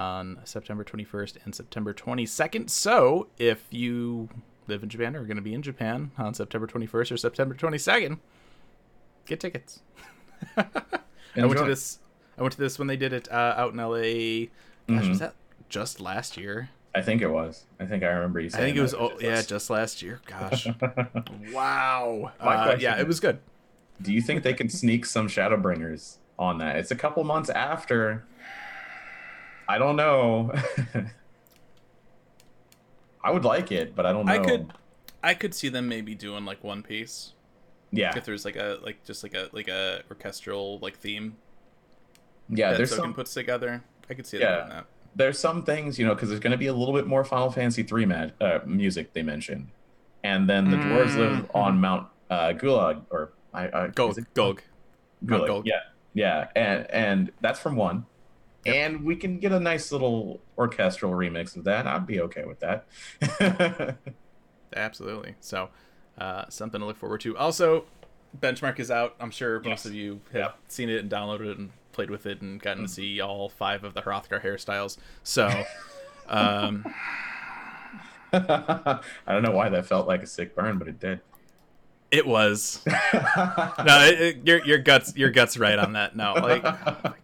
on 0.00 0.38
september 0.44 0.82
21st 0.82 1.36
and 1.44 1.54
september 1.54 1.92
22nd 1.92 2.70
so 2.70 3.26
if 3.38 3.64
you 3.70 4.28
live 4.66 4.82
in 4.82 4.88
japan 4.88 5.14
or 5.14 5.20
are 5.20 5.24
going 5.24 5.36
to 5.36 5.42
be 5.42 5.52
in 5.52 5.60
japan 5.62 6.10
on 6.16 6.32
september 6.32 6.66
21st 6.66 7.12
or 7.12 7.16
september 7.18 7.54
22nd 7.54 8.18
get 9.26 9.38
tickets 9.40 9.80
i 10.56 10.64
went 11.36 11.58
to 11.58 11.64
this 11.64 11.98
i 12.38 12.42
went 12.42 12.52
to 12.52 12.58
this 12.58 12.78
when 12.78 12.88
they 12.88 12.96
did 12.96 13.12
it 13.12 13.30
uh, 13.30 13.54
out 13.56 13.72
in 13.72 13.78
la 13.78 13.98
gosh 13.98 14.48
Mhm. 14.88 15.08
was 15.10 15.18
that 15.20 15.34
just 15.68 16.00
last 16.00 16.36
year 16.36 16.70
I 16.92 17.02
think 17.02 17.22
it 17.22 17.28
was. 17.28 17.66
I 17.78 17.86
think 17.86 18.02
I 18.02 18.08
remember 18.08 18.40
you 18.40 18.48
I 18.52 18.56
think 18.56 18.76
it 18.76 18.80
was 18.80 18.94
oh, 18.94 19.12
yeah, 19.20 19.42
just 19.42 19.70
last 19.70 20.02
year. 20.02 20.20
Gosh, 20.26 20.66
wow. 21.52 22.32
Uh, 22.40 22.76
yeah, 22.80 22.98
it 22.98 23.06
was 23.06 23.20
good. 23.20 23.38
Do 24.02 24.12
you 24.12 24.20
think 24.20 24.42
they 24.42 24.54
can 24.54 24.68
sneak 24.68 25.06
some 25.06 25.28
Shadowbringers 25.28 26.16
on 26.36 26.58
that? 26.58 26.74
It's 26.78 26.90
a 26.90 26.96
couple 26.96 27.22
months 27.22 27.48
after. 27.48 28.24
I 29.70 29.78
don't 29.78 29.94
know. 29.96 30.52
I 33.22 33.30
would 33.30 33.44
like 33.44 33.70
it, 33.70 33.94
but 33.94 34.04
I 34.06 34.12
don't 34.12 34.26
know. 34.26 34.32
I 34.32 34.38
could, 34.38 34.72
I 35.22 35.34
could 35.34 35.54
see 35.54 35.68
them 35.68 35.88
maybe 35.88 36.14
doing 36.14 36.44
like 36.44 36.64
one 36.64 36.82
piece 36.82 37.34
Yeah, 37.92 38.16
if 38.16 38.24
there's 38.24 38.44
like 38.44 38.56
a 38.56 38.78
like 38.82 39.04
just 39.04 39.22
like 39.22 39.34
a 39.34 39.48
like 39.52 39.68
a 39.68 40.02
orchestral 40.10 40.78
like 40.80 40.96
theme 40.96 41.36
yeah. 42.48 42.70
that 42.70 42.78
There's 42.78 42.92
Soken 42.92 42.96
some. 42.96 43.14
puts 43.14 43.32
together. 43.34 43.84
I 44.08 44.14
could 44.14 44.26
see 44.26 44.40
Yeah. 44.40 44.66
that. 44.68 44.86
There's 45.14 45.38
some 45.38 45.62
things, 45.64 45.98
you 45.98 46.06
know, 46.06 46.14
because 46.14 46.28
there's 46.30 46.40
going 46.40 46.52
to 46.52 46.56
be 46.58 46.66
a 46.68 46.72
little 46.72 46.94
bit 46.94 47.06
more 47.06 47.24
Final 47.24 47.50
Fantasy 47.50 47.82
three 47.82 48.06
mag- 48.06 48.32
uh, 48.40 48.60
music 48.66 49.12
they 49.12 49.22
mentioned, 49.22 49.68
and 50.24 50.48
then 50.48 50.70
the 50.70 50.76
dwarves 50.78 51.16
live 51.16 51.32
Mhm. 51.44 51.54
on 51.54 51.80
Mount 51.80 52.08
uh, 52.30 52.52
Gulag 52.52 53.02
or 53.10 53.32
I, 53.52 53.66
I 53.68 53.84
is 53.86 53.94
Gulg, 53.94 54.18
it- 54.18 54.34
Gulg. 54.34 54.60
Gulag, 55.24 55.46
Gulg. 55.48 55.62
Yeah, 55.66 55.80
yeah, 56.14 56.48
and 56.56 56.90
and 56.90 57.32
that's 57.40 57.60
from 57.60 57.76
one. 57.76 58.06
Yep. 58.64 58.74
And 58.74 59.04
we 59.04 59.16
can 59.16 59.38
get 59.38 59.52
a 59.52 59.60
nice 59.60 59.90
little 59.90 60.40
orchestral 60.58 61.12
remix 61.12 61.56
of 61.56 61.64
that. 61.64 61.86
I'd 61.86 62.06
be 62.06 62.20
okay 62.20 62.44
with 62.44 62.60
that. 62.60 63.96
Absolutely. 64.76 65.34
So, 65.40 65.70
uh, 66.18 66.44
something 66.48 66.80
to 66.80 66.86
look 66.86 66.96
forward 66.98 67.20
to. 67.22 67.36
Also, 67.38 67.84
benchmark 68.38 68.78
is 68.78 68.90
out. 68.90 69.16
I'm 69.18 69.30
sure 69.30 69.60
most 69.60 69.86
of 69.86 69.94
you 69.94 70.20
have 70.32 70.40
Yep. 70.42 70.58
seen 70.68 70.88
it 70.90 71.00
and 71.00 71.10
downloaded 71.10 71.50
it 71.52 71.58
and 71.58 71.70
played 71.92 72.10
with 72.10 72.26
it 72.26 72.40
and 72.42 72.60
gotten 72.60 72.84
to 72.84 72.88
see 72.88 73.20
all 73.20 73.48
five 73.48 73.82
of 73.82 73.94
the 73.94 74.02
Hrothgar 74.02 74.42
hairstyles. 74.42 74.98
So, 75.22 75.46
um, 76.28 76.84
I 78.32 79.00
don't 79.26 79.42
know 79.42 79.50
why 79.52 79.70
that 79.70 79.86
felt 79.86 80.06
like 80.06 80.22
a 80.22 80.26
sick 80.26 80.54
burn, 80.54 80.78
but 80.78 80.86
it 80.86 81.00
did. 81.00 81.20
it 82.12 82.26
was. 82.26 82.80
no, 82.86 82.92
it, 84.06 84.20
it, 84.20 84.46
your 84.46 84.64
your 84.64 84.78
guts 84.78 85.16
your 85.16 85.30
guts 85.30 85.56
right 85.56 85.78
on 85.78 85.94
that. 85.94 86.14
No, 86.14 86.34
like 86.34 86.62
oh 86.64 87.14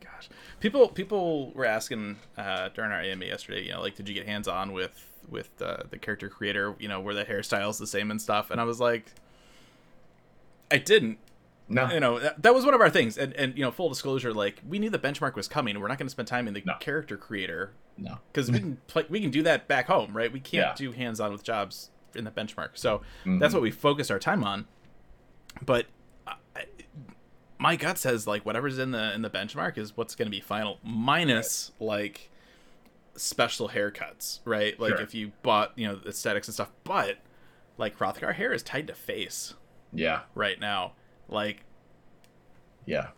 people 0.71 0.89
people 0.89 1.53
were 1.53 1.64
asking 1.67 2.17
uh, 2.37 2.69
during 2.71 2.91
our 2.93 3.01
AMA 3.01 3.25
yesterday. 3.25 3.64
You 3.64 3.73
know, 3.73 3.81
like 3.81 3.95
did 3.95 4.09
you 4.09 4.14
get 4.14 4.27
hands 4.27 4.49
on 4.49 4.73
with 4.73 5.07
with 5.29 5.51
uh, 5.62 5.85
the 5.91 5.99
character 5.99 6.29
creator? 6.29 6.75
You 6.79 6.89
know, 6.89 7.01
were 7.01 7.14
the 7.14 7.25
hairstyles 7.25 7.79
the 7.79 7.87
same 7.87 8.11
and 8.11 8.21
stuff? 8.21 8.51
And 8.51 8.61
I 8.61 8.64
was 8.64 8.81
like, 8.81 9.12
I 10.71 10.79
didn't. 10.79 11.19
No. 11.69 11.91
You 11.91 11.99
know, 11.99 12.21
that, 12.21 12.41
that 12.43 12.55
was 12.55 12.64
one 12.64 12.75
of 12.75 12.81
our 12.81 12.91
things. 12.91 13.19
And 13.19 13.33
and 13.35 13.57
you 13.57 13.64
know, 13.64 13.71
full 13.73 13.89
disclosure, 13.89 14.33
like 14.33 14.61
we 14.69 14.79
knew 14.79 14.91
the 14.91 14.99
benchmark 14.99 15.35
was 15.35 15.49
coming. 15.49 15.79
We're 15.81 15.89
not 15.89 15.99
going 15.99 16.07
to 16.07 16.11
spend 16.12 16.29
time 16.29 16.47
in 16.49 16.55
the 16.55 16.62
No. 16.64 16.75
character 16.79 17.17
creator 17.17 17.73
No. 17.99 18.19
because 18.33 18.51
we 18.51 18.61
can 18.61 18.77
play, 18.87 19.05
we 19.09 19.21
can 19.21 19.31
do 19.31 19.43
that 19.43 19.67
back 19.67 19.87
home, 19.87 20.17
right? 20.17 20.33
We 20.33 20.41
can't 20.41 20.69
Yeah. 20.69 20.75
do 20.77 20.93
hands 20.93 21.19
on 21.21 21.33
with 21.33 21.43
jobs 21.43 21.91
in 22.14 22.25
the 22.25 22.31
benchmark. 22.31 22.71
So 22.75 23.03
Mhm. 23.25 23.41
that's 23.41 23.53
what 23.53 23.62
we 23.62 23.71
focused 23.73 24.11
our 24.12 24.19
time 24.21 24.45
on. 24.45 24.67
But 25.64 25.87
my 27.59 27.76
gut 27.76 27.98
says 27.98 28.26
like 28.26 28.44
whatever's 28.44 28.78
in 28.78 28.90
the 28.90 29.14
in 29.14 29.22
the 29.22 29.30
benchmark 29.30 29.78
is 29.78 29.96
what's 29.96 30.14
going 30.14 30.26
to 30.26 30.30
be 30.30 30.40
final, 30.40 30.78
minus 30.84 31.72
like 31.80 32.30
special 33.16 33.68
haircuts, 33.70 34.40
right? 34.44 34.78
Like 34.78 34.92
Sure. 34.94 35.00
if 35.00 35.14
you 35.14 35.32
bought 35.42 35.72
you 35.76 35.86
know 35.88 36.00
aesthetics 36.07 36.48
and 36.48 36.54
stuff, 36.54 36.70
but 36.84 37.18
like 37.78 37.98
Hrothgar 37.98 38.34
hair 38.34 38.52
is 38.52 38.62
tied 38.62 38.86
to 38.88 38.94
face 38.94 39.54
Yeah. 39.92 40.22
right 40.34 40.61
now. 40.61 40.92
Like 41.28 41.64
Yeah. 42.84 43.09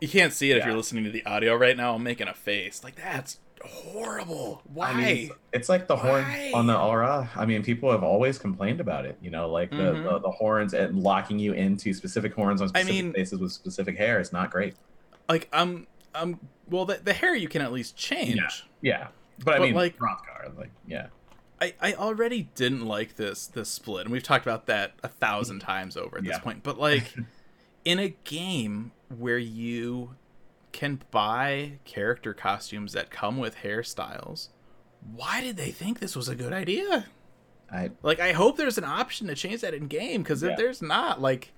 you 0.00 0.08
can't 0.08 0.32
see 0.32 0.50
it 0.50 0.56
if 0.58 0.64
you're 0.66 0.76
listening 0.76 1.04
to 1.04 1.10
the 1.10 1.24
audio 1.26 1.54
right 1.54 1.76
now. 1.76 1.94
I'm 1.94 2.02
making 2.02 2.28
a 2.28 2.34
face. 2.34 2.82
Like 2.84 2.96
that's 2.96 3.38
horrible. 3.66 4.62
Why? 4.72 4.90
I 4.90 4.94
mean, 4.94 5.30
it's, 5.52 5.68
like 5.68 5.86
the 5.86 5.96
horn 5.96 6.22
Why? 6.24 6.50
on 6.54 6.66
the 6.66 6.76
Au 6.78 6.92
Ra. 6.94 7.28
I 7.36 7.46
mean, 7.46 7.62
people 7.62 7.90
have 7.90 8.02
always 8.02 8.38
complained 8.38 8.80
about 8.80 9.04
it. 9.06 9.16
You 9.22 9.30
know, 9.30 9.48
like 9.50 9.70
the, 9.70 9.76
Mhm. 9.76 10.04
the, 10.04 10.18
the 10.20 10.30
horns 10.30 10.74
and 10.74 11.02
locking 11.02 11.38
you 11.38 11.52
into 11.52 11.92
specific 11.94 12.34
horns 12.34 12.60
on 12.60 12.68
I 12.74 12.80
specific 12.82 13.04
mean- 13.04 13.12
faces 13.14 13.40
with 13.40 13.52
specific 13.52 13.96
hair 13.96 14.20
is 14.20 14.32
not 14.32 14.50
great. 14.50 14.74
like 15.28 15.48
I'm 15.52 15.86
I'm 16.14 16.38
well 16.68 16.84
the, 16.84 17.00
the 17.02 17.12
hair 17.12 17.34
you 17.34 17.48
can 17.48 17.62
at 17.62 17.72
least 17.72 17.96
change. 17.96 18.36
Yeah, 18.82 18.98
yeah. 18.98 19.06
but 19.44 19.54
I 19.56 19.58
mean, 19.64 19.74
like- 19.74 19.96
Hrothgar, 19.98 20.56
like 20.58 20.70
yeah, 20.86 21.06
I, 21.60 21.74
I 21.80 21.94
already 21.94 22.48
didn't 22.54 22.84
like 22.86 23.16
this 23.16 23.46
this 23.46 23.68
split, 23.68 24.04
and 24.06 24.12
we've 24.12 24.22
talked 24.22 24.44
about 24.44 24.66
that 24.66 24.92
a 25.02 25.08
thousand 25.08 25.60
times 25.60 25.96
over 25.96 26.18
at 26.18 26.24
this 26.24 26.38
point. 26.40 26.62
But 26.62 26.78
like, 26.78 27.14
in 27.84 27.98
a 27.98 28.10
game 28.24 28.92
where 29.16 29.38
you 29.38 30.14
can 30.72 31.00
buy 31.10 31.72
character 31.84 32.32
costumes 32.34 32.92
that 32.94 33.10
come 33.10 33.38
with 33.38 33.56
hairstyles, 33.58 34.48
why 35.14 35.40
did 35.40 35.56
they 35.56 35.70
think 35.70 35.98
this 36.00 36.16
was 36.16 36.28
a 36.28 36.34
good 36.34 36.52
idea? 36.52 37.06
I 37.70 37.90
Like, 38.02 38.20
I 38.20 38.32
hope 38.32 38.56
there's 38.56 38.78
an 38.78 38.84
option 38.84 39.26
to 39.28 39.34
change 39.34 39.60
that 39.62 39.74
in 39.74 39.86
game, 39.86 40.22
because 40.22 40.42
Yeah. 40.42 40.50
if 40.50 40.56
there's 40.56 40.82
not, 40.82 41.20
like, 41.20 41.52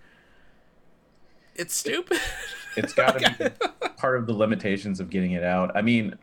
it's 1.54 1.74
stupid. 1.74 2.18
it's 2.76 2.92
got 2.92 3.18
to 3.18 3.34
be 3.38 3.88
part 3.96 4.18
of 4.18 4.26
the 4.26 4.32
limitations 4.32 5.00
of 5.00 5.10
getting 5.10 5.32
it 5.32 5.44
out. 5.44 5.76
I 5.76 5.82
mean, 5.82 6.14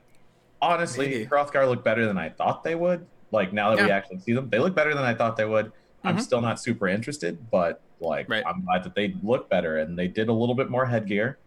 honestly, 0.62 1.08
Maybe. 1.10 1.26
Hrothgar 1.26 1.68
look 1.68 1.84
better 1.84 2.06
than 2.06 2.18
I 2.18 2.30
thought 2.30 2.64
they 2.64 2.76
would. 2.76 3.06
Like 3.32 3.54
now 3.54 3.74
that 3.76 3.86
we 3.86 3.90
actually 3.92 4.20
see 4.20 4.34
them, 4.34 4.50
they 4.50 4.60
look 4.60 4.76
better 4.76 4.94
than 4.94 5.04
I 5.06 5.14
thought 5.14 5.38
they 5.38 5.46
would. 5.46 5.72
I'm 6.04 6.18
Mhm. 6.18 6.22
still 6.22 6.42
not 6.42 6.60
super 6.60 6.88
interested, 6.90 7.50
but 7.50 7.82
like 8.02 8.28
Right. 8.30 8.44
I'm 8.46 8.66
glad 8.66 8.84
that 8.84 8.94
they 8.94 9.16
look 9.24 9.50
better 9.50 9.78
and 9.78 9.98
they 9.98 10.08
did 10.10 10.28
a 10.28 10.34
little 10.34 10.56
bit 10.56 10.70
more 10.70 10.86
headgear. 10.86 11.38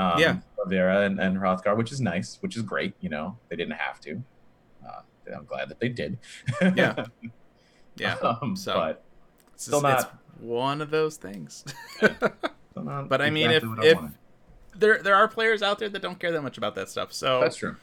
Um, 0.00 0.18
Yeah. 0.18 0.36
Viera 0.66 1.06
and, 1.06 1.18
and 1.18 1.36
Hrothgar, 1.38 1.76
which 1.76 1.90
is 1.92 2.00
nice, 2.00 2.36
which 2.40 2.56
is 2.56 2.62
great. 2.62 2.94
You 3.00 3.08
know, 3.10 3.38
they 3.48 3.56
didn't 3.56 3.74
have 3.76 4.00
to. 4.00 4.22
Uh, 4.86 5.00
I'm 5.34 5.44
glad 5.46 5.68
that 5.70 5.80
they 5.80 5.88
did. 5.88 6.18
Yeah. 6.60 7.06
yeah. 7.96 8.14
um, 8.16 8.56
So- 8.56 8.74
but 8.74 9.04
It's, 9.54 9.64
Still 9.66 9.80
not- 9.82 10.18
one 10.38 10.80
of 10.80 10.90
those 10.90 11.16
things. 11.16 11.64
But 12.74 13.20
I 13.20 13.28
mean, 13.30 13.50
exactly 13.50 13.88
if- 13.88 13.98
I 13.98 14.04
if- 14.06 14.10
there 14.78 15.02
there 15.02 15.14
are 15.16 15.26
players 15.28 15.62
out 15.62 15.78
there 15.80 15.88
that 15.88 16.00
don't 16.00 16.18
care 16.18 16.30
that 16.32 16.40
much 16.42 16.56
about 16.56 16.74
that 16.76 16.88
stuff. 16.88 17.12
So 17.12 17.40
that's 17.40 17.56
true. 17.56 17.76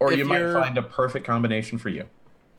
Or 0.00 0.12
you 0.12 0.24
might 0.24 0.52
find 0.52 0.76
a 0.78 0.82
perfect 0.82 1.26
combination 1.26 1.78
for 1.78 1.90
you. 1.90 2.04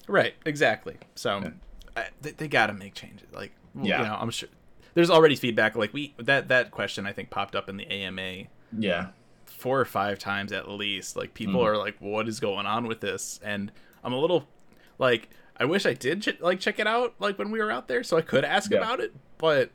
Right, 0.08 0.36
exactly. 0.46 0.98
So 1.16 1.40
Yeah. 1.40 1.50
I, 1.98 2.06
they, 2.22 2.32
they 2.32 2.48
got 2.48 2.68
to 2.68 2.74
make 2.74 2.94
changes. 2.94 3.28
Like, 3.34 3.52
Yeah. 3.82 4.00
you 4.00 4.06
know, 4.08 4.16
I'm 4.20 4.30
sure 4.30 4.48
there's 4.94 5.10
already 5.10 5.36
feedback. 5.36 5.76
Like 5.76 5.92
we 5.94 6.14
that 6.20 6.48
that 6.50 6.72
question 6.72 7.06
I 7.06 7.12
think 7.12 7.30
popped 7.32 7.56
up 7.56 7.68
in 7.68 7.78
the 7.78 7.88
AMA 7.92 8.44
Yeah. 8.78 9.08
four 9.46 9.80
or 9.80 9.86
five 9.86 10.20
times 10.20 10.52
at 10.52 10.70
least. 10.70 11.16
Like 11.16 11.34
people 11.34 11.62
Mhm. 11.62 11.66
are 11.66 11.78
like, 11.78 11.96
"What 12.00 12.28
is 12.28 12.40
going 12.40 12.66
on 12.66 12.88
with 12.88 13.00
this?" 13.02 13.40
And 13.44 13.72
I'm 14.04 14.14
a 14.14 14.20
little 14.20 14.48
like, 15.00 15.30
I 15.60 15.66
wish 15.66 15.86
I 15.86 15.94
did 15.94 16.22
ch- 16.22 16.40
like 16.40 16.60
check 16.60 16.80
it 16.80 16.86
out 16.88 17.16
like 17.20 17.38
when 17.40 17.50
we 17.52 17.60
were 17.60 17.72
out 17.72 17.88
there, 17.88 18.04
so 18.04 18.18
I 18.18 18.22
could 18.22 18.46
ask 18.46 18.70
Yeah. 18.72 18.78
about 18.78 19.00
it. 19.00 19.14
But 19.40 19.72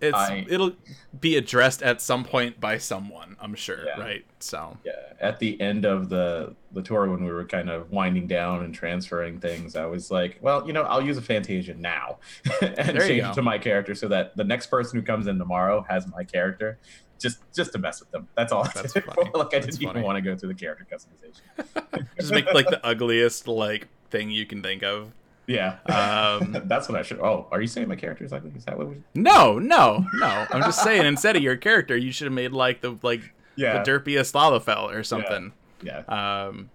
it's 0.00 0.16
I- 0.16 0.46
it'll 0.48 0.72
be 1.20 1.36
addressed 1.36 1.82
at 1.82 2.00
some 2.00 2.24
point 2.24 2.58
by 2.58 2.78
someone. 2.78 3.36
I'm 3.38 3.54
sure. 3.54 3.84
Yeah. 3.84 4.00
Right. 4.00 4.24
So 4.38 4.78
Yeah. 4.84 4.92
At 5.20 5.38
the 5.40 5.60
end 5.60 5.84
of 5.84 6.08
the 6.08 6.54
the 6.72 6.80
tour 6.80 7.10
when 7.10 7.22
we 7.24 7.30
were 7.30 7.44
kind 7.44 7.68
of 7.68 7.90
winding 7.90 8.26
down 8.26 8.64
and 8.64 8.74
transferring 8.74 9.40
things, 9.40 9.76
I 9.76 9.84
was 9.84 10.10
like, 10.10 10.38
well, 10.40 10.66
you 10.66 10.72
know, 10.72 10.82
I'll 10.84 11.02
use 11.02 11.18
a 11.18 11.22
Fantasia 11.22 11.74
now 11.74 12.18
and 12.62 12.98
change 12.98 13.22
go. 13.22 13.30
it 13.30 13.34
to 13.34 13.42
my 13.42 13.58
character 13.58 13.94
so 13.94 14.08
that 14.08 14.34
the 14.36 14.44
next 14.44 14.68
person 14.68 14.98
who 14.98 15.04
comes 15.04 15.26
in 15.26 15.36
tomorrow 15.38 15.84
has 15.90 16.06
my 16.06 16.24
character. 16.24 16.78
Just 17.20 17.38
just 17.54 17.72
to 17.72 17.78
mess 17.78 18.00
with 18.00 18.10
them. 18.10 18.26
That's 18.36 18.50
all. 18.52 18.64
That's 18.74 18.96
I 18.96 19.00
like 19.06 19.06
I 19.06 19.58
That's 19.60 19.66
didn't 19.66 19.82
even 19.82 19.94
funny. 19.94 20.04
want 20.04 20.16
to 20.16 20.22
go 20.22 20.36
through 20.36 20.48
the 20.48 20.54
character 20.54 20.86
customization. 20.90 22.06
just 22.18 22.32
make 22.32 22.46
like 22.54 22.68
the 22.68 22.84
ugliest 22.86 23.46
like 23.46 23.88
thing 24.10 24.30
you 24.30 24.46
can 24.46 24.62
think 24.62 24.82
of. 24.82 25.12
yeah. 25.46 25.76
Um, 25.86 26.62
That's 26.66 26.88
what 26.88 26.98
I 26.98 27.02
should. 27.02 27.20
Oh, 27.20 27.46
are 27.52 27.60
you 27.60 27.66
saying 27.66 27.88
my 27.88 27.96
character 27.96 28.24
is 28.24 28.32
ugly? 28.32 28.52
Is 28.56 28.64
that 28.64 28.78
what? 28.78 28.88
We, 28.88 28.96
No, 29.14 29.58
no, 29.58 30.06
no. 30.14 30.46
I'm 30.50 30.62
just 30.62 30.82
saying 30.82 31.04
instead 31.06 31.36
of 31.36 31.42
your 31.42 31.56
character, 31.56 31.96
you 31.96 32.10
should 32.12 32.24
have 32.26 32.32
made 32.32 32.52
like 32.52 32.80
the 32.80 32.96
like 33.02 33.20
yeah. 33.56 33.82
the 33.82 33.90
derpiest 33.90 34.32
Lalafell 34.32 34.92
or 34.94 35.02
something. 35.04 35.52
yeah. 35.82 36.02
Um 36.08 36.70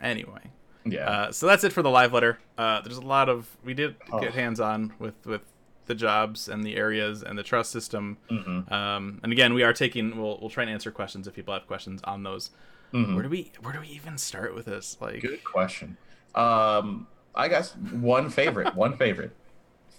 anyway. 0.00 0.40
Yeah. 0.84 1.08
Uh, 1.10 1.32
so 1.32 1.46
that's 1.46 1.64
it 1.64 1.72
for 1.72 1.82
the 1.82 1.90
live 1.90 2.12
letter. 2.12 2.38
Uh, 2.56 2.80
there's 2.82 2.96
a 2.96 3.00
lot 3.02 3.28
of 3.28 3.48
we 3.64 3.74
did 3.74 3.96
Oh. 4.12 4.20
get 4.20 4.32
hands 4.34 4.60
on 4.60 4.92
with 4.98 5.14
with 5.26 5.42
the 5.88 5.94
jobs 5.96 6.48
and 6.48 6.62
the 6.62 6.76
areas 6.76 7.22
and 7.22 7.36
the 7.36 7.42
trust 7.42 7.72
system. 7.72 8.18
Mhm. 8.30 8.70
Um, 8.70 9.18
and 9.24 9.32
again, 9.32 9.52
we 9.54 9.62
are 9.64 9.72
taking 9.72 10.16
we'll 10.20 10.38
we'll 10.40 10.50
try 10.50 10.62
and 10.62 10.70
answer 10.72 10.90
questions 10.92 11.26
if 11.26 11.34
people 11.34 11.52
have 11.52 11.66
questions 11.66 12.00
on 12.04 12.22
those. 12.22 12.50
Mhm. 12.94 13.14
Where 13.14 13.22
do 13.24 13.28
we 13.28 13.50
where 13.60 13.72
do 13.72 13.80
we 13.80 13.88
even 13.88 14.16
start 14.18 14.54
with 14.54 14.66
this? 14.66 14.96
Like 15.00 15.20
Good 15.22 15.42
question. 15.44 15.96
Um, 16.34 17.06
I 17.34 17.48
guess 17.48 17.74
one 17.76 18.30
favorite, 18.30 18.74
one 18.74 18.96
favorite, 19.04 19.32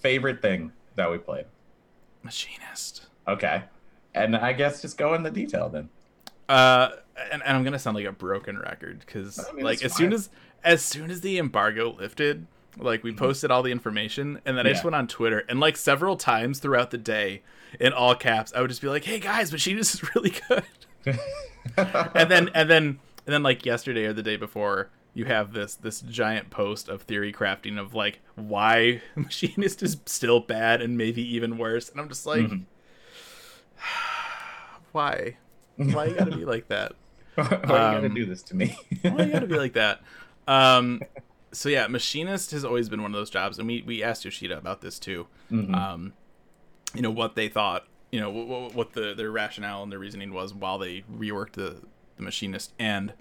favorite 0.01 0.41
thing 0.41 0.71
that 0.95 1.11
we 1.11 1.17
played. 1.17 1.45
machinist. 2.23 3.07
Okay, 3.27 3.63
and 4.15 4.35
I 4.35 4.53
guess 4.53 4.81
just 4.81 4.97
go 4.97 5.13
in 5.13 5.23
the 5.23 5.31
detail 5.31 5.69
then. 5.69 5.89
Uh, 6.47 6.89
and, 7.31 7.43
and 7.43 7.55
I'm 7.57 7.63
gonna 7.63 7.79
sound 7.79 7.95
like 7.95 8.05
a 8.05 8.11
broken 8.11 8.57
record 8.57 8.99
because 9.05 9.39
I 9.47 9.51
mean, 9.53 9.65
like 9.65 9.83
as 9.83 9.93
soon 9.95 10.13
as 10.13 10.29
as 10.63 10.81
soon 10.83 11.11
as 11.11 11.21
the 11.21 11.37
embargo 11.37 11.91
lifted, 11.93 12.47
like 12.77 13.03
we 13.03 13.11
posted 13.13 13.51
all 13.51 13.63
the 13.63 13.71
information, 13.71 14.39
and 14.45 14.57
then 14.57 14.65
I 14.65 14.69
just 14.69 14.79
Mm-hmm. 14.79 14.87
Went 14.87 14.95
on 14.95 15.07
Twitter 15.07 15.39
and 15.49 15.59
like 15.59 15.77
several 15.77 16.15
times 16.17 16.59
throughout 16.59 16.91
the 16.91 16.97
day, 16.97 17.41
in 17.79 17.93
all 17.93 18.15
caps, 18.15 18.51
I 18.55 18.61
would 18.61 18.69
just 18.69 18.81
be 18.81 18.87
like, 18.89 19.03
"Hey 19.05 19.19
guys, 19.19 19.51
Machinist 19.51 19.93
is 20.03 20.15
really 20.15 20.33
good," 20.47 20.63
and 21.77 22.29
then 22.31 22.49
and 22.53 22.69
then 22.69 22.85
and 23.25 23.33
then 23.33 23.43
like 23.43 23.65
yesterday 23.65 24.05
or 24.05 24.13
the 24.13 24.23
day 24.23 24.37
before. 24.37 24.89
You 25.15 25.25
have 25.25 25.53
this 25.53 25.73
this 25.75 26.01
giant 26.01 26.51
post 26.51 26.87
of 26.87 27.01
theory 27.01 27.33
crafting 27.33 27.79
of 27.79 27.93
like 27.95 28.19
why 28.35 29.01
Machinist 29.15 29.81
is 29.83 29.97
still 30.05 30.39
bad 30.39 30.81
and 30.81 30.97
maybe 30.97 31.21
even 31.35 31.57
worse, 31.57 31.89
and 31.89 31.99
I'm 31.99 32.07
just 32.07 32.25
like, 32.27 32.41
Mhm. 32.41 32.65
why, 34.91 35.37
why 35.77 36.05
you 36.05 36.15
gotta 36.15 36.35
be 36.35 36.45
like 36.45 36.67
that? 36.69 36.93
Why 37.35 37.43
you 37.51 37.57
gotta 37.67 38.05
Um, 38.07 38.13
do 38.13 38.25
this 38.25 38.41
to 38.43 38.55
me? 38.55 38.77
Why 39.01 39.23
you 39.25 39.31
gotta 39.31 39.47
be 39.47 39.57
like 39.57 39.73
that? 39.73 40.01
Um, 40.47 41.01
so 41.51 41.69
yeah, 41.69 41.87
machinist 41.87 42.51
has 42.51 42.63
always 42.63 42.89
been 42.89 43.01
one 43.01 43.11
of 43.11 43.19
those 43.19 43.29
jobs, 43.29 43.57
and 43.59 43.67
we 43.67 43.81
we 43.81 44.03
asked 44.03 44.25
Yoshida 44.25 44.57
about 44.57 44.81
this 44.81 44.99
too. 44.99 45.27
Mhm. 45.51 45.73
Um, 45.75 46.13
you 46.93 47.01
know 47.01 47.11
what 47.11 47.35
they 47.35 47.47
thought, 47.49 47.87
you 48.11 48.19
know 48.19 48.29
what, 48.29 48.73
what 48.73 48.93
the 48.93 49.13
their 49.13 49.31
rationale 49.31 49.83
and 49.83 49.91
their 49.91 49.99
reasoning 49.99 50.33
was 50.33 50.53
while 50.53 50.77
they 50.77 51.03
reworked 51.11 51.53
the 51.53 51.77
the 52.17 52.23
machinist, 52.23 52.73
and 52.79 53.13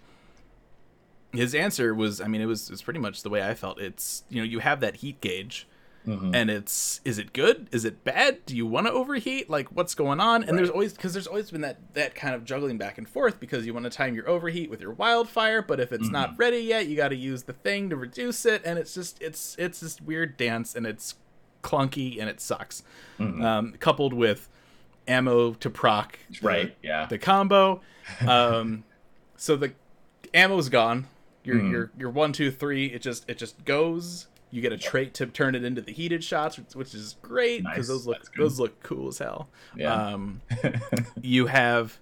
his 1.32 1.54
answer 1.54 1.94
was, 1.94 2.20
I 2.20 2.26
mean, 2.26 2.40
it 2.40 2.46
was 2.46 2.70
it's 2.70 2.82
pretty 2.82 3.00
much 3.00 3.22
the 3.22 3.28
way 3.30 3.42
I 3.46 3.54
felt. 3.54 3.78
It's 3.80 4.24
you 4.28 4.38
know 4.40 4.44
you 4.44 4.60
have 4.60 4.80
that 4.80 4.96
heat 4.96 5.20
gauge, 5.20 5.66
Mhm. 6.08 6.34
and 6.34 6.48
it's 6.50 7.00
is 7.04 7.18
it 7.18 7.32
good 7.34 7.68
is 7.70 7.84
it 7.84 8.02
bad 8.02 8.46
do 8.46 8.56
you 8.56 8.66
want 8.66 8.86
to 8.86 8.92
overheat 8.92 9.50
like 9.50 9.68
what's 9.68 9.94
going 9.94 10.20
on 10.20 10.42
and 10.42 10.56
there's 10.56 10.70
always 10.70 10.94
because 10.94 11.12
there's 11.12 11.26
always 11.26 11.50
been 11.50 11.60
that 11.60 11.76
that 11.92 12.14
kind 12.14 12.34
of 12.34 12.44
juggling 12.44 12.78
back 12.78 12.96
and 12.96 13.06
forth 13.08 13.38
because 13.38 13.66
you 13.66 13.74
want 13.74 13.84
to 13.84 13.90
time 13.90 14.14
your 14.14 14.26
overheat 14.28 14.70
with 14.70 14.80
your 14.80 14.92
wildfire 14.92 15.60
but 15.60 15.78
if 15.80 15.92
it's 15.92 16.08
not 16.08 16.34
ready 16.38 16.60
yet 16.60 16.86
you 16.86 16.96
got 16.96 17.08
to 17.08 17.16
use 17.16 17.42
the 17.42 17.52
thing 17.52 17.90
to 17.90 17.96
reduce 17.96 18.46
it 18.46 18.62
and 18.64 18.78
it's 18.78 18.94
just 18.94 19.20
it's 19.20 19.54
it's 19.58 19.80
this 19.80 20.00
weird 20.00 20.36
dance 20.38 20.74
and 20.74 20.86
it's 20.86 21.16
clunky 21.62 22.18
and 22.18 22.30
it 22.30 22.40
sucks 22.40 22.82
Mhm. 23.18 23.44
um, 23.44 23.74
coupled 23.80 24.14
with 24.14 24.48
ammo 25.08 25.52
to 25.54 25.68
proc 25.68 26.18
the- 26.30 26.46
right? 26.46 26.76
Yeah. 26.82 27.04
the 27.06 27.18
combo. 27.18 27.82
Um, 28.26 28.84
so 29.36 29.56
the 29.56 29.72
ammo's 30.32 30.68
gone. 30.70 31.06
Your 31.44 31.56
Mhm. 31.56 31.70
your 31.70 31.90
your 31.98 32.10
one 32.10 32.32
two 32.32 32.50
three. 32.50 32.86
It 32.86 33.02
just 33.02 33.28
it 33.28 33.36
just 33.38 33.64
goes. 33.64 34.27
You 34.50 34.62
get 34.62 34.72
a 34.72 34.78
trait 34.78 35.14
to 35.14 35.26
turn 35.26 35.54
it 35.54 35.64
into 35.64 35.80
the 35.82 35.92
heated 35.92 36.24
shots, 36.24 36.58
which, 36.74 36.94
is 36.94 37.16
great 37.22 37.64
because 37.64 37.76
Nice. 37.76 37.88
those 37.88 38.06
look 38.06 38.34
those 38.36 38.58
look 38.60 38.82
cool 38.82 39.08
as 39.08 39.18
hell. 39.18 39.48
Yeah. 39.76 39.92
Um, 39.92 40.40
you 41.22 41.46
have 41.46 41.98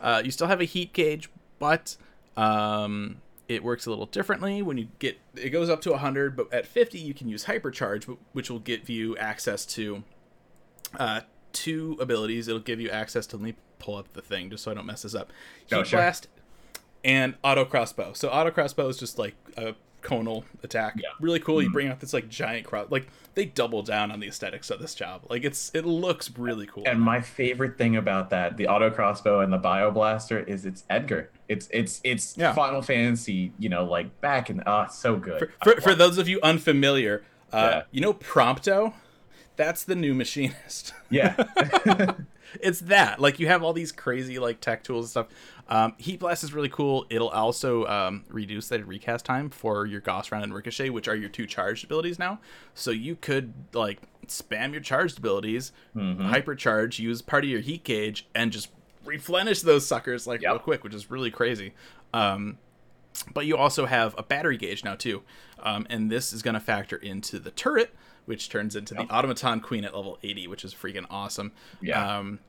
uh, 0.00 0.20
you 0.24 0.30
still 0.30 0.46
have 0.46 0.60
a 0.60 0.64
heat 0.64 0.92
gauge, 0.92 1.30
but 1.58 1.96
um, 2.36 3.22
it 3.48 3.62
works 3.64 3.86
a 3.86 3.90
little 3.90 4.06
differently 4.06 4.60
when 4.60 4.76
you 4.76 4.88
get 4.98 5.18
it 5.34 5.50
goes 5.50 5.70
up 5.70 5.80
to 5.82 5.90
100 5.92 6.36
but 6.36 6.52
at 6.52 6.66
50 6.66 6.98
you 6.98 7.14
can 7.14 7.28
use 7.28 7.44
hypercharge 7.46 8.14
which 8.32 8.50
will 8.50 8.58
give 8.58 8.90
you 8.90 9.16
access 9.16 9.64
to 9.66 10.02
uh, 10.98 11.20
two 11.52 11.96
abilities. 12.00 12.48
It'll 12.48 12.60
give 12.60 12.80
you 12.80 12.90
access 12.90 13.26
to. 13.28 13.36
Let 13.36 13.42
me 13.44 13.54
pull 13.78 13.96
up 13.96 14.12
the 14.12 14.22
thing 14.22 14.50
just 14.50 14.64
so 14.64 14.70
I 14.70 14.74
don't 14.74 14.86
mess 14.86 15.02
this 15.02 15.14
up. 15.14 15.30
Heat 15.66 15.76
Oh, 15.76 15.82
sure. 15.82 15.98
blast 15.98 16.28
and 17.04 17.34
auto 17.44 17.64
crossbow. 17.64 18.12
So 18.14 18.28
auto 18.28 18.50
crossbow 18.50 18.88
is 18.88 18.98
just 18.98 19.18
like 19.18 19.34
a 19.56 19.74
conal 20.02 20.44
attack. 20.62 20.94
Yeah. 20.96 21.08
Really 21.20 21.40
cool. 21.40 21.60
You 21.62 21.68
Mhm. 21.70 21.72
bring 21.72 21.88
out 21.88 22.00
this 22.00 22.12
like 22.12 22.28
giant 22.28 22.64
cross. 22.66 22.86
Like 22.90 23.08
they 23.34 23.44
double 23.44 23.82
down 23.82 24.10
on 24.10 24.20
the 24.20 24.28
aesthetics 24.28 24.70
of 24.70 24.78
this 24.80 24.94
job. 24.94 25.22
Like 25.28 25.44
it's 25.44 25.70
it 25.74 25.84
looks 25.84 26.30
really 26.38 26.66
cool. 26.66 26.84
And 26.86 27.00
my 27.00 27.20
favorite 27.20 27.76
thing 27.76 27.96
about 27.96 28.30
that, 28.30 28.56
the 28.56 28.68
auto 28.68 28.90
crossbow 28.90 29.40
and 29.40 29.52
the 29.52 29.58
bio 29.58 29.90
blaster, 29.90 30.38
is 30.40 30.64
it's 30.64 30.84
Edgar. 30.88 31.30
It's 31.48 31.68
it's 31.72 32.00
it's 32.04 32.36
Yeah. 32.36 32.52
Final 32.52 32.82
Fantasy, 32.82 33.52
you 33.58 33.68
know, 33.68 33.84
like 33.84 34.20
back 34.20 34.48
in 34.50 34.62
ah, 34.66 34.86
so 34.86 35.16
good. 35.16 35.50
for, 35.62 35.72
for, 35.74 35.80
for 35.80 35.94
those 35.94 36.18
of 36.18 36.28
you 36.28 36.38
unfamiliar, 36.42 37.24
uh, 37.52 37.56
Yeah. 37.56 37.82
you 37.90 38.00
know 38.00 38.14
Prompto. 38.14 38.92
That's 39.56 39.82
the 39.84 39.94
new 39.96 40.12
machinist. 40.14 40.92
yeah, 41.10 41.34
it's 42.60 42.80
that. 42.80 43.20
Like 43.20 43.38
you 43.40 43.46
have 43.48 43.62
all 43.62 43.72
these 43.72 43.92
crazy 43.92 44.38
like 44.38 44.60
tech 44.60 44.82
tools 44.84 45.06
and 45.06 45.10
stuff. 45.10 45.26
Um, 45.68 45.94
heat 45.98 46.20
blast 46.20 46.44
is 46.44 46.52
really 46.52 46.68
cool. 46.68 47.06
It'll 47.10 47.28
also 47.28 47.86
um, 47.86 48.24
reduce 48.28 48.68
that 48.68 48.86
recast 48.86 49.24
time 49.24 49.50
for 49.50 49.84
your 49.86 50.00
gauss 50.00 50.30
round 50.30 50.44
and 50.44 50.54
ricochet 50.54 50.90
which 50.90 51.08
are 51.08 51.16
your 51.16 51.28
two 51.28 51.46
charged 51.46 51.84
abilities 51.84 52.18
now. 52.18 52.38
So 52.74 52.90
you 52.90 53.16
could 53.16 53.52
like 53.72 54.00
spam 54.28 54.72
your 54.72 54.80
charged 54.80 55.18
abilities 55.18 55.72
Mhm. 55.96 56.30
hypercharge 56.32 56.98
use 56.98 57.22
part 57.22 57.44
of 57.44 57.50
your 57.50 57.60
heat 57.60 57.84
gauge 57.84 58.26
and 58.34 58.50
just 58.52 58.68
replenish 59.04 59.60
those 59.62 59.86
suckers 59.86 60.26
like 60.26 60.40
real 60.42 60.58
quick 60.58 60.82
which 60.84 60.94
is 60.94 61.10
really 61.10 61.30
crazy. 61.30 61.72
Um, 62.12 62.58
but 63.32 63.46
you 63.46 63.56
also 63.56 63.86
have 63.86 64.14
a 64.18 64.22
battery 64.22 64.56
gauge 64.56 64.84
now 64.84 64.94
too 64.94 65.22
um, 65.62 65.86
and 65.90 66.10
this 66.10 66.32
is 66.32 66.42
going 66.42 66.54
to 66.54 66.60
factor 66.60 66.96
into 66.96 67.38
the 67.38 67.50
turret 67.50 67.94
which 68.24 68.48
turns 68.48 68.74
into 68.76 68.94
Yep. 68.94 69.08
the 69.08 69.14
automaton 69.14 69.60
queen 69.60 69.84
at 69.84 69.94
level 69.94 70.18
80 70.22 70.46
which 70.48 70.64
is 70.64 70.74
freaking 70.74 71.06
awesome 71.10 71.52
Yeah. 71.80 72.18
um, 72.18 72.40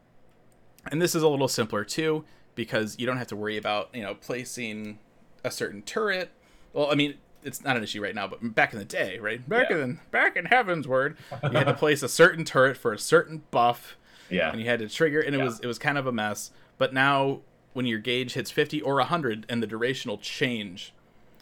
and 0.91 1.01
this 1.01 1.15
is 1.15 1.23
a 1.23 1.27
little 1.27 1.47
simpler 1.47 1.83
too 1.83 2.25
because 2.55 2.95
you 2.99 3.05
don't 3.05 3.17
have 3.17 3.27
to 3.27 3.35
worry 3.35 3.57
about 3.57 3.89
you 3.93 4.01
know 4.01 4.15
placing 4.15 4.99
a 5.43 5.51
certain 5.51 5.81
turret 5.83 6.31
well 6.73 6.89
i 6.91 6.95
mean 6.95 7.15
it's 7.43 7.63
not 7.63 7.77
an 7.77 7.83
issue 7.83 8.01
right 8.01 8.15
now 8.15 8.27
but 8.27 8.55
back 8.55 8.73
in 8.73 8.79
the 8.79 8.85
day 8.85 9.19
right 9.19 9.47
back 9.47 9.69
Yeah. 9.69 9.77
in 9.83 9.99
back 10.11 10.35
in 10.35 10.45
Heavensward 10.45 11.15
you 11.43 11.49
had 11.51 11.65
to 11.67 11.73
place 11.85 12.01
a 12.03 12.09
certain 12.09 12.43
turret 12.43 12.75
for 12.77 12.91
a 12.93 12.99
certain 12.99 13.43
buff 13.51 13.95
yeah, 14.29 14.51
and 14.51 14.59
you 14.59 14.67
had 14.67 14.79
to 14.79 14.89
trigger 14.89 15.21
and 15.21 15.33
it 15.33 15.37
Yeah. 15.37 15.45
was 15.45 15.59
it 15.61 15.67
was 15.67 15.79
kind 15.79 15.97
of 15.97 16.05
a 16.07 16.11
mess 16.11 16.51
but 16.77 16.93
now 16.93 17.39
when 17.77 17.85
your 17.85 17.99
gauge 17.99 18.33
hits 18.33 18.49
50 18.49 18.81
or 18.81 18.95
100 18.95 19.45
and 19.47 19.61
the 19.61 19.67
duration 19.67 20.09
will 20.09 20.17
change. 20.17 20.93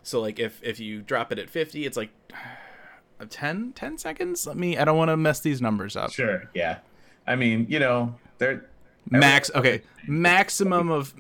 So 0.04 0.20
like 0.20 0.38
if 0.38 0.60
if 0.62 0.80
you 0.80 1.02
drop 1.02 1.32
it 1.32 1.40
at 1.40 1.50
50 1.50 1.86
it's 1.86 1.96
like 1.96 2.10
10 3.30 3.72
10 3.74 3.98
seconds? 3.98 4.46
Let 4.46 4.58
me 4.58 4.78
i 4.78 4.84
don't 4.84 4.98
want 4.98 5.10
to 5.10 5.18
mess 5.18 5.40
these 5.40 5.62
numbers 5.62 5.96
up. 5.96 6.12
Sure, 6.12 6.50
yeah. 6.54 6.80
I 7.26 7.36
mean, 7.36 7.66
you 7.70 7.80
know, 7.80 8.16
they're 8.38 8.66
max 9.10 9.50
okay 9.56 9.82
maximum 10.08 10.90
of 10.90 11.14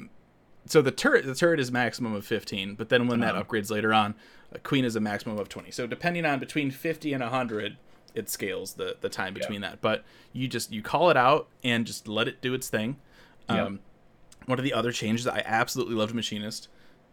so 0.65 0.81
the 0.81 0.91
turret 0.91 1.23
the 1.23 1.35
turret 1.35 1.59
is 1.59 1.71
maximum 1.71 2.15
of 2.15 2.25
15 2.25 2.73
but 2.73 2.89
then 2.89 3.07
when 3.07 3.19
that 3.19 3.35
Uh-huh. 3.35 3.43
upgrades 3.43 3.69
later 3.69 3.93
on 3.93 4.15
a 4.51 4.57
queen 4.57 4.83
is 4.83 4.95
a 4.95 4.99
maximum 4.99 5.37
of 5.37 5.49
20 5.49 5.69
so 5.69 5.85
depending 5.85 6.25
on 6.25 6.39
between 6.39 6.71
50 6.71 7.13
and 7.13 7.21
100 7.21 7.77
it 8.15 8.29
scales 8.29 8.73
the 8.73 8.97
the 9.01 9.09
time 9.09 9.33
between 9.33 9.61
that. 9.61 9.81
But 9.81 10.03
you 10.33 10.47
just 10.47 10.71
you 10.71 10.81
call 10.81 11.09
it 11.09 11.17
out 11.17 11.47
and 11.63 11.85
just 11.85 12.07
let 12.07 12.27
it 12.27 12.41
do 12.41 12.53
its 12.53 12.69
thing. 12.69 12.97
Yep. 13.49 13.73
One 14.45 14.57
of 14.59 14.63
the 14.63 14.73
other 14.73 14.91
changes 14.91 15.25
that 15.25 15.33
i 15.33 15.43
absolutely 15.45 15.95
loved 15.95 16.13
machinist 16.13 16.67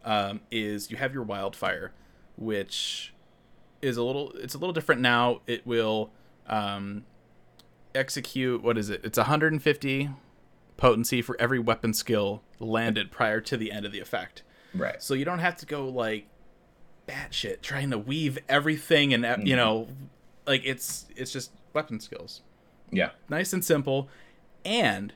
um, 0.04 0.40
is 0.50 0.90
you 0.90 0.96
have 0.96 1.14
your 1.14 1.22
wildfire 1.22 1.92
which 2.36 3.12
is 3.80 3.96
a 3.96 4.02
little 4.02 4.32
it's 4.36 4.54
a 4.54 4.58
little 4.58 4.72
different 4.72 5.00
now. 5.00 5.40
It 5.46 5.66
will 5.66 6.10
um, 6.46 7.04
execute 7.94 8.62
what 8.62 8.78
is 8.78 8.90
it? 8.90 9.00
It's 9.04 9.18
150 9.18 10.10
potency 10.76 11.22
for 11.22 11.36
every 11.40 11.58
weapon 11.58 11.92
skill 11.92 12.42
landed 12.58 13.10
prior 13.10 13.40
to 13.42 13.56
the 13.56 13.70
end 13.72 13.84
of 13.86 13.92
the 13.92 14.00
effect. 14.00 14.42
Right. 14.74 15.02
so 15.02 15.12
you 15.14 15.24
don't 15.26 15.40
have 15.40 15.56
to 15.56 15.66
go 15.66 15.86
like 15.88 16.26
batshit 17.06 17.60
trying 17.60 17.90
to 17.90 17.98
weave 17.98 18.38
everything 18.48 19.12
and 19.12 19.24
uh, 19.26 19.36
you 19.40 19.54
Mhm. 19.54 19.56
know 19.58 19.88
like 20.46 20.62
it's 20.64 21.06
it's 21.16 21.32
just 21.32 21.52
weapon 21.74 22.00
skills. 22.00 22.40
Yeah, 22.90 23.10
nice 23.28 23.52
and 23.52 23.64
simple. 23.64 24.08
And 24.64 25.12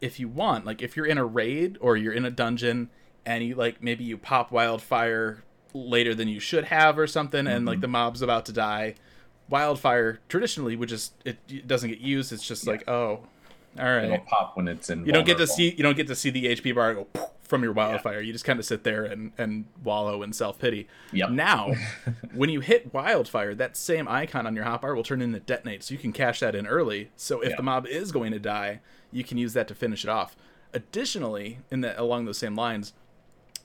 if 0.00 0.18
you 0.20 0.28
want 0.28 0.64
like 0.64 0.80
if 0.82 0.96
you're 0.96 1.06
in 1.06 1.18
a 1.18 1.24
raid 1.24 1.76
or 1.80 1.96
you're 1.96 2.12
in 2.12 2.24
a 2.24 2.30
dungeon 2.30 2.88
and 3.26 3.44
you 3.44 3.54
like 3.54 3.82
maybe 3.82 4.04
you 4.04 4.16
pop 4.16 4.50
wildfire 4.52 5.42
later 5.74 6.14
than 6.14 6.28
you 6.28 6.40
should 6.40 6.64
have 6.64 6.98
or 6.98 7.06
something 7.06 7.46
and 7.46 7.66
like 7.66 7.78
Mhm. 7.78 7.82
the 7.82 7.88
mob's 7.88 8.22
about 8.22 8.46
to 8.46 8.52
die 8.52 8.94
wildfire 9.48 10.20
traditionally 10.28 10.76
would 10.76 10.88
just 10.88 11.14
it, 11.24 11.38
it 11.48 11.66
doesn't 11.66 11.88
get 11.90 12.00
used 12.00 12.32
it's 12.32 12.46
just 12.46 12.66
like 12.66 12.88
oh 12.88 13.20
all 13.78 13.84
right 13.84 14.04
it'll 14.04 14.18
pop 14.18 14.56
when 14.56 14.68
it's 14.68 14.90
in. 14.90 15.04
you 15.06 15.12
don't 15.12 15.26
get 15.26 15.38
to 15.38 15.46
see 15.46 15.70
you 15.70 15.82
don't 15.82 15.96
get 15.96 16.06
to 16.06 16.14
see 16.14 16.30
the 16.30 16.46
hp 16.56 16.74
bar 16.74 16.94
go 16.94 17.06
from 17.42 17.62
your 17.62 17.72
wildfire 17.72 18.20
you 18.20 18.30
just 18.32 18.44
kind 18.44 18.58
of 18.58 18.64
sit 18.66 18.84
there 18.84 19.04
and 19.04 19.32
and 19.38 19.64
wallow 19.82 20.22
in 20.22 20.32
self-pity 20.34 20.86
Yep. 21.12 21.30
now 21.30 21.72
when 22.34 22.50
you 22.50 22.60
hit 22.60 22.92
wildfire 22.92 23.54
that 23.54 23.74
same 23.76 24.06
icon 24.06 24.46
on 24.46 24.54
your 24.54 24.66
hotbar 24.66 24.94
will 24.94 25.02
turn 25.02 25.22
into 25.22 25.40
detonate 25.40 25.82
so 25.82 25.94
you 25.94 25.98
can 25.98 26.12
cash 26.12 26.40
that 26.40 26.54
in 26.54 26.66
early 26.66 27.10
so 27.16 27.40
if 27.40 27.50
Yeah. 27.50 27.56
the 27.56 27.62
mob 27.62 27.86
is 27.86 28.12
going 28.12 28.32
to 28.32 28.38
die 28.38 28.80
you 29.12 29.24
can 29.24 29.38
use 29.38 29.52
that 29.54 29.66
to 29.68 29.74
finish 29.74 30.04
it 30.04 30.10
off 30.10 30.36
additionally 30.74 31.58
in 31.70 31.80
the 31.80 31.98
along 32.00 32.24
those 32.26 32.38
same 32.38 32.54
lines 32.54 32.92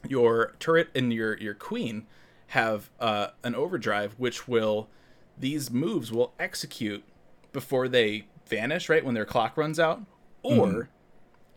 your 0.07 0.53
turret 0.59 0.89
and 0.95 1.13
your 1.13 1.37
your 1.37 1.53
queen 1.53 2.05
have 2.47 2.89
uh, 2.99 3.27
an 3.43 3.55
overdrive 3.55 4.13
which 4.17 4.47
will 4.47 4.87
these 5.37 5.69
moves 5.71 6.11
will 6.11 6.33
execute 6.39 7.03
before 7.51 7.87
they 7.87 8.25
vanish 8.47 8.87
right 8.89 9.03
when 9.03 9.15
their 9.15 9.25
clock 9.25 9.57
runs 9.57 9.79
out 9.79 10.01
or 10.43 10.67
Mhm. 10.67 10.87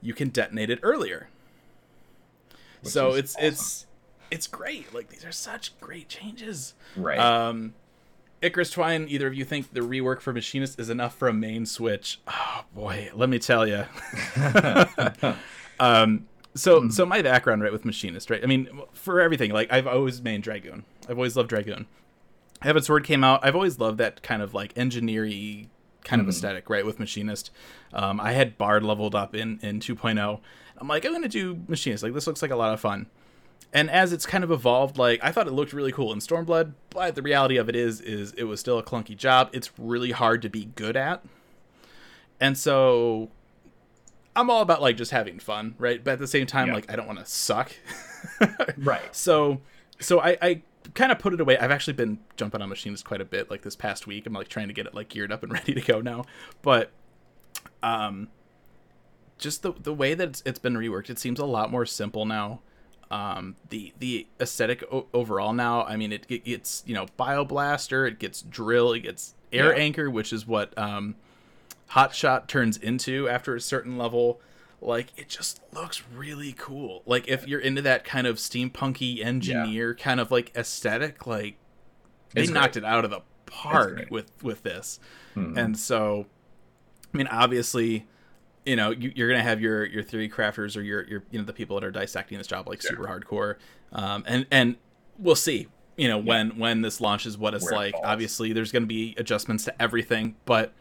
you 0.00 0.14
can 0.14 0.28
detonate 0.30 0.70
it 0.70 0.78
earlier 0.82 1.28
Which 2.80 2.92
so 2.92 3.12
it's 3.14 3.34
awesome. 3.36 3.46
it's 3.48 3.86
it's 4.30 4.46
great 4.46 4.92
like 4.94 5.08
these 5.08 5.24
are 5.24 5.32
such 5.32 5.78
great 5.80 6.08
changes 6.08 6.74
right. 6.96 7.18
um 7.18 7.74
Icarus 8.46 8.70
Twine, 8.70 9.06
either 9.08 9.26
of 9.26 9.34
you 9.34 9.44
think 9.44 9.72
the 9.72 9.80
rework 9.80 10.20
for 10.20 10.32
Machinist 10.32 10.78
is 10.80 10.88
enough 10.88 11.14
for 11.16 11.28
a 11.28 11.32
main 11.32 11.66
switch? 11.66 12.20
Oh 12.28 12.64
boy, 12.74 13.10
let 13.14 13.28
me 13.28 13.38
tell 13.38 13.66
you. 13.66 13.84
um, 15.80 16.26
so 16.54 16.88
so 16.88 17.04
my 17.04 17.22
background 17.22 17.62
right 17.62 17.72
with 17.72 17.84
Machinist, 17.84 18.30
right? 18.30 18.42
I 18.42 18.46
mean, 18.46 18.68
for 18.92 19.20
everything, 19.20 19.50
like 19.52 19.70
I've 19.72 19.86
always 19.86 20.20
mained 20.20 20.42
Dragoon. 20.42 20.84
I've 21.08 21.18
always 21.18 21.36
loved 21.36 21.48
Dragoon. 21.50 21.86
Heavensward 22.62 23.04
came 23.04 23.22
out. 23.22 23.40
I've 23.44 23.54
always 23.54 23.78
loved 23.78 23.98
that 23.98 24.22
kind 24.22 24.40
of 24.42 24.54
like 24.54 24.72
engineering 24.76 25.68
kind 26.04 26.20
of 26.22 26.26
Mhm. 26.26 26.30
aesthetic, 26.30 26.70
right? 26.70 26.86
With 26.86 26.98
Machinist, 27.00 27.50
um, 27.92 28.20
I 28.20 28.32
had 28.32 28.56
Bard 28.56 28.82
leveled 28.84 29.14
up 29.14 29.34
in 29.34 29.58
in 29.62 29.80
2.0. 29.80 30.40
I'm 30.78 30.88
like, 30.88 31.04
I'm 31.04 31.12
gonna 31.12 31.28
do 31.28 31.60
Machinist. 31.68 32.02
Like 32.02 32.14
this 32.14 32.26
looks 32.26 32.42
like 32.42 32.50
a 32.50 32.56
lot 32.56 32.72
of 32.72 32.80
fun. 32.80 33.06
And 33.72 33.90
as 33.90 34.12
it's 34.12 34.24
kind 34.24 34.42
of 34.44 34.50
evolved, 34.50 34.96
like 34.96 35.20
I 35.22 35.32
thought 35.32 35.46
it 35.46 35.52
looked 35.52 35.72
really 35.72 35.92
cool 35.92 36.12
in 36.12 36.20
Stormblood, 36.20 36.72
but 36.90 37.14
the 37.14 37.22
reality 37.22 37.56
of 37.58 37.68
it 37.68 37.76
is, 37.76 38.00
is 38.00 38.32
it 38.32 38.44
was 38.44 38.58
still 38.60 38.78
a 38.78 38.82
clunky 38.82 39.16
job. 39.16 39.50
It's 39.52 39.70
really 39.78 40.12
hard 40.12 40.40
to 40.42 40.48
be 40.48 40.66
good 40.76 40.96
at. 40.96 41.22
And 42.40 42.56
so 42.56 43.30
I'm 44.34 44.48
all 44.50 44.62
about 44.62 44.80
like 44.80 44.96
just 44.96 45.10
having 45.10 45.38
fun, 45.38 45.74
right? 45.78 46.02
But 46.02 46.12
at 46.12 46.18
the 46.20 46.26
same 46.26 46.46
time, 46.46 46.68
Yeah. 46.68 46.74
like 46.74 46.90
I 46.90 46.96
don't 46.96 47.06
want 47.06 47.18
to 47.18 47.26
suck. 47.26 47.72
right. 48.78 49.14
So, 49.14 49.60
so 50.00 50.20
I, 50.20 50.38
I 50.40 50.62
kind 50.94 51.10
of 51.12 51.18
put 51.18 51.34
it 51.34 51.40
away. 51.40 51.58
I've 51.58 51.70
actually 51.70 51.94
been 51.94 52.18
jumping 52.36 52.62
on 52.62 52.68
machines 52.68 53.02
quite 53.02 53.20
a 53.20 53.24
bit, 53.26 53.50
like 53.50 53.62
this 53.62 53.76
past 53.76 54.06
week. 54.06 54.26
I'm 54.26 54.32
like 54.32 54.48
trying 54.48 54.68
to 54.68 54.74
get 54.74 54.86
it 54.86 54.94
like 54.94 55.08
geared 55.08 55.32
up 55.32 55.42
and 55.42 55.52
ready 55.54 55.74
to 55.74 55.80
go 55.80 56.00
now. 56.00 56.24
But, 56.62 56.92
um, 57.82 58.28
just 59.38 59.62
the 59.62 59.72
the 59.72 59.92
way 59.92 60.14
that 60.14 60.28
it's, 60.28 60.42
it's 60.46 60.58
been 60.58 60.74
reworked, 60.74 61.10
it 61.10 61.18
seems 61.18 61.38
a 61.38 61.44
lot 61.44 61.70
more 61.70 61.84
simple 61.84 62.24
now. 62.24 62.60
Um, 63.10 63.54
the 63.70 63.92
the 63.98 64.26
aesthetic 64.40 64.82
o- 64.92 65.06
overall 65.14 65.52
now, 65.52 65.84
I 65.84 65.96
mean, 65.96 66.12
it, 66.12 66.26
it 66.28 66.44
gets 66.44 66.82
you 66.86 66.94
know 66.94 67.06
bioblaster, 67.18 68.08
it 68.08 68.18
gets 68.18 68.42
drill, 68.42 68.92
it 68.92 69.00
gets 69.00 69.34
air 69.52 69.72
Yeah. 69.76 69.82
anchor, 69.82 70.10
which 70.10 70.32
is 70.32 70.46
what 70.46 70.76
um, 70.76 71.14
hot 71.88 72.14
shot 72.14 72.48
turns 72.48 72.76
into 72.76 73.28
after 73.28 73.54
a 73.54 73.60
certain 73.60 73.96
level 73.96 74.40
like 74.82 75.06
it 75.16 75.28
just 75.28 75.60
looks 75.72 76.02
really 76.14 76.52
cool 76.58 77.02
like 77.06 77.26
if 77.28 77.46
you're 77.48 77.60
into 77.60 77.80
that 77.80 78.04
kind 78.04 78.26
of 78.26 78.36
steampunky 78.36 79.24
engineer 79.24 79.94
kind 79.94 80.20
of 80.20 80.30
like 80.30 80.52
aesthetic 80.54 81.26
like 81.26 81.56
they 82.34 82.42
It's 82.42 82.50
knocked 82.50 82.74
great. 82.74 82.84
it 82.84 82.86
out 82.86 83.02
of 83.04 83.10
the 83.10 83.20
park 83.46 84.08
with 84.10 84.30
with 84.42 84.62
this 84.64 85.00
Mhm. 85.34 85.56
and 85.56 85.78
so 85.78 86.26
i 87.14 87.16
mean 87.16 87.26
obviously 87.28 88.04
you 88.66 88.76
know 88.76 88.90
you, 88.90 89.12
you're 89.14 89.28
gonna 89.28 89.42
have 89.42 89.60
your 89.60 89.84
your 89.86 90.02
theory 90.02 90.28
crafters 90.28 90.76
or 90.76 90.82
your 90.82 91.04
your 91.06 91.22
you 91.30 91.38
know 91.38 91.44
the 91.44 91.52
people 91.52 91.78
that 91.78 91.86
are 91.86 91.90
dissecting 91.90 92.36
this 92.38 92.46
job 92.46 92.68
like 92.68 92.82
Sure. 92.82 92.90
super 92.90 93.04
hardcore 93.06 93.56
um 93.92 94.24
and 94.26 94.46
and 94.50 94.76
we'll 95.18 95.34
see 95.36 95.68
you 95.96 96.08
know 96.08 96.18
when 96.18 96.58
when 96.58 96.82
this 96.82 97.00
launches 97.00 97.38
what 97.38 97.54
it's 97.54 97.64
Where 97.64 97.74
like 97.74 97.92
falls. 97.92 98.04
obviously 98.06 98.52
there's 98.52 98.72
gonna 98.72 98.86
be 98.86 99.14
adjustments 99.16 99.64
to 99.64 99.82
everything 99.82 100.36
but 100.44 100.74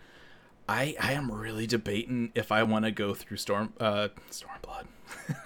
I 0.67 0.95
I 0.99 1.13
am 1.13 1.31
really 1.31 1.67
debating 1.67 2.31
if 2.33 2.51
I 2.51 2.63
want 2.63 2.85
to 2.85 2.91
go 2.91 3.13
through 3.13 3.37
Storm 3.37 3.73
uh 3.79 4.07
Stormblood. 4.31 4.87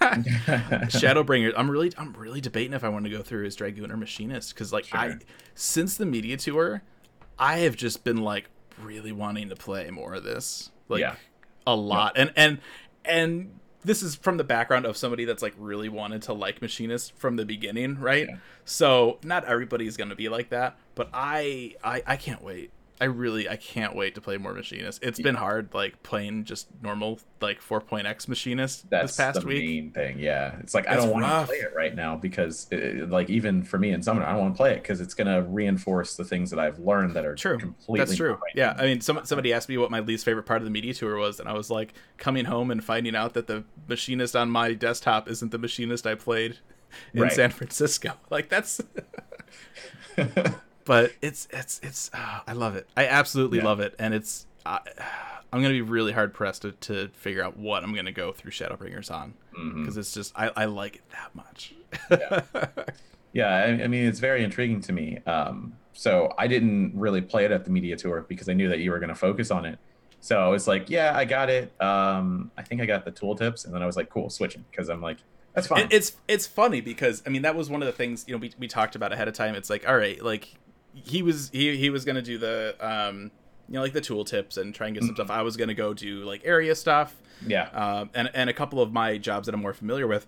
Shadowbringer. 0.90 1.52
I'm 1.56 1.70
really 1.70 1.92
I'm 1.98 2.12
really 2.14 2.40
debating 2.40 2.72
if 2.72 2.84
I 2.84 2.88
want 2.88 3.04
to 3.04 3.10
go 3.10 3.22
through 3.22 3.46
as 3.46 3.54
Dragoon 3.56 3.90
or 3.90 3.96
Machinist 3.96 4.54
cuz 4.56 4.72
like 4.72 4.86
I 4.94 5.16
since 5.54 5.96
the 5.96 6.06
media 6.06 6.36
tour, 6.36 6.82
I 7.38 7.58
have 7.58 7.76
just 7.76 8.04
been 8.04 8.18
like 8.18 8.48
really 8.82 9.12
wanting 9.12 9.48
to 9.50 9.56
play 9.56 9.90
more 9.90 10.14
of 10.14 10.24
this. 10.24 10.70
Like 10.88 11.00
Yeah. 11.00 11.16
A 11.72 11.76
lot. 11.76 12.12
And 12.16 12.32
and 12.36 12.58
and 13.04 13.60
this 13.82 14.02
is 14.02 14.14
from 14.14 14.36
the 14.36 14.44
background 14.44 14.84
of 14.84 14.96
somebody 14.96 15.24
that's 15.24 15.42
like 15.42 15.54
really 15.58 15.88
wanted 15.88 16.22
to 16.22 16.32
like 16.32 16.60
machinist 16.60 17.16
from 17.16 17.36
the 17.36 17.44
beginning, 17.44 17.98
right? 17.98 18.26
Yeah. 18.28 18.36
So 18.64 19.18
not 19.24 19.44
everybody's 19.44 19.96
gonna 19.96 20.16
be 20.16 20.28
like 20.28 20.50
that, 20.50 20.78
but 20.94 21.08
I 21.12 21.74
I 21.82 22.02
I 22.06 22.16
can't 22.16 22.42
wait. 22.42 22.70
I 23.00 23.06
really 23.06 23.48
I 23.48 23.56
can't 23.56 23.94
wait 23.96 24.14
to 24.16 24.20
play 24.20 24.36
more 24.36 24.52
machinist. 24.52 25.02
It's 25.02 25.18
been 25.18 25.34
hard 25.34 25.72
like 25.72 26.02
playing 26.02 26.44
just 26.44 26.68
normal 26.82 27.18
like 27.40 27.62
4.x 27.62 28.28
machinist 28.28 28.90
That's 28.90 29.12
this 29.12 29.16
past 29.16 29.40
the 29.40 29.46
week. 29.46 29.64
main 29.64 29.90
thing. 29.92 30.18
Yeah, 30.18 30.56
it's 30.60 30.74
like 30.74 30.86
I 30.86 30.96
don't 30.96 31.10
want 31.10 31.24
to 31.24 31.46
play 31.46 31.56
it 31.56 31.72
right 31.74 31.94
now 31.94 32.16
because, 32.16 32.70
uh 32.72 33.06
like, 33.08 33.30
even 33.30 33.62
for 33.62 33.78
me 33.78 33.92
in 33.92 34.02
Summoner, 34.02 34.26
I 34.26 34.32
don't 34.32 34.40
want 34.42 34.54
to 34.54 34.56
play 34.58 34.72
it 34.72 34.82
because 34.82 35.00
it's 35.00 35.14
gonna 35.14 35.42
reinforce 35.42 36.16
the 36.16 36.24
things 36.24 36.50
that 36.50 36.58
I've 36.58 36.78
learned 36.78 37.14
that 37.16 37.24
are 37.24 37.34
True. 37.34 37.58
completely. 37.58 37.98
That's 38.04 38.16
true. 38.16 38.32
right 38.32 38.52
Yeah, 38.54 38.74
now. 38.76 38.82
I 38.82 38.86
mean, 38.86 39.00
some, 39.00 39.20
somebody 39.24 39.52
asked 39.54 39.68
me 39.70 39.78
what 39.78 39.90
my 39.90 40.00
least 40.00 40.24
favorite 40.26 40.44
part 40.44 40.60
of 40.60 40.64
the 40.66 40.70
media 40.70 40.92
tour 40.92 41.16
was, 41.16 41.40
and 41.40 41.48
I 41.48 41.54
was 41.54 41.70
like, 41.70 41.94
coming 42.18 42.44
home 42.44 42.70
and 42.70 42.84
finding 42.84 43.16
out 43.16 43.32
that 43.34 43.46
the 43.46 43.64
machinist 43.88 44.36
on 44.36 44.50
my 44.50 44.74
desktop 44.74 45.28
isn't 45.28 45.50
the 45.52 45.58
machinist 45.58 46.06
I 46.06 46.16
played 46.16 46.58
in 47.14 47.22
Right. 47.22 47.32
San 47.32 47.50
Francisco. 47.50 48.12
Like 48.30 48.48
that's. 48.50 48.80
but 50.90 51.12
it's 51.22 51.46
it's 51.52 51.78
it's. 51.84 52.10
ah, 52.12 52.42
I 52.48 52.52
love 52.52 52.74
it. 52.74 52.88
I 52.96 53.06
absolutely 53.06 53.58
Yeah. 53.58 53.64
love 53.64 53.78
it, 53.78 53.94
and 54.00 54.12
it's. 54.12 54.46
I 54.66 54.80
I'm 55.52 55.62
gonna 55.62 55.74
be 55.74 55.82
really 55.82 56.10
hard 56.12 56.34
pressed 56.34 56.62
to, 56.62 56.72
to 56.72 57.08
figure 57.14 57.42
out 57.44 57.56
what 57.56 57.82
I'm 57.84 57.94
gonna 57.94 58.10
go 58.12 58.32
through 58.32 58.50
Shadowbringers 58.50 59.10
on 59.10 59.34
because 59.80 59.96
it's 59.96 60.12
just 60.12 60.32
I, 60.36 60.50
I 60.56 60.64
like 60.66 60.96
it 60.96 61.02
that 61.10 61.34
much. 61.34 61.74
Yeah, 63.32 63.46
I, 63.48 63.84
I 63.84 63.86
mean, 63.86 64.06
it's 64.06 64.18
very 64.18 64.42
intriguing 64.42 64.80
to 64.82 64.92
me. 64.92 65.18
Um, 65.26 65.74
so 65.92 66.34
I 66.36 66.48
didn't 66.48 66.92
really 66.96 67.20
play 67.20 67.44
it 67.44 67.52
at 67.52 67.64
the 67.64 67.70
media 67.70 67.96
tour 67.96 68.24
because 68.28 68.48
I 68.48 68.54
knew 68.54 68.68
that 68.68 68.80
you 68.80 68.90
were 68.90 68.98
going 68.98 69.10
to 69.10 69.14
focus 69.14 69.50
on 69.52 69.64
it. 69.64 69.78
So 70.20 70.38
I 70.38 70.48
was 70.48 70.66
like, 70.66 70.90
yeah, 70.90 71.12
I 71.16 71.24
got 71.24 71.48
it. 71.50 71.72
Um, 71.80 72.50
I 72.58 72.62
think 72.62 72.80
I 72.80 72.86
got 72.86 73.04
the 73.04 73.12
tooltips, 73.12 73.64
and 73.64 73.72
then 73.74 73.82
I 73.82 73.86
was 73.86 73.96
like, 73.96 74.08
cool, 74.10 74.30
switching 74.30 74.64
because 74.70 74.88
I'm 74.88 75.00
like, 75.00 75.18
that's 75.54 75.66
fine. 75.68 75.84
It, 75.86 75.92
it's 75.92 76.16
it's 76.28 76.46
funny 76.46 76.80
because 76.80 77.22
I 77.26 77.28
mean 77.30 77.42
that 77.42 77.54
was 77.56 77.70
one 77.70 77.82
of 77.82 77.86
the 77.86 77.92
things 77.92 78.24
you 78.28 78.34
know 78.34 78.38
we, 78.40 78.52
we 78.58 78.68
talked 78.68 78.94
about 78.96 79.12
ahead 79.12 79.28
of 79.28 79.34
time. 79.34 79.54
It's 79.54 79.70
like 79.70 79.88
all 79.88 79.96
right, 79.96 80.22
like 80.22 80.48
he 80.94 81.22
was 81.22 81.50
he 81.52 81.76
he 81.76 81.90
was 81.90 82.04
gonna 82.04 82.22
do 82.22 82.38
the 82.38 82.74
um 82.80 83.30
you 83.68 83.74
know 83.74 83.82
like 83.82 83.92
the 83.92 84.00
tooltips 84.00 84.56
and 84.56 84.74
try 84.74 84.86
and 84.88 84.94
get 84.94 85.02
some 85.02 85.10
Mm-hmm. 85.10 85.16
stuff. 85.16 85.30
I 85.30 85.42
was 85.42 85.56
gonna 85.56 85.74
go 85.74 85.94
do 85.94 86.24
like 86.24 86.42
area 86.44 86.74
stuff 86.74 87.16
yeah, 87.46 87.68
um 87.70 88.10
and 88.14 88.30
and 88.34 88.50
a 88.50 88.52
couple 88.52 88.80
of 88.82 88.92
my 88.92 89.16
jobs 89.18 89.46
that 89.46 89.54
I'm 89.54 89.62
more 89.62 89.72
familiar 89.74 90.06
with. 90.06 90.26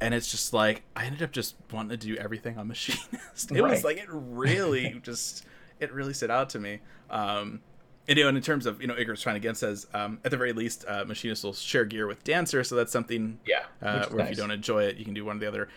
And 0.00 0.12
it's 0.12 0.30
just 0.30 0.52
like 0.52 0.82
I 0.96 1.04
ended 1.04 1.22
up 1.22 1.30
just 1.30 1.54
wanting 1.72 1.96
to 1.98 2.06
do 2.06 2.16
everything 2.16 2.58
on 2.58 2.68
machinist. 2.68 3.52
It 3.52 3.62
was 3.62 3.84
like 3.84 3.96
it 3.98 4.08
really 4.10 4.98
just 5.02 5.44
it 5.80 5.92
really 5.92 6.14
stood 6.14 6.30
out 6.30 6.50
to 6.50 6.58
me. 6.58 6.80
Um, 7.10 7.60
and, 8.06 8.18
you 8.18 8.24
know, 8.24 8.28
and 8.28 8.36
in 8.36 8.42
terms 8.42 8.66
of 8.66 8.80
you 8.82 8.86
know, 8.86 8.96
Icarus 8.98 9.22
trying 9.22 9.36
again 9.36 9.54
says 9.54 9.86
um, 9.94 10.18
at 10.24 10.30
the 10.30 10.36
very 10.36 10.52
least, 10.52 10.84
uh, 10.86 11.04
machinist 11.06 11.42
will 11.42 11.54
share 11.54 11.84
gear 11.86 12.06
with 12.06 12.22
dancer, 12.22 12.62
so 12.62 12.74
that's 12.74 12.92
something 12.92 13.38
yeah. 13.46 13.64
uh, 13.82 14.04
is 14.06 14.12
or 14.12 14.20
if 14.20 14.30
you 14.30 14.36
don't 14.36 14.50
enjoy 14.50 14.82
it, 14.84 14.96
you 14.96 15.04
can 15.06 15.14
do 15.14 15.24
one 15.24 15.36
or 15.36 15.40
the 15.40 15.48
other. 15.48 15.68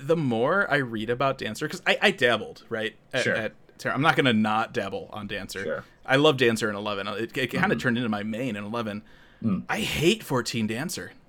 The 0.00 0.16
more 0.16 0.70
I 0.70 0.76
read 0.76 1.10
about 1.10 1.38
Dancer, 1.38 1.66
because 1.66 1.82
I, 1.86 1.98
I 2.00 2.10
dabbled 2.10 2.64
right 2.68 2.96
at, 3.12 3.24
Sure. 3.24 3.34
at 3.34 3.52
Terra. 3.78 3.94
I'm 3.94 4.02
not 4.02 4.16
gonna 4.16 4.32
not 4.32 4.72
dabble 4.72 5.08
on 5.12 5.26
Dancer. 5.26 5.62
Sure. 5.62 5.84
I 6.04 6.16
love 6.16 6.36
Dancer 6.36 6.68
in 6.68 6.76
11. 6.76 7.08
Uh, 7.08 7.12
it, 7.14 7.36
it 7.36 7.46
kind 7.48 7.72
of 7.72 7.78
mm-hmm. 7.78 7.78
turned 7.78 7.96
into 7.96 8.08
my 8.08 8.22
main 8.22 8.56
in 8.56 8.64
11. 8.64 9.02
Mm. 9.42 9.64
I 9.68 9.80
hate 9.80 10.22
14 10.22 10.66
Dancer. 10.66 11.12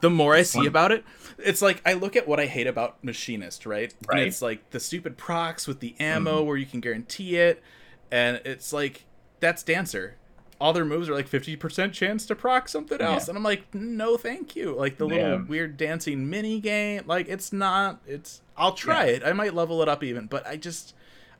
The 0.00 0.08
more 0.08 0.34
I 0.34 0.40
see 0.40 0.64
about 0.64 0.90
it, 0.90 1.04
it's 1.38 1.60
like 1.60 1.82
I 1.84 1.92
look 1.92 2.16
at 2.16 2.26
what 2.26 2.40
I 2.40 2.46
hate 2.46 2.66
about 2.66 3.04
Machinist, 3.04 3.66
right? 3.66 3.92
Right. 4.08 4.20
And 4.20 4.28
it's 4.28 4.40
like 4.40 4.70
the 4.70 4.80
stupid 4.80 5.18
procs 5.18 5.66
with 5.66 5.80
the 5.80 5.90
mm-hmm. 5.90 6.02
ammo 6.02 6.42
where 6.42 6.56
you 6.56 6.64
can 6.64 6.80
guarantee 6.80 7.36
it, 7.36 7.62
and 8.10 8.40
it's 8.46 8.72
like 8.72 9.04
that's 9.40 9.62
Dancer. 9.62 10.16
All 10.60 10.72
their 10.72 10.84
moves 10.84 11.08
are 11.08 11.14
like 11.14 11.28
50% 11.28 11.92
chance 11.92 12.26
to 12.26 12.34
proc 12.34 12.68
something 12.68 13.00
else. 13.00 13.26
Yeah. 13.26 13.30
And 13.30 13.38
I'm 13.38 13.44
like, 13.44 13.74
no, 13.74 14.16
thank 14.16 14.54
you. 14.56 14.74
Like 14.74 14.96
the 14.96 15.06
little 15.06 15.38
have- 15.38 15.48
weird 15.48 15.76
dancing 15.76 16.28
mini 16.30 16.60
game. 16.60 17.02
Like 17.06 17.28
it's 17.28 17.52
not, 17.52 18.00
it's, 18.06 18.40
I'll 18.56 18.72
try 18.72 19.06
it. 19.06 19.24
I 19.24 19.32
might 19.32 19.54
level 19.54 19.82
it 19.82 19.88
up 19.88 20.02
even, 20.02 20.26
but 20.26 20.46
I 20.46 20.56
just, 20.56 20.94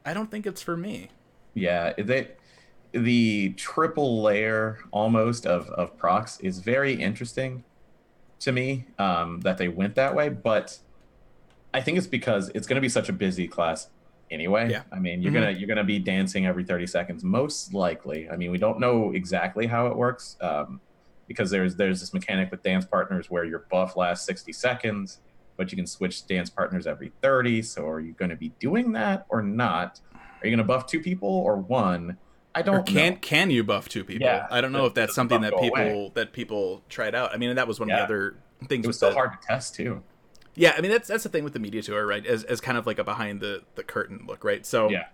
I 0.04 0.14
don't 0.14 0.30
think 0.30 0.46
it's 0.46 0.62
for 0.62 0.76
me. 0.76 1.08
Yeah, 1.54 1.92
they 1.96 2.28
the 2.92 3.52
triple 3.56 4.22
layer 4.22 4.78
almost 4.92 5.46
of 5.46 5.68
of 5.70 5.96
procs 5.98 6.38
is 6.40 6.60
very 6.60 6.94
interesting 6.94 7.64
to 8.40 8.52
me 8.52 8.86
um, 8.98 9.40
that 9.40 9.58
they 9.58 9.68
went 9.68 9.94
that 9.96 10.14
way, 10.14 10.28
but 10.28 10.78
I 11.72 11.80
think 11.80 11.98
it's 11.98 12.06
because 12.06 12.50
it's 12.54 12.66
going 12.66 12.76
to 12.76 12.80
be 12.80 12.88
such 12.88 13.08
a 13.08 13.12
busy 13.12 13.48
class 13.48 13.88
anyway. 14.34 14.68
Yeah. 14.70 14.82
I 14.92 14.98
mean, 14.98 15.22
you're 15.22 15.32
Mhm. 15.32 15.36
gonna 15.36 15.50
you're 15.52 15.68
gonna 15.68 15.84
be 15.84 15.98
dancing 15.98 16.46
every 16.46 16.64
30 16.64 16.86
seconds 16.86 17.24
most 17.24 17.72
likely. 17.72 18.28
I 18.28 18.36
mean, 18.36 18.50
we 18.50 18.58
don't 18.58 18.78
know 18.80 19.12
exactly 19.12 19.66
how 19.66 19.86
it 19.86 19.96
works 19.96 20.36
um, 20.40 20.80
because 21.28 21.50
there's 21.50 21.76
there's 21.76 22.00
this 22.00 22.12
mechanic 22.12 22.50
with 22.50 22.62
dance 22.62 22.84
partners 22.84 23.30
where 23.30 23.44
your 23.44 23.60
buff 23.70 23.96
lasts 23.96 24.26
60 24.26 24.52
seconds, 24.52 25.20
but 25.56 25.72
you 25.72 25.76
can 25.76 25.86
switch 25.86 26.26
dance 26.26 26.50
partners 26.50 26.86
every 26.86 27.12
30. 27.22 27.62
So 27.62 27.86
are 27.88 28.00
you 28.00 28.12
going 28.12 28.30
to 28.30 28.36
be 28.36 28.50
doing 28.58 28.92
that 28.92 29.24
or 29.30 29.40
not? 29.42 30.00
Are 30.12 30.46
you 30.46 30.50
going 30.50 30.58
to 30.58 30.64
buff 30.64 30.86
two 30.86 31.00
people 31.00 31.28
or 31.30 31.56
one? 31.56 32.18
I 32.56 32.62
don't 32.62 32.76
Or 32.76 32.82
can 32.82 33.14
know. 33.14 33.18
can 33.20 33.50
you 33.50 33.64
buff 33.64 33.88
two 33.88 34.04
people? 34.04 34.26
Yeah, 34.26 34.46
I 34.50 34.60
don't 34.60 34.70
know 34.72 34.86
if 34.86 34.94
that's 34.94 35.14
something 35.14 35.40
that 35.40 35.58
people 35.58 35.78
away? 35.80 36.12
that 36.14 36.32
people 36.32 36.82
tried 36.88 37.14
out. 37.14 37.32
I 37.34 37.36
mean, 37.36 37.56
that 37.56 37.66
was 37.66 37.80
one 37.80 37.90
of 37.90 37.96
the 37.96 38.02
other 38.02 38.36
things. 38.68 38.84
It 38.84 38.88
was 38.88 38.98
so 38.98 39.08
the- 39.08 39.14
hard 39.14 39.32
to 39.32 39.38
test 39.46 39.74
too. 39.74 40.02
Yeah, 40.56 40.74
I 40.76 40.80
mean 40.80 40.90
that's 40.90 41.08
that's 41.08 41.22
the 41.24 41.28
thing 41.28 41.44
with 41.44 41.52
the 41.52 41.58
media 41.58 41.82
tour, 41.82 42.06
right? 42.06 42.24
As, 42.24 42.44
as 42.44 42.60
kind 42.60 42.78
of 42.78 42.86
like 42.86 42.98
a 42.98 43.04
behind 43.04 43.40
the 43.40 43.62
the 43.74 43.82
curtain 43.82 44.24
look, 44.26 44.44
right? 44.44 44.64
So 44.64 44.88
Yeah. 44.90 45.06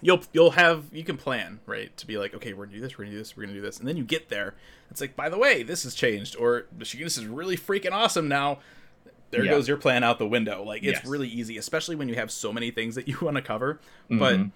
you'll 0.00 0.22
you'll 0.32 0.50
have 0.52 0.84
you 0.92 1.04
can 1.04 1.16
plan 1.16 1.60
right 1.66 1.96
to 1.96 2.06
be 2.06 2.18
like, 2.18 2.34
okay, 2.34 2.52
we're 2.52 2.66
gonna 2.66 2.76
do 2.78 2.82
this, 2.82 2.98
we're 2.98 3.04
gonna 3.04 3.12
do 3.14 3.18
this, 3.18 3.36
we're 3.36 3.44
gonna 3.44 3.54
do 3.54 3.60
this, 3.60 3.78
and 3.78 3.86
then 3.88 3.96
you 3.96 4.04
get 4.04 4.28
there, 4.28 4.54
it's 4.90 5.00
like, 5.00 5.14
by 5.14 5.28
the 5.28 5.38
way, 5.38 5.62
this 5.62 5.84
has 5.84 5.94
changed, 5.94 6.36
or 6.36 6.66
this 6.76 6.94
is 6.94 7.26
really 7.26 7.56
freaking 7.56 7.92
awesome 7.92 8.28
now. 8.28 8.58
There 9.30 9.44
Yeah. 9.44 9.52
goes 9.52 9.66
your 9.68 9.76
plan 9.78 10.04
out 10.04 10.18
the 10.18 10.26
window. 10.26 10.62
Like 10.62 10.82
it's 10.82 10.98
Yes. 10.98 11.06
really 11.06 11.28
easy, 11.28 11.56
especially 11.56 11.96
when 11.96 12.08
you 12.08 12.16
have 12.16 12.30
so 12.30 12.52
many 12.52 12.70
things 12.70 12.96
that 12.96 13.06
you 13.08 13.16
want 13.22 13.36
to 13.36 13.42
cover. 13.42 13.80
But 14.10 14.36
Mhm. 14.38 14.50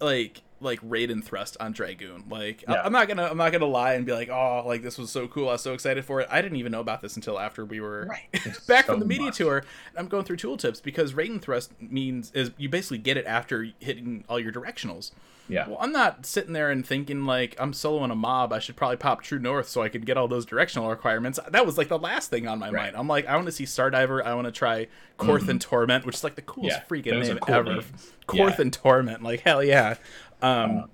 like 0.00 0.40
like 0.60 0.78
raid 0.82 1.10
and 1.10 1.22
thrust 1.22 1.56
on 1.60 1.72
dragoon 1.72 2.24
like 2.30 2.64
I- 2.66 2.72
Yeah. 2.74 2.82
i'm 2.84 2.92
not 2.92 3.08
gonna 3.08 3.24
i'm 3.24 3.36
not 3.36 3.52
gonna 3.52 3.66
lie 3.66 3.92
and 3.94 4.06
be 4.06 4.12
like 4.12 4.30
oh 4.30 4.62
like 4.66 4.82
this 4.82 4.96
was 4.96 5.10
so 5.10 5.28
cool 5.28 5.48
i 5.50 5.52
was 5.52 5.62
so 5.62 5.74
excited 5.74 6.04
for 6.04 6.20
it 6.22 6.28
i 6.30 6.40
didn't 6.40 6.56
even 6.56 6.72
know 6.72 6.80
about 6.80 7.02
this 7.02 7.14
until 7.16 7.38
after 7.38 7.64
we 7.64 7.80
were 7.80 8.06
Right. 8.08 8.32
Back 8.66 8.86
so 8.86 8.92
from 8.92 9.00
the 9.00 9.06
media 9.06 9.26
much. 9.26 9.36
tour 9.36 9.58
and 9.58 9.98
i'm 9.98 10.08
going 10.08 10.24
through 10.24 10.38
tooltips 10.38 10.82
because 10.82 11.12
raid 11.14 11.30
and 11.30 11.42
thrust 11.42 11.72
means 11.80 12.30
is 12.32 12.52
you 12.56 12.68
basically 12.70 12.98
get 12.98 13.16
it 13.18 13.26
after 13.26 13.66
hitting 13.80 14.24
all 14.30 14.40
your 14.40 14.50
directionals 14.52 15.10
Yeah. 15.48 15.68
well 15.68 15.76
i'm 15.80 15.92
not 15.92 16.24
sitting 16.24 16.54
there 16.54 16.70
and 16.70 16.86
thinking 16.86 17.26
like 17.26 17.54
i'm 17.58 17.72
soloing 17.72 18.10
a 18.10 18.14
mob 18.16 18.50
i 18.52 18.58
should 18.58 18.76
probably 18.76 18.96
pop 18.96 19.20
true 19.22 19.38
north 19.38 19.68
so 19.68 19.82
i 19.82 19.90
could 19.90 20.06
get 20.06 20.16
all 20.16 20.26
those 20.26 20.46
directional 20.46 20.88
requirements 20.88 21.38
that 21.50 21.66
was 21.66 21.76
like 21.76 21.88
the 21.88 21.98
last 21.98 22.30
thing 22.30 22.48
on 22.48 22.58
my 22.58 22.66
Right. 22.70 22.84
mind 22.84 22.96
i'm 22.96 23.08
like 23.08 23.26
i 23.26 23.34
want 23.34 23.44
to 23.46 23.52
see 23.52 23.64
stardiver 23.64 24.24
i 24.24 24.32
want 24.34 24.46
to 24.46 24.52
try 24.52 24.86
Coerthan 25.18 25.58
Torment 25.60 26.04
which 26.04 26.16
is 26.16 26.24
like 26.24 26.34
the 26.34 26.42
coolest 26.42 26.78
Mm-hmm. 26.80 26.94
Yeah, 26.94 27.02
freaking 27.02 27.10
those 27.18 27.28
name 27.28 27.38
cool 27.38 27.54
ever 27.54 27.72
names. 27.74 28.12
korth 28.26 28.36
Yeah. 28.56 28.60
and 28.60 28.72
torment 28.72 29.22
like 29.22 29.40
hell 29.40 29.62
yeah 29.64 29.94
um 30.42 30.90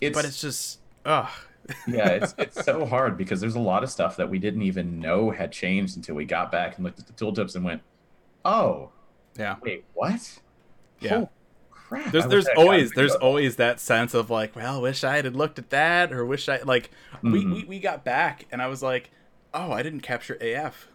It's, 0.00 0.14
but 0.16 0.24
it's 0.24 0.40
just 0.40 0.80
ugh. 1.04 1.28
yeah, 1.88 2.08
it's 2.10 2.34
it's 2.38 2.64
so 2.64 2.84
hard 2.86 3.16
because 3.18 3.40
there's 3.40 3.56
a 3.56 3.60
lot 3.60 3.82
of 3.82 3.90
stuff 3.90 4.16
that 4.18 4.30
we 4.30 4.38
didn't 4.38 4.62
even 4.62 5.00
know 5.00 5.30
had 5.30 5.50
changed 5.50 5.96
until 5.96 6.14
we 6.14 6.24
got 6.24 6.52
back 6.52 6.76
and 6.76 6.84
looked 6.84 7.00
at 7.00 7.06
the 7.08 7.12
tooltips 7.12 7.56
and 7.56 7.64
went, 7.64 7.82
"Oh, 8.44 8.90
yeah 9.36 9.56
wait, 9.60 9.84
what? 9.92 10.38
Yeah. 11.00 11.10
Holy 11.14 11.28
crap!" 11.72 12.12
there's 12.12 12.26
there's 12.28 12.46
always 12.56 12.92
there's 12.92 13.14
always 13.16 13.56
that 13.56 13.80
sense 13.80 14.14
of 14.14 14.30
like 14.30 14.54
well 14.56 14.80
wish 14.80 15.02
i 15.04 15.16
had 15.16 15.34
looked 15.36 15.58
at 15.58 15.70
that 15.70 16.12
or 16.12 16.24
wish 16.24 16.48
i 16.48 16.60
like 16.62 16.90
we, 17.22 17.44
Mhm. 17.44 17.52
we 17.54 17.64
we 17.64 17.78
got 17.80 18.04
back 18.04 18.46
and 18.50 18.60
i 18.62 18.66
was 18.66 18.82
like 18.82 19.10
oh 19.54 19.70
i 19.72 19.82
didn't 19.82 20.00
capture 20.00 20.34
af 20.40 20.88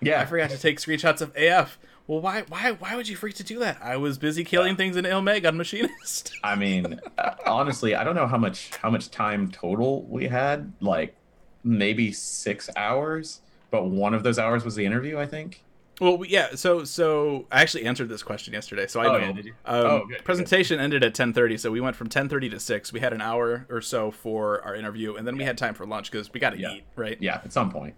yeah, 0.00 0.20
i 0.20 0.24
forgot 0.24 0.50
to 0.50 0.58
take 0.58 0.78
screenshots 0.78 1.20
of 1.20 1.36
af 1.36 1.78
well 2.10 2.20
why 2.20 2.42
why 2.48 2.72
why 2.72 2.96
would 2.96 3.08
you 3.08 3.14
freak 3.16 3.34
to 3.36 3.44
do 3.44 3.58
that 3.60 3.78
i 3.80 3.96
was 3.96 4.18
busy 4.18 4.42
killing 4.42 4.74
things 4.76 4.96
in 4.96 5.06
Il 5.06 5.22
Mheg 5.22 5.46
on 5.46 5.56
machinist 5.56 6.32
I 6.42 6.56
mean, 6.56 7.00
uh, 7.18 7.30
honestly, 7.46 7.94
I 7.94 8.02
don't 8.04 8.14
know 8.16 8.26
how 8.26 8.38
much 8.38 8.70
how 8.82 8.90
much 8.90 9.10
time 9.10 9.50
total 9.50 10.04
we 10.08 10.26
had. 10.26 10.72
Like 10.80 11.14
maybe 11.62 12.10
six 12.12 12.68
hours, 12.76 13.40
but 13.70 13.84
one 13.84 14.14
of 14.14 14.22
those 14.22 14.38
hours 14.38 14.64
was 14.64 14.74
the 14.74 14.84
interview. 14.86 15.18
I 15.18 15.26
think. 15.26 15.62
well 16.00 16.24
yeah 16.26 16.54
so 16.54 16.82
so 16.84 17.46
i 17.52 17.60
actually 17.60 17.84
answered 17.84 18.08
this 18.08 18.22
question 18.22 18.54
yesterday 18.54 18.86
so 18.86 19.00
i 19.00 19.06
Oh, 19.08 19.12
know 19.12 19.18
yeah, 19.26 19.32
did 19.32 19.44
you? 19.44 19.52
um, 19.66 19.86
Oh, 19.86 19.98
good, 20.00 20.16
good. 20.16 20.24
presentation 20.24 20.80
ended 20.80 21.04
at 21.04 21.14
10.30 21.14 21.60
so 21.60 21.70
we 21.70 21.80
went 21.80 21.94
from 21.94 22.08
10.30 22.08 22.50
to 22.52 22.58
6 22.60 22.92
we 22.92 23.00
had 23.00 23.12
an 23.12 23.20
hour 23.20 23.66
or 23.68 23.80
so 23.82 24.10
for 24.10 24.62
our 24.64 24.74
interview 24.74 25.14
and 25.16 25.26
then 25.26 25.36
we 25.36 25.44
had 25.44 25.56
time 25.58 25.74
for 25.74 25.84
lunch 25.86 26.10
because 26.10 26.32
we 26.32 26.40
got 26.40 26.50
to 26.50 26.58
Yeah. 26.58 26.72
eat 26.76 26.84
right 26.96 27.18
Yeah, 27.20 27.40
at 27.44 27.52
some 27.52 27.70
point. 27.70 27.94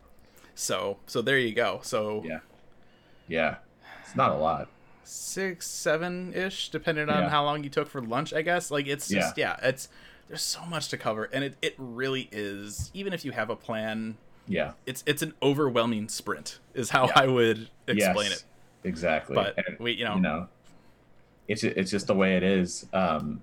so 0.57 0.99
so 1.07 1.23
there 1.23 1.39
you 1.39 1.55
go 1.55 1.81
so 1.83 2.23
Yeah. 2.27 2.41
Yeah, 3.29 3.57
it's 4.13 4.17
not 4.19 4.31
a 4.31 4.35
lot. 4.37 4.69
six, 5.05 5.67
seven 5.67 6.33
ish, 6.35 6.69
depending 6.69 7.09
on 7.09 7.23
Yeah. 7.25 7.29
how 7.31 7.45
long 7.45 7.65
you 7.65 7.71
took 7.71 7.89
for 7.89 8.03
lunch, 8.03 8.33
I 8.35 8.43
guess. 8.43 8.71
Like 8.71 8.87
it's 8.87 9.09
just 9.09 9.39
yeah, 9.39 9.57
it's 9.63 9.89
there's 10.29 10.43
so 10.43 10.65
much 10.67 10.89
to 10.89 10.99
cover, 10.99 11.25
and 11.33 11.43
it, 11.45 11.57
it 11.63 11.75
really 11.79 12.29
is. 12.31 12.91
Even 12.95 13.13
if 13.13 13.25
you 13.25 13.33
have 13.33 13.49
a 13.51 13.57
plan, 13.57 14.17
Yeah. 14.47 14.73
it's 14.87 15.03
it's 15.07 15.23
an 15.23 15.33
overwhelming 15.43 16.09
sprint, 16.09 16.59
is 16.75 16.91
how 16.91 17.07
Yeah. 17.07 17.13
I 17.17 17.27
would 17.27 17.69
explain 17.89 18.31
yes, 18.31 18.39
it. 18.41 18.45
Exactly. 18.85 19.35
But 19.35 19.55
And, 19.67 19.79
we, 19.79 19.93
you 19.93 20.05
know, 20.05 20.15
you 20.17 20.21
know, 20.21 20.49
it's 21.49 21.65
it's 21.65 21.91
just 21.91 22.07
the 22.07 22.15
way 22.15 22.37
it 22.37 22.43
is. 22.43 22.87
Um, 22.93 23.43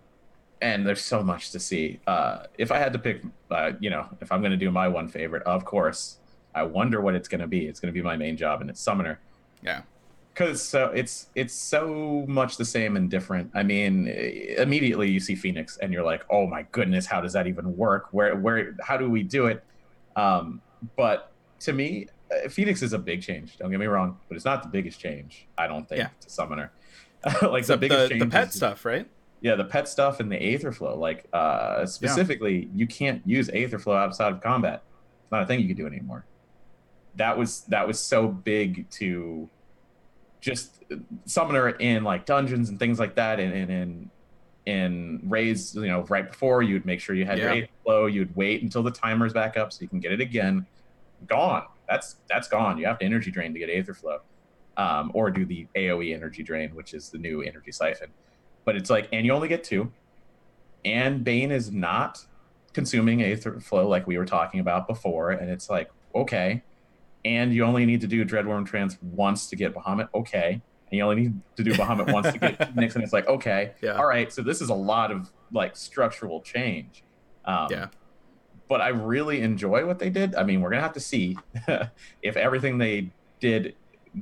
and 0.61 0.85
there's 0.85 1.01
so 1.01 1.23
much 1.23 1.51
to 1.51 1.59
see. 1.59 1.99
Uh, 2.05 2.43
if 2.57 2.71
I 2.71 2.77
had 2.77 2.93
to 2.93 2.99
pick, 2.99 3.23
uh, 3.49 3.71
you 3.79 3.89
know, 3.89 4.07
if 4.21 4.31
I'm 4.31 4.41
going 4.41 4.51
to 4.51 4.57
do 4.57 4.69
my 4.71 4.87
one 4.87 5.07
favorite, 5.07 5.43
of 5.43 5.63
course, 5.65 6.17
I 6.53 6.63
wonder 6.63 6.99
what 7.01 7.15
it's 7.15 7.27
going 7.29 7.41
to 7.41 7.47
be. 7.47 7.65
It's 7.65 7.79
going 7.79 7.93
to 7.93 7.97
be 7.97 8.03
my 8.03 8.15
main 8.17 8.35
job, 8.37 8.61
and 8.61 8.69
it's 8.69 8.81
Summoner. 8.81 9.19
Yeah. 9.63 9.81
Because 10.39 10.61
so 10.63 10.85
it's 10.95 11.27
it's 11.35 11.53
so 11.53 12.23
much 12.25 12.55
the 12.55 12.63
same 12.63 12.95
and 12.95 13.09
different. 13.11 13.51
I 13.53 13.61
mean, 13.61 14.07
immediately 14.57 15.11
you 15.11 15.19
see 15.19 15.35
Phoenix, 15.35 15.75
and 15.79 15.91
you're 15.91 16.03
like, 16.03 16.23
oh 16.29 16.47
my 16.47 16.61
goodness, 16.71 17.05
how 17.05 17.19
does 17.19 17.33
that 17.33 17.45
even 17.45 17.75
work? 17.75 18.07
Where 18.11 18.37
where 18.37 18.73
how 18.81 18.95
do 18.95 19.09
we 19.09 19.21
do 19.21 19.47
it? 19.47 19.61
Um, 20.15 20.61
but 20.95 21.33
to 21.61 21.73
me, 21.73 22.07
uh, 22.31 22.47
Phoenix 22.47 22.81
is 22.81 22.93
a 22.93 22.97
big 22.97 23.21
change. 23.21 23.57
Don't 23.57 23.69
get 23.69 23.81
me 23.81 23.87
wrong, 23.87 24.17
but 24.29 24.35
it's 24.37 24.45
not 24.45 24.63
the 24.63 24.69
biggest 24.69 24.97
change. 24.97 25.45
I 25.57 25.67
don't 25.67 25.89
think 25.89 25.99
Yeah. 25.99 26.09
to 26.21 26.29
Summoner. 26.29 26.71
like 27.41 27.65
the 27.65 27.75
biggest 27.75 28.03
the, 28.03 28.07
change 28.07 28.21
the 28.21 28.27
pet 28.29 28.47
is- 28.47 28.53
stuff, 28.55 28.85
right? 28.85 29.07
yeah 29.41 29.55
the 29.55 29.63
pet 29.63 29.87
stuff 29.87 30.19
and 30.19 30.29
the 30.29 30.35
Aetherflow 30.37 30.97
like 30.97 31.25
uh 31.31 31.85
specifically 31.85 32.67
you 32.75 32.85
can't 32.85 33.21
use 33.25 33.47
Aetherflow 33.49 33.95
outside 33.95 34.33
of 34.33 34.41
combat 34.41 34.83
it's 35.23 35.31
not 35.31 35.43
a 35.43 35.45
thing 35.45 35.61
you 35.61 35.67
can 35.67 35.77
do 35.77 35.87
anymore 35.87 36.25
that 37.15 37.37
was 37.37 37.61
that 37.69 37.87
was 37.87 37.97
so 37.97 38.27
big 38.27 38.89
to 38.89 39.49
just 40.41 40.83
summoner 41.25 41.69
in 41.69 42.03
like 42.03 42.25
dungeons 42.25 42.69
and 42.69 42.79
things 42.79 42.99
like 42.99 43.15
that 43.15 43.39
and 43.39 43.53
and 43.53 43.71
in 43.71 44.11
in 44.65 45.21
raids 45.29 45.75
you 45.75 45.87
know 45.87 46.01
right 46.03 46.27
before 46.29 46.61
you'd 46.61 46.85
make 46.85 46.99
sure 46.99 47.15
you 47.15 47.25
had 47.25 47.37
your 47.37 47.51
Yeah. 47.53 47.63
aether 47.63 47.71
flow 47.83 48.05
you'd 48.05 48.35
wait 48.35 48.61
until 48.61 48.83
the 48.83 48.91
timer's 48.91 49.33
back 49.33 49.57
up 49.57 49.73
so 49.73 49.81
you 49.81 49.87
can 49.87 49.99
get 49.99 50.11
it 50.11 50.21
again. 50.21 50.65
Gone. 51.27 51.63
That's 51.89 52.17
that's 52.29 52.47
gone. 52.47 52.77
You 52.77 52.85
have 52.85 52.99
to 52.99 53.05
energy 53.05 53.31
drain 53.31 53.53
to 53.53 53.59
get 53.59 53.69
Aetherflow 53.69 54.19
um, 54.77 55.11
or 55.13 55.31
do 55.31 55.45
the 55.45 55.67
aoe 55.75 56.13
energy 56.13 56.43
drain 56.43 56.73
which 56.75 56.93
is 56.93 57.09
the 57.09 57.17
new 57.17 57.41
energy 57.41 57.71
siphon. 57.71 58.09
But 58.65 58.75
it's 58.75 58.89
like 58.89 59.09
and 59.11 59.25
you 59.25 59.33
only 59.33 59.47
get 59.47 59.63
two. 59.63 59.91
And 60.85 61.23
bane 61.23 61.51
is 61.51 61.71
not 61.71 62.25
consuming 62.73 63.19
Aetherflow 63.19 63.87
like 63.87 64.07
we 64.07 64.17
were 64.17 64.25
talking 64.25 64.59
about 64.59 64.87
before 64.87 65.31
and 65.31 65.49
it's 65.49 65.69
like 65.69 65.89
okay 66.15 66.63
and 67.25 67.53
you 67.53 67.63
only 67.65 67.85
need 67.85 68.01
to 68.01 68.07
do 68.07 68.23
dreadworm 68.25 68.65
trance 68.65 68.97
once 69.01 69.49
to 69.49 69.55
get 69.55 69.73
bahamut 69.73 70.07
okay 70.13 70.61
and 70.91 70.97
you 70.97 71.03
only 71.03 71.15
need 71.23 71.41
to 71.55 71.63
do 71.63 71.73
bahamut 71.73 72.11
once 72.11 72.31
to 72.31 72.39
get 72.39 72.57
phoenix 72.73 72.95
and 72.95 73.03
it's 73.03 73.13
like 73.13 73.27
okay 73.27 73.73
Yeah. 73.81 73.93
all 73.97 74.05
right 74.07 74.31
so 74.31 74.41
this 74.41 74.61
is 74.61 74.69
a 74.69 74.73
lot 74.75 75.11
of 75.11 75.29
like 75.51 75.75
structural 75.75 76.41
change 76.41 77.03
um, 77.45 77.67
Yeah. 77.71 77.87
but 78.67 78.81
i 78.81 78.89
really 78.89 79.41
enjoy 79.41 79.85
what 79.85 79.99
they 79.99 80.09
did 80.09 80.35
i 80.35 80.43
mean 80.43 80.61
we're 80.61 80.69
gonna 80.69 80.81
have 80.81 80.93
to 80.93 80.99
see 80.99 81.37
if 82.21 82.35
everything 82.37 82.77
they 82.77 83.13
did 83.39 83.75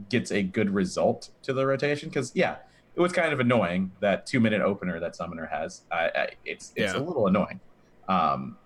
gets 0.09 0.31
a 0.31 0.43
good 0.43 0.69
result 0.69 1.29
to 1.43 1.53
the 1.53 1.65
rotation 1.65 2.09
because 2.09 2.31
yeah 2.35 2.57
it 2.95 2.99
was 3.01 3.11
kind 3.13 3.31
of 3.31 3.39
annoying 3.39 3.91
that 4.01 4.25
two 4.25 4.39
minute 4.39 4.61
opener 4.61 4.99
that 4.99 5.15
summoner 5.15 5.45
has 5.45 5.83
I, 5.91 6.09
I, 6.15 6.27
it's 6.43 6.71
it's 6.75 6.93
Yeah. 6.93 6.99
a 6.99 7.03
little 7.03 7.27
annoying 7.27 7.61
um 8.09 8.57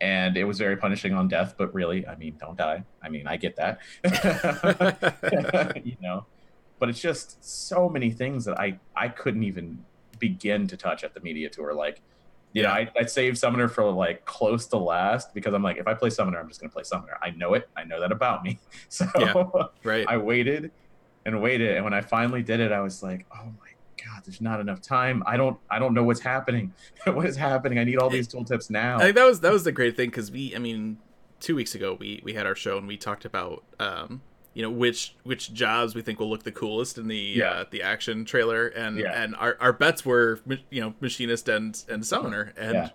and 0.00 0.36
it 0.36 0.44
was 0.44 0.58
very 0.58 0.76
punishing 0.76 1.12
on 1.14 1.28
death 1.28 1.54
but 1.58 1.72
really 1.74 2.06
i 2.06 2.14
mean 2.16 2.34
don't 2.40 2.56
die 2.56 2.82
i 3.02 3.08
mean 3.08 3.26
i 3.26 3.36
get 3.36 3.54
that 3.56 3.78
you 5.84 5.96
know 6.00 6.24
but 6.78 6.88
it's 6.88 7.00
just 7.00 7.42
so 7.44 7.88
many 7.88 8.10
things 8.10 8.44
that 8.44 8.58
i 8.58 8.78
i 8.96 9.08
couldn't 9.08 9.42
even 9.42 9.82
begin 10.18 10.66
to 10.66 10.76
touch 10.76 11.04
at 11.04 11.14
the 11.14 11.20
media 11.20 11.48
tour 11.48 11.72
like 11.74 12.00
you 12.52 12.62
know 12.62 12.68
Yeah. 12.70 12.74
I, 12.74 12.90
I 13.00 13.04
saved 13.06 13.38
summoner 13.38 13.68
for 13.68 13.90
like 13.90 14.24
close 14.24 14.66
to 14.68 14.76
last 14.76 15.34
because 15.34 15.54
i'm 15.54 15.62
like 15.62 15.76
if 15.78 15.86
i 15.86 15.94
play 15.94 16.10
summoner 16.10 16.38
i'm 16.40 16.48
just 16.48 16.60
going 16.60 16.70
to 16.70 16.74
play 16.74 16.84
summoner 16.84 17.16
i 17.22 17.30
know 17.30 17.54
it 17.54 17.68
i 17.76 17.84
know 17.84 18.00
that 18.00 18.12
about 18.12 18.42
me 18.42 18.58
so 18.88 19.06
Yeah. 19.18 19.34
right. 19.84 20.06
I 20.08 20.16
waited 20.16 20.70
and 21.26 21.42
waited, 21.42 21.76
and 21.76 21.84
when 21.84 21.92
I 21.92 22.00
finally 22.00 22.42
did 22.42 22.60
it, 22.60 22.72
I 22.72 22.80
was 22.80 23.02
like, 23.02 23.26
"Oh 23.30 23.44
my 23.44 23.69
god, 24.04 24.22
there's 24.24 24.40
not 24.40 24.60
enough 24.60 24.80
time. 24.80 25.22
I 25.26 25.36
don't, 25.36 25.58
I 25.70 25.78
don't 25.78 25.94
know 25.94 26.04
what's 26.04 26.20
happening. 26.20 26.72
what 27.04 27.26
is 27.26 27.36
happening? 27.36 27.78
I 27.78 27.84
need 27.84 27.98
all 27.98 28.10
these 28.10 28.28
tooltips 28.28 28.70
now." 28.70 28.96
I 28.98 29.02
think 29.04 29.16
that 29.16 29.24
was 29.26 29.40
that 29.40 29.52
was 29.52 29.64
the 29.64 29.72
great 29.72 29.96
thing 29.96 30.10
because 30.10 30.30
we, 30.30 30.54
I 30.54 30.58
mean, 30.58 30.98
two 31.40 31.54
weeks 31.54 31.74
ago 31.74 31.96
we 31.98 32.20
we 32.24 32.32
had 32.34 32.46
our 32.46 32.54
show 32.54 32.78
and 32.78 32.86
we 32.86 32.96
talked 32.96 33.24
about 33.24 33.64
um, 33.78 34.20
you 34.54 34.62
know 34.62 34.70
which 34.70 35.14
which 35.22 35.52
jobs 35.54 35.94
we 35.94 36.02
think 36.02 36.18
will 36.18 36.28
look 36.30 36.42
the 36.42 36.52
coolest 36.52 36.98
in 36.98 37.08
the 37.08 37.16
Yeah. 37.16 37.50
uh, 37.50 37.64
the 37.70 37.82
action 37.82 38.24
trailer 38.24 38.66
and 38.68 38.98
Yeah. 38.98 39.22
and 39.22 39.34
our, 39.36 39.56
our 39.60 39.72
bets 39.72 40.04
were 40.04 40.40
you 40.70 40.80
know 40.80 40.94
machinist 41.00 41.48
and 41.48 41.82
and 41.88 42.04
summoner 42.04 42.52
and 42.56 42.74
Yeah. 42.74 42.88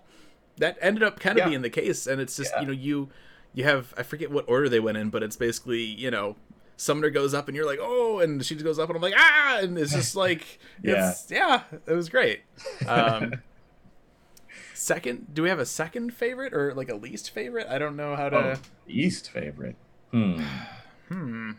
that 0.58 0.76
ended 0.80 1.02
up 1.02 1.18
kind 1.18 1.38
of 1.38 1.46
being 1.48 1.62
the 1.62 1.70
case 1.70 2.06
and 2.06 2.20
it's 2.20 2.36
just 2.36 2.52
you 2.60 2.66
know 2.66 2.72
you 2.72 3.08
you 3.54 3.64
have 3.64 3.94
I 3.96 4.02
forget 4.02 4.30
what 4.30 4.44
order 4.48 4.68
they 4.68 4.80
went 4.80 4.98
in 4.98 5.08
but 5.10 5.22
it's 5.22 5.36
basically 5.36 5.82
you 5.82 6.10
know 6.10 6.36
summoner 6.76 7.10
goes 7.10 7.32
up 7.34 7.48
and 7.48 7.56
you're 7.56 7.66
like 7.66 7.78
oh 7.80 8.20
and 8.20 8.44
she 8.44 8.54
goes 8.54 8.78
up 8.78 8.88
and 8.88 8.96
I'm 8.96 9.02
like 9.02 9.14
ah 9.16 9.58
and 9.62 9.78
it's 9.78 9.92
just 9.92 10.14
like 10.24 10.58
Yeah. 10.82 11.14
yeah 11.30 11.62
it 11.86 11.92
was 11.92 12.08
great 12.08 12.42
um 12.86 13.34
second 14.74 15.34
do 15.34 15.42
we 15.42 15.48
have 15.48 15.58
a 15.58 15.66
second 15.66 16.12
favorite 16.14 16.52
or 16.52 16.74
like 16.74 16.88
a 16.90 16.94
least 16.94 17.30
favorite 17.30 17.66
i 17.68 17.78
don't 17.78 17.96
know 17.96 18.14
how 18.14 18.28
to 18.28 18.36
Oh, 18.36 18.54
least 18.86 19.30
favorite. 19.30 19.76
Hmm. 20.12 20.40
hmm 21.08 21.50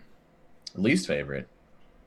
Least 0.75 1.07
favorite. 1.07 1.47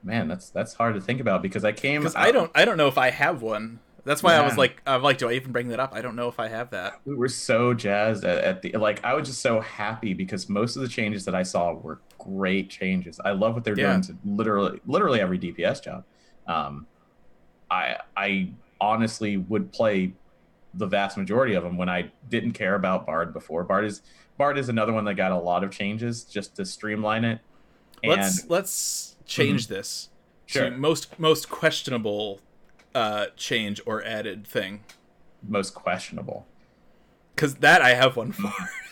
Man, 0.02 0.28
that's 0.28 0.48
that's 0.50 0.74
hard 0.74 0.94
to 0.94 1.00
think 1.00 1.20
about 1.20 1.42
because 1.42 1.64
I 1.64 1.72
came. 1.72 2.02
because 2.02 2.14
i 2.16 2.30
don't 2.30 2.50
i 2.54 2.64
don't 2.64 2.76
know 2.76 2.86
if 2.88 2.96
i 2.96 3.10
have 3.10 3.42
one 3.42 3.80
that's 4.04 4.22
why 4.22 4.34
i 4.34 4.40
was 4.42 4.56
like 4.56 4.80
i'm 4.86 5.02
like 5.02 5.18
do 5.18 5.28
i 5.28 5.32
even 5.34 5.52
bring 5.52 5.68
that 5.68 5.78
up 5.80 5.92
i 5.92 6.00
don't 6.00 6.16
know 6.16 6.28
if 6.28 6.40
i 6.40 6.48
have 6.48 6.70
that 6.70 6.98
we 7.04 7.14
were 7.14 7.28
so 7.28 7.74
jazzed 7.74 8.24
at, 8.24 8.38
at 8.38 8.62
the 8.62 8.72
like 8.72 9.04
i 9.04 9.12
was 9.12 9.28
just 9.28 9.42
so 9.42 9.60
happy 9.60 10.14
because 10.14 10.48
most 10.48 10.74
of 10.76 10.80
the 10.82 10.88
changes 10.88 11.26
that 11.26 11.34
i 11.34 11.42
saw 11.42 11.72
were 11.74 12.00
great 12.20 12.68
changes 12.70 13.18
i 13.24 13.30
love 13.30 13.54
what 13.54 13.64
they're 13.64 13.74
Yeah. 13.74 13.90
doing 13.92 14.02
to 14.02 14.16
literally 14.24 14.80
literally 14.86 15.20
every 15.20 15.38
dps 15.38 15.82
job 15.82 16.04
um 16.46 16.86
i 17.70 17.96
i 18.16 18.52
honestly 18.80 19.36
would 19.36 19.72
play 19.72 20.12
the 20.74 20.86
vast 20.86 21.16
majority 21.16 21.54
of 21.54 21.62
them 21.64 21.76
when 21.76 21.88
i 21.88 22.10
didn't 22.28 22.52
care 22.52 22.74
about 22.74 23.06
bard 23.06 23.32
before 23.32 23.64
bard 23.64 23.84
is 23.84 24.02
bard 24.38 24.58
is 24.58 24.68
another 24.68 24.92
one 24.92 25.04
that 25.04 25.14
got 25.14 25.32
a 25.32 25.38
lot 25.38 25.64
of 25.64 25.70
changes 25.70 26.24
just 26.24 26.56
to 26.56 26.64
streamline 26.64 27.24
it 27.24 27.40
and 28.02 28.12
Mm-hmm. 28.12 28.18
let's 28.18 28.48
let's 28.48 29.16
change 29.26 29.66
this 29.68 30.08
Sure. 30.46 30.70
to 30.70 30.76
most 30.76 31.18
most 31.18 31.48
questionable 31.50 32.40
uh 32.94 33.26
change 33.36 33.80
or 33.86 34.02
added 34.04 34.46
thing 34.46 34.84
most 35.46 35.74
questionable 35.74 36.46
because 37.34 37.54
that 37.56 37.82
i 37.82 37.94
have 37.94 38.16
one 38.16 38.32
for 38.32 38.50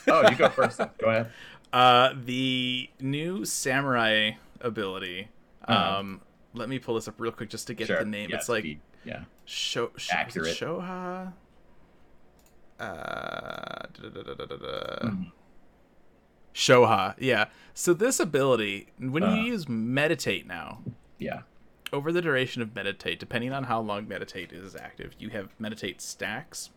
oh 0.08 0.28
you 0.28 0.36
go 0.36 0.48
first 0.50 0.78
then. 0.78 0.90
go 1.00 1.08
ahead 1.10 1.30
uh 1.72 2.14
the 2.24 2.88
new 3.00 3.44
samurai 3.44 4.30
ability 4.60 5.28
Uh-huh. 5.66 5.98
um 5.98 6.20
let 6.54 6.68
me 6.68 6.78
pull 6.78 6.94
this 6.94 7.06
up 7.08 7.14
real 7.18 7.30
quick 7.32 7.50
just 7.50 7.66
to 7.66 7.74
get 7.74 7.86
Sure. 7.88 7.98
the 7.98 8.04
name 8.04 8.30
Yeah, 8.30 8.36
it's 8.36 8.48
like 8.48 8.62
be- 8.64 8.80
yeah 9.04 9.24
show 9.44 9.90
Sho, 9.96 10.14
Accurate. 10.16 10.56
Shoha? 10.56 11.32
Uh. 12.80 13.82
Mhm. 13.98 15.32
Shoha, 16.54 17.14
yeah. 17.18 17.46
So 17.74 17.92
this 17.92 18.18
ability, 18.20 18.88
when 18.98 19.22
Uh. 19.22 19.34
you 19.34 19.42
use 19.42 19.68
meditate 19.68 20.46
now, 20.46 20.82
yeah 21.18 21.42
over 21.92 22.12
the 22.12 22.20
duration 22.20 22.60
of 22.62 22.74
meditate, 22.74 23.18
depending 23.18 23.50
on 23.52 23.64
how 23.64 23.80
long 23.80 24.06
meditate 24.06 24.52
is 24.52 24.76
active, 24.76 25.14
you 25.18 25.30
have 25.30 25.48
meditate 25.58 26.00
stacks, 26.02 26.68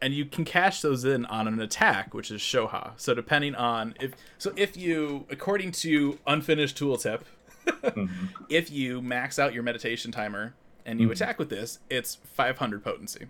and 0.00 0.12
you 0.14 0.24
can 0.26 0.44
cash 0.44 0.80
those 0.82 1.04
in 1.04 1.24
on 1.26 1.48
an 1.48 1.60
attack, 1.60 2.12
which 2.14 2.30
is 2.30 2.40
Shoha. 2.40 2.92
So 2.96 3.14
depending 3.14 3.54
on 3.54 3.94
if 4.00 4.12
so, 4.38 4.52
if 4.56 4.76
you, 4.76 5.26
according 5.30 5.72
to 5.72 6.18
unfinished 6.26 6.76
tooltip, 6.78 7.22
Mhm. 7.66 8.08
if 8.48 8.70
you 8.70 9.00
max 9.02 9.38
out 9.38 9.52
your 9.54 9.62
meditation 9.62 10.12
timer 10.12 10.54
and 10.84 11.00
you 11.00 11.08
Mhm. 11.08 11.12
attack 11.12 11.38
with 11.38 11.48
this, 11.50 11.78
it's 11.90 12.16
500 12.34 12.84
potency. 12.84 13.26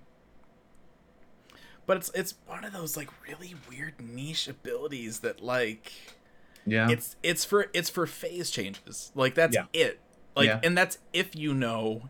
But 1.87 1.99
it's 1.99 2.11
it's 2.15 2.35
one 2.47 2.65
of 2.65 2.73
those 2.73 2.97
like 2.97 3.09
really 3.27 3.55
weird 3.71 4.01
niche 4.01 4.49
abilities 4.49 5.21
that 5.21 5.41
like 5.41 5.93
yeah 6.67 6.91
it's 6.91 7.15
it's 7.23 7.45
for 7.45 7.67
it's 7.73 7.89
for 7.89 8.07
phase 8.07 8.51
changes. 8.51 9.13
Like 9.15 9.35
that's 9.37 9.55
Yeah. 9.55 9.67
it. 9.73 10.01
Like 10.35 10.49
Yeah. 10.49 10.61
and 10.65 10.77
that's 10.77 10.99
if 11.13 11.37
you 11.37 11.55
know 11.55 12.09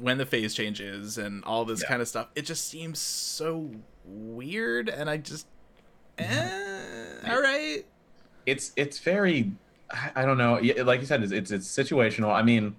when 0.00 0.18
the 0.18 0.26
phase 0.26 0.54
change 0.54 0.80
is 0.80 1.18
and 1.18 1.44
all 1.44 1.64
this 1.64 1.82
Yeah. 1.82 1.88
kind 1.88 2.02
of 2.02 2.08
stuff. 2.08 2.28
It 2.34 2.42
just 2.42 2.68
seems 2.68 2.98
so 2.98 3.70
weird 4.04 4.88
and 4.88 5.08
I 5.08 5.16
just 5.16 5.46
eh, 6.18 6.50
all 7.28 7.40
right. 7.40 7.84
it's 8.46 8.72
it's 8.76 8.98
very 8.98 9.52
I 10.14 10.24
don't 10.24 10.38
know. 10.38 10.58
Like 10.84 11.00
you 11.00 11.06
said, 11.06 11.22
it's 11.22 11.32
it's, 11.32 11.50
it's 11.50 11.68
situational. 11.68 12.32
I 12.32 12.42
mean, 12.42 12.76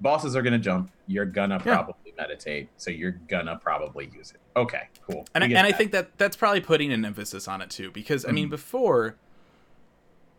bosses 0.00 0.36
are 0.36 0.42
gonna 0.42 0.58
jump. 0.58 0.90
You're 1.06 1.24
gonna 1.24 1.56
Yeah. 1.56 1.62
probably 1.82 2.12
meditate, 2.16 2.68
so 2.76 2.90
you're 2.92 3.18
gonna 3.28 3.56
probably 3.62 4.08
use 4.14 4.30
it. 4.30 4.40
Okay, 4.56 4.88
cool. 5.08 5.24
and 5.34 5.42
I, 5.42 5.48
and 5.48 5.58
I 5.66 5.72
think 5.72 5.90
that 5.92 6.16
that's 6.16 6.36
probably 6.36 6.60
putting 6.60 6.92
an 6.92 7.04
emphasis 7.04 7.48
on 7.48 7.60
it 7.60 7.70
too 7.70 7.90
because 7.90 8.24
I 8.24 8.30
mean 8.30 8.46
Mhm. 8.46 8.50
before 8.50 9.16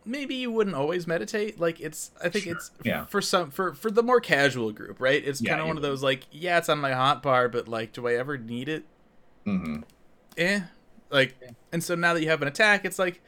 maybe 0.06 0.36
you 0.36 0.52
wouldn't 0.52 0.76
always 0.76 1.07
meditate 1.07 1.60
like 1.60 1.80
it's 1.82 2.11
I 2.23 2.30
think 2.30 2.45
Sure, 2.45 2.56
it's 2.56 2.72
yeah. 2.84 3.06
for 3.06 3.22
some 3.22 3.49
for 3.52 3.73
for 3.73 3.90
the 3.90 4.03
more 4.03 4.19
casual 4.22 4.72
group 4.72 4.99
right 4.99 5.23
it's 5.26 5.41
Yeah, 5.41 5.49
kind 5.52 5.61
of 5.61 5.68
one 5.68 5.77
of 5.77 5.84
those 5.84 6.03
like 6.03 6.27
yeah 6.32 6.57
it's 6.57 6.69
on 6.69 6.80
my 6.80 6.91
hot 6.94 7.23
bar 7.23 7.49
but 7.49 7.68
like 7.68 7.91
do 7.94 8.07
I 8.07 8.14
ever 8.14 8.38
need 8.38 8.69
it 8.69 8.84
mm-hmm. 9.45 9.82
eh 10.38 10.61
like 11.10 11.36
and 11.72 11.84
so 11.84 11.95
now 11.95 12.14
that 12.14 12.22
you 12.22 12.30
have 12.30 12.41
an 12.41 12.48
attack 12.48 12.86
it's 12.86 12.99
like 12.99 13.22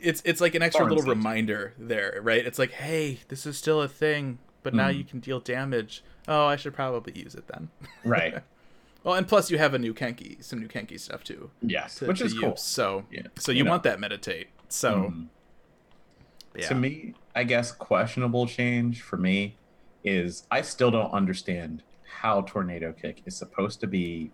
it's 0.00 0.22
it's 0.24 0.40
like 0.40 0.54
an 0.54 0.62
extra 0.62 0.84
little 0.86 1.04
reminder 1.04 1.74
there 1.78 2.18
right 2.22 2.44
it's 2.46 2.58
like 2.58 2.70
hey 2.72 3.20
this 3.28 3.46
is 3.46 3.56
still 3.56 3.80
a 3.82 3.88
thing 3.88 4.38
but 4.62 4.74
now 4.74 4.88
Mhm. 4.88 4.98
you 4.98 5.04
can 5.04 5.20
deal 5.20 5.40
damage 5.40 6.02
oh 6.28 6.46
I 6.46 6.56
should 6.56 6.74
probably 6.74 7.12
use 7.18 7.34
it 7.34 7.46
then 7.48 7.70
right. 8.04 8.42
Well, 9.02 9.14
and 9.14 9.26
plus 9.26 9.50
you 9.50 9.56
have 9.56 9.72
a 9.72 9.78
new 9.78 9.94
Kenki, 9.94 10.44
some 10.44 10.58
new 10.60 10.68
Kenki 10.68 11.00
stuff 11.00 11.24
too, 11.24 11.50
Yes, 11.62 11.94
to, 12.00 12.06
which 12.06 12.18
to 12.18 12.26
is 12.26 12.34
cool. 12.38 12.54
So, 12.56 13.06
Yeah. 13.10 13.22
so 13.38 13.50
you, 13.50 13.56
You 13.58 13.64
know. 13.64 13.70
want 13.70 13.82
that 13.84 13.98
meditate. 13.98 14.48
So, 14.68 14.92
Mhm. 14.94 15.26
Yeah. 16.54 16.68
To 16.68 16.74
me, 16.74 17.14
I 17.34 17.44
guess 17.44 17.72
questionable 17.72 18.46
change 18.46 19.02
for 19.02 19.16
me 19.16 19.56
is 20.04 20.46
I 20.50 20.62
still 20.62 20.90
don't 20.90 21.12
understand 21.12 21.82
how 22.04 22.42
Tornado 22.42 22.92
Kick 22.92 23.22
is 23.26 23.36
supposed 23.36 23.80
to 23.80 23.86
be 23.86 24.30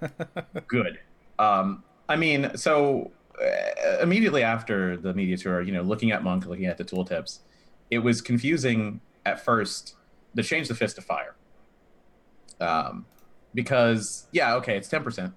good. 0.66 0.98
Um, 1.38 1.84
I 2.08 2.16
mean, 2.16 2.56
so 2.56 3.10
uh, 3.40 3.98
immediately 4.00 4.42
after 4.42 4.96
the 4.96 5.14
media 5.14 5.36
tour, 5.36 5.62
you 5.62 5.72
know, 5.72 5.82
looking 5.82 6.10
at 6.12 6.22
Monk, 6.22 6.46
looking 6.46 6.66
at 6.66 6.78
the 6.78 6.84
tooltips, 6.84 7.40
it 7.90 7.98
was 7.98 8.20
confusing 8.20 9.00
at 9.24 9.44
first 9.44 9.96
to 10.36 10.42
change 10.42 10.68
the 10.68 10.74
fist 10.74 10.96
to 10.96 11.02
fire. 11.02 11.34
Um, 12.60 13.06
because 13.54 14.26
yeah, 14.32 14.54
okay, 14.56 14.76
it's 14.76 14.88
ten 14.88 15.02
percent 15.02 15.34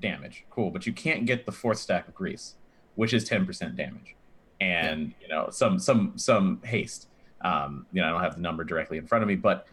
damage, 0.00 0.44
cool, 0.50 0.70
but 0.70 0.86
you 0.86 0.92
can't 0.92 1.26
get 1.26 1.44
the 1.44 1.52
fourth 1.52 1.78
stack 1.78 2.08
of 2.08 2.14
grease, 2.14 2.54
which 2.94 3.12
is 3.12 3.24
ten 3.24 3.44
percent 3.44 3.76
damage, 3.76 4.14
and 4.60 5.14
you 5.20 5.28
know 5.28 5.48
some 5.50 5.78
some 5.78 6.12
some 6.16 6.60
haste. 6.64 7.08
Um, 7.40 7.86
you 7.92 8.00
know, 8.00 8.08
I 8.08 8.10
don't 8.10 8.20
have 8.20 8.34
the 8.34 8.40
number 8.40 8.64
directly 8.64 8.98
in 8.98 9.06
front 9.06 9.22
of 9.22 9.28
me, 9.28 9.36
but 9.36 9.66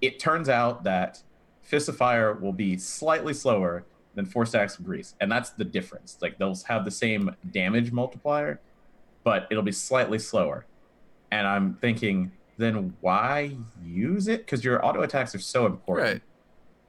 it 0.00 0.18
turns 0.18 0.48
out 0.48 0.84
that 0.84 1.22
Fist 1.62 1.88
of 1.88 1.96
Fire 1.96 2.34
will 2.34 2.52
be 2.52 2.78
slightly 2.78 3.34
slower 3.34 3.84
than 4.14 4.24
four 4.24 4.46
stacks 4.46 4.78
of 4.78 4.84
grease, 4.84 5.14
and 5.20 5.30
that's 5.30 5.50
the 5.50 5.64
difference. 5.64 6.16
Like 6.20 6.38
they'll 6.38 6.58
have 6.66 6.84
the 6.84 6.90
same 6.90 7.34
damage 7.50 7.92
multiplier, 7.92 8.60
but 9.22 9.46
it'll 9.50 9.62
be 9.62 9.72
slightly 9.72 10.18
slower. 10.18 10.66
And 11.30 11.46
I'm 11.46 11.74
thinking, 11.74 12.32
then 12.56 12.94
why 13.00 13.56
use 13.84 14.28
it? 14.28 14.44
Because 14.44 14.64
your 14.64 14.84
auto 14.84 15.02
attacks 15.02 15.34
are 15.34 15.40
so 15.40 15.66
important. 15.66 16.08
Right. 16.12 16.22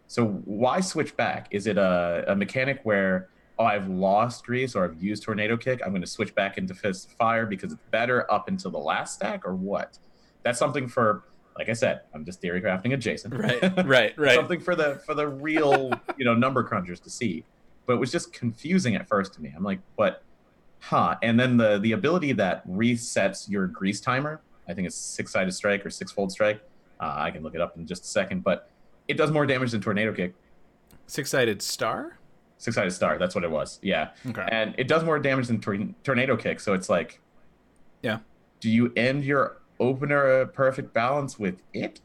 So 0.07 0.25
why 0.27 0.81
switch 0.81 1.17
back? 1.17 1.47
Is 1.51 1.67
it 1.67 1.77
a, 1.77 2.25
a 2.27 2.35
mechanic 2.35 2.81
where 2.83 3.29
oh 3.57 3.65
I've 3.65 3.87
lost 3.87 4.45
grease 4.45 4.75
or 4.75 4.83
I've 4.85 5.01
used 5.01 5.23
tornado 5.23 5.57
kick, 5.57 5.81
I'm 5.83 5.91
going 5.91 6.01
to 6.01 6.07
switch 6.07 6.35
back 6.35 6.57
into 6.57 6.73
fist 6.73 7.07
of 7.07 7.11
fire 7.13 7.45
because 7.45 7.73
it's 7.73 7.81
better 7.91 8.31
up 8.31 8.47
until 8.47 8.71
the 8.71 8.79
last 8.79 9.15
stack, 9.15 9.45
or 9.45 9.55
what? 9.55 9.97
That's 10.43 10.59
something 10.59 10.87
for 10.87 11.23
like 11.57 11.69
I 11.69 11.73
said, 11.73 12.01
I'm 12.13 12.25
just 12.25 12.41
theory 12.41 12.61
crafting 12.61 12.93
adjacent. 12.93 13.33
Right, 13.33 13.61
right, 13.85 14.17
right. 14.17 14.35
something 14.35 14.59
for 14.59 14.75
the 14.75 15.01
for 15.05 15.13
the 15.13 15.27
real 15.27 15.91
you 16.17 16.25
know 16.25 16.33
number 16.33 16.63
crunchers 16.63 17.01
to 17.03 17.09
see. 17.09 17.43
But 17.85 17.93
it 17.93 17.99
was 17.99 18.11
just 18.11 18.33
confusing 18.33 18.95
at 18.95 19.07
first 19.07 19.33
to 19.35 19.41
me. 19.41 19.53
I'm 19.55 19.63
like, 19.63 19.79
but 19.95 20.23
huh? 20.79 21.15
And 21.21 21.39
then 21.39 21.57
the 21.57 21.79
the 21.79 21.93
ability 21.93 22.33
that 22.33 22.67
resets 22.67 23.49
your 23.49 23.67
grease 23.67 24.01
timer. 24.01 24.41
I 24.67 24.73
think 24.73 24.87
it's 24.87 24.95
six 24.95 25.31
sided 25.31 25.51
strike 25.51 25.85
or 25.85 25.89
six 25.89 26.11
fold 26.11 26.31
strike. 26.31 26.61
Uh, 26.99 27.13
I 27.17 27.31
can 27.31 27.43
look 27.43 27.55
it 27.55 27.61
up 27.61 27.77
in 27.77 27.85
just 27.85 28.03
a 28.03 28.07
second, 28.07 28.43
but 28.43 28.69
it 29.07 29.15
does 29.15 29.31
more 29.31 29.45
damage 29.45 29.71
than 29.71 29.81
tornado 29.81 30.11
kick. 30.11 30.33
Six 31.07 31.29
sided 31.29 31.61
star. 31.61 32.17
Six 32.65 32.73
sided 32.75 32.89
star. 32.89 33.19
That's 33.19 33.35
what 33.35 33.43
it 33.43 33.51
was. 33.51 33.77
Yeah, 33.83 34.09
Okay. 34.27 34.43
and 34.51 34.73
it 34.79 34.87
does 34.87 35.03
more 35.03 35.19
damage 35.19 35.45
than 35.47 35.61
tor- 35.61 35.77
tornado 36.03 36.35
kick. 36.35 36.59
So 36.59 36.73
it's 36.73 36.89
like, 36.89 37.21
Yeah. 38.01 38.19
Do 38.59 38.71
you 38.71 38.91
end 38.95 39.23
your 39.23 39.57
opener 39.79 40.41
a 40.41 40.47
perfect 40.47 40.91
balance 40.91 41.37
with 41.37 41.61
it? 41.73 42.01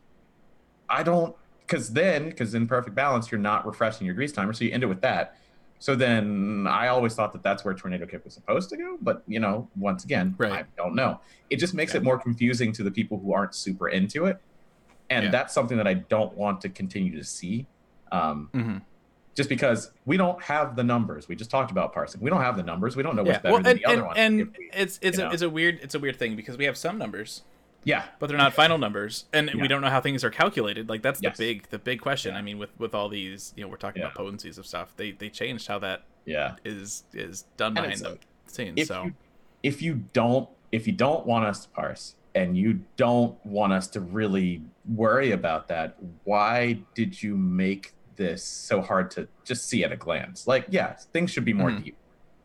I 0.91 1.03
don't, 1.03 1.35
because 1.67 1.95
then, 1.95 2.29
because 2.29 2.53
in 2.55 2.67
perfect 2.67 2.95
balance, 2.95 3.31
you're 3.31 3.41
not 3.41 3.65
refreshing 3.65 4.05
your 4.07 4.15
grease 4.15 4.33
timer, 4.33 4.53
so 4.53 4.65
you 4.67 4.73
end 4.73 4.83
it 4.83 4.87
with 4.87 5.01
that. 5.01 5.35
So 5.79 5.95
then, 5.95 6.67
I 6.69 6.89
always 6.89 7.15
thought 7.15 7.33
that 7.33 7.43
that's 7.43 7.65
where 7.65 7.73
tornado 7.73 8.05
kick 8.05 8.23
was 8.23 8.35
supposed 8.35 8.69
to 8.69 8.77
go, 8.77 8.99
but 9.01 9.23
you 9.27 9.41
know, 9.41 9.67
once 9.77 10.05
again, 10.05 10.35
Right. 10.37 10.53
I 10.53 10.65
don't 10.77 10.95
know. 10.95 11.21
It 11.49 11.57
just 11.57 11.73
makes 11.73 11.95
it 11.95 12.03
more 12.03 12.19
confusing 12.19 12.71
to 12.73 12.83
the 12.83 12.91
people 12.91 13.19
who 13.19 13.33
aren't 13.33 13.55
super 13.55 13.89
into 13.89 14.27
it, 14.27 14.39
and 15.09 15.25
Yeah. 15.25 15.31
that's 15.31 15.55
something 15.55 15.79
that 15.79 15.87
I 15.89 15.95
don't 15.95 16.37
want 16.37 16.61
to 16.63 16.69
continue 16.69 17.17
to 17.17 17.25
see. 17.25 17.67
Um, 18.13 18.51
hmm 18.53 18.77
just 19.41 19.49
because 19.49 19.91
we 20.07 20.17
don't 20.17 20.41
have 20.43 20.77
the 20.77 20.85
numbers. 20.85 21.29
We 21.29 21.35
just 21.37 21.51
talked 21.51 21.71
about 21.71 21.93
parsing. 21.93 22.21
We 22.21 22.31
don't 22.31 22.41
have 22.43 22.57
the 22.57 22.63
numbers. 22.63 22.97
We 22.97 23.03
don't 23.03 23.17
know 23.17 23.23
what's 23.23 23.37
Yeah. 23.37 23.41
better 23.41 23.53
Well, 23.55 23.63
than 23.63 23.71
and, 23.73 23.79
the 23.81 23.85
other 23.87 23.97
and, 23.97 24.07
one. 24.07 24.17
and 24.17 24.37
we- 24.59 24.71
it's 24.73 24.99
it's 25.03 25.19
a, 25.19 25.23
know. 25.23 25.31
it's 25.31 25.43
a 25.43 25.51
weird 25.51 25.81
it's 25.83 25.95
a 25.95 25.99
weird 25.99 26.17
thing 26.17 26.37
because 26.37 26.57
we 26.57 26.65
have 26.67 26.77
some 26.77 26.99
numbers, 26.99 27.43
yeah, 27.85 28.05
but 28.19 28.29
they're 28.29 28.39
not 28.39 28.53
final 28.53 28.79
numbers, 28.79 29.25
and 29.33 29.49
Yeah. 29.55 29.61
we 29.63 29.69
don't 29.69 29.81
know 29.81 29.91
how 29.91 30.01
things 30.01 30.23
are 30.25 30.31
calculated. 30.31 30.89
Like 30.89 31.03
that's 31.03 31.21
Yes. 31.23 31.37
the 31.39 31.45
big 31.55 31.69
the 31.71 31.79
big 31.79 32.01
question. 32.01 32.33
Yeah. 32.35 32.39
I 32.39 32.43
mean, 32.43 32.59
with 32.59 32.71
with 32.79 32.95
all 32.95 33.09
these, 33.09 33.53
you 33.57 33.65
know, 33.65 33.69
we're 33.69 33.77
talking 33.77 34.03
about 34.03 34.15
potencies 34.15 34.59
of 34.59 34.67
stuff. 34.67 34.93
They 34.97 35.13
they 35.13 35.29
changed 35.29 35.67
how 35.69 35.79
that 35.81 36.03
yeah. 36.27 36.57
is 36.65 37.05
is 37.13 37.45
done 37.57 37.69
And 37.77 37.85
behind 37.87 38.01
the 38.01 38.09
like, 38.11 38.27
scenes. 38.47 38.87
So 38.87 39.05
you, 39.05 39.15
if 39.63 39.81
you 39.83 40.05
don't 40.13 40.49
if 40.73 40.87
you 40.87 40.93
don't 40.93 41.27
want 41.27 41.45
us 41.47 41.65
to 41.65 41.69
parse 41.71 42.15
and 42.35 42.57
you 42.57 42.81
don't 42.97 43.35
want 43.45 43.73
us 43.73 43.89
to 43.89 44.01
really 44.01 44.63
worry 44.89 45.33
about 45.33 45.67
that, 45.69 45.97
why 46.25 46.79
did 46.95 47.21
you 47.23 47.37
make 47.37 47.93
this 48.21 48.45
so 48.45 48.81
hard 48.83 49.11
to 49.13 49.27
just 49.45 49.67
see 49.69 49.83
at 49.83 49.91
a 49.93 49.97
glance? 49.97 50.47
Like, 50.47 50.67
yeah, 50.69 50.93
things 51.13 51.31
should 51.31 51.45
be 51.45 51.53
more 51.55 51.71
Mhm. 51.71 51.85
deep. 51.85 51.97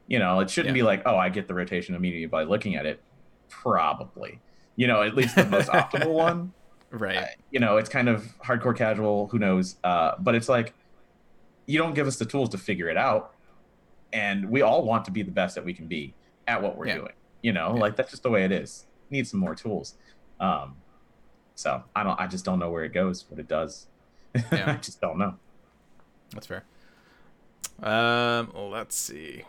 You 0.07 0.19
know, 0.19 0.39
it 0.39 0.49
shouldn't 0.49 0.75
Yeah. 0.75 0.81
be 0.81 0.83
like, 0.83 1.01
oh, 1.05 1.17
I 1.17 1.29
get 1.29 1.47
the 1.47 1.53
rotation 1.53 1.93
immediately 1.95 2.27
by 2.27 2.43
looking 2.43 2.75
at 2.75 2.85
it. 2.85 3.01
Probably. 3.49 4.39
You 4.75 4.87
know, 4.87 5.01
at 5.01 5.15
least 5.15 5.35
the 5.35 5.45
most 5.45 5.69
optimal 5.69 6.13
one. 6.27 6.53
right, 6.91 7.17
I- 7.17 7.35
you 7.51 7.59
know, 7.59 7.77
it's 7.77 7.89
kind 7.89 8.07
of 8.09 8.37
hardcore 8.39 8.75
casual. 8.75 9.27
Who 9.27 9.39
knows? 9.39 9.75
Uh, 9.83 10.13
but 10.19 10.33
it's 10.35 10.47
like 10.49 10.73
you 11.65 11.77
don't 11.79 11.93
give 11.93 12.07
us 12.07 12.17
the 12.17 12.25
tools 12.25 12.49
to 12.49 12.57
figure 12.57 12.89
it 12.89 12.97
out, 12.97 13.33
and 14.13 14.49
we 14.49 14.61
all 14.61 14.85
want 14.85 15.03
to 15.05 15.11
be 15.11 15.23
the 15.23 15.31
best 15.31 15.55
that 15.55 15.65
we 15.65 15.73
can 15.73 15.87
be 15.87 16.13
at 16.47 16.61
what 16.61 16.77
we're 16.77 16.87
Yeah. 16.87 16.95
doing. 16.95 17.13
You 17.41 17.53
know, 17.53 17.73
Yeah. 17.75 17.81
like 17.81 17.95
that's 17.95 18.11
just 18.11 18.23
the 18.23 18.29
way 18.29 18.43
it 18.45 18.51
is. 18.51 18.85
Need 19.09 19.27
some 19.27 19.39
more 19.39 19.55
tools. 19.55 19.95
Um, 20.39 20.75
so 21.55 21.83
I 21.95 22.03
don't. 22.03 22.19
I 22.19 22.27
just 22.27 22.45
don't 22.45 22.59
know 22.59 22.69
where 22.69 22.83
it 22.83 22.93
goes. 22.93 23.25
What 23.29 23.39
it 23.39 23.47
does. 23.47 23.87
Yeah. 24.51 24.71
I 24.73 24.75
just 24.77 24.99
don't 25.01 25.17
know. 25.17 25.35
That's 26.31 26.47
fair. 26.47 26.63
Um, 27.81 28.51
let's 28.55 28.95
see. 28.95 29.43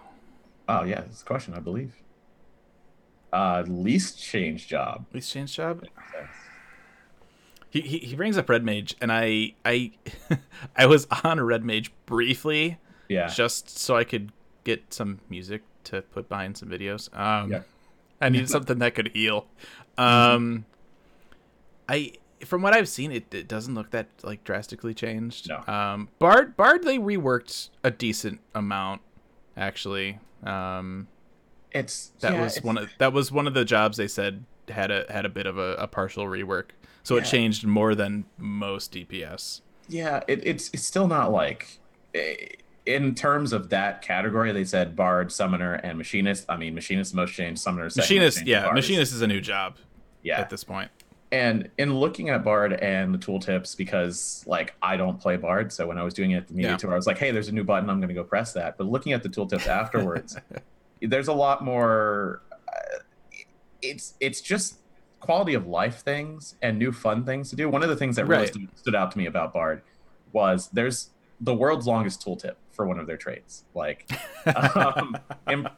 Oh 0.68 0.84
yeah, 0.84 1.02
it's 1.02 1.22
a 1.22 1.24
question. 1.24 1.54
I 1.54 1.60
believe. 1.60 1.94
Uh, 3.32 3.62
least 3.66 4.20
change 4.22 4.66
job. 4.68 5.04
Least 5.12 5.32
change 5.32 5.54
job. 5.54 5.84
He, 7.70 7.80
he, 7.82 7.98
he 7.98 8.16
brings 8.16 8.38
up 8.38 8.48
Red 8.48 8.64
Mage, 8.64 8.96
and 9.00 9.12
I 9.12 9.54
I 9.64 9.92
I 10.76 10.86
was 10.86 11.06
on 11.24 11.40
Red 11.40 11.64
Mage 11.64 11.92
briefly, 12.06 12.78
Yeah. 13.08 13.26
just 13.28 13.78
so 13.78 13.96
I 13.96 14.04
could 14.04 14.32
get 14.64 14.92
some 14.94 15.20
music 15.28 15.62
to 15.84 16.02
put 16.02 16.28
behind 16.28 16.56
some 16.56 16.68
videos. 16.68 17.14
Um, 17.16 17.50
Yeah. 17.52 17.62
I 18.20 18.28
needed 18.30 18.48
something 18.48 18.78
that 18.78 18.94
could 18.94 19.08
heal. 19.14 19.46
Um, 19.98 20.66
I 21.88 22.12
from 22.44 22.62
what 22.62 22.74
I've 22.74 22.88
seen, 22.88 23.12
it, 23.12 23.32
it 23.34 23.48
doesn't 23.48 23.74
look 23.74 23.90
that 23.90 24.08
like 24.22 24.44
drastically 24.44 24.94
changed. 24.94 25.48
No. 25.48 25.62
Um, 25.72 26.08
Bard 26.18 26.56
Bard 26.56 26.82
they 26.84 26.98
reworked 26.98 27.70
a 27.84 27.90
decent 27.90 28.40
amount, 28.54 29.00
actually. 29.56 30.18
Um, 30.44 31.08
It's 31.72 32.12
that 32.20 32.34
yeah, 32.34 32.42
was 32.42 32.52
it's- 32.58 32.64
one 32.64 32.78
of 32.78 32.90
that 32.98 33.12
was 33.12 33.32
one 33.32 33.46
of 33.46 33.54
the 33.54 33.64
jobs 33.64 33.96
they 33.96 34.08
said 34.08 34.44
had 34.68 34.90
a 34.90 35.04
had 35.08 35.24
a 35.24 35.28
bit 35.28 35.46
of 35.46 35.56
a, 35.58 35.74
a 35.74 35.86
partial 35.86 36.24
rework. 36.26 36.70
So 37.02 37.16
it 37.16 37.24
changed 37.24 37.64
more 37.64 37.94
than 37.94 38.24
most 38.36 38.92
DPS. 38.92 39.60
yeah 39.88 40.24
it, 40.26 40.44
it's 40.44 40.70
it's 40.74 40.82
still 40.84 41.06
not 41.06 41.30
like 41.30 41.78
eh, 42.16 42.34
in 42.84 43.14
terms 43.14 43.52
of 43.52 43.68
that 43.68 44.02
category 44.02 44.50
they 44.50 44.64
said 44.64 44.96
bard 44.96 45.30
summoner 45.30 45.74
and 45.74 45.98
machinist 45.98 46.44
i 46.48 46.56
mean 46.56 46.74
machinist 46.74 47.14
most 47.14 47.32
changed 47.32 47.60
summoner 47.60 47.88
second 47.90 48.02
Machinist, 48.16 48.38
changed, 48.38 48.48
yeah, 48.48 48.68
Machinist 48.72 49.12
is 49.12 49.22
a 49.22 49.26
new 49.28 49.40
job 49.40 49.76
yeah 50.24 50.40
at 50.40 50.50
this 50.50 50.64
point. 50.64 50.90
And 51.32 51.68
in 51.78 51.92
looking 51.94 52.28
at 52.30 52.44
bard 52.44 52.72
and 52.74 53.12
the 53.12 53.18
tooltips 53.18 53.76
because 53.76 54.44
like 54.46 54.74
i 54.82 54.96
don't 54.96 55.20
play 55.20 55.36
bard 55.36 55.72
so 55.72 55.86
when 55.86 55.98
i 55.98 56.02
was 56.04 56.14
doing 56.14 56.30
it 56.30 56.36
at 56.36 56.48
the 56.48 56.54
media 56.54 56.70
Yeah. 56.72 56.76
tour 56.76 56.92
i 56.92 56.96
was 56.96 57.06
like 57.06 57.18
hey 57.18 57.30
there's 57.32 57.48
a 57.48 57.52
new 57.52 57.64
button 57.64 57.90
i'm 57.90 57.98
going 57.98 58.08
to 58.08 58.14
go 58.14 58.22
press 58.24 58.52
that 58.52 58.78
but 58.78 58.86
looking 58.86 59.12
at 59.12 59.22
the 59.22 59.28
tooltips 59.28 59.66
afterwards 59.82 60.36
there's 61.02 61.28
a 61.28 61.32
lot 61.32 61.64
more 61.64 62.42
uh, 62.52 62.98
it's 63.82 64.14
it's 64.20 64.40
just 64.40 64.78
quality 65.20 65.54
of 65.54 65.66
life 65.66 66.02
things 66.02 66.54
and 66.62 66.78
new 66.78 66.92
fun 66.92 67.24
things 67.24 67.50
to 67.50 67.56
do 67.56 67.68
one 67.68 67.82
of 67.82 67.88
the 67.88 67.96
things 67.96 68.14
that 68.16 68.26
really 68.26 68.42
Right. 68.42 68.48
stood, 68.48 68.68
stood 68.76 68.94
out 68.94 69.10
to 69.10 69.18
me 69.18 69.26
about 69.26 69.52
bard 69.52 69.82
was 70.32 70.68
there's 70.72 71.10
the 71.40 71.54
world's 71.54 71.86
longest 71.86 72.24
tooltip 72.24 72.54
for 72.76 72.86
one 72.86 73.00
of 73.00 73.06
their 73.06 73.16
traits. 73.16 73.64
Like 73.74 74.08
um, 74.76 75.16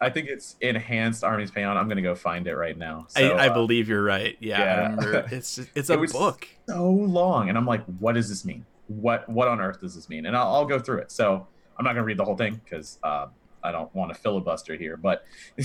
i 0.01 0.11
think 0.11 0.29
it's 0.29 0.57
enhanced 0.61 1.23
Army's 1.25 1.51
Paeon 1.51 1.77
i'm 1.77 1.87
going 1.87 1.97
to 1.97 2.03
go 2.03 2.15
find 2.15 2.47
it 2.47 2.57
right 2.57 2.77
now. 2.77 3.07
So, 3.09 3.37
I, 3.37 3.47
I 3.47 3.49
uh, 3.49 3.55
believe 3.55 3.89
you're 3.89 4.03
right. 4.03 4.37
Yeah, 4.41 4.97
yeah. 5.01 5.27
It's 5.31 5.57
just, 5.57 5.71
it's 5.75 5.89
It 5.89 5.97
a 5.97 5.99
was- 5.99 6.13
book. 6.13 6.47
so 6.69 6.91
long 6.91 7.49
and 7.49 7.57
i'm 7.57 7.65
like 7.67 7.85
what 8.01 8.15
does 8.15 8.29
this 8.29 8.45
mean? 8.45 8.67
What 8.89 9.29
what 9.29 9.49
on 9.49 9.61
earth 9.61 9.81
does 9.81 9.95
this 9.95 10.09
mean? 10.09 10.27
And 10.27 10.37
i'll, 10.37 10.53
I'll 10.55 10.67
go 10.67 10.79
through 10.79 10.99
it. 10.99 11.13
So 11.13 11.47
i'm 11.79 11.85
not 11.85 11.93
going 11.93 12.03
to 12.03 12.07
read 12.07 12.19
the 12.19 12.25
whole 12.25 12.37
thing 12.37 12.61
because 12.65 12.99
uh, 13.05 13.27
i 13.63 13.71
don't 13.71 13.95
want 13.95 14.13
to 14.13 14.21
filibuster 14.21 14.75
here 14.75 14.97
but 14.97 15.25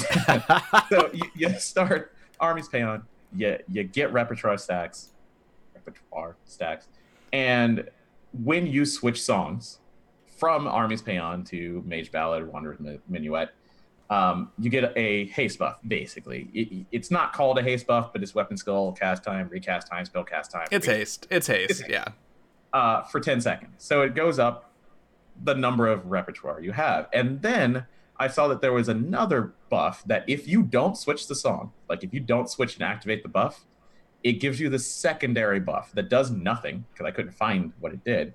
so 0.90 1.10
you, 1.14 1.24
you 1.36 1.50
start 1.60 2.16
Army's 2.40 2.70
Paeon 2.70 3.04
you, 3.36 3.58
you 3.68 3.84
get 3.84 4.14
repertoire 4.14 4.58
stacks 4.58 5.10
repertoire 5.74 6.36
stacks 6.46 6.88
and 7.32 7.90
when 8.44 8.66
you 8.68 8.86
switch 8.86 9.22
songs 9.22 9.80
from 10.44 10.68
Army's 10.68 11.02
Paeon 11.02 11.48
to 11.50 11.82
mage 11.86 12.12
ballad 12.12 12.46
wanderer's 12.52 12.78
minuet 13.08 13.50
um, 14.10 14.52
you 14.60 14.70
get 14.70 14.92
a 14.98 15.26
haste 15.28 15.58
buff 15.58 15.80
basically 15.88 16.50
it, 16.54 16.86
it's 16.92 17.10
not 17.10 17.32
called 17.32 17.58
a 17.58 17.64
haste 17.64 17.88
buff 17.88 18.12
but 18.12 18.22
it's 18.22 18.36
weapon 18.36 18.58
skill 18.58 18.92
cast 18.92 19.24
time 19.24 19.48
recast 19.48 19.88
time 19.88 20.04
spell 20.04 20.26
cast 20.26 20.52
time 20.52 20.68
It's 20.70 20.86
haste. 20.86 21.28
It's 21.32 21.48
haste. 21.48 21.72
It's 21.72 21.80
haste. 21.80 21.90
Yeah. 21.90 22.10
uh, 22.74 23.04
for 23.04 23.22
10 23.22 23.40
seconds. 23.40 23.76
So 23.78 24.02
it 24.02 24.16
goes 24.16 24.38
up 24.38 24.72
the 25.42 25.54
number 25.56 25.88
of 25.88 26.08
repertoire 26.08 26.60
you 26.60 26.74
have. 26.74 27.08
And 27.14 27.42
then 27.42 27.86
I 28.18 28.28
saw 28.28 28.50
that 28.50 28.60
there 28.60 28.74
was 28.74 28.90
another 28.90 29.54
buff 29.70 30.04
that 30.08 30.26
if 30.28 30.46
you 30.48 30.62
don't 30.62 30.98
switch 30.98 31.28
the 31.28 31.36
song, 31.36 31.72
like 31.88 32.04
if 32.04 32.14
you 32.14 32.20
don't 32.20 32.50
switch 32.50 32.76
and 32.76 32.84
activate 32.84 33.24
the 33.24 33.30
buff, 33.30 33.66
it 34.24 34.34
gives 34.34 34.60
you 34.60 34.70
the 34.70 34.80
secondary 34.80 35.60
buff 35.62 35.92
that 35.94 36.10
does 36.10 36.30
nothing 36.32 36.86
because 36.92 37.06
I 37.06 37.12
couldn't 37.12 37.32
find 37.32 37.72
what 37.80 37.94
it 37.94 38.04
did 38.04 38.34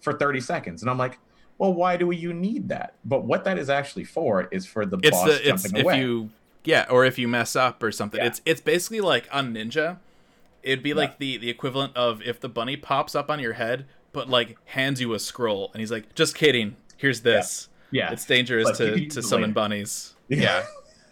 for 0.00 0.12
30 0.12 0.40
seconds. 0.40 0.82
And 0.82 0.90
I'm 0.90 0.98
like, 0.98 1.18
well, 1.58 1.72
why 1.72 1.96
do 1.96 2.10
you 2.10 2.32
need 2.32 2.68
that? 2.68 2.94
But 3.04 3.24
what 3.24 3.44
that 3.44 3.58
is 3.58 3.70
actually 3.70 4.04
for 4.04 4.48
is 4.50 4.66
for 4.66 4.84
the 4.86 4.98
It's 5.02 5.10
boss 5.10 5.26
the 5.26 5.48
it's 5.48 5.62
jumping 5.62 5.80
if 5.80 5.84
away. 5.84 6.00
you 6.00 6.30
yeah, 6.64 6.86
or 6.90 7.04
if 7.04 7.18
you 7.18 7.28
mess 7.28 7.54
up 7.56 7.82
or 7.82 7.92
something. 7.92 8.20
Yeah. 8.20 8.26
It's 8.26 8.40
it's 8.44 8.60
basically 8.60 9.00
like 9.00 9.28
on 9.32 9.52
Ninja. 9.54 9.98
It'd 10.62 10.82
be 10.82 10.94
like 10.94 11.18
the 11.18 11.36
the 11.36 11.50
equivalent 11.50 11.94
of 11.96 12.22
if 12.22 12.40
the 12.40 12.48
bunny 12.48 12.76
pops 12.76 13.14
up 13.14 13.30
on 13.30 13.38
your 13.38 13.52
head, 13.54 13.86
but 14.12 14.28
like 14.30 14.56
hands 14.66 15.00
you 15.00 15.12
a 15.12 15.18
scroll, 15.18 15.70
and 15.74 15.80
he's 15.80 15.90
like, 15.90 16.14
"Just 16.14 16.34
kidding. 16.34 16.76
Here's 16.96 17.20
this. 17.20 17.68
yeah. 17.90 18.10
It's 18.12 18.24
dangerous 18.24 18.64
But 18.66 18.76
to 18.78 19.06
to 19.08 19.22
summon 19.22 19.50
later." 19.50 19.54
bunnies." 19.54 20.14
Yeah. 20.28 20.64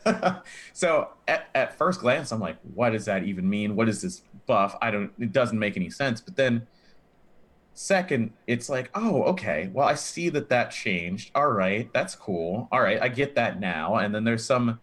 so 0.73 1.11
at, 1.29 1.49
at 1.55 1.77
first 1.79 2.01
glance, 2.01 2.33
I'm 2.33 2.41
like, 2.41 2.57
what 2.75 2.91
does 2.91 3.05
that 3.05 3.25
even 3.25 3.49
mean? 3.49 3.77
What 3.77 3.89
is 3.89 4.03
this 4.03 4.23
buff? 4.47 4.77
I 4.83 4.91
don't, 4.91 5.13
it 5.19 5.33
doesn't 5.33 5.59
make 5.59 5.77
any 5.77 5.91
sense. 5.91 6.21
But 6.21 6.35
then, 6.37 6.67
second, 7.75 8.33
it's 8.47 8.69
like, 8.69 8.91
oh, 8.95 9.23
okay. 9.25 9.71
Well, 9.73 9.87
I 9.87 9.95
see 9.95 10.29
that 10.31 10.49
that 10.51 10.71
changed. 10.71 11.31
All 11.35 11.51
right. 11.51 11.91
That's 11.93 12.15
cool. 12.15 12.69
All 12.71 12.81
right. 12.81 13.01
I 13.01 13.09
get 13.09 13.35
that 13.37 13.61
now. 13.61 13.97
And 13.97 14.15
then 14.15 14.25
there's 14.25 14.45
some, 14.45 14.81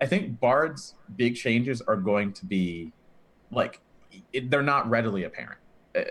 I 0.00 0.06
think 0.06 0.40
Bard's 0.40 0.94
big 1.16 1.36
changes 1.36 1.80
are 1.82 1.96
going 1.96 2.32
to 2.34 2.46
be 2.46 2.92
like, 3.50 3.80
it, 4.32 4.50
they're 4.50 4.62
not 4.62 4.88
readily 4.90 5.24
apparent. 5.24 5.58
Uh, 5.96 6.02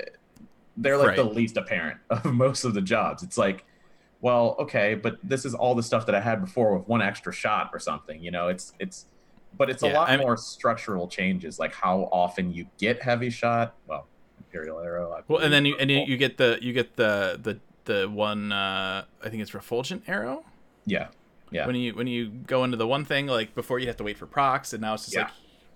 They're 0.77 0.97
like 0.97 1.15
the 1.15 1.23
least 1.23 1.57
apparent 1.57 1.99
of 2.09 2.25
most 2.25 2.63
of 2.63 2.73
the 2.73 2.81
jobs. 2.81 3.23
It's 3.23 3.37
like, 3.37 3.65
well, 4.21 4.55
okay, 4.59 4.95
but 4.95 5.17
this 5.21 5.43
is 5.43 5.53
all 5.53 5.75
the 5.75 5.83
stuff 5.83 6.05
that 6.05 6.15
I 6.15 6.21
had 6.21 6.39
before 6.41 6.77
with 6.77 6.87
one 6.87 7.01
extra 7.01 7.33
shot 7.33 7.69
or 7.73 7.79
something. 7.79 8.21
You 8.23 8.31
know, 8.31 8.47
it's 8.47 8.73
it's, 8.79 9.07
but 9.57 9.69
it's 9.69 9.83
a 9.83 9.89
lot 9.89 10.09
I 10.09 10.15
mean- 10.17 10.25
more 10.25 10.37
structural 10.37 11.07
changes, 11.07 11.59
like 11.59 11.73
how 11.73 12.09
often 12.11 12.51
you 12.53 12.65
get 12.77 13.01
heavy 13.03 13.29
shot. 13.29 13.75
Well, 13.87 14.07
Imperial 14.53 14.79
Arrow. 14.79 15.23
Well, 15.27 15.41
and 15.41 15.51
then 15.51 15.65
you 15.65 15.75
and 15.79 15.89
you, 15.89 16.03
you 16.05 16.17
get 16.17 16.37
the 16.37 16.59
you 16.61 16.73
get 16.73 16.95
the 16.95 17.39
the 17.41 17.59
the 17.85 18.07
one 18.09 18.51
uh 18.51 19.03
I 19.23 19.29
think 19.29 19.41
it's 19.41 19.51
refulgent 19.53 20.03
arrow. 20.07 20.45
yeah, 20.85 21.07
yeah, 21.51 21.65
When 21.65 21.75
you 21.75 21.93
when 21.93 22.07
you 22.07 22.27
go 22.29 22.63
into 22.63 22.77
the 22.77 22.87
one 22.87 23.03
thing 23.05 23.27
like 23.27 23.55
before 23.55 23.79
you 23.79 23.87
have 23.87 23.97
to 23.97 24.03
wait 24.03 24.17
for 24.17 24.25
procs, 24.25 24.73
and 24.73 24.81
now 24.81 24.93
it's 24.93 25.03
just 25.05 25.15
Yeah. 25.15 25.23
like, 25.23 25.31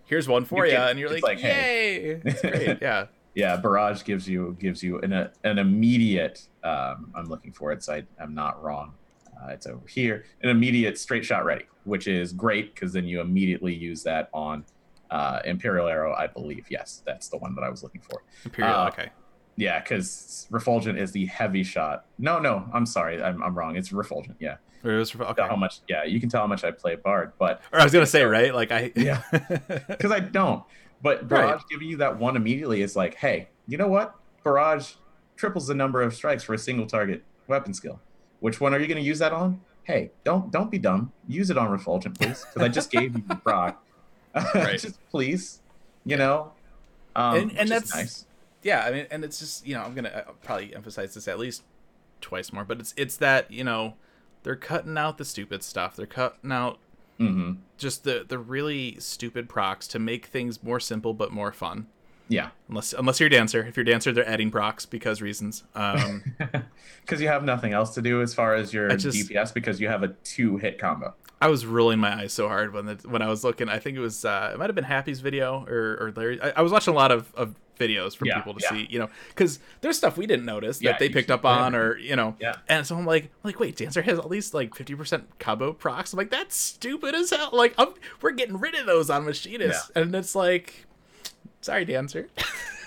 here's 0.05 0.27
one 0.27 0.45
for 0.45 0.65
You 0.65 0.75
and 0.77 0.97
you're 0.99 1.09
like, 1.09 1.23
like, 1.23 1.39
hey. 1.39 2.01
yay! 2.03 2.21
It's 2.23 2.41
great. 2.41 2.77
Yeah. 2.81 3.07
yeah. 3.35 3.57
Barrage 3.57 4.03
gives 4.03 4.27
you 4.29 4.55
gives 4.59 4.81
you 4.83 4.99
an 4.99 5.11
a, 5.13 5.31
an 5.43 5.57
immediate. 5.59 6.47
Um, 6.63 7.11
I'm 7.15 7.25
looking 7.25 7.51
for 7.51 7.71
it, 7.71 7.83
so 7.83 7.93
I, 7.95 8.03
I'm 8.21 8.33
not 8.33 8.61
wrong. 8.63 8.93
Uh, 9.41 9.49
it's 9.49 9.67
over 9.67 9.85
here. 9.87 10.25
An 10.41 10.49
immediate 10.49 10.97
straight 10.97 11.23
shot 11.25 11.45
ready, 11.45 11.65
which 11.83 12.07
is 12.07 12.33
great 12.33 12.73
because 12.73 12.93
then 12.93 13.05
you 13.05 13.21
immediately 13.21 13.73
use 13.73 14.01
that 14.03 14.29
on 14.33 14.65
uh, 15.11 15.39
Imperial 15.45 15.87
Arrow, 15.87 16.13
I 16.13 16.27
believe. 16.27 16.65
Yes, 16.69 17.01
that's 17.05 17.29
the 17.29 17.37
one 17.37 17.55
that 17.55 17.63
I 17.63 17.69
was 17.69 17.83
looking 17.83 18.01
for. 18.01 18.23
Imperial. 18.45 18.75
Uh, 18.75 18.87
okay. 18.89 19.09
Yeah, 19.55 19.79
because 19.79 20.47
Refulgent 20.51 20.99
is 20.99 21.11
the 21.11 21.25
heavy 21.25 21.63
shot. 21.63 22.05
No, 22.19 22.39
no, 22.39 22.69
I'm 22.73 22.85
sorry, 22.85 23.21
I'm, 23.21 23.41
I'm 23.41 23.55
wrong. 23.57 23.75
It's 23.75 23.91
Refulgent. 23.91 24.35
Yeah, 24.39 24.57
it 24.83 24.87
was 24.87 25.15
okay. 25.15 25.41
how 25.41 25.55
much? 25.55 25.79
Yeah, 25.87 26.03
you 26.03 26.19
can 26.19 26.29
tell 26.29 26.41
how 26.41 26.47
much 26.47 26.63
I 26.63 26.71
play 26.71 26.95
Bard, 26.95 27.33
but 27.39 27.61
Or 27.73 27.79
I 27.79 27.83
was 27.83 27.91
gonna 27.91 28.05
say 28.05 28.23
right, 28.23 28.53
like 28.53 28.71
I 28.71 28.91
Yeah. 28.95 29.23
because 29.87 30.11
I 30.11 30.19
don't. 30.19 30.63
But 31.01 31.21
Right. 31.21 31.41
Barrage 31.41 31.63
giving 31.69 31.87
you 31.87 31.97
that 31.97 32.17
one 32.19 32.35
immediately 32.35 32.81
is 32.81 32.95
like, 32.95 33.15
hey, 33.15 33.49
you 33.67 33.77
know 33.77 33.87
what? 33.87 34.15
Barrage 34.43 34.93
triples 35.35 35.67
the 35.67 35.75
number 35.75 36.01
of 36.01 36.13
strikes 36.13 36.43
for 36.43 36.53
a 36.53 36.57
single 36.57 36.85
target 36.87 37.23
weapon 37.47 37.73
skill. 37.73 37.99
Which 38.39 38.59
one 38.61 38.73
are 38.73 38.79
you 38.79 38.87
going 38.87 38.97
to 38.97 39.03
use 39.03 39.19
that 39.19 39.33
on? 39.33 39.61
Hey, 39.83 40.11
don't 40.23 40.51
don't 40.51 40.69
be 40.69 40.77
dumb. 40.77 41.11
Use 41.27 41.49
it 41.49 41.57
on 41.57 41.69
Refulgent, 41.71 42.19
please, 42.19 42.45
because 42.45 42.61
I 42.61 42.67
just 42.67 42.91
gave 42.91 43.15
you 43.15 43.23
the 43.25 43.35
proc. 43.35 43.81
Right. 44.55 44.79
just 44.81 44.99
please, 45.09 45.61
you 46.05 46.17
know. 46.17 46.51
Um, 47.15 47.35
And- 47.35 47.57
and 47.57 47.69
that's- 47.69 47.95
nice. 47.95 48.25
yeah 48.63 48.83
i 48.85 48.91
mean 48.91 49.05
and 49.11 49.23
it's 49.23 49.39
just 49.39 49.65
you 49.65 49.73
know 49.75 49.81
i'm 49.81 49.93
gonna 49.95 50.09
uh, 50.27 50.31
probably 50.43 50.75
emphasize 50.75 51.13
this 51.13 51.27
at 51.27 51.39
least 51.39 51.63
twice 52.21 52.51
more 52.53 52.63
but 52.65 52.79
it's 52.79 52.93
it's 52.97 53.15
that 53.17 53.49
you 53.51 53.63
know 53.63 53.93
they're 54.43 54.55
cutting 54.55 54.97
out 54.97 55.17
the 55.17 55.25
stupid 55.25 55.63
stuff 55.63 55.95
they're 55.95 56.05
cutting 56.05 56.51
out 56.51 56.77
hmm 57.17 57.53
just 57.77 58.03
the 58.03 58.25
the 58.27 58.37
really 58.37 58.97
stupid 58.99 59.47
procs 59.49 59.87
to 59.87 59.99
make 59.99 60.25
things 60.27 60.61
more 60.63 60.79
simple 60.79 61.13
but 61.13 61.31
more 61.31 61.51
fun 61.51 61.87
Yeah, 62.29 62.49
unless 62.67 62.93
unless 62.93 63.19
you're 63.19 63.27
a 63.27 63.31
dancer 63.31 63.65
if 63.65 63.77
you're 63.77 63.83
a 63.83 63.85
dancer 63.85 64.11
they're 64.11 64.27
adding 64.27 64.51
procs 64.51 64.85
because 64.85 65.21
reasons 65.21 65.63
um 65.75 66.23
because 67.01 67.21
you 67.21 67.27
have 67.29 67.43
nothing 67.43 67.73
else 67.73 67.93
to 67.95 68.01
do 68.01 68.21
as 68.21 68.33
far 68.33 68.53
as 68.55 68.73
your 68.73 68.89
just- 68.95 69.29
DPS 69.29 69.53
because 69.53 69.79
you 69.79 69.87
have 69.87 70.03
a 70.03 70.09
two 70.23 70.57
hit 70.57 70.77
combo. 70.77 71.13
I 71.41 71.47
was 71.47 71.65
rolling 71.65 71.99
my 71.99 72.13
eyes 72.21 72.33
so 72.33 72.47
hard 72.47 72.73
when 72.73 72.85
the, 72.85 72.95
when 73.07 73.21
i 73.21 73.27
was 73.27 73.43
looking. 73.43 73.69
I 73.69 73.79
think 73.79 73.97
it 73.97 74.01
was 74.01 74.25
uh 74.25 74.51
it 74.53 74.57
might 74.59 74.67
have 74.69 74.75
been 74.75 74.83
happy's 74.83 75.19
video 75.19 75.65
or 75.67 75.97
or 76.01 76.13
larry 76.15 76.41
i, 76.41 76.53
I 76.57 76.61
was 76.61 76.71
watching 76.71 76.93
a 76.93 76.97
lot 76.97 77.11
of 77.11 77.33
of 77.35 77.55
videos 77.79 78.17
from 78.17 78.27
Yeah, 78.29 78.37
people 78.39 78.55
to 78.55 78.59
yeah. 78.63 78.69
see 78.71 78.87
you 78.89 78.97
know 78.97 79.07
because 79.29 79.59
there's 79.81 79.95
stuff 79.97 80.17
we 80.17 80.25
didn't 80.25 80.45
notice 80.45 80.81
Yeah, 80.81 80.93
that 80.93 80.99
they 80.99 81.09
picked 81.09 81.29
up 81.29 81.45
on 81.45 81.75
or 81.75 81.95
you 81.99 82.15
know. 82.15 82.35
Yeah. 82.39 82.55
and 82.67 82.87
so 82.87 82.95
i'm 82.97 83.05
like 83.05 83.29
like 83.43 83.59
wait 83.59 83.75
dancer 83.75 84.01
has 84.01 84.17
all 84.17 84.29
these 84.29 84.51
like 84.51 84.71
50% 84.71 85.23
combo 85.37 85.73
procs 85.73 86.11
i'm 86.11 86.17
like 86.17 86.31
that's 86.31 86.55
stupid 86.55 87.13
as 87.13 87.29
hell. 87.29 87.49
Like 87.53 87.75
I'm, 87.77 87.89
we're 88.21 88.31
getting 88.31 88.57
rid 88.57 88.73
of 88.73 88.87
those 88.87 89.11
on 89.11 89.25
machinist 89.25 89.91
and 89.95 90.15
it's 90.15 90.33
like 90.33 90.85
sorry 91.61 91.85
dancer. 91.85 92.29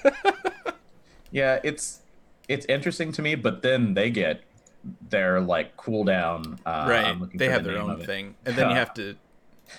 Yeah, 1.32 1.60
it's 1.62 2.00
it's 2.48 2.66
interesting 2.66 3.12
to 3.12 3.22
me, 3.22 3.36
but 3.36 3.62
then 3.62 3.94
they 3.94 4.10
get 4.10 4.42
their 5.08 5.40
like 5.40 5.76
cooldown. 5.76 6.58
Uh, 6.64 6.86
right 6.88 7.38
they 7.38 7.48
have 7.48 7.64
the 7.64 7.70
their 7.70 7.80
own 7.80 8.00
thing 8.00 8.34
and 8.46 8.56
then 8.56 8.70
you 8.70 8.76
have 8.76 8.94
to 8.94 9.16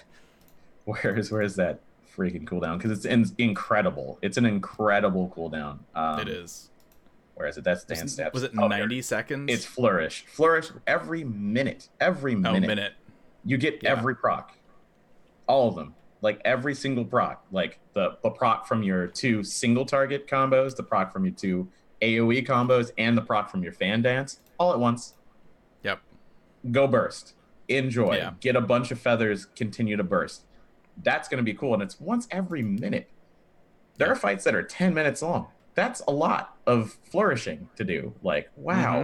Where's 0.86 1.32
where's 1.32 1.56
that 1.56 1.80
freaking 2.16 2.46
cooldown? 2.46 2.78
Because 2.78 2.92
it's 2.92 3.06
in, 3.06 3.26
incredible. 3.38 4.18
It's 4.22 4.38
an 4.38 4.46
incredible 4.46 5.32
cooldown. 5.36 5.80
Um, 5.96 6.20
it 6.20 6.28
is 6.28 6.70
Where 7.36 7.48
is 7.48 7.58
it? 7.58 7.64
That's 7.64 7.84
dance 7.84 8.04
was, 8.04 8.14
steps. 8.14 8.34
was 8.34 8.44
it 8.44 8.52
Oh, 8.58 8.68
there. 8.68 8.80
90 8.80 9.02
seconds 9.02 9.52
It's 9.52 9.66
flourish. 9.66 10.26
Flourish 10.28 10.70
every 10.88 11.24
minute. 11.24 11.90
Every 12.00 12.34
oh 12.34 12.38
minute. 12.40 12.68
minute 12.68 12.94
You 13.46 13.58
get 13.58 13.80
Yeah. 13.84 13.92
every 13.92 14.16
proc. 14.16 14.52
All 15.48 15.68
of 15.68 15.76
them. 15.76 15.96
Like 16.22 16.42
every 16.46 16.76
single 16.76 17.06
proc. 17.06 17.44
Like 17.52 17.80
the, 17.94 18.18
the 18.24 18.30
proc 18.30 18.68
from 18.68 18.84
your 18.84 19.08
two 19.08 19.44
single 19.44 19.86
target 19.86 20.28
combos, 20.28 20.76
the 20.76 20.84
proc 20.84 21.12
from 21.12 21.26
your 21.26 21.34
two 21.34 21.68
AoE 22.02 22.46
combos, 22.46 22.92
and 22.98 23.18
the 23.18 23.22
proc 23.22 23.50
from 23.50 23.64
your 23.64 23.74
fan 23.74 24.02
dance 24.02 24.40
all 24.62 24.72
at 24.74 24.80
once. 24.80 25.16
yep 25.84 26.00
Go 26.72 26.88
burst. 26.88 27.34
Enjoy. 27.68 28.16
Yeah. 28.18 28.34
Get 28.40 28.56
a 28.56 28.62
bunch 28.62 28.92
of 28.92 29.00
feathers, 29.00 29.46
continue 29.56 29.98
to 29.98 30.04
burst. 30.04 30.44
That's 31.02 31.28
going 31.28 31.38
to 31.38 31.44
be 31.44 31.54
cool. 31.58 31.74
And 31.74 31.82
it's 31.82 32.00
once 32.00 32.28
every 32.30 32.62
minute. 32.62 33.10
There 33.98 34.08
Yeah. 34.08 34.14
are 34.14 34.16
fights 34.16 34.44
that 34.44 34.54
are 34.56 34.62
10 34.64 34.94
minutes 34.94 35.22
long. 35.22 35.48
That's 35.74 36.02
a 36.08 36.12
lot 36.12 36.58
of 36.68 36.98
flourishing 37.10 37.70
to 37.78 37.84
do. 37.84 38.14
Like, 38.22 38.52
wow. 38.56 39.00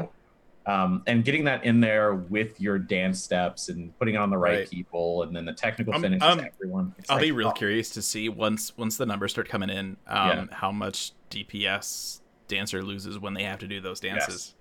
Mm-hmm. 0.68 0.72
Um, 0.72 1.04
and 1.08 1.24
getting 1.24 1.46
that 1.46 1.64
in 1.64 1.80
there 1.80 2.14
with 2.14 2.60
your 2.60 2.78
dance 2.78 3.24
steps 3.24 3.70
and 3.70 3.98
putting 3.98 4.16
it 4.16 4.18
on 4.18 4.30
the 4.30 4.38
right, 4.38 4.60
Right. 4.60 4.70
people 4.70 5.24
and 5.24 5.34
then 5.34 5.46
the 5.46 5.54
technical 5.54 5.94
Um, 5.96 6.02
finishes 6.02 6.28
um, 6.30 6.42
everyone. 6.42 6.94
It's 7.00 7.10
I'll 7.10 7.16
like, 7.16 7.24
be 7.24 7.32
real 7.32 7.48
oh, 7.48 7.52
curious 7.54 7.90
to 7.92 8.02
see 8.02 8.28
once 8.28 8.78
once 8.78 8.98
the 8.98 9.06
numbers 9.06 9.32
start 9.32 9.48
coming 9.48 9.70
in, 9.70 9.96
um, 10.08 10.28
Yeah. 10.30 10.46
how 10.52 10.72
much 10.74 11.14
DPS 11.30 12.20
dancer 12.50 12.84
loses 12.84 13.18
when 13.18 13.34
they 13.34 13.44
have 13.44 13.60
to 13.60 13.68
do 13.68 13.80
those 13.80 14.02
dances. 14.02 14.56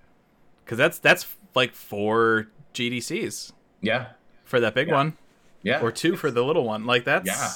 Because 0.67 0.77
that's 0.79 0.99
that's 0.99 1.27
like 1.55 1.73
four 1.75 2.49
GDCs 2.75 3.53
Yeah. 3.81 4.09
for 4.45 4.61
that 4.61 4.75
big 4.75 4.89
Yeah. 4.89 4.95
one, 4.95 5.17
Yeah. 5.63 5.81
or 5.81 5.91
two 5.93 6.17
for 6.17 6.31
the 6.31 6.45
little 6.45 6.65
one. 6.65 6.85
Like 6.85 7.05
that's. 7.05 7.27
Yeah. 7.27 7.51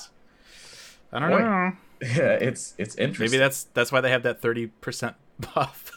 I 1.13 1.19
don't 1.19 1.31
Boy, 1.31 1.39
know. 1.41 1.73
yeah. 2.03 2.33
It's, 2.41 2.75
it's 2.79 2.95
interesting. 2.95 3.33
Maybe 3.33 3.39
that's 3.39 3.65
that's 3.75 3.91
why 3.93 4.01
they 4.01 4.11
have 4.11 4.23
that 4.23 4.41
thirty 4.41 4.69
percent 4.69 5.17
buff. 5.55 5.91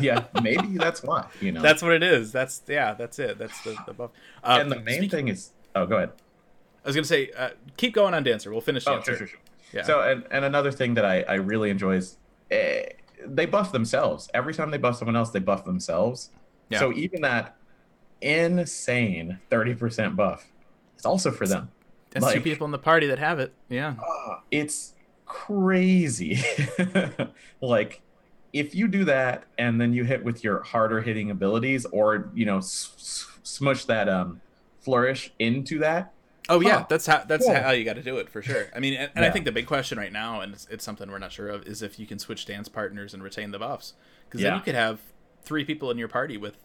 yeah. 0.00 0.24
Maybe 0.40 0.78
that's 0.78 1.02
why, 1.02 1.26
you 1.40 1.50
know. 1.52 1.60
that's 1.60 1.82
what 1.82 1.92
it 1.92 2.02
is. 2.04 2.30
That's 2.32 2.62
yeah. 2.68 2.94
That's 2.94 3.18
it. 3.18 3.38
That's 3.38 3.60
the, 3.62 3.76
the 3.86 3.92
buff. 3.92 4.12
Uh, 4.44 4.58
and 4.60 4.70
the 4.70 4.76
main 4.80 4.94
speaking- 4.98 5.10
thing 5.10 5.28
is, 5.28 5.50
oh, 5.74 5.84
go 5.86 5.96
ahead. 5.96 6.10
I 6.84 6.88
was 6.88 6.96
gonna 6.96 7.04
say, 7.04 7.30
uh, 7.36 7.50
keep 7.76 7.92
going 7.94 8.14
on 8.14 8.22
dancer. 8.22 8.50
We'll 8.52 8.60
finish 8.60 8.84
Oh, 8.86 8.94
dancer. 8.94 9.10
sure, 9.16 9.18
sure, 9.18 9.26
sure. 9.26 9.38
Yeah. 9.72 9.82
So, 9.82 10.00
and, 10.02 10.24
and 10.30 10.44
another 10.44 10.70
thing 10.72 10.94
that 10.94 11.04
I, 11.04 11.22
I 11.22 11.34
really 11.34 11.70
enjoy 11.70 11.96
is 11.96 12.16
eh, 12.50 12.86
they 13.24 13.46
buff 13.46 13.70
themselves. 13.72 14.28
Every 14.34 14.52
time 14.52 14.70
they 14.70 14.78
buff 14.78 14.96
someone 14.96 15.16
else, 15.16 15.30
they 15.30 15.38
buff 15.38 15.64
themselves. 15.64 16.30
Yeah. 16.72 16.78
So 16.80 16.92
even 16.92 17.22
that 17.22 17.56
insane 18.20 19.38
30% 19.50 20.16
buff 20.16 20.46
is 20.98 21.04
also 21.04 21.30
for 21.30 21.46
them. 21.46 21.70
That's 22.10 22.32
two 22.32 22.40
people 22.40 22.64
in 22.66 22.70
the 22.72 22.78
party 22.78 23.06
that 23.06 23.18
have 23.18 23.38
it. 23.38 23.52
Yeah. 23.68 23.94
Ah, 24.00 24.42
it's 24.50 24.94
crazy. 25.26 26.38
like, 27.60 28.02
if 28.52 28.74
you 28.74 28.86
do 28.86 29.04
that 29.06 29.44
and 29.56 29.80
then 29.80 29.94
you 29.94 30.04
hit 30.04 30.22
with 30.24 30.44
your 30.44 30.62
harder 30.62 31.00
hitting 31.00 31.30
abilities 31.30 31.86
or, 31.86 32.30
you 32.34 32.44
know, 32.44 32.58
s- 32.58 32.92
s- 32.98 33.26
smush 33.42 33.86
that 33.86 34.08
um 34.08 34.40
flourish 34.80 35.32
into 35.38 35.78
that, 35.78 36.12
Oh 36.48 36.60
yeah, 36.60 36.84
that's 36.88 37.06
how 37.06 37.22
that's 37.24 37.46
Cool. 37.46 37.54
how 37.54 37.70
you 37.70 37.84
got 37.84 37.94
to 37.94 38.02
do 38.02 38.16
it 38.18 38.28
for 38.28 38.42
sure. 38.42 38.66
I 38.74 38.80
mean, 38.80 38.94
and, 38.94 39.10
and 39.14 39.24
I 39.24 39.30
think 39.30 39.44
the 39.44 39.52
big 39.52 39.66
question 39.66 39.96
right 39.96 40.12
now, 40.12 40.40
and 40.40 40.52
it's, 40.54 40.66
it's 40.70 40.84
something 40.84 41.08
we're 41.10 41.18
not 41.18 41.30
sure 41.32 41.48
of, 41.48 41.66
is 41.68 41.82
if 41.82 42.00
you 42.00 42.06
can 42.06 42.18
switch 42.18 42.44
dance 42.46 42.68
partners 42.68 43.14
and 43.14 43.22
retain 43.22 43.52
the 43.52 43.60
buffs, 43.60 43.94
because 44.28 44.42
then 44.42 44.56
you 44.56 44.60
could 44.60 44.74
have 44.74 45.00
three 45.42 45.64
people 45.64 45.90
in 45.90 45.98
your 45.98 46.08
party 46.08 46.36
with 46.36 46.56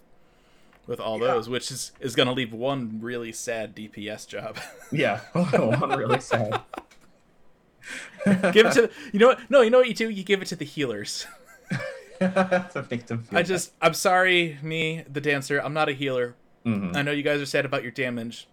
with 0.85 0.99
all 0.99 1.19
Yeah. 1.19 1.27
those, 1.27 1.49
which 1.49 1.69
is 1.71 1.91
is 1.99 2.15
going 2.15 2.27
to 2.27 2.33
leave 2.33 2.53
one 2.53 2.99
really 3.01 3.31
sad 3.31 3.75
DPS 3.75 4.27
job. 4.27 4.57
Yeah, 4.91 5.19
one 5.33 5.97
really 5.97 6.19
sad. 6.21 6.61
give 8.53 8.65
it 8.65 8.73
to 8.73 8.89
you 9.11 9.19
know 9.19 9.27
what? 9.27 9.49
No, 9.49 9.61
you 9.61 9.69
know 9.69 9.79
what 9.79 9.87
you 9.87 9.93
do? 9.93 10.09
You 10.09 10.23
give 10.23 10.41
it 10.41 10.47
to 10.49 10.55
the 10.55 10.65
healers. 10.65 11.27
to 12.19 12.85
make 12.89 13.05
them 13.07 13.23
feel 13.23 13.37
I 13.39 13.43
just 13.43 13.73
I'm 13.81 13.93
sorry, 13.93 14.57
me, 14.61 15.03
the 15.11 15.21
dancer. 15.21 15.59
I'm 15.61 15.73
not 15.73 15.89
a 15.89 15.93
healer. 15.93 16.35
Mhm. 16.65 16.95
I 16.95 17.01
know 17.01 17.11
you 17.11 17.23
guys 17.23 17.41
are 17.41 17.45
sad 17.45 17.65
about 17.65 17.83
your 17.83 17.91
damage. 17.91 18.47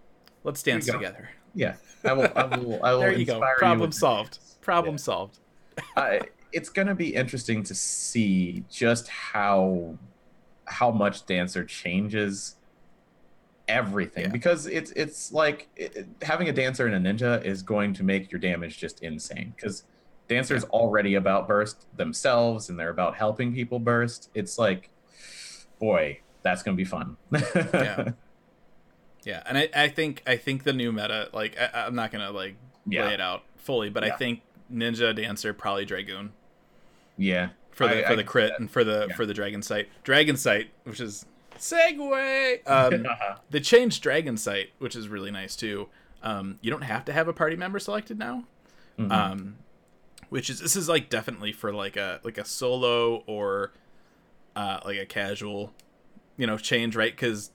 Let's 0.45 0.63
dance 0.63 0.87
together. 0.87 1.31
yeah. 1.55 1.77
I 2.05 2.13
will. 2.13 2.29
I 2.37 2.45
will. 2.45 2.85
I 2.85 2.93
will 2.93 3.01
There 3.01 3.13
you 3.13 3.25
go. 3.25 3.41
Problem 3.57 3.81
with 3.81 3.95
solved. 3.95 4.39
Problem 4.61 4.95
Yeah. 4.95 4.99
solved. 4.99 5.39
I, 5.97 6.21
it's 6.53 6.69
going 6.69 6.87
to 6.89 6.95
be 6.95 7.15
interesting 7.15 7.63
to 7.65 7.75
see 7.75 8.63
just 8.71 9.09
how 9.09 9.97
how 10.67 10.91
much 10.91 11.27
dancer 11.27 11.65
changes 11.65 12.57
everything. 13.69 14.25
Yeah. 14.25 14.31
because 14.31 14.67
it's 14.67 14.91
it's 14.93 15.33
like 15.33 15.69
it, 15.77 16.07
having 16.23 16.49
a 16.49 16.53
dancer 16.53 16.87
and 16.87 17.07
a 17.07 17.13
ninja 17.13 17.43
is 17.45 17.63
going 17.63 17.95
to 17.95 18.03
make 18.03 18.31
your 18.31 18.39
damage 18.41 18.79
just 18.79 19.03
insane. 19.03 19.53
Because 19.57 19.85
dancers 20.29 20.65
already 20.65 21.15
about 21.15 21.47
burst 21.49 21.87
themselves 21.97 22.69
and 22.69 22.79
they're 22.79 22.91
about 22.91 23.15
helping 23.17 23.55
people 23.55 23.79
burst. 23.79 24.31
It's 24.35 24.59
like 24.59 24.91
boy 25.79 26.21
that's 26.43 26.63
going 26.63 26.77
to 26.77 26.81
be 26.81 26.85
fun. 26.89 27.17
Yeah. 27.75 28.11
Yeah, 29.25 29.43
and 29.47 29.57
I, 29.57 29.69
I 29.75 29.89
think 29.89 30.23
I 30.27 30.37
think 30.37 30.65
the 30.65 30.75
new 30.75 30.93
meta, 30.93 31.31
like 31.33 31.57
I, 31.59 31.87
I'm 31.87 31.95
not 31.95 32.13
gonna 32.13 32.31
like 32.31 32.57
Yeah. 32.87 33.07
lay 33.07 33.15
it 33.15 33.21
out 33.23 33.43
fully, 33.57 33.89
but 33.89 34.05
I 34.05 34.11
think 34.11 34.43
Ninja 34.71 35.17
Dancer 35.17 35.55
probably 35.55 35.87
Dragoon. 35.87 36.33
Yeah 37.17 37.49
for 37.75 37.87
the 37.89 37.99
I- 38.05 38.07
for 38.07 38.13
I 38.13 38.17
the 38.17 38.25
crit 38.25 38.53
and 38.59 38.71
for 38.71 38.85
the 38.85 39.07
Yeah. 39.11 39.17
for 39.17 39.27
the 39.27 39.35
Dragon 39.35 39.63
Sight. 39.63 39.89
Dragon 40.03 40.37
Sight, 40.37 40.71
which 40.85 41.01
is 41.01 41.27
segue. 41.59 42.69
Um, 42.69 43.07
they 43.51 43.61
changed 43.61 44.03
Dragon 44.03 44.37
Sight, 44.37 44.71
which 44.79 44.97
is 44.97 45.09
really 45.09 45.31
nice 45.31 45.57
too. 45.57 45.89
Um, 46.23 46.59
you 46.63 46.71
don't 46.71 46.83
have 46.83 47.05
to 47.07 47.13
have 47.13 47.29
a 47.29 47.33
party 47.33 47.57
member 47.57 47.79
selected 47.79 48.19
now. 48.19 48.45
Mhm. 48.99 49.11
Um, 49.13 49.57
which 50.31 50.49
is 50.49 50.61
this 50.61 50.75
is 50.77 50.89
like 50.89 51.11
definitely 51.11 51.53
for 51.53 51.73
like 51.73 51.97
a 51.97 52.21
like 52.25 52.39
a 52.39 52.45
solo 52.45 53.23
or 53.27 53.73
uh, 54.57 54.81
like 54.85 54.99
a 54.99 55.07
casual, 55.07 55.73
you 56.37 56.47
know, 56.47 56.57
change, 56.57 56.95
right? 56.97 57.13
Because 57.13 57.51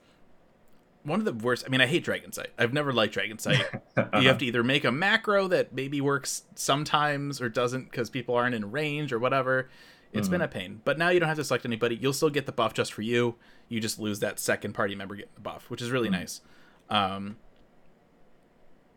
one 1.03 1.19
of 1.19 1.25
the 1.25 1.33
worst. 1.33 1.63
I 1.65 1.69
mean, 1.69 1.79
I 1.81 1.87
hate 1.87 2.03
Dragon 2.03 2.31
Sight. 2.33 2.49
I've 2.57 2.73
never 2.73 2.91
liked 2.93 3.13
Dragon 3.13 3.39
Sight. 3.39 3.63
You 4.21 4.27
have 4.29 4.37
to 4.39 4.45
either 4.45 4.63
make 4.63 4.85
a 4.85 4.91
macro 4.93 5.47
that 5.49 5.73
maybe 5.73 5.99
works 5.99 6.43
sometimes 6.55 7.41
or 7.41 7.49
doesn't 7.49 7.85
because 7.91 8.09
people 8.09 8.35
aren't 8.35 8.55
in 8.55 8.71
range 8.71 9.11
or 9.11 9.19
whatever. 9.19 9.69
It's 10.11 10.27
been 10.27 10.41
a 10.41 10.47
pain. 10.47 10.81
But 10.83 10.97
now 10.97 11.09
you 11.09 11.19
don't 11.19 11.29
have 11.29 11.37
to 11.37 11.43
select 11.43 11.65
anybody. 11.65 11.95
You'll 11.95 12.13
still 12.13 12.29
get 12.31 12.45
the 12.47 12.51
buff 12.51 12.73
just 12.73 12.91
for 12.93 13.01
you. 13.03 13.35
You 13.67 13.79
just 13.79 13.99
lose 13.99 14.19
that 14.21 14.39
second 14.39 14.73
party 14.73 14.95
member 14.95 15.15
getting 15.15 15.31
the 15.35 15.41
buff, 15.41 15.69
which 15.69 15.81
is 15.81 15.91
really 15.91 16.09
nice. 16.09 16.41
Um, 16.89 17.37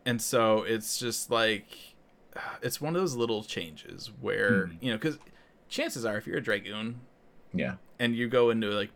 and 0.07 0.21
so 0.21 0.63
it's 0.63 0.99
just 0.99 1.31
like 1.31 1.95
it's 2.63 2.81
one 2.81 2.95
of 2.97 3.01
those 3.03 3.15
little 3.15 3.45
changes 3.45 4.11
where 4.21 4.67
Mhm. 4.69 4.77
you 4.81 4.91
know 4.91 4.97
because 4.99 5.19
chances 5.69 6.05
are 6.05 6.17
if 6.17 6.27
you're 6.27 6.39
a 6.39 6.43
dragoon 6.43 7.01
yeah 7.55 7.77
and 7.99 8.15
you 8.17 8.29
go 8.29 8.51
into 8.51 8.69
like 8.69 8.91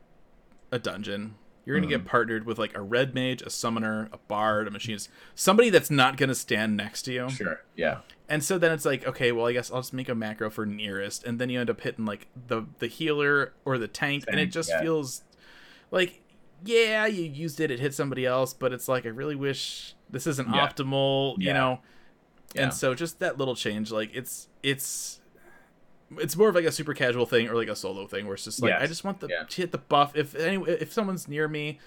a 0.73 0.79
dungeon 0.79 1.35
you're 1.67 1.77
gonna 1.77 1.87
get 1.87 1.99
mm-hmm. 1.99 2.09
partnered 2.09 2.47
with 2.47 2.59
like 2.59 2.75
a 2.75 2.81
red 2.81 3.15
mage 3.15 3.43
a 3.43 3.51
summoner 3.51 4.09
a 4.13 4.19
bard 4.29 4.67
a 4.67 4.71
machinist 4.71 5.11
somebody 5.35 5.69
that's 5.69 5.91
not 5.91 6.17
gonna 6.17 6.35
stand 6.35 6.77
next 6.77 7.03
to 7.03 7.13
you 7.13 7.29
sure 7.29 7.61
yeah 7.75 7.99
and 8.29 8.43
so 8.43 8.57
then 8.57 8.73
it's 8.73 8.85
like 8.85 9.07
okay 9.07 9.33
well 9.33 9.47
i 9.47 9.53
guess 9.53 9.71
i'll 9.71 9.81
just 9.81 9.93
make 9.93 10.09
a 10.09 10.15
macro 10.15 10.49
for 10.49 10.65
nearest 10.65 11.25
and 11.25 11.39
then 11.39 11.51
you 11.51 11.61
end 11.61 11.69
up 11.69 11.81
hitting 11.81 12.07
like 12.07 12.29
the 12.47 12.65
the 12.79 12.87
healer 12.87 13.53
or 13.65 13.77
the 13.77 13.89
tank, 13.89 14.25
and 14.29 14.41
it 14.41 14.47
just 14.47 14.71
yeah. 14.71 14.81
feels 14.81 15.23
like 15.91 16.23
yeah 16.65 17.05
you 17.05 17.25
used 17.25 17.61
it 17.61 17.71
it 17.71 17.81
hit 17.81 17.93
somebody 17.93 18.25
else 18.25 18.55
but 18.55 18.73
it's 18.73 18.89
like 18.89 19.05
i 19.05 19.11
really 19.11 19.35
wish 19.35 19.95
this 20.09 20.27
isn't 20.27 20.49
Yeah. 20.49 20.67
optimal 20.67 21.35
you 21.39 21.53
know 21.53 21.81
Yeah. 22.55 22.65
and 22.65 22.75
so 22.75 22.95
just 22.95 23.19
that 23.19 23.37
little 23.37 23.55
change 23.55 23.91
like 23.93 24.11
it's 24.15 24.49
it's 24.63 25.21
it's 26.19 26.37
more 26.37 26.49
of 26.49 26.55
like 26.55 26.65
a 26.65 26.73
super 26.73 26.95
casual 26.95 27.27
thing 27.27 27.49
or 27.49 27.55
like 27.55 27.69
a 27.69 27.75
solo 27.77 28.07
thing 28.07 28.27
where 28.27 28.35
it's 28.35 28.45
just 28.45 28.63
like 28.63 28.71
Yes. 28.71 28.83
i 28.83 28.87
just 28.87 29.03
want 29.05 29.21
the 29.21 29.29
Yeah. 29.29 29.43
to 29.49 29.57
hit 29.63 29.73
the 29.73 29.79
buff 29.79 30.17
if 30.17 30.35
any 30.35 30.57
if 30.65 30.93
someone's 30.93 31.27
near 31.27 31.49
me 31.49 31.79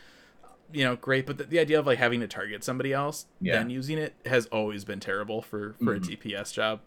you 0.74 0.84
know 0.84 0.96
great 0.98 1.26
but 1.26 1.38
the, 1.38 1.46
the 1.46 1.58
idea 1.60 1.80
of 1.80 1.86
like 1.88 1.98
having 2.00 2.20
to 2.20 2.28
target 2.28 2.64
somebody 2.64 2.92
else 2.94 3.26
Yeah. 3.42 3.54
then 3.58 3.70
using 3.70 3.98
it 3.98 4.14
has 4.26 4.46
always 4.48 4.84
been 4.84 5.00
terrible 5.00 5.42
for 5.42 5.74
for 5.84 5.98
Mhm. 5.98 6.14
a 6.14 6.18
dps 6.18 6.54
job 6.54 6.82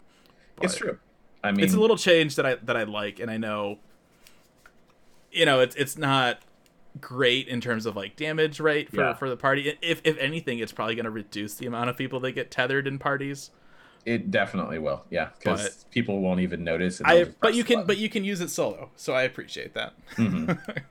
it's 0.61 0.75
true 0.75 0.99
i 1.43 1.51
mean 1.51 1.65
it's 1.65 1.73
a 1.73 1.79
little 1.79 1.97
change 1.97 2.35
that 2.35 2.45
i 2.45 2.55
that 2.55 2.77
i 2.77 2.83
like 2.83 3.19
and 3.19 3.29
i 3.31 3.37
know 3.37 3.79
you 5.31 5.45
know 5.45 5.59
it's 5.59 5.75
it's 5.75 5.97
not 5.97 6.39
great 7.01 7.47
in 7.47 7.59
terms 7.59 7.85
of 7.87 7.95
like 7.95 8.15
damage 8.15 8.59
right 8.59 8.87
for 8.89 8.97
Yeah. 9.01 9.13
for 9.15 9.27
the 9.29 9.35
party 9.37 9.75
if 9.81 9.99
if 10.03 10.17
anything 10.19 10.59
it's 10.59 10.71
probably 10.71 10.93
going 10.95 11.05
to 11.05 11.11
reduce 11.11 11.55
the 11.55 11.65
amount 11.65 11.89
of 11.89 11.97
people 11.97 12.19
that 12.21 12.33
get 12.33 12.51
tethered 12.51 12.85
in 12.87 12.99
parties 12.99 13.49
It 14.05 14.31
definitely 14.31 14.79
will, 14.79 15.05
yeah, 15.09 15.29
because 15.39 15.85
people 15.91 16.19
won't 16.21 16.41
even 16.41 16.63
notice. 16.63 17.01
i 17.05 17.25
but 17.41 17.53
you 17.55 17.63
can 17.63 17.75
button. 17.77 17.87
but 17.87 17.97
you 17.97 18.09
can 18.09 18.23
use 18.25 18.41
it 18.41 18.49
solo 18.49 18.89
so 18.95 19.13
i 19.13 19.23
appreciate 19.23 19.73
that 19.75 19.93
Mhm. 20.17 20.57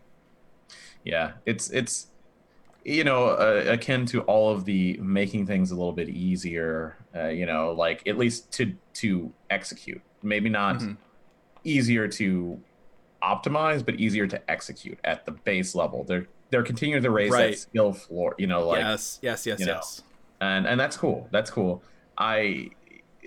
yeah, 1.05 1.33
it's 1.47 1.71
it's 1.71 2.07
you 2.85 3.05
know 3.05 3.27
uh, 3.27 3.65
akin 3.69 4.07
to 4.07 4.23
all 4.23 4.51
of 4.53 4.65
the 4.65 4.97
making 4.99 5.47
things 5.47 5.71
a 5.71 5.75
little 5.75 5.93
bit 5.93 6.09
easier. 6.09 6.97
Uh, 7.15 7.29
you 7.29 7.47
know, 7.47 7.73
like 7.73 8.07
at 8.07 8.17
least 8.19 8.51
to 8.53 8.75
to 8.95 9.33
execute. 9.51 10.01
Maybe 10.23 10.49
not 10.49 10.77
Mhm. 10.77 10.97
easier 11.65 12.09
to 12.09 12.61
optimize, 13.23 13.85
but 13.85 13.97
easier 13.97 14.27
to 14.27 14.51
execute 14.51 14.99
at 15.05 15.25
the 15.27 15.33
base 15.33 15.75
level. 15.75 16.05
They're 16.05 16.27
they're 16.51 16.63
continuing 16.63 17.03
to 17.03 17.11
raise 17.11 17.31
Right. 17.31 17.51
that 17.53 17.59
skill 17.59 17.93
floor. 17.93 18.35
You 18.39 18.47
know, 18.47 18.67
like 18.67 18.81
yes 18.81 19.19
yes 19.23 19.47
yes 19.47 19.61
you 19.61 19.67
know, 19.67 19.75
yes 19.75 20.03
and 20.41 20.67
and 20.67 20.79
that's 20.81 20.97
cool. 20.97 21.29
That's 21.31 21.51
cool. 21.51 21.83
I 22.19 22.71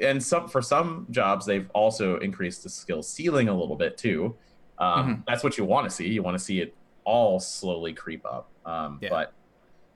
and 0.02 0.22
some 0.22 0.48
for 0.50 0.62
some 0.62 1.08
jobs 1.10 1.46
they've 1.46 1.70
also 1.74 2.18
increased 2.20 2.64
the 2.64 2.70
skill 2.70 3.02
ceiling 3.04 3.48
a 3.48 3.54
little 3.58 3.76
bit 3.76 3.98
too. 3.98 4.36
Um, 4.78 5.08
Mm-hmm. 5.08 5.22
That's 5.28 5.44
what 5.44 5.58
you 5.58 5.66
want 5.66 5.90
to 5.90 5.96
see. 5.96 6.08
You 6.10 6.22
want 6.24 6.38
to 6.38 6.44
see 6.44 6.60
it 6.60 6.76
all 7.06 7.40
slowly 7.40 7.94
creep 7.94 8.26
up. 8.26 8.50
Um, 8.66 9.00
Yeah. 9.02 9.10
But 9.10 9.34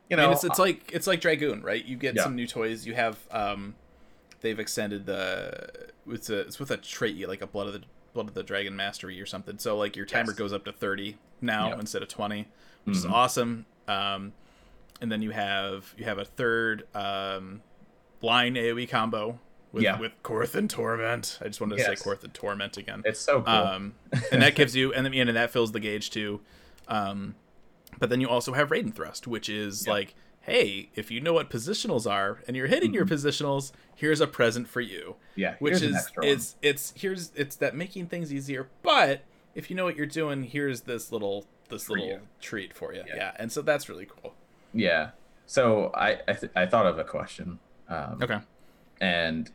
you 0.10 0.16
know, 0.18 0.24
mean, 0.24 0.32
it's, 0.34 0.44
it's 0.44 0.58
like 0.60 0.90
it's 0.94 1.06
like 1.08 1.22
Dragoon, 1.22 1.62
right? 1.62 1.84
You 1.84 1.96
get 1.98 2.16
Yeah. 2.16 2.24
some 2.24 2.36
new 2.36 2.48
toys. 2.48 2.86
You 2.88 2.96
have 2.96 3.18
um, 3.32 3.76
they've 4.42 4.60
extended 4.60 5.06
the 5.06 5.70
it's 6.08 6.30
a 6.30 6.40
it's 6.42 6.60
with 6.60 6.72
a 6.72 6.78
trait 6.78 7.28
like 7.28 7.42
a 7.42 7.48
blood 7.48 7.68
of 7.68 7.74
the 7.74 7.82
blood 8.14 8.28
of 8.28 8.34
the 8.34 8.42
dragon 8.44 8.76
mastery 8.76 9.20
or 9.22 9.26
something. 9.28 9.58
So 9.60 9.78
like 9.78 9.96
your 9.96 10.06
timer 10.06 10.32
Yes. 10.32 10.38
goes 10.40 10.54
up 10.54 10.66
to 10.66 10.72
thirty 10.72 11.18
now 11.42 11.70
Yep. 11.70 11.80
instead 11.82 12.02
of 12.02 12.08
twenty, 12.08 12.48
which 12.86 12.98
is 12.98 13.06
Mhm. 13.06 13.12
awesome. 13.12 13.66
Um, 13.88 14.34
and 15.02 15.12
then 15.12 15.22
you 15.22 15.32
have 15.32 15.94
you 15.98 16.06
have 16.06 16.18
a 16.18 16.26
third 16.26 16.88
um, 16.96 17.62
line 18.22 18.56
AOE 18.56 18.88
combo 18.90 19.40
with 19.72 19.84
Yeah. 19.84 20.00
with 20.00 20.12
Coerthan 20.24 20.68
Torment. 20.70 21.38
I 21.42 21.46
just 21.46 21.62
wanted 21.62 21.78
to 21.78 21.82
Yes. 21.84 22.00
say 22.02 22.10
Coerthan 22.10 22.34
Torment 22.34 22.78
again. 22.78 23.02
it's 23.06 23.20
so 23.20 23.42
cool. 23.42 23.54
Um, 23.54 23.96
and 24.32 24.42
that 24.42 24.56
gives 24.56 24.76
you, 24.76 24.94
and 24.94 25.06
then 25.06 25.14
and 25.14 25.36
that 25.38 25.52
fills 25.52 25.72
the 25.72 25.80
gauge 25.80 26.10
too. 26.10 26.42
Um, 26.88 27.36
but 28.00 28.10
then 28.10 28.22
you 28.22 28.30
also 28.30 28.54
have 28.54 28.70
Raiden 28.70 28.94
Thrust, 28.94 29.28
which 29.28 29.50
is 29.50 29.88
like, 29.88 30.16
hey, 30.42 30.90
if 30.96 31.12
you 31.12 31.20
know 31.22 31.34
what 31.34 31.50
positionals 31.50 32.10
are 32.10 32.40
and 32.48 32.56
you're 32.56 32.68
hitting 32.68 32.94
your 32.94 33.06
positionals, 33.06 33.72
here's 33.96 34.22
a 34.22 34.28
present 34.28 34.68
for 34.68 34.82
you. 34.82 35.16
yeah, 35.36 35.56
Which 35.60 35.82
is 35.82 36.10
it's 36.24 36.56
it's 36.62 36.94
here's 36.96 37.32
it's 37.36 37.56
that 37.58 37.76
making 37.76 38.08
things 38.08 38.34
easier. 38.34 38.70
But 38.82 39.22
if 39.56 39.70
you 39.70 39.76
know 39.76 39.84
what 39.86 39.96
you're 39.96 40.06
doing, 40.06 40.44
here's 40.44 40.82
this 40.82 41.12
little 41.12 41.46
this 41.70 41.84
For 41.84 41.94
little 41.94 42.08
you. 42.08 42.20
treat 42.42 42.74
for 42.74 42.94
you. 42.94 43.04
Yeah. 43.08 43.16
Yeah. 43.16 43.32
and 43.38 43.52
so 43.52 43.62
that's 43.62 43.88
really 43.90 44.08
cool. 44.08 44.34
yeah. 44.74 45.12
So 45.46 45.92
I 45.94 46.20
I, 46.28 46.34
th- 46.34 46.52
I 46.56 46.66
thought 46.66 46.86
of 46.88 46.98
a 47.00 47.04
question. 47.04 47.60
Um, 47.88 48.20
Okay. 48.22 48.40
and 49.02 49.52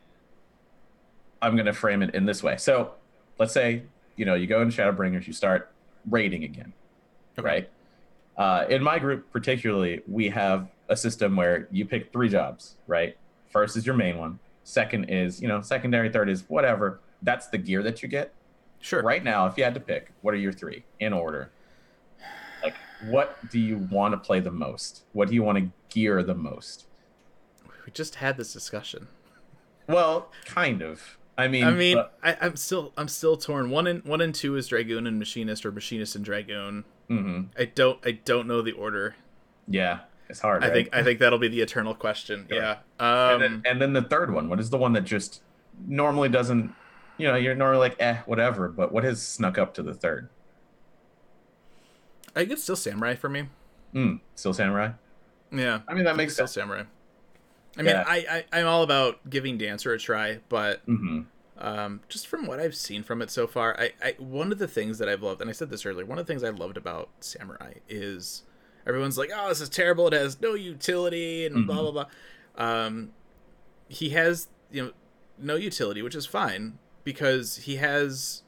I'm 1.45 1.57
going 1.57 1.67
to 1.67 1.75
frame 1.75 2.03
it 2.03 2.15
in 2.15 2.25
this 2.25 2.43
way. 2.43 2.57
So 2.57 2.93
let's 3.39 3.53
say, 3.53 3.83
you 4.17 4.25
know, 4.25 4.35
you 4.35 4.47
go 4.47 4.63
into 4.63 4.75
Shadowbringers, 4.75 5.27
you 5.27 5.35
start 5.35 5.71
raiding 6.09 6.43
again, 6.45 6.73
Okay. 7.39 7.47
right? 7.47 7.71
Uh, 8.37 8.65
in 8.71 8.83
my 8.83 8.99
group, 8.99 9.31
particularly, 9.31 10.01
we 10.09 10.31
have 10.31 10.69
a 10.89 10.97
system 10.97 11.37
where 11.37 11.69
you 11.71 11.85
pick 11.85 12.13
three 12.13 12.29
jobs, 12.31 12.77
right? 12.87 13.17
First 13.51 13.77
is 13.77 13.85
your 13.87 13.95
main 13.95 14.17
one. 14.19 14.39
Second 14.65 15.05
is, 15.11 15.41
you 15.43 15.47
know, 15.49 15.61
secondary. 15.61 16.09
Third 16.11 16.31
is 16.31 16.45
whatever. 16.49 17.01
That's 17.23 17.49
the 17.49 17.59
gear 17.59 17.83
that 17.83 18.03
you 18.03 18.09
get. 18.09 18.33
Sure. 18.81 19.03
Right 19.03 19.23
now, 19.23 19.47
if 19.47 19.57
you 19.59 19.65
had 19.65 19.75
to 19.75 19.81
pick, 19.81 20.13
what 20.23 20.33
are 20.35 20.39
your 20.39 20.53
three 20.53 20.85
in 20.99 21.13
order? 21.13 21.51
Like, 22.63 22.75
what 23.05 23.51
do 23.51 23.59
you 23.61 23.77
want 23.91 24.13
to 24.13 24.19
play 24.19 24.41
the 24.41 24.51
most? 24.51 25.05
What 25.13 25.29
do 25.29 25.35
you 25.35 25.43
want 25.43 25.59
to 25.59 25.71
gear 25.95 26.23
the 26.23 26.35
most? 26.35 26.87
We 27.87 27.93
just 27.93 28.17
had 28.17 28.37
this 28.39 28.53
discussion. 28.53 29.09
Well, 29.87 30.31
kind 30.47 30.81
of. 30.83 31.19
I 31.37 31.49
mean, 31.49 31.65
I 31.65 31.71
mean, 31.71 31.97
but- 31.97 32.17
I, 32.23 32.37
I'm 32.41 32.57
still 32.57 32.93
I'm 32.97 33.09
still 33.09 33.37
torn. 33.37 33.71
One 33.71 33.87
and 33.87 34.05
one 34.05 34.21
and 34.21 34.35
two 34.35 34.57
is 34.57 34.69
Dragoon 34.69 35.07
and 35.07 35.19
Machinist 35.19 35.67
or 35.67 35.73
Machinist 35.73 36.15
and 36.17 36.25
Dragoon. 36.25 36.85
mhm. 37.11 37.49
I 37.59 37.65
don't 37.65 37.99
I 38.07 38.13
don't 38.13 38.47
know 38.47 38.63
the 38.63 38.73
order. 38.73 39.17
yeah, 39.67 40.01
it's 40.29 40.41
hard. 40.41 40.63
I 40.63 40.69
right? 40.69 40.73
think 40.73 40.89
I 40.95 41.03
think 41.03 41.19
that'll 41.19 41.39
be 41.41 41.49
the 41.49 41.61
eternal 41.61 41.95
question. 41.95 42.47
Sure. 42.49 42.59
Yeah. 42.61 42.77
and, 43.01 43.35
Um, 43.35 43.41
then, 43.41 43.63
and 43.67 43.83
then 43.83 43.93
the 43.95 44.03
third 44.03 44.33
one. 44.33 44.49
What 44.49 44.61
is 44.61 44.71
the 44.71 44.79
one 44.79 44.93
that 44.93 45.05
just 45.05 45.43
normally 45.87 46.29
doesn't? 46.29 46.73
You 47.19 47.29
know, 47.29 47.37
you're 47.37 47.55
normally 47.55 47.79
like, 47.79 47.97
eh, 48.01 48.19
whatever. 48.27 48.69
But 48.69 48.91
what 48.93 49.05
has 49.05 49.21
snuck 49.25 49.57
up 49.59 49.75
to 49.75 49.83
the 49.83 49.95
third? 49.95 50.29
I 52.37 52.41
think 52.41 52.51
it's 52.53 52.63
still 52.63 52.77
Samurai 52.77 53.15
for 53.15 53.29
me. 53.29 53.49
Mm, 53.95 54.21
still 54.35 54.53
samurai. 54.53 54.91
Yeah, 55.53 55.81
I 55.87 55.95
mean 55.95 56.05
that 56.05 56.17
makes 56.17 56.33
still 56.35 56.47
sense. 56.49 56.55
samurai. 56.55 56.83
I 57.77 57.83
mean, 57.83 57.95
Yeah. 57.95 58.05
I, 58.07 58.45
I 58.53 58.61
I'm 58.61 58.67
all 58.67 58.83
about 58.83 59.29
giving 59.29 59.59
Dancer 59.59 59.93
a 59.93 59.99
try, 59.99 60.39
but 60.49 60.83
hmm 60.87 61.23
um, 61.57 62.01
just 62.09 62.27
from 62.27 62.47
what 62.47 62.59
I've 62.59 62.75
seen 62.75 63.05
from 63.05 63.23
it 63.23 63.31
so 63.31 63.47
far, 63.47 63.79
I, 63.79 63.93
I 64.03 64.15
one 64.19 64.51
of 64.51 64.59
the 64.59 64.67
things 64.67 64.99
that 64.99 65.09
I've 65.09 65.23
loved, 65.23 65.41
and 65.41 65.49
I 65.49 65.53
said 65.53 65.71
this 65.71 65.87
earlier, 65.87 66.05
one 66.05 66.19
of 66.19 66.27
the 66.27 66.33
things 66.33 66.43
I 66.43 66.51
loved 66.51 66.77
about 66.77 67.11
Samurai 67.21 67.75
is 67.89 68.43
everyone's 68.87 69.17
like, 69.17 69.31
"Oh, 69.33 69.49
this 69.51 69.61
is 69.61 69.69
terrible. 69.69 70.09
It 70.09 70.15
has 70.15 70.41
no 70.41 70.55
utility," 70.55 71.47
and 71.47 71.65
blah 71.67 71.77
Mhm. 71.77 71.93
blah 71.93 71.93
blah. 71.93 72.07
Um, 72.57 73.13
he 73.89 74.11
has 74.11 74.49
you 74.73 74.83
know 74.87 74.93
no 75.39 75.55
utility, 75.55 76.03
which 76.03 76.17
is 76.17 76.27
fine 76.27 76.79
because 77.05 77.57
he 77.59 77.77
has 77.77 78.43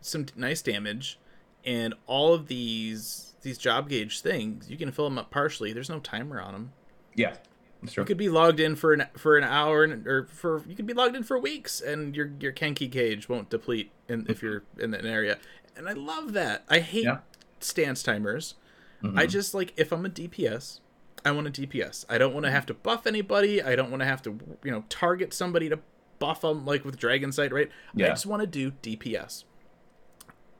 some 0.00 0.26
nice 0.36 0.62
damage, 0.62 1.18
and 1.64 1.94
all 2.06 2.32
of 2.32 2.46
these 2.46 3.34
these 3.42 3.58
job 3.58 3.88
gauge 3.88 4.20
things 4.20 4.70
you 4.70 4.76
can 4.76 4.92
fill 4.92 5.06
them 5.06 5.18
up 5.18 5.30
partially. 5.30 5.72
There's 5.72 5.90
no 5.90 5.98
timer 5.98 6.40
on 6.40 6.52
them. 6.52 6.72
Yeah, 7.16 7.36
that's 7.82 7.92
true. 7.94 8.02
You 8.02 8.06
could 8.06 8.16
be 8.16 8.28
logged 8.28 8.60
in 8.60 8.76
for 8.76 8.92
an 8.92 9.06
for 9.16 9.36
an 9.36 9.44
hour 9.44 9.84
and, 9.84 10.06
or 10.06 10.26
for 10.26 10.62
you 10.66 10.74
could 10.74 10.86
be 10.86 10.94
logged 10.94 11.16
in 11.16 11.22
for 11.22 11.38
weeks, 11.38 11.80
and 11.80 12.14
your 12.16 12.30
your 12.40 12.52
Kenki 12.52 12.88
gauge 12.90 13.28
won't 13.28 13.50
deplete 13.50 13.90
in, 14.08 14.26
if 14.28 14.42
you're 14.42 14.62
in 14.78 14.94
an 14.94 15.06
area. 15.06 15.38
And 15.76 15.88
I 15.88 15.92
love 15.92 16.32
that. 16.32 16.64
I 16.68 16.78
hate 16.80 17.04
Yeah. 17.04 17.18
stance 17.60 18.02
timers. 18.02 18.54
Mhm. 19.02 19.18
I 19.18 19.26
just 19.26 19.52
like 19.54 19.72
if 19.76 19.92
I'm 19.92 20.04
a 20.06 20.08
DPS, 20.08 20.80
I 21.24 21.30
want 21.32 21.46
a 21.46 21.50
DPS. 21.50 22.06
I 22.08 22.18
don't 22.18 22.32
want 22.32 22.46
to 22.46 22.50
have 22.50 22.66
to 22.66 22.74
buff 22.74 23.06
anybody. 23.06 23.62
I 23.62 23.76
don't 23.76 23.90
want 23.90 24.00
to 24.00 24.06
have 24.06 24.22
to 24.22 24.38
you 24.64 24.70
know 24.70 24.84
target 24.88 25.32
somebody 25.34 25.68
to 25.68 25.78
buff 26.18 26.40
them 26.40 26.64
like 26.64 26.84
with 26.84 26.98
Dragon 26.98 27.30
Sight, 27.30 27.52
right? 27.52 27.70
Yeah. 27.94 28.06
I 28.06 28.08
just 28.10 28.24
want 28.26 28.40
to 28.40 28.46
do 28.46 28.70
DPS. 28.82 29.44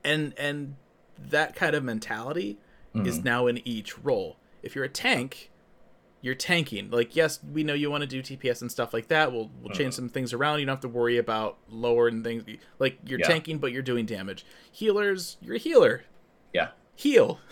And 0.05 0.35
and 0.39 0.77
that 1.19 1.55
kind 1.57 1.75
of 1.75 1.83
mentality 1.83 2.59
is 2.95 3.21
Mhm. 3.21 3.25
now 3.25 3.47
in 3.47 3.67
each 3.67 3.99
role. 3.99 4.37
If 4.63 4.75
you're 4.75 4.85
a 4.85 4.89
tank, 4.89 5.51
you're 6.27 6.35
tanking. 6.35 6.91
Like, 6.91 7.17
yes, 7.17 7.39
we 7.53 7.65
know 7.65 7.73
you 7.73 7.91
want 7.91 8.03
to 8.03 8.07
do 8.07 8.21
TPS 8.23 8.61
and 8.61 8.71
stuff 8.71 8.93
like 8.93 9.09
that. 9.09 9.33
We'll 9.33 9.51
we'll 9.63 9.73
change 9.75 9.95
Mhm. 9.95 9.97
some 9.97 10.09
things 10.11 10.33
around. 10.35 10.59
You 10.61 10.67
don't 10.67 10.75
have 10.75 10.81
to 10.83 10.89
worry 10.89 11.17
about 11.17 11.57
lower 11.71 12.09
and 12.09 12.23
things. 12.25 12.45
Like 12.79 12.99
you're 13.07 13.21
Yeah. 13.21 13.29
tanking, 13.29 13.59
but 13.59 13.73
you're 13.73 13.83
doing 13.83 14.05
damage. 14.05 14.45
Healers, 14.71 15.37
you're 15.41 15.55
a 15.55 15.59
healer. 15.59 16.05
Yeah. 16.53 16.69
Heal. 16.97 17.41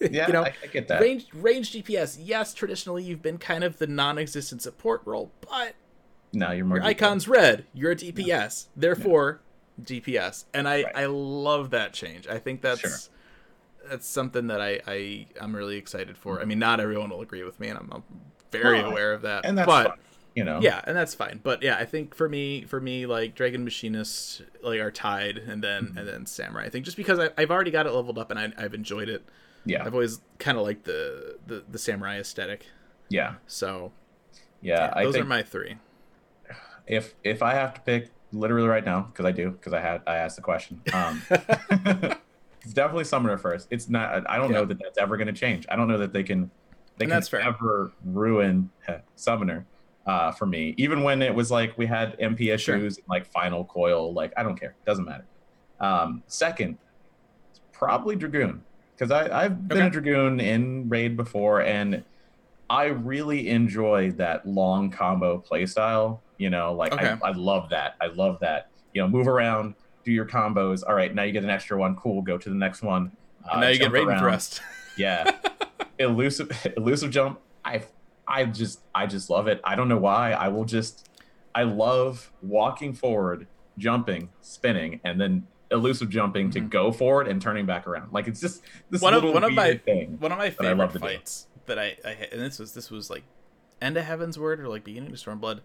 Yeah, 0.00 0.28
you 0.28 0.32
know, 0.32 0.42
I, 0.44 0.54
I 0.62 0.66
get 0.68 0.86
that. 0.86 1.00
range 1.00 1.26
range 1.34 1.72
DPS. 1.72 2.18
Yes, 2.22 2.54
traditionally 2.54 3.02
you've 3.02 3.20
been 3.20 3.36
kind 3.36 3.64
of 3.64 3.78
the 3.78 3.88
non-existent 3.88 4.62
support 4.62 5.02
role, 5.04 5.32
but 5.40 5.74
no, 6.32 6.52
you're 6.52 6.64
more. 6.64 6.76
your 6.76 6.86
icon's 6.86 7.26
red. 7.26 7.64
You're 7.74 7.90
a 7.90 7.96
DPS. 7.96 8.68
Therefore, 8.76 9.40
DPS. 9.82 10.44
And 10.54 10.68
I 10.68 10.84
Right. 10.84 10.92
I 10.94 11.06
love 11.06 11.70
that 11.70 11.94
change. 11.94 12.28
I 12.28 12.38
think 12.38 12.62
that's 12.62 12.78
Sure. 12.80 12.90
That's 13.88 14.06
something 14.06 14.46
that 14.48 14.60
I 14.60 14.80
I 14.86 15.26
I'm 15.40 15.54
really 15.54 15.76
excited 15.76 16.16
for. 16.18 16.40
I 16.40 16.44
mean, 16.44 16.58
not 16.58 16.80
everyone 16.80 17.10
will 17.10 17.22
agree 17.22 17.42
with 17.44 17.58
me, 17.60 17.68
and 17.68 17.78
I'm, 17.78 17.90
I'm 17.92 18.02
very 18.50 18.82
Well, 18.82 18.90
aware 18.90 19.12
of 19.12 19.22
that. 19.22 19.44
and 19.44 19.56
that's 19.58 19.66
but 19.66 19.86
fine, 19.86 19.98
you 20.34 20.44
know. 20.44 20.60
yeah, 20.60 20.80
and 20.84 20.96
that's 20.96 21.14
fine. 21.14 21.40
But 21.42 21.62
yeah, 21.62 21.76
I 21.76 21.84
think 21.84 22.14
for 22.14 22.28
me, 22.28 22.62
for 22.64 22.80
me, 22.80 23.06
like 23.06 23.34
Dragon 23.34 23.64
Machinist, 23.64 24.42
like 24.62 24.80
are 24.80 24.90
tied, 24.90 25.38
and 25.38 25.62
then 25.62 25.84
Mm-hmm. 25.84 25.98
and 25.98 26.08
then 26.08 26.26
Samurai. 26.26 26.64
I 26.66 26.68
think 26.70 26.84
just 26.84 26.96
because 26.96 27.18
I, 27.18 27.30
I've 27.36 27.50
already 27.50 27.70
got 27.70 27.86
it 27.86 27.92
leveled 27.92 28.18
up 28.18 28.30
and 28.30 28.38
I, 28.38 28.52
I've 28.56 28.74
enjoyed 28.74 29.08
it. 29.08 29.24
yeah, 29.64 29.84
I've 29.84 29.94
always 29.94 30.20
kind 30.38 30.56
of 30.58 30.64
liked 30.64 30.84
the, 30.84 31.38
the 31.46 31.64
the 31.68 31.78
Samurai 31.78 32.18
aesthetic. 32.18 32.66
yeah, 33.08 33.34
So 33.46 33.92
yeah. 34.60 34.92
I 34.94 35.04
those 35.04 35.16
are 35.16 35.24
my 35.24 35.42
three. 35.42 35.76
if 36.86 37.14
if 37.24 37.42
I 37.42 37.54
have 37.54 37.74
to 37.74 37.80
pick 37.82 38.10
literally 38.32 38.68
right 38.68 38.84
now, 38.84 39.02
because 39.02 39.24
I 39.26 39.32
do, 39.32 39.50
because 39.50 39.72
I 39.72 39.80
had 39.80 40.02
I 40.06 40.16
asked 40.16 40.36
the 40.36 40.42
question. 40.42 40.82
Um, 40.92 41.22
definitely 42.72 43.04
Summoner 43.04 43.38
first. 43.38 43.68
It's 43.70 43.88
not. 43.88 44.28
I 44.30 44.36
don't 44.36 44.50
know 44.52 44.64
that 44.64 44.78
that's 44.78 44.98
ever 44.98 45.16
going 45.16 45.26
to 45.28 45.32
change. 45.32 45.66
I 45.70 45.76
don't 45.76 45.88
know 45.88 45.98
that 45.98 46.12
they 46.12 46.22
can 46.22 46.50
they 46.96 47.04
And 47.04 47.10
can 47.10 47.16
that's 47.16 47.28
fair. 47.28 47.40
ever 47.40 47.92
ruin 48.04 48.70
heh, 48.86 48.98
Summoner 49.16 49.66
uh, 50.06 50.32
for 50.32 50.46
me. 50.46 50.74
Even 50.78 51.02
when 51.02 51.22
it 51.22 51.34
was 51.34 51.50
like 51.50 51.76
we 51.78 51.86
had 51.86 52.18
MP 52.18 52.52
issues, 52.52 52.60
Sure. 52.62 52.74
and, 52.76 52.96
like 53.08 53.26
Final 53.26 53.64
Coil, 53.64 54.12
like 54.12 54.32
I 54.36 54.42
don't 54.42 54.58
care. 54.58 54.74
Doesn't 54.86 55.04
matter. 55.04 55.24
Um, 55.80 56.22
second, 56.26 56.78
it's 57.50 57.60
probably 57.72 58.16
Dragoon 58.16 58.62
because 58.96 59.10
I 59.10 59.44
I've 59.44 59.68
been 59.68 59.82
a 59.82 59.90
Dragoon 59.90 60.40
in 60.40 60.88
raid 60.88 61.16
before 61.16 61.62
and. 61.62 62.04
I 62.70 62.84
really 62.88 63.48
enjoy 63.48 64.10
that 64.18 64.46
long 64.46 64.90
combo 64.90 65.42
playstyle. 65.50 66.18
You 66.36 66.50
know, 66.50 66.74
like 66.74 66.92
Okay. 66.92 67.16
I, 67.22 67.28
I 67.28 67.32
love 67.32 67.70
that. 67.70 67.94
I 67.98 68.08
love 68.08 68.38
that. 68.40 68.68
You 68.92 69.00
know, 69.00 69.08
move 69.08 69.26
around, 69.26 69.74
do 70.04 70.12
your 70.12 70.24
combos. 70.26 70.82
All 70.86 70.94
right, 70.94 71.14
now 71.14 71.22
you 71.24 71.32
get 71.32 71.44
an 71.44 71.50
extra 71.50 71.78
one. 71.78 71.96
Cool, 71.96 72.22
go 72.22 72.38
to 72.38 72.48
the 72.48 72.54
next 72.54 72.82
one. 72.82 73.12
Uh, 73.50 73.60
now 73.60 73.68
you 73.68 73.78
get 73.78 73.92
around. 73.92 74.18
Thrust. 74.20 74.60
Yeah, 74.96 75.30
elusive, 76.00 76.50
elusive 76.76 77.12
jump. 77.12 77.38
I, 77.64 77.82
I 78.26 78.46
just, 78.46 78.80
I 78.92 79.06
just 79.06 79.30
love 79.30 79.46
it. 79.46 79.60
I 79.62 79.76
don't 79.76 79.88
know 79.88 79.96
why. 79.98 80.32
I 80.32 80.48
will 80.48 80.64
just, 80.64 81.08
I 81.54 81.62
love 81.62 82.32
walking 82.42 82.92
forward, 82.94 83.46
jumping, 83.78 84.30
spinning, 84.40 84.98
and 85.04 85.20
then 85.20 85.46
elusive 85.70 86.10
jumping 86.10 86.50
to 86.50 86.60
Mhm. 86.60 86.70
go 86.70 86.90
forward 86.90 87.28
and 87.28 87.40
turning 87.40 87.64
back 87.64 87.86
around. 87.86 88.12
Like 88.12 88.26
it's 88.26 88.40
just 88.40 88.62
this 88.90 89.00
One 89.00 89.14
of- 89.14 89.22
one 89.22 89.44
of 89.44 89.52
my-. 89.52 89.80
One 90.18 90.32
of 90.32 90.38
my 90.38 90.50
favorite 90.50 90.92
do. 90.94 90.98
fights 90.98 91.46
that 91.66 91.78
I, 91.78 91.96
I 92.04 92.10
and 92.32 92.40
this 92.40 92.58
was 92.58 92.72
this 92.74 92.90
was 92.90 93.08
like 93.08 93.22
end 93.80 93.96
of 93.96 94.04
Heavensward 94.04 94.58
or 94.58 94.66
like 94.68 94.82
beginning 94.82 95.12
of 95.12 95.16
Stormblood, 95.18 95.60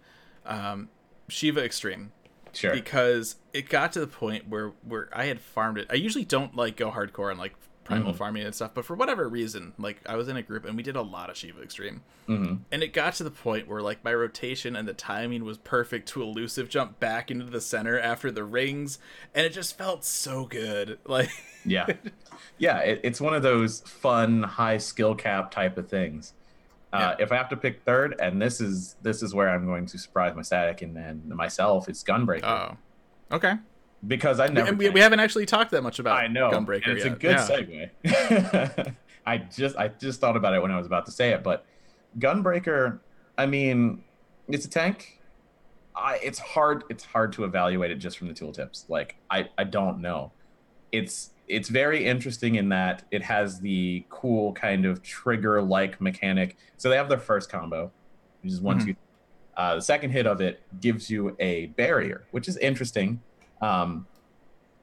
um, 0.45 0.89
Shiva 1.27 1.63
Extreme. 1.65 2.11
Sure. 2.53 2.73
because 2.73 3.35
it 3.53 3.67
got 3.69 3.91
to 3.93 3.99
the 3.99 4.07
point 4.07 4.47
where 4.47 4.69
where 4.83 5.09
I 5.13 5.25
had 5.25 5.39
farmed 5.41 5.77
it. 5.79 5.87
I 5.89 5.95
usually 5.95 6.25
don't 6.25 6.55
like 6.55 6.75
go 6.77 6.91
hardcore 6.91 7.29
and 7.31 7.39
like 7.39 7.55
primal 7.83 8.13
Mhm. 8.13 8.17
farming 8.17 8.43
and 8.43 8.55
stuff, 8.55 8.71
but 8.73 8.85
for 8.85 8.95
whatever 8.95 9.27
reason, 9.27 9.73
like 9.77 9.99
I 10.05 10.15
was 10.15 10.29
in 10.29 10.37
a 10.37 10.41
group 10.41 10.63
and 10.63 10.77
we 10.77 10.83
did 10.83 10.95
a 10.95 11.01
lot 11.01 11.29
of 11.29 11.35
Shiva 11.35 11.61
Extreme, 11.61 12.01
hmm 12.27 12.55
and 12.71 12.81
it 12.81 12.93
got 12.93 13.13
to 13.15 13.23
the 13.25 13.31
point 13.31 13.67
where 13.67 13.81
like 13.81 14.03
my 14.05 14.13
rotation 14.13 14.75
and 14.77 14.87
the 14.87 14.93
timing 14.93 15.43
was 15.43 15.57
perfect 15.57 16.07
to 16.09 16.21
elusive 16.21 16.69
jump 16.69 16.99
back 17.01 17.29
into 17.29 17.43
the 17.45 17.59
center 17.59 17.99
after 17.99 18.31
the 18.31 18.45
rings, 18.45 18.99
and 19.35 19.45
it 19.45 19.49
just 19.49 19.77
felt 19.77 20.05
so 20.05 20.45
good. 20.45 20.97
Like 21.05 21.29
Yeah, 21.65 21.87
yeah. 22.57 22.79
It, 22.79 23.01
it's 23.03 23.19
one 23.19 23.33
of 23.33 23.41
those 23.43 23.81
fun, 23.81 24.43
high 24.43 24.77
skill 24.77 25.15
cap 25.15 25.51
type 25.51 25.77
of 25.77 25.89
things. 25.89 26.33
Uh, 26.93 27.15
If 27.19 27.31
I 27.31 27.35
have 27.35 27.49
to 27.49 27.57
pick 27.57 27.81
third, 27.83 28.15
and 28.19 28.41
this 28.41 28.61
is 28.61 28.95
this 29.01 29.23
is 29.23 29.33
where 29.33 29.49
I'm 29.49 29.65
going 29.65 29.85
to 29.87 29.97
surprise 29.97 30.35
my 30.35 30.41
static 30.43 30.81
and 30.81 30.95
then 30.95 31.23
myself, 31.27 31.89
it's 31.89 32.03
Gunbreaker 32.03 32.43
oh, 32.43 33.35
okay. 33.35 33.55
because 34.07 34.39
I 34.39 34.47
never. 34.47 34.73
we, 34.73 34.89
we 34.89 34.99
haven't 34.99 35.19
actually 35.19 35.45
talked 35.45 35.71
that 35.71 35.81
much 35.81 35.99
about 35.99 36.17
I 36.17 36.27
know. 36.27 36.51
Gunbreaker 36.51 36.87
and 36.87 36.97
it's 36.97 37.05
yet. 37.05 37.13
a 37.13 37.17
good 37.17 37.89
Yeah. 38.03 38.69
segue. 38.69 38.95
I 39.25 39.37
just 39.37 39.75
I 39.77 39.87
just 39.87 40.19
thought 40.21 40.35
about 40.37 40.53
it 40.53 40.61
when 40.61 40.71
I 40.71 40.77
was 40.77 40.85
about 40.85 41.05
to 41.07 41.11
say 41.11 41.31
it, 41.31 41.43
but 41.43 41.65
Gunbreaker, 42.19 42.99
I 43.37 43.45
mean, 43.47 44.03
it's 44.47 44.65
a 44.65 44.69
tank. 44.69 45.19
I 45.95 46.19
it's 46.23 46.39
hard 46.39 46.83
it's 46.89 47.03
hard 47.05 47.33
to 47.33 47.43
evaluate 47.43 47.91
it 47.91 47.95
just 47.95 48.17
from 48.17 48.27
the 48.27 48.33
tooltips. 48.33 48.89
Like 48.89 49.15
I 49.31 49.49
I 49.57 49.63
don't 49.63 49.99
know. 49.99 50.31
It's 50.91 51.31
it's 51.47 51.69
very 51.69 52.05
interesting 52.05 52.55
in 52.55 52.69
that 52.69 53.03
it 53.11 53.21
has 53.21 53.59
the 53.59 54.05
cool 54.09 54.53
kind 54.53 54.85
of 54.85 55.01
trigger 55.03 55.61
like 55.61 55.99
mechanic. 55.99 56.57
So 56.77 56.89
they 56.89 56.95
have 56.97 57.09
their 57.09 57.17
first 57.19 57.49
combo, 57.51 57.91
which 58.41 58.53
is 58.53 58.61
one 58.61 58.79
Mhm. 58.79 58.85
two. 58.85 58.95
Uh, 59.55 59.75
the 59.75 59.81
second 59.81 60.11
hit 60.11 60.25
of 60.25 60.41
it 60.41 60.61
gives 60.79 61.09
you 61.09 61.35
a 61.39 61.67
barrier, 61.67 62.23
which 62.31 62.47
is 62.47 62.57
interesting. 62.57 63.21
Um, 63.61 64.07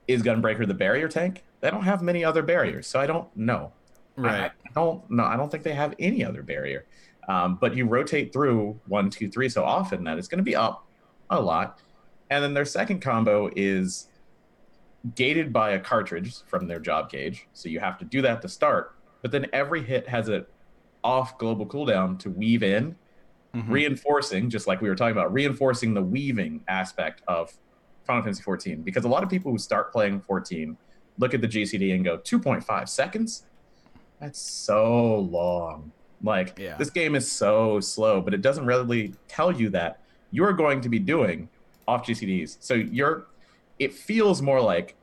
is 0.07 0.23
Gunbreaker 0.23 0.67
the 0.67 0.75
barrier 0.75 1.09
tank? 1.09 1.45
They 1.61 1.71
don't 1.71 1.83
have 1.83 2.03
many 2.03 2.25
other 2.25 2.43
barriers, 2.43 2.87
so 2.87 3.01
I 3.01 3.07
don't 3.07 3.35
know. 3.37 3.73
I, 4.19 4.21
Right. 4.21 4.53
I 4.67 4.71
don't 4.75 5.09
know. 5.11 5.25
I 5.25 5.37
don't 5.37 5.51
think 5.51 5.63
they 5.65 5.73
have 5.75 5.95
any 5.99 6.25
other 6.25 6.43
barrier. 6.43 6.85
Um, 7.29 7.57
but 7.61 7.75
you 7.77 7.87
rotate 7.87 8.33
through 8.33 8.79
one, 8.87 9.09
two, 9.09 9.29
three 9.31 9.49
so 9.49 9.65
often 9.65 10.05
that 10.05 10.19
it's 10.19 10.29
going 10.29 10.39
to 10.39 10.45
be 10.45 10.57
up 10.57 10.87
a 11.31 11.41
lot. 11.41 11.81
And 12.29 12.43
then 12.45 12.55
their 12.55 12.65
second 12.65 13.01
combo 13.01 13.51
is 13.57 14.09
gated 15.15 15.53
by 15.53 15.71
a 15.71 15.81
cartridge 15.81 16.35
from 16.47 16.67
their 16.69 16.79
job 16.81 17.11
gauge. 17.11 17.47
so 17.53 17.69
you 17.69 17.81
have 17.81 17.99
to 17.99 18.05
do 18.05 18.21
that 18.23 18.43
to 18.43 18.49
start. 18.49 18.95
But 19.23 19.31
then 19.33 19.47
every 19.53 19.83
hit 19.83 20.09
has 20.09 20.29
a 20.29 20.47
off 21.03 21.39
global 21.39 21.65
cooldown 21.67 22.19
to 22.19 22.31
weave 22.31 22.63
in, 22.63 22.95
Mhm. 23.55 23.71
reinforcing, 23.71 24.51
just 24.51 24.67
like 24.67 24.81
we 24.83 24.89
were 24.89 24.95
talking 24.95 25.13
about, 25.17 25.33
reinforcing 25.33 25.95
the 25.95 26.03
weaving 26.03 26.63
aspect 26.69 27.23
of 27.27 27.53
Final 28.05 28.23
Fantasy 28.23 28.43
14. 28.43 28.83
Because 28.83 29.05
a 29.05 29.09
lot 29.09 29.23
of 29.23 29.31
people 29.31 29.51
who 29.51 29.59
start 29.59 29.93
playing 29.93 30.21
14 30.21 30.77
look 31.19 31.33
at 31.35 31.41
the 31.41 31.49
GCD 31.49 31.93
and 31.93 32.05
go 32.05 32.19
2.5 32.19 32.89
seconds. 32.89 33.47
That's 34.21 34.39
so 34.41 35.17
long. 35.19 35.93
Like 36.23 36.59
Yeah. 36.59 36.77
this 36.77 36.91
game 36.91 37.15
is 37.15 37.31
so 37.31 37.81
slow, 37.81 38.21
but 38.21 38.35
it 38.35 38.43
doesn't 38.43 38.67
really 38.67 39.15
tell 39.29 39.51
you 39.53 39.71
that 39.71 40.01
you're 40.31 40.53
going 40.53 40.81
to 40.83 40.89
be 40.91 40.99
doing 40.99 41.49
off 41.89 42.05
GCDs. 42.07 42.59
So 42.61 42.75
you're 42.75 43.27
it 43.81 43.93
feels 43.93 44.41
more 44.41 44.61
like 44.61 44.95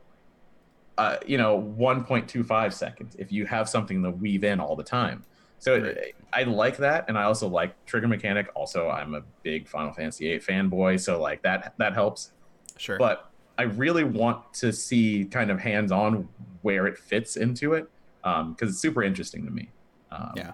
uh, 0.96 1.16
you 1.26 1.36
know 1.38 1.60
1.25 1.78 2.72
seconds 2.72 3.14
if 3.18 3.30
you 3.30 3.44
have 3.46 3.68
something 3.68 4.02
to 4.02 4.10
weave 4.10 4.42
in 4.44 4.58
all 4.60 4.74
the 4.74 4.82
time. 4.82 5.24
So 5.58 5.74
it- 5.74 6.14
I 6.32 6.42
like 6.44 6.76
that, 6.78 7.06
and 7.08 7.16
I 7.18 7.22
also 7.24 7.48
like 7.48 7.74
trigger 7.86 8.06
mechanic. 8.08 8.48
Also, 8.54 8.88
I'm 8.90 9.14
a 9.14 9.22
big 9.42 9.66
Final 9.68 9.92
Fantasy 9.92 10.30
8 10.32 10.42
fanboy, 10.44 11.00
so 11.00 11.20
like 11.20 11.42
that 11.42 11.74
that 11.78 11.94
helps. 11.94 12.32
Sure. 12.76 12.98
But 12.98 13.30
I 13.56 13.62
really 13.62 14.04
want 14.04 14.52
to 14.54 14.72
see 14.72 15.24
kind 15.24 15.50
of 15.50 15.58
hands 15.58 15.90
on 15.90 16.28
where 16.62 16.86
it 16.86 16.96
fits 16.98 17.36
into 17.36 17.74
it 17.74 17.90
because 18.22 18.70
it's 18.70 18.78
super 18.78 19.02
interesting 19.02 19.44
to 19.46 19.50
me. 19.50 19.70
Um, 20.12 20.32
Yeah. 20.36 20.52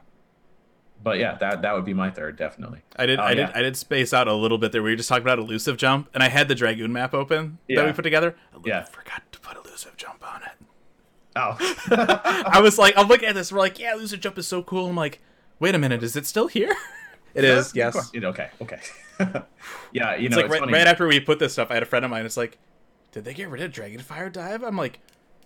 But 1.04 1.18
yeah, 1.18 1.36
that 1.36 1.62
that 1.62 1.74
would 1.74 1.84
be 1.84 1.94
my 1.94 2.10
third, 2.10 2.36
definitely. 2.36 2.80
I 2.96 3.06
did. 3.06 3.20
Oh, 3.20 3.22
I 3.22 3.30
yeah. 3.32 3.46
did. 3.46 3.54
I 3.56 3.62
did 3.62 3.76
space 3.76 4.12
out 4.12 4.26
a 4.26 4.32
little 4.34 4.58
bit 4.58 4.72
there. 4.72 4.82
We 4.82 4.90
were 4.90 4.96
just 4.96 5.08
talking 5.08 5.22
about 5.22 5.38
elusive 5.38 5.76
jump, 5.76 6.08
and 6.14 6.22
I 6.22 6.28
had 6.30 6.48
the 6.48 6.54
dragoon 6.56 6.92
map 6.92 7.12
open 7.14 7.58
that 7.68 7.84
we 7.86 7.92
put 7.92 8.02
together. 8.02 8.34
I 8.54 8.58
Yeah. 8.64 8.82
forgot 8.84 9.22
to 9.30 9.38
put 9.40 9.56
elusive 9.56 9.96
jump 9.96 10.24
on 10.26 10.42
it. 10.42 10.66
Oh, 11.36 11.56
I 12.50 12.60
was 12.62 12.78
like, 12.78 12.94
I'm 12.96 13.06
looking 13.08 13.28
at 13.28 13.34
this. 13.34 13.52
We're 13.52 13.58
like, 13.58 13.78
yeah, 13.78 13.92
elusive 13.94 14.20
jump 14.20 14.38
is 14.38 14.48
so 14.48 14.62
cool. 14.62 14.88
I'm 14.88 14.96
like, 14.96 15.20
wait 15.60 15.74
a 15.74 15.78
minute, 15.78 16.02
is 16.02 16.16
it 16.16 16.26
still 16.26 16.48
here? 16.48 16.72
It 17.34 17.42
is. 17.42 17.74
Yes. 17.74 17.94
question. 17.94 18.24
Okay. 18.26 18.48
Okay. 18.62 18.78
yeah, 19.92 20.14
you 20.14 20.26
It's 20.26 20.30
know, 20.30 20.36
like 20.42 20.44
it's 20.52 20.60
right, 20.60 20.70
right 20.70 20.86
after 20.86 21.08
we 21.08 21.18
put 21.18 21.40
this 21.40 21.52
stuff, 21.52 21.68
I 21.68 21.74
had 21.74 21.82
a 21.82 21.86
friend 21.86 22.04
of 22.04 22.10
mine. 22.12 22.24
It's 22.24 22.36
like, 22.36 22.58
did 23.10 23.24
they 23.24 23.34
get 23.34 23.48
rid 23.48 23.60
of 23.60 23.72
Dragonfire 23.72 24.32
Dive? 24.32 24.62
I'm 24.62 24.76
like, 24.76 25.00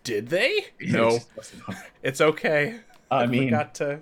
did 0.04 0.28
they? 0.28 0.66
No, 0.82 1.08
It 1.16 1.24
wasn't 1.34 1.62
on 1.66 1.74
there. 1.76 1.86
it's 2.02 2.20
okay. 2.20 2.80
I 3.10 3.24
mean, 3.24 3.48
forgot 3.48 3.74
to. 3.76 4.00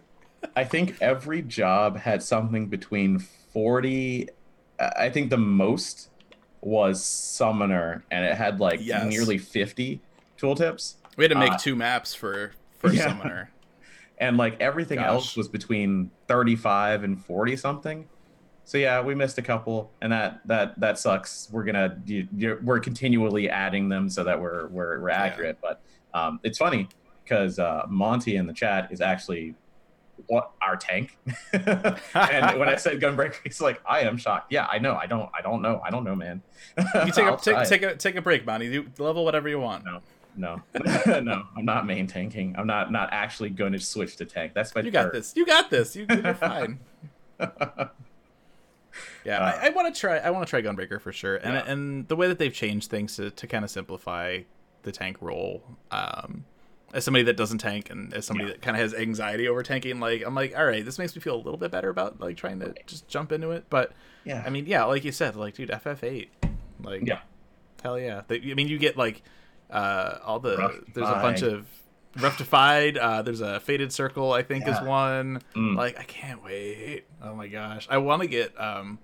I 0.55 0.64
think 0.64 0.97
every 1.01 1.43
job 1.43 1.97
had 1.98 2.23
something 2.23 2.66
between 2.68 3.18
40 3.18 4.28
I 4.78 5.09
think 5.10 5.31
the 5.31 5.39
most 5.39 6.10
was 6.60 7.02
summoner 7.05 8.05
and 8.10 8.24
it 8.24 8.35
had 8.35 8.60
like 8.60 8.81
Yes. 8.82 9.06
nearly 9.06 9.39
50 9.39 10.01
tooltips 10.39 10.97
We 11.16 11.24
had 11.24 11.31
to 11.32 11.39
make 11.39 11.52
Uh, 11.52 11.59
two 11.59 11.77
maps 11.77 12.14
for 12.14 12.52
for 12.78 12.93
yeah. 12.93 13.05
summoner. 13.09 13.51
and 14.18 14.36
like 14.36 14.60
everything 14.60 14.98
Gosh. 14.98 15.06
else 15.06 15.36
was 15.36 15.48
between 15.48 16.10
35 16.28 17.05
and 17.05 17.24
40 17.24 17.56
something. 17.56 18.09
So 18.64 18.78
yeah, 18.78 19.01
we 19.01 19.14
missed 19.14 19.39
a 19.39 19.43
couple 19.43 19.93
and 20.02 20.12
that 20.12 20.40
that 20.47 20.78
that 20.81 20.98
sucks. 20.98 21.48
We're 21.52 21.64
going 21.64 21.74
to 22.06 22.59
we're 22.62 22.81
continually 22.81 23.48
adding 23.48 23.89
them 23.89 24.09
so 24.10 24.24
that 24.24 24.40
we're 24.40 24.66
we're, 24.68 25.01
we're 25.01 25.10
accurate, 25.10 25.59
but 25.62 25.81
um 26.14 26.40
it's 26.43 26.59
funny 26.59 26.89
cuz 27.27 27.59
uh 27.59 27.85
Monty 27.89 28.36
in 28.36 28.47
the 28.47 28.52
chat 28.52 28.89
is 28.90 29.01
actually 29.01 29.55
what 30.28 30.52
our 30.62 30.76
tank 30.76 31.16
and 31.52 32.59
when 32.59 32.68
I 32.68 32.76
said 32.76 33.01
gunbreaker, 33.01 33.36
he's 33.44 33.60
like, 33.60 33.80
"I 33.86 34.01
am 34.01 34.16
shocked." 34.16 34.51
Yeah, 34.51 34.66
I 34.66 34.78
know. 34.78 34.94
I 34.94 35.06
don't. 35.06 35.30
I 35.36 35.43
don't 35.43 35.62
know. 35.62 35.80
I 35.84 35.90
don't 35.90 36.05
know, 36.05 36.14
man. 36.16 36.43
You 36.78 37.12
take 37.12 37.26
a 37.26 37.36
take, 37.43 37.68
take 37.68 37.82
a 37.82 37.97
take 37.97 38.16
a 38.16 38.22
break, 38.22 38.44
Bonnie. 38.47 38.66
You 38.66 38.90
level 38.98 39.24
whatever 39.24 39.48
you 39.48 39.60
want. 39.60 39.84
No. 39.84 40.01
no, 40.36 40.62
no. 41.20 41.43
I'm 41.56 41.64
not 41.64 41.86
main 41.86 42.06
tanking. 42.06 42.55
I'm 42.59 42.66
not 42.66 42.90
not 42.93 43.10
actually 43.12 43.51
going 43.51 43.72
to 43.72 43.78
switch 43.80 44.16
to 44.16 44.24
tank. 44.24 44.52
That's 44.55 44.74
my. 44.74 44.80
You 44.82 44.90
got 44.90 45.12
this. 45.12 45.34
You 45.36 45.47
got 45.47 45.70
this. 45.70 45.94
You, 45.97 46.06
you're 46.09 46.34
fine. 46.34 46.78
Yeah, 49.24 49.40
Uh, 49.40 49.59
I, 49.60 49.66
I 49.66 49.68
want 49.70 49.93
to 49.94 50.01
try. 50.01 50.16
I 50.18 50.30
want 50.30 50.47
to 50.47 50.51
try 50.51 50.62
Gunbreaker 50.62 51.01
for 51.01 51.12
sure, 51.12 51.36
and 51.36 51.55
Yeah. 51.55 51.64
and 51.70 52.09
the 52.09 52.16
way 52.16 52.28
that 52.28 52.38
they've 52.38 52.52
changed 52.55 52.90
things 52.90 53.16
to, 53.16 53.30
to 53.30 53.47
kind 53.47 53.64
of 53.64 53.70
simplify 53.70 54.40
the 54.82 54.93
tank 54.93 55.18
role. 55.20 55.62
Um, 55.90 56.44
as 56.94 57.04
somebody 57.04 57.24
that 57.24 57.36
doesn't 57.36 57.58
tank 57.58 57.90
and 57.90 58.14
as 58.14 58.24
somebody 58.26 58.48
Yeah. 58.48 58.54
that 58.54 58.62
kind 58.62 58.76
of 58.76 58.80
has 58.82 58.94
anxiety 58.94 59.48
over 59.48 59.62
tanking, 59.62 59.98
like 60.00 60.22
I'm 60.24 60.34
like, 60.34 60.56
all 60.56 60.64
right, 60.64 60.84
this 60.84 60.98
makes 60.98 61.14
me 61.14 61.20
feel 61.20 61.34
a 61.34 61.38
little 61.42 61.58
bit 61.58 61.70
better 61.70 61.88
about 61.90 62.20
like 62.20 62.36
trying 62.36 62.60
to 62.60 62.74
just 62.86 63.08
jump 63.08 63.32
into 63.32 63.50
it. 63.50 63.64
But 63.68 63.92
Yeah. 64.24 64.42
I 64.46 64.50
mean, 64.50 64.66
yeah, 64.66 64.84
like 64.84 65.04
you 65.04 65.12
said, 65.12 65.36
like 65.36 65.54
dude, 65.54 65.70
FF8, 65.70 66.28
like 66.82 67.02
Yeah. 67.06 67.20
hell 67.82 67.98
yeah. 67.98 68.22
They, 68.28 68.36
I 68.50 68.54
mean, 68.54 68.68
you 68.68 68.78
get 68.78 68.96
like 68.96 69.22
uh 69.70 70.18
all 70.24 70.38
the 70.38 70.84
there's 70.94 71.08
a 71.08 71.14
bunch 71.14 71.42
of 71.42 71.66
rectified. 72.22 72.96
Uh, 72.96 73.22
there's 73.22 73.40
a 73.40 73.58
Fated 73.60 73.92
Circle, 73.92 74.32
I 74.32 74.42
think, 74.42 74.66
is 74.68 74.80
one. 74.80 75.42
Mm. 75.54 75.76
Like 75.76 75.98
I 75.98 76.04
can't 76.04 76.42
wait. 76.42 77.04
Oh 77.22 77.34
my 77.34 77.48
gosh, 77.48 77.86
I 77.90 77.98
want 77.98 78.22
to 78.22 78.28
get. 78.28 78.58
um 78.60 78.98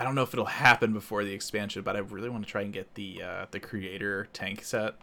I 0.00 0.04
don't 0.04 0.14
know 0.14 0.22
if 0.22 0.32
it'll 0.32 0.44
happen 0.46 0.92
before 0.92 1.24
the 1.24 1.32
expansion, 1.32 1.82
but 1.82 1.96
I 1.96 1.98
really 1.98 2.28
want 2.28 2.44
to 2.46 2.50
try 2.50 2.62
and 2.62 2.72
get 2.72 2.94
the 2.94 3.20
uh, 3.22 3.46
the 3.50 3.60
creator 3.60 4.28
tank 4.32 4.62
set 4.64 4.94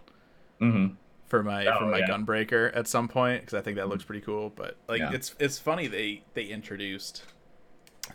hmm 0.59 0.87
for 1.27 1.41
my 1.43 1.65
Oh, 1.65 1.79
for 1.79 1.85
my 1.85 1.99
yeah. 1.99 2.07
gunbreaker 2.07 2.75
at 2.75 2.87
some 2.87 3.07
point 3.07 3.41
because 3.41 3.53
I 3.55 3.61
think 3.61 3.77
that 3.77 3.89
looks 3.89 4.03
pretty 4.03 4.21
cool. 4.21 4.51
But 4.55 4.77
like 4.87 4.99
Yeah. 4.99 5.11
it's 5.13 5.35
it's 5.39 5.57
funny 5.59 5.87
they 5.87 6.23
they 6.33 6.45
introduced 6.45 7.23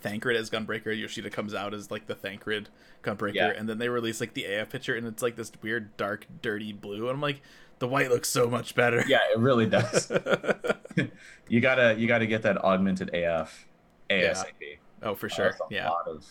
Thancred 0.03 0.37
as 0.37 0.51
gunbreaker. 0.51 0.97
Yoshida 0.97 1.31
comes 1.31 1.53
out 1.55 1.75
as 1.75 1.91
like 1.91 2.07
the 2.07 2.15
Thancred 2.15 2.69
gunbreaker, 3.03 3.35
Yeah. 3.35 3.49
and 3.57 3.69
then 3.69 3.79
they 3.79 3.89
release 3.89 4.21
like 4.21 4.35
the 4.35 4.45
AF 4.45 4.71
picture, 4.71 4.95
and 4.95 5.07
it's 5.07 5.23
like 5.23 5.35
this 5.37 5.51
weird 5.63 5.97
dark 5.97 6.27
dirty 6.43 6.73
blue, 6.73 7.09
and 7.09 7.11
I'm 7.17 7.21
like, 7.21 7.43
the 7.81 7.89
white 7.89 8.11
looks 8.11 8.29
so 8.29 8.49
much 8.49 8.75
better. 8.77 9.03
Yeah, 9.09 9.19
it 9.35 9.39
really 9.39 9.67
does. 9.67 10.11
you 11.49 11.61
gotta 11.61 11.97
you 11.99 12.07
gotta 12.07 12.27
get 12.27 12.43
that 12.43 12.59
augmented 12.59 13.13
AF 13.15 13.67
ASAP. 14.09 14.79
oh 15.03 15.15
for 15.17 15.27
Uh, 15.27 15.35
sure. 15.35 15.47
a 15.49 15.55
Yeah. 15.75 15.89
lot 15.89 16.07
of 16.07 16.25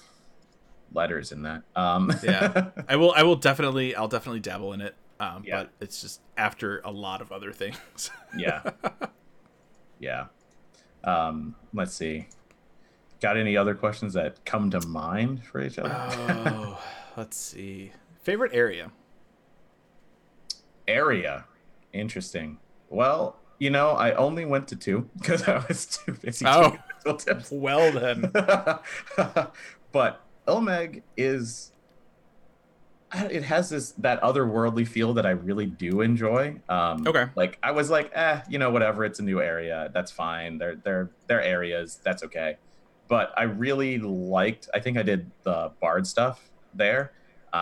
letters 0.93 1.31
in 1.33 1.41
that. 1.43 1.63
Um, 1.75 2.11
Yeah. 2.23 2.69
I 2.87 2.95
will. 2.95 3.11
I 3.15 3.23
will 3.23 3.35
definitely. 3.35 3.95
I'll 3.95 4.07
definitely 4.07 4.39
dabble 4.39 4.73
in 4.73 4.81
it. 4.81 4.95
Um, 5.19 5.43
Yeah. 5.45 5.63
But 5.63 5.71
it's 5.81 6.01
just 6.01 6.21
after 6.37 6.79
a 6.85 6.91
lot 6.91 7.21
of 7.21 7.31
other 7.31 7.51
things. 7.51 8.11
yeah, 8.37 8.61
yeah. 9.99 10.25
Um, 11.03 11.55
let's 11.73 11.93
see. 11.93 12.27
Got 13.21 13.37
any 13.37 13.57
other 13.57 13.75
questions 13.75 14.13
that 14.13 14.43
come 14.45 14.69
to 14.71 14.85
mind 14.87 15.43
for 15.43 15.61
each 15.61 15.77
other? 15.77 15.91
oh, 15.93 16.81
let's 17.17 17.37
see. 17.37 17.91
Favorite 18.23 18.53
area. 18.53 18.91
Area, 20.87 21.45
interesting. 21.91 22.57
Well, 22.89 23.37
you 23.59 23.69
know, 23.69 23.89
I 23.91 24.13
only 24.13 24.45
went 24.45 24.69
to 24.69 24.75
two 24.75 25.09
because 25.17 25.47
I 25.47 25.63
was 25.67 25.85
too 25.85 26.13
busy. 26.13 26.45
Oh. 26.47 26.77
Well 27.51 27.91
then. 27.91 28.31
but 29.91 30.21
Il 30.47 30.61
Mheg 30.61 31.01
is 31.17 31.71
it 33.31 33.43
has 33.43 33.69
this 33.69 33.91
that 33.93 34.21
otherworldly 34.21 34.87
feel 34.87 35.13
that 35.15 35.25
I 35.25 35.31
really 35.31 35.65
do 35.65 36.01
enjoy. 36.01 36.55
Um, 36.69 37.07
Okay. 37.07 37.25
Like 37.35 37.57
I 37.63 37.71
was 37.71 37.89
like, 37.89 38.11
eh, 38.13 38.41
you 38.49 38.59
know, 38.59 38.69
whatever. 38.69 39.03
It's 39.05 39.19
a 39.19 39.23
new 39.23 39.41
area. 39.41 39.89
That's 39.93 40.11
fine. 40.11 40.57
They're 40.57 40.75
they're 40.75 41.09
they're 41.27 41.41
areas. 41.41 41.99
That's 42.03 42.23
okay. 42.23 42.57
But 43.07 43.33
I 43.37 43.43
really 43.43 43.97
liked. 43.97 44.69
I 44.73 44.79
think 44.79 44.97
I 44.97 45.03
did 45.03 45.31
the 45.43 45.71
bard 45.81 46.05
stuff 46.05 46.49
there 46.73 47.11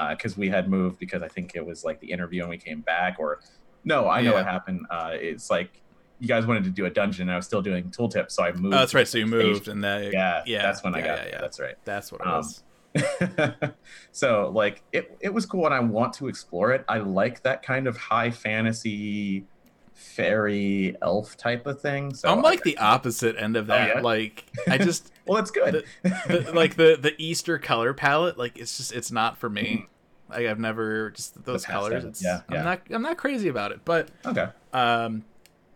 because 0.09 0.35
we 0.35 0.49
had 0.49 0.69
moved 0.69 0.99
because 0.99 1.21
I 1.23 1.29
think 1.29 1.53
it 1.55 1.65
was 1.65 1.85
like 1.85 2.01
the 2.01 2.11
interview 2.11 2.41
and 2.41 2.49
we 2.49 2.57
came 2.57 2.81
back. 2.81 3.15
Or 3.19 3.39
no, 3.85 4.09
I 4.09 4.21
know 4.21 4.31
Yeah. 4.31 4.35
what 4.37 4.45
happened. 4.45 4.85
Uh, 4.89 5.11
it's 5.13 5.49
like 5.49 5.81
you 6.19 6.27
guys 6.27 6.45
wanted 6.45 6.65
to 6.65 6.69
do 6.71 6.85
a 6.85 6.89
dungeon. 6.89 7.29
and 7.29 7.31
I 7.31 7.37
was 7.37 7.45
still 7.45 7.61
doing 7.61 7.85
tooltips, 7.91 8.31
so 8.31 8.43
I 8.43 8.51
moved. 8.51 8.73
Oh, 8.75 8.79
that's 8.79 8.93
right. 8.93 9.07
So 9.07 9.17
you 9.19 9.27
moved, 9.27 9.67
and 9.69 9.83
that. 9.85 10.11
Yeah, 10.11 10.41
Yeah. 10.45 10.63
that's 10.63 10.83
when 10.83 10.93
I 10.95 10.99
got 10.99 11.19
yeah, 11.19 11.27
yeah. 11.33 11.41
That's 11.41 11.59
right. 11.59 11.75
That's 11.85 12.11
what 12.11 12.19
it 12.21 12.27
Um, 12.27 12.37
was. 12.37 12.63
so 14.11 14.51
like 14.53 14.83
it, 14.91 15.17
it 15.19 15.33
was 15.33 15.45
cool 15.45 15.65
and 15.65 15.73
I 15.73 15.79
want 15.79 16.13
to 16.13 16.27
explore 16.27 16.71
it. 16.71 16.83
I 16.87 16.99
like 16.99 17.43
that 17.43 17.63
kind 17.63 17.87
of 17.87 17.97
high 17.97 18.31
fantasy 18.31 19.45
fairy 19.93 20.95
elf 21.01 21.35
type 21.37 21.65
of 21.67 21.81
thing. 21.81 22.13
So 22.13 22.29
I'm 22.29 22.41
like 22.41 22.63
the 22.63 22.77
opposite 22.77 23.35
end 23.37 23.57
of 23.57 23.67
that. 23.67 23.91
Oh, 23.91 23.93
yeah? 23.95 24.01
Like 24.01 24.45
I 24.69 24.77
just 24.77 25.11
well, 25.25 25.37
it's 25.37 25.51
good. 25.51 25.83
the, 26.03 26.51
like 26.53 26.75
the 26.75 26.97
the 26.99 27.13
Easter 27.17 27.57
color 27.57 27.93
palette. 27.93 28.37
Like 28.37 28.57
it's 28.57 28.77
just 28.77 28.91
it's 28.93 29.11
not 29.11 29.37
for 29.37 29.49
me. 29.49 29.87
Like 30.29 30.45
I've 30.47 30.59
never 30.59 31.11
just 31.11 31.43
those 31.45 31.63
Mm-hmm. 31.63 31.71
colors. 31.71 32.03
It's, 32.03 32.23
yeah, 32.23 32.41
I'm 32.49 32.55
yeah. 32.55 32.63
not 32.63 32.81
I'm 32.91 33.01
not 33.01 33.17
crazy 33.17 33.47
about 33.49 33.71
it, 33.71 33.81
but 33.85 34.09
okay. 34.25 34.47
Um, 34.73 35.23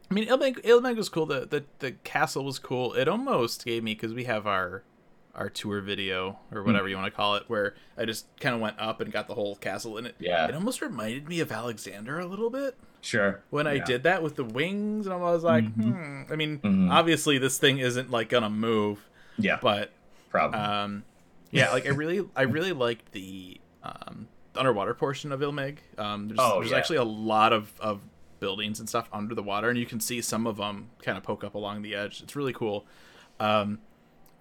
I 0.09 0.13
mean, 0.13 0.27
Il 0.27 0.37
Mheg, 0.37 0.61
Ilmeg 0.65 0.97
was 0.97 1.07
cool. 1.07 1.25
The, 1.25 1.45
the 1.49 1.63
the 1.79 1.91
castle 2.03 2.43
was 2.43 2.59
cool. 2.59 2.93
It 2.93 3.07
almost 3.07 3.63
gave 3.65 3.81
me 3.83 3.93
because 3.93 4.13
we 4.13 4.25
have 4.25 4.45
our 4.45 4.83
our 5.35 5.49
tour 5.49 5.81
video 5.81 6.39
Hmm. 6.49 6.57
or 6.57 6.63
whatever 6.63 6.87
you 6.87 6.95
want 6.95 7.07
to 7.07 7.15
call 7.15 7.35
it, 7.35 7.43
where 7.47 7.75
I 7.97 8.05
just 8.05 8.25
kind 8.39 8.53
of 8.55 8.61
went 8.61 8.79
up 8.79 8.99
and 9.01 9.11
got 9.11 9.27
the 9.27 9.33
whole 9.35 9.55
castle 9.55 9.97
in 9.97 10.05
it. 10.05 10.15
Yeah. 10.19 10.47
It 10.47 10.55
almost 10.55 10.81
reminded 10.81 11.27
me 11.27 11.39
of 11.39 11.51
Alexander 11.51 12.19
a 12.19 12.25
little 12.25 12.49
bit 12.49 12.77
Sure. 13.01 13.41
when 13.49 13.65
I 13.67 13.79
did 13.79 14.03
that 14.03 14.21
with 14.23 14.35
the 14.35 14.43
wings, 14.43 15.05
and 15.07 15.13
I 15.13 15.17
was 15.17 15.43
like, 15.43 15.63
Mhm. 15.65 16.25
hmm. 16.27 16.33
I 16.33 16.35
mean, 16.35 16.59
Mhm. 16.59 16.91
obviously 16.91 17.37
this 17.37 17.57
thing 17.57 17.77
isn't 17.79 18.11
like 18.11 18.29
gonna 18.29 18.49
move, 18.49 19.07
Yeah. 19.37 19.57
but 19.61 19.91
Probably. 20.29 20.59
um, 20.59 21.03
yeah, 21.51 21.71
like 21.71 21.85
I 21.85 21.89
really, 21.89 22.27
I 22.35 22.43
really 22.43 22.73
liked 22.73 23.11
the 23.13 23.59
um, 23.83 24.27
underwater 24.55 24.93
portion 24.93 25.31
of 25.31 25.41
Il 25.41 25.51
Mheg. 25.51 25.77
Um, 25.97 26.27
there's, 26.27 26.39
Oh, 26.39 26.59
there's 26.59 26.71
yeah. 26.71 26.77
actually 26.77 26.97
a 26.97 27.03
lot 27.03 27.51
of, 27.53 27.73
of 27.79 28.01
buildings 28.39 28.79
and 28.79 28.87
stuff 28.87 29.09
under 29.13 29.33
the 29.33 29.41
water, 29.43 29.69
and 29.69 29.77
you 29.79 29.85
can 29.87 29.99
see 29.99 30.21
some 30.21 30.45
of 30.45 30.57
them 30.57 30.89
kind 31.01 31.17
of 31.17 31.23
poke 31.23 31.43
up 31.43 31.55
along 31.55 31.81
the 31.83 31.95
edge. 31.95 32.21
It's 32.21 32.35
really 32.35 32.53
cool. 32.53 32.85
Um, 33.39 33.79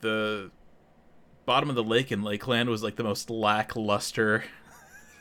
the 0.01 0.51
bottom 1.51 1.69
of 1.69 1.75
the 1.75 1.83
lake 1.83 2.13
in 2.13 2.23
Lakeland 2.23 2.71
was 2.71 2.81
like 2.81 2.95
the 2.95 3.03
most 3.03 3.29
lackluster 3.29 4.45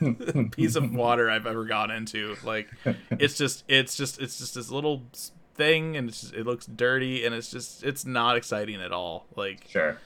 piece 0.52 0.76
of 0.76 0.94
water 0.94 1.28
I've 1.28 1.44
ever 1.44 1.64
gone 1.64 1.90
into. 1.90 2.36
Like, 2.44 2.70
it's 3.10 3.36
just, 3.36 3.64
it's 3.66 3.96
just, 3.96 4.20
it's 4.20 4.38
just 4.38 4.54
this 4.54 4.70
little 4.70 5.02
thing, 5.54 5.96
and 5.96 6.08
it's 6.08 6.20
just, 6.20 6.34
it 6.34 6.46
looks 6.46 6.66
dirty, 6.66 7.26
and 7.26 7.34
it's 7.34 7.50
just, 7.50 7.82
it's 7.82 8.06
not 8.06 8.36
exciting 8.36 8.80
at 8.80 8.92
all. 8.92 9.26
Like, 9.34 9.66
sure. 9.68 9.98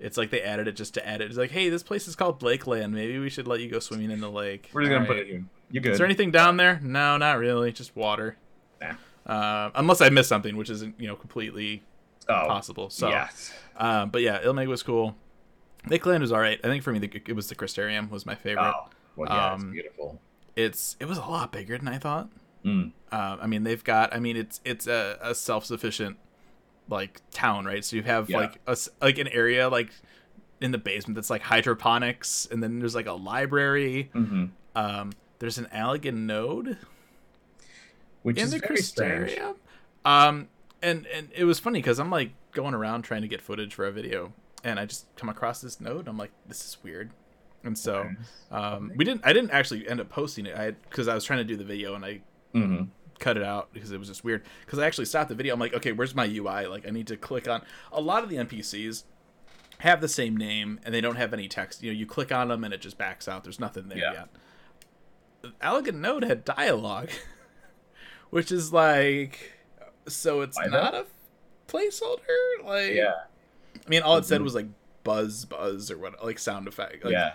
it's 0.00 0.16
like 0.16 0.30
they 0.30 0.40
added 0.40 0.66
it 0.66 0.76
just 0.76 0.94
to 0.94 1.06
add 1.06 1.20
it. 1.20 1.26
It's 1.26 1.36
like, 1.36 1.50
hey, 1.50 1.68
this 1.68 1.82
place 1.82 2.08
is 2.08 2.16
called 2.16 2.42
Lakeland. 2.42 2.94
Maybe 2.94 3.18
we 3.18 3.28
should 3.28 3.46
let 3.46 3.60
you 3.60 3.70
go 3.70 3.78
swimming 3.78 4.10
in 4.10 4.22
the 4.22 4.30
lake. 4.30 4.70
We're 4.72 4.80
just 4.80 4.90
gonna 4.90 5.02
All 5.02 5.06
put 5.08 5.18
it 5.18 5.26
here. 5.26 5.44
You 5.70 5.80
good? 5.82 5.92
Is 5.92 5.98
there 5.98 6.06
anything 6.06 6.30
down 6.30 6.56
there? 6.56 6.80
No, 6.82 7.18
not 7.18 7.38
really. 7.38 7.70
Just 7.70 7.94
water. 7.94 8.38
Nah. 8.80 8.94
Uh, 9.26 9.70
unless 9.74 10.00
I 10.00 10.08
missed 10.08 10.30
something, 10.30 10.56
which 10.56 10.70
isn't 10.70 10.98
you 10.98 11.06
know 11.06 11.16
completely 11.16 11.82
oh, 12.30 12.46
possible. 12.46 12.88
So, 12.88 13.10
yeah. 13.10 13.28
um, 13.76 14.08
but 14.08 14.22
yeah, 14.22 14.40
Il 14.42 14.54
Mheg 14.54 14.68
was 14.68 14.82
cool. 14.82 15.16
Lakeland 15.88 16.20
was 16.22 16.32
all 16.32 16.40
right. 16.40 16.58
I 16.64 16.68
think 16.68 16.82
for 16.82 16.92
me, 16.92 16.98
the, 16.98 17.10
it 17.26 17.34
was 17.34 17.48
the 17.48 17.54
Crystarium 17.54 18.10
was 18.10 18.26
my 18.26 18.34
favorite. 18.34 18.72
Oh, 18.74 18.88
well, 19.16 19.28
yeah, 19.32 19.52
Um, 19.52 19.54
it's 19.62 19.64
beautiful. 19.72 20.20
It's 20.56 20.96
it 21.00 21.04
was 21.06 21.18
a 21.18 21.22
lot 21.22 21.52
bigger 21.52 21.76
than 21.78 21.88
I 21.88 21.98
thought. 21.98 22.28
Mm. 22.64 22.92
Uh, 23.12 23.36
I 23.40 23.46
mean, 23.46 23.62
they've 23.62 23.82
got. 23.84 24.14
I 24.14 24.18
mean, 24.18 24.36
it's 24.36 24.60
it's 24.64 24.86
a, 24.86 25.18
a 25.22 25.34
self 25.34 25.64
sufficient 25.66 26.16
like 26.88 27.20
town, 27.30 27.64
right? 27.64 27.84
So 27.84 27.96
you 27.96 28.02
have 28.02 28.28
Yeah. 28.30 28.38
like 28.38 28.60
a 28.66 28.76
like 29.00 29.18
an 29.18 29.28
area 29.28 29.68
like 29.68 29.90
in 30.60 30.70
the 30.72 30.78
basement 30.78 31.14
that's 31.14 31.30
like 31.30 31.42
hydroponics, 31.42 32.48
and 32.50 32.62
then 32.62 32.78
there's 32.78 32.94
like 32.94 33.06
a 33.06 33.12
library. 33.12 34.10
hmm 34.12 34.46
Um, 34.74 35.12
there's 35.38 35.58
an 35.58 35.66
Allagan 35.72 36.24
node 36.26 36.78
Which 38.22 38.38
in 38.38 38.44
is 38.44 38.50
the 38.52 38.58
very 38.58 38.78
strange. 38.78 39.32
Crystarium. 39.32 39.54
Um, 40.04 40.48
and 40.82 41.06
and 41.08 41.28
it 41.34 41.44
was 41.44 41.58
funny 41.58 41.78
because 41.80 41.98
I'm 41.98 42.10
like 42.10 42.30
going 42.52 42.74
around 42.74 43.02
trying 43.02 43.22
to 43.22 43.28
get 43.28 43.42
footage 43.42 43.74
for 43.74 43.86
a 43.86 43.92
video, 43.92 44.32
and 44.66 44.80
I 44.80 44.84
just 44.84 45.06
come 45.16 45.28
across 45.28 45.60
this 45.60 45.80
node. 45.80 46.08
I'm 46.08 46.18
like, 46.18 46.32
this 46.46 46.64
is 46.64 46.76
weird. 46.82 47.10
And 47.62 47.78
so, 47.78 48.10
um, 48.50 48.92
we 48.96 49.04
didn't. 49.04 49.22
I 49.24 49.32
didn't 49.32 49.50
actually 49.52 49.88
end 49.88 50.00
up 50.00 50.08
posting 50.08 50.46
it. 50.46 50.56
I 50.56 50.72
because 50.72 51.08
I 51.08 51.14
was 51.14 51.24
trying 51.24 51.38
to 51.38 51.44
do 51.44 51.56
the 51.56 51.64
video 51.64 51.94
and 51.94 52.04
I 52.04 52.20
hmm 52.52 52.82
cut 53.18 53.36
it 53.38 53.42
out 53.42 53.72
because 53.72 53.92
it 53.92 53.98
was 53.98 54.08
just 54.08 54.24
weird. 54.24 54.42
Because 54.64 54.78
I 54.78 54.86
actually 54.86 55.06
stopped 55.06 55.30
the 55.30 55.34
video. 55.34 55.54
I'm 55.54 55.60
like, 55.60 55.72
okay, 55.74 55.92
where's 55.92 56.14
my 56.14 56.26
UI? 56.26 56.66
Like, 56.66 56.86
I 56.86 56.90
need 56.90 57.06
to 57.06 57.16
click 57.16 57.48
on. 57.48 57.62
A 57.92 58.00
lot 58.00 58.22
of 58.22 58.28
the 58.28 58.36
NPCs 58.36 59.04
have 59.78 60.00
the 60.02 60.08
same 60.08 60.36
name 60.36 60.80
and 60.84 60.94
they 60.94 61.00
don't 61.00 61.16
have 61.16 61.32
any 61.32 61.48
text. 61.48 61.82
You 61.82 61.92
know, 61.92 61.98
you 61.98 62.04
click 62.06 62.30
on 62.30 62.48
them 62.48 62.62
and 62.62 62.74
it 62.74 62.80
just 62.82 62.98
backs 62.98 63.26
out. 63.26 63.42
There's 63.42 63.58
nothing 63.60 63.88
there 63.88 63.98
Yeah. 63.98 64.12
yet. 65.44 65.52
Allagan 65.62 65.94
Node 65.94 66.24
had 66.24 66.44
dialogue, 66.44 67.10
which 68.30 68.52
is 68.52 68.72
like, 68.72 69.52
so 70.06 70.40
it's 70.42 70.56
Why 70.58 70.66
not 70.66 70.92
not? 70.92 70.94
a 70.94 71.06
placeholder. 71.72 72.64
Like, 72.64 72.92
Yeah. 72.92 73.14
I 73.84 73.88
mean, 73.90 74.02
all 74.02 74.16
it 74.18 74.24
said 74.24 74.40
Mhm. 74.40 74.44
was 74.44 74.54
like 74.54 74.66
buzz, 75.04 75.44
buzz, 75.44 75.90
or 75.90 75.98
what, 75.98 76.24
like 76.24 76.38
sound 76.38 76.68
effect. 76.68 77.04
Like, 77.04 77.12
yeah. 77.12 77.32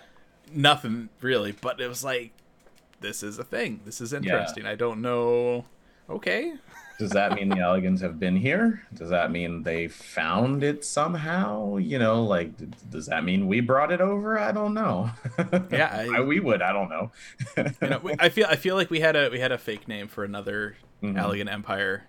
nothing 0.53 1.09
really. 1.21 1.51
But 1.53 1.79
it 1.79 1.87
was 1.87 2.03
like, 2.03 2.31
this 2.99 3.23
is 3.23 3.39
a 3.39 3.43
thing. 3.43 3.81
This 3.85 4.01
is 4.01 4.13
interesting. 4.13 4.65
I 4.65 4.75
don't 4.75 5.01
know. 5.01 5.65
Okay. 6.09 6.53
Does 6.99 7.11
that 7.11 7.33
mean 7.33 7.49
the 7.49 7.55
Allagans 7.67 8.01
have 8.01 8.19
been 8.19 8.35
here? 8.35 8.83
Does 8.93 9.09
that 9.09 9.31
mean 9.31 9.63
they 9.63 9.87
found 9.87 10.63
it 10.63 10.85
somehow? 10.85 11.77
You 11.77 11.97
know, 11.97 12.23
like, 12.25 12.51
does 12.91 13.07
that 13.07 13.23
mean 13.23 13.47
we 13.47 13.59
brought 13.59 13.91
it 13.91 14.01
over? 14.01 14.37
I 14.37 14.51
don't 14.51 14.73
know. 14.73 15.09
Yeah, 15.71 16.05
I- 16.15 16.21
we 16.21 16.39
would. 16.39 16.61
I 16.61 16.71
don't 16.73 16.89
know. 16.89 17.11
you 17.57 17.87
know, 17.89 18.01
I 18.19 18.29
feel 18.29 18.45
I 18.47 18.55
feel 18.55 18.75
like 18.75 18.89
we 18.91 18.99
had 18.99 19.15
a 19.15 19.29
we 19.29 19.39
had 19.39 19.51
a 19.51 19.57
fake 19.57 19.87
name 19.87 20.07
for 20.07 20.23
another 20.23 20.75
Mhm. 21.01 21.15
Allagan 21.15 21.51
Empire 21.51 22.03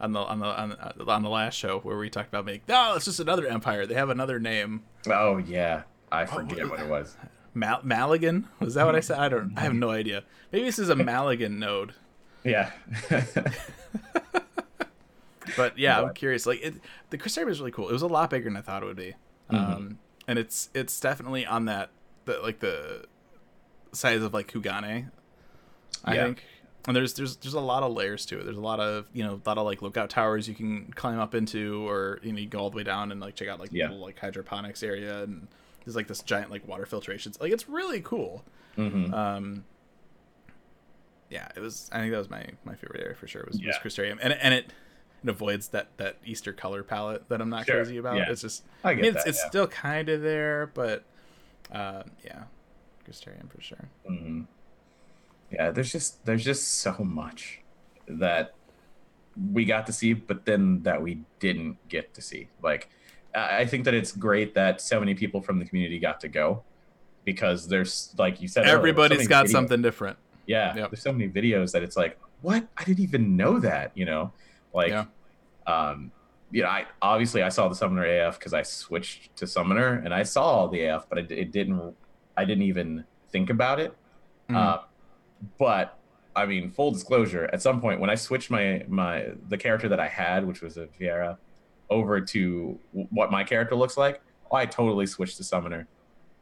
on 0.00 0.12
the 0.12 0.20
on 0.20 0.38
the 0.40 0.46
on, 0.46 0.76
on 1.08 1.22
the 1.22 1.28
last 1.30 1.54
show 1.54 1.78
where 1.80 1.96
we 1.96 2.10
talked 2.10 2.28
about 2.28 2.44
make 2.44 2.66
no, 2.68 2.94
it's 2.96 3.04
just 3.04 3.20
another 3.20 3.46
empire. 3.46 3.86
They 3.86 3.94
have 3.94 4.10
another 4.10 4.38
name. 4.38 4.82
Oh 5.06 5.38
yeah, 5.38 5.82
I 6.12 6.26
forget 6.26 6.68
what 6.68 6.80
it 6.80 6.88
was. 6.88 7.16
Mal- 7.54 7.82
Maligan 7.84 8.48
was 8.58 8.74
that 8.74 8.84
what 8.86 8.96
I 8.96 9.00
said? 9.00 9.18
I 9.18 9.28
don't. 9.28 9.52
I 9.56 9.60
have 9.60 9.74
no 9.74 9.90
idea. 9.90 10.24
Maybe 10.52 10.64
this 10.64 10.78
is 10.78 10.88
a 10.88 10.96
Maligan 10.96 11.58
node. 11.58 11.94
Yeah. 12.44 12.70
But 15.56 15.78
yeah, 15.78 16.00
I'm 16.00 16.14
curious. 16.14 16.46
Like 16.46 16.62
it, 16.62 16.74
the 17.10 17.18
Crusade 17.18 17.46
was 17.46 17.60
really 17.60 17.70
cool. 17.70 17.88
It 17.88 17.92
was 17.92 18.02
a 18.02 18.06
lot 18.06 18.30
bigger 18.30 18.44
than 18.44 18.56
I 18.56 18.62
thought 18.62 18.82
it 18.82 18.86
would 18.86 18.96
be. 18.96 19.14
Mhm. 19.50 19.76
Um, 19.76 19.98
and 20.26 20.38
it's 20.38 20.70
it's 20.74 20.98
definitely 20.98 21.44
on 21.44 21.66
that 21.66 21.90
the 22.24 22.40
like 22.40 22.60
the 22.60 23.04
size 23.92 24.22
of 24.22 24.32
like 24.32 24.50
Kugane. 24.50 25.10
I 26.04 26.14
Yeah. 26.14 26.24
think. 26.24 26.44
And 26.86 26.94
there's 26.94 27.14
there's 27.14 27.36
there's 27.36 27.54
a 27.54 27.60
lot 27.60 27.82
of 27.82 27.92
layers 27.94 28.26
to 28.26 28.38
it. 28.40 28.44
There's 28.44 28.58
a 28.58 28.60
lot 28.60 28.78
of 28.78 29.06
you 29.12 29.24
know 29.24 29.40
a 29.44 29.48
lot 29.48 29.56
of 29.58 29.64
like 29.64 29.80
lookout 29.80 30.10
towers 30.10 30.48
you 30.48 30.54
can 30.54 30.92
climb 30.94 31.18
up 31.18 31.34
into, 31.34 31.88
or 31.88 32.18
you 32.22 32.32
know 32.32 32.38
you 32.38 32.46
go 32.46 32.58
all 32.58 32.70
the 32.70 32.76
way 32.76 32.82
down 32.84 33.10
and 33.10 33.20
like 33.20 33.34
check 33.36 33.48
out 33.48 33.58
like 33.58 33.70
Yeah. 33.72 33.86
little 33.86 34.00
like 34.04 34.18
hydroponics 34.18 34.82
area, 34.82 35.22
and 35.22 35.48
there's 35.84 35.96
like 35.96 36.08
this 36.08 36.20
giant 36.22 36.50
like 36.50 36.66
water 36.68 36.84
filtrations. 36.84 37.40
Like 37.40 37.52
it's 37.52 37.68
really 37.68 38.00
cool. 38.02 38.44
hmm 38.76 39.14
Um, 39.14 39.64
yeah, 41.30 41.48
it 41.56 41.60
was. 41.60 41.88
I 41.92 42.00
think 42.00 42.12
that 42.12 42.18
was 42.18 42.28
my 42.30 42.44
my 42.64 42.74
favorite 42.74 43.00
area 43.00 43.14
for 43.14 43.26
sure. 43.26 43.44
Was, 43.46 43.56
was 43.56 43.62
Yeah. 43.62 43.78
Crystarium, 43.82 44.18
and 44.20 44.34
and 44.34 44.52
it 44.54 44.72
it 45.22 45.28
avoids 45.30 45.68
that 45.68 45.88
that 45.96 46.18
Easter 46.24 46.52
color 46.52 46.82
palette 46.82 47.28
that 47.30 47.40
I'm 47.40 47.48
not 47.48 47.64
Sure, 47.66 47.76
crazy 47.76 47.96
about. 47.96 48.16
yeah. 48.18 48.30
It's 48.30 48.42
just 48.42 48.62
I 48.84 48.90
I 48.90 48.94
mean, 48.94 49.06
it's, 49.06 49.14
that. 49.24 49.26
it's 49.30 49.40
yeah. 49.42 49.48
still 49.48 49.66
kind 49.66 50.10
of 50.10 50.20
there, 50.20 50.70
but 50.74 51.02
uh, 51.72 52.02
yeah, 52.22 52.42
Crystarium 53.08 53.50
for 53.50 53.62
sure. 53.62 53.88
hmm 54.06 54.42
Yeah, 55.54 55.70
there's 55.70 55.92
just 55.92 56.24
there's 56.24 56.44
just 56.44 56.80
so 56.80 56.94
much 56.98 57.60
that 58.08 58.54
we 59.52 59.64
got 59.64 59.86
to 59.86 59.92
see, 59.92 60.12
but 60.12 60.44
then 60.44 60.82
that 60.82 61.00
we 61.02 61.20
didn't 61.40 61.76
get 61.88 62.14
to 62.14 62.22
see. 62.22 62.48
Like, 62.62 62.88
I 63.34 63.64
think 63.66 63.84
that 63.84 63.94
it's 63.94 64.12
great 64.12 64.54
that 64.54 64.80
so 64.80 65.00
many 65.00 65.14
people 65.14 65.40
from 65.40 65.58
the 65.58 65.64
community 65.64 65.98
got 65.98 66.20
to 66.20 66.28
go 66.28 66.62
because 67.24 67.66
there's 67.68 68.14
like 68.18 68.40
you 68.40 68.48
said, 68.48 68.66
earlier, 68.66 68.92
there's 69.08 69.22
so 69.22 69.28
got 69.28 69.46
videos- 69.46 69.50
something 69.50 69.82
different. 69.82 70.18
Yeah, 70.46 70.74
Yep. 70.76 70.90
there's 70.90 71.02
so 71.02 71.12
many 71.12 71.28
videos 71.28 71.72
that 71.72 71.82
it's 71.82 71.96
like, 71.96 72.18
what? 72.42 72.66
I 72.76 72.84
didn't 72.84 73.00
even 73.00 73.36
know 73.36 73.58
that. 73.60 73.92
You 73.94 74.04
know, 74.04 74.32
like, 74.74 74.90
Yeah. 74.90 75.06
um, 75.66 76.12
you 76.50 76.62
know, 76.62 76.68
I 76.68 76.84
obviously 77.02 77.42
I 77.42 77.48
saw 77.48 77.66
the 77.68 77.74
Summoner 77.74 78.04
AF 78.04 78.38
because 78.38 78.52
I 78.54 78.62
switched 78.62 79.34
to 79.36 79.46
Summoner 79.46 80.02
and 80.04 80.12
I 80.14 80.22
saw 80.22 80.42
all 80.44 80.68
the 80.68 80.84
AF, 80.84 81.08
but 81.08 81.18
it, 81.18 81.32
it 81.32 81.50
didn't. 81.52 81.94
I 82.36 82.44
didn't 82.44 82.62
even 82.64 83.04
think 83.30 83.50
about 83.50 83.80
it. 83.80 83.96
Mhm. 84.50 84.56
Uh, 84.56 84.78
but 85.58 85.98
I 86.36 86.46
mean, 86.46 86.70
full 86.70 86.90
disclosure, 86.90 87.48
at 87.52 87.62
some 87.62 87.80
point 87.80 88.00
when 88.00 88.10
I 88.10 88.14
switched 88.14 88.50
my 88.50 88.84
my 88.88 89.28
the 89.48 89.56
character 89.56 89.88
that 89.88 90.00
I 90.00 90.08
had, 90.08 90.46
which 90.46 90.62
was 90.62 90.76
a 90.76 90.86
Viera, 90.86 91.38
over 91.90 92.20
to 92.20 92.78
w- 92.92 93.08
what 93.10 93.30
my 93.30 93.44
character 93.44 93.74
looks 93.74 93.96
like, 93.96 94.20
I 94.52 94.66
totally 94.66 95.06
switched 95.06 95.36
to 95.38 95.44
Summoner. 95.44 95.86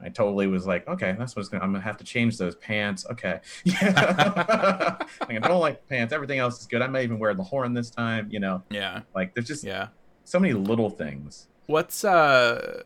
I 0.04 0.08
totally 0.08 0.48
was 0.48 0.66
like, 0.66 0.86
okay, 0.88 1.14
that's 1.16 1.36
what's 1.36 1.48
gonna. 1.48 1.62
I'm 1.62 1.72
gonna 1.72 1.84
have 1.84 1.96
to 1.98 2.04
change 2.04 2.36
those 2.36 2.56
pants. 2.56 3.06
Okay, 3.10 3.40
yeah. 3.64 4.96
like, 5.20 5.44
I 5.44 5.48
don't 5.48 5.60
like 5.60 5.86
pants. 5.88 6.12
Everything 6.12 6.38
else 6.38 6.60
is 6.60 6.66
good. 6.66 6.82
I 6.82 6.88
might 6.88 7.04
even 7.04 7.18
wear 7.18 7.34
the 7.34 7.44
horn 7.44 7.72
this 7.72 7.90
time. 7.90 8.28
You 8.30 8.40
know, 8.40 8.62
yeah, 8.70 9.02
like 9.14 9.34
there's 9.34 9.46
just 9.46 9.62
yeah. 9.62 9.88
so 10.24 10.40
many 10.40 10.54
little 10.54 10.90
things. 10.90 11.48
What's 11.66 12.04
uh 12.04 12.82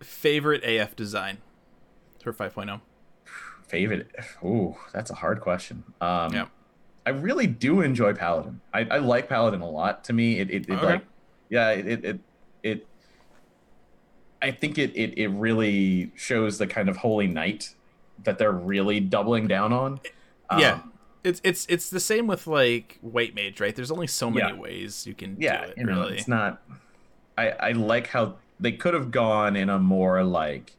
favorite 0.00 0.64
AF 0.64 0.94
design 0.94 1.38
for 2.22 2.30
oh? 2.30 2.32
5.0? 2.32 2.80
Favorite? 3.72 4.10
Ooh, 4.44 4.76
that's 4.92 5.10
a 5.10 5.14
hard 5.14 5.40
question. 5.40 5.82
Um, 6.00 6.32
Yeah. 6.34 6.46
I 7.04 7.10
really 7.10 7.46
do 7.48 7.80
enjoy 7.80 8.12
Paladin. 8.14 8.60
I, 8.72 8.80
I 8.84 8.98
like 8.98 9.28
Paladin 9.28 9.60
a 9.62 9.68
lot. 9.68 10.04
To 10.04 10.12
me, 10.12 10.38
it, 10.38 10.50
it, 10.50 10.68
it 10.68 10.74
Okay. 10.74 10.84
like, 10.86 11.04
yeah, 11.48 11.70
it, 11.70 11.86
it, 11.88 12.04
it, 12.04 12.20
it 12.62 12.86
I 14.40 14.50
think 14.50 14.78
it, 14.78 14.94
it, 14.94 15.16
it 15.18 15.28
really 15.28 16.12
shows 16.14 16.58
the 16.58 16.66
kind 16.66 16.88
of 16.88 16.98
holy 16.98 17.26
knight 17.26 17.74
that 18.24 18.38
they're 18.38 18.52
really 18.52 19.00
doubling 19.00 19.48
down 19.48 19.72
on. 19.72 20.00
Yeah. 20.56 20.74
Um, 20.74 20.92
It's 21.24 21.40
it's 21.42 21.66
it's 21.68 21.88
the 21.90 22.00
same 22.00 22.26
with 22.26 22.46
like 22.46 22.98
white 23.00 23.34
mage, 23.34 23.60
right? 23.60 23.74
There's 23.74 23.90
only 23.92 24.06
so 24.08 24.30
many 24.30 24.52
Yeah. 24.52 24.60
ways 24.60 25.06
you 25.06 25.14
can 25.14 25.36
yeah, 25.40 25.64
do 25.64 25.70
it. 25.70 25.78
you 25.78 25.84
know, 25.86 26.00
really, 26.02 26.18
it's 26.18 26.28
not. 26.28 26.60
I 27.38 27.50
I 27.50 27.72
like 27.72 28.08
how 28.08 28.36
they 28.60 28.72
could 28.72 28.94
have 28.94 29.10
gone 29.10 29.56
in 29.56 29.68
a 29.70 29.78
more 29.78 30.22
like, 30.24 30.76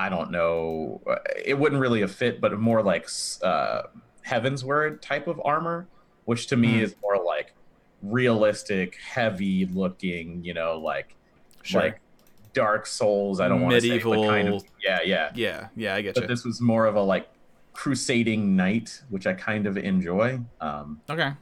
I 0.00 0.08
don't 0.08 0.30
know, 0.30 1.02
uh, 1.06 1.16
it 1.44 1.58
wouldn't 1.58 1.80
really 1.80 2.00
have 2.00 2.10
fit, 2.12 2.40
but 2.40 2.58
more 2.58 2.82
like 2.82 3.06
uh, 3.42 3.82
Heavensward 4.26 5.00
type 5.02 5.26
of 5.26 5.38
armor, 5.44 5.88
which 6.24 6.46
to 6.48 6.56
me 6.56 6.74
Mhm. 6.74 6.82
is 6.82 6.94
more 7.02 7.22
like 7.22 7.52
realistic, 8.02 8.96
heavy 8.96 9.66
looking, 9.66 10.42
you 10.42 10.54
know, 10.54 10.78
like 10.78 11.14
sure. 11.62 11.82
like 11.82 12.00
Dark 12.54 12.86
Souls. 12.86 13.40
I 13.40 13.48
don't 13.48 13.60
want 13.60 13.74
to 13.74 13.80
say, 13.82 13.98
but 13.98 14.26
kind 14.26 14.48
of 14.48 14.54
Medieval- 14.54 14.64
yeah, 14.82 15.00
yeah. 15.04 15.30
yeah, 15.34 15.68
yeah, 15.76 15.94
I 15.96 16.00
get 16.00 16.16
you. 16.16 16.22
But 16.22 16.22
you. 16.22 16.34
this 16.34 16.44
was 16.46 16.60
more 16.62 16.86
of 16.86 16.96
a 16.96 17.02
like 17.02 17.28
crusading 17.74 18.56
knight, 18.56 19.02
which 19.10 19.26
I 19.26 19.34
kind 19.34 19.66
of 19.66 19.76
enjoy. 19.76 20.40
Um, 20.62 21.00
okay. 21.10 21.32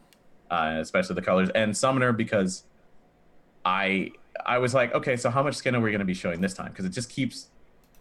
uh, 0.51 0.79
especially 0.81 1.15
the 1.15 1.23
colors 1.23 1.51
and 1.55 1.77
summoner 1.77 2.13
because 2.13 2.65
I 3.65 4.11
I 4.47 4.59
was 4.59 4.75
like, 4.75 4.93
okay, 4.95 5.17
so 5.17 5.31
how 5.31 5.43
much 5.45 5.55
skin 5.57 5.75
are 5.77 5.81
we 5.81 5.91
going 5.91 5.99
to 6.01 6.05
be 6.07 6.15
showing 6.15 6.41
this 6.41 6.55
time? 6.55 6.69
Because 6.73 6.87
it 6.87 6.91
just 6.91 7.11
keeps 7.11 7.51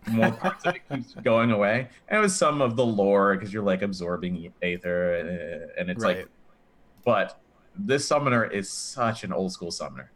more 0.10 0.32
parts 0.32 0.66
of 0.66 0.76
it 0.76 0.82
keeps 0.90 1.14
going 1.16 1.52
away. 1.52 1.90
And 2.08 2.20
it 2.20 2.22
was 2.22 2.36
some 2.36 2.62
of 2.62 2.76
the 2.76 2.86
lore 2.86 3.36
because 3.36 3.54
you're 3.54 3.64
like 3.64 3.82
absorbing 3.82 4.52
aether, 4.62 5.70
uh, 5.76 5.80
and 5.80 5.90
it's 5.90 6.04
right. 6.04 6.18
like, 6.18 6.28
but 7.06 7.40
this 7.78 8.08
summoner 8.08 8.46
is 8.46 8.70
such 8.70 9.24
an 9.24 9.32
old 9.32 9.52
school 9.52 9.72
summoner. 9.72 10.12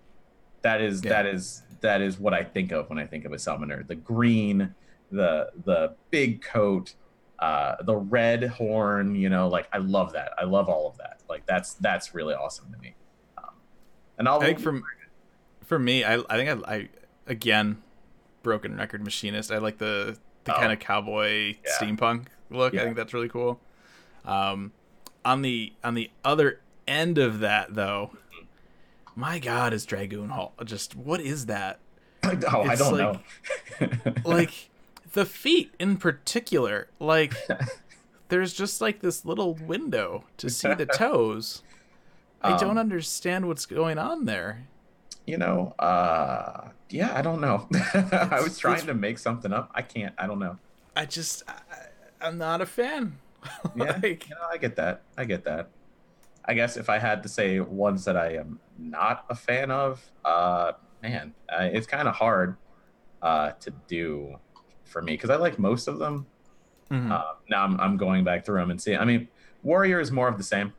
That 0.61 0.81
is 0.81 1.03
Yeah. 1.03 1.09
that 1.09 1.25
is 1.25 1.63
that 1.81 2.01
is 2.01 2.19
what 2.19 2.33
I 2.33 2.43
think 2.43 2.71
of 2.71 2.89
when 2.89 2.99
I 2.99 3.05
think 3.05 3.25
of 3.25 3.33
a 3.33 3.39
summoner. 3.39 3.83
The 3.83 3.95
green, 3.95 4.73
the 5.11 5.49
the 5.65 5.95
big 6.09 6.41
coat, 6.41 6.93
uh, 7.39 7.75
the 7.83 7.95
red 7.95 8.43
horn. 8.43 9.15
You 9.15 9.29
know, 9.29 9.47
like 9.47 9.67
I 9.73 9.79
love 9.79 10.13
that. 10.13 10.33
I 10.37 10.43
love 10.45 10.69
all 10.69 10.87
of 10.87 10.97
that. 10.97 11.21
Like 11.29 11.45
that's 11.45 11.73
that's 11.75 12.13
really 12.13 12.33
awesome 12.33 12.71
to 12.71 12.77
me. 12.79 12.95
Um, 13.37 13.49
and 14.17 14.27
I'll 14.27 14.41
I 14.41 14.45
think 14.45 14.59
for 14.59 14.81
for 15.63 15.79
me, 15.79 16.03
I 16.03 16.15
I 16.29 16.37
think 16.37 16.65
I, 16.67 16.75
I 16.75 16.89
again 17.27 17.81
broken 18.43 18.77
record 18.77 19.03
machinist. 19.03 19.51
I 19.51 19.57
like 19.59 19.77
the 19.77 20.17
the 20.43 20.55
Oh. 20.55 20.59
kind 20.59 20.71
of 20.73 20.79
cowboy 20.79 21.55
Yeah. 21.65 21.71
steampunk 21.79 22.25
look. 22.49 22.73
Yeah. 22.73 22.81
I 22.81 22.83
think 22.85 22.95
that's 22.95 23.13
really 23.13 23.29
cool. 23.29 23.59
Um, 24.25 24.71
on 25.23 25.41
the 25.43 25.73
on 25.83 25.93
the 25.93 26.09
other 26.25 26.59
end 26.87 27.17
of 27.17 27.39
that 27.39 27.75
though, 27.75 28.11
my 29.15 29.39
God, 29.39 29.73
is 29.73 29.85
Dragoon 29.85 30.29
Hall 30.29 30.53
just 30.65 30.95
what 30.95 31.21
is 31.21 31.45
that? 31.47 31.79
oh, 32.23 32.61
I 32.61 32.75
don't 32.75 32.97
like- 32.97 32.99
know. 32.99 34.11
Like 34.25 34.69
the 35.13 35.25
feet 35.25 35.73
in 35.79 35.97
particular, 35.97 36.87
like 36.99 37.33
there's 38.29 38.53
just 38.53 38.79
like 38.81 39.01
this 39.01 39.25
little 39.25 39.55
window 39.55 40.25
to 40.37 40.49
see 40.49 40.73
the 40.73 40.85
toes. 40.85 41.63
I 42.43 42.53
Um, 42.53 42.59
don't 42.59 42.77
understand 42.77 43.47
what's 43.47 43.65
going 43.65 43.97
on 43.99 44.25
there. 44.25 44.65
You 45.31 45.37
know, 45.37 45.73
uh, 45.79 46.67
yeah, 46.89 47.17
I 47.17 47.21
don't 47.21 47.39
know. 47.39 47.65
I 47.93 48.41
was 48.43 48.57
trying 48.57 48.85
to 48.87 48.93
make 48.93 49.17
something 49.17 49.53
up. 49.53 49.71
I 49.73 49.81
can't. 49.81 50.13
I 50.17 50.27
don't 50.27 50.39
know. 50.39 50.57
I 50.93 51.05
just 51.05 51.43
I, 51.47 51.53
I'm 52.19 52.37
not 52.37 52.59
a 52.59 52.65
fan. 52.65 53.17
Yeah, 53.75 53.97
you 54.03 54.17
know, 54.29 54.47
I 54.51 54.57
get 54.57 54.75
that. 54.75 55.01
I 55.17 55.23
get 55.25 55.45
that. 55.45 55.69
I 56.45 56.53
guess 56.53 56.75
if 56.75 56.89
I 56.89 56.99
had 56.99 57.23
to 57.23 57.29
say 57.29 57.59
ones 57.59 58.03
that 58.05 58.17
I 58.17 58.35
am 58.35 58.59
not 58.77 59.25
a 59.29 59.35
fan 59.35 59.71
of, 59.71 60.03
uh, 60.25 60.73
man, 61.01 61.33
uh, 61.49 61.69
it's 61.71 61.87
kind 61.87 62.07
of 62.07 62.13
hard 62.13 62.57
uh, 63.21 63.51
to 63.61 63.71
do 63.87 64.35
for 64.83 65.01
me 65.01 65.13
because 65.13 65.29
I 65.29 65.37
like 65.37 65.57
most 65.57 65.87
of 65.87 65.97
them. 65.97 66.27
mhm. 66.91 67.09
Uh, 67.09 67.33
now 67.49 67.63
I'm, 67.63 67.79
I'm 67.79 67.97
going 67.97 68.23
back 68.23 68.45
through 68.45 68.59
them 68.59 68.69
and 68.69 68.79
see. 68.81 68.95
I 68.95 69.05
mean, 69.05 69.27
Warrior 69.63 70.01
is 70.01 70.11
more 70.11 70.27
of 70.27 70.37
the 70.37 70.43
same. 70.43 70.73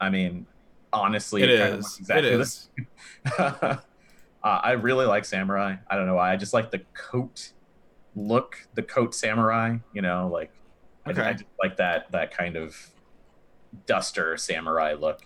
I 0.00 0.08
mean, 0.08 0.46
honestly, 0.92 1.42
it 1.42 1.50
of 1.60 1.80
is. 1.80 1.98
exactly 1.98 2.28
it 2.30 2.40
is. 2.40 2.70
uh, 4.48 4.60
I 4.62 4.72
really 4.72 5.06
like 5.06 5.24
samurai. 5.24 5.76
I 5.88 5.96
don't 5.96 6.06
know 6.06 6.14
why. 6.16 6.32
I 6.32 6.36
just 6.36 6.52
like 6.54 6.70
the 6.70 6.80
coat 6.94 7.52
look, 8.16 8.66
the 8.74 8.82
coat 8.82 9.14
samurai. 9.14 9.78
You 9.92 10.02
know, 10.02 10.28
like 10.32 10.50
I, 11.06 11.10
Okay. 11.10 11.22
I 11.22 11.32
just 11.32 11.44
like 11.62 11.76
that 11.78 12.10
that 12.12 12.36
kind 12.36 12.56
of 12.56 12.76
duster 13.86 14.36
samurai 14.36 14.94
look. 14.94 15.22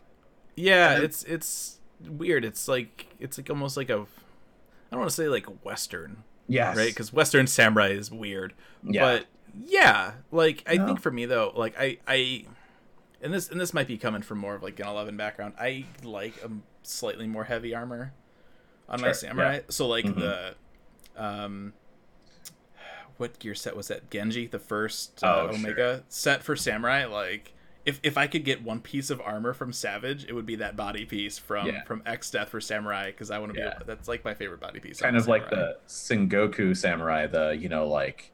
Yeah, 0.57 0.95
And- 0.95 1.05
it's 1.05 1.23
it's 1.25 1.79
weird. 2.07 2.45
It's 2.45 2.69
like 2.69 3.07
it's 3.21 3.39
like 3.39 3.49
almost 3.51 3.77
like 3.77 3.91
a 3.91 3.95
I 3.95 4.95
don't 4.95 5.01
want 5.01 5.11
to 5.11 5.15
say 5.17 5.29
like 5.29 5.47
western, 5.65 6.25
Yes, 6.49 6.77
right? 6.77 6.89
Because 6.89 7.13
western 7.13 7.47
samurai 7.47 7.89
is 7.89 8.11
weird. 8.11 8.53
yeah, 8.83 9.01
But 9.01 9.27
yeah, 9.65 10.13
like 10.31 10.63
I 10.67 10.75
No. 10.77 10.87
think 10.87 11.01
for 11.01 11.11
me 11.11 11.25
though, 11.27 11.53
like 11.57 11.75
I 11.79 11.99
I 12.07 12.47
and 13.23 13.33
this 13.33 13.49
and 13.51 13.61
this 13.61 13.73
might 13.73 13.87
be 13.87 13.97
coming 13.99 14.23
from 14.23 14.39
more 14.39 14.55
of 14.55 14.63
like 14.63 14.79
an 14.81 14.87
11 14.89 15.17
background. 15.17 15.55
I 15.59 15.87
like 16.03 16.35
a 16.45 16.51
slightly 16.83 17.27
more 17.27 17.45
heavy 17.45 17.75
armor 17.75 18.13
on 18.89 19.01
my 19.01 19.13
samurai. 19.13 19.55
yeah. 19.55 19.61
So 19.69 19.87
like 19.89 20.05
Mhm. 20.05 20.17
the 20.19 20.55
um 21.17 21.73
what 23.19 23.39
gear 23.39 23.55
set 23.55 23.77
was 23.77 23.89
that? 23.89 24.11
Genji, 24.11 24.47
the 24.47 24.59
first 24.59 25.21
Oh, 25.23 25.29
uh, 25.29 25.47
sure. 25.51 25.55
Omega 25.55 26.05
set 26.09 26.43
for 26.43 26.57
samurai 26.57 27.05
like 27.05 27.53
if, 27.85 27.99
if 28.05 28.17
I 28.17 28.29
could 28.29 28.45
get 28.45 28.63
one 28.63 28.81
piece 28.81 29.11
of 29.11 29.21
armor 29.21 29.53
from 29.53 29.73
Savage, 29.73 30.25
it 30.29 30.35
would 30.35 30.47
be 30.47 30.55
that 30.57 30.77
body 30.77 31.05
piece 31.05 31.37
from 31.37 31.67
Yeah. 31.67 31.83
from 31.83 32.01
Exdeath 32.03 32.47
for 32.49 32.61
Samurai 32.61 33.07
because 33.07 33.29
I 33.33 33.39
want 33.41 33.51
to 33.51 33.55
be 33.55 33.61
Yeah. 33.61 33.75
able, 33.75 33.87
that's 33.87 34.07
like 34.07 34.25
my 34.25 34.35
favorite 34.35 34.61
body 34.61 34.79
piece. 34.79 35.01
kind 35.01 35.17
of 35.17 35.27
like 35.27 35.51
the 35.51 35.79
Sengoku 35.89 36.77
samurai, 36.77 37.27
the 37.27 37.51
you 37.59 37.69
know 37.69 37.89
like 37.89 38.31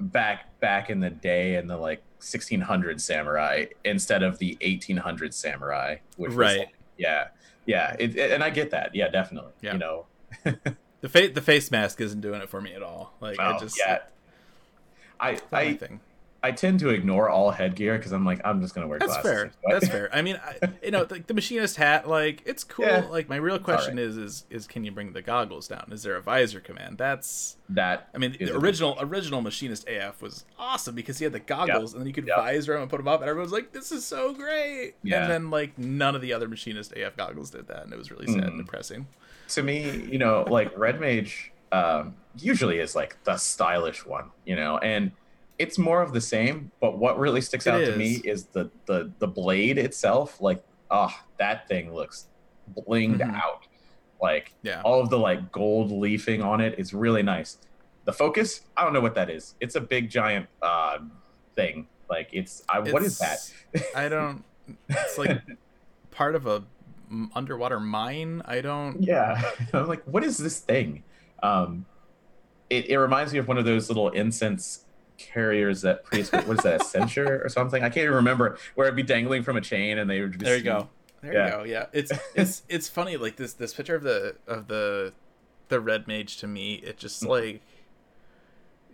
back 0.00 0.60
back 0.60 0.90
in 0.90 1.00
the 1.00 1.10
day 1.10 1.56
in 1.56 1.66
the 1.66 1.76
like 1.76 2.02
1600 2.20 3.00
samurai 3.00 3.66
instead 3.84 4.22
of 4.22 4.38
the 4.38 4.56
1800 4.60 5.34
samurai, 5.34 5.96
which 6.16 6.32
Right. 6.32 6.58
like- 6.58 6.74
yeah, 6.96 7.28
yeah, 7.68 7.94
it, 8.00 8.16
it- 8.16 8.32
and 8.32 8.42
I 8.42 8.50
get 8.50 8.70
that, 8.70 8.94
yeah, 8.94 9.08
definitely, 9.08 9.52
Yeah. 9.60 9.74
you 9.74 9.78
know, 9.78 10.06
the 11.02 11.08
face 11.08 11.32
the 11.34 11.42
face 11.42 11.70
mask 11.70 12.00
isn't 12.00 12.20
doing 12.20 12.40
it 12.40 12.48
for 12.50 12.60
me 12.60 12.72
at 12.74 12.82
all. 12.82 13.12
Like 13.20 13.38
I 13.38 13.54
Oh, 13.56 13.60
just 13.60 13.78
yeah. 13.78 13.98
I 15.20 15.38
I 15.52 15.74
thing. 15.74 16.00
I 16.40 16.52
tend 16.52 16.78
to 16.80 16.90
ignore 16.90 17.28
all 17.28 17.50
headgear 17.50 17.96
because 17.96 18.12
I'm 18.12 18.24
like 18.24 18.40
I'm 18.44 18.60
just 18.62 18.72
gonna 18.74 18.86
wear 18.86 19.00
That's 19.00 19.12
glasses. 19.14 19.30
fair. 19.30 19.50
But- 19.64 19.72
That's 19.72 19.88
fair. 19.88 20.08
I 20.12 20.22
mean, 20.22 20.40
I, 20.42 20.68
you 20.84 20.92
know, 20.92 21.04
like 21.10 21.26
the 21.26 21.34
machinist 21.34 21.76
hat, 21.76 22.08
like 22.08 22.42
it's 22.46 22.62
cool. 22.62 22.86
Yeah. 22.86 23.06
Like 23.10 23.28
my 23.28 23.36
real 23.36 23.58
question 23.58 23.98
alright. 23.98 24.08
is, 24.10 24.16
is, 24.16 24.46
is 24.48 24.66
can 24.68 24.84
you 24.84 24.92
bring 24.92 25.12
the 25.14 25.22
goggles 25.22 25.66
down? 25.66 25.88
Is 25.90 26.04
there 26.04 26.14
a 26.14 26.22
visor 26.22 26.60
command? 26.60 26.96
That's, 26.96 27.56
that 27.70 28.08
I 28.14 28.18
mean, 28.18 28.36
the 28.38 28.54
original 28.56 28.96
original 29.00 29.40
machinist 29.42 29.88
AF 29.88 30.22
was 30.22 30.44
awesome 30.58 30.94
because 30.94 31.18
he 31.18 31.24
had 31.24 31.32
the 31.32 31.40
goggles 31.40 31.92
and 31.92 32.00
then 32.00 32.06
you 32.06 32.12
could 32.12 32.26
Yep. 32.28 32.36
visor 32.36 32.72
them 32.74 32.82
and 32.82 32.90
put 32.90 32.98
them 32.98 33.08
up, 33.08 33.20
and 33.20 33.28
everyone's 33.28 33.52
like, 33.52 33.72
"This 33.72 33.90
is 33.90 34.04
so 34.04 34.32
great." 34.32 34.94
Yeah. 35.02 35.22
And 35.22 35.30
then 35.32 35.50
like 35.50 35.76
none 35.76 36.14
of 36.14 36.20
the 36.22 36.32
other 36.32 36.46
machinist 36.48 36.92
AF 36.92 37.16
goggles 37.16 37.50
did 37.50 37.66
that, 37.68 37.82
and 37.82 37.92
it 37.92 37.98
was 37.98 38.10
really 38.12 38.26
sad 38.26 38.44
and 38.44 38.52
Mhm. 38.52 38.58
depressing. 38.58 39.06
to 39.48 39.62
me, 39.62 40.06
you 40.10 40.18
know, 40.18 40.44
like 40.48 40.76
Red 40.78 41.00
Mage 41.00 41.52
um, 41.72 42.14
usually 42.38 42.78
is 42.78 42.94
like 42.94 43.16
the 43.24 43.36
stylish 43.38 44.06
one, 44.06 44.26
you 44.46 44.54
know, 44.56 44.78
and 44.78 45.10
it's 45.58 45.78
more 45.78 46.02
of 46.02 46.12
the 46.12 46.20
same. 46.20 46.70
But 46.80 46.98
what 46.98 47.18
really 47.18 47.40
sticks 47.40 47.66
It 47.66 47.70
out 47.74 47.80
is. 47.80 47.88
to 47.90 47.96
me 47.96 48.20
is 48.24 48.46
the 48.46 48.70
the 48.86 49.12
the 49.18 49.26
blade 49.26 49.78
itself. 49.78 50.40
Like, 50.40 50.62
ah, 50.90 51.24
that 51.38 51.68
thing 51.68 51.92
looks 51.94 52.26
blinged 52.86 53.18
Mhm. 53.20 53.34
out. 53.34 53.66
Like 54.20 54.52
Yeah. 54.62 54.82
all 54.82 55.00
of 55.00 55.10
the 55.10 55.18
like 55.18 55.52
gold 55.52 55.90
leafing 55.92 56.42
on 56.42 56.60
it 56.60 56.78
is 56.78 56.92
really 56.92 57.22
nice. 57.22 57.58
The 58.04 58.12
focus, 58.12 58.62
I 58.76 58.84
don't 58.84 58.92
know 58.92 59.00
what 59.00 59.14
that 59.14 59.30
is. 59.30 59.54
It's 59.60 59.74
a 59.74 59.80
big 59.80 60.10
giant 60.10 60.48
uh, 60.62 60.98
thing. 61.54 61.86
Like 62.08 62.30
it's, 62.32 62.62
I, 62.68 62.80
what 62.80 63.02
is 63.02 63.18
that? 63.18 63.38
I 63.94 64.08
don't. 64.08 64.44
It's 64.88 65.18
like 65.18 65.40
part 66.10 66.34
of 66.34 66.46
a 66.46 66.64
underwater 67.34 67.78
mine. 67.80 68.42
I 68.44 68.60
don't. 68.60 69.02
Yeah. 69.02 69.40
I'm 69.72 69.86
like, 69.86 70.02
what 70.04 70.24
is 70.24 70.38
this 70.38 70.58
thing? 70.60 71.04
Um, 71.42 71.84
it, 72.70 72.86
it 72.90 72.98
reminds 72.98 73.32
me 73.32 73.38
of 73.38 73.46
one 73.48 73.56
of 73.58 73.64
those 73.64 73.88
little 73.88 74.08
incense 74.10 74.84
carriers 75.18 75.82
that 75.82 76.04
priest, 76.04 76.32
what 76.32 76.48
is 76.58 76.62
that, 76.64 76.80
a 76.80 76.84
censer 76.84 77.42
or 77.44 77.48
something? 77.48 77.82
I 77.82 77.88
can't 77.90 78.04
even 78.04 78.14
remember 78.14 78.56
where 78.74 78.86
it'd 78.86 78.96
be 78.96 79.02
dangling 79.02 79.42
from 79.42 79.56
a 79.56 79.60
chain 79.60 79.98
and 79.98 80.08
they 80.08 80.20
would 80.22 80.32
just. 80.32 80.44
There 80.44 80.56
you 80.56 80.62
go. 80.62 80.88
There 81.20 81.32
Yeah. 81.34 81.44
you 81.46 81.52
go. 81.52 81.62
Yeah, 81.64 81.86
it's 81.92 82.12
it's 82.34 82.62
it's 82.68 82.88
funny. 82.88 83.16
Like 83.16 83.36
this 83.36 83.52
this 83.54 83.74
picture 83.74 83.96
of 83.96 84.02
the 84.04 84.36
of 84.46 84.68
the 84.68 85.12
the 85.68 85.80
red 85.80 86.06
mage 86.08 86.38
to 86.38 86.46
me, 86.46 86.74
it 86.76 86.96
just 86.96 87.22
Mhm. 87.24 87.28
like 87.28 87.62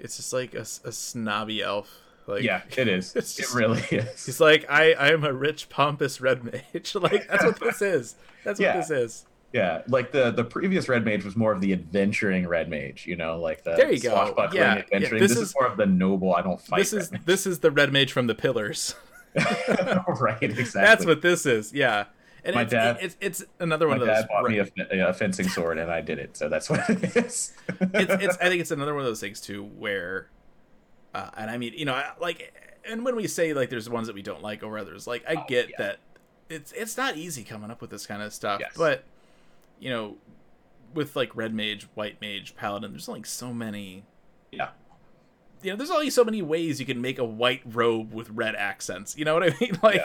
it's 0.01 0.17
just 0.17 0.33
like 0.33 0.55
a 0.55 0.65
snobby 0.65 1.63
elf. 1.63 2.01
Like 2.27 2.43
Yeah, 2.43 2.63
it 2.77 2.89
is. 2.89 3.15
It's 3.17 3.35
just- 3.35 3.55
it 3.55 3.57
really 3.57 3.83
is. 3.91 4.25
He's 4.27 4.41
like 4.41 4.65
I 4.69 4.93
I 4.95 5.09
am 5.13 5.25
a 5.25 5.33
rich 5.33 5.69
pompous 5.69 6.21
red 6.21 6.43
mage. 6.45 6.95
like 7.01 7.29
that's 7.29 7.45
what 7.45 7.61
this 7.61 7.83
is. 7.83 8.17
That's 8.43 8.59
what 8.59 8.65
Yeah. 8.65 8.77
this 8.79 8.91
is. 8.91 9.27
Yeah, 9.55 9.83
like 9.87 10.11
the 10.11 10.33
the 10.33 10.43
previous 10.45 10.89
red 10.89 11.05
mage 11.05 11.25
was 11.25 11.37
more 11.37 11.53
of 11.53 11.61
the 11.61 11.73
adventuring 11.73 12.47
red 12.49 12.69
mage, 12.69 13.07
you 13.07 13.15
know, 13.15 13.39
like 13.39 13.63
the 13.63 13.77
There 13.77 13.91
you 13.93 14.01
go. 14.01 14.11
swashbuckling 14.11 14.61
Yeah, 14.61 14.83
yeah, 14.91 14.99
this 14.99 15.11
This, 15.11 15.31
is- 15.31 15.39
is, 15.39 15.55
more 15.55 15.69
of 15.69 15.77
the 15.77 15.87
noble. 15.87 16.35
I 16.35 16.43
don't 16.43 16.61
fight. 16.61 16.79
this 16.81 16.93
is 16.93 17.11
this 17.25 17.47
is 17.47 17.61
the 17.61 17.71
red 17.71 17.93
mage 17.93 18.11
from 18.13 18.27
the 18.27 18.35
pillars. 18.35 18.97
right, 19.37 20.43
exactly. 20.43 20.81
That's 20.83 21.07
what 21.07 21.23
this 21.23 21.47
is. 21.47 21.73
Yeah. 21.73 22.07
And 22.45 22.55
My 22.57 22.63
it's, 22.63 22.73
dad- 22.73 22.99
it's 23.01 23.17
it's 23.21 23.45
another 23.61 23.87
one 23.89 24.01
of 24.01 24.07
those 24.07 24.17
dad 24.23 24.29
bought 24.29 24.51
me 24.51 24.59
a, 24.59 25.09
a 25.09 25.13
fencing 25.15 25.49
sword 25.49 25.79
and 25.79 25.91
I 25.91 26.01
did 26.03 26.19
it, 26.19 26.37
so 26.37 26.49
that's 26.49 26.69
what 26.71 26.89
it 26.91 27.17
is. 27.17 27.53
it's 27.81 28.13
it's 28.25 28.37
I 28.39 28.49
think 28.49 28.61
it's 28.61 28.71
another 28.73 28.93
one 28.93 29.03
of 29.03 29.07
those 29.09 29.21
things 29.21 29.41
too 29.41 29.65
where 29.65 30.29
uh, 31.15 31.31
and 31.37 31.49
I 31.51 31.57
mean, 31.59 31.73
you 31.77 31.85
know, 31.85 32.03
like 32.21 32.53
and 32.89 33.05
when 33.05 33.15
we 33.17 33.29
say 33.29 33.55
like 33.55 33.71
there's 33.71 33.89
ones 33.89 34.09
that 34.09 34.15
we 34.15 34.23
don't 34.23 34.43
like 34.43 34.63
over 34.65 34.79
others, 34.79 35.07
like 35.07 35.25
I 35.29 35.37
Oh, 35.37 35.45
get 35.49 35.69
yeah. 35.71 35.77
that 35.79 35.99
it's 36.51 36.73
it's 36.73 36.97
not 36.97 37.17
easy 37.17 37.45
coming 37.45 37.71
up 37.71 37.81
with 37.81 37.91
this 37.91 38.05
kind 38.07 38.21
of 38.21 38.35
stuff, 38.35 38.61
Yes. 38.61 38.73
but 38.77 39.05
you 39.79 39.91
know, 39.91 40.17
with 40.95 41.17
like 41.17 41.35
red 41.37 41.55
mage, 41.55 41.89
white 41.95 42.21
mage, 42.21 42.55
paladin, 42.57 42.93
there's 42.93 43.09
like 43.09 43.27
so 43.27 43.53
many 43.53 44.05
Yeah. 44.53 44.71
You 45.63 45.71
know, 45.71 45.77
there's 45.77 45.91
only 45.91 46.11
so 46.11 46.25
many 46.25 46.43
ways 46.43 46.79
you 46.79 46.87
can 46.87 47.01
make 47.01 47.19
a 47.19 47.25
white 47.25 47.63
robe 47.65 48.13
with 48.13 48.29
red 48.31 48.55
accents. 48.55 49.17
You 49.17 49.25
know 49.25 49.35
what 49.35 49.43
I 49.43 49.55
mean? 49.61 49.79
Like 49.83 50.03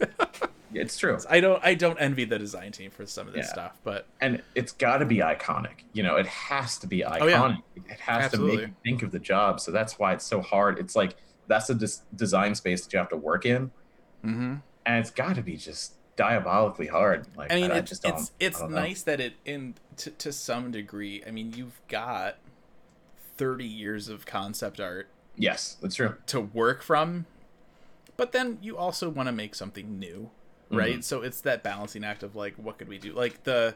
it's 0.74 0.96
true. 0.96 1.18
I 1.28 1.40
don't 1.40 1.62
I 1.64 1.74
don't 1.74 1.98
envy 1.98 2.24
the 2.24 2.38
design 2.38 2.72
team 2.72 2.90
for 2.90 3.04
some 3.06 3.28
of 3.28 3.34
this 3.34 3.46
Yeah. 3.46 3.52
stuff, 3.52 3.78
but 3.84 4.06
and 4.20 4.42
it's 4.54 4.72
got 4.72 4.98
to 4.98 5.04
be 5.04 5.18
iconic. 5.18 5.84
You 5.92 6.02
know, 6.02 6.16
it 6.16 6.26
has 6.26 6.78
to 6.78 6.86
be 6.86 7.00
iconic. 7.00 7.20
Oh, 7.20 7.26
yeah. 7.26 7.56
It 7.76 8.00
has 8.00 8.24
Absolutely. 8.24 8.56
to 8.56 8.62
make 8.62 8.68
you 8.68 8.74
think 8.84 9.02
of 9.02 9.10
the 9.10 9.18
job. 9.18 9.60
So 9.60 9.70
that's 9.70 9.98
why 9.98 10.12
it's 10.14 10.24
so 10.24 10.40
hard. 10.40 10.78
It's 10.78 10.96
like 10.96 11.16
that's 11.46 11.68
a 11.68 11.74
dis- 11.74 12.02
design 12.16 12.54
space 12.54 12.84
that 12.84 12.92
you 12.92 12.98
have 12.98 13.08
to 13.10 13.16
work 13.16 13.44
in, 13.44 13.70
mm-hmm. 14.24 14.54
and 14.86 14.98
it's 14.98 15.10
got 15.10 15.34
to 15.36 15.42
be 15.42 15.56
just 15.56 15.94
diabolically 16.22 16.86
hard. 16.86 17.26
Like 17.36 17.52
I 17.52 17.56
mean, 17.56 17.70
I 17.70 17.78
it's 17.78 17.90
just 17.90 18.02
don't, 18.02 18.14
it's 18.14 18.30
I 18.30 18.44
it's 18.46 18.62
nice 18.62 19.02
that 19.02 19.20
it 19.20 19.34
in 19.44 19.74
to, 19.98 20.10
to 20.10 20.32
some 20.32 20.70
degree. 20.70 21.22
I 21.26 21.30
mean, 21.30 21.52
you've 21.56 21.80
got 21.88 22.38
thirty 23.36 23.66
years 23.66 24.08
of 24.08 24.24
concept 24.24 24.80
art 24.80 25.08
Yes, 25.36 25.76
that's 25.80 25.96
true. 25.96 26.16
to 26.26 26.40
work 26.40 26.82
from, 26.82 27.26
but 28.16 28.32
then 28.32 28.58
you 28.62 28.76
also 28.76 29.08
want 29.08 29.26
to 29.28 29.32
make 29.32 29.54
something 29.54 29.98
new, 29.98 30.30
right? 30.70 30.92
Mm-hmm. 30.92 31.00
So 31.00 31.22
it's 31.22 31.40
that 31.40 31.62
balancing 31.62 32.04
act 32.04 32.22
of 32.22 32.36
like, 32.36 32.54
what 32.56 32.78
could 32.78 32.88
we 32.88 32.98
do? 32.98 33.12
Like 33.12 33.42
the 33.44 33.74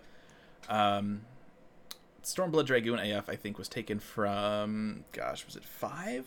um, 0.69 1.23
Stormblood 2.23 2.67
Dragoon 2.67 2.99
AF, 2.99 3.29
I 3.29 3.37
think, 3.37 3.59
was 3.59 3.69
taken 3.69 3.99
from 3.99 5.05
gosh, 5.13 5.47
was 5.47 5.57
it 5.57 5.65
five? 5.65 6.27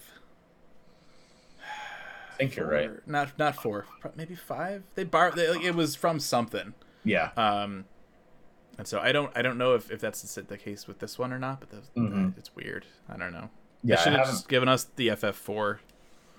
Think 2.39 2.55
you're 2.55 2.67
right. 2.69 2.89
Not 3.07 3.37
not 3.37 3.55
four, 3.61 3.85
maybe 4.15 4.33
five. 4.33 4.83
They 4.95 5.03
bar 5.03 5.31
they, 5.31 5.49
like, 5.49 5.63
it 5.63 5.75
was 5.75 5.95
from 5.95 6.19
something. 6.19 6.73
Yeah, 7.03 7.31
Um, 7.37 7.85
and 8.77 8.87
so 8.87 8.99
I 8.99 9.11
don't 9.11 9.31
I 9.35 9.41
don't 9.41 9.57
know 9.57 9.73
if, 9.75 9.91
if 9.91 9.99
that's 9.99 10.21
the, 10.35 10.57
case 10.57 10.87
with 10.87 10.99
this 10.99 11.19
one 11.19 11.31
or 11.33 11.39
not, 11.39 11.59
but 11.59 11.69
Mhm. 11.95 12.37
it's 12.37 12.55
weird. 12.55 12.85
I 13.09 13.17
don't 13.17 13.31
know. 13.33 13.49
yeah. 13.83 13.95
they 13.97 14.01
should 14.03 14.13
have 14.13 14.25
just 14.27 14.47
given 14.49 14.67
us 14.69 14.85
the 14.95 15.09
FF4 15.09 15.79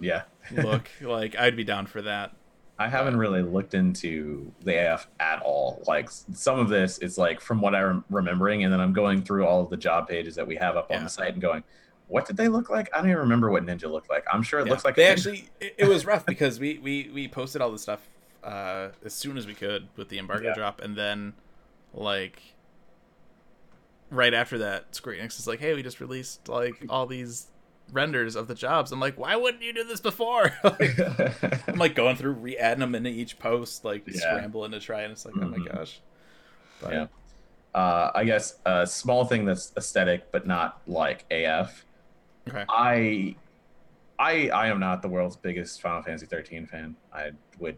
yeah. 0.00 0.22
look. 0.52 0.88
like 1.02 1.36
I'd 1.38 1.56
be 1.56 1.64
down 1.64 1.86
for 1.86 2.00
that. 2.02 2.32
I 2.78 2.88
haven't 2.88 3.16
really 3.18 3.42
looked 3.42 3.74
into 3.74 4.52
the 4.64 4.72
AF 4.94 5.06
at 5.20 5.42
all. 5.42 5.82
Like 5.86 6.08
some 6.10 6.58
of 6.58 6.70
this 6.70 6.96
is 6.98 7.18
like 7.18 7.40
from 7.42 7.60
what 7.60 7.74
I'm 7.74 8.04
remembering, 8.08 8.64
and 8.64 8.72
then 8.72 8.80
I'm 8.80 8.94
going 8.94 9.22
through 9.22 9.46
all 9.46 9.60
of 9.62 9.68
the 9.68 9.76
job 9.76 10.08
pages 10.08 10.34
that 10.36 10.46
we 10.46 10.56
have 10.56 10.76
up 10.78 10.86
Yeah. 10.90 10.96
on 10.98 11.04
the 11.04 11.10
site 11.10 11.34
and 11.34 11.42
going, 11.42 11.62
what 12.10 12.26
did 12.26 12.36
they 12.36 12.48
look 12.48 12.68
like? 12.68 12.88
I 12.92 12.98
don't 12.98 13.06
even 13.08 13.20
remember 13.20 13.50
what 13.50 13.64
Ninja 13.64 13.90
looked 13.90 14.10
like. 14.10 14.24
I'm 14.32 14.42
sure 14.42 14.60
it 14.60 14.66
Yeah. 14.66 14.72
looks 14.72 14.84
like 14.84 14.96
they 14.96 15.06
actually 15.06 15.48
it, 15.60 15.74
it 15.78 15.84
was 15.88 16.04
rough 16.04 16.26
because 16.26 16.58
we 16.60 16.78
we 16.78 17.08
we 17.14 17.28
posted 17.28 17.62
all 17.62 17.70
this 17.72 17.82
stuff 17.82 18.00
uh 18.44 18.88
as 19.04 19.12
soon 19.14 19.36
as 19.38 19.46
we 19.46 19.54
could 19.54 19.86
with 19.96 20.08
the 20.08 20.18
embargo 20.18 20.46
Yeah. 20.48 20.54
drop 20.54 20.80
and 20.80 20.96
then 20.96 21.34
like 21.94 22.42
right 24.10 24.34
after 24.34 24.58
that, 24.58 24.94
Square 24.94 25.16
Enix 25.16 25.38
is 25.38 25.46
like, 25.46 25.60
"Hey, 25.60 25.74
we 25.74 25.82
just 25.82 26.00
released 26.00 26.48
like 26.48 26.74
all 26.88 27.06
these 27.06 27.46
renders 27.92 28.34
of 28.36 28.48
the 28.48 28.54
jobs." 28.54 28.90
I'm 28.92 29.00
like, 29.00 29.18
"Why 29.18 29.36
wouldn't 29.36 29.62
you 29.62 29.72
do 29.72 29.84
this 29.84 30.00
before?" 30.00 30.52
I'm 31.68 31.76
like 31.78 31.94
going 31.94 32.16
through 32.16 32.32
re-adding 32.32 32.80
them 32.80 32.94
into 32.94 33.10
each 33.10 33.38
post, 33.38 33.84
like 33.84 34.02
Yeah. 34.06 34.20
scrambling 34.20 34.72
to 34.72 34.80
try, 34.80 35.02
and 35.02 35.12
it's 35.12 35.24
like, 35.24 35.34
oh 35.40 35.46
my 35.46 35.58
Mhm. 35.58 35.72
gosh. 35.74 36.00
But, 36.80 36.92
Yeah. 36.92 37.06
uh, 37.74 38.10
I 38.14 38.24
guess 38.24 38.58
a 38.66 38.86
small 38.86 39.24
thing 39.26 39.44
that's 39.44 39.72
aesthetic 39.76 40.32
but 40.32 40.46
not 40.46 40.80
like 40.88 41.24
AF. 41.30 41.84
Okay. 42.48 42.64
I, 42.68 43.36
I, 44.18 44.48
I 44.50 44.68
am 44.68 44.80
not 44.80 45.02
the 45.02 45.08
world's 45.08 45.36
biggest 45.36 45.80
Final 45.80 46.02
Fantasy 46.02 46.26
13 46.26 46.66
fan. 46.66 46.96
I 47.12 47.30
would 47.58 47.76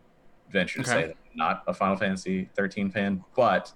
venture 0.51 0.83
to 0.83 0.91
Okay. 0.91 1.01
say 1.03 1.07
that 1.09 1.17
I'm 1.31 1.37
not 1.37 1.63
a 1.67 1.75
Final 1.75 1.97
Fantasy 1.97 2.49
13 2.57 2.91
fan, 2.91 3.25
but 3.37 3.73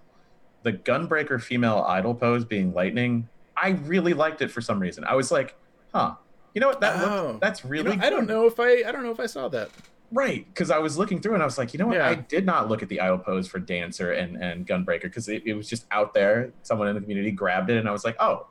the 0.62 0.72
Gunbreaker 0.72 1.40
female 1.40 1.84
idol 1.86 2.14
pose 2.14 2.44
being 2.44 2.72
lightning, 2.74 3.28
I 3.56 3.70
really 3.70 4.14
liked 4.14 4.42
it 4.42 4.50
for 4.50 4.60
some 4.60 4.80
reason. 4.80 5.04
I 5.04 5.14
was 5.14 5.30
like, 5.30 5.54
huh, 5.94 6.14
you 6.54 6.60
know 6.60 6.68
what? 6.68 6.80
That 6.80 6.96
Oh. 7.02 7.38
that's 7.40 7.62
You 7.64 7.70
really. 7.70 7.96
know, 7.96 8.04
I 8.04 8.10
don't 8.10 8.26
know 8.26 8.46
if 8.46 8.58
I 8.58 8.82
I 8.86 8.92
don't 8.92 9.02
know 9.04 9.10
if 9.12 9.20
I 9.20 9.26
saw 9.26 9.48
that. 9.48 9.70
Right, 10.12 10.46
because 10.46 10.70
I 10.70 10.78
was 10.78 10.96
looking 10.96 11.20
through 11.20 11.34
and 11.34 11.42
I 11.42 11.46
was 11.46 11.58
like, 11.58 11.72
you 11.74 11.78
know 11.78 11.86
what? 11.88 11.96
Yeah. 11.96 12.08
I 12.08 12.14
did 12.14 12.46
not 12.46 12.68
look 12.68 12.80
at 12.82 12.88
the 12.88 13.00
idol 13.00 13.18
pose 13.18 13.48
for 13.48 13.58
Dancer 13.58 14.12
and, 14.12 14.36
and 14.42 14.64
Gunbreaker 14.66 15.02
because 15.02 15.28
it, 15.28 15.42
it 15.44 15.54
was 15.54 15.68
just 15.68 15.84
out 15.90 16.14
there. 16.14 16.52
Someone 16.62 16.86
in 16.88 16.94
the 16.94 17.00
community 17.00 17.32
grabbed 17.32 17.70
it 17.70 17.76
and 17.76 17.88
I 17.88 17.92
was 17.92 18.04
like, 18.04 18.16
oh, 18.20 18.46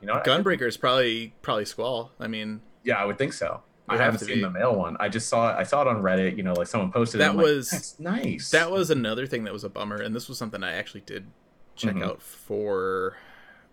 you 0.00 0.06
know? 0.06 0.14
Gunbreaker 0.24 0.66
is 0.66 0.76
probably 0.76 1.34
probably 1.42 1.64
Squall. 1.64 2.12
I 2.20 2.26
mean, 2.28 2.60
Yeah, 2.84 2.96
I 2.96 3.04
would 3.04 3.18
think 3.18 3.32
so. 3.32 3.62
I 3.88 3.92
have 3.96 4.14
haven't 4.14 4.26
seen 4.26 4.36
be. 4.36 4.42
the 4.42 4.50
male 4.50 4.74
one. 4.74 4.96
I 4.98 5.08
just 5.08 5.28
saw 5.28 5.50
it. 5.50 5.60
I 5.60 5.62
saw 5.62 5.82
it 5.82 5.86
on 5.88 6.02
Reddit. 6.02 6.36
You 6.36 6.42
know, 6.42 6.54
like 6.54 6.66
someone 6.66 6.90
posted 6.90 7.20
it. 7.20 7.24
That 7.24 7.36
like, 7.36 7.46
was- 7.46 7.70
That's 7.70 8.00
nice. 8.00 8.50
that 8.50 8.70
was 8.70 8.90
another 8.90 9.26
thing 9.28 9.44
that 9.44 9.52
was 9.52 9.62
a 9.64 9.68
bummer, 9.68 9.96
and 9.96 10.14
this 10.14 10.28
was 10.28 10.38
something 10.38 10.62
I 10.64 10.72
actually 10.72 11.02
did 11.02 11.26
check 11.76 11.94
Mhm. 11.94 12.02
out 12.04 12.20
for. 12.20 13.16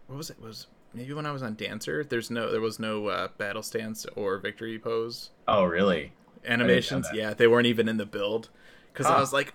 What 0.08 0.18
was 0.18 0.30
it? 0.30 0.40
Was 0.40 0.68
maybe 0.94 1.14
when 1.14 1.26
I 1.26 1.32
was 1.32 1.42
on 1.42 1.56
Dancer? 1.56 2.04
There's 2.04 2.30
no 2.30 2.52
there 2.52 2.62
was 2.62 2.78
no 2.78 3.08
uh, 3.08 3.30
battle 3.40 3.64
stance 3.64 4.06
or 4.16 4.38
victory 4.38 4.78
pose 4.78 5.32
Oh, 5.48 5.64
really? 5.64 6.14
animations. 6.46 7.08
Yeah, 7.14 7.34
they 7.34 7.48
weren't 7.48 7.68
even 7.68 7.88
in 7.90 7.98
the 7.98 8.06
build 8.06 8.50
because 8.92 9.06
I 9.08 9.20
was 9.20 9.34
like. 9.34 9.54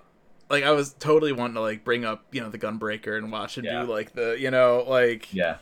Like 0.51 0.65
I 0.65 0.71
was 0.71 0.95
totally 0.95 1.31
wanting 1.33 1.57
to 1.57 1.61
like 1.61 1.85
bring 1.85 2.07
up 2.07 2.25
you 2.33 2.41
know 2.41 2.49
the 2.49 2.59
Gunbreaker 2.59 3.19
and 3.19 3.31
watch 3.31 3.59
it 3.59 3.65
Yeah. 3.67 3.83
do 3.83 3.93
like 3.93 4.15
the 4.15 4.35
you 4.41 4.51
know 4.51 4.83
like 4.89 5.31
Yeah. 5.35 5.59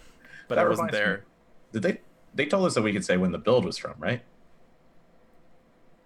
But 0.48 0.56
That 0.56 0.66
I 0.66 0.68
wasn't 0.68 0.93
reminds 0.93 0.93
me. 0.93 0.98
there. 0.98 1.24
Did 1.73 1.82
they? 1.82 2.01
They 2.35 2.47
told 2.47 2.66
us 2.66 2.74
that 2.74 2.82
we 2.82 2.93
could 2.93 3.05
say 3.05 3.16
when 3.16 3.32
the 3.32 3.39
build 3.39 3.64
was 3.64 3.77
from, 3.78 3.94
right? 3.98 4.23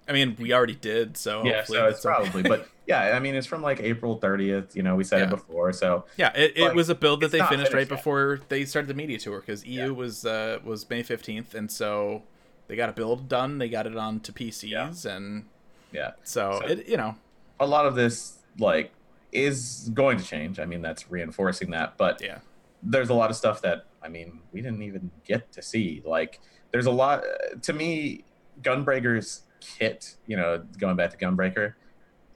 I 0.09 0.13
mean 0.13 0.37
we 0.41 0.53
already 0.53 0.75
did 0.75 1.17
so 1.17 1.45
yeah, 1.45 1.59
hopefully 1.59 1.79
so 1.79 1.87
it's 1.87 2.05
okay. 2.07 2.15
probably. 2.15 2.43
But 2.43 2.69
yeah, 2.87 3.13
I 3.15 3.21
mean, 3.21 3.35
it's 3.37 3.47
from 3.47 3.63
like 3.63 3.81
April 3.81 4.19
30th. 4.19 4.75
You 4.75 4.83
know, 4.83 4.97
we 4.97 5.05
said 5.05 5.19
Yeah. 5.19 5.25
it 5.27 5.31
before. 5.31 5.73
So 5.73 6.05
Yeah, 6.17 6.33
it, 6.35 6.53
it 6.57 6.75
was 6.75 6.89
a 6.89 6.95
build 6.95 7.21
that 7.21 7.31
they 7.31 7.39
not 7.39 7.49
finished 7.51 7.73
right 7.73 7.81
yet. 7.81 7.89
before 7.89 8.41
they 8.49 8.65
started 8.65 8.89
the 8.89 8.95
media 8.95 9.19
tour 9.19 9.41
because 9.41 9.65
EU 9.65 9.81
Yeah. 9.87 9.91
was 9.91 10.25
uh, 10.27 10.59
was 10.65 10.89
May 10.91 11.03
fifteenth, 11.05 11.55
and 11.55 11.71
so 11.71 12.23
they 12.67 12.75
got 12.77 12.89
a 12.89 12.93
build 12.93 13.29
done. 13.29 13.59
They 13.59 13.69
got 13.69 13.87
it 13.87 13.97
on 13.97 14.21
to 14.21 14.33
PCs, 14.33 15.05
and 15.05 15.45
yeah, 15.93 16.13
so, 16.25 16.61
So- 16.61 16.67
it 16.69 16.89
you 16.89 16.97
know 16.97 17.17
a 17.61 17.67
lot 17.67 17.87
of 17.87 17.95
this 17.95 18.39
like 18.59 18.93
is 19.33 19.91
going 19.95 20.19
to 20.19 20.25
change. 20.25 20.59
I 20.59 20.65
mean, 20.65 20.83
that's 20.83 21.09
reinforcing 21.11 21.71
that. 21.71 21.97
But 21.97 22.21
yeah 22.21 22.39
there's 22.83 23.11
a 23.11 23.15
lot 23.15 23.31
of 23.31 23.37
stuff 23.37 23.61
that 23.63 23.87
I 24.03 24.09
mean 24.09 24.41
we 24.53 24.61
didn't 24.61 24.83
even 24.83 25.11
get 25.25 25.53
to 25.53 25.63
see. 25.63 26.03
Like 26.05 26.41
there's 26.73 26.87
a 26.87 26.91
lot 26.91 27.23
to 27.63 27.73
me. 27.73 28.25
Gunbreaker's 28.63 29.45
kit, 29.61 30.17
you 30.27 30.37
know, 30.37 30.63
going 30.79 30.95
back 30.97 31.11
to 31.11 31.17
Gunbreaker, 31.17 31.75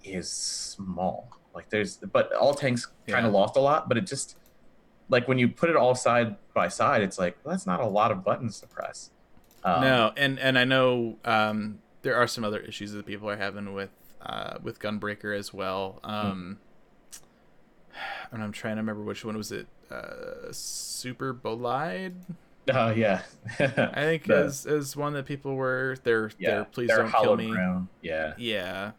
is 0.05 0.31
small. 0.31 1.29
Like 1.55 1.69
there's, 1.71 1.97
but 1.99 2.33
all 2.33 2.55
tanks 2.55 2.87
kind 2.87 3.23
Yeah. 3.23 3.27
of 3.27 3.33
lost 3.33 3.57
a 3.57 3.61
lot. 3.61 3.89
But 3.89 3.99
it 3.99 4.07
just 4.07 4.37
like 5.09 5.29
when 5.29 5.39
you 5.39 5.49
put 5.49 5.69
it 5.71 5.77
all 5.77 5.95
side 5.95 6.37
by 6.55 6.69
side, 6.69 7.03
it's 7.03 7.19
like 7.19 7.37
well, 7.45 7.53
that's 7.55 7.66
not 7.66 7.81
a 7.81 7.87
lot 7.87 8.11
of 8.11 8.25
buttons 8.25 8.61
to 8.61 8.66
press. 8.66 9.11
Um, 9.62 9.81
no, 9.83 10.12
and 10.16 10.39
and 10.39 10.59
I 10.59 10.65
know 10.65 11.19
um, 11.25 11.79
there 12.03 12.16
are 12.16 12.27
some 12.27 12.43
other 12.45 12.61
issues 12.61 12.93
that 12.93 13.07
people 13.07 13.29
are 13.31 13.37
having 13.37 13.75
with 13.75 13.91
uh, 14.23 14.59
with 14.62 14.79
Gunbreaker 14.79 15.37
as 15.39 15.53
well. 15.53 16.01
Hmm. 16.05 16.11
Um, 16.11 16.59
and 18.33 18.43
I'm 18.43 18.53
trying 18.53 18.77
to 18.77 18.81
remember 18.83 19.03
which 19.03 19.25
one 19.25 19.37
was 19.37 19.53
it. 19.53 19.66
Uh, 19.91 20.51
Super 20.53 21.33
Bolide, 21.35 22.15
Uh, 22.69 22.93
yeah. 22.97 23.23
I 23.59 23.65
think 24.03 24.25
The- 24.27 24.45
is 24.47 24.66
is 24.66 24.97
one 24.97 25.12
that 25.15 25.27
people 25.27 25.55
were 25.55 25.97
they're 26.05 26.31
yeah. 26.39 26.51
they're 26.51 26.65
please 26.65 26.89
they're 26.89 27.03
don't 27.03 27.12
kill 27.12 27.37
me. 27.37 27.51
ground. 27.51 27.89
Yeah. 28.03 28.33
Yeah, 28.39 28.93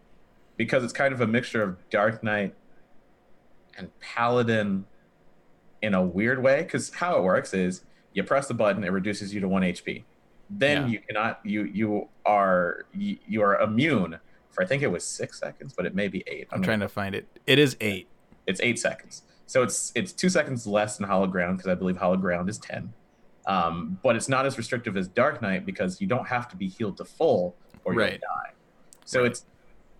because 0.58 0.84
it's 0.84 0.94
kind 0.94 1.14
of 1.14 1.22
a 1.22 1.28
mixture 1.28 1.62
of 1.64 1.78
Dark 1.90 2.24
Knight 2.24 2.54
and 3.78 3.90
Paladin 4.00 4.86
in 5.82 5.94
a 5.94 6.02
weird 6.04 6.42
way. 6.44 6.62
Because 6.64 6.94
how 6.94 7.18
it 7.18 7.24
works 7.24 7.54
is 7.54 7.84
you 8.14 8.24
press 8.24 8.48
the 8.48 8.54
button, 8.54 8.84
it 8.84 8.92
reduces 8.92 9.34
you 9.34 9.42
to 9.42 9.48
one 9.48 9.64
HP. 9.64 10.04
Then 10.50 10.84
Yeah. 10.84 10.88
you 10.88 11.00
cannot 11.00 11.40
you 11.44 11.64
you 11.64 12.08
are 12.26 12.86
you, 12.94 13.18
you 13.28 13.42
are 13.42 13.60
immune 13.62 14.20
for 14.52 14.64
I 14.64 14.66
think 14.68 14.84
it 14.84 14.88
was 14.92 15.04
six 15.04 15.40
seconds, 15.40 15.74
but 15.76 15.86
it 15.86 15.94
may 15.96 16.08
be 16.08 16.24
8 16.28 16.48
I'm 16.52 16.62
trying 16.62 16.80
to 16.80 16.88
find 16.88 17.14
it. 17.16 17.26
It 17.48 17.58
is 17.60 17.76
eight. 17.82 18.08
It's 18.48 18.60
eight 18.62 18.80
seconds, 18.80 19.24
so 19.48 19.64
it's 19.64 19.92
it's 19.96 20.12
two 20.14 20.30
seconds 20.30 20.66
less 20.68 20.98
than 20.98 21.08
Hallowed 21.08 21.32
Ground 21.32 21.58
because 21.58 21.72
I 21.72 21.76
believe 21.76 21.98
Hallowed 21.98 22.22
Ground 22.22 22.50
is 22.50 22.58
ten. 22.58 22.94
Um, 23.48 24.00
but 24.02 24.16
it's 24.16 24.28
not 24.28 24.46
as 24.46 24.58
restrictive 24.58 24.98
as 24.98 25.08
Dark 25.08 25.42
Knight 25.42 25.66
because 25.66 26.02
you 26.02 26.08
don't 26.08 26.28
have 26.28 26.48
to 26.50 26.56
be 26.56 26.68
healed 26.68 26.98
to 26.98 27.06
full 27.06 27.56
or 27.84 27.94
Right. 27.94 28.20
die. 28.20 28.52
So 29.06 29.24
it's 29.26 29.46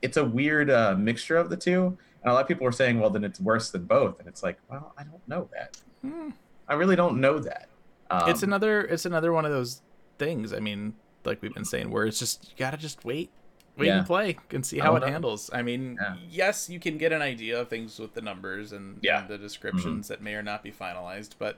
it's 0.02 0.18
a 0.18 0.26
weird 0.26 0.70
uh, 0.70 0.96
mixture 0.98 1.38
of 1.38 1.50
the 1.50 1.58
two, 1.58 1.98
and 2.24 2.32
a 2.32 2.34
lot 2.34 2.42
of 2.42 2.48
people 2.48 2.66
are 2.68 2.72
saying, 2.72 3.00
well, 3.00 3.10
then 3.10 3.24
it's 3.24 3.40
worse 3.40 3.70
than 3.72 3.86
both, 3.86 4.20
and 4.20 4.28
it's 4.28 4.42
like, 4.44 4.58
well, 4.70 4.94
I 4.98 5.04
don't 5.04 5.28
know 5.28 5.48
that. 5.54 5.78
Hmm. 6.02 6.30
I 6.68 6.74
really 6.74 6.96
don't 6.96 7.20
know 7.20 7.38
that. 7.40 7.68
Um, 8.10 8.30
it's 8.30 8.44
another 8.44 8.82
it's 8.82 9.06
another 9.06 9.32
one 9.32 9.46
of 9.46 9.52
those 9.52 9.82
things. 10.18 10.54
I 10.54 10.60
mean, 10.60 10.96
like 11.24 11.42
we've 11.42 11.54
been 11.54 11.66
saying, 11.66 11.90
where 11.92 12.06
it's 12.06 12.20
just 12.20 12.46
you 12.50 12.56
gotta 12.58 12.78
just 12.78 13.06
wait, 13.06 13.30
wait 13.78 13.88
Yeah. 13.88 13.98
and 14.00 14.08
play 14.08 14.38
and 14.52 14.66
see 14.66 14.80
how 14.80 14.96
it 14.96 15.02
know. 15.02 15.08
handles. 15.08 15.50
I 15.54 15.62
mean, 15.62 15.98
Yeah. 16.02 16.16
yes, 16.30 16.70
you 16.70 16.80
can 16.80 16.98
get 16.98 17.12
an 17.12 17.22
idea 17.22 17.60
of 17.62 17.68
things 17.70 18.00
with 18.00 18.14
the 18.14 18.22
numbers 18.22 18.72
and, 18.72 19.00
Yeah. 19.02 19.16
Mm-hmm. 19.22 19.22
and 19.22 19.30
the 19.34 19.38
descriptions 19.44 20.08
that 20.08 20.22
may 20.22 20.34
or 20.36 20.44
not 20.44 20.64
be 20.64 20.72
finalized, 20.72 21.32
but 21.40 21.58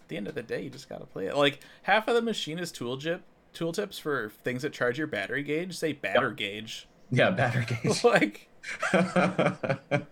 at 0.00 0.08
the 0.08 0.16
end 0.16 0.28
of 0.28 0.34
the 0.34 0.42
day, 0.42 0.62
you 0.62 0.70
just 0.70 0.88
gotta 0.88 1.06
play 1.06 1.26
it. 1.26 1.36
Like 1.36 1.60
half 1.84 2.06
of 2.08 2.14
the 2.14 2.22
machinist 2.22 2.74
tool 2.74 2.96
tip 2.98 3.22
tooltips 3.54 3.98
for 3.98 4.30
things 4.44 4.62
that 4.62 4.72
charge 4.72 4.98
your 4.98 5.06
battery 5.06 5.42
gauge 5.42 5.76
say 5.76 5.92
batter 5.94 6.30
gauge. 6.30 6.86
yeah, 7.10 7.30
battery 7.30 7.64
gauge. 7.82 8.04
like 8.04 8.48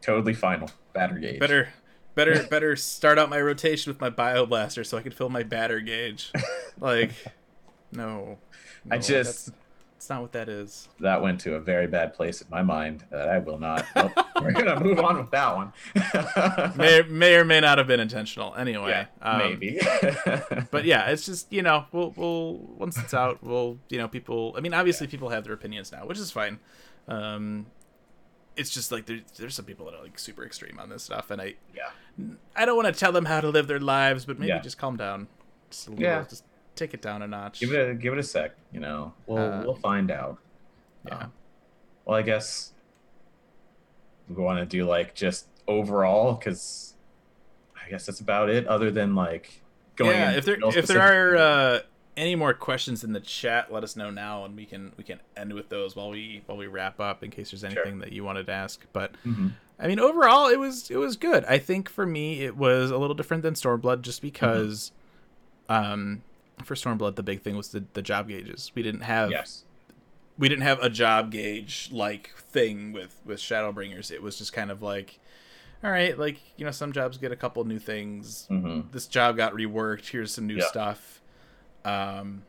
totally 0.00 0.34
final 0.34 0.70
battery 0.92 1.20
gauge. 1.20 1.40
better. 1.40 1.68
Better, 2.14 2.42
better 2.50 2.76
start 2.76 3.18
out 3.18 3.30
my 3.30 3.40
rotation 3.40 3.88
with 3.90 3.98
my 4.00 4.10
bioblaster 4.10 4.84
so 4.84 4.98
I 4.98 5.02
can 5.02 5.12
fill 5.12 5.30
my 5.30 5.42
batter 5.42 5.80
gauge. 5.80 6.30
Like, 6.78 7.12
no, 7.90 8.38
I 8.90 8.98
just- 8.98 9.50
that's, 10.02 10.08
that's 10.08 10.10
not 10.10 10.22
what 10.22 10.32
that 10.32 10.48
is. 10.48 10.88
that 11.00 11.22
went 11.22 11.40
to 11.42 11.54
a 11.54 11.60
very 11.60 11.86
bad 11.86 12.14
place 12.14 12.40
in 12.40 12.48
my 12.50 12.62
mind 12.62 13.04
that 13.10 13.28
I 13.28 13.38
will 13.38 13.58
not. 13.58 13.84
Nope. 13.96 14.12
We're 14.40 14.50
gonna 14.52 14.80
move 14.80 14.98
on 14.98 15.18
with 15.18 15.30
that 15.30 15.54
one. 15.54 15.72
May 16.76 17.02
may 17.08 17.36
or 17.36 17.44
may 17.44 17.60
not 17.60 17.78
have 17.78 17.86
been 17.86 18.00
intentional. 18.00 18.54
Anyway, 18.56 18.88
yeah, 18.90 19.06
um, 19.22 19.38
maybe. 19.38 19.78
But 20.72 20.84
yeah, 20.84 21.10
it's 21.10 21.24
just 21.24 21.52
you 21.52 21.62
know 21.62 21.84
we'll 21.92 22.12
we'll 22.16 22.54
once 22.76 22.98
it's 22.98 23.14
out 23.14 23.38
we'll 23.42 23.78
you 23.88 23.98
know 23.98 24.08
people. 24.08 24.54
I 24.56 24.60
mean, 24.60 24.74
obviously 24.74 25.06
people 25.06 25.28
have 25.28 25.44
their 25.44 25.52
opinions 25.52 25.92
now, 25.92 26.06
which 26.06 26.18
is 26.18 26.32
fine. 26.32 26.58
Um, 27.06 27.66
it's 28.56 28.70
just 28.70 28.90
like 28.90 29.06
there, 29.06 29.20
there's 29.38 29.54
some 29.54 29.64
people 29.64 29.86
that 29.86 29.94
are 29.94 30.02
like 30.02 30.18
super 30.18 30.44
extreme 30.44 30.80
on 30.80 30.88
this 30.88 31.04
stuff, 31.04 31.30
and 31.30 31.40
I 31.40 31.54
yeah, 31.72 31.90
I 32.56 32.64
don't 32.64 32.76
want 32.76 32.92
to 32.92 32.98
tell 32.98 33.12
them 33.12 33.26
how 33.26 33.40
to 33.40 33.48
live 33.48 33.68
their 33.68 33.78
lives, 33.80 34.24
but 34.24 34.40
maybe 34.40 34.48
Yeah. 34.48 34.58
just 34.60 34.76
calm 34.78 34.96
down, 34.96 35.28
just 35.70 35.86
a 35.86 35.90
little, 35.90 36.02
Yeah. 36.04 36.24
just 36.28 36.44
take 36.76 36.94
it 36.94 37.02
down 37.02 37.22
a 37.22 37.26
notch. 37.26 37.60
give 37.60 37.72
it 37.72 37.90
a 37.90 37.94
give 37.94 38.12
it 38.12 38.18
a 38.18 38.22
sec. 38.22 38.52
You 38.72 38.80
know, 38.80 39.12
we'll 39.26 39.38
Uh, 39.38 39.62
we'll 39.64 39.74
find 39.74 40.10
out. 40.10 40.38
yeah. 41.06 41.16
Um, 41.16 41.32
well, 42.04 42.16
I 42.18 42.22
guess 42.22 42.72
we 44.28 44.42
want 44.42 44.58
to 44.60 44.66
do 44.66 44.84
like 44.84 45.14
just 45.14 45.46
overall 45.68 46.34
because 46.34 46.94
I 47.84 47.88
guess 47.90 48.06
that's 48.06 48.20
about 48.20 48.50
it. 48.50 48.66
Other 48.66 48.90
than 48.90 49.14
like 49.14 49.62
going. 49.96 50.12
yeah, 50.12 50.32
if 50.32 50.44
there 50.44 50.58
if 50.62 50.86
there 50.86 51.00
are 51.00 51.36
uh, 51.36 51.80
any 52.16 52.34
more 52.34 52.54
questions 52.54 53.04
in 53.04 53.12
the 53.12 53.20
chat, 53.20 53.72
let 53.72 53.82
us 53.84 53.96
know 53.96 54.10
now, 54.10 54.44
and 54.44 54.56
we 54.56 54.64
can 54.66 54.92
we 54.96 55.04
can 55.04 55.20
end 55.36 55.52
with 55.52 55.68
those 55.68 55.94
while 55.96 56.10
we 56.10 56.42
while 56.46 56.58
we 56.58 56.66
wrap 56.66 57.00
up 57.00 57.22
in 57.22 57.30
case 57.30 57.50
there's 57.50 57.64
anything 57.64 57.98
that 58.00 58.12
you 58.12 58.24
wanted 58.24 58.46
to 58.46 58.52
ask. 58.52 58.84
But 58.92 59.12
Mhm. 59.26 59.52
I 59.78 59.88
mean, 59.88 59.98
overall, 59.98 60.48
it 60.48 60.58
was 60.60 60.90
it 60.90 60.96
was 60.96 61.16
good. 61.16 61.44
I 61.46 61.58
think 61.58 61.88
for 61.88 62.06
me, 62.06 62.42
it 62.44 62.56
was 62.56 62.90
a 62.90 62.98
little 62.98 63.14
different 63.14 63.42
than 63.42 63.54
Stormblood, 63.54 64.02
just 64.02 64.22
because, 64.22 64.92
um, 65.68 66.22
for 66.62 66.74
Stormblood, 66.74 67.16
the 67.16 67.22
big 67.22 67.42
thing 67.42 67.56
was 67.56 67.68
the 67.68 67.84
the 67.92 68.02
job 68.02 68.28
gauges. 68.28 68.72
We 68.74 68.82
didn't 68.82 69.02
have 69.02 69.30
yes, 69.30 69.64
we 70.38 70.48
didn't 70.48 70.62
have 70.62 70.80
a 70.80 70.88
job 70.90 71.30
gauge 71.30 71.90
like 71.92 72.30
thing 72.36 72.92
with 72.92 73.20
with 73.24 73.38
Shadowbringers. 73.38 74.10
It 74.10 74.22
was 74.22 74.38
just 74.38 74.52
kind 74.52 74.70
of 74.70 74.82
like, 74.82 75.18
all 75.84 75.90
right, 75.90 76.18
like 76.18 76.38
you 76.56 76.64
know, 76.64 76.70
some 76.70 76.92
jobs 76.92 77.18
get 77.18 77.32
a 77.32 77.36
couple 77.36 77.62
new 77.64 77.78
things. 77.78 78.46
hmm 78.48 78.82
This 78.92 79.06
job 79.06 79.36
got 79.36 79.52
reworked. 79.54 80.08
Here's 80.10 80.32
some 80.32 80.46
new 80.46 80.56
Yeah. 80.56 80.66
stuff. 80.66 81.20
Um, 81.84 82.42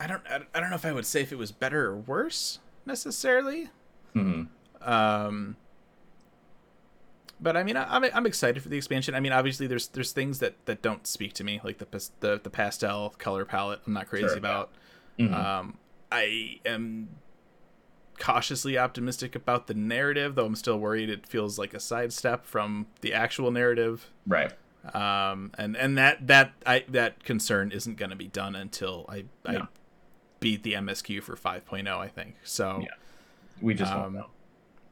I 0.00 0.06
don't 0.06 0.22
I 0.54 0.60
don't 0.60 0.70
know 0.70 0.76
if 0.76 0.84
I 0.86 0.92
would 0.92 1.04
say 1.06 1.20
if 1.20 1.30
it 1.32 1.36
was 1.38 1.52
better 1.52 1.86
or 1.86 1.96
worse 1.96 2.58
necessarily 2.86 3.68
hmm 4.14 4.44
um 4.80 5.56
but 7.40 7.56
I 7.56 7.62
mean, 7.62 7.76
I, 7.76 7.84
I'm 7.96 8.04
I'm 8.12 8.26
excited 8.26 8.62
for 8.62 8.68
the 8.68 8.76
expansion. 8.76 9.14
I 9.14 9.20
mean, 9.20 9.32
obviously, 9.32 9.66
there's 9.66 9.88
there's 9.88 10.12
things 10.12 10.38
that 10.40 10.54
that 10.66 10.82
don't 10.82 11.06
speak 11.06 11.32
to 11.34 11.44
me, 11.44 11.60
like 11.64 11.78
the 11.78 11.86
the 12.20 12.40
the 12.42 12.50
pastel 12.50 13.14
color 13.18 13.44
palette. 13.44 13.80
I'm 13.86 13.92
not 13.92 14.08
crazy 14.08 14.28
Sure, 14.28 14.36
about. 14.38 14.70
Mhm. 15.18 15.34
Um, 15.34 15.78
I 16.12 16.58
am 16.66 17.08
cautiously 18.18 18.76
optimistic 18.76 19.34
about 19.34 19.66
the 19.66 19.74
narrative, 19.74 20.34
though 20.34 20.44
I'm 20.46 20.54
still 20.56 20.78
worried 20.78 21.08
it 21.08 21.26
feels 21.26 21.58
like 21.58 21.72
a 21.72 21.80
sidestep 21.80 22.44
from 22.44 22.86
the 23.00 23.14
actual 23.14 23.50
narrative. 23.50 24.08
right. 24.26 24.52
Um, 24.94 25.52
and 25.58 25.76
and 25.76 25.98
that 25.98 26.26
that 26.26 26.52
I 26.64 26.84
that 26.88 27.22
concern 27.22 27.70
isn't 27.70 27.96
going 27.98 28.10
to 28.10 28.16
be 28.16 28.28
done 28.28 28.54
until 28.54 29.04
I 29.10 29.24
I 29.44 29.68
beat 30.40 30.62
the 30.62 30.72
MSQ 30.72 31.22
for 31.22 31.36
5.0. 31.36 31.86
I 31.98 32.08
think 32.08 32.36
so. 32.44 32.80
Yeah. 32.82 32.88
We 33.60 33.74
just 33.74 33.92
Um, 33.92 34.00
won't 34.00 34.14
know. 34.14 34.26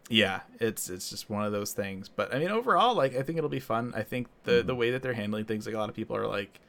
Yeah 0.08 0.40
it's 0.58 0.88
it's 0.88 1.10
just 1.10 1.28
one 1.28 1.44
of 1.44 1.52
those 1.52 1.72
things 1.72 2.08
but 2.08 2.34
i 2.34 2.38
mean 2.38 2.48
overall 2.48 2.94
like 2.94 3.14
i 3.16 3.22
think 3.22 3.36
it'll 3.36 3.50
be 3.50 3.60
fun. 3.60 3.92
I 3.94 4.02
think 4.02 4.26
the 4.44 4.62
the 4.62 4.74
way 4.74 4.90
that 4.90 5.02
they're 5.02 5.12
handling 5.14 5.44
things 5.44 5.66
like 5.66 5.74
a 5.74 5.78
lot 5.78 5.88
of 5.90 5.94
people 5.94 6.16
are 6.16 6.26
like 6.26 6.60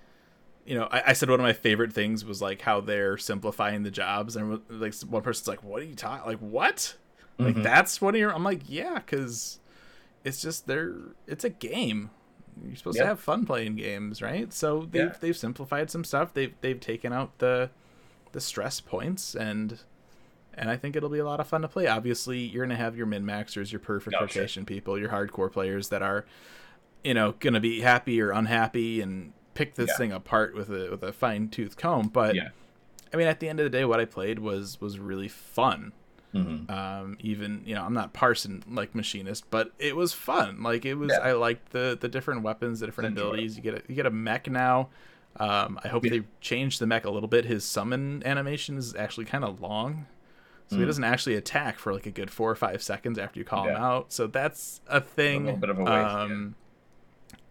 you 0.66 0.76
know 0.76 0.88
I, 0.92 1.04
I 1.08 1.14
said 1.14 1.30
one 1.30 1.40
of 1.40 1.44
my 1.46 1.54
favorite 1.54 1.94
things 1.94 2.26
was 2.26 2.42
like 2.42 2.62
how 2.62 2.82
they're 2.82 3.18
simplifying 3.18 3.84
the 3.84 3.92
jobs 3.92 4.36
and 4.36 4.60
like 4.70 4.94
one 5.08 5.22
person's 5.22 5.48
like 5.48 5.64
what 5.64 5.82
are 5.82 5.86
you 5.86 5.96
talking 5.96 6.26
like 6.28 6.40
what? 6.40 6.96
Like 7.38 7.56
Mhm. 7.56 7.64
that's 7.64 8.02
one 8.02 8.14
of 8.16 8.20
your 8.20 8.34
i'm 8.36 8.44
like 8.44 8.64
yeah 8.68 8.96
because 8.96 9.60
it's 10.26 10.42
just 10.42 10.68
they're 10.68 10.96
it's 11.28 11.46
a 11.46 11.50
game. 11.50 12.10
You're 12.68 12.76
supposed 12.76 12.98
to 12.98 13.06
have 13.06 13.22
fun 13.22 13.46
playing 13.46 13.78
games 13.78 14.22
right? 14.22 14.52
So 14.52 14.86
they've 14.92 15.04
Yeah. 15.06 15.14
they've 15.22 15.38
simplified 15.38 15.90
some 15.90 16.04
stuff. 16.04 16.34
They've 16.34 16.54
they've 16.60 16.80
taken 16.80 17.14
out 17.14 17.38
the 17.40 17.70
the 18.34 18.42
stress 18.42 18.82
points 18.82 19.34
and 19.34 19.80
and 20.60 20.70
I 20.70 20.76
think 20.78 20.96
it'll 20.96 21.10
be 21.10 21.20
a 21.20 21.26
lot 21.26 21.40
of 21.40 21.48
fun 21.48 21.62
to 21.64 21.68
play. 21.68 21.88
Obviously, 21.88 22.40
you're 22.40 22.64
gonna 22.66 22.76
have 22.76 22.96
your 22.96 23.06
min 23.08 23.24
maxers, 23.26 23.72
your 23.72 23.80
perfect 23.80 24.16
Oh, 24.16 24.28
sure. 24.28 24.42
rotation 24.42 24.66
people, 24.66 25.00
your 25.00 25.10
hardcore 25.10 25.52
players 25.52 25.90
that 25.90 26.02
are, 26.04 26.26
you 27.04 27.14
know, 27.14 27.34
gonna 27.40 27.60
be 27.60 27.82
happy 27.82 28.22
or 28.22 28.32
unhappy 28.32 29.02
and 29.02 29.34
pick 29.56 29.76
this 29.76 29.90
Yeah. 29.90 29.98
thing 29.98 30.12
apart 30.12 30.54
with 30.56 30.70
a 30.70 30.90
with 30.92 31.02
a 31.04 31.12
fine 31.14 31.48
tooth 31.50 31.78
comb. 31.78 32.10
But 32.10 32.36
Yeah. 32.36 32.50
I 33.14 33.18
mean, 33.18 33.28
at 33.28 33.40
the 33.40 33.50
end 33.50 33.60
of 33.60 33.64
the 33.64 33.70
day, 33.72 33.86
what 33.86 34.00
I 34.00 34.06
played 34.06 34.40
was 34.40 34.80
was 34.80 35.00
really 35.00 35.28
fun. 35.28 35.94
Mhm. 36.36 36.70
Um, 36.70 37.18
even 37.22 37.64
you 37.66 37.74
know, 37.74 37.84
I'm 37.84 37.94
not 37.94 38.14
parsing 38.14 38.64
like 38.70 38.94
machinist, 38.94 39.50
but 39.50 39.72
it 39.80 39.96
was 39.96 40.14
fun. 40.14 40.62
Like 40.62 40.86
it 40.86 40.94
was, 40.94 41.10
Yeah. 41.12 41.28
I 41.28 41.32
liked 41.32 41.72
the 41.72 41.98
the 42.00 42.08
different 42.08 42.44
weapons, 42.44 42.82
the 42.82 42.86
different 42.86 43.18
abilities. 43.18 43.58
You 43.58 43.64
get 43.64 43.74
a, 43.74 43.82
you 43.88 43.96
get 43.96 44.06
a 44.06 44.12
mech 44.12 44.48
now. 44.50 44.90
Um, 45.38 45.80
I 45.84 45.88
hope 45.88 46.04
Yeah. 46.06 46.12
they 46.12 46.22
change 46.42 46.78
the 46.80 46.86
mech 46.86 47.06
a 47.06 47.10
little 47.10 47.30
bit. 47.30 47.46
His 47.46 47.64
summon 47.64 48.22
animation 48.26 48.78
is 48.78 48.94
actually 48.96 49.26
kind 49.26 49.44
of 49.44 49.60
long, 49.62 50.06
so 50.70 50.78
he 50.78 50.84
Mm. 50.84 50.86
doesn't 50.86 51.04
actually 51.04 51.36
attack 51.36 51.78
for 51.80 51.94
like 51.94 52.06
a 52.06 52.12
good 52.12 52.32
four 52.32 52.50
or 52.50 52.56
five 52.56 52.82
seconds 52.82 53.20
after 53.20 53.38
you 53.40 53.44
call 53.46 53.66
him 53.68 53.76
out. 53.76 54.14
So 54.14 54.28
that's 54.28 54.80
a 54.88 55.02
thing. 55.02 55.42
A 55.44 55.46
little 55.46 55.60
bit 55.60 55.70
of 55.72 55.80
a 55.80 55.84
waste, 55.84 55.92
yeah. 55.92 56.22
um, 56.22 56.56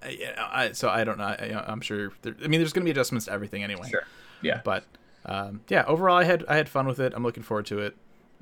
yeah, 0.09 0.49
I, 0.51 0.73
so 0.73 0.89
I 0.89 1.05
don't 1.05 1.19
know. 1.19 1.25
I, 1.25 1.65
I'm 1.67 1.81
sure. 1.81 2.13
There, 2.23 2.35
I 2.43 2.47
mean, 2.49 2.61
there's 2.61 2.73
going 2.73 2.83
to 2.83 2.85
be 2.85 2.91
adjustments 2.93 3.27
to 3.27 3.33
everything 3.33 3.63
anyway. 3.65 3.89
Sure. 3.91 4.05
Yeah. 4.43 4.61
But 4.65 4.85
um, 5.27 5.61
yeah, 5.69 5.85
overall, 5.87 6.17
I 6.17 6.25
had 6.25 6.45
I 6.49 6.57
had 6.57 6.69
fun 6.69 6.87
with 6.87 7.01
it. 7.01 7.13
I'm 7.15 7.23
looking 7.25 7.43
forward 7.43 7.67
to 7.67 7.81
it. 7.81 7.97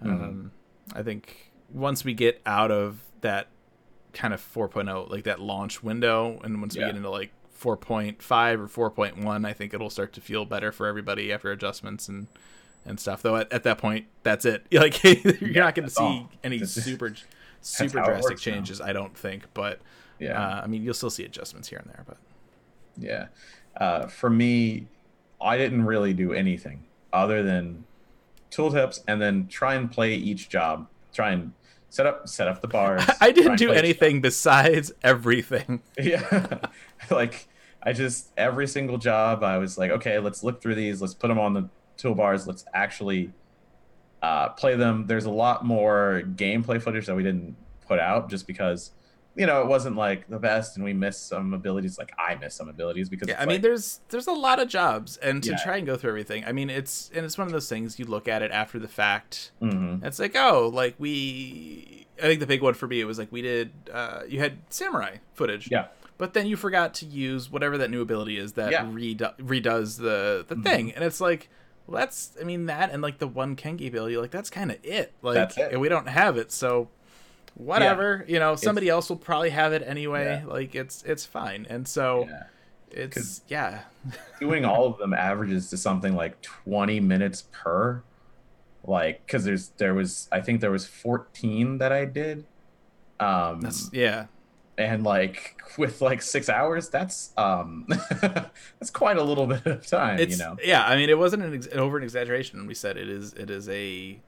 Mhm. 0.05 0.07
Um, 0.11 0.53
I 0.95 1.03
think 1.03 1.53
once 1.73 2.05
we 2.05 2.13
get 2.15 2.41
out 2.47 2.71
of 2.71 3.01
that 3.23 3.49
kind 4.13 4.33
of 4.35 4.41
4.0, 4.41 5.11
like 5.11 5.25
that 5.25 5.41
launch 5.41 5.83
window, 5.83 6.39
and 6.45 6.61
once 6.61 6.75
we 6.77 6.81
get 6.83 6.95
into 6.97 7.11
like 7.11 7.31
4.5 7.59 8.77
or 8.77 8.91
4.1, 8.91 9.47
I 9.47 9.53
think 9.53 9.75
it'll 9.75 9.91
start 9.91 10.13
to 10.15 10.21
feel 10.21 10.45
better 10.45 10.71
for 10.73 10.87
everybody 10.87 11.33
after 11.33 11.51
adjustments 11.51 12.09
and 12.09 12.27
and 12.87 12.99
stuff. 13.01 13.23
Though 13.23 13.37
at, 13.37 13.53
at 13.53 13.63
that 13.65 13.79
point, 13.79 14.07
that's 14.23 14.45
it. 14.45 14.67
Like 14.73 15.03
you're 15.03 15.63
not 15.65 15.75
going 15.75 15.89
to 15.89 15.95
see 15.95 16.03
all. 16.03 16.31
any 16.45 16.65
super 16.65 17.15
super 17.61 17.99
drastic 18.01 18.23
works 18.31 18.47
now. 18.47 18.53
changes. 18.53 18.81
I 18.81 18.93
don't 18.93 19.17
think, 19.17 19.45
but 19.55 19.81
Yeah. 20.19 20.41
uh, 20.41 20.61
I 20.63 20.67
mean, 20.67 20.83
you'll 20.83 20.95
still 20.95 21.11
see 21.11 21.25
adjustments 21.25 21.69
here 21.69 21.79
and 21.79 21.89
there. 21.91 22.05
But 22.07 22.17
Yeah. 22.97 23.27
Uh, 23.77 24.07
for 24.07 24.31
me, 24.31 24.87
I 25.41 25.59
didn't 25.59 25.85
really 25.85 26.15
do 26.15 26.33
anything 26.33 26.85
other 27.13 27.43
than 27.43 27.85
tooltips 28.51 29.01
and 29.07 29.21
then 29.21 29.49
try 29.49 29.75
and 29.75 29.91
play 29.91 30.15
each 30.15 30.49
job. 30.49 30.87
Try 31.13 31.33
and 31.33 31.53
set 31.91 32.07
up 32.07 32.29
set 32.29 32.49
up 32.49 32.61
the 32.63 32.69
bars. 32.69 33.03
I 33.21 33.33
didn't 33.33 33.57
do 33.57 33.71
anything 33.73 34.21
besides 34.21 34.93
everything. 35.03 35.83
Yeah. 35.99 36.59
like 37.11 37.49
I 37.83 37.93
just 37.93 38.31
every 38.37 38.67
single 38.67 38.99
job 38.99 39.43
I 39.45 39.59
was 39.59 39.77
like, 39.79 39.91
okay, 39.91 40.19
let's 40.19 40.43
look 40.43 40.61
through 40.63 40.75
these, 40.77 41.01
let's 41.03 41.15
put 41.15 41.29
them 41.29 41.39
on 41.39 41.55
the 41.55 41.69
toolbars, 41.99 42.47
let's 42.47 42.65
actually 42.75 43.33
uh, 44.23 44.51
play 44.51 44.77
them. 44.77 45.07
There's 45.07 45.25
a 45.27 45.31
lot 45.31 45.65
more 45.65 46.23
gameplay 46.37 46.81
footage 46.81 47.07
that 47.07 47.15
we 47.15 47.23
didn't 47.23 47.57
put 47.87 47.99
out 48.01 48.29
just 48.31 48.47
because 48.47 48.91
you 49.37 49.45
know 49.47 49.61
it 49.61 49.67
wasn't 49.69 49.95
like 49.97 50.27
the 50.29 50.39
best 50.39 50.77
and 50.77 50.85
we 50.85 50.93
missed 50.95 51.29
some 51.29 51.53
abilities 51.53 51.99
like 51.99 52.11
I 52.19 52.35
missed 52.37 52.57
some 52.57 52.69
abilities 52.71 53.09
because 53.11 53.29
Yeah, 53.29 53.37
I 53.39 53.45
mean, 53.45 53.57
like- 53.57 53.63
there's 53.63 54.01
there's 54.09 54.27
a 54.27 54.33
lot 54.33 54.59
of 54.61 54.69
jobs, 54.69 55.19
and 55.19 55.43
to 55.43 55.51
Yeah. 55.51 55.57
try 55.63 55.77
and 55.77 55.87
go 55.87 55.97
through 55.97 56.11
everything, 56.11 56.45
I 56.47 56.53
mean, 56.53 56.71
it's 56.71 57.11
and 57.15 57.25
it's 57.25 57.37
one 57.39 57.47
of 57.47 57.53
those 57.53 57.69
things 57.69 57.99
you 57.99 58.07
look 58.07 58.27
at 58.29 58.43
it 58.43 58.51
after 58.51 58.79
the 58.79 58.89
fact. 58.89 59.53
Mhm. 59.63 60.03
It's 60.05 60.19
like, 60.19 60.35
oh, 60.37 60.71
like 60.73 60.95
we. 60.99 62.07
I 62.19 62.23
think 62.23 62.41
the 62.41 62.47
big 62.47 62.63
one 62.63 62.73
for 62.73 62.87
me 62.89 62.99
it 63.01 63.05
was 63.05 63.19
like 63.19 63.31
we 63.31 63.43
did. 63.43 63.73
Uh, 63.93 64.23
you 64.27 64.39
had 64.41 64.59
samurai 64.71 65.17
footage, 65.35 65.69
Yeah. 65.71 65.89
but 66.17 66.33
then 66.33 66.47
you 66.47 66.57
forgot 66.57 66.95
to 66.95 67.07
use 67.07 67.51
whatever 67.51 67.77
that 67.77 67.91
new 67.91 68.01
ability 68.01 68.39
is 68.39 68.55
that 68.55 68.71
Yeah. 68.73 68.87
redo- 68.87 69.37
redoes 69.37 69.99
the 69.99 70.47
the 70.49 70.57
Mhm. 70.57 70.63
thing, 70.65 70.93
and 70.93 71.05
it's 71.05 71.21
like. 71.21 71.51
Well, 71.87 71.99
that's, 72.01 72.33
I 72.41 72.45
mean, 72.45 72.67
that 72.67 72.91
and 72.93 73.03
like 73.03 73.19
the 73.19 73.29
one 73.29 73.57
Kenki 73.57 73.89
ability, 73.89 74.17
like 74.17 74.31
that's 74.31 74.51
kind 74.51 74.71
of 74.71 74.79
it. 74.83 75.13
Like, 75.23 75.35
That's 75.35 75.57
it. 75.59 75.73
and 75.73 75.81
we 75.81 75.89
don't 75.89 76.09
have 76.09 76.37
it, 76.37 76.51
so 76.53 76.89
whatever. 77.55 78.25
You 78.29 78.39
know, 78.39 78.57
somebody 78.57 78.89
else 78.89 79.09
will 79.09 79.17
probably 79.17 79.51
have 79.51 79.73
it 79.73 79.83
anyway. 79.87 80.43
Yeah. 80.45 80.53
Like, 80.53 80.75
it's 80.75 81.03
it's 81.05 81.25
fine. 81.25 81.67
And 81.71 81.87
so 81.87 82.27
Yeah. 82.29 82.43
it's 82.91 83.43
yeah, 83.49 83.83
doing 84.41 84.65
all 84.65 84.87
of 84.87 84.99
them 84.99 85.15
averages 85.15 85.71
to 85.71 85.77
something 85.77 86.15
like 86.17 86.41
20 86.43 87.01
minutes 87.01 87.45
per 87.53 88.03
like 88.85 89.27
because 89.27 89.45
there's 89.45 89.71
there 89.79 89.95
was 89.95 90.29
i 90.31 90.41
think 90.41 90.61
there 90.61 90.71
was 90.71 90.87
14 90.87 91.79
that 91.79 91.91
i 91.91 92.05
did 92.05 92.45
um 93.19 93.61
that's 93.61 93.91
yeah. 93.93 94.27
And 94.79 95.05
like 95.05 95.61
with 95.79 96.01
like 96.03 96.21
six 96.23 96.49
hours 96.49 96.89
that's 96.91 97.31
um 97.37 97.87
that's 98.21 98.91
quite 98.93 99.17
a 99.17 99.23
little 99.23 99.47
bit 99.47 99.65
of 99.67 99.87
time 99.87 100.19
It's 100.19 100.39
you 100.39 100.45
know 100.45 100.57
yeah. 100.63 100.85
I 100.87 100.97
mean, 100.97 101.09
it 101.11 101.19
wasn't 101.19 101.43
an, 101.45 101.55
ex- 101.55 101.69
over 101.73 101.97
an 101.97 102.03
exaggeration 102.03 102.59
when 102.59 102.67
we 102.67 102.75
said 102.75 102.97
it 102.97 103.09
is. 103.09 103.33
It 103.35 103.51
is 103.51 103.69
a, 103.69 104.19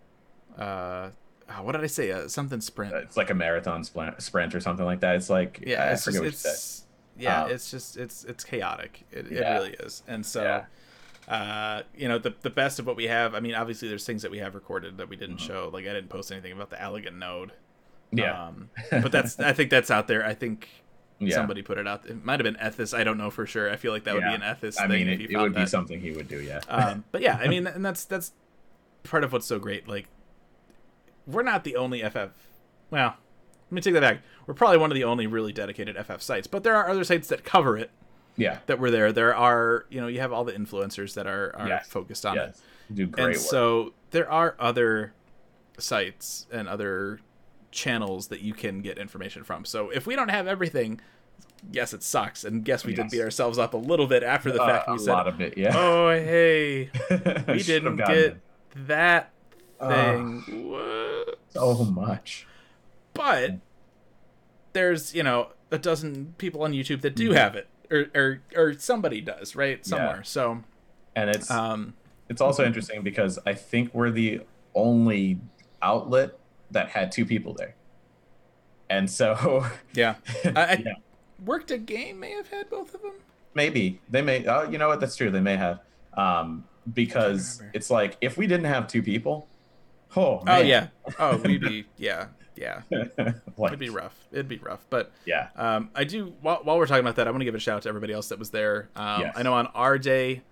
uh, 0.59 1.11
oh, 1.51 1.63
what 1.63 1.73
did 1.73 1.83
I 1.83 1.87
say? 1.87 2.11
Uh, 2.13 2.29
something 2.29 2.61
sprint. 2.61 2.95
it's 2.95 3.17
like 3.17 3.31
a 3.31 3.35
marathon 3.35 3.85
sprint, 3.85 4.21
sprint 4.23 4.55
or 4.55 4.61
something 4.61 4.85
like 4.87 5.01
that 5.01 5.17
it's 5.17 5.31
like 5.31 5.63
yeah, 5.67 5.85
i 5.85 5.93
it's 5.93 6.05
forget 6.05 6.23
just, 6.23 6.25
what 6.25 6.27
you 6.33 6.37
said 6.37 6.51
it's 6.53 6.85
yeah, 7.21 7.45
Um, 7.45 7.51
it's 7.51 7.71
just 7.71 7.97
it's 7.97 8.25
it's 8.25 8.45
chaotic. 8.45 9.05
It, 9.11 9.27
it 9.33 9.41
really 9.41 9.71
is. 9.81 10.05
And 10.07 10.25
so, 10.25 10.41
Yeah. 10.45 11.35
uh, 11.35 11.83
you 11.97 12.07
know, 12.07 12.19
the 12.19 12.33
the 12.43 12.51
best 12.51 12.79
of 12.79 12.87
what 12.87 12.95
we 12.95 13.09
have. 13.09 13.35
I 13.35 13.41
mean, 13.41 13.55
obviously, 13.57 13.89
there's 13.89 14.07
things 14.07 14.23
that 14.23 14.31
we 14.31 14.39
have 14.39 14.55
recorded 14.55 14.99
that 14.99 15.09
we 15.09 15.17
didn't 15.17 15.39
Mhm. 15.39 15.47
show. 15.49 15.71
Like 15.73 15.85
I 15.85 15.93
didn't 15.95 16.11
post 16.11 16.31
anything 16.31 16.53
about 16.53 16.71
the 16.71 16.81
elegant 16.81 17.17
node. 17.19 17.51
Yeah 18.13 18.47
Um, 18.47 18.71
but 18.91 19.13
that's 19.13 19.39
I 19.39 19.53
think 19.53 19.71
that's 19.71 19.91
out 19.91 20.09
there. 20.09 20.25
I 20.25 20.35
think 20.35 20.69
yeah 21.21 21.35
somebody 21.35 21.63
put 21.63 21.79
it 21.79 21.87
out. 21.89 22.07
It 22.07 22.25
might 22.25 22.41
have 22.41 22.45
been 22.45 22.55
Ethis. 22.63 22.97
I 22.97 23.03
don't 23.05 23.19
know 23.19 23.31
for 23.31 23.45
sure. 23.47 23.71
I 23.71 23.77
feel 23.77 23.93
like 23.93 24.05
that 24.05 24.15
would 24.15 24.23
Yeah. 24.23 24.37
be 24.37 24.43
an 24.45 24.55
Ethis 24.57 24.79
i 24.79 24.83
thing 24.87 25.07
mean 25.07 25.09
if 25.09 25.21
it, 25.21 25.31
it 25.33 25.37
would 25.39 25.55
be 25.55 25.67
something 25.67 26.01
he 26.01 26.13
would 26.13 26.29
do 26.29 26.41
yeah 26.41 26.61
um, 26.69 27.05
but 27.13 27.23
yeah, 27.23 27.37
I 27.41 27.49
mean, 27.49 27.67
and 27.67 27.85
that's 27.85 28.05
that's 28.05 28.33
part 29.05 29.25
of 29.25 29.33
what's 29.33 29.47
so 29.47 29.59
great. 29.59 29.89
Like, 29.89 30.07
we're 31.27 31.43
not 31.43 31.65
the 31.65 31.77
only 31.77 32.03
FF. 32.03 32.31
Well, 32.91 33.17
let 33.71 33.73
me 33.73 33.81
take 33.81 33.95
that 33.95 34.01
back. 34.01 34.21
We're 34.47 34.55
probably 34.55 34.79
one 34.79 34.91
of 34.91 34.95
the 34.95 35.05
only 35.05 35.27
really 35.27 35.53
dedicated 35.53 35.97
FF 35.97 36.23
sites, 36.23 36.47
but 36.47 36.63
there 36.63 36.75
are 36.75 36.89
other 36.89 37.05
sites 37.05 37.29
that 37.29 37.45
cover 37.45 37.77
it 37.77 37.91
yeah 38.37 38.59
that 38.67 38.79
were 38.79 38.91
there. 38.91 39.13
There 39.13 39.35
are, 39.35 39.85
you 39.91 40.01
know, 40.01 40.07
you 40.07 40.21
have 40.21 40.33
all 40.33 40.45
the 40.45 40.53
influencers 40.53 41.15
that 41.15 41.27
are 41.27 41.55
are 41.57 41.69
Yes. 41.69 41.89
focused 41.89 42.25
on 42.25 42.39
it, 42.39 42.41
yes 42.41 42.63
do 42.95 43.07
great 43.07 43.23
and 43.23 43.33
work 43.35 43.37
so 43.43 43.93
there 44.13 44.31
are 44.31 44.55
other 44.59 45.13
sites 45.79 46.47
and 46.51 46.67
other 46.67 47.21
channels 47.71 48.29
that 48.29 48.41
you 48.41 48.55
can 48.55 48.81
get 48.81 48.99
information 48.99 49.45
from. 49.45 49.65
So 49.65 49.91
if 49.91 50.07
we 50.07 50.17
don't 50.17 50.31
have 50.31 50.47
everything, 50.47 51.01
yes, 51.71 51.93
it 51.93 52.03
sucks, 52.03 52.45
and 52.45 52.65
guess 52.65 52.85
we 52.85 52.95
did 52.95 53.11
beat 53.11 53.21
ourselves 53.21 53.59
up 53.59 53.75
a 53.75 53.77
little 53.79 54.07
bit 54.07 54.23
after 54.23 54.51
the 54.51 54.63
Uh, 54.63 54.67
fact. 54.67 54.89
a 54.89 54.93
we 54.93 54.99
said, 54.99 55.13
lot 55.13 55.29
of 55.29 55.41
it 55.41 55.57
yeah 55.59 55.73
"Oh, 55.75 56.11
hey." 56.11 56.91
we 57.49 57.63
didn't 57.63 57.97
get 57.97 58.11
it. 58.11 58.37
that 58.87 59.31
thing. 59.81 60.43
What? 60.71 61.39
so 61.51 61.85
much 61.85 62.47
But 63.15 63.59
there's, 64.73 65.15
you 65.15 65.23
know, 65.23 65.49
a 65.71 65.79
dozen 65.79 66.35
people 66.39 66.63
on 66.63 66.73
YouTube 66.73 67.01
that 67.03 67.15
do 67.17 67.31
Mhm. 67.31 67.35
have 67.35 67.55
it. 67.57 67.69
Or, 67.91 68.07
or 68.15 68.41
or 68.55 68.73
somebody 68.79 69.21
does, 69.23 69.57
right? 69.57 69.85
Somewhere. 69.85 70.23
So 70.23 70.63
and 71.17 71.31
it's 71.31 71.51
um 71.51 71.95
It's 72.29 72.41
also 72.43 72.65
interesting 72.65 73.03
because 73.03 73.39
I 73.47 73.55
think 73.55 73.95
we're 73.95 74.11
the 74.11 74.43
only 74.75 75.41
outlet 75.81 76.38
that 76.71 76.89
had 76.91 77.11
two 77.13 77.25
people 77.25 77.55
there. 77.55 77.75
And 78.91 79.11
so 79.11 79.67
yeah. 79.95 80.17
I, 80.45 80.83
Yeah. 80.85 80.93
worked 81.45 81.71
a 81.71 81.79
game 81.79 82.21
may 82.21 82.33
have 82.33 82.49
had 82.49 82.69
both 82.71 82.95
of 82.95 83.03
them. 83.03 83.15
maybe 83.55 84.01
they 84.11 84.23
may 84.23 84.45
oh 84.47 84.63
you 84.69 84.79
know 84.79 84.89
what 84.89 85.01
that's 85.01 85.17
true 85.17 85.31
they 85.31 85.41
may 85.41 85.57
have 85.57 85.81
um 86.15 86.65
because 86.95 87.63
it's 87.75 87.91
like 87.91 88.17
if 88.21 88.37
we 88.37 88.47
didn't 88.47 88.67
have 88.67 88.87
two 88.87 89.03
people 89.03 89.47
oh 90.17 90.43
Oh 90.47 90.61
yeah. 90.61 90.89
Oh 91.19 91.37
we'd 91.39 91.61
be 91.61 91.85
yeah. 91.97 92.27
yeah, 92.57 92.83
like, 92.91 93.69
it'd 93.69 93.79
be 93.79 93.89
rough. 93.91 94.17
It'd 94.33 94.49
be 94.49 94.59
rough. 94.59 94.85
But 94.91 95.13
yeah, 95.25 95.49
um, 95.55 95.91
I 95.95 96.03
do. 96.03 96.35
While, 96.41 96.61
while 96.65 96.77
we're 96.77 96.87
talking 96.89 97.05
about 97.05 97.15
that, 97.17 97.29
I 97.29 97.31
want 97.31 97.41
to 97.41 97.45
give 97.45 97.55
a 97.55 97.61
shout 97.61 97.77
out 97.77 97.83
to 97.83 97.89
everybody 97.89 98.13
else 98.13 98.31
that 98.31 98.39
was 98.41 98.51
there. 98.51 98.89
Um, 98.97 99.21
Yes. 99.21 99.35
I 99.37 99.43
know 99.45 99.53
on 99.55 99.69
our 99.77 99.97
day, 99.97 100.43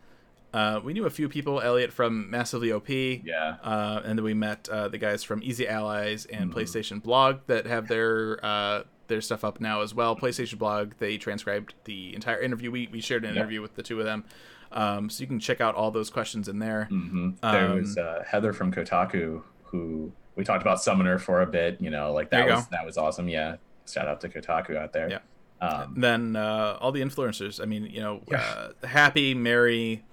uh, 0.57 0.81
we 0.83 0.93
knew 0.95 1.05
a 1.07 1.11
few 1.11 1.29
people. 1.29 1.61
Elliot 1.61 1.93
from 1.93 2.31
Massively 2.31 2.73
OP. 2.73 2.89
yeah, 2.89 3.57
Uh, 3.63 4.01
and 4.05 4.19
then 4.19 4.25
we 4.25 4.35
met 4.35 4.69
uh, 4.69 4.89
the 4.89 4.99
guys 4.99 5.23
from 5.23 5.43
Easy 5.43 5.67
Allies 5.69 6.27
and 6.27 6.51
Mhm. 6.51 6.55
PlayStation 6.57 7.03
Blog 7.03 7.41
that 7.47 7.67
have 7.67 7.89
their 7.89 8.45
uh, 8.45 8.83
their 9.09 9.21
stuff 9.21 9.45
up 9.45 9.61
now 9.61 9.83
as 9.83 9.95
well. 9.95 10.17
PlayStation 10.17 10.59
Blog 10.59 10.93
they 10.99 11.17
transcribed 11.19 11.75
the 11.85 12.15
entire 12.15 12.41
interview. 12.41 12.71
We 12.71 12.89
we 12.91 13.01
shared 13.01 13.25
an 13.25 13.35
Yeah. 13.35 13.41
interview 13.41 13.61
with 13.63 13.75
the 13.77 13.83
two 13.83 13.99
of 14.01 14.05
them, 14.07 14.25
um, 14.73 15.11
so 15.11 15.21
you 15.23 15.27
can 15.29 15.39
check 15.41 15.61
out 15.61 15.75
all 15.77 15.91
those 15.93 16.11
questions 16.11 16.49
in 16.49 16.59
there. 16.59 16.85
hmm 16.91 17.31
there 17.43 17.71
Um, 17.71 17.79
was 17.81 17.97
uh, 17.99 18.25
Heather 18.27 18.53
from 18.53 18.73
Kotaku 18.73 19.43
who 19.71 20.13
we 20.37 20.43
talked 20.45 20.63
about 20.63 20.81
Summoner 20.83 21.19
for 21.19 21.41
a 21.43 21.47
bit. 21.47 21.81
You 21.81 21.91
know, 21.91 22.13
like 22.13 22.31
that 22.31 22.47
was 22.49 22.65
go. 22.65 22.69
that 22.73 22.85
was 22.87 22.97
awesome. 22.99 23.29
Yeah, 23.29 23.57
shout 23.89 24.09
out 24.09 24.21
to 24.23 24.29
Kotaku 24.29 24.77
out 24.77 24.93
there. 24.93 25.09
Yeah. 25.11 25.19
Um, 25.61 25.95
then 25.97 26.37
uh, 26.37 26.77
all 26.81 26.93
the 26.93 27.01
influencers. 27.01 27.63
I 27.63 27.65
mean, 27.67 27.85
you 27.87 28.01
know, 28.01 28.23
Yeah. 28.31 28.39
uh, 28.83 28.87
Happy, 28.87 29.33
Mary, 29.35 30.05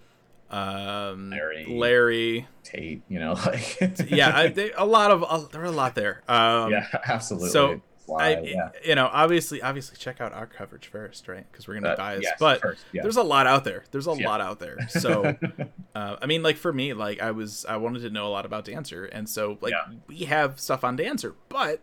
um, 0.53 1.30
Larry. 1.31 1.65
Larry. 1.67 2.47
Tate, 2.63 3.01
you 3.09 3.19
know, 3.19 3.34
like 3.45 3.77
Yeah, 4.09 4.31
I, 4.35 4.47
they, 4.49 4.71
a 4.73 4.85
lot 4.85 5.11
of 5.11 5.23
uh, 5.23 5.47
there 5.51 5.61
were 5.61 5.67
a 5.67 5.71
lot 5.71 5.95
there. 5.95 6.21
Um, 6.27 6.71
yeah, 6.71 6.88
absolutely. 7.07 7.49
so, 7.49 7.81
I, 8.17 8.39
yeah. 8.41 8.69
you 8.85 8.95
know, 8.95 9.09
obviously, 9.11 9.61
obviously, 9.61 9.95
check 9.97 10.19
out 10.21 10.34
our 10.34 10.45
coverage 10.45 10.88
first, 10.88 11.27
right? 11.27 11.45
Because 11.51 11.67
we're 11.67 11.75
gonna 11.75 11.89
Uh, 11.89 11.95
be 11.95 11.97
biased. 11.97 12.23
yes, 12.23 12.38
but 12.39 12.61
first, 12.61 12.84
yeah. 12.91 13.01
there's 13.01 13.15
a 13.17 13.23
lot 13.23 13.47
out 13.47 13.63
there. 13.63 13.85
There's 13.91 14.07
a 14.07 14.13
Yeah. 14.17 14.27
lot 14.30 14.41
out 14.41 14.59
there. 14.59 14.77
So, 14.89 15.35
uh, 15.95 16.17
I 16.21 16.25
mean, 16.25 16.43
like 16.43 16.57
for 16.57 16.71
me, 16.73 16.93
like 16.93 17.21
I 17.21 17.31
was, 17.31 17.65
I 17.67 17.77
wanted 17.77 18.01
to 18.01 18.09
know 18.09 18.27
a 18.27 18.30
lot 18.30 18.45
about 18.45 18.65
Dancer, 18.65 19.05
and 19.05 19.27
so 19.30 19.57
like 19.61 19.73
we 20.07 20.19
have 20.25 20.59
stuff 20.59 20.84
on 20.84 20.95
Dancer, 20.97 21.34
but 21.49 21.80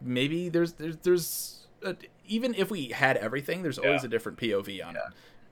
maybe 0.00 0.48
there's 0.48 0.72
there's 0.74 0.96
there's 0.98 1.66
a, 1.82 1.96
even 2.26 2.54
if 2.54 2.70
we 2.70 2.88
had 2.88 3.16
everything, 3.16 3.62
there's 3.62 3.78
always 3.78 4.04
a 4.04 4.08
different 4.08 4.38
POV 4.38 4.84
on 4.86 4.96
it. 4.96 5.02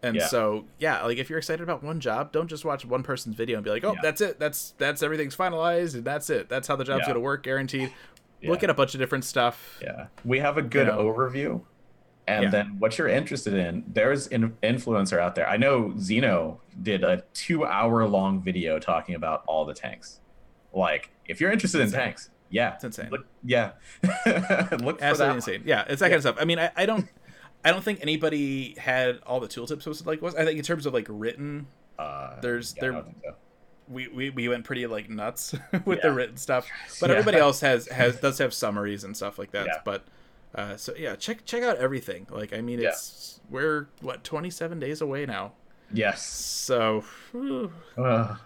And 0.02 0.16
Yeah. 0.16 0.26
so, 0.28 0.64
yeah, 0.78 1.02
like 1.04 1.18
if 1.18 1.28
you're 1.28 1.38
excited 1.38 1.62
about 1.62 1.82
one 1.82 2.00
job, 2.00 2.32
don't 2.32 2.48
just 2.48 2.64
watch 2.64 2.84
one 2.86 3.02
person's 3.02 3.36
video 3.36 3.56
and 3.58 3.64
be 3.64 3.70
like, 3.70 3.84
"Oh, 3.84 3.92
Yeah. 3.92 3.98
that's 4.02 4.20
it. 4.20 4.38
That's 4.40 4.72
that's 4.78 5.02
everything's 5.02 5.36
finalized 5.36 5.94
and 5.94 6.04
that's 6.04 6.30
it. 6.30 6.48
That's 6.48 6.66
how 6.68 6.76
the 6.76 6.84
job's 6.84 7.00
Yeah. 7.00 7.06
going 7.08 7.14
to 7.16 7.20
work, 7.20 7.42
guaranteed." 7.42 7.92
Look 8.42 8.62
at 8.64 8.70
a 8.70 8.74
bunch 8.74 8.94
of 8.94 9.00
different 9.00 9.24
stuff. 9.26 9.78
Yeah, 9.82 10.06
we 10.24 10.38
have 10.38 10.56
a 10.56 10.62
good 10.62 10.86
You 10.86 10.92
know? 10.94 11.04
overview, 11.12 11.60
and 12.26 12.50
then 12.50 12.76
what 12.78 12.96
you're 12.96 13.08
interested 13.08 13.52
in. 13.52 13.84
There's 13.86 14.28
an 14.28 14.56
influencer 14.62 15.18
out 15.18 15.34
there. 15.34 15.46
I 15.46 15.58
know 15.58 15.92
Zeno 15.98 16.62
did 16.82 17.04
a 17.04 17.22
two-hour-long 17.34 18.42
video 18.42 18.78
talking 18.78 19.14
about 19.14 19.42
all 19.46 19.66
the 19.66 19.74
tanks. 19.74 20.20
Like, 20.72 21.10
if 21.26 21.38
you're 21.40 21.52
interested 21.52 21.82
in 21.82 21.90
tanks, 21.90 22.30
yeah, 22.48 22.74
It's 22.76 22.84
insane. 22.84 23.10
Look, 23.10 23.26
yeah, 23.44 23.72
look 24.02 24.98
for 24.98 25.04
Absolutely 25.04 25.16
that. 25.16 25.34
insane. 25.34 25.62
Yeah, 25.66 25.84
it's 25.88 26.00
that 26.00 26.06
kind 26.06 26.14
of 26.14 26.22
stuff. 26.22 26.36
I 26.40 26.44
mean, 26.46 26.58
I, 26.58 26.70
I 26.76 26.86
don't, 26.86 27.08
I 27.64 27.70
don't 27.72 27.82
think 27.84 28.00
anybody 28.02 28.74
had 28.78 29.18
all 29.26 29.40
the 29.40 29.48
tooltips 29.48 29.84
posted 29.84 30.06
like 30.06 30.22
was. 30.22 30.34
I 30.34 30.44
think 30.44 30.58
in 30.58 30.64
terms 30.64 30.86
of 30.86 30.94
like 30.94 31.06
written, 31.08 31.66
Uh, 31.98 32.40
There's- 32.40 32.72
yeah, 32.76 32.80
there- 32.80 32.92
I 32.92 32.94
don't 32.96 33.04
think 33.04 33.16
so. 33.24 33.34
we, 33.88 34.08
we, 34.08 34.30
we 34.30 34.48
went 34.48 34.64
pretty 34.64 34.86
like 34.86 35.10
nuts 35.10 35.54
with 35.84 36.00
the 36.02 36.12
written 36.12 36.36
stuff. 36.36 36.66
But 37.00 37.10
Yeah. 37.10 37.16
everybody 37.16 37.38
else 37.38 37.60
has 37.60 37.86
has 37.88 38.18
does 38.20 38.38
have 38.38 38.54
summaries 38.54 39.04
and 39.04 39.16
stuff 39.16 39.38
like 39.38 39.50
that. 39.50 39.66
Yeah. 39.66 39.80
But 39.84 40.04
uh, 40.54 40.76
so 40.76 40.94
yeah, 40.96 41.16
check 41.16 41.44
check 41.44 41.62
out 41.62 41.76
everything. 41.76 42.26
Like 42.30 42.52
I 42.54 42.60
mean, 42.62 42.78
Yeah. 42.80 42.88
it's 42.90 43.40
we're 43.50 43.88
what 44.00 44.24
27 44.24 44.78
days 44.80 45.00
away 45.00 45.26
now. 45.26 45.52
Yes. 45.92 46.24
So 46.26 47.04
uh, 47.98 48.36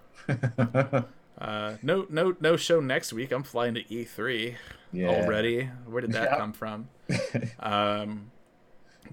no 1.82 2.06
no 2.08 2.34
no 2.40 2.56
show 2.56 2.80
next 2.80 3.12
week. 3.12 3.32
I'm 3.32 3.42
flying 3.42 3.74
to 3.74 3.82
E3 3.84 4.56
yeah. 4.92 5.08
already. 5.08 5.70
Where 5.86 6.00
did 6.00 6.12
that 6.12 6.30
Yeah. 6.32 6.36
come 6.38 6.52
from? 6.52 6.88
Um, 7.60 8.30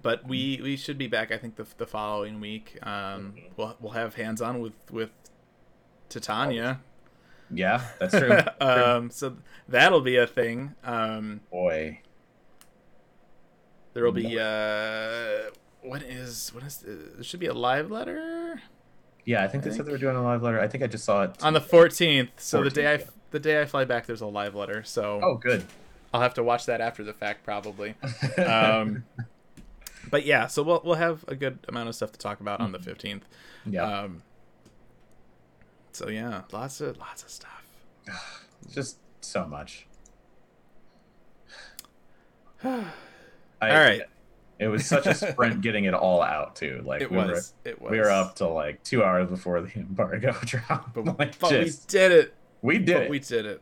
but 0.01 0.27
we 0.27 0.59
we 0.63 0.77
should 0.77 0.97
be 0.97 1.07
back. 1.07 1.31
I 1.31 1.37
think 1.37 1.55
the 1.55 1.65
the 1.77 1.85
following 1.87 2.39
week. 2.39 2.77
Um, 2.83 2.91
Mm-hmm. 2.91 3.39
we'll 3.57 3.77
we'll 3.79 3.91
have 3.93 4.15
hands 4.15 4.41
on 4.41 4.59
with 4.61 4.73
with 4.91 5.11
Titania. 6.09 6.79
yeah, 7.49 7.81
that's 7.99 8.17
true. 8.17 8.37
um, 8.59 9.09
so 9.11 9.37
that'll 9.67 10.01
be 10.01 10.17
a 10.17 10.27
thing. 10.27 10.75
Um, 10.83 11.41
Boy. 11.51 12.01
there 13.93 14.03
will 14.03 14.11
be 14.11 14.39
uh, 14.39 15.49
what 15.81 16.01
is 16.03 16.49
what 16.53 16.63
is 16.63 16.83
uh, 16.87 16.95
there 17.15 17.23
should 17.23 17.39
be 17.39 17.47
a 17.47 17.53
live 17.53 17.91
letter 17.91 18.61
Yeah, 19.25 19.43
I 19.43 19.47
think 19.47 19.65
I 19.65 19.69
they 19.69 19.75
said 19.75 19.85
they 19.85 19.91
were 19.91 19.97
doing 19.97 20.15
a 20.15 20.23
live 20.23 20.41
letter. 20.43 20.59
I 20.59 20.67
think 20.67 20.83
I 20.83 20.87
just 20.87 21.03
saw 21.05 21.23
it. 21.23 21.43
on 21.43 21.53
the 21.53 21.61
14th. 21.61 22.29
So 22.37 22.63
the 22.63 22.69
day 22.69 22.93
I 22.95 23.05
the 23.31 23.39
day 23.39 23.61
I 23.61 23.65
fly 23.65 23.85
back, 23.85 24.05
there's 24.05 24.21
a 24.21 24.27
live 24.27 24.55
letter. 24.55 24.83
So 24.83 25.19
Oh, 25.23 25.35
good. 25.35 25.65
I'll 26.13 26.21
have 26.21 26.33
to 26.35 26.43
watch 26.43 26.65
that 26.65 26.81
after 26.81 27.03
the 27.03 27.13
fact 27.13 27.43
probably. 27.43 27.95
Um, 28.37 29.05
but 30.11 30.25
yeah, 30.25 30.45
so 30.47 30.61
we'll 30.61 30.81
we'll 30.85 30.95
have 30.95 31.25
a 31.27 31.35
good 31.35 31.59
amount 31.67 31.89
of 31.89 31.95
stuff 31.95 32.11
to 32.11 32.19
talk 32.19 32.39
about 32.41 32.59
on 32.61 32.71
the 32.71 32.77
15th. 32.79 33.21
yeah. 33.65 33.81
Um, 34.01 34.21
so 35.93 36.07
yeah, 36.09 36.41
lots 36.51 36.79
of 36.81 36.97
lots 36.97 37.23
of 37.23 37.29
stuff. 37.29 37.63
just 38.73 38.97
so 39.21 39.45
much. 39.47 39.87
All 42.63 42.83
I, 43.61 43.69
right. 43.73 44.01
It 44.59 44.67
was 44.67 44.85
such 44.85 45.07
a 45.07 45.13
sprint 45.31 45.61
getting 45.61 45.85
it 45.85 45.93
all 45.95 46.21
out 46.21 46.55
too. 46.55 46.81
Like 46.85 47.01
It 47.01 47.11
we 47.11 47.17
was. 47.17 47.53
It 47.65 47.81
were 47.81 47.85
was. 47.89 47.91
we 47.91 47.99
were 47.99 48.09
up 48.11 48.35
to 48.37 48.47
like 48.47 48.83
two 48.83 49.03
hours 49.03 49.29
before 49.29 49.61
the 49.61 49.71
embargo 49.75 50.33
dropped. 50.45 50.93
but, 50.93 51.05
like 51.19 51.39
but 51.39 51.49
just, 51.49 51.91
we 51.91 51.99
did 51.99 52.11
it. 52.11 52.33
we, 52.61 52.77
did 52.77 52.93
But 52.93 53.03
it. 53.03 53.09
we 53.09 53.19
did 53.19 53.45
it. 53.47 53.61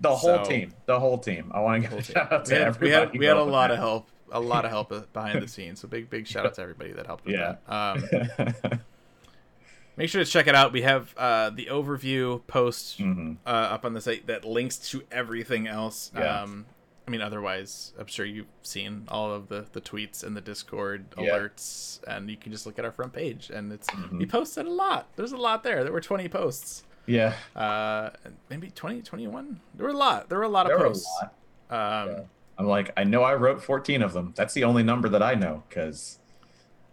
the 0.00 0.14
whole 0.14 0.44
so- 0.44 0.50
team. 0.50 0.74
The 0.86 0.98
whole 0.98 1.18
team. 1.18 1.50
I 1.54 1.60
want 1.60 1.82
to 1.84 1.88
give 1.90 1.98
a 1.98 2.02
shout 2.02 2.32
out 2.32 2.44
to 2.46 2.54
We 2.54 2.58
had, 2.58 2.64
we 2.64 2.66
everybody. 2.66 2.90
had, 3.12 3.18
we 3.20 3.26
had 3.26 3.36
a 3.36 3.42
lot 3.44 3.70
of 3.70 3.78
help. 3.78 4.08
A 4.32 4.40
lot 4.40 4.64
of 4.64 4.70
help 4.70 4.88
behind 5.12 5.40
the 5.42 5.46
scenes. 5.48 5.80
So 5.80 5.88
big, 5.88 6.10
big 6.10 6.26
shout 6.26 6.44
out 6.46 6.54
to 6.54 6.62
everybody 6.62 6.92
that 6.92 7.06
helped 7.06 7.24
with 7.26 7.34
Yeah. 7.36 7.56
that. 7.68 8.50
Um, 8.72 8.80
make 9.96 10.08
sure 10.08 10.24
to 10.24 10.30
check 10.30 10.46
it 10.46 10.54
out. 10.54 10.72
We 10.72 10.82
have 10.82 11.14
uh, 11.16 11.50
the 11.50 11.66
overview 11.66 12.46
post 12.46 12.98
Mhm. 12.98 13.36
uh, 13.46 13.48
up 13.50 13.84
on 13.84 13.92
the 13.92 14.00
site 14.00 14.26
that 14.26 14.44
links 14.44 14.78
to 14.90 15.02
everything 15.12 15.66
else. 15.66 16.10
Yeah. 16.16 16.42
Um, 16.42 16.66
I 17.06 17.10
mean, 17.10 17.20
otherwise, 17.20 17.92
I'm 17.98 18.06
sure 18.06 18.24
you've 18.24 18.46
seen 18.62 19.04
all 19.08 19.32
of 19.32 19.48
the, 19.48 19.66
the 19.72 19.80
tweets 19.80 20.22
and 20.22 20.36
the 20.36 20.40
Discord 20.40 21.06
Yeah. 21.18 21.30
alerts, 21.30 22.00
and 22.06 22.30
you 22.30 22.36
can 22.36 22.52
just 22.52 22.64
look 22.64 22.78
at 22.78 22.84
our 22.84 22.92
front 22.92 23.12
page, 23.12 23.50
and 23.50 23.72
it's 23.72 23.88
Mhm. 23.90 24.18
we 24.18 24.26
posted 24.26 24.66
a 24.66 24.70
lot. 24.70 25.08
There's 25.16 25.32
a 25.32 25.36
lot 25.36 25.62
there. 25.64 25.82
There 25.82 25.92
were 25.92 26.00
20 26.00 26.28
posts. 26.28 26.84
Yeah. 27.06 27.34
Uh, 27.56 28.10
maybe 28.48 28.70
20, 28.70 29.02
21. 29.02 29.60
There 29.74 29.84
were 29.86 29.92
a 29.92 29.96
lot. 29.96 30.28
There 30.28 30.38
were 30.38 30.44
a 30.44 30.48
lot 30.48 30.66
There 30.68 30.76
of 30.76 30.80
were 30.80 30.86
a 30.86 30.90
posts. 30.90 31.08
lot. 31.20 32.04
Um, 32.08 32.08
Yeah. 32.14 32.20
I'm 32.62 32.68
like, 32.68 32.92
I 32.96 33.04
know 33.04 33.22
I 33.22 33.34
wrote 33.34 33.62
14 33.62 34.02
of 34.02 34.12
them. 34.12 34.32
That's 34.36 34.54
the 34.54 34.64
only 34.64 34.82
number 34.82 35.08
that 35.10 35.22
I 35.22 35.34
know 35.34 35.62
because 35.68 36.18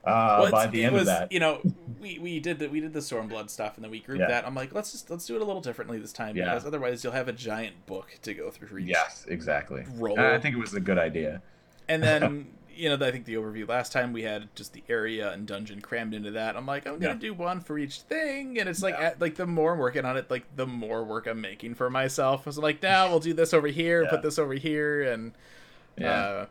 uh, 0.03 0.39
well, 0.43 0.51
by 0.51 0.67
the 0.67 0.83
end 0.83 0.93
was, 0.93 1.01
of 1.01 1.07
that, 1.07 1.31
you 1.31 1.39
know, 1.39 1.61
we, 1.99 2.17
we 2.19 2.39
did 2.39 2.57
the 2.59 2.67
we 2.69 2.79
did 2.79 2.93
the 2.93 2.99
Stormblood 3.01 3.49
stuff, 3.49 3.75
and 3.75 3.83
then 3.83 3.91
we 3.91 3.99
grouped 3.99 4.21
Yeah. 4.21 4.27
that. 4.27 4.47
I'm 4.47 4.55
like, 4.55 4.73
let's 4.73 4.91
just 4.91 5.09
let's 5.09 5.25
do 5.25 5.35
it 5.35 5.41
a 5.41 5.45
little 5.45 5.61
differently 5.61 5.99
this 5.99 6.13
time 6.13 6.35
Yeah. 6.35 6.45
because 6.45 6.65
otherwise 6.65 7.03
you'll 7.03 7.13
have 7.13 7.27
a 7.27 7.33
giant 7.33 7.85
book 7.85 8.17
to 8.23 8.33
go 8.33 8.49
through 8.49 8.69
for 8.69 8.79
each. 8.79 8.87
yes, 8.87 9.25
exactly. 9.27 9.85
Roll. 9.95 10.19
I 10.19 10.39
think 10.39 10.55
it 10.55 10.59
was 10.59 10.73
a 10.73 10.79
good 10.79 10.97
idea. 10.97 11.41
And 11.87 12.01
then 12.01 12.47
you 12.73 12.87
know, 12.87 13.05
I 13.05 13.11
think 13.11 13.25
the 13.25 13.33
overview 13.33 13.67
last 13.67 13.91
time 13.91 14.13
we 14.13 14.23
had 14.23 14.47
just 14.55 14.71
the 14.71 14.81
area 14.87 15.33
and 15.33 15.45
dungeon 15.45 15.81
crammed 15.81 16.13
into 16.13 16.31
that. 16.31 16.55
I'm 16.55 16.65
like, 16.65 16.87
I'm 16.87 16.93
gonna 16.97 17.15
Yeah. 17.15 17.19
do 17.19 17.33
one 17.33 17.59
for 17.59 17.77
each 17.77 17.99
thing, 18.03 18.57
and 18.57 18.69
it's 18.69 18.81
like 18.81 18.95
Yeah. 18.97 19.07
at, 19.07 19.21
like 19.21 19.35
the 19.35 19.45
more 19.45 19.73
I'm 19.73 19.79
working 19.79 20.05
on 20.05 20.15
it, 20.15 20.31
like 20.31 20.45
the 20.55 20.65
more 20.65 21.03
work 21.03 21.27
I'm 21.27 21.41
making 21.41 21.75
for 21.75 21.89
myself. 21.89 22.43
I 22.45 22.49
was 22.49 22.57
like, 22.57 22.81
now 22.81 23.07
we'll 23.09 23.19
do 23.19 23.33
this 23.33 23.53
over 23.53 23.67
here, 23.67 24.03
Yeah. 24.03 24.09
put 24.11 24.21
this 24.21 24.39
over 24.39 24.53
here, 24.53 25.01
and 25.11 25.33
Yeah. 25.99 26.11
uh, 26.11 26.45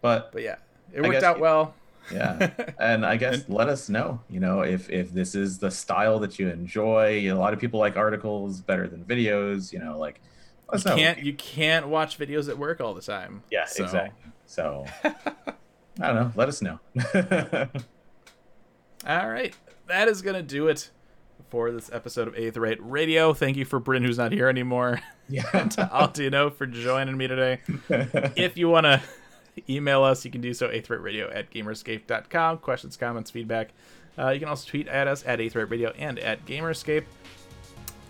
But 0.00 0.32
but 0.32 0.42
yeah, 0.42 0.56
it 0.92 1.04
I 1.04 1.08
worked 1.08 1.22
out 1.22 1.36
you- 1.36 1.42
well. 1.42 1.74
yeah 2.12 2.50
and 2.78 3.06
i 3.06 3.16
guess 3.16 3.48
let 3.48 3.66
us 3.70 3.88
know 3.88 4.20
you 4.28 4.38
know 4.38 4.60
if 4.60 4.90
if 4.90 5.10
this 5.14 5.34
is 5.34 5.56
the 5.58 5.70
style 5.70 6.18
that 6.18 6.38
you 6.38 6.50
enjoy 6.50 7.20
a 7.30 7.32
lot 7.32 7.54
of 7.54 7.58
people 7.58 7.80
like 7.80 7.96
articles 7.96 8.60
better 8.60 8.86
than 8.86 9.02
videos 9.06 9.72
you 9.72 9.78
know 9.78 9.98
like 9.98 10.20
You 10.74 10.80
know. 10.84 10.96
can't 10.96 11.18
you 11.20 11.32
can't 11.32 11.88
watch 11.88 12.18
videos 12.18 12.50
at 12.50 12.58
work 12.58 12.82
all 12.82 12.92
the 12.92 13.00
time. 13.00 13.42
yeah 13.50 13.64
so- 13.64 13.84
exactly 13.84 14.30
so 14.44 14.84
i 15.04 16.06
don't 16.06 16.16
know 16.16 16.32
let 16.36 16.48
us 16.48 16.60
know 16.60 16.78
All 19.06 19.28
right, 19.28 19.54
that 19.86 20.08
is 20.08 20.22
gonna 20.22 20.42
do 20.42 20.68
it 20.68 20.90
for 21.54 21.70
this 21.70 21.88
episode 21.92 22.26
of 22.26 22.34
Aetheryte 22.34 22.78
Radio. 22.80 23.32
Thank 23.32 23.56
you 23.56 23.64
for 23.64 23.78
Bryn, 23.78 24.02
who's 24.02 24.18
not 24.18 24.32
here 24.32 24.48
anymore. 24.48 25.00
yeah 25.28 25.42
Altino 25.52 26.52
for 26.52 26.66
joining 26.66 27.16
me 27.16 27.28
today. 27.28 27.60
if 28.34 28.56
you 28.56 28.68
want 28.68 28.86
to 28.86 29.00
email 29.70 30.02
us, 30.02 30.24
you 30.24 30.32
can 30.32 30.40
do 30.40 30.52
so 30.52 30.66
aetheryteradio 30.66 31.32
at 31.32 31.52
gamerescape.com. 31.52 32.58
Questions, 32.58 32.96
comments, 32.96 33.30
feedback. 33.30 33.68
Uh, 34.18 34.30
you 34.30 34.40
can 34.40 34.48
also 34.48 34.68
tweet 34.68 34.88
at 34.88 35.06
us 35.06 35.22
at 35.28 35.38
aetheryteradio 35.38 35.94
and 35.96 36.18
at 36.18 36.44
gamerescape. 36.44 37.04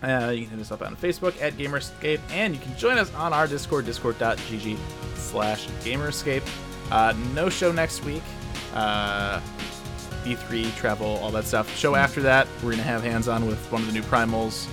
Uh, 0.01 0.33
you 0.35 0.47
can 0.47 0.57
hit 0.57 0.61
us 0.61 0.71
up 0.71 0.81
on 0.81 0.95
Facebook 0.95 1.39
at 1.39 1.55
Gamer 1.55 1.77
Escape, 1.77 2.21
and 2.31 2.55
you 2.55 2.59
can 2.59 2.75
join 2.79 2.97
us 2.97 3.13
on 3.13 3.31
our 3.31 3.45
Discord, 3.45 3.85
discord.gg 3.85 4.75
slash 5.17 5.67
Gamer 5.83 6.07
Escape. 6.07 6.43
Uh, 6.89 7.13
no 7.35 7.49
show 7.49 7.71
next 7.71 8.03
week. 8.05 8.23
Uh, 8.73 9.39
E3, 10.25 10.75
travel, 10.75 11.17
all 11.21 11.31
that 11.31 11.45
stuff. 11.45 11.75
Show 11.77 11.95
after 11.95 12.21
that, 12.23 12.47
we're 12.57 12.71
going 12.71 12.77
to 12.77 12.83
have 12.83 13.03
hands 13.03 13.27
on 13.27 13.45
with 13.47 13.59
one 13.71 13.81
of 13.81 13.87
the 13.87 13.93
new 13.93 14.01
primals. 14.03 14.67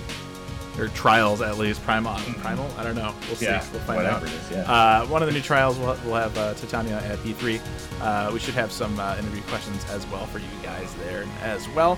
or 0.79 0.87
trials 0.89 1.39
at 1.41 1.57
least. 1.59 1.83
Primal, 1.83 2.15
primal. 2.39 2.69
I 2.77 2.83
don't 2.83 2.95
know. 2.95 3.13
We'll 3.27 3.35
see. 3.35 3.45
Yeah, 3.45 3.63
we'll 3.71 3.81
find 3.83 4.05
out. 4.07 4.23
is, 4.23 4.31
yeah. 4.51 4.61
Uh, 4.63 5.05
one 5.05 5.21
of 5.21 5.27
the 5.27 5.33
new 5.33 5.41
trials 5.41 5.77
we'll, 5.77 5.95
we'll 6.03 6.15
have 6.15 6.35
uh, 6.37 6.55
Titania 6.55 6.97
at 6.97 7.19
E3. 7.19 7.61
Uh, 8.01 8.31
we 8.33 8.39
should 8.39 8.55
have 8.55 8.71
some 8.71 8.99
uh, 8.99 9.15
interview 9.19 9.41
questions 9.43 9.85
as 9.91 10.05
well 10.07 10.25
for 10.25 10.39
you 10.39 10.47
guys 10.63 10.91
there 10.95 11.25
as 11.43 11.69
well. 11.69 11.97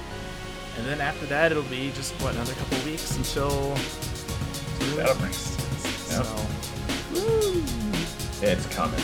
And 0.77 0.85
then 0.85 0.99
after 0.99 1.25
that, 1.27 1.51
it'll 1.53 1.63
be 1.63 1.91
just 1.95 2.13
what 2.21 2.33
another 2.33 2.53
couple 2.53 2.77
weeks 2.85 3.15
until. 3.15 3.75
That'll 4.97 5.15
bring- 5.15 5.31
So, 5.31 6.21
It's 8.41 8.65
coming. 8.75 9.01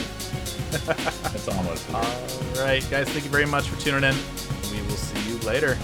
It's 0.73 1.47
almost 1.47 1.93
all 1.93 2.01
right, 2.63 2.85
guys. 2.89 3.09
Thank 3.09 3.25
you 3.25 3.31
very 3.31 3.45
much 3.45 3.67
for 3.67 3.79
tuning 3.81 4.03
in. 4.03 4.15
We 4.71 4.81
will 4.87 4.95
see 4.95 5.29
you 5.29 5.37
later. 5.39 5.77